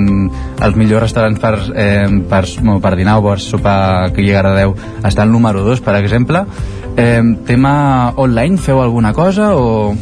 els 0.62 0.78
millors 0.80 1.08
restaurants 1.08 1.42
per, 1.42 1.54
eh, 1.76 2.08
per, 2.30 2.44
bueno, 2.62 2.80
per 2.84 2.96
dinar 3.00 3.20
o 3.20 3.26
per 3.30 3.40
sopar 3.44 4.12
que 4.16 4.24
hi 4.24 4.32
a 4.32 4.42
Cardedeu 4.42 4.76
està 5.08 5.26
el 5.26 5.34
número 5.34 5.66
2 5.68 5.84
per 5.86 5.98
exemple 6.00 6.46
eh, 6.96 7.22
tema 7.48 7.76
online 8.18 8.58
feu 8.62 8.82
alguna 8.82 9.14
cosa 9.14 9.54
o 9.56 9.96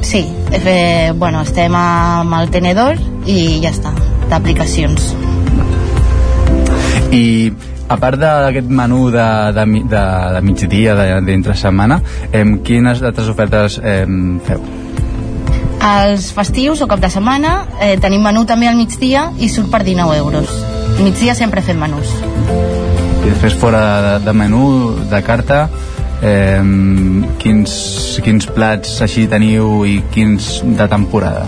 Sí, 0.00 0.24
eh, 0.50 1.12
bueno, 1.14 1.42
estem 1.44 1.74
amb 1.76 2.32
el 2.38 2.48
tenedor 2.48 2.96
i 3.28 3.60
ja 3.60 3.68
està, 3.68 3.92
d'aplicacions. 4.30 5.10
i 7.12 7.52
a 7.90 7.96
part 7.98 8.20
d'aquest 8.22 8.68
menú 8.70 9.08
de, 9.10 9.24
de, 9.56 9.64
de, 9.90 10.02
de 10.36 10.40
migdia 10.46 10.94
de- 10.94 11.20
d'entre 11.26 11.56
setmana 11.58 12.00
eh, 12.30 12.44
quines 12.64 13.02
altres 13.02 13.28
ofertes 13.32 13.80
eh, 13.82 14.04
feu? 14.46 14.62
Els 15.80 16.28
festius 16.36 16.82
o 16.84 16.86
cap 16.90 17.00
de 17.00 17.08
setmana 17.10 17.54
eh, 17.80 17.96
tenim 18.00 18.22
menú 18.22 18.44
també 18.46 18.68
al 18.68 18.76
migdia 18.78 19.30
i 19.40 19.48
surt 19.48 19.70
per 19.72 19.80
19 19.86 20.18
euros. 20.20 20.50
Al 20.98 21.02
migdia 21.06 21.34
sempre 21.34 21.62
fem 21.64 21.80
menús. 21.80 22.10
I 23.24 23.30
després 23.30 23.56
fora 23.56 23.80
de, 24.04 24.12
de 24.26 24.34
menú, 24.36 24.64
de 25.10 25.22
carta, 25.24 25.62
eh, 26.22 26.60
quins, 27.40 27.72
quins 28.24 28.46
plats 28.54 29.00
així 29.04 29.26
teniu 29.32 29.80
i 29.88 29.98
quins 30.12 30.60
de 30.64 30.86
temporada? 30.92 31.46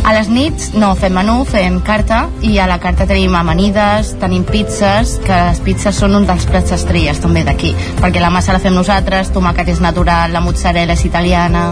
A 0.00 0.12
les 0.16 0.28
nits 0.32 0.70
no 0.74 0.94
fem 0.96 1.12
menú, 1.14 1.42
fem 1.48 1.76
carta 1.84 2.22
i 2.46 2.54
a 2.58 2.66
la 2.70 2.78
carta 2.80 3.04
tenim 3.08 3.34
amanides, 3.36 4.14
tenim 4.20 4.46
pizzas, 4.48 5.18
que 5.24 5.40
les 5.50 5.60
pizzas 5.64 5.98
són 6.00 6.16
un 6.16 6.26
dels 6.28 6.46
plats 6.48 6.72
estrelles 6.76 7.20
també 7.20 7.44
d'aquí, 7.44 7.74
perquè 8.00 8.22
la 8.22 8.32
massa 8.32 8.56
la 8.56 8.62
fem 8.62 8.74
nosaltres, 8.74 9.32
tomàquet 9.34 9.68
és 9.74 9.82
natural, 9.84 10.32
la 10.32 10.42
mozzarella 10.44 10.96
és 10.96 11.04
italiana... 11.04 11.68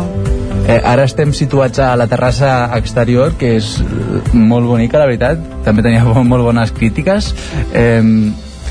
Eh, 0.69 0.77
ara 0.85 1.07
estem 1.09 1.33
situats 1.33 1.81
a 1.81 1.95
la 1.97 2.05
terrassa 2.11 2.69
exterior, 2.77 3.33
que 3.41 3.55
és 3.57 3.71
molt 4.35 4.69
bonica, 4.69 5.01
la 5.01 5.07
veritat. 5.09 5.41
També 5.65 5.85
tenia 5.87 6.05
molt, 6.05 6.27
molt 6.33 6.45
bones 6.45 6.75
crítiques. 6.77 7.33
Eh, 7.73 8.03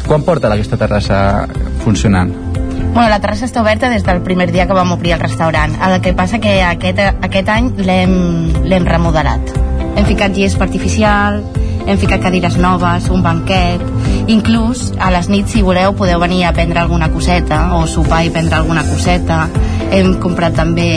quan 0.05 0.27
porta 0.27 0.51
aquesta 0.53 0.77
terrassa 0.77 1.47
funcionant? 1.81 2.46
Bueno, 2.93 3.09
la 3.09 3.19
terrassa 3.21 3.45
està 3.45 3.61
oberta 3.61 3.91
des 3.93 4.03
del 4.05 4.23
primer 4.25 4.49
dia 4.51 4.65
que 4.67 4.75
vam 4.77 4.91
obrir 4.95 5.13
el 5.15 5.21
restaurant. 5.21 5.75
El 5.85 5.99
que 6.01 6.13
passa 6.17 6.39
que 6.43 6.59
aquest, 6.65 6.99
aquest 6.99 7.49
any 7.53 7.71
l'hem 7.77 8.17
l'hem 8.65 8.87
remodelat. 8.89 9.53
Hem 9.97 10.05
ficat 10.05 10.35
gespa 10.37 10.65
artificial, 10.67 11.41
hem 11.87 11.97
ficat 11.97 12.21
cadires 12.21 12.57
noves, 12.59 13.09
un 13.13 13.23
banquet... 13.23 13.83
Inclús 14.27 14.89
a 14.99 15.07
les 15.13 15.29
nits, 15.31 15.53
si 15.55 15.61
voleu, 15.63 15.93
podeu 15.95 16.19
venir 16.19 16.41
a 16.43 16.51
prendre 16.51 16.81
alguna 16.81 17.07
coseta 17.13 17.61
o 17.77 17.85
sopar 17.87 18.25
i 18.27 18.33
prendre 18.35 18.59
alguna 18.59 18.83
coseta. 18.83 19.45
Hem 19.87 20.17
comprat 20.19 20.59
també 20.59 20.91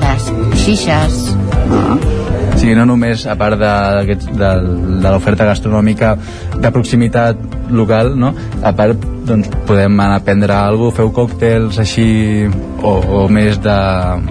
les 0.00 0.28
xixes. 0.64 1.22
Sigui, 2.64 2.78
no 2.78 2.86
només 2.88 3.26
a 3.28 3.34
part 3.36 3.58
de, 3.60 3.70
de, 4.08 4.20
de 4.40 5.10
l'oferta 5.12 5.44
gastronòmica 5.44 6.14
de 6.56 6.70
proximitat 6.72 7.42
local, 7.68 8.14
no? 8.16 8.30
a 8.64 8.70
part 8.72 9.02
doncs, 9.28 9.50
podem 9.68 9.98
anar 10.00 10.16
a 10.16 10.22
prendre 10.24 10.54
alguna 10.56 10.88
cosa, 10.88 10.96
feu 11.02 11.10
còctels 11.18 11.80
així 11.82 12.06
o, 12.80 12.94
o 13.18 13.20
més 13.28 13.60
de... 13.60 13.76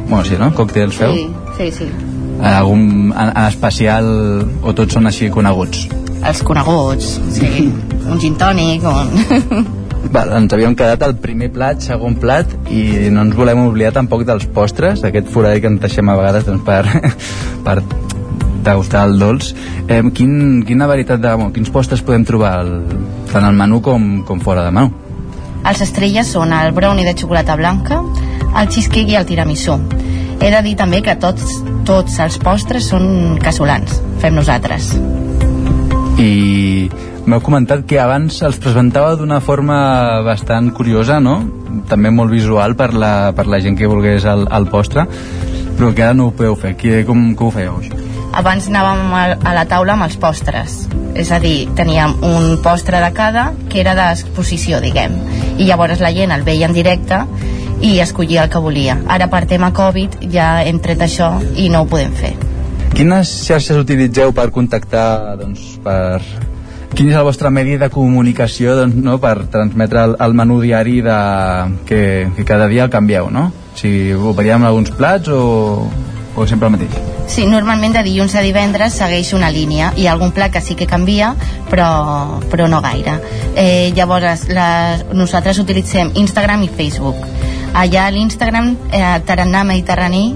Bueno, 0.08 0.24
sí, 0.26 0.40
no? 0.42 0.50
Còctels 0.58 0.98
feu? 0.98 1.14
Sí, 1.14 1.28
sí, 1.60 1.70
sí. 1.78 1.92
Algun 2.42 3.14
en, 3.14 3.30
en 3.30 3.46
especial 3.46 4.10
o 4.66 4.74
tots 4.74 4.98
són 4.98 5.12
així 5.12 5.30
coneguts? 5.30 5.86
Els 6.26 6.42
coneguts, 6.42 7.14
sí. 7.38 7.68
un 8.10 8.18
gin 8.24 8.42
tònic, 8.42 8.90
un... 8.90 9.68
Va, 10.14 10.26
ens 10.40 10.52
havíem 10.58 10.74
quedat 10.78 11.06
al 11.06 11.14
primer 11.22 11.52
plat, 11.54 11.86
segon 11.86 12.18
plat 12.20 12.50
i 12.74 13.12
no 13.14 13.28
ens 13.28 13.38
volem 13.38 13.62
oblidar 13.68 13.94
tampoc 13.96 14.26
dels 14.28 14.50
postres, 14.58 15.06
d'aquest 15.06 15.30
forat 15.32 15.62
que 15.62 15.70
ens 15.70 15.86
deixem 15.86 16.10
a 16.10 16.18
vegades 16.18 16.50
doncs, 16.50 16.66
per, 16.66 16.82
per 17.66 17.78
degustar 18.64 19.06
el 19.08 19.20
dolç. 19.22 19.54
Eh, 19.88 20.02
quin, 20.16 20.64
quina 20.68 20.88
varietat 20.90 21.22
de... 21.22 21.34
Bueno, 21.36 21.54
quins 21.56 21.72
postres 21.74 22.04
podem 22.06 22.26
trobar 22.28 22.58
al, 22.62 22.74
tant 23.32 23.46
al 23.48 23.56
menú 23.58 23.82
com, 23.86 24.24
com 24.28 24.42
fora 24.44 24.66
de 24.66 24.74
menú? 24.76 24.94
Els 25.64 25.80
estrelles 25.86 26.28
són 26.28 26.52
el 26.52 26.74
brownie 26.76 27.08
de 27.08 27.16
xocolata 27.16 27.56
blanca, 27.56 28.02
el 28.60 28.68
cheesecake 28.68 29.14
i 29.14 29.20
el 29.20 29.28
tiramisú. 29.30 29.78
He 30.44 30.50
de 30.52 30.60
dir 30.66 30.76
també 30.76 31.00
que 31.06 31.16
tots, 31.16 31.46
tots 31.88 32.20
els 32.20 32.36
postres 32.44 32.90
són 32.92 33.38
casolans, 33.44 34.02
fem 34.20 34.36
nosaltres. 34.36 34.92
i 36.20 36.90
m'heu 37.26 37.42
comentat 37.44 37.86
que 37.88 38.00
abans 38.00 38.42
els 38.44 38.60
presentava 38.62 39.16
d'una 39.20 39.40
forma 39.40 39.78
bastant 40.28 40.70
curiosa, 40.76 41.20
no? 41.24 41.40
També 41.90 42.12
molt 42.12 42.32
visual 42.32 42.76
per 42.80 42.92
la, 42.94 43.32
per 43.36 43.48
la 43.48 43.60
gent 43.64 43.80
que 43.80 43.88
volgués 43.88 44.28
el, 44.30 44.48
el 44.52 44.68
postre, 44.68 45.08
però 45.78 45.94
que 45.96 46.04
ara 46.04 46.14
no 46.14 46.28
ho 46.28 46.36
podeu 46.36 46.60
fer. 46.60 46.76
Com, 47.08 47.32
com 47.36 47.48
ho 47.48 47.56
fèieu, 47.56 47.80
això? 47.80 48.03
Abans 48.34 48.66
anàvem 48.66 49.12
a, 49.14 49.54
la 49.54 49.66
taula 49.70 49.94
amb 49.94 50.08
els 50.08 50.16
postres, 50.18 50.78
és 51.14 51.30
a 51.30 51.38
dir, 51.42 51.68
teníem 51.78 52.16
un 52.26 52.56
postre 52.66 52.98
de 53.04 53.12
cada 53.14 53.52
que 53.70 53.82
era 53.84 53.94
d'exposició, 53.98 54.80
diguem, 54.82 55.20
i 55.62 55.68
llavors 55.68 56.02
la 56.02 56.10
gent 56.16 56.34
el 56.34 56.46
veia 56.48 56.66
en 56.66 56.74
directe 56.74 57.20
i 57.84 58.00
escollia 58.02 58.48
el 58.48 58.50
que 58.50 58.64
volia. 58.64 58.98
Ara 59.12 59.28
per 59.30 59.44
tema 59.46 59.70
Covid 59.76 60.24
ja 60.34 60.64
hem 60.66 60.82
tret 60.82 61.06
això 61.06 61.36
i 61.54 61.70
no 61.70 61.84
ho 61.84 61.90
podem 61.92 62.18
fer. 62.18 62.34
Quines 62.94 63.30
xarxes 63.46 63.78
utilitzeu 63.78 64.34
per 64.34 64.50
contactar, 64.54 65.38
doncs, 65.38 65.78
per... 65.86 66.22
Quin 66.94 67.10
és 67.10 67.18
el 67.18 67.26
vostre 67.26 67.50
medi 67.50 67.80
de 67.82 67.90
comunicació 67.90 68.76
doncs, 68.78 68.98
no, 69.02 69.18
per 69.22 69.48
transmetre 69.54 70.04
el, 70.10 70.18
el 70.22 70.38
menú 70.38 70.60
diari 70.62 71.02
de... 71.06 71.18
que, 71.90 72.04
que 72.38 72.46
cada 72.46 72.70
dia 72.70 72.86
el 72.86 72.94
canvieu, 72.94 73.30
no? 73.34 73.52
Si 73.78 74.14
ho 74.14 74.34
variem 74.38 74.66
alguns 74.70 74.94
plats 74.94 75.34
o, 75.34 75.90
o 76.38 76.48
sempre 76.50 76.70
el 76.70 76.78
mateix? 76.78 77.13
Sí, 77.28 77.46
normalment 77.48 77.94
de 77.96 78.04
dilluns 78.06 78.36
a 78.36 78.42
divendres 78.44 78.94
segueix 79.00 79.32
una 79.34 79.50
línia. 79.50 79.94
Hi 79.98 80.06
ha 80.08 80.12
algun 80.14 80.34
plat 80.36 80.52
que 80.54 80.62
sí 80.62 80.76
que 80.76 80.86
canvia, 80.86 81.32
però, 81.72 82.40
però 82.52 82.68
no 82.70 82.82
gaire. 82.84 83.16
Eh, 83.56 83.92
llavors, 83.96 84.48
la, 84.54 85.00
nosaltres 85.16 85.58
utilitzem 85.64 86.12
Instagram 86.20 86.66
i 86.68 86.70
Facebook. 86.70 87.18
Allà 87.74 88.06
a 88.08 88.12
l'Instagram, 88.14 88.76
eh, 88.92 89.02
Tarannà 89.26 89.64
Mediterrani, 89.66 90.36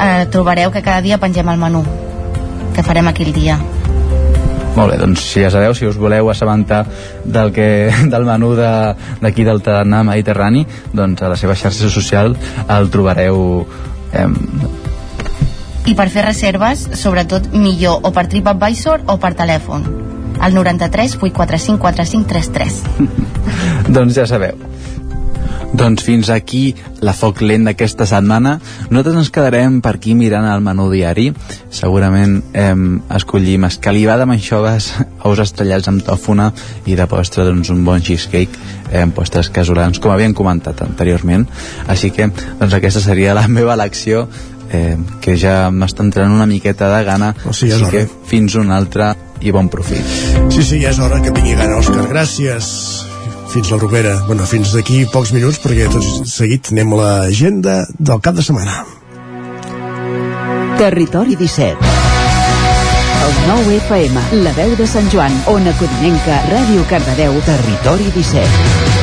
eh, 0.00 0.26
trobareu 0.32 0.72
que 0.72 0.82
cada 0.82 1.00
dia 1.04 1.18
pengem 1.18 1.48
el 1.52 1.60
menú 1.62 1.84
que 2.74 2.82
farem 2.82 3.06
aquell 3.08 3.32
dia. 3.32 3.60
Molt 4.76 4.92
bé, 4.92 4.98
doncs 5.00 5.22
si 5.30 5.40
ja 5.40 5.48
sabeu, 5.52 5.72
si 5.74 5.86
us 5.88 5.96
voleu 5.96 6.28
assabentar 6.28 6.82
del, 7.24 7.52
que, 7.52 7.92
del 8.12 8.26
menú 8.28 8.54
de- 8.58 8.94
d'aquí 9.22 9.44
del 9.46 9.62
Tarannà 9.62 10.02
Mediterrani, 10.04 10.66
doncs 10.92 11.22
a 11.22 11.30
la 11.32 11.36
seva 11.40 11.54
xarxa 11.56 11.88
social 11.92 12.34
el 12.68 12.90
trobareu 12.90 13.64
eh, 14.12 14.26
I 15.86 15.94
per 15.94 16.08
fer 16.10 16.24
reserves, 16.26 16.80
sobretot 16.98 17.52
millor 17.54 18.02
o 18.02 18.10
per 18.10 18.26
TripAdvisor 18.26 19.04
o 19.06 19.20
per 19.22 19.36
telèfon. 19.38 19.84
Al 20.42 20.52
93 20.52 21.14
845 21.22 21.78
4533. 21.78 22.80
doncs 23.94 24.18
ja 24.18 24.26
sabeu. 24.26 24.58
Doncs 25.76 26.02
fins 26.06 26.30
aquí 26.30 26.74
la 27.04 27.12
foc 27.12 27.40
lent 27.42 27.66
d'aquesta 27.68 28.06
setmana. 28.08 28.56
Nosaltres 28.88 29.18
ens 29.20 29.30
quedarem 29.34 29.80
per 29.84 29.96
aquí 29.96 30.14
mirant 30.18 30.46
el 30.48 30.62
menú 30.64 30.88
diari. 30.90 31.28
Segurament 31.74 32.38
eh, 32.56 32.72
escollim 33.14 33.66
escalivada 33.68 34.26
amb 34.26 34.34
anxoves, 34.34 34.88
ous 35.28 35.42
estrellats 35.42 35.90
amb 35.92 36.02
tòfona 36.06 36.48
i 36.86 36.98
de 36.98 37.06
postre 37.10 37.46
doncs, 37.46 37.70
un 37.70 37.84
bon 37.86 38.02
cheesecake 38.02 38.58
eh, 38.90 39.04
amb 39.04 39.14
postres 39.14 39.52
casolans, 39.54 40.00
com 40.02 40.14
havíem 40.14 40.34
comentat 40.34 40.82
anteriorment. 40.86 41.46
Així 41.86 42.10
que 42.10 42.30
doncs, 42.32 42.74
aquesta 42.74 43.04
seria 43.04 43.38
la 43.38 43.46
meva 43.58 43.78
elecció 43.78 44.26
eh, 44.70 44.96
que 45.22 45.36
ja 45.40 45.70
m'està 45.70 46.04
entrant 46.04 46.32
una 46.32 46.46
miqueta 46.46 46.90
de 46.94 47.02
gana. 47.06 47.32
O 47.46 47.54
sigui, 47.54 47.74
és 47.74 47.82
Així 47.82 47.92
que 47.92 48.30
fins 48.30 48.56
una 48.58 48.76
altra 48.76 49.14
i 49.40 49.52
bon 49.52 49.68
profit. 49.72 50.04
Sí, 50.50 50.62
sí, 50.62 50.80
ja 50.82 50.92
és 50.92 51.00
hora 51.02 51.20
que 51.22 51.34
vingui 51.34 51.56
gana, 51.58 51.78
Òscar. 51.80 52.06
Gràcies. 52.10 52.70
Fins 53.52 53.70
la 53.72 53.78
propera. 53.80 54.16
Bueno, 54.26 54.44
fins 54.48 54.72
d'aquí 54.74 55.04
pocs 55.12 55.32
minuts, 55.32 55.60
perquè 55.62 55.88
tot 55.92 56.28
seguit 56.28 56.72
anem 56.74 56.92
a 56.92 57.02
l'agenda 57.02 57.84
del 57.98 58.20
cap 58.24 58.36
de 58.36 58.44
setmana. 58.44 58.82
Territori 60.76 61.36
17. 61.40 61.94
El 63.26 63.32
9 63.48 63.78
FM, 63.86 64.26
la 64.44 64.52
veu 64.58 64.76
de 64.76 64.86
Sant 64.86 65.08
Joan, 65.12 65.32
Ona 65.50 65.72
Codinenca, 65.80 66.42
Ràdio 66.52 66.84
Cardedeu, 66.90 67.40
Territori 67.48 68.12
17. 68.14 68.95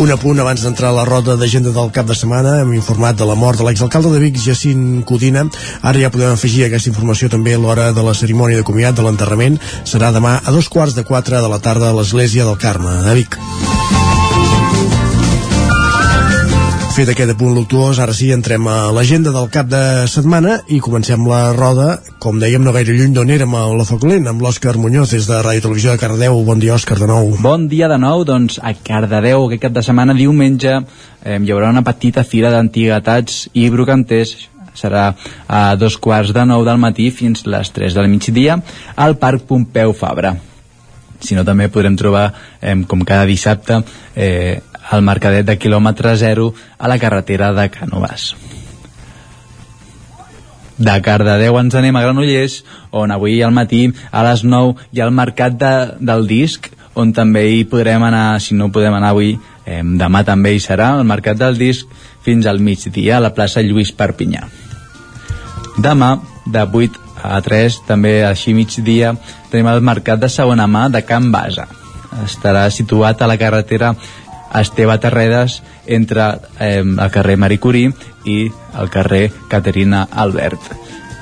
Un 0.00 0.08
apunt 0.08 0.38
abans 0.40 0.62
d'entrar 0.64 0.94
a 0.94 0.96
la 0.96 1.02
roda 1.04 1.34
d'agenda 1.36 1.74
del 1.76 1.90
cap 1.92 2.06
de 2.08 2.14
setmana 2.16 2.54
hem 2.62 2.70
informat 2.72 3.18
de 3.18 3.26
la 3.28 3.34
mort 3.36 3.60
de 3.60 3.66
l'exalcalde 3.66 4.08
de 4.14 4.22
Vic, 4.22 4.38
Jacint 4.40 5.02
Codina. 5.04 5.42
Ara 5.82 6.00
ja 6.00 6.08
podem 6.14 6.32
afegir 6.32 6.64
aquesta 6.64 6.88
informació 6.88 7.28
també 7.28 7.52
a 7.52 7.60
l'hora 7.60 7.90
de 7.92 8.06
la 8.06 8.16
cerimònia 8.16 8.62
de 8.62 8.64
comiat 8.64 8.96
de 8.96 9.04
l'enterrament. 9.04 9.60
Serà 9.84 10.08
demà 10.16 10.38
a 10.40 10.56
dos 10.56 10.72
quarts 10.72 10.96
de 10.96 11.04
quatre 11.04 11.44
de 11.44 11.52
la 11.52 11.60
tarda 11.60 11.90
a 11.90 11.98
l'església 12.00 12.48
del 12.48 12.56
Carme, 12.56 12.96
de 13.04 13.18
Vic. 13.20 13.36
Fet 16.90 17.06
aquest 17.12 17.30
apunt 17.30 17.52
luctuós, 17.54 18.00
ara 18.02 18.10
sí, 18.10 18.32
entrem 18.34 18.64
a 18.66 18.90
l'agenda 18.90 19.30
del 19.30 19.46
cap 19.54 19.68
de 19.70 20.08
setmana 20.10 20.56
i 20.74 20.80
comencem 20.82 21.22
la 21.30 21.52
roda, 21.54 22.00
com 22.18 22.40
dèiem, 22.42 22.64
no 22.66 22.72
gaire 22.74 22.96
lluny 22.96 23.14
d'on 23.14 23.30
érem, 23.30 23.54
a 23.54 23.62
la 23.78 23.86
Foc 23.86 24.02
Lent, 24.10 24.26
amb 24.26 24.42
l'Òscar 24.42 24.74
Muñoz, 24.74 25.14
des 25.14 25.28
de 25.30 25.38
Ràdio 25.38 25.62
Televisió 25.68 25.94
de 25.94 26.02
Cardeu. 26.02 26.42
Bon 26.44 26.58
dia, 26.58 26.74
Òscar, 26.74 26.98
de 26.98 27.06
nou. 27.06 27.30
Bon 27.40 27.68
dia 27.70 27.86
de 27.88 28.00
nou, 28.02 28.24
doncs 28.26 28.58
a 28.58 28.74
Cardedeu 28.74 29.46
aquest 29.46 29.62
cap 29.68 29.78
de 29.78 29.86
setmana, 29.86 30.18
diumenge, 30.18 30.80
eh, 31.22 31.38
hi 31.38 31.54
haurà 31.54 31.70
una 31.70 31.86
petita 31.86 32.26
fira 32.26 32.50
d'antiguitats 32.50 33.46
i 33.54 33.70
brocanters 33.70 34.34
serà 34.74 35.12
a 35.46 35.64
dos 35.78 35.96
quarts 35.96 36.34
de 36.34 36.44
nou 36.46 36.66
del 36.66 36.78
matí 36.82 37.10
fins 37.14 37.46
les 37.46 37.70
3 37.70 37.94
del 37.94 38.10
migdia 38.10 38.58
al 38.96 39.18
Parc 39.18 39.46
Pompeu 39.46 39.94
Fabra 39.94 40.36
si 41.20 41.36
no 41.36 41.44
també 41.44 41.68
podrem 41.68 41.96
trobar 42.00 42.30
eh, 42.60 42.74
com 42.88 43.04
cada 43.04 43.26
dissabte 43.28 43.80
eh, 44.16 44.60
el 44.92 45.02
mercadet 45.06 45.46
de 45.46 45.58
quilòmetre 45.58 46.16
zero 46.16 46.52
a 46.78 46.88
la 46.90 46.98
carretera 46.98 47.52
de 47.56 47.68
Canovàs 47.70 48.34
de 50.80 50.96
Cardedeu 51.04 51.58
ens 51.60 51.74
anem 51.76 51.96
a 51.96 52.02
Granollers 52.06 52.62
on 52.96 53.12
avui 53.12 53.42
al 53.44 53.52
matí 53.52 53.82
a 54.10 54.24
les 54.24 54.44
9 54.44 54.88
hi 54.90 55.00
ha 55.00 55.08
el 55.08 55.16
mercat 55.16 55.58
de, 55.60 55.72
del 56.00 56.26
disc 56.26 56.70
on 56.94 57.12
també 57.12 57.44
hi 57.52 57.64
podrem 57.68 58.02
anar, 58.02 58.40
si 58.40 58.56
no 58.56 58.70
podem 58.72 58.96
anar 58.96 59.12
avui 59.12 59.34
eh, 59.66 59.82
demà 59.82 60.24
també 60.26 60.54
hi 60.54 60.62
serà 60.62 60.94
el 60.98 61.04
mercat 61.06 61.38
del 61.38 61.58
disc 61.60 61.86
fins 62.24 62.46
al 62.46 62.60
migdia 62.60 63.18
a 63.18 63.24
la 63.24 63.32
plaça 63.36 63.62
Lluís 63.64 63.92
Perpinyà. 63.96 64.42
Demà 65.80 66.10
de 66.46 66.64
8 66.64 66.98
a 67.24 67.40
3 67.44 67.78
també 67.88 68.14
així 68.24 68.54
migdia 68.56 69.14
tenim 69.52 69.68
el 69.70 69.84
mercat 69.84 70.20
de 70.20 70.28
segona 70.28 70.66
mà 70.66 70.88
de 70.88 71.04
Can 71.06 71.30
Basa. 71.32 71.68
Estarà 72.24 72.66
situat 72.74 73.22
a 73.22 73.28
la 73.30 73.38
carretera 73.38 73.94
Esteve 74.54 74.98
Terredes 74.98 75.60
entre 75.86 76.26
eh, 76.58 76.82
el 76.82 77.10
carrer 77.10 77.36
Marie 77.38 77.60
Curie 77.60 77.92
i 78.24 78.50
el 78.78 78.90
carrer 78.90 79.30
Caterina 79.48 80.06
Albert. 80.10 80.72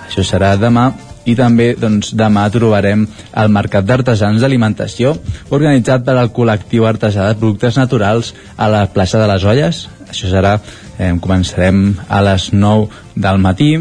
Això 0.08 0.24
serà 0.24 0.54
demà 0.56 0.88
i 1.28 1.34
també 1.36 1.74
doncs, 1.76 2.14
demà 2.16 2.46
trobarem 2.52 3.04
el 3.42 3.52
Mercat 3.52 3.84
d'Artesans 3.84 4.40
d'Alimentació 4.40 5.12
organitzat 5.52 6.06
per 6.06 6.16
al 6.16 6.32
col·lectiu 6.32 6.86
artesà 6.88 7.28
de 7.28 7.36
productes 7.40 7.76
naturals 7.76 8.32
a 8.56 8.70
la 8.72 8.86
plaça 8.94 9.20
de 9.20 9.28
les 9.28 9.44
Olles. 9.44 9.82
Això 10.08 10.30
serà, 10.32 10.56
eh, 10.98 11.12
començarem 11.20 11.98
a 12.08 12.22
les 12.24 12.52
9 12.52 12.88
del 13.14 13.38
matí. 13.44 13.72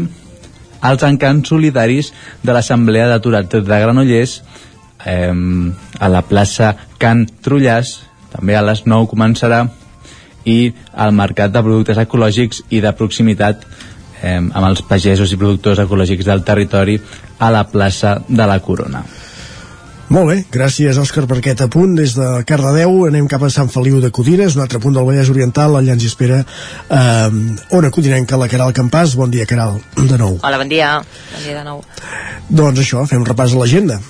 Els 0.88 1.02
encants 1.02 1.48
solidaris 1.48 2.12
de 2.42 2.52
l'Assemblea 2.52 3.08
d'Aturats 3.08 3.50
de 3.50 3.80
Granollers 3.80 4.42
eh, 5.06 5.32
a 5.98 6.08
la 6.08 6.22
plaça 6.22 6.76
Can 6.98 7.26
Trullàs 7.42 8.07
també 8.32 8.56
a 8.56 8.64
les 8.64 8.84
9 8.86 9.10
començarà 9.10 9.64
i 10.48 10.72
el 11.04 11.14
mercat 11.16 11.52
de 11.52 11.62
productes 11.64 12.00
ecològics 12.00 12.64
i 12.70 12.82
de 12.84 12.92
proximitat 12.96 13.64
eh, 14.22 14.38
amb 14.38 14.64
els 14.64 14.82
pagesos 14.88 15.32
i 15.32 15.40
productors 15.40 15.80
ecològics 15.84 16.28
del 16.28 16.44
territori 16.44 16.98
a 17.38 17.50
la 17.54 17.64
plaça 17.68 18.18
de 18.28 18.46
la 18.46 18.60
Corona. 18.60 19.04
Molt 20.08 20.30
bé, 20.30 20.36
gràcies 20.48 20.96
Òscar 20.96 21.26
per 21.28 21.36
aquest 21.42 21.60
apunt. 21.66 21.92
Des 21.98 22.14
de 22.16 22.26
Cardedeu, 22.48 23.02
anem 23.10 23.26
cap 23.28 23.42
a 23.44 23.50
Sant 23.52 23.68
Feliu 23.68 23.98
de 24.00 24.08
Codines 24.08 24.56
un 24.56 24.64
altre 24.64 24.80
punt 24.80 24.96
del 24.96 25.04
Vallès 25.04 25.28
Oriental. 25.28 25.76
Allà 25.76 25.92
ens 25.92 26.04
hi 26.06 26.08
espera 26.08 26.40
eh, 26.40 27.40
Ona 27.76 27.92
Codinenca, 27.92 28.40
la 28.40 28.48
Caral 28.48 28.72
Campàs. 28.72 29.18
Bon 29.20 29.28
dia 29.30 29.44
Caral, 29.48 29.76
de 29.98 30.16
nou. 30.16 30.38
Hola, 30.40 30.62
bon 30.62 30.72
dia. 30.72 30.94
Bon 31.34 31.44
dia 31.44 31.58
de 31.60 31.66
nou. 31.66 31.84
doncs 32.48 32.80
això, 32.80 33.04
fem 33.04 33.20
un 33.20 33.28
repàs 33.28 33.52
a 33.52 33.60
l'agenda 33.60 34.00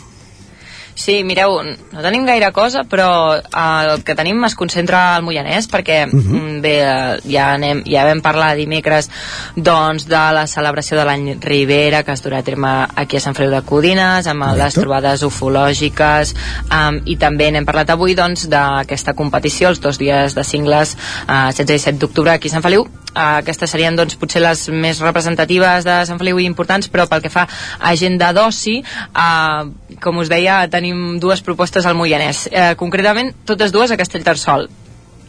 Sí, 0.99 1.21
mireu, 1.23 1.61
no 1.63 2.01
tenim 2.03 2.25
gaire 2.27 2.49
cosa, 2.51 2.81
però 2.91 3.37
eh, 3.39 3.93
el 3.93 4.01
que 4.03 4.17
tenim 4.19 4.43
es 4.49 4.57
concentra 4.59 5.15
al 5.15 5.23
Moianès, 5.23 5.69
perquè 5.71 6.01
uh 6.09 6.17
Mhm. 6.17 6.35
-huh. 6.35 6.61
bé, 6.61 6.73
eh, 6.83 7.21
ja, 7.31 7.53
anem, 7.55 7.85
ja 7.87 8.05
vam 8.05 8.21
parlar 8.21 8.57
dimecres 8.57 9.09
doncs, 9.55 10.09
de 10.09 10.17
la 10.35 10.47
celebració 10.49 10.97
de 10.99 11.05
l'any 11.05 11.39
Ribera, 11.41 12.03
que 12.03 12.13
es 12.13 12.23
durà 12.25 12.39
a 12.39 12.43
terme 12.43 12.89
aquí 12.97 13.17
a 13.17 13.21
Sant 13.21 13.37
Feliu 13.37 13.51
de 13.53 13.63
Codines, 13.63 14.27
amb 14.27 14.43
les 14.43 14.51
Correcte. 14.57 14.81
trobades 14.81 15.23
ufològiques, 15.23 16.35
um, 16.71 17.01
i 17.05 17.17
també 17.17 17.51
n'hem 17.53 17.65
parlat 17.65 17.91
avui 17.91 18.15
doncs, 18.15 18.49
d'aquesta 18.49 19.15
competició, 19.15 19.69
els 19.69 19.81
dos 19.81 19.99
dies 19.99 20.35
de 20.35 20.43
cingles, 20.45 20.97
eh, 21.29 21.53
16 21.53 21.61
i 21.61 21.65
17 21.65 21.99
d'octubre 21.99 22.33
aquí 22.33 22.49
a 22.49 22.51
Sant 22.51 22.63
Feliu, 22.63 22.89
Uh, 23.09 23.39
aquestes 23.41 23.73
serien 23.73 23.97
doncs, 23.97 24.19
potser 24.21 24.43
les 24.45 24.67
més 24.69 25.01
representatives 25.03 25.87
de 25.87 25.95
Sant 26.09 26.21
Feliu 26.21 26.39
i 26.39 26.47
importants, 26.49 26.91
però 26.93 27.09
pel 27.09 27.25
que 27.25 27.33
fa 27.33 27.47
a 27.49 27.93
agenda 27.93 28.31
d'oci, 28.37 28.79
uh, 29.11 29.97
com 30.05 30.21
us 30.23 30.31
deia, 30.31 30.61
tenim 30.71 31.17
dues 31.23 31.43
propostes 31.43 31.89
al 31.89 31.97
Moianès. 31.99 32.47
Uh, 32.49 32.75
concretament, 32.79 33.33
totes 33.49 33.73
dues 33.75 33.91
a 33.91 33.99
Castellterçol. 34.01 34.69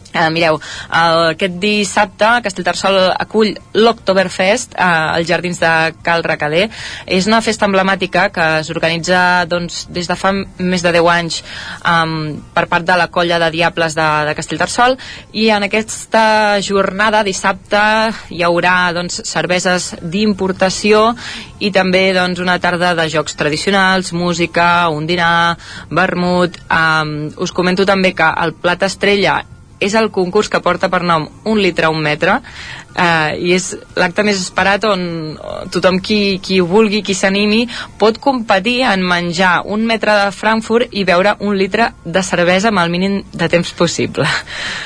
Uh, 0.09 0.25
mireu, 0.33 0.57
el, 0.89 1.19
aquest 1.35 1.59
dissabte 1.61 2.29
Castellterçol 2.41 2.95
acull 3.13 3.51
l'Octoberfest 3.77 4.73
uh, 4.73 5.13
als 5.13 5.27
jardins 5.29 5.59
de 5.61 5.73
Cal 6.05 6.23
Recader. 6.25 6.65
És 7.05 7.27
una 7.29 7.43
festa 7.45 7.67
emblemàtica 7.69 8.29
que 8.33 8.47
s'organitza 8.65 9.45
doncs, 9.49 9.83
des 9.93 10.09
de 10.09 10.17
fa 10.17 10.31
més 10.33 10.85
de 10.85 10.93
10 10.95 11.09
anys 11.13 11.41
um, 11.83 12.39
per 12.55 12.65
part 12.71 12.87
de 12.87 12.97
la 12.97 13.09
colla 13.13 13.37
de 13.43 13.51
Diables 13.53 13.97
de, 13.97 14.07
de 14.29 14.33
Castellterçol. 14.39 14.97
I 15.37 15.51
en 15.53 15.67
aquesta 15.67 16.57
jornada 16.65 17.21
dissabte 17.27 17.83
hi 18.33 18.41
haurà 18.47 18.89
doncs, 18.97 19.21
cerveses 19.29 19.91
d'importació 20.01 21.13
i 21.61 21.69
també 21.75 22.07
doncs, 22.17 22.41
una 22.41 22.57
tarda 22.57 22.95
de 22.97 23.05
jocs 23.13 23.37
tradicionals, 23.37 24.09
música, 24.13 24.89
un 24.89 25.05
dinar, 25.05 25.53
vermut. 25.93 26.57
Um, 26.65 27.29
us 27.37 27.53
comento 27.53 27.85
també 27.85 28.15
que 28.17 28.33
el 28.41 28.57
plat 28.57 28.89
estrella 28.89 29.39
és 29.79 29.95
el 29.95 30.09
concurs 30.11 30.49
que 30.51 30.61
porta 30.63 30.89
per 30.91 31.01
nom 31.07 31.27
un 31.49 31.59
litre 31.61 31.87
a 31.87 31.91
un 31.93 32.01
metre 32.03 32.39
eh, 32.95 33.37
i 33.39 33.53
és 33.55 33.71
l'acte 33.99 34.25
més 34.27 34.39
esperat 34.39 34.85
on 34.89 35.37
tothom 35.73 36.01
qui, 36.03 36.39
qui 36.43 36.59
ho 36.59 36.67
vulgui, 36.69 37.01
qui 37.05 37.15
s'animi 37.15 37.65
pot 38.01 38.19
competir 38.21 38.81
en 38.89 39.05
menjar 39.05 39.61
un 39.65 39.85
metre 39.87 40.17
de 40.23 40.27
Frankfurt 40.35 40.91
i 40.91 41.05
beure 41.07 41.37
un 41.39 41.55
litre 41.57 41.93
de 42.03 42.23
cervesa 42.25 42.73
amb 42.73 42.83
el 42.83 42.91
mínim 42.91 43.21
de 43.33 43.49
temps 43.51 43.71
possible. 43.77 44.27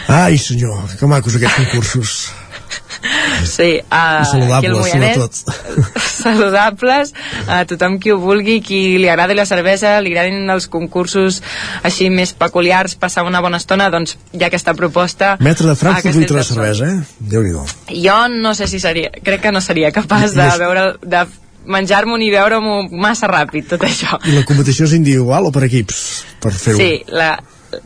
Ai 0.08 0.38
senyor, 0.38 0.86
que 1.00 1.10
macos 1.10 1.40
aquests 1.40 1.60
concursos 1.64 2.43
Sí, 3.50 3.70
uh, 3.82 4.22
I 4.22 4.30
saludables, 4.30 4.78
Moianès, 4.80 5.18
sobretot. 5.18 6.02
saludables, 6.24 7.14
a 7.48 7.64
tothom 7.70 8.00
qui 8.02 8.14
ho 8.14 8.18
vulgui, 8.22 8.60
qui 8.66 8.82
li 9.02 9.10
agradi 9.12 9.38
la 9.38 9.46
cervesa, 9.50 9.96
li 10.04 10.14
agradin 10.14 10.50
els 10.54 10.68
concursos 10.72 11.42
així 11.84 12.10
més 12.14 12.34
peculiars, 12.38 12.96
passar 13.00 13.26
una 13.28 13.42
bona 13.44 13.60
estona, 13.62 13.90
doncs 13.94 14.18
hi 14.32 14.44
ha 14.44 14.50
aquesta 14.52 14.76
proposta. 14.78 15.36
metre 15.40 15.68
de 15.68 15.76
a 15.76 15.80
Frankfurt, 15.80 16.16
litre 16.16 16.42
de 16.42 16.44
cervesa 16.48 16.90
eh? 16.90 17.00
Déu-n'hi-do 17.20 17.66
Jo 18.04 18.18
no 18.32 18.54
sé 18.56 18.68
si 18.68 18.80
seria, 18.80 19.12
crec 19.24 19.42
que 19.42 19.52
no 19.52 19.62
seria 19.62 19.92
capaç 19.92 20.36
de 20.38 20.50
veure, 20.60 20.86
de 21.02 21.26
menjar-m'ho 21.66 22.18
ni 22.20 22.30
veure-m'ho 22.34 22.90
massa 22.92 23.28
ràpid, 23.32 23.70
tot 23.76 23.84
això. 23.88 24.20
i 24.28 24.36
la 24.36 24.46
competició 24.48 24.88
és 24.90 24.96
individual 24.98 25.48
o 25.48 25.52
per 25.56 25.66
equips 25.70 26.00
per 26.44 26.52
fer-ho 26.52 26.80
Sí, 26.80 27.04
la, 27.08 27.36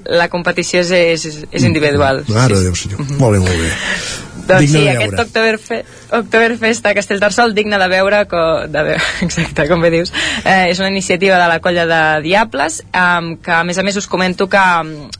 la 0.05 0.29
competició 0.33 0.81
és, 0.81 0.91
és, 0.91 1.43
és 1.51 1.67
individual. 1.67 2.23
Mare 2.29 2.57
de 2.57 2.67
Déu, 2.67 2.75
senyor. 2.75 3.03
Molt 3.17 3.37
bé, 3.37 3.43
molt 3.43 3.61
bé. 3.61 3.73
Doncs 4.47 4.65
Digne 4.65 4.79
sí, 4.79 4.83
de 4.85 4.95
aquest 4.95 5.11
veure. 5.11 5.25
Oktoberfe 5.27 5.83
Oktoberfest 6.07 6.85
a 6.87 6.93
Castellterçol, 6.95 7.51
digne 7.51 7.75
de 7.79 7.87
veure, 7.91 8.21
co, 8.31 8.41
de 8.71 8.83
veure 8.91 9.03
exacte, 9.25 9.65
com 9.67 9.81
bé 9.83 9.91
dius, 9.91 10.13
eh, 10.45 10.69
és 10.71 10.79
una 10.79 10.87
iniciativa 10.87 11.35
de 11.35 11.47
la 11.51 11.59
colla 11.59 11.83
de 11.89 12.01
Diables, 12.23 12.79
eh, 12.87 13.35
que 13.43 13.51
a 13.51 13.63
més 13.67 13.77
a 13.77 13.83
més 13.83 13.97
us 13.99 14.07
comento 14.07 14.47
que 14.47 14.63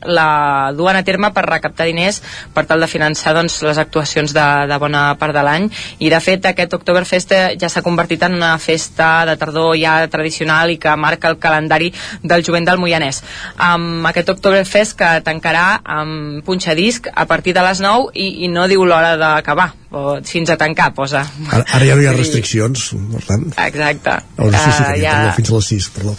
la 0.08 0.28
duen 0.76 0.96
a 0.96 1.04
terme 1.04 1.30
per 1.36 1.44
recaptar 1.44 1.84
diners 1.90 2.22
per 2.54 2.64
tal 2.70 2.80
de 2.80 2.88
finançar 2.88 3.34
doncs, 3.36 3.60
les 3.66 3.80
actuacions 3.80 4.32
de, 4.32 4.46
de 4.70 4.78
bona 4.80 5.02
part 5.20 5.36
de 5.36 5.42
l'any, 5.44 5.68
i 6.00 6.08
de 6.08 6.22
fet 6.24 6.48
aquest 6.48 6.78
Oktoberfest 6.78 7.36
eh, 7.36 7.42
ja 7.60 7.68
s'ha 7.68 7.84
convertit 7.84 8.24
en 8.24 8.38
una 8.38 8.54
festa 8.62 9.26
de 9.28 9.36
tardor 9.36 9.76
ja 9.76 9.98
tradicional 10.08 10.72
i 10.72 10.78
que 10.80 10.96
marca 10.96 11.28
el 11.28 11.36
calendari 11.42 11.92
del 12.22 12.46
jovent 12.46 12.64
del 12.64 12.80
Moianès. 12.80 13.20
Um, 13.60 14.06
aquest 14.08 14.32
Oktoberfest 14.32 14.96
que 14.96 15.12
tancarà 15.26 15.82
amb 15.84 16.40
punxadisc 16.48 17.10
a 17.12 17.28
partir 17.28 17.52
de 17.52 17.66
les 17.66 17.84
9 17.84 18.16
i, 18.16 18.30
i 18.46 18.52
no 18.52 18.64
diu 18.70 18.88
l'hora 18.88 19.17
d'acabar, 19.20 19.68
o 19.90 20.18
fins 20.26 20.50
a 20.50 20.56
tancar, 20.60 20.90
posa. 20.96 21.24
Ara, 21.48 21.64
ara 21.76 21.88
ja 21.88 21.96
no 21.98 22.04
hi 22.04 22.08
ha 22.10 22.14
restriccions, 22.16 22.88
per 23.14 23.24
tant... 23.26 23.44
Exacte. 23.66 24.16
Oh, 24.38 24.48
sí, 24.52 24.70
sí, 24.78 24.86
Eh, 24.88 24.94
uh, 24.94 25.02
ja, 25.02 25.18
fins 25.36 25.50
a 25.52 25.58
les 25.60 25.70
6, 25.74 25.90
perdó. 25.98 26.16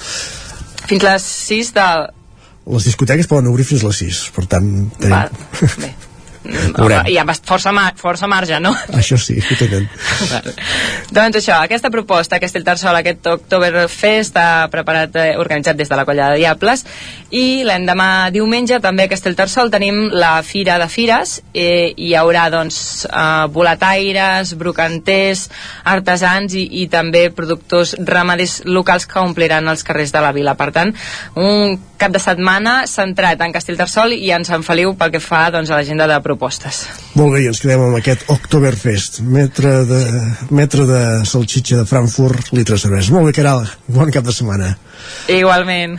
fins 0.90 1.08
les 1.10 1.32
6 1.50 1.74
de... 1.80 1.88
Les 2.70 2.86
discoteques 2.92 3.28
poden 3.32 3.50
obrir 3.50 3.66
fins 3.66 3.84
a 3.84 3.90
les 3.90 4.04
6, 4.06 4.22
per 4.36 4.46
tant... 4.52 4.70
Tenim... 5.00 5.16
Va, 5.16 5.90
Veurem. 6.78 7.10
Hi 7.10 7.18
ha 7.18 7.26
força, 7.34 7.74
mar 7.76 7.94
força 8.00 8.28
marge, 8.28 8.60
no? 8.60 8.74
Això 8.94 9.18
sí, 9.22 9.40
ho 9.40 9.60
tenen. 9.60 9.90
doncs 11.16 11.42
això, 11.42 11.60
aquesta 11.64 11.92
proposta, 11.94 12.38
aquest 12.38 12.50
Castellterçol, 12.60 12.98
aquest 13.00 13.28
Oktoberfest 13.30 14.30
està 14.30 14.70
preparat, 14.72 15.16
eh, 15.16 15.36
organitzat 15.40 15.78
des 15.78 15.90
de 15.90 15.98
la 15.98 16.06
colla 16.06 16.30
de 16.32 16.40
Diables 16.42 16.86
i 17.32 17.64
l'endemà 17.66 18.30
diumenge 18.34 18.80
també 18.82 19.06
a 19.06 19.12
Castellterçol 19.12 19.72
tenim 19.72 20.10
la 20.14 20.42
Fira 20.44 20.78
de 20.82 20.88
Fires 20.90 21.40
eh, 21.54 21.94
hi 21.96 22.14
haurà 22.18 22.48
doncs 22.54 23.06
eh, 23.06 23.48
boletaires, 23.54 24.54
brocanters 24.60 25.48
artesans 25.84 26.56
i, 26.58 26.66
i 26.84 26.88
també 26.92 27.30
productors 27.36 27.96
ramaders 28.00 28.62
locals 28.66 29.08
que 29.10 29.22
ompliran 29.22 29.68
els 29.70 29.86
carrers 29.86 30.14
de 30.14 30.24
la 30.24 30.34
vila. 30.36 30.56
Per 30.60 30.72
tant, 30.76 30.94
un 31.36 31.78
cap 32.00 32.14
de 32.16 32.22
setmana 32.24 32.86
centrat 32.88 33.42
en 33.44 33.54
Castellterçol 33.54 34.16
i 34.16 34.32
en 34.32 34.46
Sant 34.48 34.64
Feliu 34.64 34.96
pel 34.98 35.12
que 35.14 35.22
fa 35.24 35.50
doncs, 35.54 35.70
a 35.70 35.80
l'agenda 35.80 36.08
de 36.08 36.20
propostes. 36.24 36.39
Molt 37.20 37.36
bé, 37.36 37.44
i 37.44 37.50
ens 37.52 37.60
quedem 37.60 37.82
amb 37.84 37.98
aquest 38.00 38.30
Oktoberfest. 38.32 39.20
Metre 39.28 39.84
de, 39.90 40.04
metre 40.56 40.86
de 40.88 41.02
salxitxa 41.28 41.82
de 41.82 41.88
Frankfurt, 41.90 42.54
litre 42.56 42.78
de 42.78 42.84
cervesa. 42.86 43.14
Molt 43.16 43.30
bé, 43.30 43.36
Caral, 43.36 43.66
bon 43.92 44.14
cap 44.14 44.28
de 44.28 44.36
setmana. 44.36 44.78
Igualment. 45.32 45.98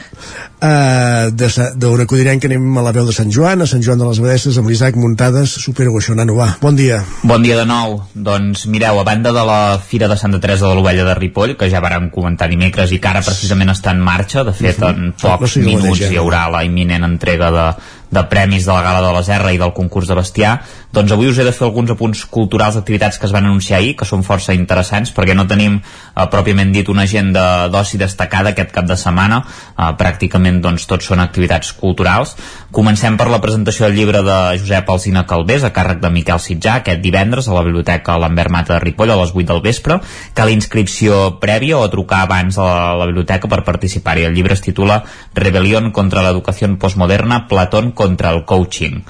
Uh, 0.60 1.31
d'on 1.33 2.02
acudirem 2.02 2.41
que 2.41 2.51
anem 2.51 2.65
a 2.77 2.85
la 2.85 2.93
veu 2.93 3.07
de 3.09 3.15
Sant 3.17 3.31
Joan, 3.33 3.62
a 3.65 3.69
Sant 3.69 3.85
Joan 3.85 4.01
de 4.01 4.09
les 4.09 4.20
Abadesses, 4.20 4.59
amb 4.60 4.69
l'Isaac 4.69 4.99
Muntades. 5.01 5.55
Supera-ho 5.62 5.97
això, 6.01 6.17
nano, 6.17 6.36
va. 6.36 6.51
Bon 6.60 6.77
dia. 6.77 7.01
Bon 7.23 7.44
dia 7.44 7.57
de 7.60 7.67
nou. 7.69 8.01
Doncs 8.15 8.67
mireu, 8.73 9.01
a 9.01 9.07
banda 9.07 9.33
de 9.36 9.44
la 9.47 9.60
Fira 9.81 10.09
de 10.10 10.19
Santa 10.20 10.41
Teresa 10.43 10.69
de 10.69 10.75
l'Ovella 10.77 11.07
de 11.09 11.17
Ripoll, 11.17 11.57
que 11.60 11.70
ja 11.73 11.85
vàrem 11.85 12.10
comentar 12.12 12.51
dimecres 12.51 12.93
i 12.93 13.01
que 13.01 13.12
ara 13.12 13.25
precisament 13.25 13.73
està 13.73 13.94
en 13.97 14.05
marxa, 14.05 14.44
de 14.44 14.57
fet 14.57 14.83
en 14.85 15.10
No 15.10 15.17
pocs 15.20 15.57
sigui 15.57 15.75
el 15.75 15.81
minuts 15.81 16.05
eh? 16.05 16.12
hi 16.12 16.20
haurà 16.20 16.47
la 16.52 16.65
imminent 16.67 17.07
entrega 17.09 17.51
de, 17.55 17.67
de 18.11 18.25
premis 18.31 18.67
de 18.67 18.73
la 18.73 18.83
Gala 18.83 19.03
de 19.07 19.13
la 19.15 19.23
Serra 19.27 19.53
i 19.55 19.61
del 19.61 19.75
concurs 19.77 20.11
de 20.11 20.19
bestiar, 20.19 20.59
doncs 20.91 21.12
avui 21.15 21.28
us 21.31 21.39
he 21.39 21.44
de 21.47 21.52
fer 21.55 21.69
alguns 21.69 21.93
apunts 21.94 22.25
culturals 22.27 22.75
d'activitats 22.75 23.19
que 23.19 23.28
es 23.28 23.33
van 23.35 23.47
anunciar 23.47 23.78
ahir, 23.78 23.93
que 23.99 24.07
són 24.09 24.25
força 24.27 24.55
interessants, 24.57 25.12
perquè 25.15 25.36
no 25.39 25.47
tenim 25.47 25.77
eh, 25.78 26.25
pròpiament 26.33 26.73
dit 26.75 26.89
una 26.91 27.05
agenda 27.07 27.69
d'oci 27.70 28.01
destacada 28.01 28.51
aquest 28.51 28.73
cap 28.75 28.89
de 28.91 28.97
setmana, 28.99 29.39
eh, 29.47 29.91
pràcticament 30.01 30.59
doncs, 30.65 30.89
tots 30.91 31.07
són 31.12 31.23
activitats 31.23 31.70
culturals. 31.78 32.35
Comencem 32.75 33.17
per 33.20 33.28
la 33.31 33.39
presentació 33.43 33.86
del 33.86 34.01
llibre 34.01 34.23
de 34.27 34.39
Josep 34.59 34.91
Alsina 34.91 35.23
Calvés, 35.31 35.62
a 35.62 35.70
càrrec 35.75 36.02
de 36.02 36.10
Miquel 36.10 36.43
Sitjà, 36.43 36.81
aquest 36.81 37.02
divendres 37.05 37.47
a 37.47 37.55
la 37.55 37.62
Biblioteca 37.67 38.19
Lambert 38.19 38.51
Mata 38.51 38.75
de 38.75 38.81
Ripoll 38.83 39.15
a 39.15 39.19
les 39.23 39.35
8 39.35 39.47
del 39.52 39.62
vespre. 39.62 40.01
Cal 40.35 40.51
inscripció 40.51 41.20
prèvia 41.43 41.78
o 41.78 41.86
trucar 41.91 42.25
abans 42.27 42.59
a 42.59 42.67
la, 42.67 42.81
la 43.05 43.07
biblioteca 43.07 43.47
per 43.47 43.62
participar-hi. 43.67 44.27
El 44.27 44.35
llibre 44.35 44.59
es 44.59 44.67
titula 44.67 45.05
Rebelión 45.39 45.93
contra 45.94 46.27
l'educació 46.27 46.67
postmoderna, 46.83 47.47
Platón 47.47 47.93
contra 47.94 48.35
el 48.35 48.44
coaching. 48.44 49.01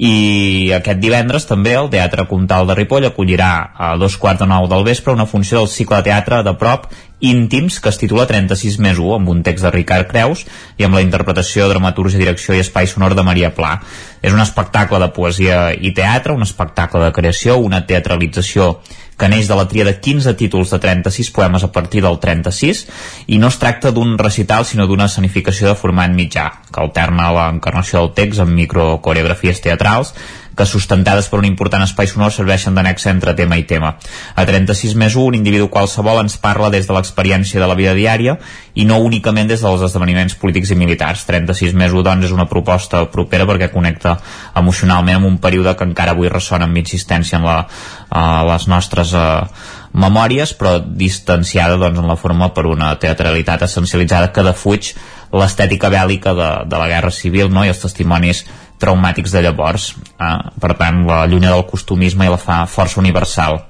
I 0.00 0.72
aquest 0.72 0.96
divendres 1.02 1.44
també 1.44 1.74
el 1.76 1.90
Teatre 1.92 2.24
Comtal 2.28 2.64
de 2.68 2.76
Ripoll 2.78 3.04
acollirà 3.10 3.50
a 3.76 3.90
dos 4.00 4.16
quarts 4.16 4.40
de 4.40 4.48
nou 4.48 4.68
del 4.70 4.86
vespre 4.86 5.12
una 5.12 5.28
funció 5.28 5.60
del 5.60 5.68
cicle 5.68 5.98
de 6.00 6.08
teatre 6.08 6.40
de 6.46 6.54
prop 6.56 6.86
íntims 7.20 7.78
que 7.80 7.92
es 7.92 7.98
titula 8.00 8.26
36 8.26 8.78
més 8.80 8.98
1 8.98 9.14
amb 9.18 9.28
un 9.32 9.42
text 9.46 9.64
de 9.66 9.72
Ricard 9.74 10.08
Creus 10.10 10.46
i 10.80 10.86
amb 10.86 10.96
la 10.96 11.04
interpretació, 11.04 11.68
dramatúrgia, 11.68 12.20
direcció 12.20 12.56
i 12.56 12.64
espai 12.64 12.88
sonor 12.88 13.14
de 13.14 13.24
Maria 13.26 13.52
Pla. 13.54 13.76
És 14.20 14.32
un 14.32 14.40
espectacle 14.40 14.98
de 15.00 15.10
poesia 15.16 15.70
i 15.72 15.92
teatre, 15.96 16.34
un 16.36 16.44
espectacle 16.44 17.04
de 17.04 17.12
creació, 17.16 17.58
una 17.60 17.84
teatralització 17.86 18.74
que 19.20 19.28
neix 19.28 19.50
de 19.50 19.56
la 19.58 19.66
tria 19.68 19.84
de 19.84 19.98
15 20.00 20.32
títols 20.40 20.72
de 20.72 20.80
36 20.80 21.30
poemes 21.36 21.64
a 21.64 21.70
partir 21.72 22.00
del 22.02 22.16
36 22.22 22.86
i 23.28 23.38
no 23.38 23.50
es 23.52 23.58
tracta 23.60 23.92
d'un 23.92 24.16
recital 24.18 24.64
sinó 24.64 24.86
d'una 24.88 25.10
escenificació 25.12 25.68
de 25.68 25.76
format 25.76 26.14
mitjà 26.16 26.46
que 26.72 26.80
alterna 26.80 27.28
l'encarnació 27.36 28.00
del 28.00 28.14
text 28.16 28.40
amb 28.40 28.56
microcoreografies 28.56 29.60
teatrals 29.60 30.14
que 30.60 30.66
sustentades 30.68 31.30
per 31.32 31.38
un 31.40 31.46
important 31.48 31.80
espai 31.86 32.08
sonor 32.10 32.34
serveixen 32.36 32.76
d'annex 32.76 33.06
entre 33.08 33.32
tema 33.38 33.56
i 33.56 33.64
tema. 33.64 33.94
A 34.36 34.44
36 34.44 34.92
més 35.00 35.16
1, 35.16 35.30
un 35.30 35.38
individu 35.38 35.70
qualsevol 35.72 36.20
ens 36.20 36.36
parla 36.36 36.68
des 36.68 36.84
de 36.84 36.92
l'experiència 36.92 37.62
de 37.62 37.68
la 37.70 37.78
vida 37.78 37.94
diària 37.96 38.36
i 38.76 38.84
no 38.84 38.98
únicament 39.00 39.48
des 39.48 39.64
dels 39.64 39.86
esdeveniments 39.88 40.36
polítics 40.36 40.74
i 40.74 40.76
militars. 40.76 41.24
36 41.24 41.72
més 41.72 41.96
1, 41.96 42.04
doncs, 42.04 42.28
és 42.28 42.36
una 42.36 42.48
proposta 42.50 43.06
propera 43.08 43.48
perquè 43.48 43.70
connecta 43.72 44.18
emocionalment 44.60 45.22
amb 45.22 45.30
un 45.32 45.40
període 45.40 45.72
que 45.78 45.88
encara 45.88 46.12
avui 46.12 46.28
ressona 46.28 46.68
amb 46.68 46.76
insistència 46.76 47.40
en 47.40 47.48
la, 47.48 47.58
uh, 47.64 48.44
les 48.52 48.68
nostres 48.68 49.16
uh, 49.16 49.48
memòries, 49.96 50.52
però 50.60 50.76
distanciada 50.84 51.80
doncs, 51.80 52.04
en 52.04 52.12
la 52.12 52.20
forma 52.20 52.52
per 52.52 52.68
una 52.68 52.92
teatralitat 53.00 53.64
essencialitzada 53.64 54.28
que 54.28 54.44
defuig 54.44 54.92
l'estètica 55.32 55.88
bèl·lica 55.88 56.34
de, 56.36 56.50
de 56.68 56.78
la 56.78 56.88
Guerra 56.90 57.14
Civil 57.14 57.48
no? 57.48 57.64
i 57.64 57.72
els 57.72 57.80
testimonis 57.80 58.44
traumàtics 58.80 59.34
de 59.36 59.44
llavors. 59.44 59.92
Eh? 60.16 60.36
Per 60.60 60.74
tant, 60.80 61.04
la 61.08 61.26
llunya 61.30 61.52
del 61.54 61.66
costumisme 61.68 62.26
i 62.26 62.32
la 62.32 62.40
fa 62.40 62.64
força 62.70 63.00
universal. 63.02 63.60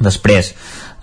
Després, 0.00 0.54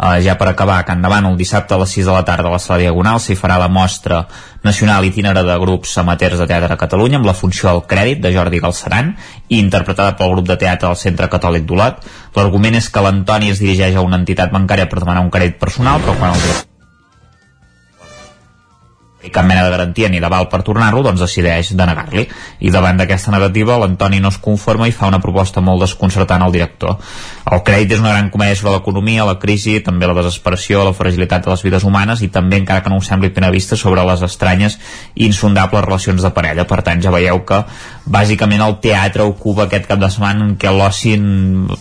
eh, 0.02 0.22
ja 0.26 0.36
per 0.38 0.48
acabar, 0.50 0.84
que 0.86 0.92
endavant 0.92 1.26
el 1.30 1.38
dissabte 1.38 1.76
a 1.76 1.77
les 1.77 1.92
6 1.94 2.06
de 2.06 2.14
la 2.16 2.24
tarda 2.26 2.50
a 2.50 2.52
la 2.56 2.60
sala 2.60 2.80
Diagonal 2.82 3.19
s'hi 3.22 3.36
farà 3.38 3.60
la 3.61 3.68
mostra 3.69 4.26
nacional 4.64 5.06
itinerà 5.06 5.44
de 5.45 5.58
grups 5.61 5.98
amateurs 6.02 6.40
de 6.40 6.48
teatre 6.48 6.74
a 6.74 6.77
Catalunya 6.82 7.18
amb 7.22 7.30
la 7.30 7.36
funció 7.38 7.69
al 7.69 7.84
crèdit 7.86 8.22
de 8.22 8.34
Jordi 8.34 8.60
Galceran 8.60 9.14
i 9.50 9.60
interpretada 9.60 10.16
pel 10.18 10.34
grup 10.34 10.48
de 10.48 10.58
teatre 10.58 10.90
del 10.90 10.98
Centre 10.98 11.30
Catòlic 11.30 11.66
d'Olot. 11.66 12.02
L'argument 12.36 12.76
és 12.76 12.90
que 12.90 13.06
l'Antoni 13.06 13.53
es 13.53 13.61
dirigeix 13.61 13.95
a 13.95 14.02
una 14.02 14.18
entitat 14.18 14.52
bancària 14.52 14.90
per 14.90 15.00
demanar 15.00 15.22
un 15.22 15.32
crèdit 15.32 15.61
personal, 15.61 16.02
però 16.02 16.18
quan 16.18 16.34
el 16.34 16.77
i 19.28 19.32
cap 19.34 19.46
mena 19.48 19.66
de 19.66 19.74
garantia 19.74 20.10
ni 20.10 20.22
d'aval 20.24 20.48
per 20.52 20.64
tornar-lo, 20.66 21.04
doncs 21.06 21.22
decideix 21.24 21.74
denegar-li. 21.78 22.26
I 22.64 22.72
davant 22.74 22.98
d'aquesta 23.00 23.34
negativa, 23.36 23.78
l'Antoni 23.78 24.22
no 24.24 24.32
es 24.34 24.40
conforma 24.42 24.88
i 24.88 24.96
fa 24.96 25.12
una 25.12 25.22
proposta 25.24 25.62
molt 25.62 25.84
desconcertant 25.84 26.44
al 26.44 26.56
director. 26.56 26.98
El 27.52 27.64
crèdit 27.68 27.96
és 27.96 28.02
una 28.04 28.14
gran 28.16 28.32
comèdia 28.34 28.58
sobre 28.60 28.78
l'economia, 28.78 29.26
la 29.28 29.38
crisi, 29.40 29.78
també 29.84 30.08
la 30.08 30.16
desesperació, 30.18 30.84
la 30.88 30.96
fragilitat 30.96 31.46
de 31.46 31.54
les 31.54 31.64
vides 31.64 31.86
humanes 31.88 32.24
i 32.24 32.32
també, 32.34 32.60
encara 32.62 32.84
que 32.84 32.92
no 32.92 32.98
ho 33.00 33.06
sembli 33.06 33.32
a 33.38 33.52
vista, 33.52 33.78
sobre 33.78 34.04
les 34.08 34.22
estranyes 34.22 34.78
i 35.16 35.28
insondables 35.28 35.86
relacions 35.86 36.24
de 36.24 36.32
parella. 36.32 36.66
Per 36.68 36.82
tant, 36.82 37.02
ja 37.02 37.12
veieu 37.14 37.44
que 37.46 37.64
bàsicament 38.06 38.64
el 38.64 38.78
teatre 38.84 39.26
ocupa 39.28 39.68
aquest 39.68 39.88
cap 39.88 40.00
de 40.00 40.10
setmana 40.12 40.46
en 40.46 40.56
què 40.60 40.72
l'oci 40.74 41.16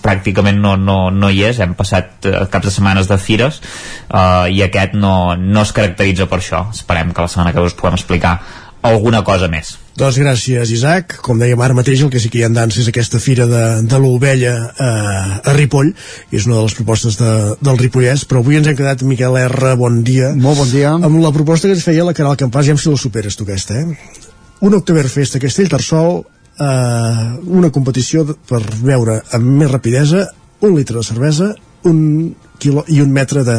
pràcticament 0.03 0.61
no, 0.63 0.77
no, 0.77 0.99
no 1.11 1.31
hi 1.31 1.45
és. 1.49 1.61
Hem 1.63 1.75
passat 1.79 2.27
eh, 2.27 2.45
caps 2.51 2.69
de 2.69 2.75
setmanes 2.75 3.11
de 3.11 3.19
fires 3.19 3.61
eh, 3.61 4.47
i 4.55 4.63
aquest 4.67 4.97
no, 4.99 5.37
no 5.37 5.63
es 5.63 5.75
caracteritza 5.77 6.29
per 6.31 6.41
això. 6.43 6.67
Esperem 6.75 7.13
que 7.15 7.25
la 7.25 7.33
setmana 7.37 7.53
que 7.53 7.61
ve 7.61 7.69
us 7.71 7.77
podem 7.77 8.01
explicar 8.01 8.39
alguna 8.87 9.23
cosa 9.27 9.49
més. 9.51 9.77
Doncs 9.97 10.19
gràcies, 10.21 10.71
Isaac. 10.75 11.17
Com 11.25 11.41
dèiem 11.41 11.61
ara 11.65 11.75
mateix, 11.77 12.03
el 12.05 12.11
que 12.13 12.21
sí 12.21 12.29
que 12.31 12.41
hi 12.41 12.45
ha 12.45 12.51
en 12.51 12.57
dansa 12.57 12.83
és 12.83 12.91
aquesta 12.91 13.21
fira 13.23 13.47
de, 13.49 13.63
de 13.89 14.01
l'ovella 14.01 14.53
eh, 14.69 15.49
a 15.51 15.55
Ripoll, 15.57 15.91
i 16.31 16.39
és 16.39 16.47
una 16.49 16.59
de 16.59 16.67
les 16.67 16.77
propostes 16.77 17.17
de, 17.21 17.33
del 17.65 17.81
Ripollès, 17.81 18.27
però 18.29 18.43
avui 18.45 18.61
ens 18.61 18.69
hem 18.69 18.77
quedat, 18.79 19.03
Miquel 19.09 19.39
R, 19.41 19.75
bon 19.81 20.03
dia. 20.07 20.35
Molt 20.37 20.61
bon 20.61 20.71
dia. 20.71 20.93
Amb 20.97 21.21
la 21.25 21.33
proposta 21.35 21.71
que 21.71 21.77
ens 21.79 21.87
feia 21.87 22.07
la 22.07 22.15
Caral 22.17 22.39
Campàs, 22.41 22.69
ja 22.69 22.77
si 22.77 22.93
la 22.93 23.01
superes 23.01 23.39
tu 23.41 23.49
aquesta, 23.49 23.81
eh? 23.81 24.25
Un 24.67 24.77
Oktoberfest 24.77 25.37
a 25.37 25.43
Castellterçol, 25.43 26.21
eh, 26.61 27.29
una 27.61 27.73
competició 27.73 28.27
per 28.49 28.63
veure 28.83 29.23
amb 29.37 29.57
més 29.63 29.73
rapidesa 29.73 30.27
un 30.61 30.77
litre 30.77 31.01
de 31.01 31.05
cervesa, 31.05 31.55
un 31.89 32.35
quilo 32.59 32.85
i 32.93 33.01
un 33.03 33.13
metre 33.13 33.45
de 33.47 33.57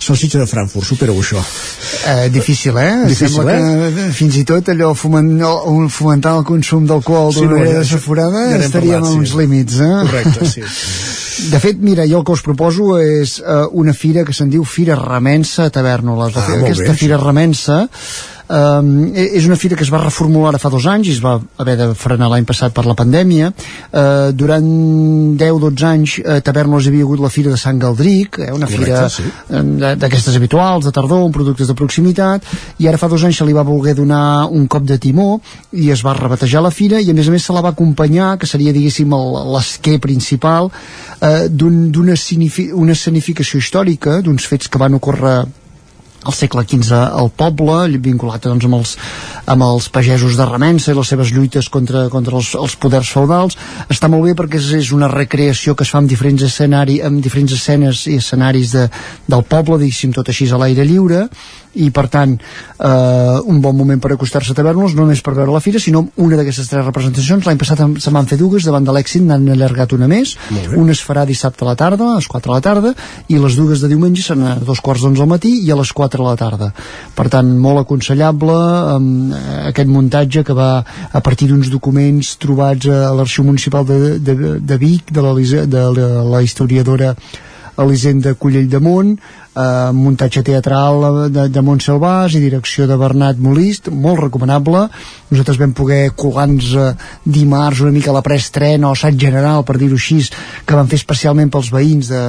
salsitxa 0.00 0.40
de 0.42 0.46
Frankfurt, 0.48 0.86
supera-ho 0.88 1.18
això 1.20 1.40
eh, 1.40 2.28
difícil, 2.32 2.76
eh? 2.80 3.06
Difícil, 3.08 3.36
Sembla 3.36 3.56
eh? 3.56 3.92
que 3.96 4.08
fins 4.16 4.38
i 4.40 4.44
tot 4.48 4.70
allò 4.72 4.92
foment, 4.98 5.30
el, 5.44 5.88
fomentar 5.92 6.36
el 6.40 6.46
consum 6.48 6.86
d'alcohol 6.88 7.32
Sí, 7.34 7.42
d'una 7.42 7.52
no, 7.52 7.60
manera 7.60 7.78
ja, 7.78 7.86
desaforada 7.86 8.44
ja 8.52 8.60
estaríem 8.64 9.00
parlat, 9.00 9.10
a 9.12 9.20
uns 9.20 9.32
sí. 9.32 9.40
límits, 9.42 9.80
eh? 9.84 9.94
correcte, 10.08 10.50
sí 10.56 10.66
De 11.38 11.60
fet, 11.62 11.78
mira, 11.78 12.02
jo 12.10 12.18
el 12.18 12.24
que 12.26 12.34
us 12.34 12.42
proposo 12.42 12.96
és 12.98 13.36
uh, 13.38 13.68
una 13.78 13.92
fira 13.94 14.24
que 14.26 14.34
se'n 14.34 14.50
diu 14.50 14.64
Fira 14.66 14.96
Remensa 14.98 15.68
a 15.68 15.70
Tavernoles. 15.70 16.34
Ah, 16.34 16.56
Aquesta 16.56 16.90
bé, 16.90 16.96
Fira 16.98 17.18
Remensa 17.20 17.84
um, 18.48 18.90
és 19.14 19.46
una 19.46 19.56
fira 19.56 19.76
que 19.76 19.84
es 19.84 19.90
va 19.92 20.00
reformular 20.02 20.50
ara 20.54 20.58
fa 20.62 20.70
dos 20.72 20.86
anys 20.88 21.08
i 21.08 21.14
es 21.16 21.20
va 21.24 21.36
haver 21.60 21.76
de 21.80 21.88
frenar 21.94 22.28
l'any 22.32 22.44
passat 22.48 22.72
per 22.74 22.84
la 22.86 22.94
pandèmia. 22.98 23.52
Uh, 23.92 24.30
durant 24.32 24.68
10-12 25.38 25.84
anys 25.88 26.16
a 26.24 26.38
Tavernoles 26.44 26.86
hi 26.86 26.92
havia 26.92 27.04
hagut 27.06 27.20
la 27.22 27.30
Fira 27.32 27.50
de 27.52 27.58
Sant 27.60 27.78
Galdric, 27.82 28.38
eh, 28.38 28.50
una 28.52 28.66
Correcte, 28.66 28.84
fira 28.84 29.08
sí. 29.08 29.24
eh, 29.50 29.94
d'aquestes 30.00 30.36
habituals, 30.36 30.84
de 30.88 30.92
tardor, 30.94 31.24
amb 31.26 31.34
productes 31.34 31.68
de 31.68 31.76
proximitat, 31.78 32.44
i 32.78 32.88
ara 32.88 32.98
fa 33.00 33.08
dos 33.08 33.24
anys 33.24 33.38
se 33.40 33.46
li 33.48 33.56
va 33.56 33.64
voler 33.66 33.94
donar 33.98 34.46
un 34.50 34.66
cop 34.66 34.84
de 34.88 34.98
timó 34.98 35.38
i 35.72 35.90
es 35.94 36.02
va 36.04 36.14
rebatejar 36.18 36.62
la 36.64 36.70
fira 36.74 37.00
i 37.00 37.10
a 37.10 37.14
més 37.16 37.28
a 37.28 37.34
més 37.34 37.44
se 37.44 37.52
la 37.56 37.62
va 37.64 37.74
acompanyar, 37.76 38.36
que 38.38 38.46
seria 38.46 38.72
diguéssim 38.72 39.12
l'esquer 39.54 39.98
principal, 40.00 40.70
eh, 41.20 41.48
d'un- 41.48 41.90
d'una 41.92 42.16
signifi 42.16 42.70
una 42.72 42.92
escenificació 42.92 43.58
històrica 43.58 44.20
d'uns 44.22 44.46
fets 44.46 44.68
que 44.68 44.78
van 44.78 44.94
ocórrer 44.94 45.44
al 46.28 46.36
segle 46.36 46.64
XV 46.68 46.92
al 46.92 47.30
poble, 47.32 47.78
vinculat 48.04 48.44
doncs, 48.44 48.66
amb, 48.68 48.76
els, 48.78 48.94
amb 49.48 49.64
els 49.64 49.88
pagesos 49.92 50.36
de 50.36 50.46
Remensa 50.48 50.92
i 50.92 50.98
les 50.98 51.12
seves 51.14 51.32
lluites 51.32 51.70
contra, 51.72 52.06
contra 52.12 52.36
els, 52.36 52.52
els 52.58 52.76
poders 52.80 53.12
feudals. 53.16 53.56
Està 53.88 54.10
molt 54.12 54.28
bé 54.28 54.36
perquè 54.38 54.60
és, 54.60 54.70
és 54.82 54.92
una 54.96 55.08
recreació 55.12 55.74
que 55.74 55.86
es 55.88 55.94
fa 55.94 56.02
amb 56.02 56.10
diferents, 56.12 56.44
escenari, 56.44 57.00
amb 57.04 57.24
diferents 57.24 57.56
escenes 57.56 58.04
i 58.12 58.18
escenaris 58.20 58.76
de, 58.76 58.88
del 59.26 59.46
poble, 59.48 59.80
diguéssim, 59.80 60.12
tot 60.16 60.28
així 60.28 60.50
a 60.52 60.60
l'aire 60.60 60.84
lliure, 60.88 61.24
i 61.74 61.90
per 61.94 62.06
tant 62.08 62.34
eh, 62.38 63.38
un 63.44 63.60
bon 63.60 63.76
moment 63.76 64.00
per 64.00 64.12
acostar-se 64.14 64.52
a 64.52 64.56
tavernes 64.56 64.94
no 64.96 65.04
només 65.04 65.22
per 65.24 65.34
veure 65.36 65.52
la 65.52 65.62
fira 65.64 65.80
sinó 65.82 66.06
una 66.16 66.38
d'aquestes 66.38 66.70
tres 66.70 66.86
representacions. 66.86 67.46
L'any 67.46 67.60
passat 67.60 67.82
se 68.00 68.12
van 68.14 68.28
fer 68.30 68.38
dues 68.40 68.66
davant 68.66 68.84
de 68.84 68.94
l'èxit 68.94 69.24
n'han 69.24 69.48
allargat 69.54 69.92
una 69.96 70.08
més. 70.10 70.36
Una 70.76 70.94
es 70.94 71.02
farà 71.04 71.24
dissabte 71.28 71.64
a 71.64 71.70
la 71.70 71.76
tarda 71.78 72.12
a 72.12 72.18
les 72.18 72.28
4 72.28 72.50
de 72.50 72.54
la 72.54 72.64
tarda 72.64 72.94
i 73.28 73.38
les 73.38 73.58
dues 73.58 73.82
de 73.82 73.90
diumenge 73.90 74.24
són 74.24 74.44
a 74.46 74.54
dos 74.56 74.80
quarts 74.84 75.04
d'onze 75.04 75.22
al 75.22 75.30
matí 75.30 75.54
i 75.64 75.72
a 75.72 75.78
les 75.78 75.92
4 75.92 76.22
de 76.22 76.28
la 76.28 76.36
tarda. 76.40 76.70
Per 77.14 77.28
tant 77.32 77.50
molt 77.58 77.84
aconsellable 77.84 78.56
eh, 78.58 79.58
aquest 79.68 79.92
muntatge 79.92 80.44
que 80.44 80.56
va 80.56 80.70
a 80.82 81.20
partir 81.24 81.50
d'uns 81.50 81.70
documents 81.72 82.36
trobats 82.40 82.88
a 82.88 83.12
l'Arxiu 83.16 83.44
Municipal 83.44 83.86
de, 83.86 84.18
de, 84.18 84.56
de 84.58 84.78
Vic 84.80 85.12
de 85.12 85.24
la, 85.24 85.34
de 85.66 85.84
la, 85.98 86.08
la 86.36 86.42
historiadora 86.42 87.14
Elisenda 87.78 88.34
Cullell 88.34 88.68
de 88.68 88.80
Munt 88.82 89.18
eh, 89.58 89.90
muntatge 89.92 90.42
teatral 90.46 91.28
de, 91.34 91.48
de 91.50 91.62
Montsalvàs 91.66 92.36
i 92.38 92.42
direcció 92.44 92.86
de 92.86 92.96
Bernat 93.00 93.38
Molist 93.42 93.88
molt 93.90 94.20
recomanable. 94.22 94.86
Nosaltres 95.30 95.58
vam 95.60 95.72
poder 95.76 96.12
colar-nos 96.16 96.70
eh, 96.78 96.92
dimarts 97.24 97.80
una 97.84 97.92
mica 97.92 98.10
a 98.12 98.16
la 98.16 98.22
preestrena 98.24 98.88
o 98.88 98.94
assaig 98.96 99.18
general 99.20 99.64
per 99.68 99.76
dir-ho 99.80 99.98
així 99.98 100.20
que 100.66 100.74
van 100.78 100.88
fer 100.88 100.98
especialment 101.02 101.50
pels 101.52 101.68
veïns 101.74 102.08
de, 102.12 102.22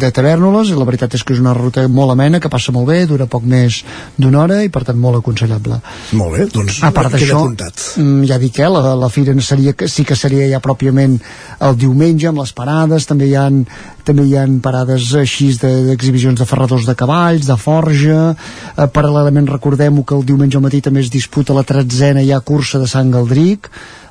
de 0.00 0.10
Tavernoles 0.14 0.70
i 0.72 0.78
la 0.78 0.86
veritat 0.88 1.14
és 1.18 1.24
que 1.26 1.34
és 1.36 1.42
una 1.42 1.54
ruta 1.56 1.84
molt 1.88 2.14
amena 2.14 2.40
que 2.40 2.48
passa 2.52 2.72
molt 2.72 2.88
bé, 2.88 3.02
dura 3.10 3.26
poc 3.30 3.44
més 3.44 3.82
d'una 4.16 4.44
hora 4.44 4.62
i 4.64 4.70
per 4.72 4.84
tant 4.88 4.98
molt 5.00 5.20
aconsellable. 5.20 5.80
Molt 6.16 6.36
bé, 6.38 6.46
doncs 6.54 6.80
a 6.86 6.90
part 6.96 7.10
d'això, 7.16 7.42
mm, 8.00 8.24
ja 8.30 8.38
dic, 8.38 8.58
eh, 8.62 8.68
la, 8.70 8.94
la 8.98 9.08
fira 9.12 9.34
no 9.34 9.42
seria, 9.44 9.72
que- 9.74 9.88
sí 9.88 10.04
que 10.04 10.16
seria 10.16 10.48
ja 10.50 10.60
pròpiament 10.64 11.18
el 11.60 11.76
diumenge 11.76 12.28
amb 12.30 12.38
les 12.42 12.52
parades, 12.56 13.06
també 13.06 13.28
hi 13.30 13.34
ha, 13.36 13.46
també 14.04 14.24
hi 14.26 14.36
ha 14.36 14.46
parades 14.62 15.10
així 15.14 15.50
de- 15.60 15.84
d'exhibicions 15.90 16.38
de 16.40 16.46
ferradors 16.60 16.84
de 16.86 16.94
cavalls, 16.94 17.48
de 17.48 17.56
forja, 17.56 18.20
eh, 18.76 18.86
paral·lelament 18.92 19.48
recordem 19.48 20.02
que 20.04 20.14
el 20.14 20.26
diumenge 20.28 20.58
al 20.58 20.66
matí 20.66 20.82
també 20.84 21.00
es 21.00 21.10
disputa 21.10 21.56
la 21.56 21.64
tretzena 21.64 22.24
ja 22.26 22.40
cursa 22.40 22.78
de 22.78 22.86
Sant 22.86 23.10
Galdric, 23.10 23.70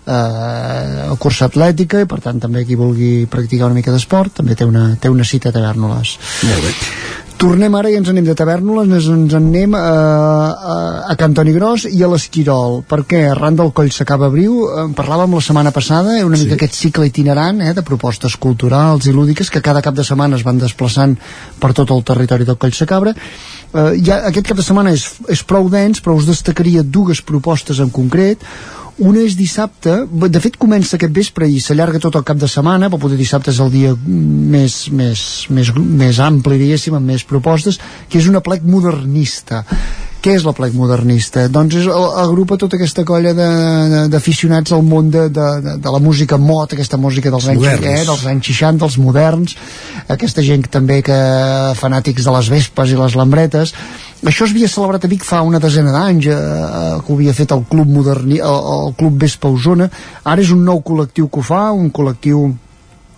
eh, 0.09 1.15
cursa 1.19 1.45
atlètica 1.45 2.01
i 2.01 2.09
per 2.09 2.19
tant 2.25 2.39
també 2.41 2.65
qui 2.65 2.75
vulgui 2.79 3.27
practicar 3.29 3.69
una 3.69 3.77
mica 3.77 3.93
d'esport 3.93 4.39
també 4.41 4.55
té 4.55 4.65
una, 4.65 4.95
té 4.99 5.09
una 5.09 5.27
cita 5.27 5.49
a 5.49 5.55
Tavernoles 5.55 6.17
molt 6.49 6.65
bé 6.65 7.28
Tornem 7.39 7.71
ara 7.79 7.87
i 7.87 7.95
ens 7.95 8.09
anem 8.11 8.25
de 8.27 8.33
Tavernoles, 8.35 8.89
ens, 8.89 9.05
ens 9.13 9.33
en 9.37 9.45
anem 9.47 9.75
a, 9.77 9.79
a, 9.79 10.73
a 11.13 11.15
Can 11.15 11.31
Toni 11.37 11.53
Gros 11.55 11.85
i 11.87 12.01
a 12.03 12.09
l'Esquirol, 12.11 12.81
perquè 12.89 13.21
arran 13.31 13.55
del 13.55 13.71
Coll 13.75 13.93
s'acaba 13.95 14.27
Briu, 14.33 14.57
en 14.81 14.91
parlàvem 14.97 15.37
la 15.37 15.43
setmana 15.45 15.71
passada, 15.71 16.17
una 16.27 16.35
sí. 16.35 16.43
mica 16.43 16.57
aquest 16.57 16.75
cicle 16.75 17.07
itinerant 17.07 17.61
eh, 17.63 17.71
de 17.77 17.83
propostes 17.87 18.35
culturals 18.35 19.07
i 19.07 19.15
lúdiques 19.15 19.47
que 19.53 19.63
cada 19.63 19.79
cap 19.85 19.95
de 19.95 20.03
setmana 20.03 20.35
es 20.35 20.43
van 20.43 20.59
desplaçant 20.59 21.15
per 21.63 21.71
tot 21.77 21.95
el 21.95 22.03
territori 22.03 22.49
del 22.49 22.59
Coll 22.59 22.75
Sacabra. 22.75 23.15
Eh, 23.15 23.93
ja, 24.03 24.19
aquest 24.27 24.51
cap 24.51 24.59
de 24.59 24.67
setmana 24.67 24.91
és, 24.97 25.07
és 25.31 25.45
prou 25.47 25.71
dens, 25.71 26.03
però 26.03 26.17
us 26.19 26.27
destacaria 26.27 26.83
dues 26.83 27.23
propostes 27.23 27.79
en 27.79 27.87
concret. 27.87 28.43
Una 28.99 29.21
és 29.23 29.37
dissabte, 29.39 29.93
de 30.11 30.41
fet 30.43 30.57
comença 30.59 30.97
aquest 30.97 31.13
vespre 31.15 31.47
i 31.47 31.61
s'allarga 31.63 32.01
tot 32.03 32.17
el 32.19 32.25
cap 32.27 32.39
de 32.39 32.49
setmana, 32.51 32.89
però 32.91 32.99
poder 33.05 33.19
dissabte 33.19 33.53
és 33.53 33.61
el 33.63 33.71
dia 33.71 33.93
més, 33.95 34.81
més, 34.91 35.21
més, 35.55 35.71
més 35.75 36.19
ampli, 36.19 36.59
diguéssim, 36.59 36.97
amb 36.97 37.07
més 37.07 37.23
propostes, 37.23 37.79
que 38.09 38.19
és 38.19 38.27
una 38.27 38.43
plec 38.43 38.67
modernista. 38.67 39.63
Què 40.19 40.33
és 40.35 40.43
la 40.43 40.51
plec 40.51 40.73
modernista? 40.75 41.45
Doncs 41.47 41.77
és, 41.79 41.85
agrupa 42.19 42.57
tota 42.59 42.75
aquesta 42.75 43.05
colla 43.07 43.31
d'aficionats 44.11 44.73
al 44.75 44.83
món 44.83 45.07
de, 45.13 45.29
de, 45.31 45.47
de, 45.63 45.77
de 45.79 45.93
la 45.95 46.01
música 46.03 46.35
mod, 46.35 46.75
aquesta 46.75 46.99
música 46.99 47.31
dels 47.31 47.47
anys, 47.47 47.63
Moderns. 47.63 47.87
eh, 47.87 48.03
dels 48.09 48.25
anys 48.27 48.49
60, 48.51 48.89
els 48.89 48.97
moderns, 48.99 49.55
aquesta 50.11 50.43
gent 50.43 50.67
també 50.67 50.99
que 51.07 51.19
fanàtics 51.79 52.27
de 52.27 52.35
les 52.35 52.51
vespes 52.51 52.91
i 52.91 52.99
les 52.99 53.15
lambretes, 53.15 53.71
això 54.27 54.45
es 54.45 54.51
havia 54.51 54.67
celebrat 54.67 55.05
a 55.05 55.11
Vic 55.11 55.23
fa 55.23 55.41
una 55.47 55.61
desena 55.63 55.93
d'anys 55.95 56.25
eh, 56.27 56.35
eh, 56.35 56.95
que 57.03 57.13
ho 57.13 57.15
havia 57.15 57.35
fet 57.35 57.53
el 57.55 57.63
Club 57.69 57.87
Moderni, 57.87 58.39
el, 58.39 58.63
el 58.75 58.95
Club 58.99 59.19
Vespa 59.21 59.51
Osona. 59.51 59.89
Ara 60.23 60.43
és 60.43 60.51
un 60.51 60.65
nou 60.67 60.81
col·lectiu 60.83 61.29
que 61.29 61.39
ho 61.39 61.45
fa 61.45 61.69
un 61.71 61.91
col·lectiu 61.91 62.49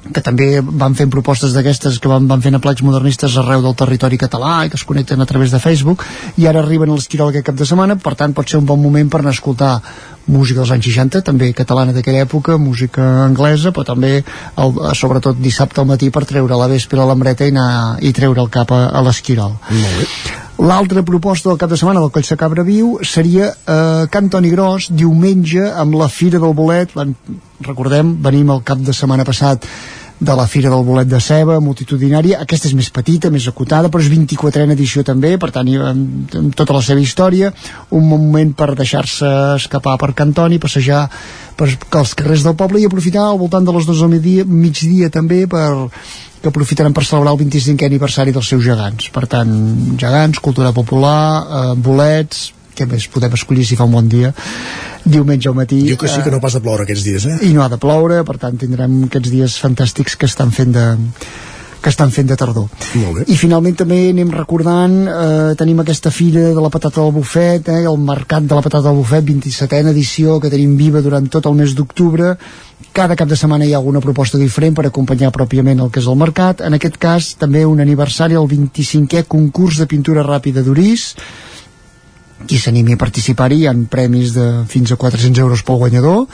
que 0.01 0.21
també 0.25 0.47
van 0.65 0.95
fent 0.97 1.11
propostes 1.13 1.53
d'aquestes 1.53 1.99
que 2.01 2.09
van, 2.09 2.25
van 2.29 2.41
fent 2.41 2.57
aplecs 2.57 2.81
modernistes 2.81 3.35
arreu 3.37 3.61
del 3.61 3.75
territori 3.77 4.17
català 4.17 4.63
i 4.65 4.71
que 4.71 4.79
es 4.79 4.85
connecten 4.87 5.21
a 5.21 5.27
través 5.29 5.53
de 5.53 5.59
Facebook 5.61 6.01
i 6.41 6.47
ara 6.49 6.63
arriben 6.63 6.89
a 6.89 6.97
l'Esquirol 6.97 7.29
aquest 7.29 7.45
cap 7.51 7.59
de 7.59 7.67
setmana. 7.69 7.99
Per 8.01 8.15
tant 8.17 8.33
pot 8.33 8.49
ser 8.49 8.57
un 8.61 8.65
bon 8.65 8.81
moment 8.81 9.11
per 9.11 9.21
anar 9.21 9.35
a 9.35 9.37
escoltar 9.37 9.75
música 10.25 10.61
dels 10.61 10.73
anys 10.73 10.89
60, 10.89 11.21
també 11.25 11.51
catalana 11.57 11.93
d'aquella 11.93 12.25
època 12.25 12.57
música 12.61 13.05
anglesa, 13.25 13.73
però 13.73 13.85
també 13.85 14.13
el, 14.21 14.75
sobretot 14.97 15.37
dissabte 15.41 15.81
al 15.81 15.89
matí 15.89 16.09
per 16.09 16.25
treure 16.29 16.57
la 16.57 16.69
vespre 16.71 17.01
a 17.01 17.09
l'ambreta 17.09 17.45
i, 17.45 17.53
anar, 17.53 17.97
i 18.01 18.13
treure 18.13 18.41
el 18.41 18.53
cap 18.53 18.73
a, 18.73 18.87
a 18.89 19.01
l'Esquirol 19.05 19.57
L'altra 20.61 21.01
proposta 21.01 21.49
del 21.49 21.57
cap 21.57 21.71
de 21.71 21.77
setmana 21.79 22.03
del 22.03 22.11
Coll 22.13 22.27
de 22.27 22.35
Cabra 22.37 22.61
Viu 22.61 22.99
seria 23.01 23.47
eh, 23.49 24.03
Can 24.13 24.27
Toni 24.29 24.51
Gros 24.51 24.91
diumenge 24.93 25.63
amb 25.65 25.97
la 25.97 26.05
Fira 26.05 26.37
del 26.37 26.53
Bolet. 26.53 26.93
Recordem, 27.65 28.11
venim 28.21 28.51
el 28.53 28.61
cap 28.61 28.83
de 28.85 28.93
setmana 28.93 29.25
passat 29.25 29.65
de 30.21 30.35
la 30.37 30.45
Fira 30.45 30.69
del 30.69 30.85
Bolet 30.85 31.09
de 31.09 31.17
Ceba, 31.17 31.57
multitudinària, 31.65 32.43
aquesta 32.45 32.69
és 32.69 32.75
més 32.77 32.91
petita, 32.93 33.33
més 33.33 33.47
acotada, 33.49 33.89
però 33.89 34.05
és 34.05 34.11
24a 34.13 34.69
edició 34.75 35.01
també, 35.01 35.33
per 35.41 35.49
tant, 35.55 35.73
amb, 35.81 36.37
amb 36.37 36.53
tota 36.53 36.77
la 36.77 36.85
seva 36.85 37.01
història, 37.01 37.49
un 37.97 38.05
moment 38.05 38.53
per 38.53 38.75
deixar-se 38.77 39.33
escapar 39.55 39.97
per 39.97 40.13
Cantoni, 40.13 40.61
passejar 40.61 41.07
per 41.57 41.71
els 41.73 42.13
carrers 42.13 42.45
del 42.45 42.59
poble 42.59 42.83
i 42.83 42.85
aprofitar 42.85 43.31
al 43.31 43.41
voltant 43.41 43.65
de 43.65 43.73
les 43.73 43.89
dues 43.89 44.05
del 44.05 44.13
migdia, 44.13 44.45
migdia 44.45 45.09
també 45.09 45.47
per 45.49 45.71
que 46.41 46.49
aprofitaran 46.49 46.93
per 46.93 47.05
celebrar 47.05 47.35
el 47.35 47.43
25è 47.43 47.85
aniversari 47.85 48.33
dels 48.33 48.49
seus 48.49 48.63
gegants. 48.65 49.11
Per 49.13 49.27
tant, 49.29 49.51
gegants, 50.01 50.41
cultura 50.41 50.73
popular, 50.73 51.21
eh, 51.41 51.75
bolets, 51.77 52.49
què 52.75 52.87
més 52.89 53.07
podem 53.11 53.35
escollir 53.37 53.65
si 53.67 53.77
fa 53.77 53.85
un 53.85 53.93
bon 53.97 54.07
dia 54.09 54.33
diumenge 55.03 55.49
al 55.49 55.55
matí 55.57 55.81
Jo 55.89 55.97
que 55.97 56.07
sí 56.07 56.21
que 56.23 56.31
no 56.31 56.39
pas 56.41 56.53
de 56.53 56.61
ploure 56.61 56.85
aquests 56.85 57.05
dies, 57.05 57.25
eh? 57.25 57.37
i 57.47 57.53
no 57.55 57.63
ha 57.63 57.69
de 57.71 57.79
ploure, 57.81 58.21
per 58.27 58.37
tant 58.41 58.57
tindrem 58.61 59.03
aquests 59.07 59.33
dies 59.33 59.57
fantàstics 59.61 60.17
que 60.17 60.29
estan 60.29 60.53
fent 60.53 60.75
de 60.75 60.85
que 61.81 61.89
estan 61.89 62.11
fent 62.13 62.29
de 62.29 62.37
tardor. 62.37 62.67
I 63.25 63.35
finalment 63.39 63.75
també 63.79 63.97
anem 64.11 64.29
recordant, 64.31 64.93
eh, 65.09 65.53
tenim 65.57 65.79
aquesta 65.81 66.11
fira 66.13 66.51
de 66.53 66.61
la 66.61 66.69
patata 66.69 67.01
del 67.01 67.11
bufet, 67.11 67.67
eh, 67.69 67.83
el 67.89 67.97
mercat 67.97 68.43
de 68.43 68.55
la 68.55 68.61
patata 68.61 68.87
del 68.89 68.99
bufet, 69.01 69.25
27a 69.25 69.89
edició, 69.89 70.39
que 70.39 70.49
tenim 70.49 70.77
viva 70.77 71.01
durant 71.01 71.27
tot 71.27 71.45
el 71.45 71.55
mes 71.55 71.73
d'octubre. 71.75 72.37
Cada 72.93 73.15
cap 73.15 73.27
de 73.27 73.35
setmana 73.35 73.65
hi 73.65 73.73
ha 73.73 73.77
alguna 73.77 74.01
proposta 74.01 74.37
diferent 74.37 74.75
per 74.75 74.85
acompanyar 74.85 75.31
pròpiament 75.31 75.79
el 75.79 75.89
que 75.89 75.99
és 75.99 76.07
el 76.07 76.17
mercat. 76.17 76.61
En 76.61 76.73
aquest 76.73 76.97
cas, 76.97 77.35
també 77.35 77.65
un 77.65 77.79
aniversari, 77.79 78.35
el 78.35 78.47
25è 78.47 79.25
concurs 79.27 79.77
de 79.77 79.87
pintura 79.87 80.23
ràpida 80.23 80.61
d'Uris, 80.61 81.15
qui 82.47 82.59
s'animi 82.61 82.95
a 82.95 83.01
participar-hi. 83.01 83.61
Hi 83.61 83.67
ha 83.69 83.75
premis 83.91 84.35
de 84.35 84.45
fins 84.71 84.91
a 84.91 84.97
400 84.99 85.43
euros 85.43 85.63
pel 85.67 85.81
guanyador. 85.81 86.27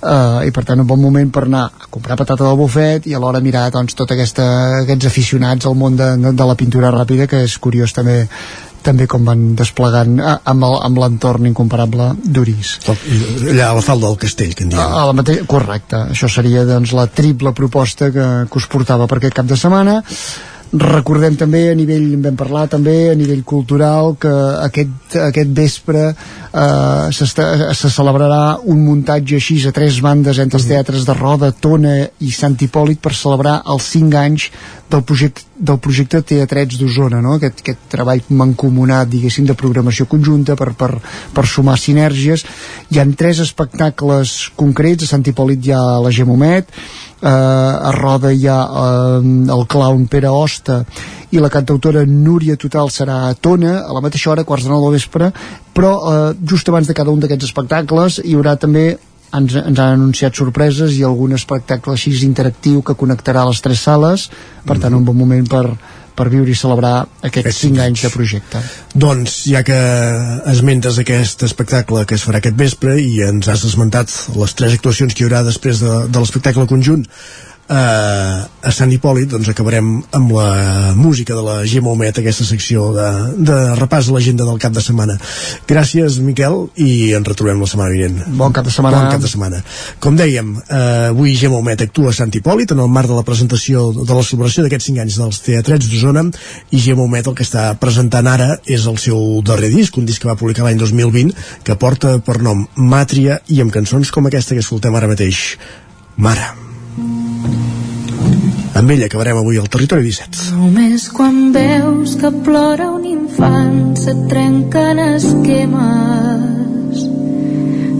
Uh, 0.00 0.44
i 0.46 0.52
per 0.54 0.64
tant 0.68 0.80
un 0.80 0.88
bon 0.88 1.00
moment 1.00 1.32
per 1.34 1.46
anar 1.48 1.64
a 1.68 1.88
comprar 1.90 2.18
patata 2.20 2.46
del 2.46 2.60
bufet 2.60 3.08
i 3.10 3.16
alhora 3.16 3.42
mirar 3.44 3.66
doncs, 3.74 3.96
tot 3.98 4.12
aquesta, 4.14 4.46
aquests 4.82 5.10
aficionats 5.10 5.66
al 5.66 5.76
món 5.78 5.98
de, 5.98 6.14
de 6.30 6.46
la 6.48 6.56
pintura 6.58 6.92
ràpida 6.94 7.28
que 7.30 7.44
és 7.48 7.58
curiós 7.58 7.94
també 7.96 8.24
també 8.84 9.06
com 9.08 9.24
van 9.26 9.44
desplegant 9.58 10.18
eh, 10.20 10.34
amb 10.52 10.98
l'entorn 11.00 11.48
incomparable 11.48 12.10
d'Uris 12.20 12.74
Allà 12.84 13.70
a 13.70 13.76
la 13.78 13.84
falda 13.84 14.10
del 14.10 14.18
castell, 14.26 14.52
que 14.54 14.66
en 14.66 14.74
diem. 14.74 14.82
a 14.82 15.06
la 15.08 15.14
mate... 15.16 15.38
correcte, 15.48 16.02
això 16.14 16.28
seria 16.30 16.66
doncs, 16.68 16.92
la 16.96 17.06
triple 17.08 17.54
proposta 17.56 18.10
que, 18.14 18.26
que 18.50 18.60
us 18.60 18.68
portava 18.70 19.08
per 19.10 19.20
aquest 19.20 19.38
cap 19.40 19.48
de 19.48 19.58
setmana 19.60 20.02
recordem 20.74 21.36
també 21.38 21.68
a 21.70 21.74
nivell, 21.78 22.06
en 22.16 22.22
vam 22.24 22.36
parlar 22.38 22.64
també 22.70 23.10
a 23.10 23.14
nivell 23.18 23.44
cultural 23.46 24.16
que 24.20 24.32
aquest, 24.64 25.16
aquest 25.28 25.50
vespre 25.54 26.04
eh, 26.10 27.08
se 27.14 27.90
celebrarà 27.90 28.58
un 28.70 28.82
muntatge 28.82 29.38
així 29.38 29.60
a 29.66 29.74
tres 29.74 30.00
bandes 30.02 30.40
entre 30.42 30.58
els 30.58 30.66
teatres 30.68 31.06
de 31.06 31.14
Roda, 31.14 31.52
Tona 31.52 31.96
i 32.18 32.32
Sant 32.34 32.56
Hipòlit 32.58 33.02
per 33.02 33.14
celebrar 33.14 33.60
els 33.70 33.86
cinc 33.94 34.18
anys 34.18 34.48
del 34.90 35.02
projecte, 35.06 35.46
del 35.54 35.78
projecte 35.78 36.22
Teatrets 36.26 36.78
d'Osona, 36.78 37.20
no? 37.22 37.38
aquest, 37.38 37.62
aquest 37.62 37.86
treball 37.94 38.22
mancomunat, 38.34 39.08
diguéssim, 39.10 39.46
de 39.46 39.56
programació 39.58 40.06
conjunta 40.10 40.58
per, 40.58 40.72
per, 40.78 40.90
per 41.34 41.46
sumar 41.48 41.78
sinergies. 41.80 42.44
Hi 42.90 43.00
han 43.02 43.14
tres 43.18 43.40
espectacles 43.46 44.36
concrets, 44.58 45.06
a 45.06 45.14
Sant 45.14 45.24
Hipòlit 45.26 45.66
hi 45.66 45.74
ha 45.74 45.82
la 46.04 46.12
Gemomet, 46.14 46.70
eh, 47.24 47.88
a 47.88 47.90
Roda 47.96 48.32
hi 48.32 48.46
ha 48.46 48.60
eh, 48.84 49.32
el 49.56 49.66
clown 49.66 50.06
Pere 50.12 50.28
Osta 50.28 50.82
i 51.34 51.40
la 51.42 51.50
cantautora 51.50 52.04
Núria 52.06 52.58
Total 52.60 52.92
serà 52.92 53.24
a 53.28 53.34
Tona 53.34 53.80
a 53.80 53.96
la 53.96 54.04
mateixa 54.04 54.30
hora, 54.30 54.44
quarts 54.44 54.68
de 54.68 54.74
nou 54.74 54.84
del 54.84 54.98
vespre 54.98 55.32
però 55.74 55.96
eh, 56.12 56.30
just 56.44 56.68
abans 56.68 56.86
de 56.90 56.94
cada 56.94 57.10
un 57.10 57.24
d'aquests 57.24 57.50
espectacles 57.50 58.20
hi 58.24 58.36
haurà 58.36 58.58
també 58.60 58.92
ens, 59.34 59.54
ens 59.56 59.78
han 59.78 59.96
anunciat 59.98 60.36
sorpreses 60.36 60.94
i 60.94 61.02
algun 61.06 61.34
espectacle 61.36 61.94
així 61.94 62.14
interactiu 62.26 62.82
que 62.82 62.96
connectarà 62.98 63.44
les 63.48 63.60
tres 63.64 63.82
sales. 63.82 64.28
Per 64.64 64.78
tant 64.80 64.94
un 64.94 65.04
bon 65.04 65.16
moment 65.18 65.48
per, 65.50 65.64
per 66.14 66.28
viure 66.32 66.50
i 66.50 66.58
celebrar 66.58 66.94
aquests 67.26 67.62
cinc 67.64 67.80
anys 67.84 68.04
de 68.06 68.10
projecte. 68.14 68.60
Doncs, 68.94 69.40
ja 69.50 69.64
que 69.66 69.78
esmentes 70.52 71.00
aquest 71.02 71.42
espectacle 71.46 72.04
que 72.06 72.18
es 72.18 72.26
farà 72.26 72.42
aquest 72.42 72.58
vespre 72.58 72.98
i 73.02 73.18
ens 73.26 73.50
has 73.50 73.64
esmentat 73.66 74.12
les 74.38 74.54
tres 74.54 74.78
actuacions 74.78 75.14
que 75.14 75.24
hi 75.24 75.28
haurà 75.28 75.42
després 75.46 75.82
de, 75.82 75.96
de 76.08 76.22
l'espectacle 76.22 76.68
conjunt 76.70 77.04
eh, 77.68 78.38
a 78.64 78.72
Sant 78.72 78.92
Hipòlit 78.92 79.30
doncs 79.32 79.48
acabarem 79.50 79.88
amb 80.16 80.32
la 80.34 80.92
música 80.96 81.34
de 81.36 81.42
la 81.44 81.56
Gemma 81.68 81.92
Homet 81.92 82.18
aquesta 82.20 82.44
secció 82.46 82.90
de, 82.96 83.08
de 83.50 83.58
repàs 83.78 84.08
a 84.08 84.14
l'agenda 84.16 84.46
del 84.48 84.60
cap 84.62 84.74
de 84.74 84.82
setmana. 84.84 85.16
Gràcies 85.68 86.18
Miquel 86.24 86.58
i 86.80 87.12
ens 87.16 87.28
retrobem 87.28 87.60
la 87.60 87.68
setmana 87.70 87.94
vinent. 87.94 88.36
Bon 88.38 88.52
cap 88.54 88.66
de 88.66 88.74
setmana, 88.74 89.04
bon 89.04 89.16
cap 89.16 89.24
de 89.24 89.30
setmana. 89.30 89.62
com 90.00 90.16
dèiem, 90.16 90.54
eh, 90.68 91.10
avui 91.10 91.34
Gemma 91.38 91.60
Homet 91.60 91.86
actua 91.86 92.10
a 92.10 92.16
Sant 92.16 92.32
Hipòlit 92.34 92.72
en 92.72 92.82
el 92.84 92.88
marc 92.88 93.08
de 93.08 93.18
la 93.18 93.26
presentació 93.26 93.90
de 93.92 94.14
la 94.14 94.24
celebració 94.26 94.64
d'aquests 94.64 94.90
5 94.90 95.04
anys 95.04 95.20
dels 95.20 95.40
Teatrets 95.44 95.88
d'Osona 95.90 96.26
i 96.70 96.80
Gemma 96.80 97.04
Homet 97.04 97.28
el 97.30 97.38
que 97.38 97.46
està 97.46 97.70
presentant 97.80 98.28
ara 98.30 98.58
és 98.66 98.86
el 98.90 98.98
seu 98.98 99.40
darrer 99.46 99.70
disc, 99.72 99.96
un 99.98 100.06
disc 100.08 100.22
que 100.22 100.30
va 100.30 100.38
publicar 100.38 100.64
l'any 100.66 100.78
2020 100.80 101.34
que 101.64 101.78
porta 101.80 102.18
per 102.24 102.40
nom 102.42 102.66
Màtria 102.76 103.40
i 103.48 103.60
amb 103.64 103.72
cançons 103.74 104.12
com 104.14 104.26
aquesta 104.26 104.54
que 104.54 104.64
escoltem 104.64 104.94
ara 104.94 105.10
mateix 105.10 105.56
Mare 106.16 106.73
amb 108.74 108.90
ella 108.90 109.06
acabarem 109.06 109.38
avui 109.38 109.58
al 109.58 109.68
Territori 109.70 110.02
17 110.08 110.54
Només 110.56 111.06
quan 111.14 111.52
veus 111.54 112.16
que 112.18 112.30
plora 112.46 112.88
un 112.90 113.04
infant 113.06 113.94
se't 113.98 114.24
trenquen 114.30 114.98
esquemes. 115.02 117.04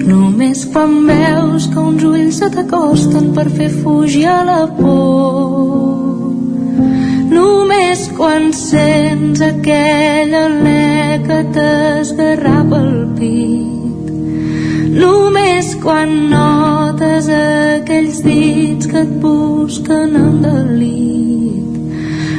Només 0.04 0.64
quan 0.72 0.96
veus 1.08 1.68
que 1.72 1.80
uns 1.80 2.02
ulls 2.08 2.40
se 2.42 2.50
t'acosten 2.56 3.30
per 3.36 3.46
fer 3.54 3.70
fugir 3.72 4.26
a 4.32 4.40
la 4.48 4.58
por. 4.80 6.26
Només 7.30 8.04
quan 8.18 8.50
sents 8.58 9.46
aquell 9.46 10.34
alè 10.42 11.22
que 11.24 11.40
t'esgarrapa 11.56 12.82
el 12.82 13.00
pit 13.18 13.83
Només 14.94 15.72
quan 15.82 16.10
notes 16.30 17.26
aquells 17.36 18.20
dits 18.22 18.86
que 18.86 19.02
et 19.02 19.14
busquen 19.22 20.14
en 20.20 20.36
delit. 20.44 21.78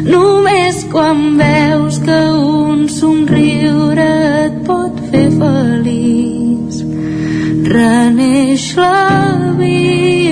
Només 0.08 0.84
quan 0.94 1.24
veus 1.42 2.00
que 2.06 2.20
un 2.32 2.86
somriure 2.88 4.10
et 4.46 4.62
pot 4.68 5.02
fer 5.12 5.28
feliç. 5.40 6.84
Reneix 7.76 8.70
la 8.80 8.94
vida 9.60 10.25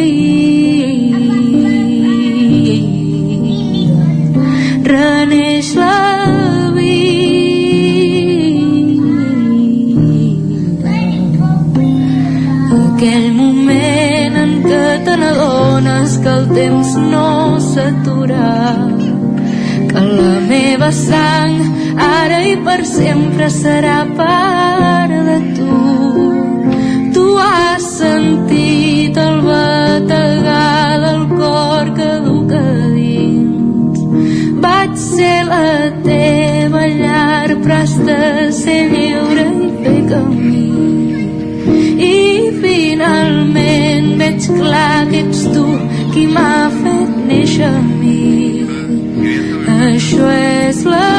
n'adones 15.84 16.18
que 16.18 16.30
el 16.30 16.48
temps 16.50 16.96
no 16.96 17.60
s'atura 17.60 18.88
que 19.90 20.02
la 20.18 20.40
meva 20.48 20.92
sang 20.92 21.56
ara 21.98 22.40
i 22.52 22.56
per 22.66 22.82
sempre 22.86 23.50
serà 23.50 24.00
part 24.18 25.14
de 25.30 25.38
tu. 25.58 25.80
Tu 27.14 27.26
has 27.46 27.84
sentit 28.00 29.18
el 29.18 29.42
bategar 29.48 31.00
del 31.06 31.22
cor 31.38 31.94
que 31.98 32.12
duc 32.28 32.56
a 32.60 32.66
dins. 32.96 34.00
Vaig 34.66 34.96
ser 34.98 35.40
la 35.52 35.68
teva 36.08 36.88
llar 37.02 37.50
però 37.64 37.82
has 37.84 37.98
de 38.08 38.52
ser 38.64 38.82
lliure 38.96 39.48
i 39.68 39.72
fer 39.84 40.00
camí 40.10 41.23
Finalment 42.74 44.08
veig 44.20 44.46
clar 44.58 45.06
que 45.10 45.20
ets 45.24 45.42
tu 45.54 45.66
qui 46.14 46.24
m'ha 46.34 46.70
fet 46.74 47.12
néixer 47.30 47.68
a 47.68 47.82
mi. 48.00 48.66
Això 49.90 50.30
és 50.38 50.80
la 50.94 51.12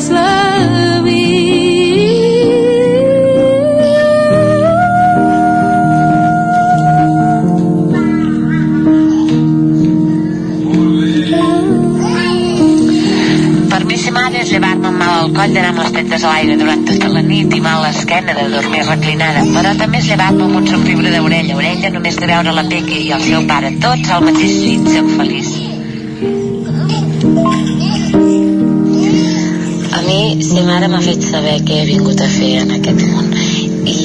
d'anar 15.52 15.70
amb 15.72 15.81
les 15.82 15.92
tetes 15.94 16.24
a 16.24 16.31
l'aire 16.32 16.55
durant 16.60 16.84
tota 16.89 17.08
la 17.12 17.22
nit 17.26 17.55
i 17.56 17.60
mal 17.64 17.82
l'esquena 17.84 18.34
de 18.39 18.44
dormir 18.55 18.82
reclinada. 18.89 19.42
Però 19.56 19.72
també 19.81 19.98
és 20.00 20.08
llevar-me 20.10 20.47
amb 20.47 20.58
un 20.60 20.68
somriure 20.70 21.12
d'orella 21.14 21.55
a 21.55 21.58
orella 21.60 21.90
només 21.97 22.16
de 22.20 22.28
veure 22.31 22.55
la 22.56 22.64
Peque 22.72 22.98
i 23.06 23.10
el 23.16 23.22
seu 23.26 23.44
pare 23.50 23.72
tots 23.84 24.12
al 24.16 24.24
mateix 24.28 24.55
llit 24.64 24.89
sent 24.94 25.10
feliç. 25.18 25.50
A 29.98 30.02
mi 30.06 30.20
ser 30.48 30.64
mare 30.70 30.89
m'ha 30.92 31.02
fet 31.08 31.28
saber 31.28 31.58
què 31.68 31.82
he 31.82 31.89
vingut 31.92 32.20
a 32.20 32.31
fer 32.39 32.52
en 32.62 32.76
aquest 32.78 33.05
món 33.12 33.28
i, 33.36 33.98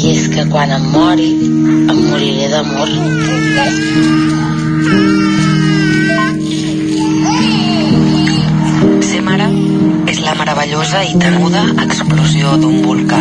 i 0.00 0.04
és 0.12 0.28
que 0.34 0.48
quan 0.52 0.76
em 0.76 0.90
mori 0.92 1.30
em 1.32 2.04
moriré 2.10 2.52
d'amor 2.52 2.88
la 10.36 10.44
meravellosa 10.44 11.00
i 11.08 11.14
temuda 11.16 11.62
explosió 11.80 12.56
d'un 12.60 12.82
volcà. 12.84 13.20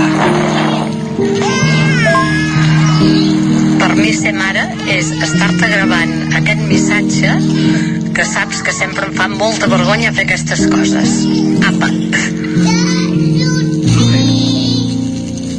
Per 3.80 3.92
mi 3.96 4.12
ser 4.18 4.34
mare 4.36 4.66
és 4.92 5.12
estar-te 5.28 5.70
gravant 5.72 6.12
aquest 6.42 6.66
missatge 6.72 7.38
que 8.18 8.28
saps 8.34 8.62
que 8.68 8.76
sempre 8.76 9.08
em 9.08 9.16
fa 9.16 9.30
molta 9.32 9.72
vergonya 9.72 10.12
fer 10.18 10.28
aquestes 10.28 10.66
coses. 10.76 11.16
Apa. 11.72 11.92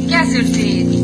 Què 0.05 0.21
ha 0.21 0.25
sortit? 0.35 0.97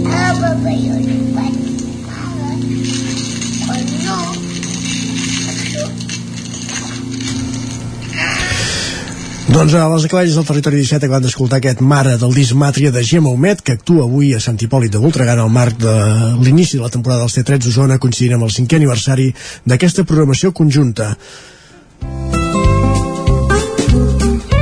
Doncs 9.53 9.75
a 9.77 9.85
les 9.85 10.05
aclaris 10.07 10.33
del 10.33 10.45
territori 10.49 10.79
17 10.81 11.05
acabem 11.05 11.27
d'escoltar 11.27 11.59
aquest 11.59 11.81
Mare 11.85 12.15
del 12.17 12.31
disc 12.33 12.55
Màtria 12.57 12.89
de 12.91 13.03
Gemma 13.05 13.29
Humet 13.29 13.59
que 13.61 13.75
actua 13.77 14.07
avui 14.07 14.31
a 14.33 14.39
Sant 14.41 14.57
Hipòlit 14.57 14.95
de 14.95 15.01
Voltregà 15.03 15.35
en 15.37 15.43
el 15.43 15.51
marc 15.53 15.77
de 15.77 15.93
l'inici 16.41 16.79
de 16.79 16.81
la 16.81 16.89
temporada 16.89 17.21
dels 17.21 17.37
T3 17.37 17.61
d'Osona 17.61 17.99
coincidint 18.01 18.33
amb 18.39 18.47
el 18.47 18.53
cinquè 18.55 18.79
aniversari 18.81 19.27
d'aquesta 19.69 20.07
programació 20.09 20.49
conjunta 20.57 21.11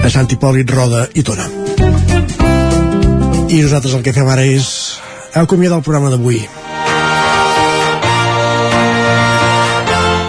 a 0.03 0.11
Sant 0.11 0.27
Hipòlit, 0.27 0.75
Roda 0.75 1.05
i 1.15 1.23
Tona. 1.23 1.47
I 3.47 3.63
nosaltres 3.63 3.95
el 3.95 4.03
que 4.03 4.11
fem 4.17 4.27
ara 4.27 4.43
és 4.43 4.99
acomiadar 5.39 5.79
el 5.79 5.87
programa 5.87 6.11
d'avui. 6.11 6.43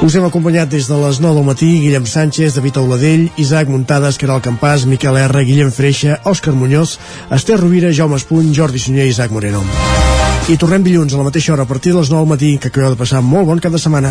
Us 0.02 0.16
hem 0.18 0.24
acompanyat 0.26 0.66
des 0.66 0.88
de 0.90 0.96
les 0.98 1.20
9 1.22 1.36
del 1.38 1.44
matí 1.46 1.66
Guillem 1.78 2.06
Sánchez, 2.10 2.56
David 2.56 2.80
Auladell, 2.80 3.28
Isaac 3.38 3.68
Muntades, 3.70 4.18
Caral 4.18 4.42
Campàs, 4.42 4.82
Miquel 4.82 5.14
R, 5.16 5.44
Guillem 5.46 5.70
Freixa, 5.70 6.18
Òscar 6.26 6.56
Muñoz, 6.58 6.98
Esther 7.30 7.60
Rovira, 7.60 7.92
Jaume 7.94 8.18
Espuny, 8.18 8.50
Jordi 8.52 8.82
Sunyer 8.82 9.06
i 9.06 9.14
Isaac 9.14 9.30
Moreno. 9.30 9.62
I 10.50 10.58
tornem 10.58 10.82
dilluns 10.82 11.14
a 11.14 11.22
la 11.22 11.28
mateixa 11.30 11.54
hora 11.54 11.62
a 11.62 11.70
partir 11.70 11.94
de 11.94 12.00
les 12.00 12.10
9 12.10 12.18
del 12.18 12.34
matí, 12.34 12.58
que 12.58 12.74
acabeu 12.74 12.96
de 12.96 12.98
passar 12.98 13.22
molt 13.22 13.46
bon 13.46 13.62
cap 13.62 13.70
de 13.70 13.78
setmana. 13.78 14.10